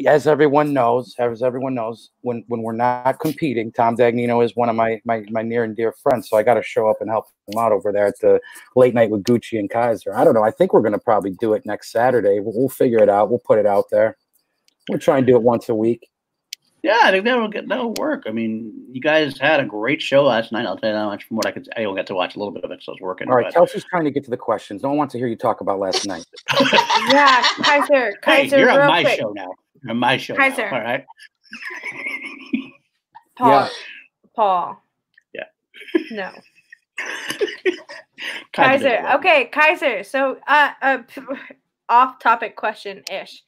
as 0.07 0.27
everyone 0.27 0.73
knows, 0.75 1.15
as 1.19 1.43
everyone 1.43 1.75
knows, 1.75 2.11
when 2.21 2.45
when 2.49 2.63
we're 2.63 2.73
not 2.73 3.19
competing, 3.19 3.73
Tom 3.73 3.97
Dagnino 3.97 4.45
is 4.45 4.55
one 4.55 4.69
of 4.69 4.77
my 4.77 5.01
my, 5.05 5.25
my 5.31 5.43
near 5.43 5.65
and 5.65 5.75
dear 5.75 5.93
friends. 5.93 6.29
So 6.29 6.37
I 6.37 6.43
got 6.43 6.55
to 6.55 6.63
show 6.63 6.89
up 6.89 6.99
and 7.01 7.09
help 7.09 7.27
him 7.49 7.59
out 7.59 7.73
over 7.73 7.93
there 7.93 8.07
at 8.07 8.19
the 8.21 8.41
late 8.77 8.95
night 8.95 9.11
with 9.11 9.25
Gucci 9.25 9.59
and 9.59 9.71
Kaiser. 9.71 10.15
I 10.15 10.25
don't 10.25 10.35
know. 10.35 10.45
I 10.45 10.51
think 10.51 10.73
we're 10.73 10.83
going 10.83 10.93
to 10.93 10.99
probably 10.99 11.31
do 11.41 11.55
it 11.55 11.65
next 11.65 11.93
Saturday. 11.93 12.41
We'll, 12.41 12.53
we'll 12.55 12.69
figure 12.69 13.03
it 13.03 13.09
out. 13.09 13.31
We'll 13.31 13.39
put 13.39 13.59
it 13.59 13.67
out 13.67 13.87
there. 13.91 14.19
We'll 14.89 14.99
try 14.99 15.19
and 15.19 15.27
do 15.27 15.37
it 15.37 15.43
once 15.43 15.69
a 15.69 15.75
week. 15.75 16.09
Yeah, 16.83 16.99
I 17.03 17.13
think 17.13 17.25
that'll 17.25 17.47
get 17.47 17.69
that'll 17.69 17.95
work. 17.95 18.25
I 18.27 18.33
mean, 18.33 18.73
you 18.91 19.01
guys 19.01 19.39
had 19.39 19.61
a 19.61 19.65
great 19.65 20.03
show 20.03 20.25
last 20.25 20.51
night. 20.51 20.67
I'll 20.67 20.77
tell 20.77 20.91
you 20.91 20.97
that 20.97 21.05
much. 21.05 21.25
From 21.25 21.37
what 21.37 21.47
I 21.47 21.53
could, 21.53 21.69
I 21.77 21.85
only 21.85 22.01
got 22.01 22.09
to 22.09 22.15
watch 22.15 22.35
a 22.35 22.41
little 22.41 22.53
bit 22.53 22.65
of 22.65 22.73
it, 22.73 22.83
so 22.83 22.91
I 22.91 22.95
was 22.95 23.01
working. 23.01 23.29
All 23.29 23.37
right, 23.37 23.47
but... 23.47 23.55
Kelsey's 23.55 23.85
trying 23.85 24.03
to 24.05 24.11
get 24.11 24.25
to 24.25 24.31
the 24.31 24.37
questions. 24.37 24.83
No 24.83 24.89
one 24.89 24.99
wants 24.99 25.13
to 25.13 25.19
hear 25.19 25.29
you 25.29 25.37
talk 25.37 25.61
about 25.61 25.79
last 25.79 26.07
night. 26.09 26.27
yeah, 27.11 27.47
Kaiser. 27.63 28.19
Kaiser, 28.23 28.57
hey, 28.57 28.63
you're 28.63 28.71
on 28.71 28.89
my 28.89 29.03
quick. 29.05 29.21
show 29.21 29.31
now. 29.31 29.49
On 29.89 29.97
my 29.97 30.17
show. 30.17 30.35
Kaiser. 30.35 30.69
Now. 30.71 30.77
All 30.77 30.83
right. 30.83 31.05
Paul. 33.39 33.51
Yeah. 33.51 33.69
Paul. 34.35 34.83
Yeah. 35.33 35.45
No. 36.11 36.33
Kaiser. 38.53 39.07
Okay, 39.15 39.45
Kaiser. 39.53 40.03
So, 40.03 40.39
uh, 40.49 40.73
uh 40.83 40.99
off 41.89 42.19
topic 42.19 42.57
question 42.57 43.03
ish. 43.11 43.43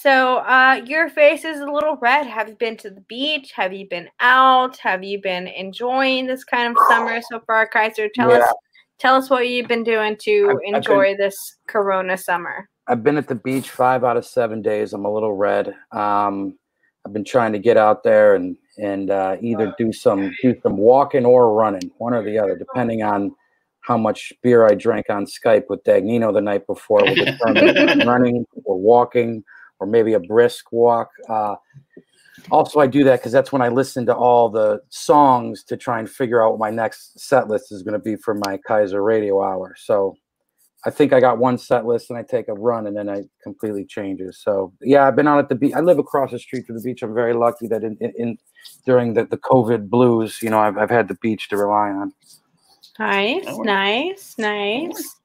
So, 0.00 0.38
uh, 0.38 0.82
your 0.86 1.10
face 1.10 1.44
is 1.44 1.60
a 1.60 1.66
little 1.66 1.96
red. 2.00 2.26
Have 2.26 2.48
you 2.48 2.54
been 2.54 2.76
to 2.78 2.90
the 2.90 3.02
beach? 3.02 3.52
Have 3.52 3.72
you 3.72 3.86
been 3.88 4.08
out? 4.20 4.76
Have 4.78 5.04
you 5.04 5.20
been 5.20 5.46
enjoying 5.46 6.26
this 6.26 6.44
kind 6.44 6.70
of 6.70 6.82
summer 6.88 7.20
so 7.30 7.40
far, 7.46 7.68
Kaiser? 7.68 8.08
Tell 8.14 8.30
yeah. 8.30 8.38
us, 8.38 8.54
tell 8.98 9.14
us 9.16 9.28
what 9.28 9.48
you've 9.48 9.68
been 9.68 9.84
doing 9.84 10.16
to 10.22 10.50
I've, 10.50 10.74
enjoy 10.74 11.10
I've 11.10 11.18
been, 11.18 11.26
this 11.26 11.56
Corona 11.68 12.16
summer. 12.16 12.68
I've 12.88 13.02
been 13.02 13.18
at 13.18 13.28
the 13.28 13.34
beach 13.34 13.70
five 13.70 14.02
out 14.02 14.16
of 14.16 14.24
seven 14.24 14.62
days. 14.62 14.92
I'm 14.92 15.04
a 15.04 15.12
little 15.12 15.34
red. 15.34 15.74
Um, 15.92 16.58
I've 17.04 17.12
been 17.12 17.24
trying 17.24 17.52
to 17.52 17.58
get 17.58 17.76
out 17.76 18.02
there 18.02 18.34
and 18.34 18.56
and 18.78 19.10
uh, 19.10 19.36
either 19.42 19.74
do 19.76 19.92
some 19.92 20.32
do 20.40 20.54
some 20.62 20.78
walking 20.78 21.26
or 21.26 21.52
running, 21.52 21.90
one 21.98 22.14
or 22.14 22.24
the 22.24 22.38
other, 22.38 22.56
depending 22.56 23.02
on 23.02 23.34
how 23.80 23.98
much 23.98 24.32
beer 24.42 24.66
I 24.66 24.74
drank 24.74 25.10
on 25.10 25.26
Skype 25.26 25.64
with 25.68 25.84
Dagnino 25.84 26.32
the 26.32 26.40
night 26.40 26.66
before. 26.66 27.00
Running 28.06 28.46
or 28.64 28.78
walking 28.78 29.44
or 29.82 29.86
maybe 29.86 30.12
a 30.12 30.20
brisk 30.20 30.70
walk. 30.70 31.10
Uh, 31.28 31.56
also, 32.50 32.80
I 32.80 32.86
do 32.86 33.04
that 33.04 33.20
because 33.20 33.32
that's 33.32 33.52
when 33.52 33.62
I 33.62 33.68
listen 33.68 34.06
to 34.06 34.14
all 34.14 34.48
the 34.48 34.80
songs 34.88 35.64
to 35.64 35.76
try 35.76 35.98
and 35.98 36.08
figure 36.08 36.42
out 36.42 36.52
what 36.52 36.60
my 36.60 36.70
next 36.70 37.18
set 37.18 37.48
list 37.48 37.72
is 37.72 37.82
going 37.82 37.92
to 37.92 37.98
be 37.98 38.16
for 38.16 38.34
my 38.34 38.58
Kaiser 38.66 39.02
Radio 39.02 39.42
Hour. 39.42 39.74
So 39.76 40.16
I 40.84 40.90
think 40.90 41.12
I 41.12 41.20
got 41.20 41.38
one 41.38 41.58
set 41.58 41.84
list 41.84 42.10
and 42.10 42.18
I 42.18 42.22
take 42.22 42.48
a 42.48 42.54
run 42.54 42.86
and 42.86 42.96
then 42.96 43.08
I 43.08 43.24
completely 43.42 43.84
changes. 43.84 44.38
So 44.38 44.72
yeah, 44.80 45.06
I've 45.06 45.16
been 45.16 45.28
out 45.28 45.38
at 45.38 45.48
the 45.48 45.54
beach. 45.54 45.74
I 45.74 45.80
live 45.80 45.98
across 45.98 46.30
the 46.30 46.38
street 46.38 46.66
from 46.66 46.76
the 46.76 46.82
beach. 46.82 47.02
I'm 47.02 47.14
very 47.14 47.34
lucky 47.34 47.66
that 47.68 47.84
in, 47.84 47.96
in, 48.00 48.12
in 48.16 48.38
during 48.86 49.14
the, 49.14 49.24
the 49.24 49.38
COVID 49.38 49.88
blues, 49.90 50.40
you 50.42 50.50
know, 50.50 50.58
I've, 50.58 50.78
I've 50.78 50.90
had 50.90 51.08
the 51.08 51.16
beach 51.16 51.48
to 51.50 51.56
rely 51.56 51.90
on. 51.90 52.12
Nice, 52.98 53.46
nice, 53.58 54.34
nice. 54.38 55.16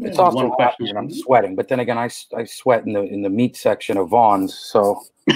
It's 0.00 0.18
also 0.18 0.36
one 0.36 0.50
question. 0.50 0.96
I'm 0.96 1.10
sweating, 1.10 1.54
but 1.56 1.68
then 1.68 1.80
again, 1.80 1.98
I, 1.98 2.08
I 2.36 2.44
sweat 2.44 2.86
in 2.86 2.92
the 2.92 3.02
in 3.02 3.22
the 3.22 3.30
meat 3.30 3.56
section 3.56 3.96
of 3.96 4.08
Vons. 4.10 4.54
So 4.56 5.02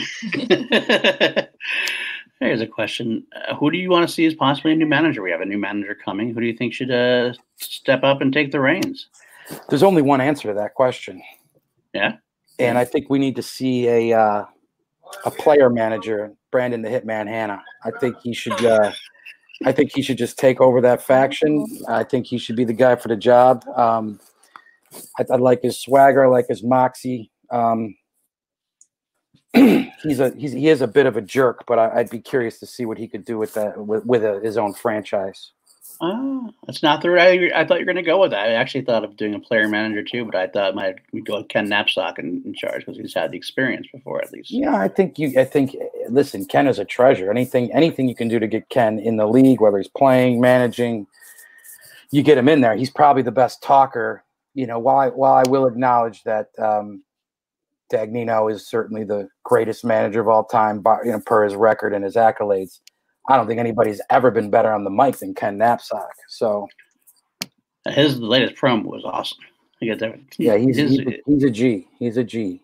here's 2.41 2.61
a 2.61 2.67
question: 2.67 3.27
uh, 3.35 3.55
Who 3.57 3.71
do 3.71 3.79
you 3.79 3.91
want 3.91 4.09
to 4.09 4.13
see 4.13 4.27
as 4.27 4.35
possibly 4.35 4.73
a 4.73 4.77
new 4.77 4.87
manager? 4.87 5.23
We 5.23 5.31
have 5.31 5.41
a 5.41 5.47
new 5.47 5.59
manager 5.59 5.97
coming. 6.03 6.33
Who 6.33 6.41
do 6.41 6.47
you 6.47 6.57
think 6.57 6.73
should 6.73 6.91
uh, 6.91 7.35
step 7.57 8.05
up 8.05 8.21
and 8.21 8.33
take 8.33 8.53
the 8.53 8.61
reins? 8.61 9.09
There's 9.69 9.83
only 9.83 10.03
one 10.03 10.21
answer 10.21 10.49
to 10.49 10.55
that 10.55 10.75
question. 10.75 11.23
Yeah, 11.93 12.17
and 12.59 12.79
I 12.79 12.85
think 12.85 13.11
we 13.11 13.19
need 13.19 13.37
to 13.37 13.43
see 13.43 13.89
a 13.89 14.19
uh, 14.19 14.45
a 15.25 15.31
player 15.31 15.71
manager, 15.71 16.33
Brandon 16.51 16.83
the 16.83 16.89
Hitman 16.89 17.27
Hanna. 17.27 17.63
I 17.85 17.91
think 18.01 18.17
he 18.23 18.33
should. 18.33 18.65
Uh, 18.65 18.93
I 19.65 19.73
think 19.73 19.91
he 19.93 20.03
should 20.03 20.19
just 20.19 20.39
take 20.39 20.61
over 20.61 20.81
that 20.83 21.03
faction. 21.03 21.67
I 21.89 22.05
think 22.05 22.27
he 22.27 22.39
should 22.39 22.55
be 22.55 22.65
the 22.65 22.73
guy 22.73 22.95
for 22.95 23.09
the 23.09 23.17
job. 23.17 23.65
Um, 23.77 24.21
I, 25.19 25.25
I 25.31 25.37
like 25.37 25.63
his 25.63 25.81
swagger. 25.81 26.25
I 26.25 26.29
like 26.29 26.47
his 26.49 26.63
moxie. 26.63 27.31
Um, 27.51 27.97
he's 29.55 30.21
a 30.21 30.35
he's, 30.37 30.53
he 30.53 30.69
is 30.69 30.83
a 30.83 30.87
bit 30.87 31.07
of 31.07 31.17
a 31.17 31.23
jerk, 31.23 31.65
but 31.67 31.79
I, 31.79 31.97
would 31.97 32.11
be 32.11 32.21
curious 32.21 32.59
to 32.61 32.67
see 32.67 32.85
what 32.85 32.99
he 32.99 33.09
could 33.09 33.25
do 33.25 33.39
with 33.39 33.55
that 33.55 33.79
with, 33.79 34.05
with 34.05 34.25
a, 34.25 34.41
his 34.41 34.57
own 34.57 34.75
franchise. 34.75 35.53
Oh, 36.01 36.51
that's 36.67 36.83
not 36.83 37.03
the 37.03 37.11
right. 37.11 37.53
I 37.53 37.65
thought 37.65 37.81
you 37.81 37.87
were 37.87 37.93
going 37.93 37.97
to 37.97 38.09
go 38.09 38.21
with 38.21 38.31
that. 38.31 38.51
I 38.51 38.53
actually 38.53 38.85
thought 38.85 39.03
of 39.03 39.17
doing 39.17 39.35
a 39.35 39.41
player 39.41 39.67
manager 39.67 40.03
too, 40.03 40.25
but 40.25 40.37
I 40.37 40.47
thought 40.47 40.75
might 40.75 40.97
we 41.13 41.23
go 41.23 41.39
with 41.39 41.49
Ken 41.49 41.67
Napzok 41.67 42.19
in, 42.19 42.43
in 42.45 42.55
charge 42.55 42.85
because 42.87 42.99
he's 42.99 43.15
had 43.15 43.33
the 43.33 43.37
experience 43.37 43.89
before 43.93 44.23
at 44.23 44.31
least. 44.31 44.51
Yeah, 44.51 44.77
I 44.77 44.87
think 44.87 45.19
you. 45.19 45.39
I 45.41 45.45
think 45.45 45.75
listen, 46.09 46.45
Ken 46.45 46.69
is 46.69 46.79
a 46.79 46.85
treasure. 46.85 47.31
Anything 47.31 47.73
anything 47.73 48.09
you 48.09 48.15
can 48.15 48.29
do 48.29 48.39
to 48.39 48.47
get 48.47 48.69
Ken 48.69 48.99
in 48.99 49.17
the 49.17 49.27
league, 49.27 49.61
whether 49.61 49.79
he's 49.79 49.89
playing, 49.89 50.41
managing, 50.41 51.07
you 52.11 52.23
get 52.23 52.39
him 52.39 52.49
in 52.49 52.61
there. 52.61 52.77
He's 52.77 52.91
probably 52.91 53.23
the 53.23 53.33
best 53.33 53.63
talker 53.63 54.23
you 54.59 54.67
know, 54.67 54.81
while 54.81 54.99
I, 54.99 55.09
while 55.11 55.35
I 55.35 55.45
will 55.49 55.69
acknowledge 55.69 56.25
that 56.25 56.49
um, 56.59 57.05
Dagnino 57.93 58.51
is 58.51 58.67
certainly 58.67 59.05
the 59.05 59.29
greatest 59.45 59.85
manager 59.85 60.21
of 60.21 60.27
all 60.27 60.45
time, 60.45 60.81
by, 60.81 60.99
you 61.05 61.13
know, 61.13 61.21
per 61.21 61.45
his 61.45 61.55
record 61.55 61.95
and 61.95 62.05
his 62.05 62.17
accolades, 62.17 62.81
I 63.29 63.37
don't 63.37 63.47
think 63.47 63.61
anybody's 63.61 64.01
ever 64.11 64.33
been 64.33 64.51
better 64.51 64.73
on 64.73 64.83
the 64.83 64.91
mic 64.91 65.19
than 65.19 65.33
Ken 65.33 65.57
Napzok. 65.59 66.09
So 66.29 66.67
his 67.87 68.19
latest 68.19 68.61
promo 68.61 68.87
was 68.87 69.05
awesome. 69.05 69.39
That. 69.81 70.19
Yeah, 70.39 70.57
he's, 70.57 70.77
his, 70.77 70.91
he's, 70.91 71.07
a, 71.07 71.21
he's 71.25 71.45
a 71.45 71.51
G. 71.51 71.87
He's 72.01 72.17
a 72.17 72.25
G. 72.25 72.61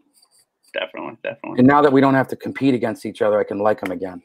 Definitely, 0.73 1.17
definitely. 1.23 1.61
And 1.61 1.69
now 1.69 1.81
that 1.81 1.93
we 1.93 2.01
don't 2.01 2.15
have 2.15 2.27
to 2.27 2.37
compete 2.37 2.75
against 2.75 3.07
each 3.07 3.23
other, 3.23 3.39
I 3.39 3.45
can 3.45 3.61
like 3.61 3.81
him 3.81 3.93
again. 3.93 4.21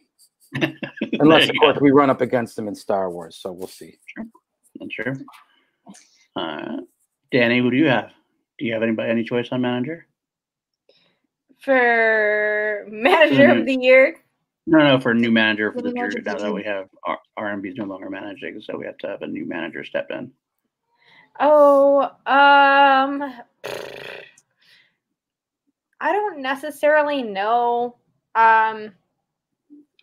Unless, 1.20 1.50
of 1.50 1.56
course, 1.60 1.78
go. 1.78 1.84
we 1.84 1.92
run 1.92 2.10
up 2.10 2.22
against 2.22 2.58
him 2.58 2.68
in 2.68 2.74
Star 2.74 3.12
Wars. 3.12 3.38
So 3.40 3.52
we'll 3.52 3.68
see. 3.68 3.96
Sure. 4.08 4.26
That's 4.80 4.96
true. 4.96 5.14
Uh, 6.36 6.78
Danny, 7.32 7.60
who 7.60 7.70
do 7.70 7.78
you 7.78 7.88
have? 7.88 8.12
Do 8.58 8.66
you 8.66 8.74
have 8.74 8.84
anybody 8.84 9.10
any 9.10 9.24
choice 9.24 9.50
on 9.52 9.62
manager? 9.62 10.08
For 11.60 12.86
manager 12.90 13.48
mm-hmm. 13.48 13.60
of 13.60 13.66
the 13.66 13.76
year? 13.76 14.18
No, 14.66 14.80
no, 14.80 15.00
for 15.00 15.12
a 15.12 15.16
new 15.16 15.32
manager 15.32 15.72
for 15.72 15.82
the 15.82 15.92
year. 15.94 16.12
Now 16.24 16.38
that 16.38 16.54
we 16.54 16.64
have 16.64 16.90
RMB 17.38 17.68
is 17.68 17.76
no 17.76 17.86
longer 17.86 18.10
managing, 18.10 18.62
so 18.62 18.78
we 18.78 18.86
have 18.86 18.98
to 19.00 19.08
have 19.08 19.22
a 19.22 19.28
new 19.28 19.46
manager 19.46 19.84
step 19.84 20.12
in. 20.12 20.32
Oh, 21.40 22.02
um, 22.26 23.34
I 26.02 26.12
don't 26.12 26.42
necessarily 26.42 27.24
know. 27.24 27.96
Um, 28.36 28.92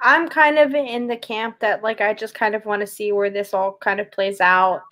I'm 0.01 0.29
kind 0.29 0.59
of 0.59 0.75
in 0.75 1.07
the 1.07 1.17
camp 1.17 1.61
that 1.61 1.83
like 1.83 2.01
I 2.01 2.13
just 2.13 2.35
kind 2.35 2.55
of 2.55 2.65
want 2.65 2.81
to 2.81 2.87
see 2.87 3.13
where 3.13 3.31
this 3.31 3.55
all 3.55 3.79
kind 3.81 4.01
of 4.01 4.11
plays 4.11 4.41
out. 4.41 4.83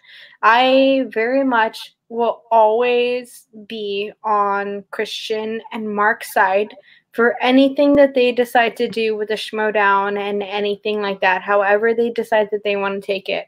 I 0.42 1.06
very 1.08 1.44
much 1.44 1.94
will 2.14 2.42
always 2.50 3.48
be 3.66 4.12
on 4.22 4.84
Christian 4.90 5.60
and 5.72 5.94
Mark's 5.94 6.32
side 6.32 6.74
for 7.12 7.36
anything 7.42 7.92
that 7.94 8.14
they 8.14 8.32
decide 8.32 8.76
to 8.76 8.88
do 8.88 9.16
with 9.16 9.28
the 9.28 9.34
Schmoedown 9.34 10.18
and 10.18 10.42
anything 10.42 11.02
like 11.02 11.20
that, 11.20 11.42
however 11.42 11.94
they 11.94 12.10
decide 12.10 12.48
that 12.50 12.64
they 12.64 12.76
want 12.76 13.00
to 13.00 13.06
take 13.06 13.28
it. 13.28 13.46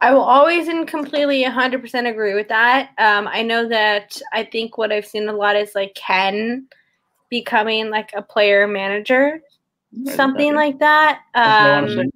I 0.00 0.12
will 0.12 0.22
always 0.22 0.68
and 0.68 0.86
completely 0.86 1.44
100% 1.44 2.10
agree 2.10 2.34
with 2.34 2.48
that. 2.48 2.90
Um, 2.98 3.28
I 3.28 3.42
know 3.42 3.68
that 3.68 4.20
I 4.32 4.44
think 4.44 4.76
what 4.76 4.92
I've 4.92 5.06
seen 5.06 5.28
a 5.28 5.32
lot 5.32 5.56
is 5.56 5.74
like 5.74 5.94
Ken 5.94 6.66
becoming 7.28 7.90
like 7.90 8.10
a 8.14 8.22
player 8.22 8.66
manager, 8.66 9.42
something 10.06 10.54
like 10.54 10.78
that. 10.80 11.20
Um, 11.34 12.10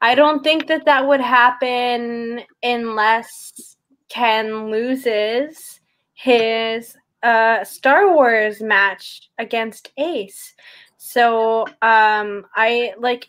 I 0.00 0.14
don't 0.14 0.42
think 0.42 0.66
that 0.66 0.84
that 0.84 1.06
would 1.06 1.20
happen 1.20 2.42
unless 2.62 3.73
Ken 4.14 4.70
loses 4.70 5.80
his 6.14 6.96
uh, 7.24 7.64
Star 7.64 8.14
Wars 8.14 8.62
match 8.62 9.28
against 9.38 9.90
Ace. 9.96 10.54
So 10.98 11.66
um, 11.82 12.46
I 12.54 12.94
like 12.98 13.26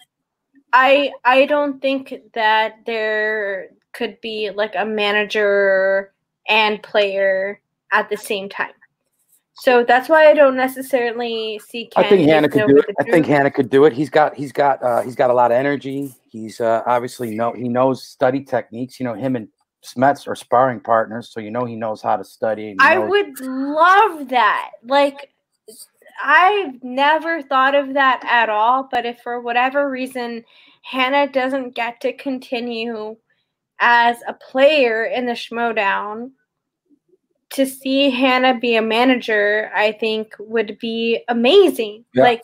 I 0.74 1.12
I 1.24 1.48
don't 1.48 1.82
think 1.82 2.14
that 2.34 2.76
there 2.86 3.70
could 3.94 4.22
be 4.22 4.52
like 4.52 4.74
a 4.78 4.86
manager 4.86 6.14
and 6.48 6.84
player 6.84 7.62
at 7.92 8.10
the 8.10 8.18
same 8.18 8.48
time. 8.48 8.74
So 9.54 9.84
that's 9.84 10.08
why 10.08 10.30
I 10.30 10.36
don't 10.36 10.56
necessarily 10.56 11.60
see. 11.68 11.88
Ken 11.88 12.06
I 12.06 12.10
think 12.10 12.30
Hanna 12.30 12.50
could 12.50 12.68
do 12.68 12.78
it. 12.78 12.96
I 13.00 13.04
think 13.04 13.26
Hanna 13.26 13.50
could 13.50 13.72
do 13.72 13.86
it. 13.86 13.94
He's 13.94 14.12
got 14.12 14.36
he's 14.36 14.52
got 14.52 14.84
uh, 14.84 15.02
he's 15.02 15.16
got 15.16 15.32
a 15.32 15.34
lot 15.34 15.52
of 15.52 15.58
energy. 15.58 16.14
He's 16.30 16.62
uh, 16.62 16.84
obviously 16.86 17.36
know 17.36 17.54
he 17.54 17.70
knows 17.70 18.04
study 18.04 18.44
techniques. 18.44 19.00
You 19.00 19.06
know 19.06 19.16
him 19.16 19.36
and 19.36 19.48
Smets 19.86 20.28
are 20.28 20.36
sparring 20.36 20.80
partners, 20.80 21.30
so 21.30 21.40
you 21.40 21.52
know 21.52 21.66
he 21.66 21.76
knows 21.76 22.02
how 22.02 22.18
to 22.18 22.24
study. 22.24 22.76
I 22.80 22.98
would 22.98 23.40
love 23.40 24.30
that. 24.30 24.72
Like, 24.84 25.32
I've 26.24 26.84
never 26.84 27.42
thought 27.44 27.76
of 27.76 27.94
that 27.94 28.22
at 28.26 28.50
all. 28.50 28.90
But 28.92 29.06
if 29.06 29.20
for 29.22 29.42
whatever 29.42 29.90
reason 29.90 30.44
Hanna 30.82 31.32
doesn't 31.32 31.76
get 31.76 32.02
to 32.02 32.14
continue 32.14 33.16
as 33.80 34.18
a 34.28 34.34
player 34.34 35.06
in 35.06 35.26
the 35.26 35.34
Schmoedown, 35.34 36.32
to 37.52 37.66
see 37.66 38.10
Hanna 38.10 38.58
be 38.60 38.76
a 38.76 38.82
manager, 38.82 39.72
I 39.76 39.92
think 39.92 40.36
would 40.40 40.80
be 40.80 41.24
amazing. 41.28 42.06
Yeah. 42.14 42.24
Like, 42.24 42.44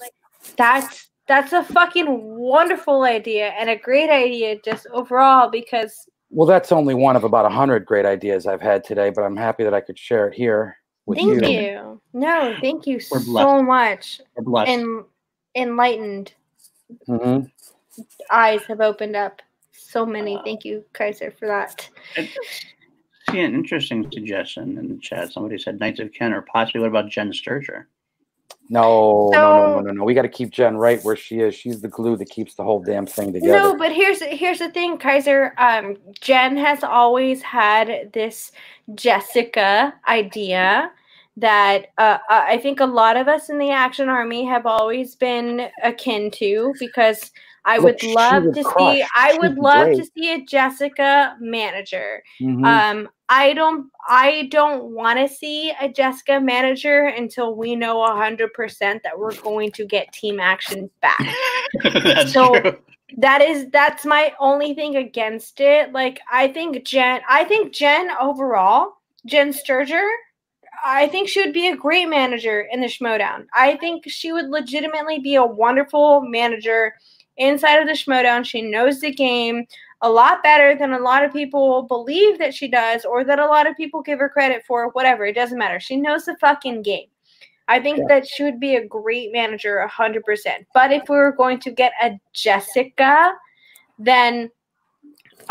that's 0.57 1.09
that's 1.27 1.53
a 1.53 1.63
fucking 1.63 2.07
wonderful 2.37 3.03
idea 3.03 3.53
and 3.57 3.69
a 3.69 3.75
great 3.75 4.09
idea 4.09 4.57
just 4.65 4.85
overall 4.91 5.49
because 5.49 6.07
well, 6.31 6.47
that's 6.47 6.71
only 6.71 6.93
one 6.93 7.15
of 7.15 7.23
about 7.23 7.45
a 7.45 7.49
hundred 7.49 7.85
great 7.85 8.05
ideas 8.05 8.47
I've 8.47 8.61
had 8.61 8.83
today, 8.83 9.09
but 9.09 9.21
I'm 9.21 9.35
happy 9.35 9.63
that 9.63 9.73
I 9.73 9.81
could 9.81 9.99
share 9.99 10.27
it 10.27 10.33
here 10.33 10.77
with 11.05 11.17
thank 11.17 11.33
you. 11.33 11.39
Thank 11.39 11.61
you. 11.61 12.01
No, 12.13 12.55
thank 12.61 12.87
you 12.87 12.99
so 12.99 13.61
much. 13.61 14.21
Blessed 14.37 14.69
And 14.69 15.03
enlightened 15.55 16.33
mm-hmm. 17.07 17.45
eyes 18.31 18.63
have 18.63 18.79
opened 18.79 19.15
up. 19.15 19.41
So 19.73 20.05
many. 20.05 20.39
Thank 20.45 20.63
you, 20.63 20.85
Kaiser, 20.93 21.31
for 21.31 21.47
that. 21.47 21.89
See 22.15 23.39
an 23.39 23.53
interesting 23.53 24.09
suggestion 24.11 24.77
in 24.77 24.87
the 24.87 24.97
chat. 25.01 25.33
Somebody 25.33 25.57
said 25.57 25.79
Knights 25.79 25.99
of 25.99 26.13
Ken 26.13 26.31
or 26.31 26.43
possibly 26.43 26.79
what 26.79 26.87
about 26.87 27.09
Jen 27.09 27.31
Sturger? 27.31 27.85
No, 28.69 29.29
so, 29.33 29.39
no, 29.39 29.57
no, 29.57 29.75
no, 29.75 29.79
no, 29.81 29.91
no. 29.91 30.03
We 30.05 30.13
got 30.13 30.21
to 30.21 30.29
keep 30.29 30.49
Jen 30.49 30.77
right 30.77 31.03
where 31.03 31.17
she 31.17 31.39
is. 31.39 31.53
She's 31.53 31.81
the 31.81 31.89
glue 31.89 32.15
that 32.17 32.29
keeps 32.29 32.55
the 32.55 32.63
whole 32.63 32.81
damn 32.81 33.05
thing 33.05 33.33
together. 33.33 33.51
No, 33.51 33.75
but 33.75 33.91
here's 33.91 34.21
here's 34.21 34.59
the 34.59 34.69
thing, 34.69 34.97
Kaiser. 34.97 35.53
Um, 35.57 35.97
Jen 36.21 36.55
has 36.55 36.83
always 36.83 37.41
had 37.41 38.11
this 38.13 38.53
Jessica 38.95 39.93
idea 40.07 40.91
that 41.37 41.87
uh, 41.97 42.19
I 42.29 42.57
think 42.59 42.79
a 42.79 42.85
lot 42.85 43.17
of 43.17 43.27
us 43.27 43.49
in 43.49 43.57
the 43.57 43.71
Action 43.71 44.09
Army 44.09 44.45
have 44.45 44.65
always 44.65 45.15
been 45.15 45.69
akin 45.83 46.31
to 46.31 46.73
because 46.79 47.31
I 47.65 47.77
Look, 47.77 48.01
would 48.01 48.03
love 48.03 48.43
to 48.55 48.63
crush. 48.63 48.95
see. 48.97 49.05
I 49.15 49.37
would 49.39 49.57
love 49.57 49.87
great. 49.87 49.97
to 49.97 50.05
see 50.15 50.33
a 50.33 50.41
Jessica 50.45 51.35
manager. 51.39 52.23
Mm-hmm. 52.41 52.65
Um, 52.65 53.09
I 53.29 53.53
don't. 53.53 53.89
I 54.09 54.47
don't 54.51 54.85
want 54.95 55.19
to 55.19 55.33
see 55.33 55.71
a 55.79 55.87
Jessica 55.87 56.39
manager 56.39 57.05
until 57.05 57.55
we 57.55 57.75
know 57.75 58.03
hundred 58.05 58.53
percent 58.53 59.03
that 59.03 59.17
we're 59.17 59.35
going 59.35 59.71
to 59.73 59.85
get 59.85 60.11
Team 60.11 60.39
Action 60.39 60.89
back. 61.01 61.23
so 62.27 62.59
true. 62.59 62.77
that 63.17 63.41
is 63.41 63.67
that's 63.71 64.05
my 64.05 64.33
only 64.39 64.73
thing 64.73 64.95
against 64.95 65.59
it. 65.61 65.91
Like 65.93 66.19
I 66.31 66.47
think 66.47 66.83
Jen. 66.83 67.21
I 67.29 67.43
think 67.43 67.73
Jen 67.73 68.09
overall, 68.19 68.93
Jen 69.25 69.53
Sturger. 69.53 70.07
I 70.83 71.07
think 71.09 71.29
she 71.29 71.41
would 71.41 71.53
be 71.53 71.67
a 71.67 71.75
great 71.75 72.07
manager 72.07 72.61
in 72.71 72.81
the 72.81 72.87
Schmoedown. 72.87 73.45
I 73.53 73.77
think 73.77 74.05
she 74.07 74.31
would 74.33 74.49
legitimately 74.49 75.19
be 75.19 75.35
a 75.35 75.45
wonderful 75.45 76.21
manager 76.21 76.95
inside 77.37 77.77
of 77.77 77.87
the 77.87 77.93
Schmoedown. 77.93 78.45
She 78.45 78.61
knows 78.61 78.99
the 78.99 79.11
game 79.11 79.65
a 80.01 80.09
lot 80.09 80.41
better 80.41 80.75
than 80.75 80.93
a 80.93 80.99
lot 80.99 81.23
of 81.23 81.31
people 81.31 81.83
believe 81.83 82.39
that 82.39 82.53
she 82.53 82.67
does, 82.67 83.05
or 83.05 83.23
that 83.23 83.39
a 83.39 83.45
lot 83.45 83.69
of 83.69 83.77
people 83.77 84.01
give 84.01 84.19
her 84.19 84.29
credit 84.29 84.63
for. 84.65 84.89
Whatever, 84.89 85.25
it 85.25 85.35
doesn't 85.35 85.57
matter. 85.57 85.79
She 85.79 85.95
knows 85.95 86.25
the 86.25 86.35
fucking 86.37 86.81
game. 86.81 87.07
I 87.67 87.79
think 87.79 87.99
yeah. 87.99 88.05
that 88.09 88.27
she 88.27 88.43
would 88.43 88.59
be 88.59 88.75
a 88.75 88.85
great 88.85 89.31
manager, 89.31 89.87
100%. 89.89 90.21
But 90.73 90.91
if 90.91 91.03
we 91.07 91.15
were 91.15 91.31
going 91.31 91.59
to 91.59 91.71
get 91.71 91.93
a 92.01 92.19
Jessica, 92.33 93.33
then 93.97 94.49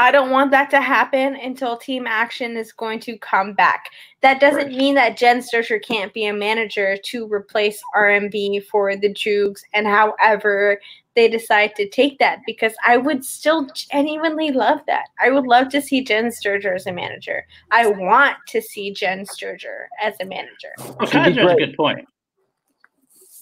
I 0.00 0.10
don't 0.10 0.30
want 0.30 0.50
that 0.52 0.70
to 0.70 0.80
happen 0.80 1.36
until 1.36 1.76
team 1.76 2.06
action 2.06 2.56
is 2.56 2.72
going 2.72 3.00
to 3.00 3.18
come 3.18 3.52
back. 3.52 3.90
That 4.22 4.40
doesn't 4.40 4.68
right. 4.68 4.76
mean 4.76 4.94
that 4.94 5.18
Jen 5.18 5.40
Sturger 5.40 5.78
can't 5.84 6.14
be 6.14 6.24
a 6.24 6.32
manager 6.32 6.96
to 6.96 7.30
replace 7.30 7.82
RMB 7.94 8.64
for 8.64 8.96
the 8.96 9.12
Joogs 9.12 9.60
and 9.74 9.86
however 9.86 10.80
they 11.16 11.28
decide 11.28 11.76
to 11.76 11.86
take 11.86 12.18
that 12.18 12.38
because 12.46 12.72
I 12.82 12.96
would 12.96 13.22
still 13.26 13.68
genuinely 13.74 14.52
love 14.52 14.80
that. 14.86 15.08
I 15.22 15.28
would 15.28 15.46
love 15.46 15.68
to 15.68 15.82
see 15.82 16.02
Jen 16.02 16.28
Sturger 16.30 16.74
as 16.74 16.86
a 16.86 16.92
manager. 16.92 17.44
I 17.70 17.86
want 17.88 18.38
to 18.48 18.62
see 18.62 18.94
Jen 18.94 19.26
Sturger 19.26 19.84
as 20.02 20.14
a 20.22 20.24
manager. 20.24 20.72
Well, 20.78 20.96
Kyler's 21.00 21.36
a 21.36 21.56
good 21.56 21.76
point. 21.76 22.08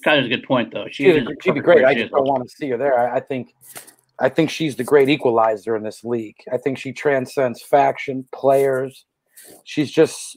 Kyler's 0.05 0.27
a 0.27 0.29
good 0.29 0.43
point, 0.45 0.73
though. 0.73 0.87
She 0.91 1.05
she'd, 1.05 1.25
she'd 1.41 1.55
be 1.55 1.61
great. 1.61 1.85
I 1.85 1.95
just 1.95 2.11
don't 2.11 2.27
want 2.27 2.43
to 2.43 2.49
see 2.49 2.69
her 2.71 2.77
there. 2.77 2.99
I, 2.99 3.19
I 3.19 3.21
think 3.21 3.55
I 4.21 4.29
think 4.29 4.51
she's 4.51 4.77
the 4.77 4.85
great 4.85 5.09
equalizer 5.09 5.77
in 5.77 5.85
this 5.85 6.03
league. 6.05 6.37
I 6.53 6.57
think 6.57 6.79
she 6.79 6.93
transcends 6.93 7.63
faction, 7.63 8.27
players. 8.33 9.05
She's 9.65 9.91
just 9.91 10.37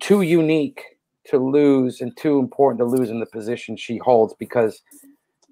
too 0.00 0.22
unique 0.22 0.82
to 1.26 1.38
lose 1.38 2.00
and 2.00 2.16
too 2.16 2.38
important 2.38 2.78
to 2.78 2.84
lose 2.84 3.10
in 3.10 3.20
the 3.20 3.26
position 3.26 3.76
she 3.76 3.98
holds 3.98 4.34
because 4.38 4.80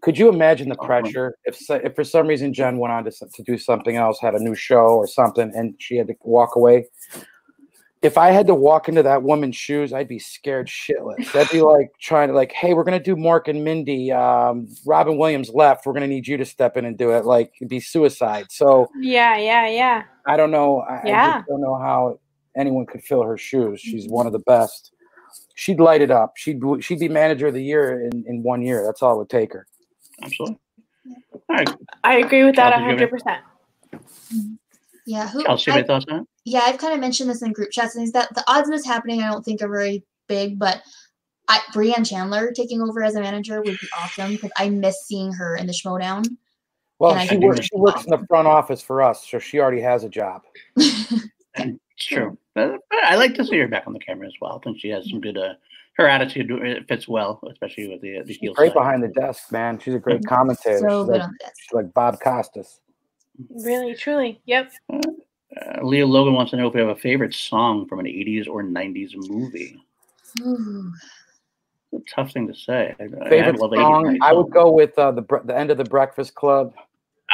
could 0.03 0.19
you 0.19 0.29
imagine 0.29 0.69
the 0.69 0.77
uh-huh. 0.77 0.87
pressure 0.87 1.37
if 1.45 1.59
if 1.71 1.95
for 1.95 2.05
some 2.05 2.27
reason 2.27 2.53
Jen 2.53 2.79
went 2.79 2.93
on 2.93 3.05
to, 3.05 3.11
to 3.11 3.43
do 3.43 3.59
something 3.59 3.97
else, 3.97 4.21
had 4.21 4.35
a 4.35 4.39
new 4.39 4.55
show 4.55 4.87
or 4.87 5.07
something, 5.07 5.51
and 5.55 5.75
she 5.79 5.97
had 5.97 6.07
to 6.07 6.15
walk 6.23 6.55
away? 6.55 6.87
If 8.07 8.17
I 8.17 8.31
had 8.31 8.47
to 8.47 8.55
walk 8.55 8.89
into 8.89 9.03
that 9.03 9.25
woman's 9.25 9.57
shoes, 9.57 9.93
I'd 9.93 10.07
be 10.07 10.21
scared 10.21 10.69
shitless. 10.69 11.33
That'd 11.33 11.51
be 11.51 11.61
like 11.61 11.91
trying 12.01 12.29
to 12.29 12.35
like, 12.35 12.53
hey, 12.53 12.73
we're 12.73 12.85
gonna 12.85 13.01
do 13.01 13.17
Mork 13.17 13.49
and 13.49 13.65
Mindy. 13.65 14.13
Um, 14.13 14.69
Robin 14.87 15.19
Williams 15.19 15.51
left. 15.51 15.85
We're 15.85 15.93
gonna 15.93 16.07
need 16.07 16.29
you 16.29 16.37
to 16.37 16.45
step 16.45 16.77
in 16.77 16.85
and 16.85 16.97
do 16.97 17.11
it. 17.11 17.25
Like 17.25 17.53
it'd 17.61 17.69
be 17.69 17.81
suicide. 17.81 18.47
So 18.51 18.89
yeah, 19.01 19.37
yeah, 19.37 19.67
yeah. 19.67 20.05
I 20.25 20.37
don't 20.37 20.53
know. 20.53 20.83
I, 20.83 21.03
yeah. 21.05 21.43
I 21.43 21.49
don't 21.49 21.61
know 21.61 21.75
how 21.75 22.21
anyone 22.57 22.87
could 22.87 23.03
fill 23.03 23.25
her 23.25 23.37
shoes. 23.37 23.81
She's 23.81 24.07
one 24.09 24.29
of 24.29 24.33
the 24.33 24.39
best. 24.39 24.93
She'd 25.57 25.81
light 25.81 26.01
it 26.01 26.13
up. 26.13 26.35
She'd 26.37 26.63
she'd 26.79 27.01
be 27.01 27.09
manager 27.09 27.49
of 27.49 27.55
the 27.55 27.65
year 27.65 28.07
in, 28.07 28.25
in 28.29 28.45
one 28.45 28.63
year. 28.63 28.85
That's 28.87 29.03
all 29.03 29.17
it 29.17 29.19
would 29.19 29.31
take 29.31 29.53
her. 29.53 29.67
Absolutely. 30.23 30.61
All 31.49 31.57
right. 31.57 31.75
I 32.05 32.19
agree 32.19 32.45
with 32.45 32.55
that 32.55 32.73
hundred 32.73 33.11
percent. 33.11 33.43
Yeah. 35.07 35.29
Who, 35.29 35.45
Kelsey, 35.45 35.71
I, 35.71 35.83
thoughts 35.85 36.05
on 36.11 36.21
it? 36.21 36.27
Yeah, 36.45 36.61
I've 36.65 36.79
kind 36.79 36.93
of 36.93 37.01
mentioned 37.01 37.31
this 37.31 37.43
in 37.43 37.53
group 37.53 37.71
chats. 37.71 37.95
And 37.95 38.03
things 38.03 38.13
that 38.13 38.35
the 38.35 38.45
odds 38.49 38.69
of 38.69 38.75
this 38.75 38.85
happening, 38.85 39.23
I 39.23 39.31
don't 39.31 39.45
think 39.45 39.63
are 39.63 39.69
very 39.69 40.05
big, 40.29 40.59
but 40.59 40.83
I, 41.49 41.61
Brianne 41.73 42.09
Chandler 42.09 42.53
taking 42.53 42.83
over 42.83 43.03
as 43.03 43.15
a 43.15 43.21
manager 43.21 43.63
would 43.63 43.79
be 43.79 43.89
awesome 43.99 44.33
because 44.33 44.51
I 44.57 44.69
miss 44.69 45.07
seeing 45.07 45.33
her 45.33 45.57
in 45.57 45.67
the 45.67 45.73
Schmoedown. 45.73 46.27
Well, 46.99 47.19
she, 47.27 47.37
works, 47.37 47.61
she 47.61 47.77
works 47.77 48.05
in 48.05 48.11
the 48.11 48.27
front 48.27 48.49
office 48.49 48.81
for 48.81 49.03
us, 49.03 49.27
so 49.29 49.39
she 49.39 49.61
already 49.61 49.83
has 49.83 50.03
a 50.05 50.09
job. 50.09 50.43
it's 50.77 51.79
true. 51.99 52.39
But, 52.55 52.81
I 53.05 53.17
like 53.17 53.35
to 53.35 53.45
see 53.45 53.59
her 53.59 53.69
back 53.69 53.87
on 53.87 53.93
the 53.93 53.99
camera 53.99 54.27
as 54.27 54.33
well. 54.41 54.57
I 54.57 54.65
think 54.65 54.81
she 54.81 54.89
has 54.89 55.09
some 55.09 55.21
good. 55.21 55.37
Uh, 55.37 55.55
her 55.99 56.09
attitude 56.09 56.51
fits 56.89 57.07
well, 57.07 57.41
especially 57.51 57.89
with 57.89 58.01
the 58.01 58.23
the 58.23 58.33
heel. 58.33 58.55
Great 58.55 58.69
side. 58.69 58.75
behind 58.75 59.03
the 59.03 59.09
desk, 59.09 59.53
man. 59.53 59.79
She's 59.79 59.95
a 59.95 59.99
great 59.99 60.25
commentator. 60.27 60.79
So 60.79 61.03
she's, 61.03 61.07
good 61.07 61.13
like, 61.13 61.23
on 61.23 61.31
the 61.31 61.45
desk. 61.45 61.55
she's 61.59 61.73
like 61.73 61.95
Bob 61.95 62.21
Costas. 62.21 62.81
Really, 63.51 63.95
truly. 63.95 64.41
Yep. 64.47 64.73
Uh, 64.93 65.01
Leah 65.83 66.07
Logan 66.07 66.35
wants 66.35 66.51
to 66.51 66.57
know 66.57 66.69
if 66.69 66.75
we 66.75 66.81
have 66.81 66.89
a 66.91 66.97
favorite 66.97 67.35
song 67.35 67.87
from 67.89 68.01
an 68.01 68.07
80s 68.07 68.49
or 68.49 68.63
90s 68.63 69.13
movie. 69.17 69.81
Ooh. 70.43 70.93
a 71.95 71.99
tough 72.09 72.33
thing 72.33 72.47
to 72.49 72.55
say. 72.55 72.95
Favorite 73.29 73.57
I 73.57 73.77
song? 73.77 74.19
I 74.23 74.33
would 74.33 74.51
go 74.51 74.71
with 74.71 74.99
uh, 74.99 75.13
the 75.13 75.23
the 75.45 75.57
end 75.57 75.71
of 75.71 75.79
the 75.79 75.85
Breakfast 75.85 76.35
Club. 76.35 76.75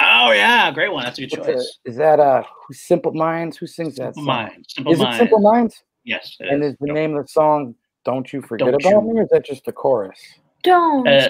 Oh 0.00 0.30
yeah, 0.32 0.70
great 0.70 0.92
one. 0.92 1.04
That's 1.04 1.18
a 1.18 1.26
good 1.26 1.38
What's 1.38 1.46
choice. 1.46 1.78
Is 1.84 1.96
that 1.96 2.20
uh 2.20 2.44
Simple 2.70 3.12
Minds? 3.12 3.56
Who 3.56 3.66
sings 3.66 3.96
that? 3.96 4.14
Simple 4.14 4.22
Minds. 4.22 4.74
Simple 4.74 4.92
is 4.92 4.98
Minds. 5.00 5.16
it 5.16 5.18
Simple 5.18 5.40
Minds? 5.40 5.82
Yes. 6.04 6.36
And 6.40 6.62
is 6.62 6.76
the 6.80 6.86
yep. 6.86 6.94
name 6.94 7.16
of 7.16 7.24
the 7.24 7.28
song 7.28 7.74
"Don't 8.04 8.32
You 8.32 8.42
Forget 8.42 8.66
Don't 8.66 8.74
About 8.74 9.04
you. 9.04 9.12
Me"? 9.14 9.20
Or 9.20 9.22
is 9.22 9.28
that 9.30 9.44
just 9.44 9.64
the 9.64 9.72
chorus? 9.72 10.18
Don't. 10.62 11.08
Uh, 11.08 11.28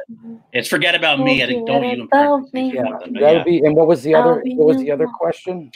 it's 0.53 0.69
forget 0.69 0.95
about 0.95 1.21
me. 1.21 1.43
I 1.43 1.47
think 1.47 1.67
don't 1.67 1.85
you 1.85 2.05
about 2.05 2.53
me. 2.53 2.75
Yeah, 2.75 2.83
that 2.83 3.21
yeah. 3.21 3.45
be. 3.45 3.59
And 3.61 3.75
what 3.75 3.87
was 3.87 4.03
the 4.03 4.15
other? 4.15 4.43
What 4.45 4.67
was 4.67 4.79
the 4.79 4.91
other 4.91 5.07
question? 5.07 5.71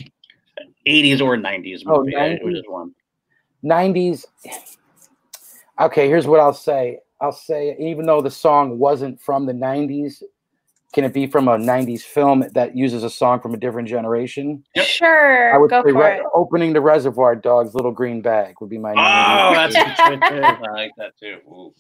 80s 0.87 1.21
or 1.21 1.37
90s 1.37 1.85
movie. 1.85 2.15
Oh, 2.15 2.19
90s. 2.19 2.63
one. 2.69 2.95
90s. 3.65 4.25
Okay, 5.81 6.09
here's 6.09 6.27
what 6.27 6.41
I'll 6.41 6.55
say. 6.55 7.01
I'll 7.21 7.33
say 7.33 7.77
even 7.79 8.07
though 8.07 8.21
the 8.21 8.31
song 8.31 8.79
wasn't 8.79 9.21
from 9.21 9.47
the 9.47 9.53
90s, 9.53 10.23
can 10.93 11.05
it 11.05 11.13
be 11.13 11.27
from 11.27 11.49
a 11.49 11.57
90s 11.57 12.03
film 12.03 12.45
that 12.55 12.77
uses 12.77 13.03
a 13.03 13.11
song 13.11 13.41
from 13.41 13.55
a 13.55 13.57
different 13.57 13.89
generation? 13.89 14.63
Yep. 14.75 14.87
Sure. 14.87 15.55
I 15.55 15.59
would 15.59 15.71
Go 15.71 15.83
say 15.83 15.93
re- 15.93 16.25
opening 16.35 16.73
the 16.73 16.81
Reservoir 16.81 17.35
Dogs 17.35 17.75
Little 17.75 17.91
Green 17.91 18.21
Bag 18.23 18.55
would 18.61 18.71
be 18.71 18.79
my 18.79 18.93
Oh, 18.93 19.55
that's 19.55 19.75
good 20.09 20.45
I 20.45 20.73
like 20.73 20.93
that 20.97 21.19
too. 21.19 21.39
Ooh 21.49 21.75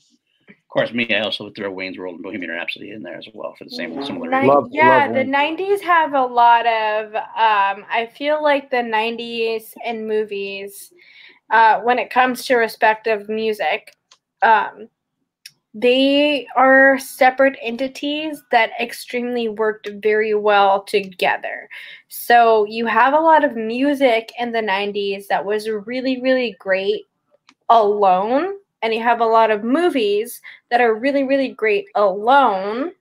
course, 0.77 0.93
me, 0.93 1.15
I 1.15 1.21
also 1.21 1.45
would 1.45 1.55
throw 1.55 1.71
Wayne's 1.71 1.97
World 1.97 2.17
and 2.17 2.23
Bohemian 2.23 2.51
Rhapsody 2.51 2.91
in 2.91 3.03
there 3.03 3.17
as 3.17 3.27
well 3.33 3.55
for 3.57 3.65
the 3.65 3.71
same 3.71 4.03
similar. 4.05 4.31
Nin- 4.31 4.47
love, 4.47 4.69
yeah, 4.71 5.07
love 5.07 5.15
the 5.15 5.25
'90s 5.25 5.81
have 5.81 6.13
a 6.13 6.23
lot 6.23 6.67
of. 6.67 7.15
Um, 7.15 7.87
I 7.91 8.11
feel 8.15 8.43
like 8.43 8.71
the 8.71 8.83
'90s 8.83 9.75
in 9.85 10.07
movies, 10.07 10.93
uh, 11.51 11.81
when 11.81 11.99
it 11.99 12.11
comes 12.11 12.45
to 12.47 12.57
respective 12.57 13.29
music, 13.29 13.95
um, 14.43 14.89
they 15.73 16.47
are 16.57 16.99
separate 16.99 17.59
entities 17.63 18.43
that 18.51 18.71
extremely 18.81 19.49
worked 19.49 19.89
very 20.03 20.35
well 20.35 20.83
together. 20.85 21.69
So 22.09 22.67
you 22.67 22.87
have 22.87 23.15
a 23.15 23.21
lot 23.21 23.45
of 23.45 23.57
music 23.57 24.33
in 24.39 24.53
the 24.53 24.63
90s 24.63 25.27
that 25.29 25.45
was 25.45 25.69
really, 25.69 26.21
really 26.21 26.57
great 26.59 27.03
alone 27.69 28.55
and 28.87 28.95
you 28.95 29.03
have 29.03 29.21
a 29.21 29.27
lot 29.27 29.51
of 29.51 29.65
movies 29.65 30.41
that 30.71 30.81
are 30.81 30.95
really, 30.95 31.25
really 31.25 31.49
great 31.49 31.87
alone. 31.97 32.93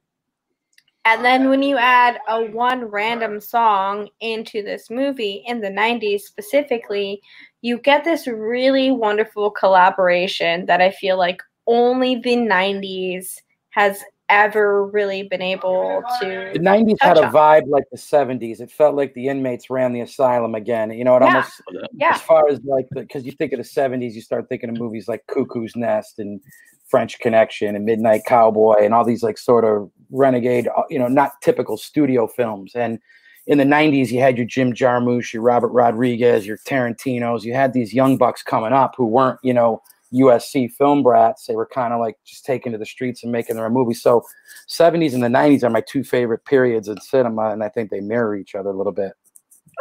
And 1.06 1.24
then 1.24 1.48
when 1.48 1.62
you 1.62 1.78
add 1.78 2.18
a 2.28 2.44
one 2.44 2.86
random 2.86 3.40
song 3.40 4.10
into 4.20 4.64
this 4.64 4.90
movie 4.90 5.44
in 5.46 5.62
the 5.62 5.70
90s 5.70 6.22
specifically, 6.22 7.22
you 7.62 7.78
get 7.78 8.04
this 8.04 8.26
really 8.26 8.90
wonderful 8.90 9.52
collaboration 9.52 10.66
that 10.66 10.82
I 10.82 10.90
feel 10.90 11.20
like 11.20 11.44
only 11.68 12.16
the 12.16 12.36
90s 12.36 13.36
has 13.70 14.04
ever 14.30 14.86
really 14.86 15.24
been 15.24 15.42
able 15.42 16.04
to. 16.20 16.52
The 16.54 16.60
90s 16.60 16.98
had 17.02 17.18
a 17.18 17.24
vibe 17.24 17.68
like 17.68 17.84
the 17.92 17.98
70s. 17.98 18.60
It 18.60 18.72
felt 18.72 18.96
like 18.96 19.14
the 19.14 19.28
inmates 19.28 19.70
ran 19.70 19.94
the 19.94 20.02
asylum 20.02 20.56
again. 20.56 20.92
You 20.92 21.04
know, 21.04 21.16
it 21.16 21.22
yeah. 21.22 21.28
almost, 21.28 21.62
yeah. 21.94 22.16
as 22.16 22.22
far 22.22 22.48
as 22.50 22.60
like, 22.64 22.88
because 22.94 23.26
you 23.26 23.32
think 23.32 23.54
of 23.54 23.58
the 23.58 23.64
70s, 23.64 24.14
you 24.14 24.22
start 24.22 24.50
thinking 24.50 24.70
of 24.70 24.78
movies 24.78 25.08
like 25.08 25.26
Cuckoo's 25.28 25.76
Nest 25.76 26.20
and 26.20 26.42
French 26.86 27.20
Connection 27.20 27.76
and 27.76 27.86
Midnight 27.86 28.22
Cowboy 28.26 28.84
and 28.84 28.94
all 28.94 29.04
these 29.04 29.24
like 29.24 29.38
sort 29.38 29.66
of 29.66 29.92
renegade, 30.10 30.68
uh, 30.76 30.84
you 30.90 31.00
know, 31.00 31.08
not 31.08 31.42
typical 31.42 31.78
studio 31.78 32.28
films. 32.28 32.74
And 32.76 33.00
in 33.48 33.58
the 33.58 33.64
90s, 33.64 34.12
you 34.12 34.20
had 34.20 34.38
your 34.38 34.46
Jim 34.46 34.74
Jarmusch, 34.74 35.34
your 35.34 35.44
Robert 35.44 35.70
Rodriguez, 35.70 36.48
your 36.48 36.58
Tarantinos. 36.58 37.44
You 37.44 37.54
had 37.54 37.74
these 37.74 37.94
young 37.94 38.18
bucks 38.18 38.42
coming 38.42 38.74
up 38.74 38.96
who 38.98 39.06
weren't, 39.06 39.40
you 39.44 39.54
know, 39.54 39.82
USC 40.14 40.72
film 40.72 41.04
brats. 41.04 41.46
They 41.46 41.56
were 41.56 41.66
kind 41.66 41.94
of 41.94 42.00
like 42.00 42.18
just 42.26 42.46
taking 42.46 42.72
to 42.72 42.78
the 42.78 42.86
streets 42.86 43.24
and 43.24 43.32
making 43.32 43.56
their 43.56 43.70
movie. 43.70 43.94
So, 43.94 44.24
70s 44.70 45.14
and 45.14 45.24
the 45.24 45.28
90s 45.28 45.64
are 45.64 45.70
my 45.70 45.82
two 45.82 46.04
favorite 46.04 46.46
periods 46.46 46.88
in 46.88 47.00
cinema, 47.02 47.52
and 47.52 47.64
I 47.64 47.70
think 47.70 47.90
they 47.90 48.02
mirror 48.02 48.36
each 48.36 48.56
other 48.56 48.70
a 48.70 48.78
little 48.78 48.94
bit. 48.94 49.14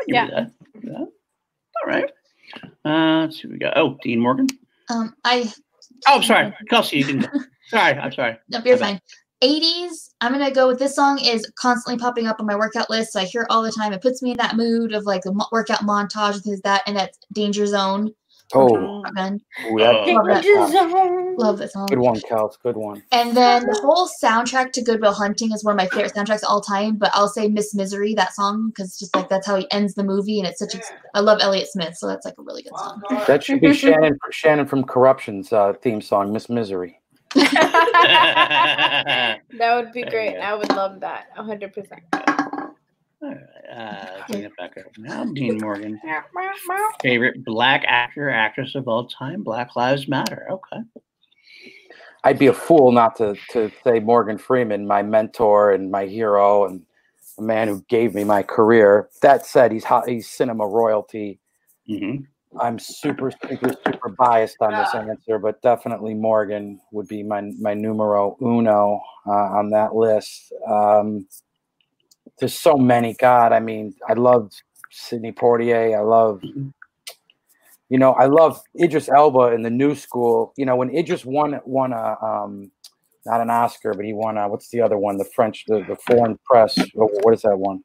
yeah. 0.07 0.47
yeah. 0.83 0.99
All 0.99 1.87
right. 1.87 2.11
Uh, 2.85 3.23
let's 3.23 3.41
see. 3.41 3.49
What 3.49 3.53
we 3.53 3.59
got. 3.59 3.77
Oh, 3.77 3.99
Dean 4.03 4.21
Morgan. 4.21 4.49
Um, 4.91 5.15
I. 5.25 5.53
Oh, 6.09 6.21
sorry, 6.21 6.55
Kelsey. 6.69 6.99
You 6.99 7.05
can. 7.05 7.23
sorry, 7.69 7.95
I'm 7.95 8.13
sorry. 8.13 8.37
No, 8.49 8.61
you're 8.65 8.77
fine. 8.77 9.01
80s, 9.43 10.11
I'm 10.21 10.33
gonna 10.33 10.51
go 10.51 10.69
with 10.69 10.79
this 10.79 10.97
song 10.97 11.19
is 11.23 11.51
constantly 11.59 12.01
popping 12.01 12.27
up 12.27 12.41
on 12.41 12.47
my 12.47 12.57
workout 12.57 12.89
list. 12.89 13.13
So 13.13 13.21
I 13.21 13.25
hear 13.25 13.43
it 13.43 13.49
all 13.51 13.63
the 13.63 13.73
time. 13.73 13.93
It 13.93 14.01
puts 14.01 14.23
me 14.23 14.31
in 14.31 14.37
that 14.39 14.57
mood 14.57 14.95
of 14.95 15.05
like 15.05 15.23
a 15.27 15.33
workout 15.53 15.81
montage 15.81 16.35
with 16.35 16.45
his 16.45 16.61
that 16.63 16.83
and 16.87 16.97
that's 16.97 17.19
Danger 17.33 17.67
Zone. 17.67 18.15
Oh, 18.53 19.03
man. 19.13 19.41
Ooh, 19.67 19.79
that, 19.79 20.07
love, 20.07 20.27
that 20.27 20.45
song. 20.45 21.37
love 21.37 21.59
that 21.59 21.73
song. 21.73 21.87
Good 21.87 21.99
one, 21.99 22.17
Kels. 22.17 22.57
Good 22.63 22.77
one. 22.77 23.03
And 23.11 23.37
then 23.37 23.63
the 23.63 23.81
whole 23.83 24.09
soundtrack 24.23 24.73
to 24.73 24.83
Good 24.83 25.01
Will 25.01 25.15
Hunting 25.15 25.53
is 25.53 25.65
one 25.65 25.73
of 25.73 25.79
my 25.79 25.89
favorite 25.89 26.15
soundtracks 26.15 26.45
all 26.47 26.61
time. 26.61 26.97
But 26.97 27.11
I'll 27.15 27.29
say 27.29 27.49
Miss 27.49 27.75
Misery, 27.75 28.15
that 28.15 28.35
song, 28.35 28.69
because 28.69 28.99
just 28.99 29.15
like 29.17 29.29
that's 29.29 29.47
how 29.47 29.57
he 29.57 29.71
ends 29.71 29.95
the 29.95 30.05
movie, 30.05 30.39
and 30.39 30.47
it's 30.47 30.59
such 30.59 30.75
a. 30.75 30.81
I 31.15 31.21
love 31.21 31.39
Elliott 31.41 31.69
Smith, 31.69 31.97
so 31.97 32.07
that's 32.07 32.25
like 32.25 32.35
a 32.39 32.43
really 32.43 32.63
good 32.63 32.77
song. 32.77 33.03
That 33.27 33.43
should 33.43 33.61
be 33.61 33.73
Shannon 33.73 34.19
Shannon 34.31 34.67
from 34.67 34.85
Corruption's 34.85 35.53
uh, 35.53 35.73
theme 35.75 36.01
song, 36.01 36.33
Miss 36.33 36.49
Misery. 36.49 37.01
that 37.35 39.41
would 39.59 39.93
be 39.93 40.03
great. 40.03 40.37
I 40.37 40.55
would 40.55 40.71
love 40.71 41.01
that. 41.01 41.35
100%. 41.37 42.34
Uh, 43.25 44.23
bring 44.29 44.43
it 44.43 44.57
back 44.57 44.77
up 44.77 44.87
now. 44.99 45.25
Dean 45.25 45.59
Morgan. 45.59 46.01
Favorite 47.03 47.45
black 47.45 47.85
actor, 47.87 48.31
actress 48.31 48.75
of 48.75 48.89
all 48.89 49.07
time? 49.07 49.43
Black 49.43 49.77
Lives 49.77 50.09
Matter. 50.09 50.47
Okay. 50.51 50.83
I'd 52.25 52.39
be 52.39 52.47
a 52.47 52.55
fool 52.55 52.93
not 52.93 53.17
to 53.17 53.37
to 53.51 53.71
say 53.85 54.01
Morgan 54.01 54.39
Freeman, 54.39 54.87
my 54.87 55.03
mentor 55.03 55.73
and 55.73 55.91
my 55.91 56.07
hero, 56.07 56.65
and 56.67 56.83
a 57.39 57.43
man 57.43 57.69
who 57.69 57.85
gave 57.89 58.15
me 58.15 58.25
my 58.25 58.43
career. 58.43 59.11
That 59.23 59.45
said, 59.45 59.73
he's 59.73 59.85
hot, 59.85 60.09
he's 60.09 60.29
cinema 60.29 60.67
royalty. 60.67 61.39
Mm-hmm. 61.89 62.25
I'm 62.59 62.79
super, 62.79 63.33
super, 63.49 63.75
super 63.85 64.09
biased 64.11 64.59
on 64.61 64.73
this 64.73 64.95
answer, 64.95 65.39
but 65.39 65.61
definitely 65.61 66.15
Morgan 66.15 66.81
would 66.93 67.09
be 67.09 67.23
my 67.23 67.41
my 67.59 67.75
numero 67.75 68.37
uno 68.41 69.01
uh, 69.27 69.31
on 69.31 69.71
that 69.71 69.95
list. 69.95 70.53
Um, 70.69 71.27
there's 72.39 72.59
so 72.59 72.77
many. 72.77 73.15
God, 73.15 73.53
I 73.53 73.61
mean, 73.61 73.95
I 74.09 74.15
love 74.15 74.53
Sidney 74.91 75.33
Poitier. 75.33 75.97
I 75.97 76.03
love, 76.03 76.43
you 76.43 77.99
know, 77.99 78.13
I 78.13 78.27
love 78.27 78.61
Idris 78.81 79.09
Elba 79.09 79.53
in 79.53 79.63
the 79.63 79.71
new 79.71 79.95
school. 79.95 80.53
You 80.57 80.67
know, 80.67 80.77
when 80.77 80.95
Idris 80.95 81.25
won 81.25 81.61
won 81.65 81.93
a 81.93 82.17
um, 82.23 82.71
not 83.27 83.41
an 83.41 83.51
Oscar, 83.51 83.95
but 83.95 84.05
he 84.05 84.13
won 84.13 84.37
a, 84.37 84.49
what's 84.49 84.69
the 84.69 84.81
other 84.81 84.99
one? 84.99 85.17
The 85.17 85.25
French, 85.25 85.65
the, 85.67 85.85
the 85.89 85.97
foreign 85.97 86.39
press. 86.45 86.77
What 86.95 87.35
is 87.35 87.43
that 87.43 87.59
one? 87.59 87.83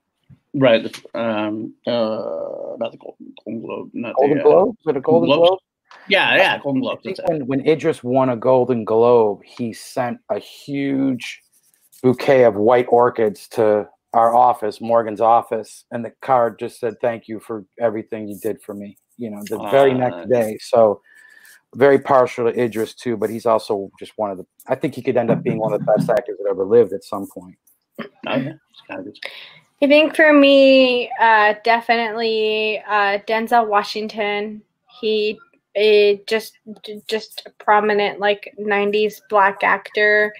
Right. 0.53 0.83
Um, 1.13 1.73
uh, 1.87 2.75
not 2.77 2.91
the 2.91 2.97
Golden, 2.97 3.33
Golden 3.45 3.61
Globe. 3.61 3.89
Not 3.93 4.15
Golden 4.15 4.37
the, 4.37 4.43
uh, 4.43 4.47
Globe? 4.47 4.75
Is 4.79 4.87
it 4.87 4.97
a 4.97 5.01
Golden 5.01 5.27
Globes? 5.27 5.47
Globe? 5.49 5.59
Yeah, 6.07 6.35
yeah, 6.35 6.59
Golden 6.59 6.81
Globe. 6.81 6.99
When, 7.25 7.45
when 7.47 7.67
Idris 7.67 8.03
won 8.03 8.29
a 8.29 8.35
Golden 8.35 8.83
Globe, 8.83 9.41
he 9.45 9.73
sent 9.73 10.19
a 10.29 10.39
huge 10.39 11.41
bouquet 12.01 12.43
of 12.43 12.55
white 12.55 12.87
orchids 12.89 13.47
to 13.49 13.87
our 14.13 14.35
office, 14.35 14.81
Morgan's 14.81 15.21
office, 15.21 15.85
and 15.91 16.03
the 16.03 16.11
card 16.21 16.59
just 16.59 16.79
said, 16.79 16.95
"Thank 17.01 17.27
you 17.27 17.39
for 17.39 17.65
everything 17.79 18.27
you 18.27 18.37
did 18.39 18.61
for 18.61 18.73
me." 18.73 18.97
You 19.17 19.29
know, 19.31 19.41
the 19.49 19.59
very 19.69 19.91
Ah, 19.91 19.97
next 20.09 20.29
day. 20.29 20.57
So, 20.61 21.01
very 21.75 21.99
partial 21.99 22.51
to 22.51 22.59
Idris 22.59 22.95
too, 22.95 23.17
but 23.17 23.29
he's 23.29 23.45
also 23.45 23.91
just 23.99 24.13
one 24.17 24.31
of 24.31 24.37
the. 24.37 24.45
I 24.67 24.75
think 24.75 24.95
he 24.95 25.01
could 25.01 25.17
end 25.17 25.29
up 25.29 25.43
being 25.43 25.59
one 25.59 25.73
of 25.73 25.79
the 25.79 25.85
best 25.85 26.09
actors 26.09 26.37
that 26.41 26.49
ever 26.49 26.65
lived 26.65 26.93
at 26.93 27.03
some 27.03 27.27
point. 27.27 27.57
Oh, 27.99 28.05
yeah. 28.35 28.53
It's 28.71 28.81
kind 28.87 28.99
of 28.99 29.05
good. 29.05 29.17
I 29.81 29.87
think 29.87 30.15
for 30.15 30.33
me, 30.33 31.09
uh, 31.21 31.53
definitely 31.63 32.83
uh, 32.87 33.19
Denzel 33.27 33.67
Washington. 33.67 34.61
He 34.99 35.39
is 35.75 36.19
just 36.27 36.57
just 37.07 37.43
a 37.45 37.51
prominent 37.63 38.19
like 38.19 38.53
'90s 38.59 39.21
black 39.29 39.63
actor. 39.63 40.33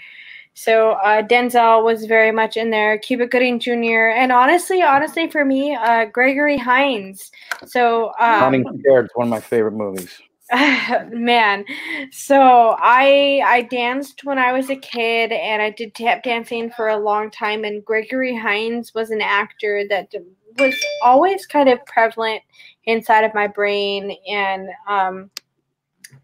So 0.62 0.92
uh, 0.92 1.22
Denzel 1.22 1.86
was 1.86 2.06
very 2.06 2.34
much 2.34 2.58
in 2.58 2.70
there. 2.70 2.98
Cuba 2.98 3.28
Gooding 3.28 3.62
Jr. 3.62 4.10
and 4.14 4.30
honestly, 4.30 4.82
honestly, 4.82 5.30
for 5.30 5.46
me, 5.46 5.74
uh, 5.74 6.04
Gregory 6.06 6.58
Hines. 6.58 7.32
So 7.66 8.12
um, 8.20 8.42
Running 8.42 8.66
Scared 8.82 9.06
is 9.06 9.12
one 9.14 9.28
of 9.28 9.32
my 9.32 9.40
favorite 9.40 9.72
movies. 9.72 10.22
man 11.12 11.64
so 12.12 12.76
i 12.80 13.40
i 13.46 13.62
danced 13.70 14.24
when 14.24 14.40
i 14.40 14.52
was 14.52 14.72
a 14.72 14.76
kid 14.76 15.32
and 15.32 15.62
i 15.62 15.70
did 15.70 15.94
tap 15.94 16.24
dancing 16.24 16.72
for 16.72 16.88
a 16.88 16.98
long 16.98 17.30
time 17.30 17.64
and 17.64 17.86
gregory 17.86 18.36
hines 18.36 18.92
was 18.96 19.12
an 19.12 19.22
actor 19.22 19.84
that 19.88 20.12
was 20.58 20.74
always 21.04 21.46
kind 21.46 21.70
of 21.70 21.78
prevalent 21.86 22.42
inside 22.86 23.24
of 23.24 23.32
my 23.36 23.46
brain 23.46 24.18
and 24.28 24.70
um 24.88 25.30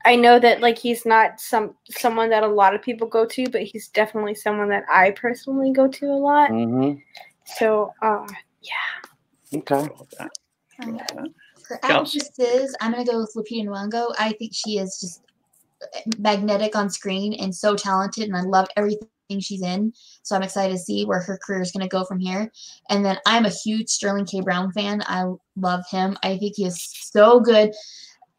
i 0.06 0.16
know 0.16 0.40
that 0.40 0.62
like 0.62 0.78
he's 0.78 1.06
not 1.06 1.40
some 1.40 1.76
someone 1.90 2.30
that 2.30 2.44
a 2.44 2.48
lot 2.48 2.74
of 2.74 2.82
people 2.82 3.08
go 3.08 3.26
to 3.26 3.46
but 3.50 3.62
he's 3.64 3.88
definitely 3.90 4.36
someone 4.36 4.70
that 4.70 4.84
i 4.92 5.12
personally 5.12 5.72
go 5.72 5.88
to 5.88 6.06
a 6.08 6.18
lot 6.18 6.50
Mm-hmm. 6.52 7.00
so 7.58 7.94
uh 8.02 8.26
yeah. 8.66 9.58
Okay. 9.60 9.88
Um, 10.82 11.34
for 11.68 11.80
actresses, 11.84 12.76
I'm 12.82 12.92
gonna 12.92 13.06
go 13.06 13.20
with 13.20 13.34
Lupita 13.36 13.66
Nyong'o. 13.66 14.14
I 14.20 14.34
think 14.34 14.54
she 14.54 14.78
is 14.78 15.00
just 15.00 15.22
magnetic 16.18 16.76
on 16.76 16.90
screen 16.90 17.34
and 17.36 17.56
so 17.56 17.76
talented, 17.76 18.26
and 18.26 18.36
I 18.36 18.42
love 18.42 18.68
everything 18.76 19.08
she's 19.40 19.62
in. 19.62 19.94
So 20.24 20.36
I'm 20.36 20.44
excited 20.44 20.74
to 20.74 20.80
see 20.80 21.06
where 21.06 21.22
her 21.22 21.40
career 21.46 21.62
is 21.62 21.72
gonna 21.72 21.88
go 21.88 22.04
from 22.06 22.20
here. 22.20 22.52
And 22.90 23.06
then 23.06 23.18
I'm 23.26 23.46
a 23.46 23.50
huge 23.50 23.90
Sterling 23.90 24.26
K. 24.26 24.42
Brown 24.42 24.72
fan. 24.72 25.02
I 25.06 25.26
love 25.56 25.84
him. 25.90 26.18
I 26.24 26.38
think 26.38 26.56
he 26.58 26.66
is 26.66 26.82
so 27.12 27.40
good 27.40 27.72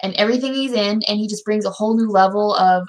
and 0.02 0.14
everything 0.14 0.54
he's 0.54 0.72
in, 0.72 1.02
and 1.08 1.18
he 1.18 1.28
just 1.28 1.44
brings 1.44 1.64
a 1.64 1.70
whole 1.70 1.96
new 1.96 2.08
level 2.08 2.54
of 2.54 2.88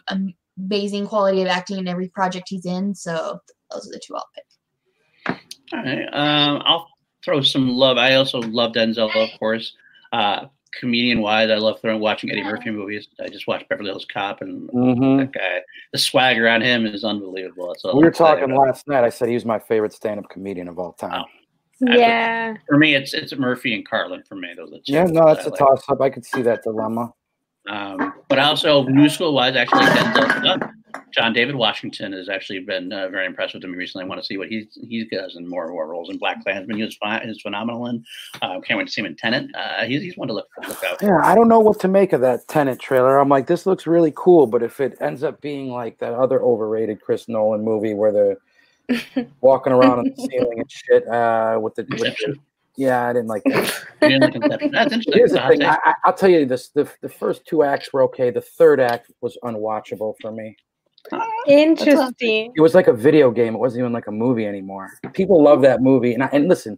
amazing 0.58 1.08
quality 1.08 1.42
of 1.42 1.48
acting 1.48 1.78
in 1.78 1.88
every 1.88 2.10
project 2.10 2.48
he's 2.50 2.66
in. 2.66 2.94
So 2.96 3.40
those 3.72 3.88
are 3.88 3.92
the 3.92 4.02
two 4.06 4.16
I'll 4.16 4.30
pick. 4.36 5.40
All 5.74 5.84
right. 5.84 6.08
Um, 6.14 6.62
I'll 6.66 6.88
throw 7.24 7.42
some 7.42 7.70
love. 7.70 7.98
I 7.98 8.16
also 8.16 8.40
love 8.40 8.74
Denzel, 8.74 9.14
of 9.16 9.40
course. 9.40 9.74
Uh, 10.12 10.46
comedian 10.80 11.22
wise, 11.22 11.50
I 11.50 11.56
love 11.56 11.82
throwing 11.82 12.00
watching 12.00 12.32
Eddie 12.32 12.44
Murphy 12.44 12.70
movies. 12.72 13.08
I 13.20 13.28
just 13.28 13.48
watched 13.48 13.68
Beverly 13.70 13.90
Hills 13.90 14.06
Cop, 14.12 14.42
and 14.42 14.70
Mm-hmm. 14.70 15.18
that 15.18 15.32
guy, 15.34 15.62
the 15.92 15.98
swagger 15.98 16.48
on 16.48 16.62
him 16.62 16.86
is 16.86 17.04
unbelievable. 17.04 17.68
That's 17.70 17.84
We 17.94 18.04
were 18.04 18.12
talking 18.12 18.54
last 18.54 18.88
night. 18.88 19.04
I 19.04 19.10
said 19.10 19.30
he 19.30 19.34
was 19.34 19.46
my 19.46 19.60
favorite 19.60 19.94
stand-up 19.94 20.30
comedian 20.30 20.68
of 20.68 20.80
all 20.80 20.94
time. 20.94 21.26
Yeah 21.80 22.56
For 22.68 22.78
me, 22.78 22.96
it's 22.96 23.14
it's 23.14 23.36
Murphy 23.36 23.74
and 23.74 23.88
Carlin. 23.88 24.24
For 24.28 24.36
me, 24.36 24.50
those 24.56 24.74
are 24.74 24.80
Yeah, 24.86 25.06
no, 25.06 25.26
that's 25.26 25.46
a 25.46 25.50
like. 25.50 25.60
toss-up. 25.60 26.02
I 26.02 26.10
could 26.10 26.26
see 26.26 26.42
that 26.42 26.64
dilemma. 26.64 27.14
Um, 27.70 28.14
but 28.30 28.40
also, 28.40 28.84
new 28.84 29.10
school 29.10 29.34
wise, 29.34 29.56
actually, 29.56 29.86
Denzel's. 29.86 30.74
John 31.12 31.34
David 31.34 31.56
Washington 31.56 32.14
has 32.14 32.30
actually 32.30 32.60
been 32.60 32.92
uh, 32.92 33.08
very 33.10 33.26
impressed 33.26 33.54
with 33.54 33.64
him 33.64 33.74
recently. 33.74 34.06
I 34.06 34.08
want 34.08 34.22
to 34.22 34.26
see 34.26 34.38
what 34.38 34.48
he's 34.48 34.78
he 34.88 35.06
does 35.06 35.36
in 35.36 35.48
more 35.48 35.66
and 35.66 35.74
more 35.74 35.88
roles 35.88 36.10
in 36.10 36.20
BlacKkKlansman. 36.20 36.76
He 36.76 36.84
was 36.84 36.96
fine, 36.98 37.28
he's 37.28 37.42
phenomenal 37.42 37.88
in. 37.88 38.04
Uh, 38.42 38.60
can't 38.62 38.78
wait 38.78 38.88
to 38.88 38.92
see 38.94 39.02
him 39.02 39.08
in 39.08 39.16
Tenet. 39.16 39.50
Uh, 39.56 39.86
he's, 39.86 40.02
he's 40.02 40.18
one 40.18 40.28
to 40.28 40.34
look 40.34 40.48
look 40.68 40.84
out. 40.84 41.02
Yeah, 41.02 41.20
I 41.24 41.36
don't 41.36 41.48
know 41.48 41.60
what 41.60 41.80
to 41.82 41.88
make 41.88 42.14
of 42.14 42.22
that 42.22 42.48
Tenet 42.48 42.80
trailer. 42.80 43.18
I'm 43.18 43.30
like, 43.30 43.48
this 43.48 43.66
looks 43.66 43.88
really 43.88 44.14
cool, 44.16 44.48
but 44.48 44.64
if 44.64 44.80
it 44.80 44.98
ends 45.02 45.24
up 45.24 45.42
being 45.42 45.70
like 45.70 46.00
that 46.00 46.14
other 46.14 46.42
overrated 46.42 47.02
Chris 47.02 47.28
Nolan 47.28 47.64
movie 47.64 47.94
where 47.94 48.12
they're 48.12 48.38
walking 49.42 49.74
around 49.74 50.00
on 50.00 50.06
the 50.06 50.16
ceiling 50.32 50.60
and 50.60 50.72
shit 50.72 51.08
uh, 51.08 51.60
with 51.62 51.76
the, 51.76 51.86
with 51.90 52.16
the 52.18 52.36
yeah, 52.78 53.08
I 53.08 53.14
didn't 53.14 53.28
like 53.28 53.44
that. 53.46 53.86
Didn't 54.02 54.40
like 54.40 54.72
That's 54.72 54.94
interesting. 54.94 55.14
Here's 55.14 55.32
the 55.32 55.42
thing. 55.48 55.64
I, 55.64 55.80
I, 55.84 55.94
I'll 56.06 56.14
tell 56.14 56.30
you 56.30 56.46
this: 56.46 56.70
the 56.70 56.88
the 57.02 57.10
first 57.10 57.46
two 57.48 57.64
acts 57.64 57.92
were 57.92 58.04
okay. 58.04 58.30
The 58.30 58.42
third 58.42 58.80
act 58.80 59.12
was 59.22 59.36
unwatchable 59.44 60.14
for 60.22 60.32
me. 60.32 60.56
interesting 61.48 62.54
It 62.56 62.62
was 62.62 62.76
like 62.76 62.88
a 62.88 62.94
video 62.94 63.32
game. 63.32 63.56
It 63.56 63.58
wasn't 63.58 63.80
even 63.80 63.94
like 63.94 64.06
a 64.06 64.12
movie 64.12 64.46
anymore. 64.46 64.92
People 65.14 65.42
love 65.42 65.64
that 65.64 65.82
movie, 65.82 66.14
and 66.14 66.24
I, 66.24 66.30
and 66.32 66.48
listen, 66.48 66.78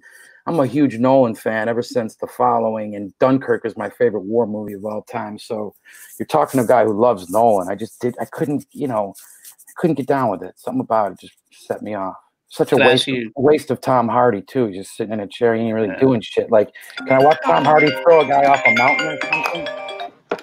I'm 0.49 0.59
a 0.59 0.65
huge 0.65 0.97
Nolan 0.97 1.35
fan 1.35 1.69
ever 1.69 1.83
since 1.83 2.15
The 2.15 2.27
Following, 2.27 2.95
and 2.95 3.13
Dunkirk 3.19 3.65
is 3.65 3.77
my 3.77 3.89
favorite 3.89 4.21
war 4.21 4.47
movie 4.47 4.73
of 4.73 4.85
all 4.85 5.03
time. 5.03 5.38
So 5.38 5.75
you're 6.17 6.25
talking 6.25 6.59
to 6.59 6.63
a 6.63 6.67
guy 6.67 6.85
who 6.85 6.99
loves 6.99 7.29
Nolan. 7.29 7.67
I 7.69 7.75
just 7.75 7.99
did. 7.99 8.15
I 8.19 8.25
couldn't, 8.25 8.65
you 8.71 8.88
know, 8.88 9.13
I 9.17 9.38
couldn't 9.80 9.95
get 9.95 10.06
down 10.08 10.30
with 10.30 10.43
it. 10.43 10.53
Something 10.59 10.82
about 10.82 11.14
it 11.14 11.19
just 11.19 11.33
set 11.51 11.82
me 11.82 11.95
off. 11.95 12.16
Such 12.49 12.72
a 12.74 12.75
waste, 12.77 13.08
you- 13.08 13.32
waste 13.38 13.72
of 13.72 13.80
Tom 13.82 14.08
Hardy 14.08 14.41
too. 14.41 14.72
Just 14.72 14.95
sitting 14.95 15.14
in 15.14 15.19
a 15.19 15.27
chair, 15.27 15.56
he 15.56 15.61
ain't 15.64 15.74
really 15.74 15.88
Yeah. 15.88 15.99
doing 15.99 16.19
shit. 16.22 16.51
Like, 16.51 16.69
can 16.98 17.22
I 17.22 17.24
watch 17.24 17.38
Tom 17.45 17.64
Hardy 17.64 17.90
throw 18.03 18.22
a 18.22 18.25
guy 18.27 18.43
off 18.45 18.61
a 18.66 18.74
mountain 18.75 19.08
or 19.08 19.17
something? 19.22 19.67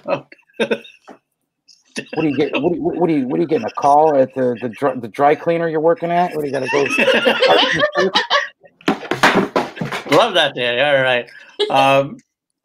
Oh. 0.09 0.27
What 2.15 2.23
do 2.23 2.29
you 2.29 2.37
get? 2.37 2.53
What 2.61 2.73
do 2.73 2.77
you, 2.77 2.83
what 2.83 3.07
do 3.09 3.15
you, 3.15 3.27
what 3.27 3.37
do 3.37 3.43
you 3.43 3.49
getting 3.49 3.67
a 3.67 3.71
call 3.71 4.17
at 4.17 4.35
the 4.35 4.57
the 4.61 4.69
dry, 4.69 4.95
the 4.95 5.09
dry 5.09 5.35
cleaner 5.35 5.67
you're 5.69 5.81
working 5.81 6.11
at? 6.11 6.35
What 6.35 6.43
do 6.43 6.47
you 6.47 6.53
got 6.53 6.63
to 6.65 6.69
go? 6.71 6.85
Love 10.17 10.35
that, 10.35 10.55
Danny. 10.55 10.81
All 10.81 11.03
right. 11.03 11.29
Um, 11.71 12.17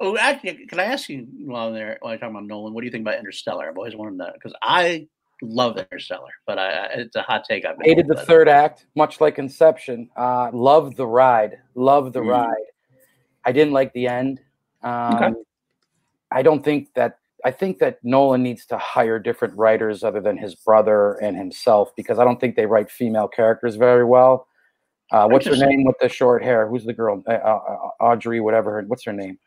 Oh, 0.04 0.18
actually, 0.18 0.66
can 0.66 0.80
I 0.80 0.86
ask 0.86 1.08
you 1.10 1.28
while 1.46 1.72
there 1.72 2.00
while 2.02 2.12
you're 2.14 2.20
talking 2.20 2.36
about 2.36 2.48
Nolan, 2.48 2.74
what 2.74 2.82
do 2.82 2.86
you 2.86 2.92
think 2.92 3.04
about 3.04 3.20
Interstellar? 3.20 3.70
I've 3.70 3.78
always 3.78 3.96
wanted 3.96 4.20
that 4.20 4.34
because 4.34 4.52
I 4.64 5.08
love 5.42 5.78
Interstellar, 5.78 6.30
but 6.46 6.60
I, 6.60 6.88
it's 6.94 7.16
a 7.16 7.22
hot 7.22 7.44
take. 7.48 7.66
I've 7.66 7.78
hated 7.82 8.08
the 8.08 8.16
third 8.16 8.48
act, 8.48 8.86
much 8.96 9.22
like 9.22 9.40
Inception. 9.40 10.10
Uh, 10.16 10.50
love 10.54 10.96
the 10.96 11.08
ride, 11.08 11.60
love 11.76 12.14
the 12.14 12.22
mm. 12.22 12.30
ride. 12.30 12.66
I 13.46 13.52
didn't 13.52 13.74
like 13.74 13.94
the 13.94 14.08
end. 14.08 14.40
Um, 14.84 15.16
okay. 15.16 15.34
I 16.32 16.42
don't 16.42 16.64
think 16.64 16.94
that. 16.96 17.18
I 17.44 17.50
think 17.50 17.80
that 17.80 17.98
Nolan 18.04 18.44
needs 18.44 18.68
to 18.68 18.78
hire 18.78 19.18
different 19.18 19.58
writers 19.58 20.04
other 20.04 20.22
than 20.22 20.38
his 20.38 20.54
brother 20.54 21.14
and 21.24 21.36
himself 21.36 21.90
because 21.96 22.20
I 22.20 22.24
don't 22.24 22.40
think 22.40 22.56
they 22.56 22.68
write 22.68 22.92
female 22.92 23.28
characters 23.28 23.78
very 23.78 24.06
well. 24.06 24.48
Uh, 25.12 25.28
what's 25.28 25.48
her 25.48 25.56
name 25.56 25.84
with 25.84 25.96
the 26.00 26.08
short 26.08 26.44
hair? 26.44 26.68
Who's 26.68 26.86
the 26.86 26.94
girl? 26.94 27.24
Uh, 27.28 27.32
uh, 27.32 27.90
Audrey, 28.00 28.40
whatever. 28.42 28.72
Her, 28.74 28.84
what's 28.84 29.04
her 29.06 29.12
name? 29.12 29.40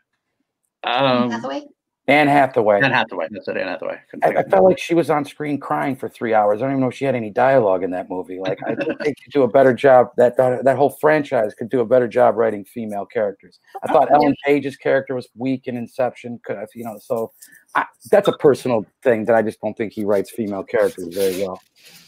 Um, 0.82 1.30
Hathaway. 1.30 1.62
Anne 2.06 2.28
Hathaway. 2.28 2.80
Anne 2.82 2.92
Hathaway. 2.92 3.28
That's 3.30 3.48
it. 3.48 3.56
Anne 3.56 3.68
Hathaway. 3.68 3.98
I, 4.22 4.28
I 4.28 4.42
felt 4.42 4.64
like 4.64 4.78
she 4.78 4.92
was 4.92 5.08
on 5.08 5.24
screen 5.24 5.58
crying 5.58 5.96
for 5.96 6.06
three 6.06 6.34
hours. 6.34 6.60
I 6.60 6.66
don't 6.66 6.72
even 6.72 6.80
know 6.82 6.88
if 6.88 6.94
she 6.94 7.06
had 7.06 7.14
any 7.14 7.30
dialogue 7.30 7.82
in 7.82 7.90
that 7.92 8.10
movie. 8.10 8.38
Like 8.38 8.58
I 8.66 8.74
think 8.74 8.98
they 8.98 9.14
could 9.14 9.32
do 9.32 9.42
a 9.42 9.48
better 9.48 9.72
job. 9.72 10.10
That, 10.18 10.36
that 10.36 10.64
that 10.64 10.76
whole 10.76 10.90
franchise 10.90 11.54
could 11.54 11.70
do 11.70 11.80
a 11.80 11.86
better 11.86 12.06
job 12.06 12.36
writing 12.36 12.64
female 12.64 13.06
characters. 13.06 13.58
I 13.82 13.90
thought 13.90 14.12
Ellen 14.12 14.34
Page's 14.44 14.76
character 14.76 15.14
was 15.14 15.28
weak 15.34 15.66
in 15.66 15.78
Inception. 15.78 16.40
Could 16.44 16.56
have, 16.56 16.68
you 16.74 16.84
know, 16.84 16.98
so 16.98 17.32
I, 17.74 17.86
that's 18.10 18.28
a 18.28 18.36
personal 18.36 18.84
thing 19.02 19.24
that 19.24 19.34
I 19.34 19.40
just 19.40 19.60
don't 19.62 19.76
think 19.76 19.94
he 19.94 20.04
writes 20.04 20.30
female 20.30 20.62
characters 20.62 21.14
very 21.14 21.42
well. 21.42 21.60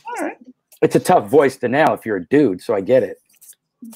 All 0.08 0.26
right. 0.26 0.36
It's 0.82 0.94
a 0.94 1.00
tough 1.00 1.28
voice 1.28 1.56
to 1.58 1.68
nail 1.68 1.94
if 1.94 2.04
you're 2.04 2.16
a 2.16 2.26
dude, 2.26 2.60
so 2.60 2.74
I 2.74 2.82
get 2.82 3.02
it. 3.02 3.16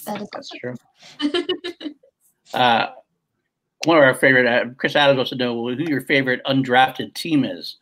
That 0.06 0.22
is 0.22 0.28
that's 0.32 0.50
true. 0.50 0.74
uh, 2.54 2.86
one 3.84 3.96
of 3.96 4.04
our 4.04 4.14
favorite. 4.14 4.46
Uh, 4.46 4.70
Chris 4.76 4.96
Adams 4.96 5.16
wants 5.16 5.30
to 5.30 5.36
know 5.36 5.54
who 5.54 5.72
your 5.72 6.02
favorite 6.02 6.42
undrafted 6.44 7.14
team 7.14 7.44
is. 7.44 7.76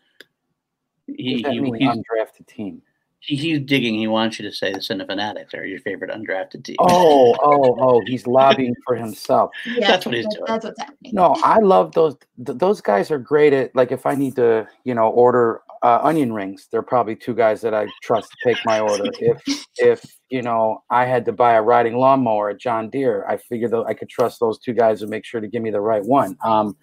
He, 1.07 1.37
he 1.39 1.43
undrafted 1.43 2.47
team. 2.47 2.83
He, 3.21 3.35
he's 3.35 3.61
digging. 3.61 3.95
He 3.95 4.07
wants 4.07 4.39
you 4.39 4.49
to 4.49 4.55
say 4.55 4.73
the 4.73 4.81
Cinema 4.81 5.07
Fanatics 5.07 5.53
are 5.55 5.65
your 5.65 5.81
favorite 5.81 6.11
undrafted 6.11 6.65
team. 6.65 6.77
Oh, 6.79 7.35
oh, 7.43 7.77
oh! 7.81 8.03
He's 8.07 8.27
lobbying 8.27 8.77
for 8.87 8.95
himself. 8.95 9.51
Yeah, 9.67 9.87
that's 9.89 10.07
what 10.07 10.15
he's 10.15 10.27
doing. 10.27 10.45
That's 10.47 10.65
what's 10.65 10.81
happening. 10.81 11.13
No, 11.15 11.35
I 11.43 11.59
love 11.59 11.93
those. 11.93 12.17
Th- 12.45 12.57
those 12.57 12.81
guys 12.81 13.11
are 13.11 13.19
great 13.19 13.53
at 13.53 13.75
like 13.75 13.91
if 13.91 14.07
I 14.07 14.15
need 14.15 14.37
to, 14.37 14.69
you 14.85 14.95
know, 14.95 15.09
order 15.09 15.63
uh, 15.83 16.01
onion 16.03 16.33
rings. 16.33 16.69
They're 16.71 16.83
probably 16.83 17.17
two 17.17 17.35
guys 17.35 17.61
that 17.63 17.75
I 17.75 17.87
trust 18.03 18.31
to 18.31 18.37
take 18.49 18.59
my 18.65 18.81
order. 18.81 19.05
If 19.21 19.67
if 19.77 20.05
you 20.29 20.43
know, 20.43 20.83
I 20.91 21.07
had 21.07 21.25
to 21.27 21.33
buy 21.33 21.55
a 21.55 21.63
riding 21.63 21.97
lawnmower 21.97 22.51
at 22.51 22.61
John 22.61 22.91
Deere. 22.91 23.25
I 23.27 23.39
figured 23.39 23.71
that 23.71 23.85
I 23.87 23.95
could 23.95 24.09
trust 24.09 24.41
those 24.41 24.59
two 24.59 24.75
guys 24.75 25.01
to 25.01 25.07
make 25.07 25.25
sure 25.25 25.41
to 25.41 25.49
give 25.49 25.63
me 25.63 25.71
the 25.71 25.81
right 25.81 26.05
one. 26.05 26.37
Um, 26.45 26.77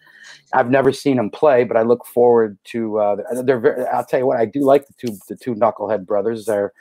I've 0.54 0.70
never 0.70 0.92
seen 0.92 1.18
them 1.18 1.30
play, 1.30 1.64
but 1.64 1.78
I 1.78 1.84
look 1.84 2.06
forward 2.06 2.58
to. 2.72 3.00
Uh, 3.00 3.16
they're. 3.44 3.60
Very, 3.60 3.86
I'll 3.88 4.06
tell 4.06 4.20
you 4.20 4.26
what. 4.26 4.40
I 4.40 4.46
do 4.46 4.62
like 4.62 4.88
the 4.88 4.94
two 5.00 5.18
the 5.28 5.36
two 5.36 5.56
knucklehead 5.56 6.06
brothers. 6.06 6.46
They're. 6.46 6.74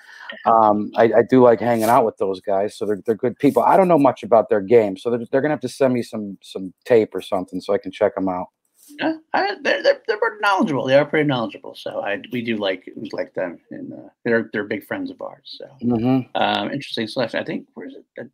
Um, 0.47 0.91
I, 0.97 1.05
I, 1.05 1.23
do 1.29 1.43
like 1.43 1.61
hanging 1.61 1.85
out 1.85 2.05
with 2.05 2.17
those 2.17 2.41
guys. 2.41 2.77
So 2.77 2.87
they're 2.87 3.03
they're 3.05 3.15
good 3.15 3.39
people. 3.39 3.63
I 3.63 3.77
don't 3.77 3.89
know 3.89 3.99
much 3.99 4.23
about 4.23 4.49
their 4.49 4.63
game, 4.63 4.97
so 4.97 5.11
they're, 5.11 5.25
they're 5.31 5.43
gonna 5.43 5.55
have 5.55 5.61
to 5.61 5.69
send 5.69 5.93
me 5.93 6.03
some 6.03 6.39
some 6.43 6.73
tape 6.85 7.15
or 7.15 7.21
something 7.21 7.61
so 7.61 7.75
I 7.75 7.79
can 7.79 7.93
check 7.93 8.15
them 8.15 8.29
out. 8.29 8.49
Yeah, 8.89 9.15
I, 9.33 9.57
they're, 9.63 9.83
they're 9.83 10.03
they're 10.07 10.19
pretty 10.19 10.41
knowledgeable. 10.41 10.87
They 10.87 10.99
are 10.99 11.05
pretty 11.05 11.27
knowledgeable. 11.27 11.75
So 11.75 12.01
I 12.01 12.21
we 12.33 12.43
do 12.43 12.57
like 12.57 12.91
we 12.97 13.11
like 13.13 13.35
them, 13.35 13.59
and 13.71 13.93
uh, 13.93 14.09
they're 14.25 14.51
they're 14.53 14.65
big 14.65 14.85
friends 14.85 15.11
of 15.11 15.21
ours. 15.21 15.59
So 15.59 15.67
mm-hmm. 15.83 16.37
um, 16.37 16.71
interesting 16.71 17.07
selection. 17.09 17.41
I 17.41 17.45
think 17.45 17.67
where's 17.75 17.95
it? 17.95 18.05
Uh, 18.21 18.25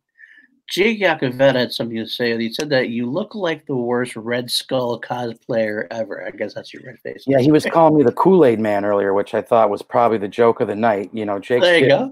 Jake 0.69 1.01
Yakavetta 1.01 1.55
had 1.55 1.73
something 1.73 1.97
to 1.97 2.07
say. 2.07 2.37
He 2.37 2.53
said 2.53 2.69
that 2.69 2.89
you 2.89 3.05
look 3.05 3.35
like 3.35 3.65
the 3.65 3.75
worst 3.75 4.15
Red 4.15 4.49
Skull 4.49 5.01
cosplayer 5.01 5.85
ever. 5.91 6.25
I 6.25 6.31
guess 6.31 6.53
that's 6.53 6.73
your 6.73 6.83
red 6.83 6.97
face. 6.99 7.25
Yeah, 7.27 7.39
he 7.39 7.51
was 7.51 7.65
calling 7.73 7.97
me 7.97 8.03
the 8.03 8.13
Kool 8.13 8.45
Aid 8.45 8.59
Man 8.59 8.85
earlier, 8.85 9.13
which 9.13 9.33
I 9.33 9.41
thought 9.41 9.69
was 9.69 9.81
probably 9.81 10.17
the 10.17 10.29
joke 10.29 10.61
of 10.61 10.69
the 10.69 10.75
night. 10.75 11.09
You 11.11 11.25
know, 11.25 11.39
Jake. 11.39 11.61
There 11.61 11.77
you 11.77 11.89
go. 11.89 12.11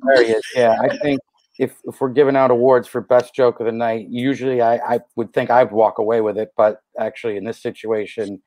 Yeah, 0.55 0.77
I 0.81 0.97
think 0.97 1.21
if 1.59 1.77
if 1.83 1.99
we're 1.99 2.09
giving 2.09 2.37
out 2.37 2.51
awards 2.51 2.87
for 2.87 3.01
best 3.01 3.35
joke 3.35 3.59
of 3.59 3.65
the 3.65 3.71
night, 3.71 4.07
usually 4.09 4.61
I, 4.61 4.75
I 4.77 4.99
would 5.17 5.33
think 5.33 5.51
I'd 5.51 5.71
walk 5.71 5.97
away 5.99 6.21
with 6.21 6.37
it, 6.37 6.53
but 6.55 6.81
actually 6.97 7.35
in 7.35 7.43
this 7.43 7.61
situation, 7.61 8.41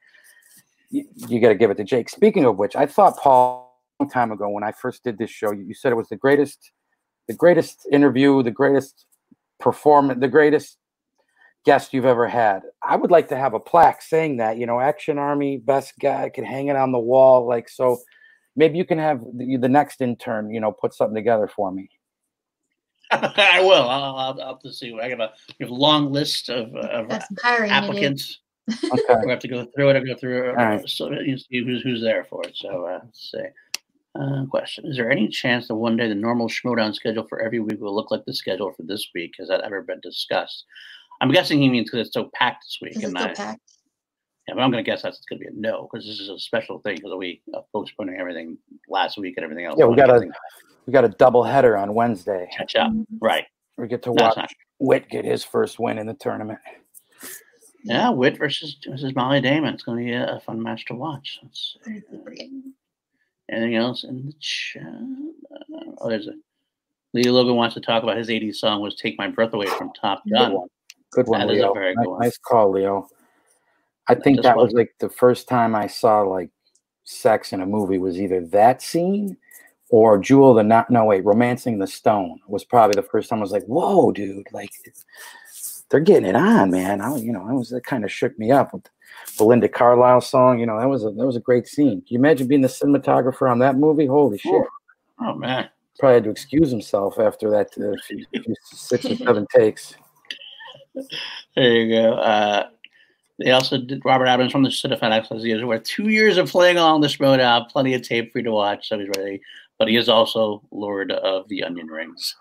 you, 0.91 1.05
you 1.29 1.39
got 1.39 1.51
to 1.51 1.55
give 1.55 1.71
it 1.71 1.77
to 1.77 1.85
Jake. 1.85 2.09
Speaking 2.09 2.47
of 2.47 2.57
which, 2.57 2.75
I 2.75 2.87
thought 2.87 3.19
Paul 3.19 3.79
a 4.01 4.05
long 4.05 4.11
time 4.11 4.33
ago 4.33 4.49
when 4.49 4.65
I 4.65 4.73
first 4.73 5.05
did 5.05 5.19
this 5.19 5.31
show, 5.31 5.53
you, 5.53 5.63
you 5.63 5.75
said 5.75 5.93
it 5.93 5.97
was 5.97 6.09
the 6.09 6.17
greatest, 6.17 6.73
the 7.29 7.35
greatest 7.35 7.87
interview, 7.93 8.43
the 8.43 8.51
greatest 8.51 9.05
performance, 9.61 10.19
the 10.19 10.29
greatest 10.29 10.79
guest 11.67 11.93
you've 11.93 12.07
ever 12.07 12.27
had. 12.27 12.63
I 12.83 12.97
would 12.97 13.11
like 13.11 13.29
to 13.29 13.37
have 13.37 13.53
a 13.53 13.61
plaque 13.61 14.01
saying 14.01 14.39
that. 14.39 14.57
You 14.57 14.65
know, 14.65 14.81
Action 14.81 15.19
Army 15.19 15.59
best 15.59 15.93
guy 16.01 16.31
can 16.31 16.45
hang 16.45 16.69
it 16.69 16.77
on 16.77 16.93
the 16.93 16.99
wall, 16.99 17.47
like 17.47 17.69
so. 17.69 17.99
Maybe 18.57 18.77
you 18.77 18.85
can 18.85 18.99
have 18.99 19.23
the, 19.35 19.57
the 19.57 19.69
next 19.69 20.03
intern, 20.03 20.51
you 20.51 20.61
know, 20.61 20.73
put 20.73 20.93
something 20.93 21.15
together 21.15 21.47
for 21.47 21.73
me. 21.73 21.89
I 23.37 23.61
will. 23.61 23.89
I'll, 23.89 24.17
I'll, 24.17 24.41
I'll 24.41 24.47
have 24.55 24.61
to 24.61 24.73
see. 24.73 24.99
I 25.01 25.09
got 25.09 25.21
a, 25.21 25.65
a 25.65 25.67
long 25.67 26.13
list 26.13 26.49
of, 26.49 26.75
of 26.75 27.11
applicants. 27.45 28.41
Okay. 28.71 29.15
we 29.25 29.31
have 29.31 29.41
to 29.41 29.49
go 29.49 29.67
through 29.75 29.91
it. 29.91 29.97
I 29.97 30.01
go 30.01 30.15
through 30.15 30.51
it. 30.51 30.53
Right. 30.55 30.89
So 30.89 31.11
you 31.11 31.37
see 31.37 31.65
who's 31.65 31.83
who's 31.83 32.01
there 32.01 32.25
for 32.25 32.43
it. 32.45 32.57
So 32.57 32.87
uh, 32.87 33.01
let's 33.05 33.31
see. 33.31 33.45
Uh, 34.15 34.47
question: 34.47 34.87
Is 34.87 34.97
there 34.97 35.11
any 35.11 35.29
chance 35.29 35.69
that 35.69 35.75
one 35.75 35.97
day 35.97 36.09
the 36.09 36.15
normal 36.15 36.49
Schmoedown 36.49 36.95
schedule 36.95 37.27
for 37.29 37.41
every 37.41 37.61
week 37.61 37.81
will 37.81 37.95
look 37.95 38.11
like 38.11 38.25
the 38.25 38.35
schedule 38.35 38.73
for 38.73 38.83
this 38.85 39.09
week? 39.15 39.35
Has 39.39 39.49
that 39.49 39.63
ever 39.63 39.83
been 39.83 40.01
discussed? 40.01 40.65
I'm 41.21 41.31
guessing 41.31 41.61
he 41.61 41.69
means 41.69 41.91
because 41.91 42.07
it's 42.07 42.15
so 42.15 42.31
packed 42.35 42.65
this 42.65 42.79
week. 42.81 43.03
And 43.03 43.17
I, 43.19 43.35
packed. 43.35 43.61
Yeah, 44.49 44.55
but 44.55 44.63
I'm 44.63 44.71
going 44.71 44.85
to 44.85 44.91
guess 44.91 45.03
that's 45.03 45.21
going 45.29 45.41
to 45.41 45.45
be 45.45 45.57
a 45.57 45.61
no 45.61 45.89
because 45.91 46.07
this 46.07 46.19
is 46.19 46.29
a 46.29 46.39
special 46.39 46.81
thing 46.81 46.97
because 46.97 47.13
we 47.17 47.43
uh, 47.55 47.61
postponing 47.73 48.17
everything 48.19 48.59
last 48.89 49.19
week 49.19 49.35
and 49.37 49.45
everything 49.45 49.67
else. 49.67 49.77
Yeah, 49.79 49.87
we 49.87 49.97
got 49.97 50.11
a 50.11 50.29
we 50.87 50.93
got 50.93 51.05
a 51.05 51.09
double 51.09 51.43
header 51.43 51.77
on 51.77 51.95
Wednesday. 51.95 52.49
Catch 52.57 52.77
up, 52.77 52.91
mm-hmm. 52.91 53.19
right? 53.21 53.45
We 53.79 53.89
get 53.89 54.03
to 54.03 54.13
watch 54.13 54.55
Witt 54.79 55.09
get 55.09 55.25
his 55.25 55.45
first 55.45 55.79
win 55.79 55.99
in 55.99 56.07
the 56.07 56.15
tournament. 56.15 56.59
Yeah, 57.85 58.11
Witt 58.11 58.39
versus 58.39 58.77
versus 58.87 59.15
Molly 59.15 59.41
Damon. 59.41 59.75
It's 59.75 59.83
going 59.83 59.99
to 59.99 60.05
be 60.05 60.13
a, 60.13 60.37
a 60.37 60.41
fun 60.41 60.63
match 60.63 60.85
to 60.87 60.95
watch. 60.95 61.41
Let's 61.43 61.77
see. 61.85 62.03
Anything 63.51 63.77
else 63.77 64.05
in 64.05 64.27
the 64.27 64.33
chat? 64.41 64.85
Oh, 65.99 66.09
there's 66.09 66.29
a 66.29 66.33
Leo 67.13 67.33
Logan 67.33 67.57
wants 67.57 67.75
to 67.75 67.81
talk 67.81 68.03
about 68.03 68.17
his 68.17 68.29
80s 68.29 68.57
song 68.57 68.81
was 68.81 68.95
"Take 68.95 69.19
My 69.19 69.29
Breath 69.29 69.53
Away" 69.53 69.67
from 69.67 69.93
Top 69.93 70.23
Gun. 70.31 70.51
Good 70.51 70.57
one, 70.57 70.69
Good 71.11 71.27
one 71.27 71.49
Leo. 71.49 71.75
Nice, 71.75 71.95
one. 72.07 72.21
nice, 72.21 72.39
call, 72.39 72.71
Leo. 72.71 73.09
I 74.09 74.15
think 74.15 74.43
that 74.43 74.57
was 74.57 74.73
like 74.73 74.95
the 74.99 75.09
first 75.09 75.49
time 75.49 75.75
I 75.75 75.87
saw 75.87 76.23
like 76.23 76.51
sex 77.05 77.53
in 77.53 77.61
a 77.61 77.67
movie 77.67 77.99
was 77.99 78.21
either 78.21 78.45
that 78.47 78.83
scene 78.83 79.37
or 79.93 80.19
Jewel 80.19 80.55
the 80.55 80.63
not 80.63 80.91
no 80.91 81.05
wait, 81.05 81.23
Romancing 81.23 81.79
the 81.79 81.87
Stone 81.87 82.41
was 82.49 82.65
probably 82.65 82.95
the 82.95 83.07
first 83.07 83.29
time 83.29 83.41
I 83.41 83.43
was 83.43 83.53
like, 83.53 83.65
whoa, 83.67 84.11
dude, 84.11 84.47
like 84.51 84.71
they're 85.91 86.01
getting 86.01 86.29
it 86.29 86.35
on, 86.35 86.71
man. 86.71 87.03
I 87.03 87.15
you 87.17 87.31
know, 87.31 87.47
I 87.47 87.53
was 87.53 87.69
that 87.69 87.85
kind 87.85 88.03
of 88.03 88.11
shook 88.11 88.37
me 88.39 88.51
up 88.51 88.73
with 88.73 88.89
Belinda 89.37 89.69
Carlisle 89.69 90.23
song. 90.23 90.59
You 90.59 90.65
know, 90.65 90.81
that 90.81 90.89
was 90.89 91.05
a 91.05 91.11
that 91.11 91.27
was 91.27 91.37
a 91.37 91.41
great 91.41 91.69
scene. 91.69 92.01
Can 92.01 92.07
you 92.09 92.19
imagine 92.19 92.49
being 92.49 92.63
the 92.63 92.69
cinematographer 92.69 93.51
on 93.51 93.59
that 93.59 93.77
movie? 93.77 94.07
Holy 94.07 94.39
shit! 94.39 94.51
Oh, 94.55 94.67
oh 95.21 95.35
man, 95.35 95.69
probably 95.99 96.15
had 96.15 96.25
to 96.25 96.31
excuse 96.31 96.71
himself 96.71 97.19
after 97.19 97.51
that 97.51 97.69
uh, 97.79 97.95
six 98.63 99.05
or 99.05 99.17
seven 99.17 99.47
takes. 99.55 99.95
There 101.55 101.71
you 101.71 101.95
go. 101.95 102.15
Uh, 102.15 102.69
they 103.39 103.51
also 103.51 103.77
did 103.77 104.03
Robert 104.07 104.27
Adams 104.27 104.53
from 104.53 104.63
the 104.63 104.71
Cinephan 104.71 105.27
says 105.27 105.43
he 105.43 105.51
has 105.51 105.81
two 105.85 106.09
years 106.09 106.39
of 106.39 106.49
playing 106.49 106.79
along 106.79 107.03
this 107.03 107.17
Schmoedown, 107.17 107.69
plenty 107.69 107.93
of 107.93 108.03
tape 108.03 108.33
for 108.33 108.39
you 108.39 108.45
to 108.45 108.53
watch, 108.53 108.89
so 108.89 108.99
he's 108.99 109.09
ready. 109.19 109.43
But 109.83 109.89
he 109.89 109.97
is 109.97 110.09
also 110.09 110.63
Lord 110.71 111.11
of 111.11 111.49
the 111.49 111.65
Onion 111.65 111.89
Rings. 111.89 112.37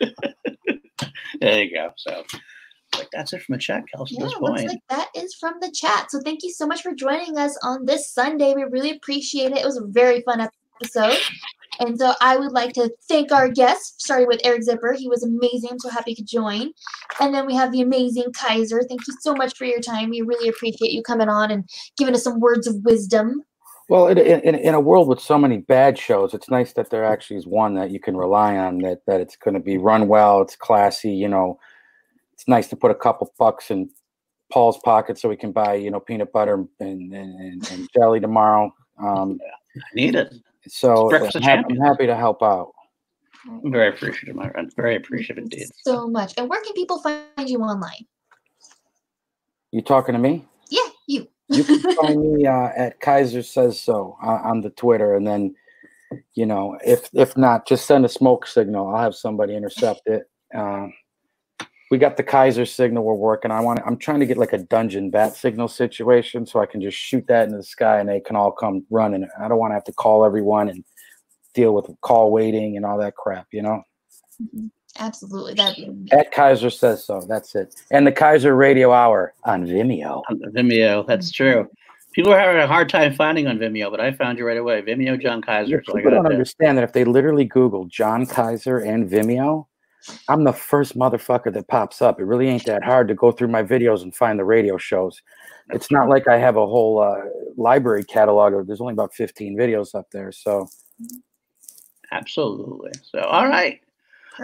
there 1.38 1.64
you 1.64 1.74
go. 1.74 1.90
So 1.98 2.24
like 2.96 3.10
that's 3.12 3.34
it 3.34 3.42
from 3.42 3.56
the 3.56 3.58
chat, 3.58 3.82
Kelsey. 3.94 4.16
Yeah, 4.18 4.24
looks 4.40 4.62
like 4.62 4.80
that 4.88 5.10
is 5.14 5.34
from 5.34 5.56
the 5.60 5.70
chat. 5.70 6.10
So 6.10 6.20
thank 6.24 6.42
you 6.42 6.50
so 6.50 6.66
much 6.66 6.80
for 6.80 6.94
joining 6.94 7.36
us 7.36 7.58
on 7.62 7.84
this 7.84 8.10
Sunday. 8.10 8.54
We 8.54 8.64
really 8.64 8.90
appreciate 8.90 9.52
it. 9.52 9.58
It 9.58 9.66
was 9.66 9.76
a 9.76 9.84
very 9.84 10.22
fun 10.22 10.48
episode. 10.80 11.18
And 11.78 11.98
so 11.98 12.14
I 12.22 12.38
would 12.38 12.52
like 12.52 12.72
to 12.72 12.90
thank 13.06 13.32
our 13.32 13.50
guests, 13.50 14.02
starting 14.02 14.28
with 14.28 14.40
Eric 14.42 14.62
Zipper. 14.62 14.94
He 14.94 15.10
was 15.10 15.22
amazing. 15.22 15.72
I'm 15.72 15.78
so 15.78 15.90
happy 15.90 16.14
to 16.14 16.24
join. 16.24 16.72
And 17.20 17.34
then 17.34 17.44
we 17.44 17.54
have 17.54 17.70
the 17.72 17.82
amazing 17.82 18.32
Kaiser. 18.32 18.82
Thank 18.88 19.06
you 19.06 19.14
so 19.20 19.34
much 19.34 19.58
for 19.58 19.66
your 19.66 19.80
time. 19.80 20.08
We 20.08 20.22
really 20.22 20.48
appreciate 20.48 20.92
you 20.92 21.02
coming 21.02 21.28
on 21.28 21.50
and 21.50 21.68
giving 21.98 22.14
us 22.14 22.24
some 22.24 22.40
words 22.40 22.66
of 22.66 22.76
wisdom. 22.76 23.42
Well, 23.92 24.06
in, 24.06 24.16
in, 24.16 24.54
in 24.54 24.72
a 24.74 24.80
world 24.80 25.06
with 25.06 25.20
so 25.20 25.36
many 25.36 25.58
bad 25.58 25.98
shows, 25.98 26.32
it's 26.32 26.48
nice 26.48 26.72
that 26.72 26.88
there 26.88 27.04
actually 27.04 27.36
is 27.36 27.46
one 27.46 27.74
that 27.74 27.90
you 27.90 28.00
can 28.00 28.16
rely 28.16 28.56
on. 28.56 28.78
That 28.78 29.02
that 29.06 29.20
it's 29.20 29.36
going 29.36 29.52
to 29.52 29.60
be 29.60 29.76
run 29.76 30.08
well. 30.08 30.40
It's 30.40 30.56
classy. 30.56 31.10
You 31.10 31.28
know, 31.28 31.60
it's 32.32 32.48
nice 32.48 32.68
to 32.68 32.76
put 32.76 32.90
a 32.90 32.94
couple 32.94 33.30
bucks 33.38 33.70
in 33.70 33.90
Paul's 34.50 34.78
pocket 34.78 35.18
so 35.18 35.28
we 35.28 35.36
can 35.36 35.52
buy 35.52 35.74
you 35.74 35.90
know 35.90 36.00
peanut 36.00 36.32
butter 36.32 36.64
and 36.80 37.12
and, 37.12 37.70
and 37.70 37.88
jelly 37.94 38.18
tomorrow. 38.18 38.74
Um, 38.98 39.38
I 39.76 39.80
need 39.94 40.14
it. 40.14 40.36
So 40.68 41.14
I'm 41.14 41.42
happy, 41.42 41.74
I'm 41.74 41.80
happy 41.84 42.06
to 42.06 42.16
help 42.16 42.42
out. 42.42 42.72
I'm 43.46 43.70
very 43.70 43.90
appreciative, 43.90 44.34
my 44.34 44.48
friend. 44.48 44.72
Very 44.74 44.96
appreciative 44.96 45.42
indeed. 45.42 45.68
So 45.82 46.08
much. 46.08 46.32
And 46.38 46.48
where 46.48 46.62
can 46.62 46.72
people 46.72 46.98
find 47.00 47.26
you 47.36 47.58
online? 47.58 48.06
You 49.70 49.82
talking 49.82 50.14
to 50.14 50.18
me? 50.18 50.46
You 51.52 51.64
can 51.64 51.96
find 51.96 52.32
me 52.34 52.46
uh, 52.46 52.70
at 52.76 53.00
Kaiser 53.00 53.42
says 53.42 53.80
so 53.80 54.16
uh, 54.22 54.40
on 54.44 54.60
the 54.60 54.70
Twitter, 54.70 55.14
and 55.14 55.26
then 55.26 55.54
you 56.34 56.46
know 56.46 56.78
if 56.84 57.08
if 57.12 57.36
not, 57.36 57.66
just 57.66 57.86
send 57.86 58.04
a 58.04 58.08
smoke 58.08 58.46
signal. 58.46 58.88
I'll 58.88 59.02
have 59.02 59.14
somebody 59.14 59.54
intercept 59.54 60.02
it. 60.06 60.30
Uh, 60.54 60.88
we 61.90 61.98
got 61.98 62.16
the 62.16 62.22
Kaiser 62.22 62.64
signal 62.64 63.04
we're 63.04 63.14
working. 63.14 63.50
I 63.50 63.60
want. 63.60 63.80
I'm 63.84 63.98
trying 63.98 64.20
to 64.20 64.26
get 64.26 64.38
like 64.38 64.54
a 64.54 64.58
dungeon 64.58 65.10
bat 65.10 65.36
signal 65.36 65.68
situation, 65.68 66.46
so 66.46 66.60
I 66.60 66.66
can 66.66 66.80
just 66.80 66.96
shoot 66.96 67.26
that 67.28 67.44
into 67.44 67.58
the 67.58 67.62
sky, 67.62 68.00
and 68.00 68.08
they 68.08 68.20
can 68.20 68.34
all 68.34 68.50
come 68.50 68.86
running. 68.90 69.28
I 69.38 69.48
don't 69.48 69.58
want 69.58 69.72
to 69.72 69.74
have 69.74 69.84
to 69.84 69.92
call 69.92 70.24
everyone 70.24 70.68
and 70.68 70.84
deal 71.54 71.74
with 71.74 71.90
call 72.00 72.32
waiting 72.32 72.76
and 72.76 72.86
all 72.86 72.98
that 72.98 73.14
crap. 73.16 73.46
You 73.52 73.62
know. 73.62 73.82
Mm-hmm. 74.42 74.66
Absolutely. 74.98 75.54
That 75.54 75.78
at 76.12 76.32
Kaiser 76.32 76.70
says 76.70 77.04
so. 77.04 77.22
That's 77.26 77.54
it. 77.54 77.74
And 77.90 78.06
the 78.06 78.12
Kaiser 78.12 78.54
Radio 78.54 78.92
Hour 78.92 79.32
on 79.44 79.66
Vimeo. 79.66 80.22
On 80.28 80.38
Vimeo. 80.54 81.06
That's 81.06 81.30
true. 81.30 81.68
People 82.12 82.32
are 82.32 82.38
having 82.38 82.60
a 82.60 82.66
hard 82.66 82.90
time 82.90 83.14
finding 83.14 83.46
on 83.46 83.58
Vimeo, 83.58 83.90
but 83.90 84.00
I 84.00 84.12
found 84.12 84.38
you 84.38 84.46
right 84.46 84.58
away. 84.58 84.82
Vimeo, 84.82 85.20
John 85.20 85.40
Kaiser. 85.40 85.82
So 85.86 85.94
People 85.94 86.10
don't 86.10 86.26
understand 86.26 86.76
that 86.76 86.84
if 86.84 86.92
they 86.92 87.04
literally 87.04 87.46
Google 87.46 87.86
John 87.86 88.26
Kaiser 88.26 88.78
and 88.78 89.08
Vimeo, 89.08 89.66
I'm 90.28 90.44
the 90.44 90.52
first 90.52 90.96
motherfucker 90.96 91.52
that 91.54 91.68
pops 91.68 92.02
up. 92.02 92.20
It 92.20 92.24
really 92.24 92.48
ain't 92.48 92.66
that 92.66 92.82
hard 92.82 93.08
to 93.08 93.14
go 93.14 93.32
through 93.32 93.48
my 93.48 93.62
videos 93.62 94.02
and 94.02 94.14
find 94.14 94.38
the 94.38 94.44
radio 94.44 94.76
shows. 94.76 95.22
It's 95.70 95.90
not 95.90 96.08
like 96.08 96.28
I 96.28 96.36
have 96.36 96.56
a 96.56 96.66
whole 96.66 96.98
uh, 96.98 97.22
library 97.56 98.04
catalog. 98.04 98.66
There's 98.66 98.80
only 98.80 98.92
about 98.92 99.14
15 99.14 99.56
videos 99.56 99.94
up 99.94 100.10
there. 100.10 100.32
So, 100.32 100.68
absolutely. 102.10 102.90
So, 103.02 103.20
all 103.20 103.46
right. 103.48 103.80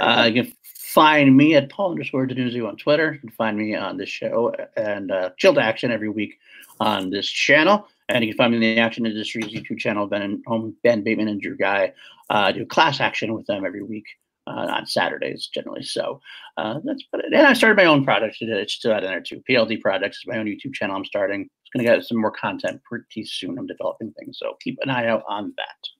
Uh, 0.00 0.31
you 0.33 0.42
can 0.42 0.52
find 0.65 1.36
me 1.36 1.55
at 1.55 1.70
Paul 1.70 1.92
underscore 1.92 2.26
Denuzzi 2.26 2.67
on 2.67 2.76
Twitter. 2.76 3.15
You 3.15 3.20
can 3.20 3.31
find 3.31 3.57
me 3.57 3.75
on 3.75 3.97
this 3.97 4.08
show 4.08 4.55
and 4.76 5.10
uh, 5.10 5.31
Chilled 5.36 5.58
Action 5.58 5.91
every 5.91 6.08
week 6.08 6.39
on 6.81 7.10
this 7.10 7.28
channel. 7.28 7.89
And 8.08 8.25
you 8.25 8.31
can 8.31 8.39
find 8.39 8.52
me 8.52 8.57
in 8.57 8.76
the 8.76 8.81
Action 8.81 9.05
Industries 9.05 9.47
YouTube 9.47 9.78
channel, 9.78 10.07
Ben 10.07 10.23
and 10.23 10.42
home 10.47 10.75
Ben 10.83 11.02
Bateman 11.02 11.28
and 11.28 11.41
Drew 11.41 11.57
Guy. 11.57 11.92
Uh, 12.31 12.52
do 12.52 12.65
class 12.65 13.00
action 13.00 13.34
with 13.34 13.47
them 13.47 13.65
every 13.65 13.83
week 13.83 14.07
uh, 14.47 14.67
on 14.70 14.86
Saturdays 14.86 15.49
generally. 15.52 15.83
So 15.83 16.20
uh, 16.57 16.81
that's 16.84 17.05
it. 17.12 17.25
And 17.33 17.47
I 17.47 17.52
started 17.52 17.76
my 17.76 17.84
own 17.84 18.05
project. 18.05 18.39
It's 18.41 18.73
still 18.73 18.92
out 18.92 19.05
in 19.05 19.10
there 19.10 19.20
too. 19.20 19.42
PLD 19.49 19.81
Projects 19.81 20.18
is 20.18 20.26
my 20.26 20.39
own 20.39 20.47
YouTube 20.47 20.75
channel. 20.75 20.97
I'm 20.97 21.05
starting. 21.05 21.42
It's 21.42 21.70
going 21.73 21.84
to 21.84 21.92
get 21.92 22.05
some 22.07 22.20
more 22.20 22.31
content 22.31 22.83
pretty 22.84 23.25
soon. 23.25 23.58
I'm 23.58 23.67
developing 23.67 24.12
things, 24.12 24.39
so 24.39 24.57
keep 24.60 24.78
an 24.83 24.89
eye 24.89 25.07
out 25.07 25.23
on 25.28 25.52
that. 25.58 25.98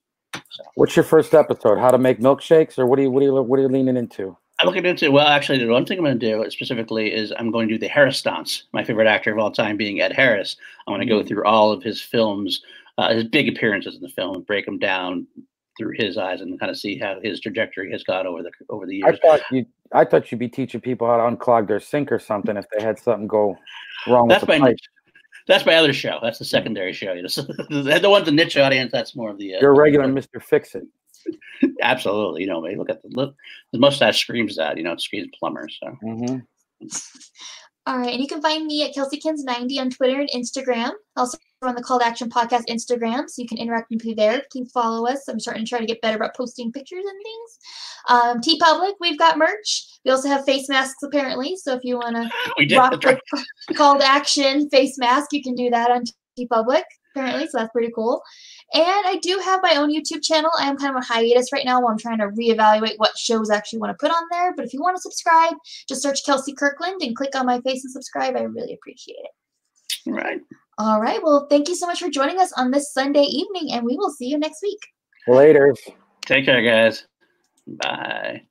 So. 0.49 0.63
What's 0.75 0.95
your 0.95 1.05
first 1.05 1.33
episode? 1.33 1.77
How 1.77 1.91
to 1.91 1.97
make 1.97 2.19
milkshakes, 2.19 2.79
or 2.79 2.85
what 2.85 2.99
are 2.99 3.03
you 3.03 3.11
what 3.11 3.21
are 3.21 3.25
you 3.25 3.33
what 3.33 3.59
are 3.59 3.61
you 3.61 3.67
leaning 3.67 3.97
into? 3.97 4.35
I'm 4.59 4.67
looking 4.67 4.85
into 4.85 5.11
well, 5.11 5.27
actually, 5.27 5.59
the 5.59 5.67
one 5.67 5.85
thing 5.85 5.99
I'm 5.99 6.03
going 6.03 6.19
to 6.19 6.43
do 6.43 6.49
specifically 6.49 7.13
is 7.13 7.31
I'm 7.37 7.51
going 7.51 7.67
to 7.67 7.75
do 7.75 7.79
the 7.79 7.87
Harris 7.87 8.21
dance. 8.21 8.63
My 8.73 8.83
favorite 8.83 9.07
actor 9.07 9.31
of 9.31 9.37
all 9.37 9.51
time 9.51 9.77
being 9.77 10.01
Ed 10.01 10.11
Harris. 10.11 10.57
I 10.87 10.91
want 10.91 11.01
to 11.01 11.07
mm-hmm. 11.07 11.19
go 11.19 11.27
through 11.27 11.45
all 11.45 11.71
of 11.71 11.83
his 11.83 12.01
films, 12.01 12.61
uh, 12.97 13.13
his 13.13 13.25
big 13.25 13.47
appearances 13.47 13.95
in 13.95 14.01
the 14.01 14.09
film, 14.09 14.35
and 14.35 14.45
break 14.45 14.65
them 14.65 14.79
down 14.79 15.27
through 15.77 15.93
his 15.95 16.17
eyes 16.17 16.41
and 16.41 16.59
kind 16.59 16.69
of 16.69 16.77
see 16.77 16.97
how 16.97 17.19
his 17.23 17.39
trajectory 17.39 17.89
has 17.91 18.03
gone 18.03 18.27
over 18.27 18.43
the 18.43 18.51
over 18.69 18.85
the 18.85 18.97
years. 18.97 19.17
I 19.23 19.27
thought 19.27 19.41
you 19.51 19.65
I 19.93 20.03
thought 20.03 20.31
you'd 20.31 20.39
be 20.39 20.49
teaching 20.49 20.81
people 20.81 21.07
how 21.07 21.17
to 21.17 21.35
unclog 21.35 21.67
their 21.67 21.79
sink 21.79 22.11
or 22.11 22.19
something 22.19 22.57
if 22.57 22.65
they 22.75 22.83
had 22.83 22.99
something 22.99 23.27
go 23.27 23.57
wrong 24.07 24.27
That's 24.27 24.41
with 24.45 24.57
the 24.57 24.59
my. 24.59 24.75
That's 25.49 25.65
my 25.65 25.73
other 25.73 25.93
show. 25.93 26.19
That's 26.21 26.37
the 26.37 26.45
secondary 26.45 26.93
show. 26.93 27.11
You 27.13 27.23
know, 27.23 27.27
so 27.27 27.41
the 27.41 28.07
one's 28.07 28.25
the 28.25 28.31
niche 28.31 28.55
audience. 28.55 28.91
That's 28.91 29.15
more 29.15 29.31
of 29.31 29.39
the. 29.39 29.55
Uh, 29.55 29.61
You're 29.61 29.71
a 29.71 29.77
regular 29.77 30.07
Mister 30.07 30.39
Fix 30.39 30.75
It. 30.75 30.83
Absolutely. 31.81 32.41
You 32.41 32.47
know, 32.47 32.61
me. 32.61 32.75
look 32.75 32.91
at 32.91 33.01
the 33.01 33.09
look. 33.09 33.35
The 33.73 33.79
mustache 33.79 34.21
screams 34.21 34.57
that. 34.57 34.77
You 34.77 34.83
know, 34.83 34.93
it 34.93 35.01
screams 35.01 35.27
plumber. 35.39 35.67
So. 35.67 35.97
Mm-hmm. 36.03 36.87
All 37.85 37.97
right, 37.97 38.13
and 38.13 38.21
you 38.21 38.27
can 38.27 38.41
find 38.41 38.67
me 38.67 38.83
at 38.83 38.93
KelseyKins90 38.93 39.79
on 39.79 39.89
Twitter 39.89 40.19
and 40.19 40.29
Instagram. 40.29 40.91
Also 41.15 41.37
on 41.61 41.75
the 41.75 41.83
Call 41.83 41.99
to 41.99 42.05
Action 42.05 42.29
Podcast 42.29 42.63
Instagram, 42.69 43.29
so 43.29 43.41
you 43.41 43.47
can 43.47 43.57
interact 43.57 43.89
with 43.89 44.05
me 44.05 44.13
there. 44.13 44.41
Please 44.51 44.71
follow 44.71 45.07
us. 45.07 45.27
I'm 45.27 45.39
starting 45.39 45.65
to 45.65 45.69
try 45.69 45.79
to 45.79 45.85
get 45.85 46.01
better 46.01 46.15
about 46.15 46.35
posting 46.35 46.71
pictures 46.71 47.03
and 47.05 47.21
things. 47.21 47.59
Um, 48.07 48.41
TeePublic, 48.41 48.93
we've 49.01 49.19
got 49.19 49.37
merch. 49.37 49.85
We 50.05 50.11
also 50.11 50.29
have 50.29 50.45
face 50.45 50.69
masks 50.69 51.03
apparently. 51.03 51.57
So 51.57 51.73
if 51.73 51.83
you 51.83 51.95
want 51.95 52.15
to 52.15 52.75
rock 52.77 53.01
the 53.01 53.73
Call 53.73 53.99
to 53.99 54.05
Action 54.05 54.69
face 54.69 54.97
mask, 54.97 55.33
you 55.33 55.43
can 55.43 55.55
do 55.55 55.69
that 55.69 55.91
on 55.91 56.03
TeePublic 56.39 56.83
apparently. 57.13 57.47
So 57.47 57.57
that's 57.57 57.71
pretty 57.71 57.91
cool. 57.93 58.21
And 58.73 58.83
I 58.85 59.17
do 59.21 59.39
have 59.39 59.61
my 59.63 59.75
own 59.75 59.91
YouTube 59.91 60.23
channel. 60.23 60.51
I 60.59 60.69
am 60.69 60.77
kind 60.77 60.91
of 60.91 60.97
on 60.97 61.01
hiatus 61.01 61.51
right 61.51 61.65
now 61.65 61.81
while 61.81 61.91
I'm 61.91 61.97
trying 61.97 62.19
to 62.19 62.27
reevaluate 62.27 62.97
what 62.97 63.17
shows 63.17 63.49
I 63.49 63.55
actually 63.55 63.79
want 63.79 63.97
to 63.97 63.99
put 63.99 64.15
on 64.15 64.23
there. 64.29 64.53
But 64.55 64.65
if 64.65 64.73
you 64.73 64.81
want 64.81 64.95
to 64.95 65.01
subscribe, 65.01 65.55
just 65.87 66.03
search 66.03 66.23
Kelsey 66.23 66.53
Kirkland 66.53 67.01
and 67.01 67.15
click 67.15 67.35
on 67.35 67.47
my 67.47 67.59
face 67.61 67.83
and 67.83 67.91
subscribe. 67.91 68.35
I 68.35 68.41
really 68.41 68.73
appreciate 68.73 69.17
it. 69.17 69.31
All 70.07 70.13
right. 70.13 70.39
All 70.77 71.01
right. 71.01 71.21
Well, 71.23 71.47
thank 71.49 71.67
you 71.67 71.75
so 71.75 71.87
much 71.87 71.99
for 71.99 72.09
joining 72.09 72.39
us 72.39 72.53
on 72.53 72.69
this 72.69 72.93
Sunday 72.93 73.23
evening, 73.23 73.71
and 73.71 73.85
we 73.85 73.97
will 73.97 74.11
see 74.11 74.27
you 74.27 74.37
next 74.37 74.61
week. 74.61 74.79
Later. 75.27 75.73
Take 76.25 76.45
care, 76.45 76.61
guys. 76.61 77.05
Bye. 77.67 78.43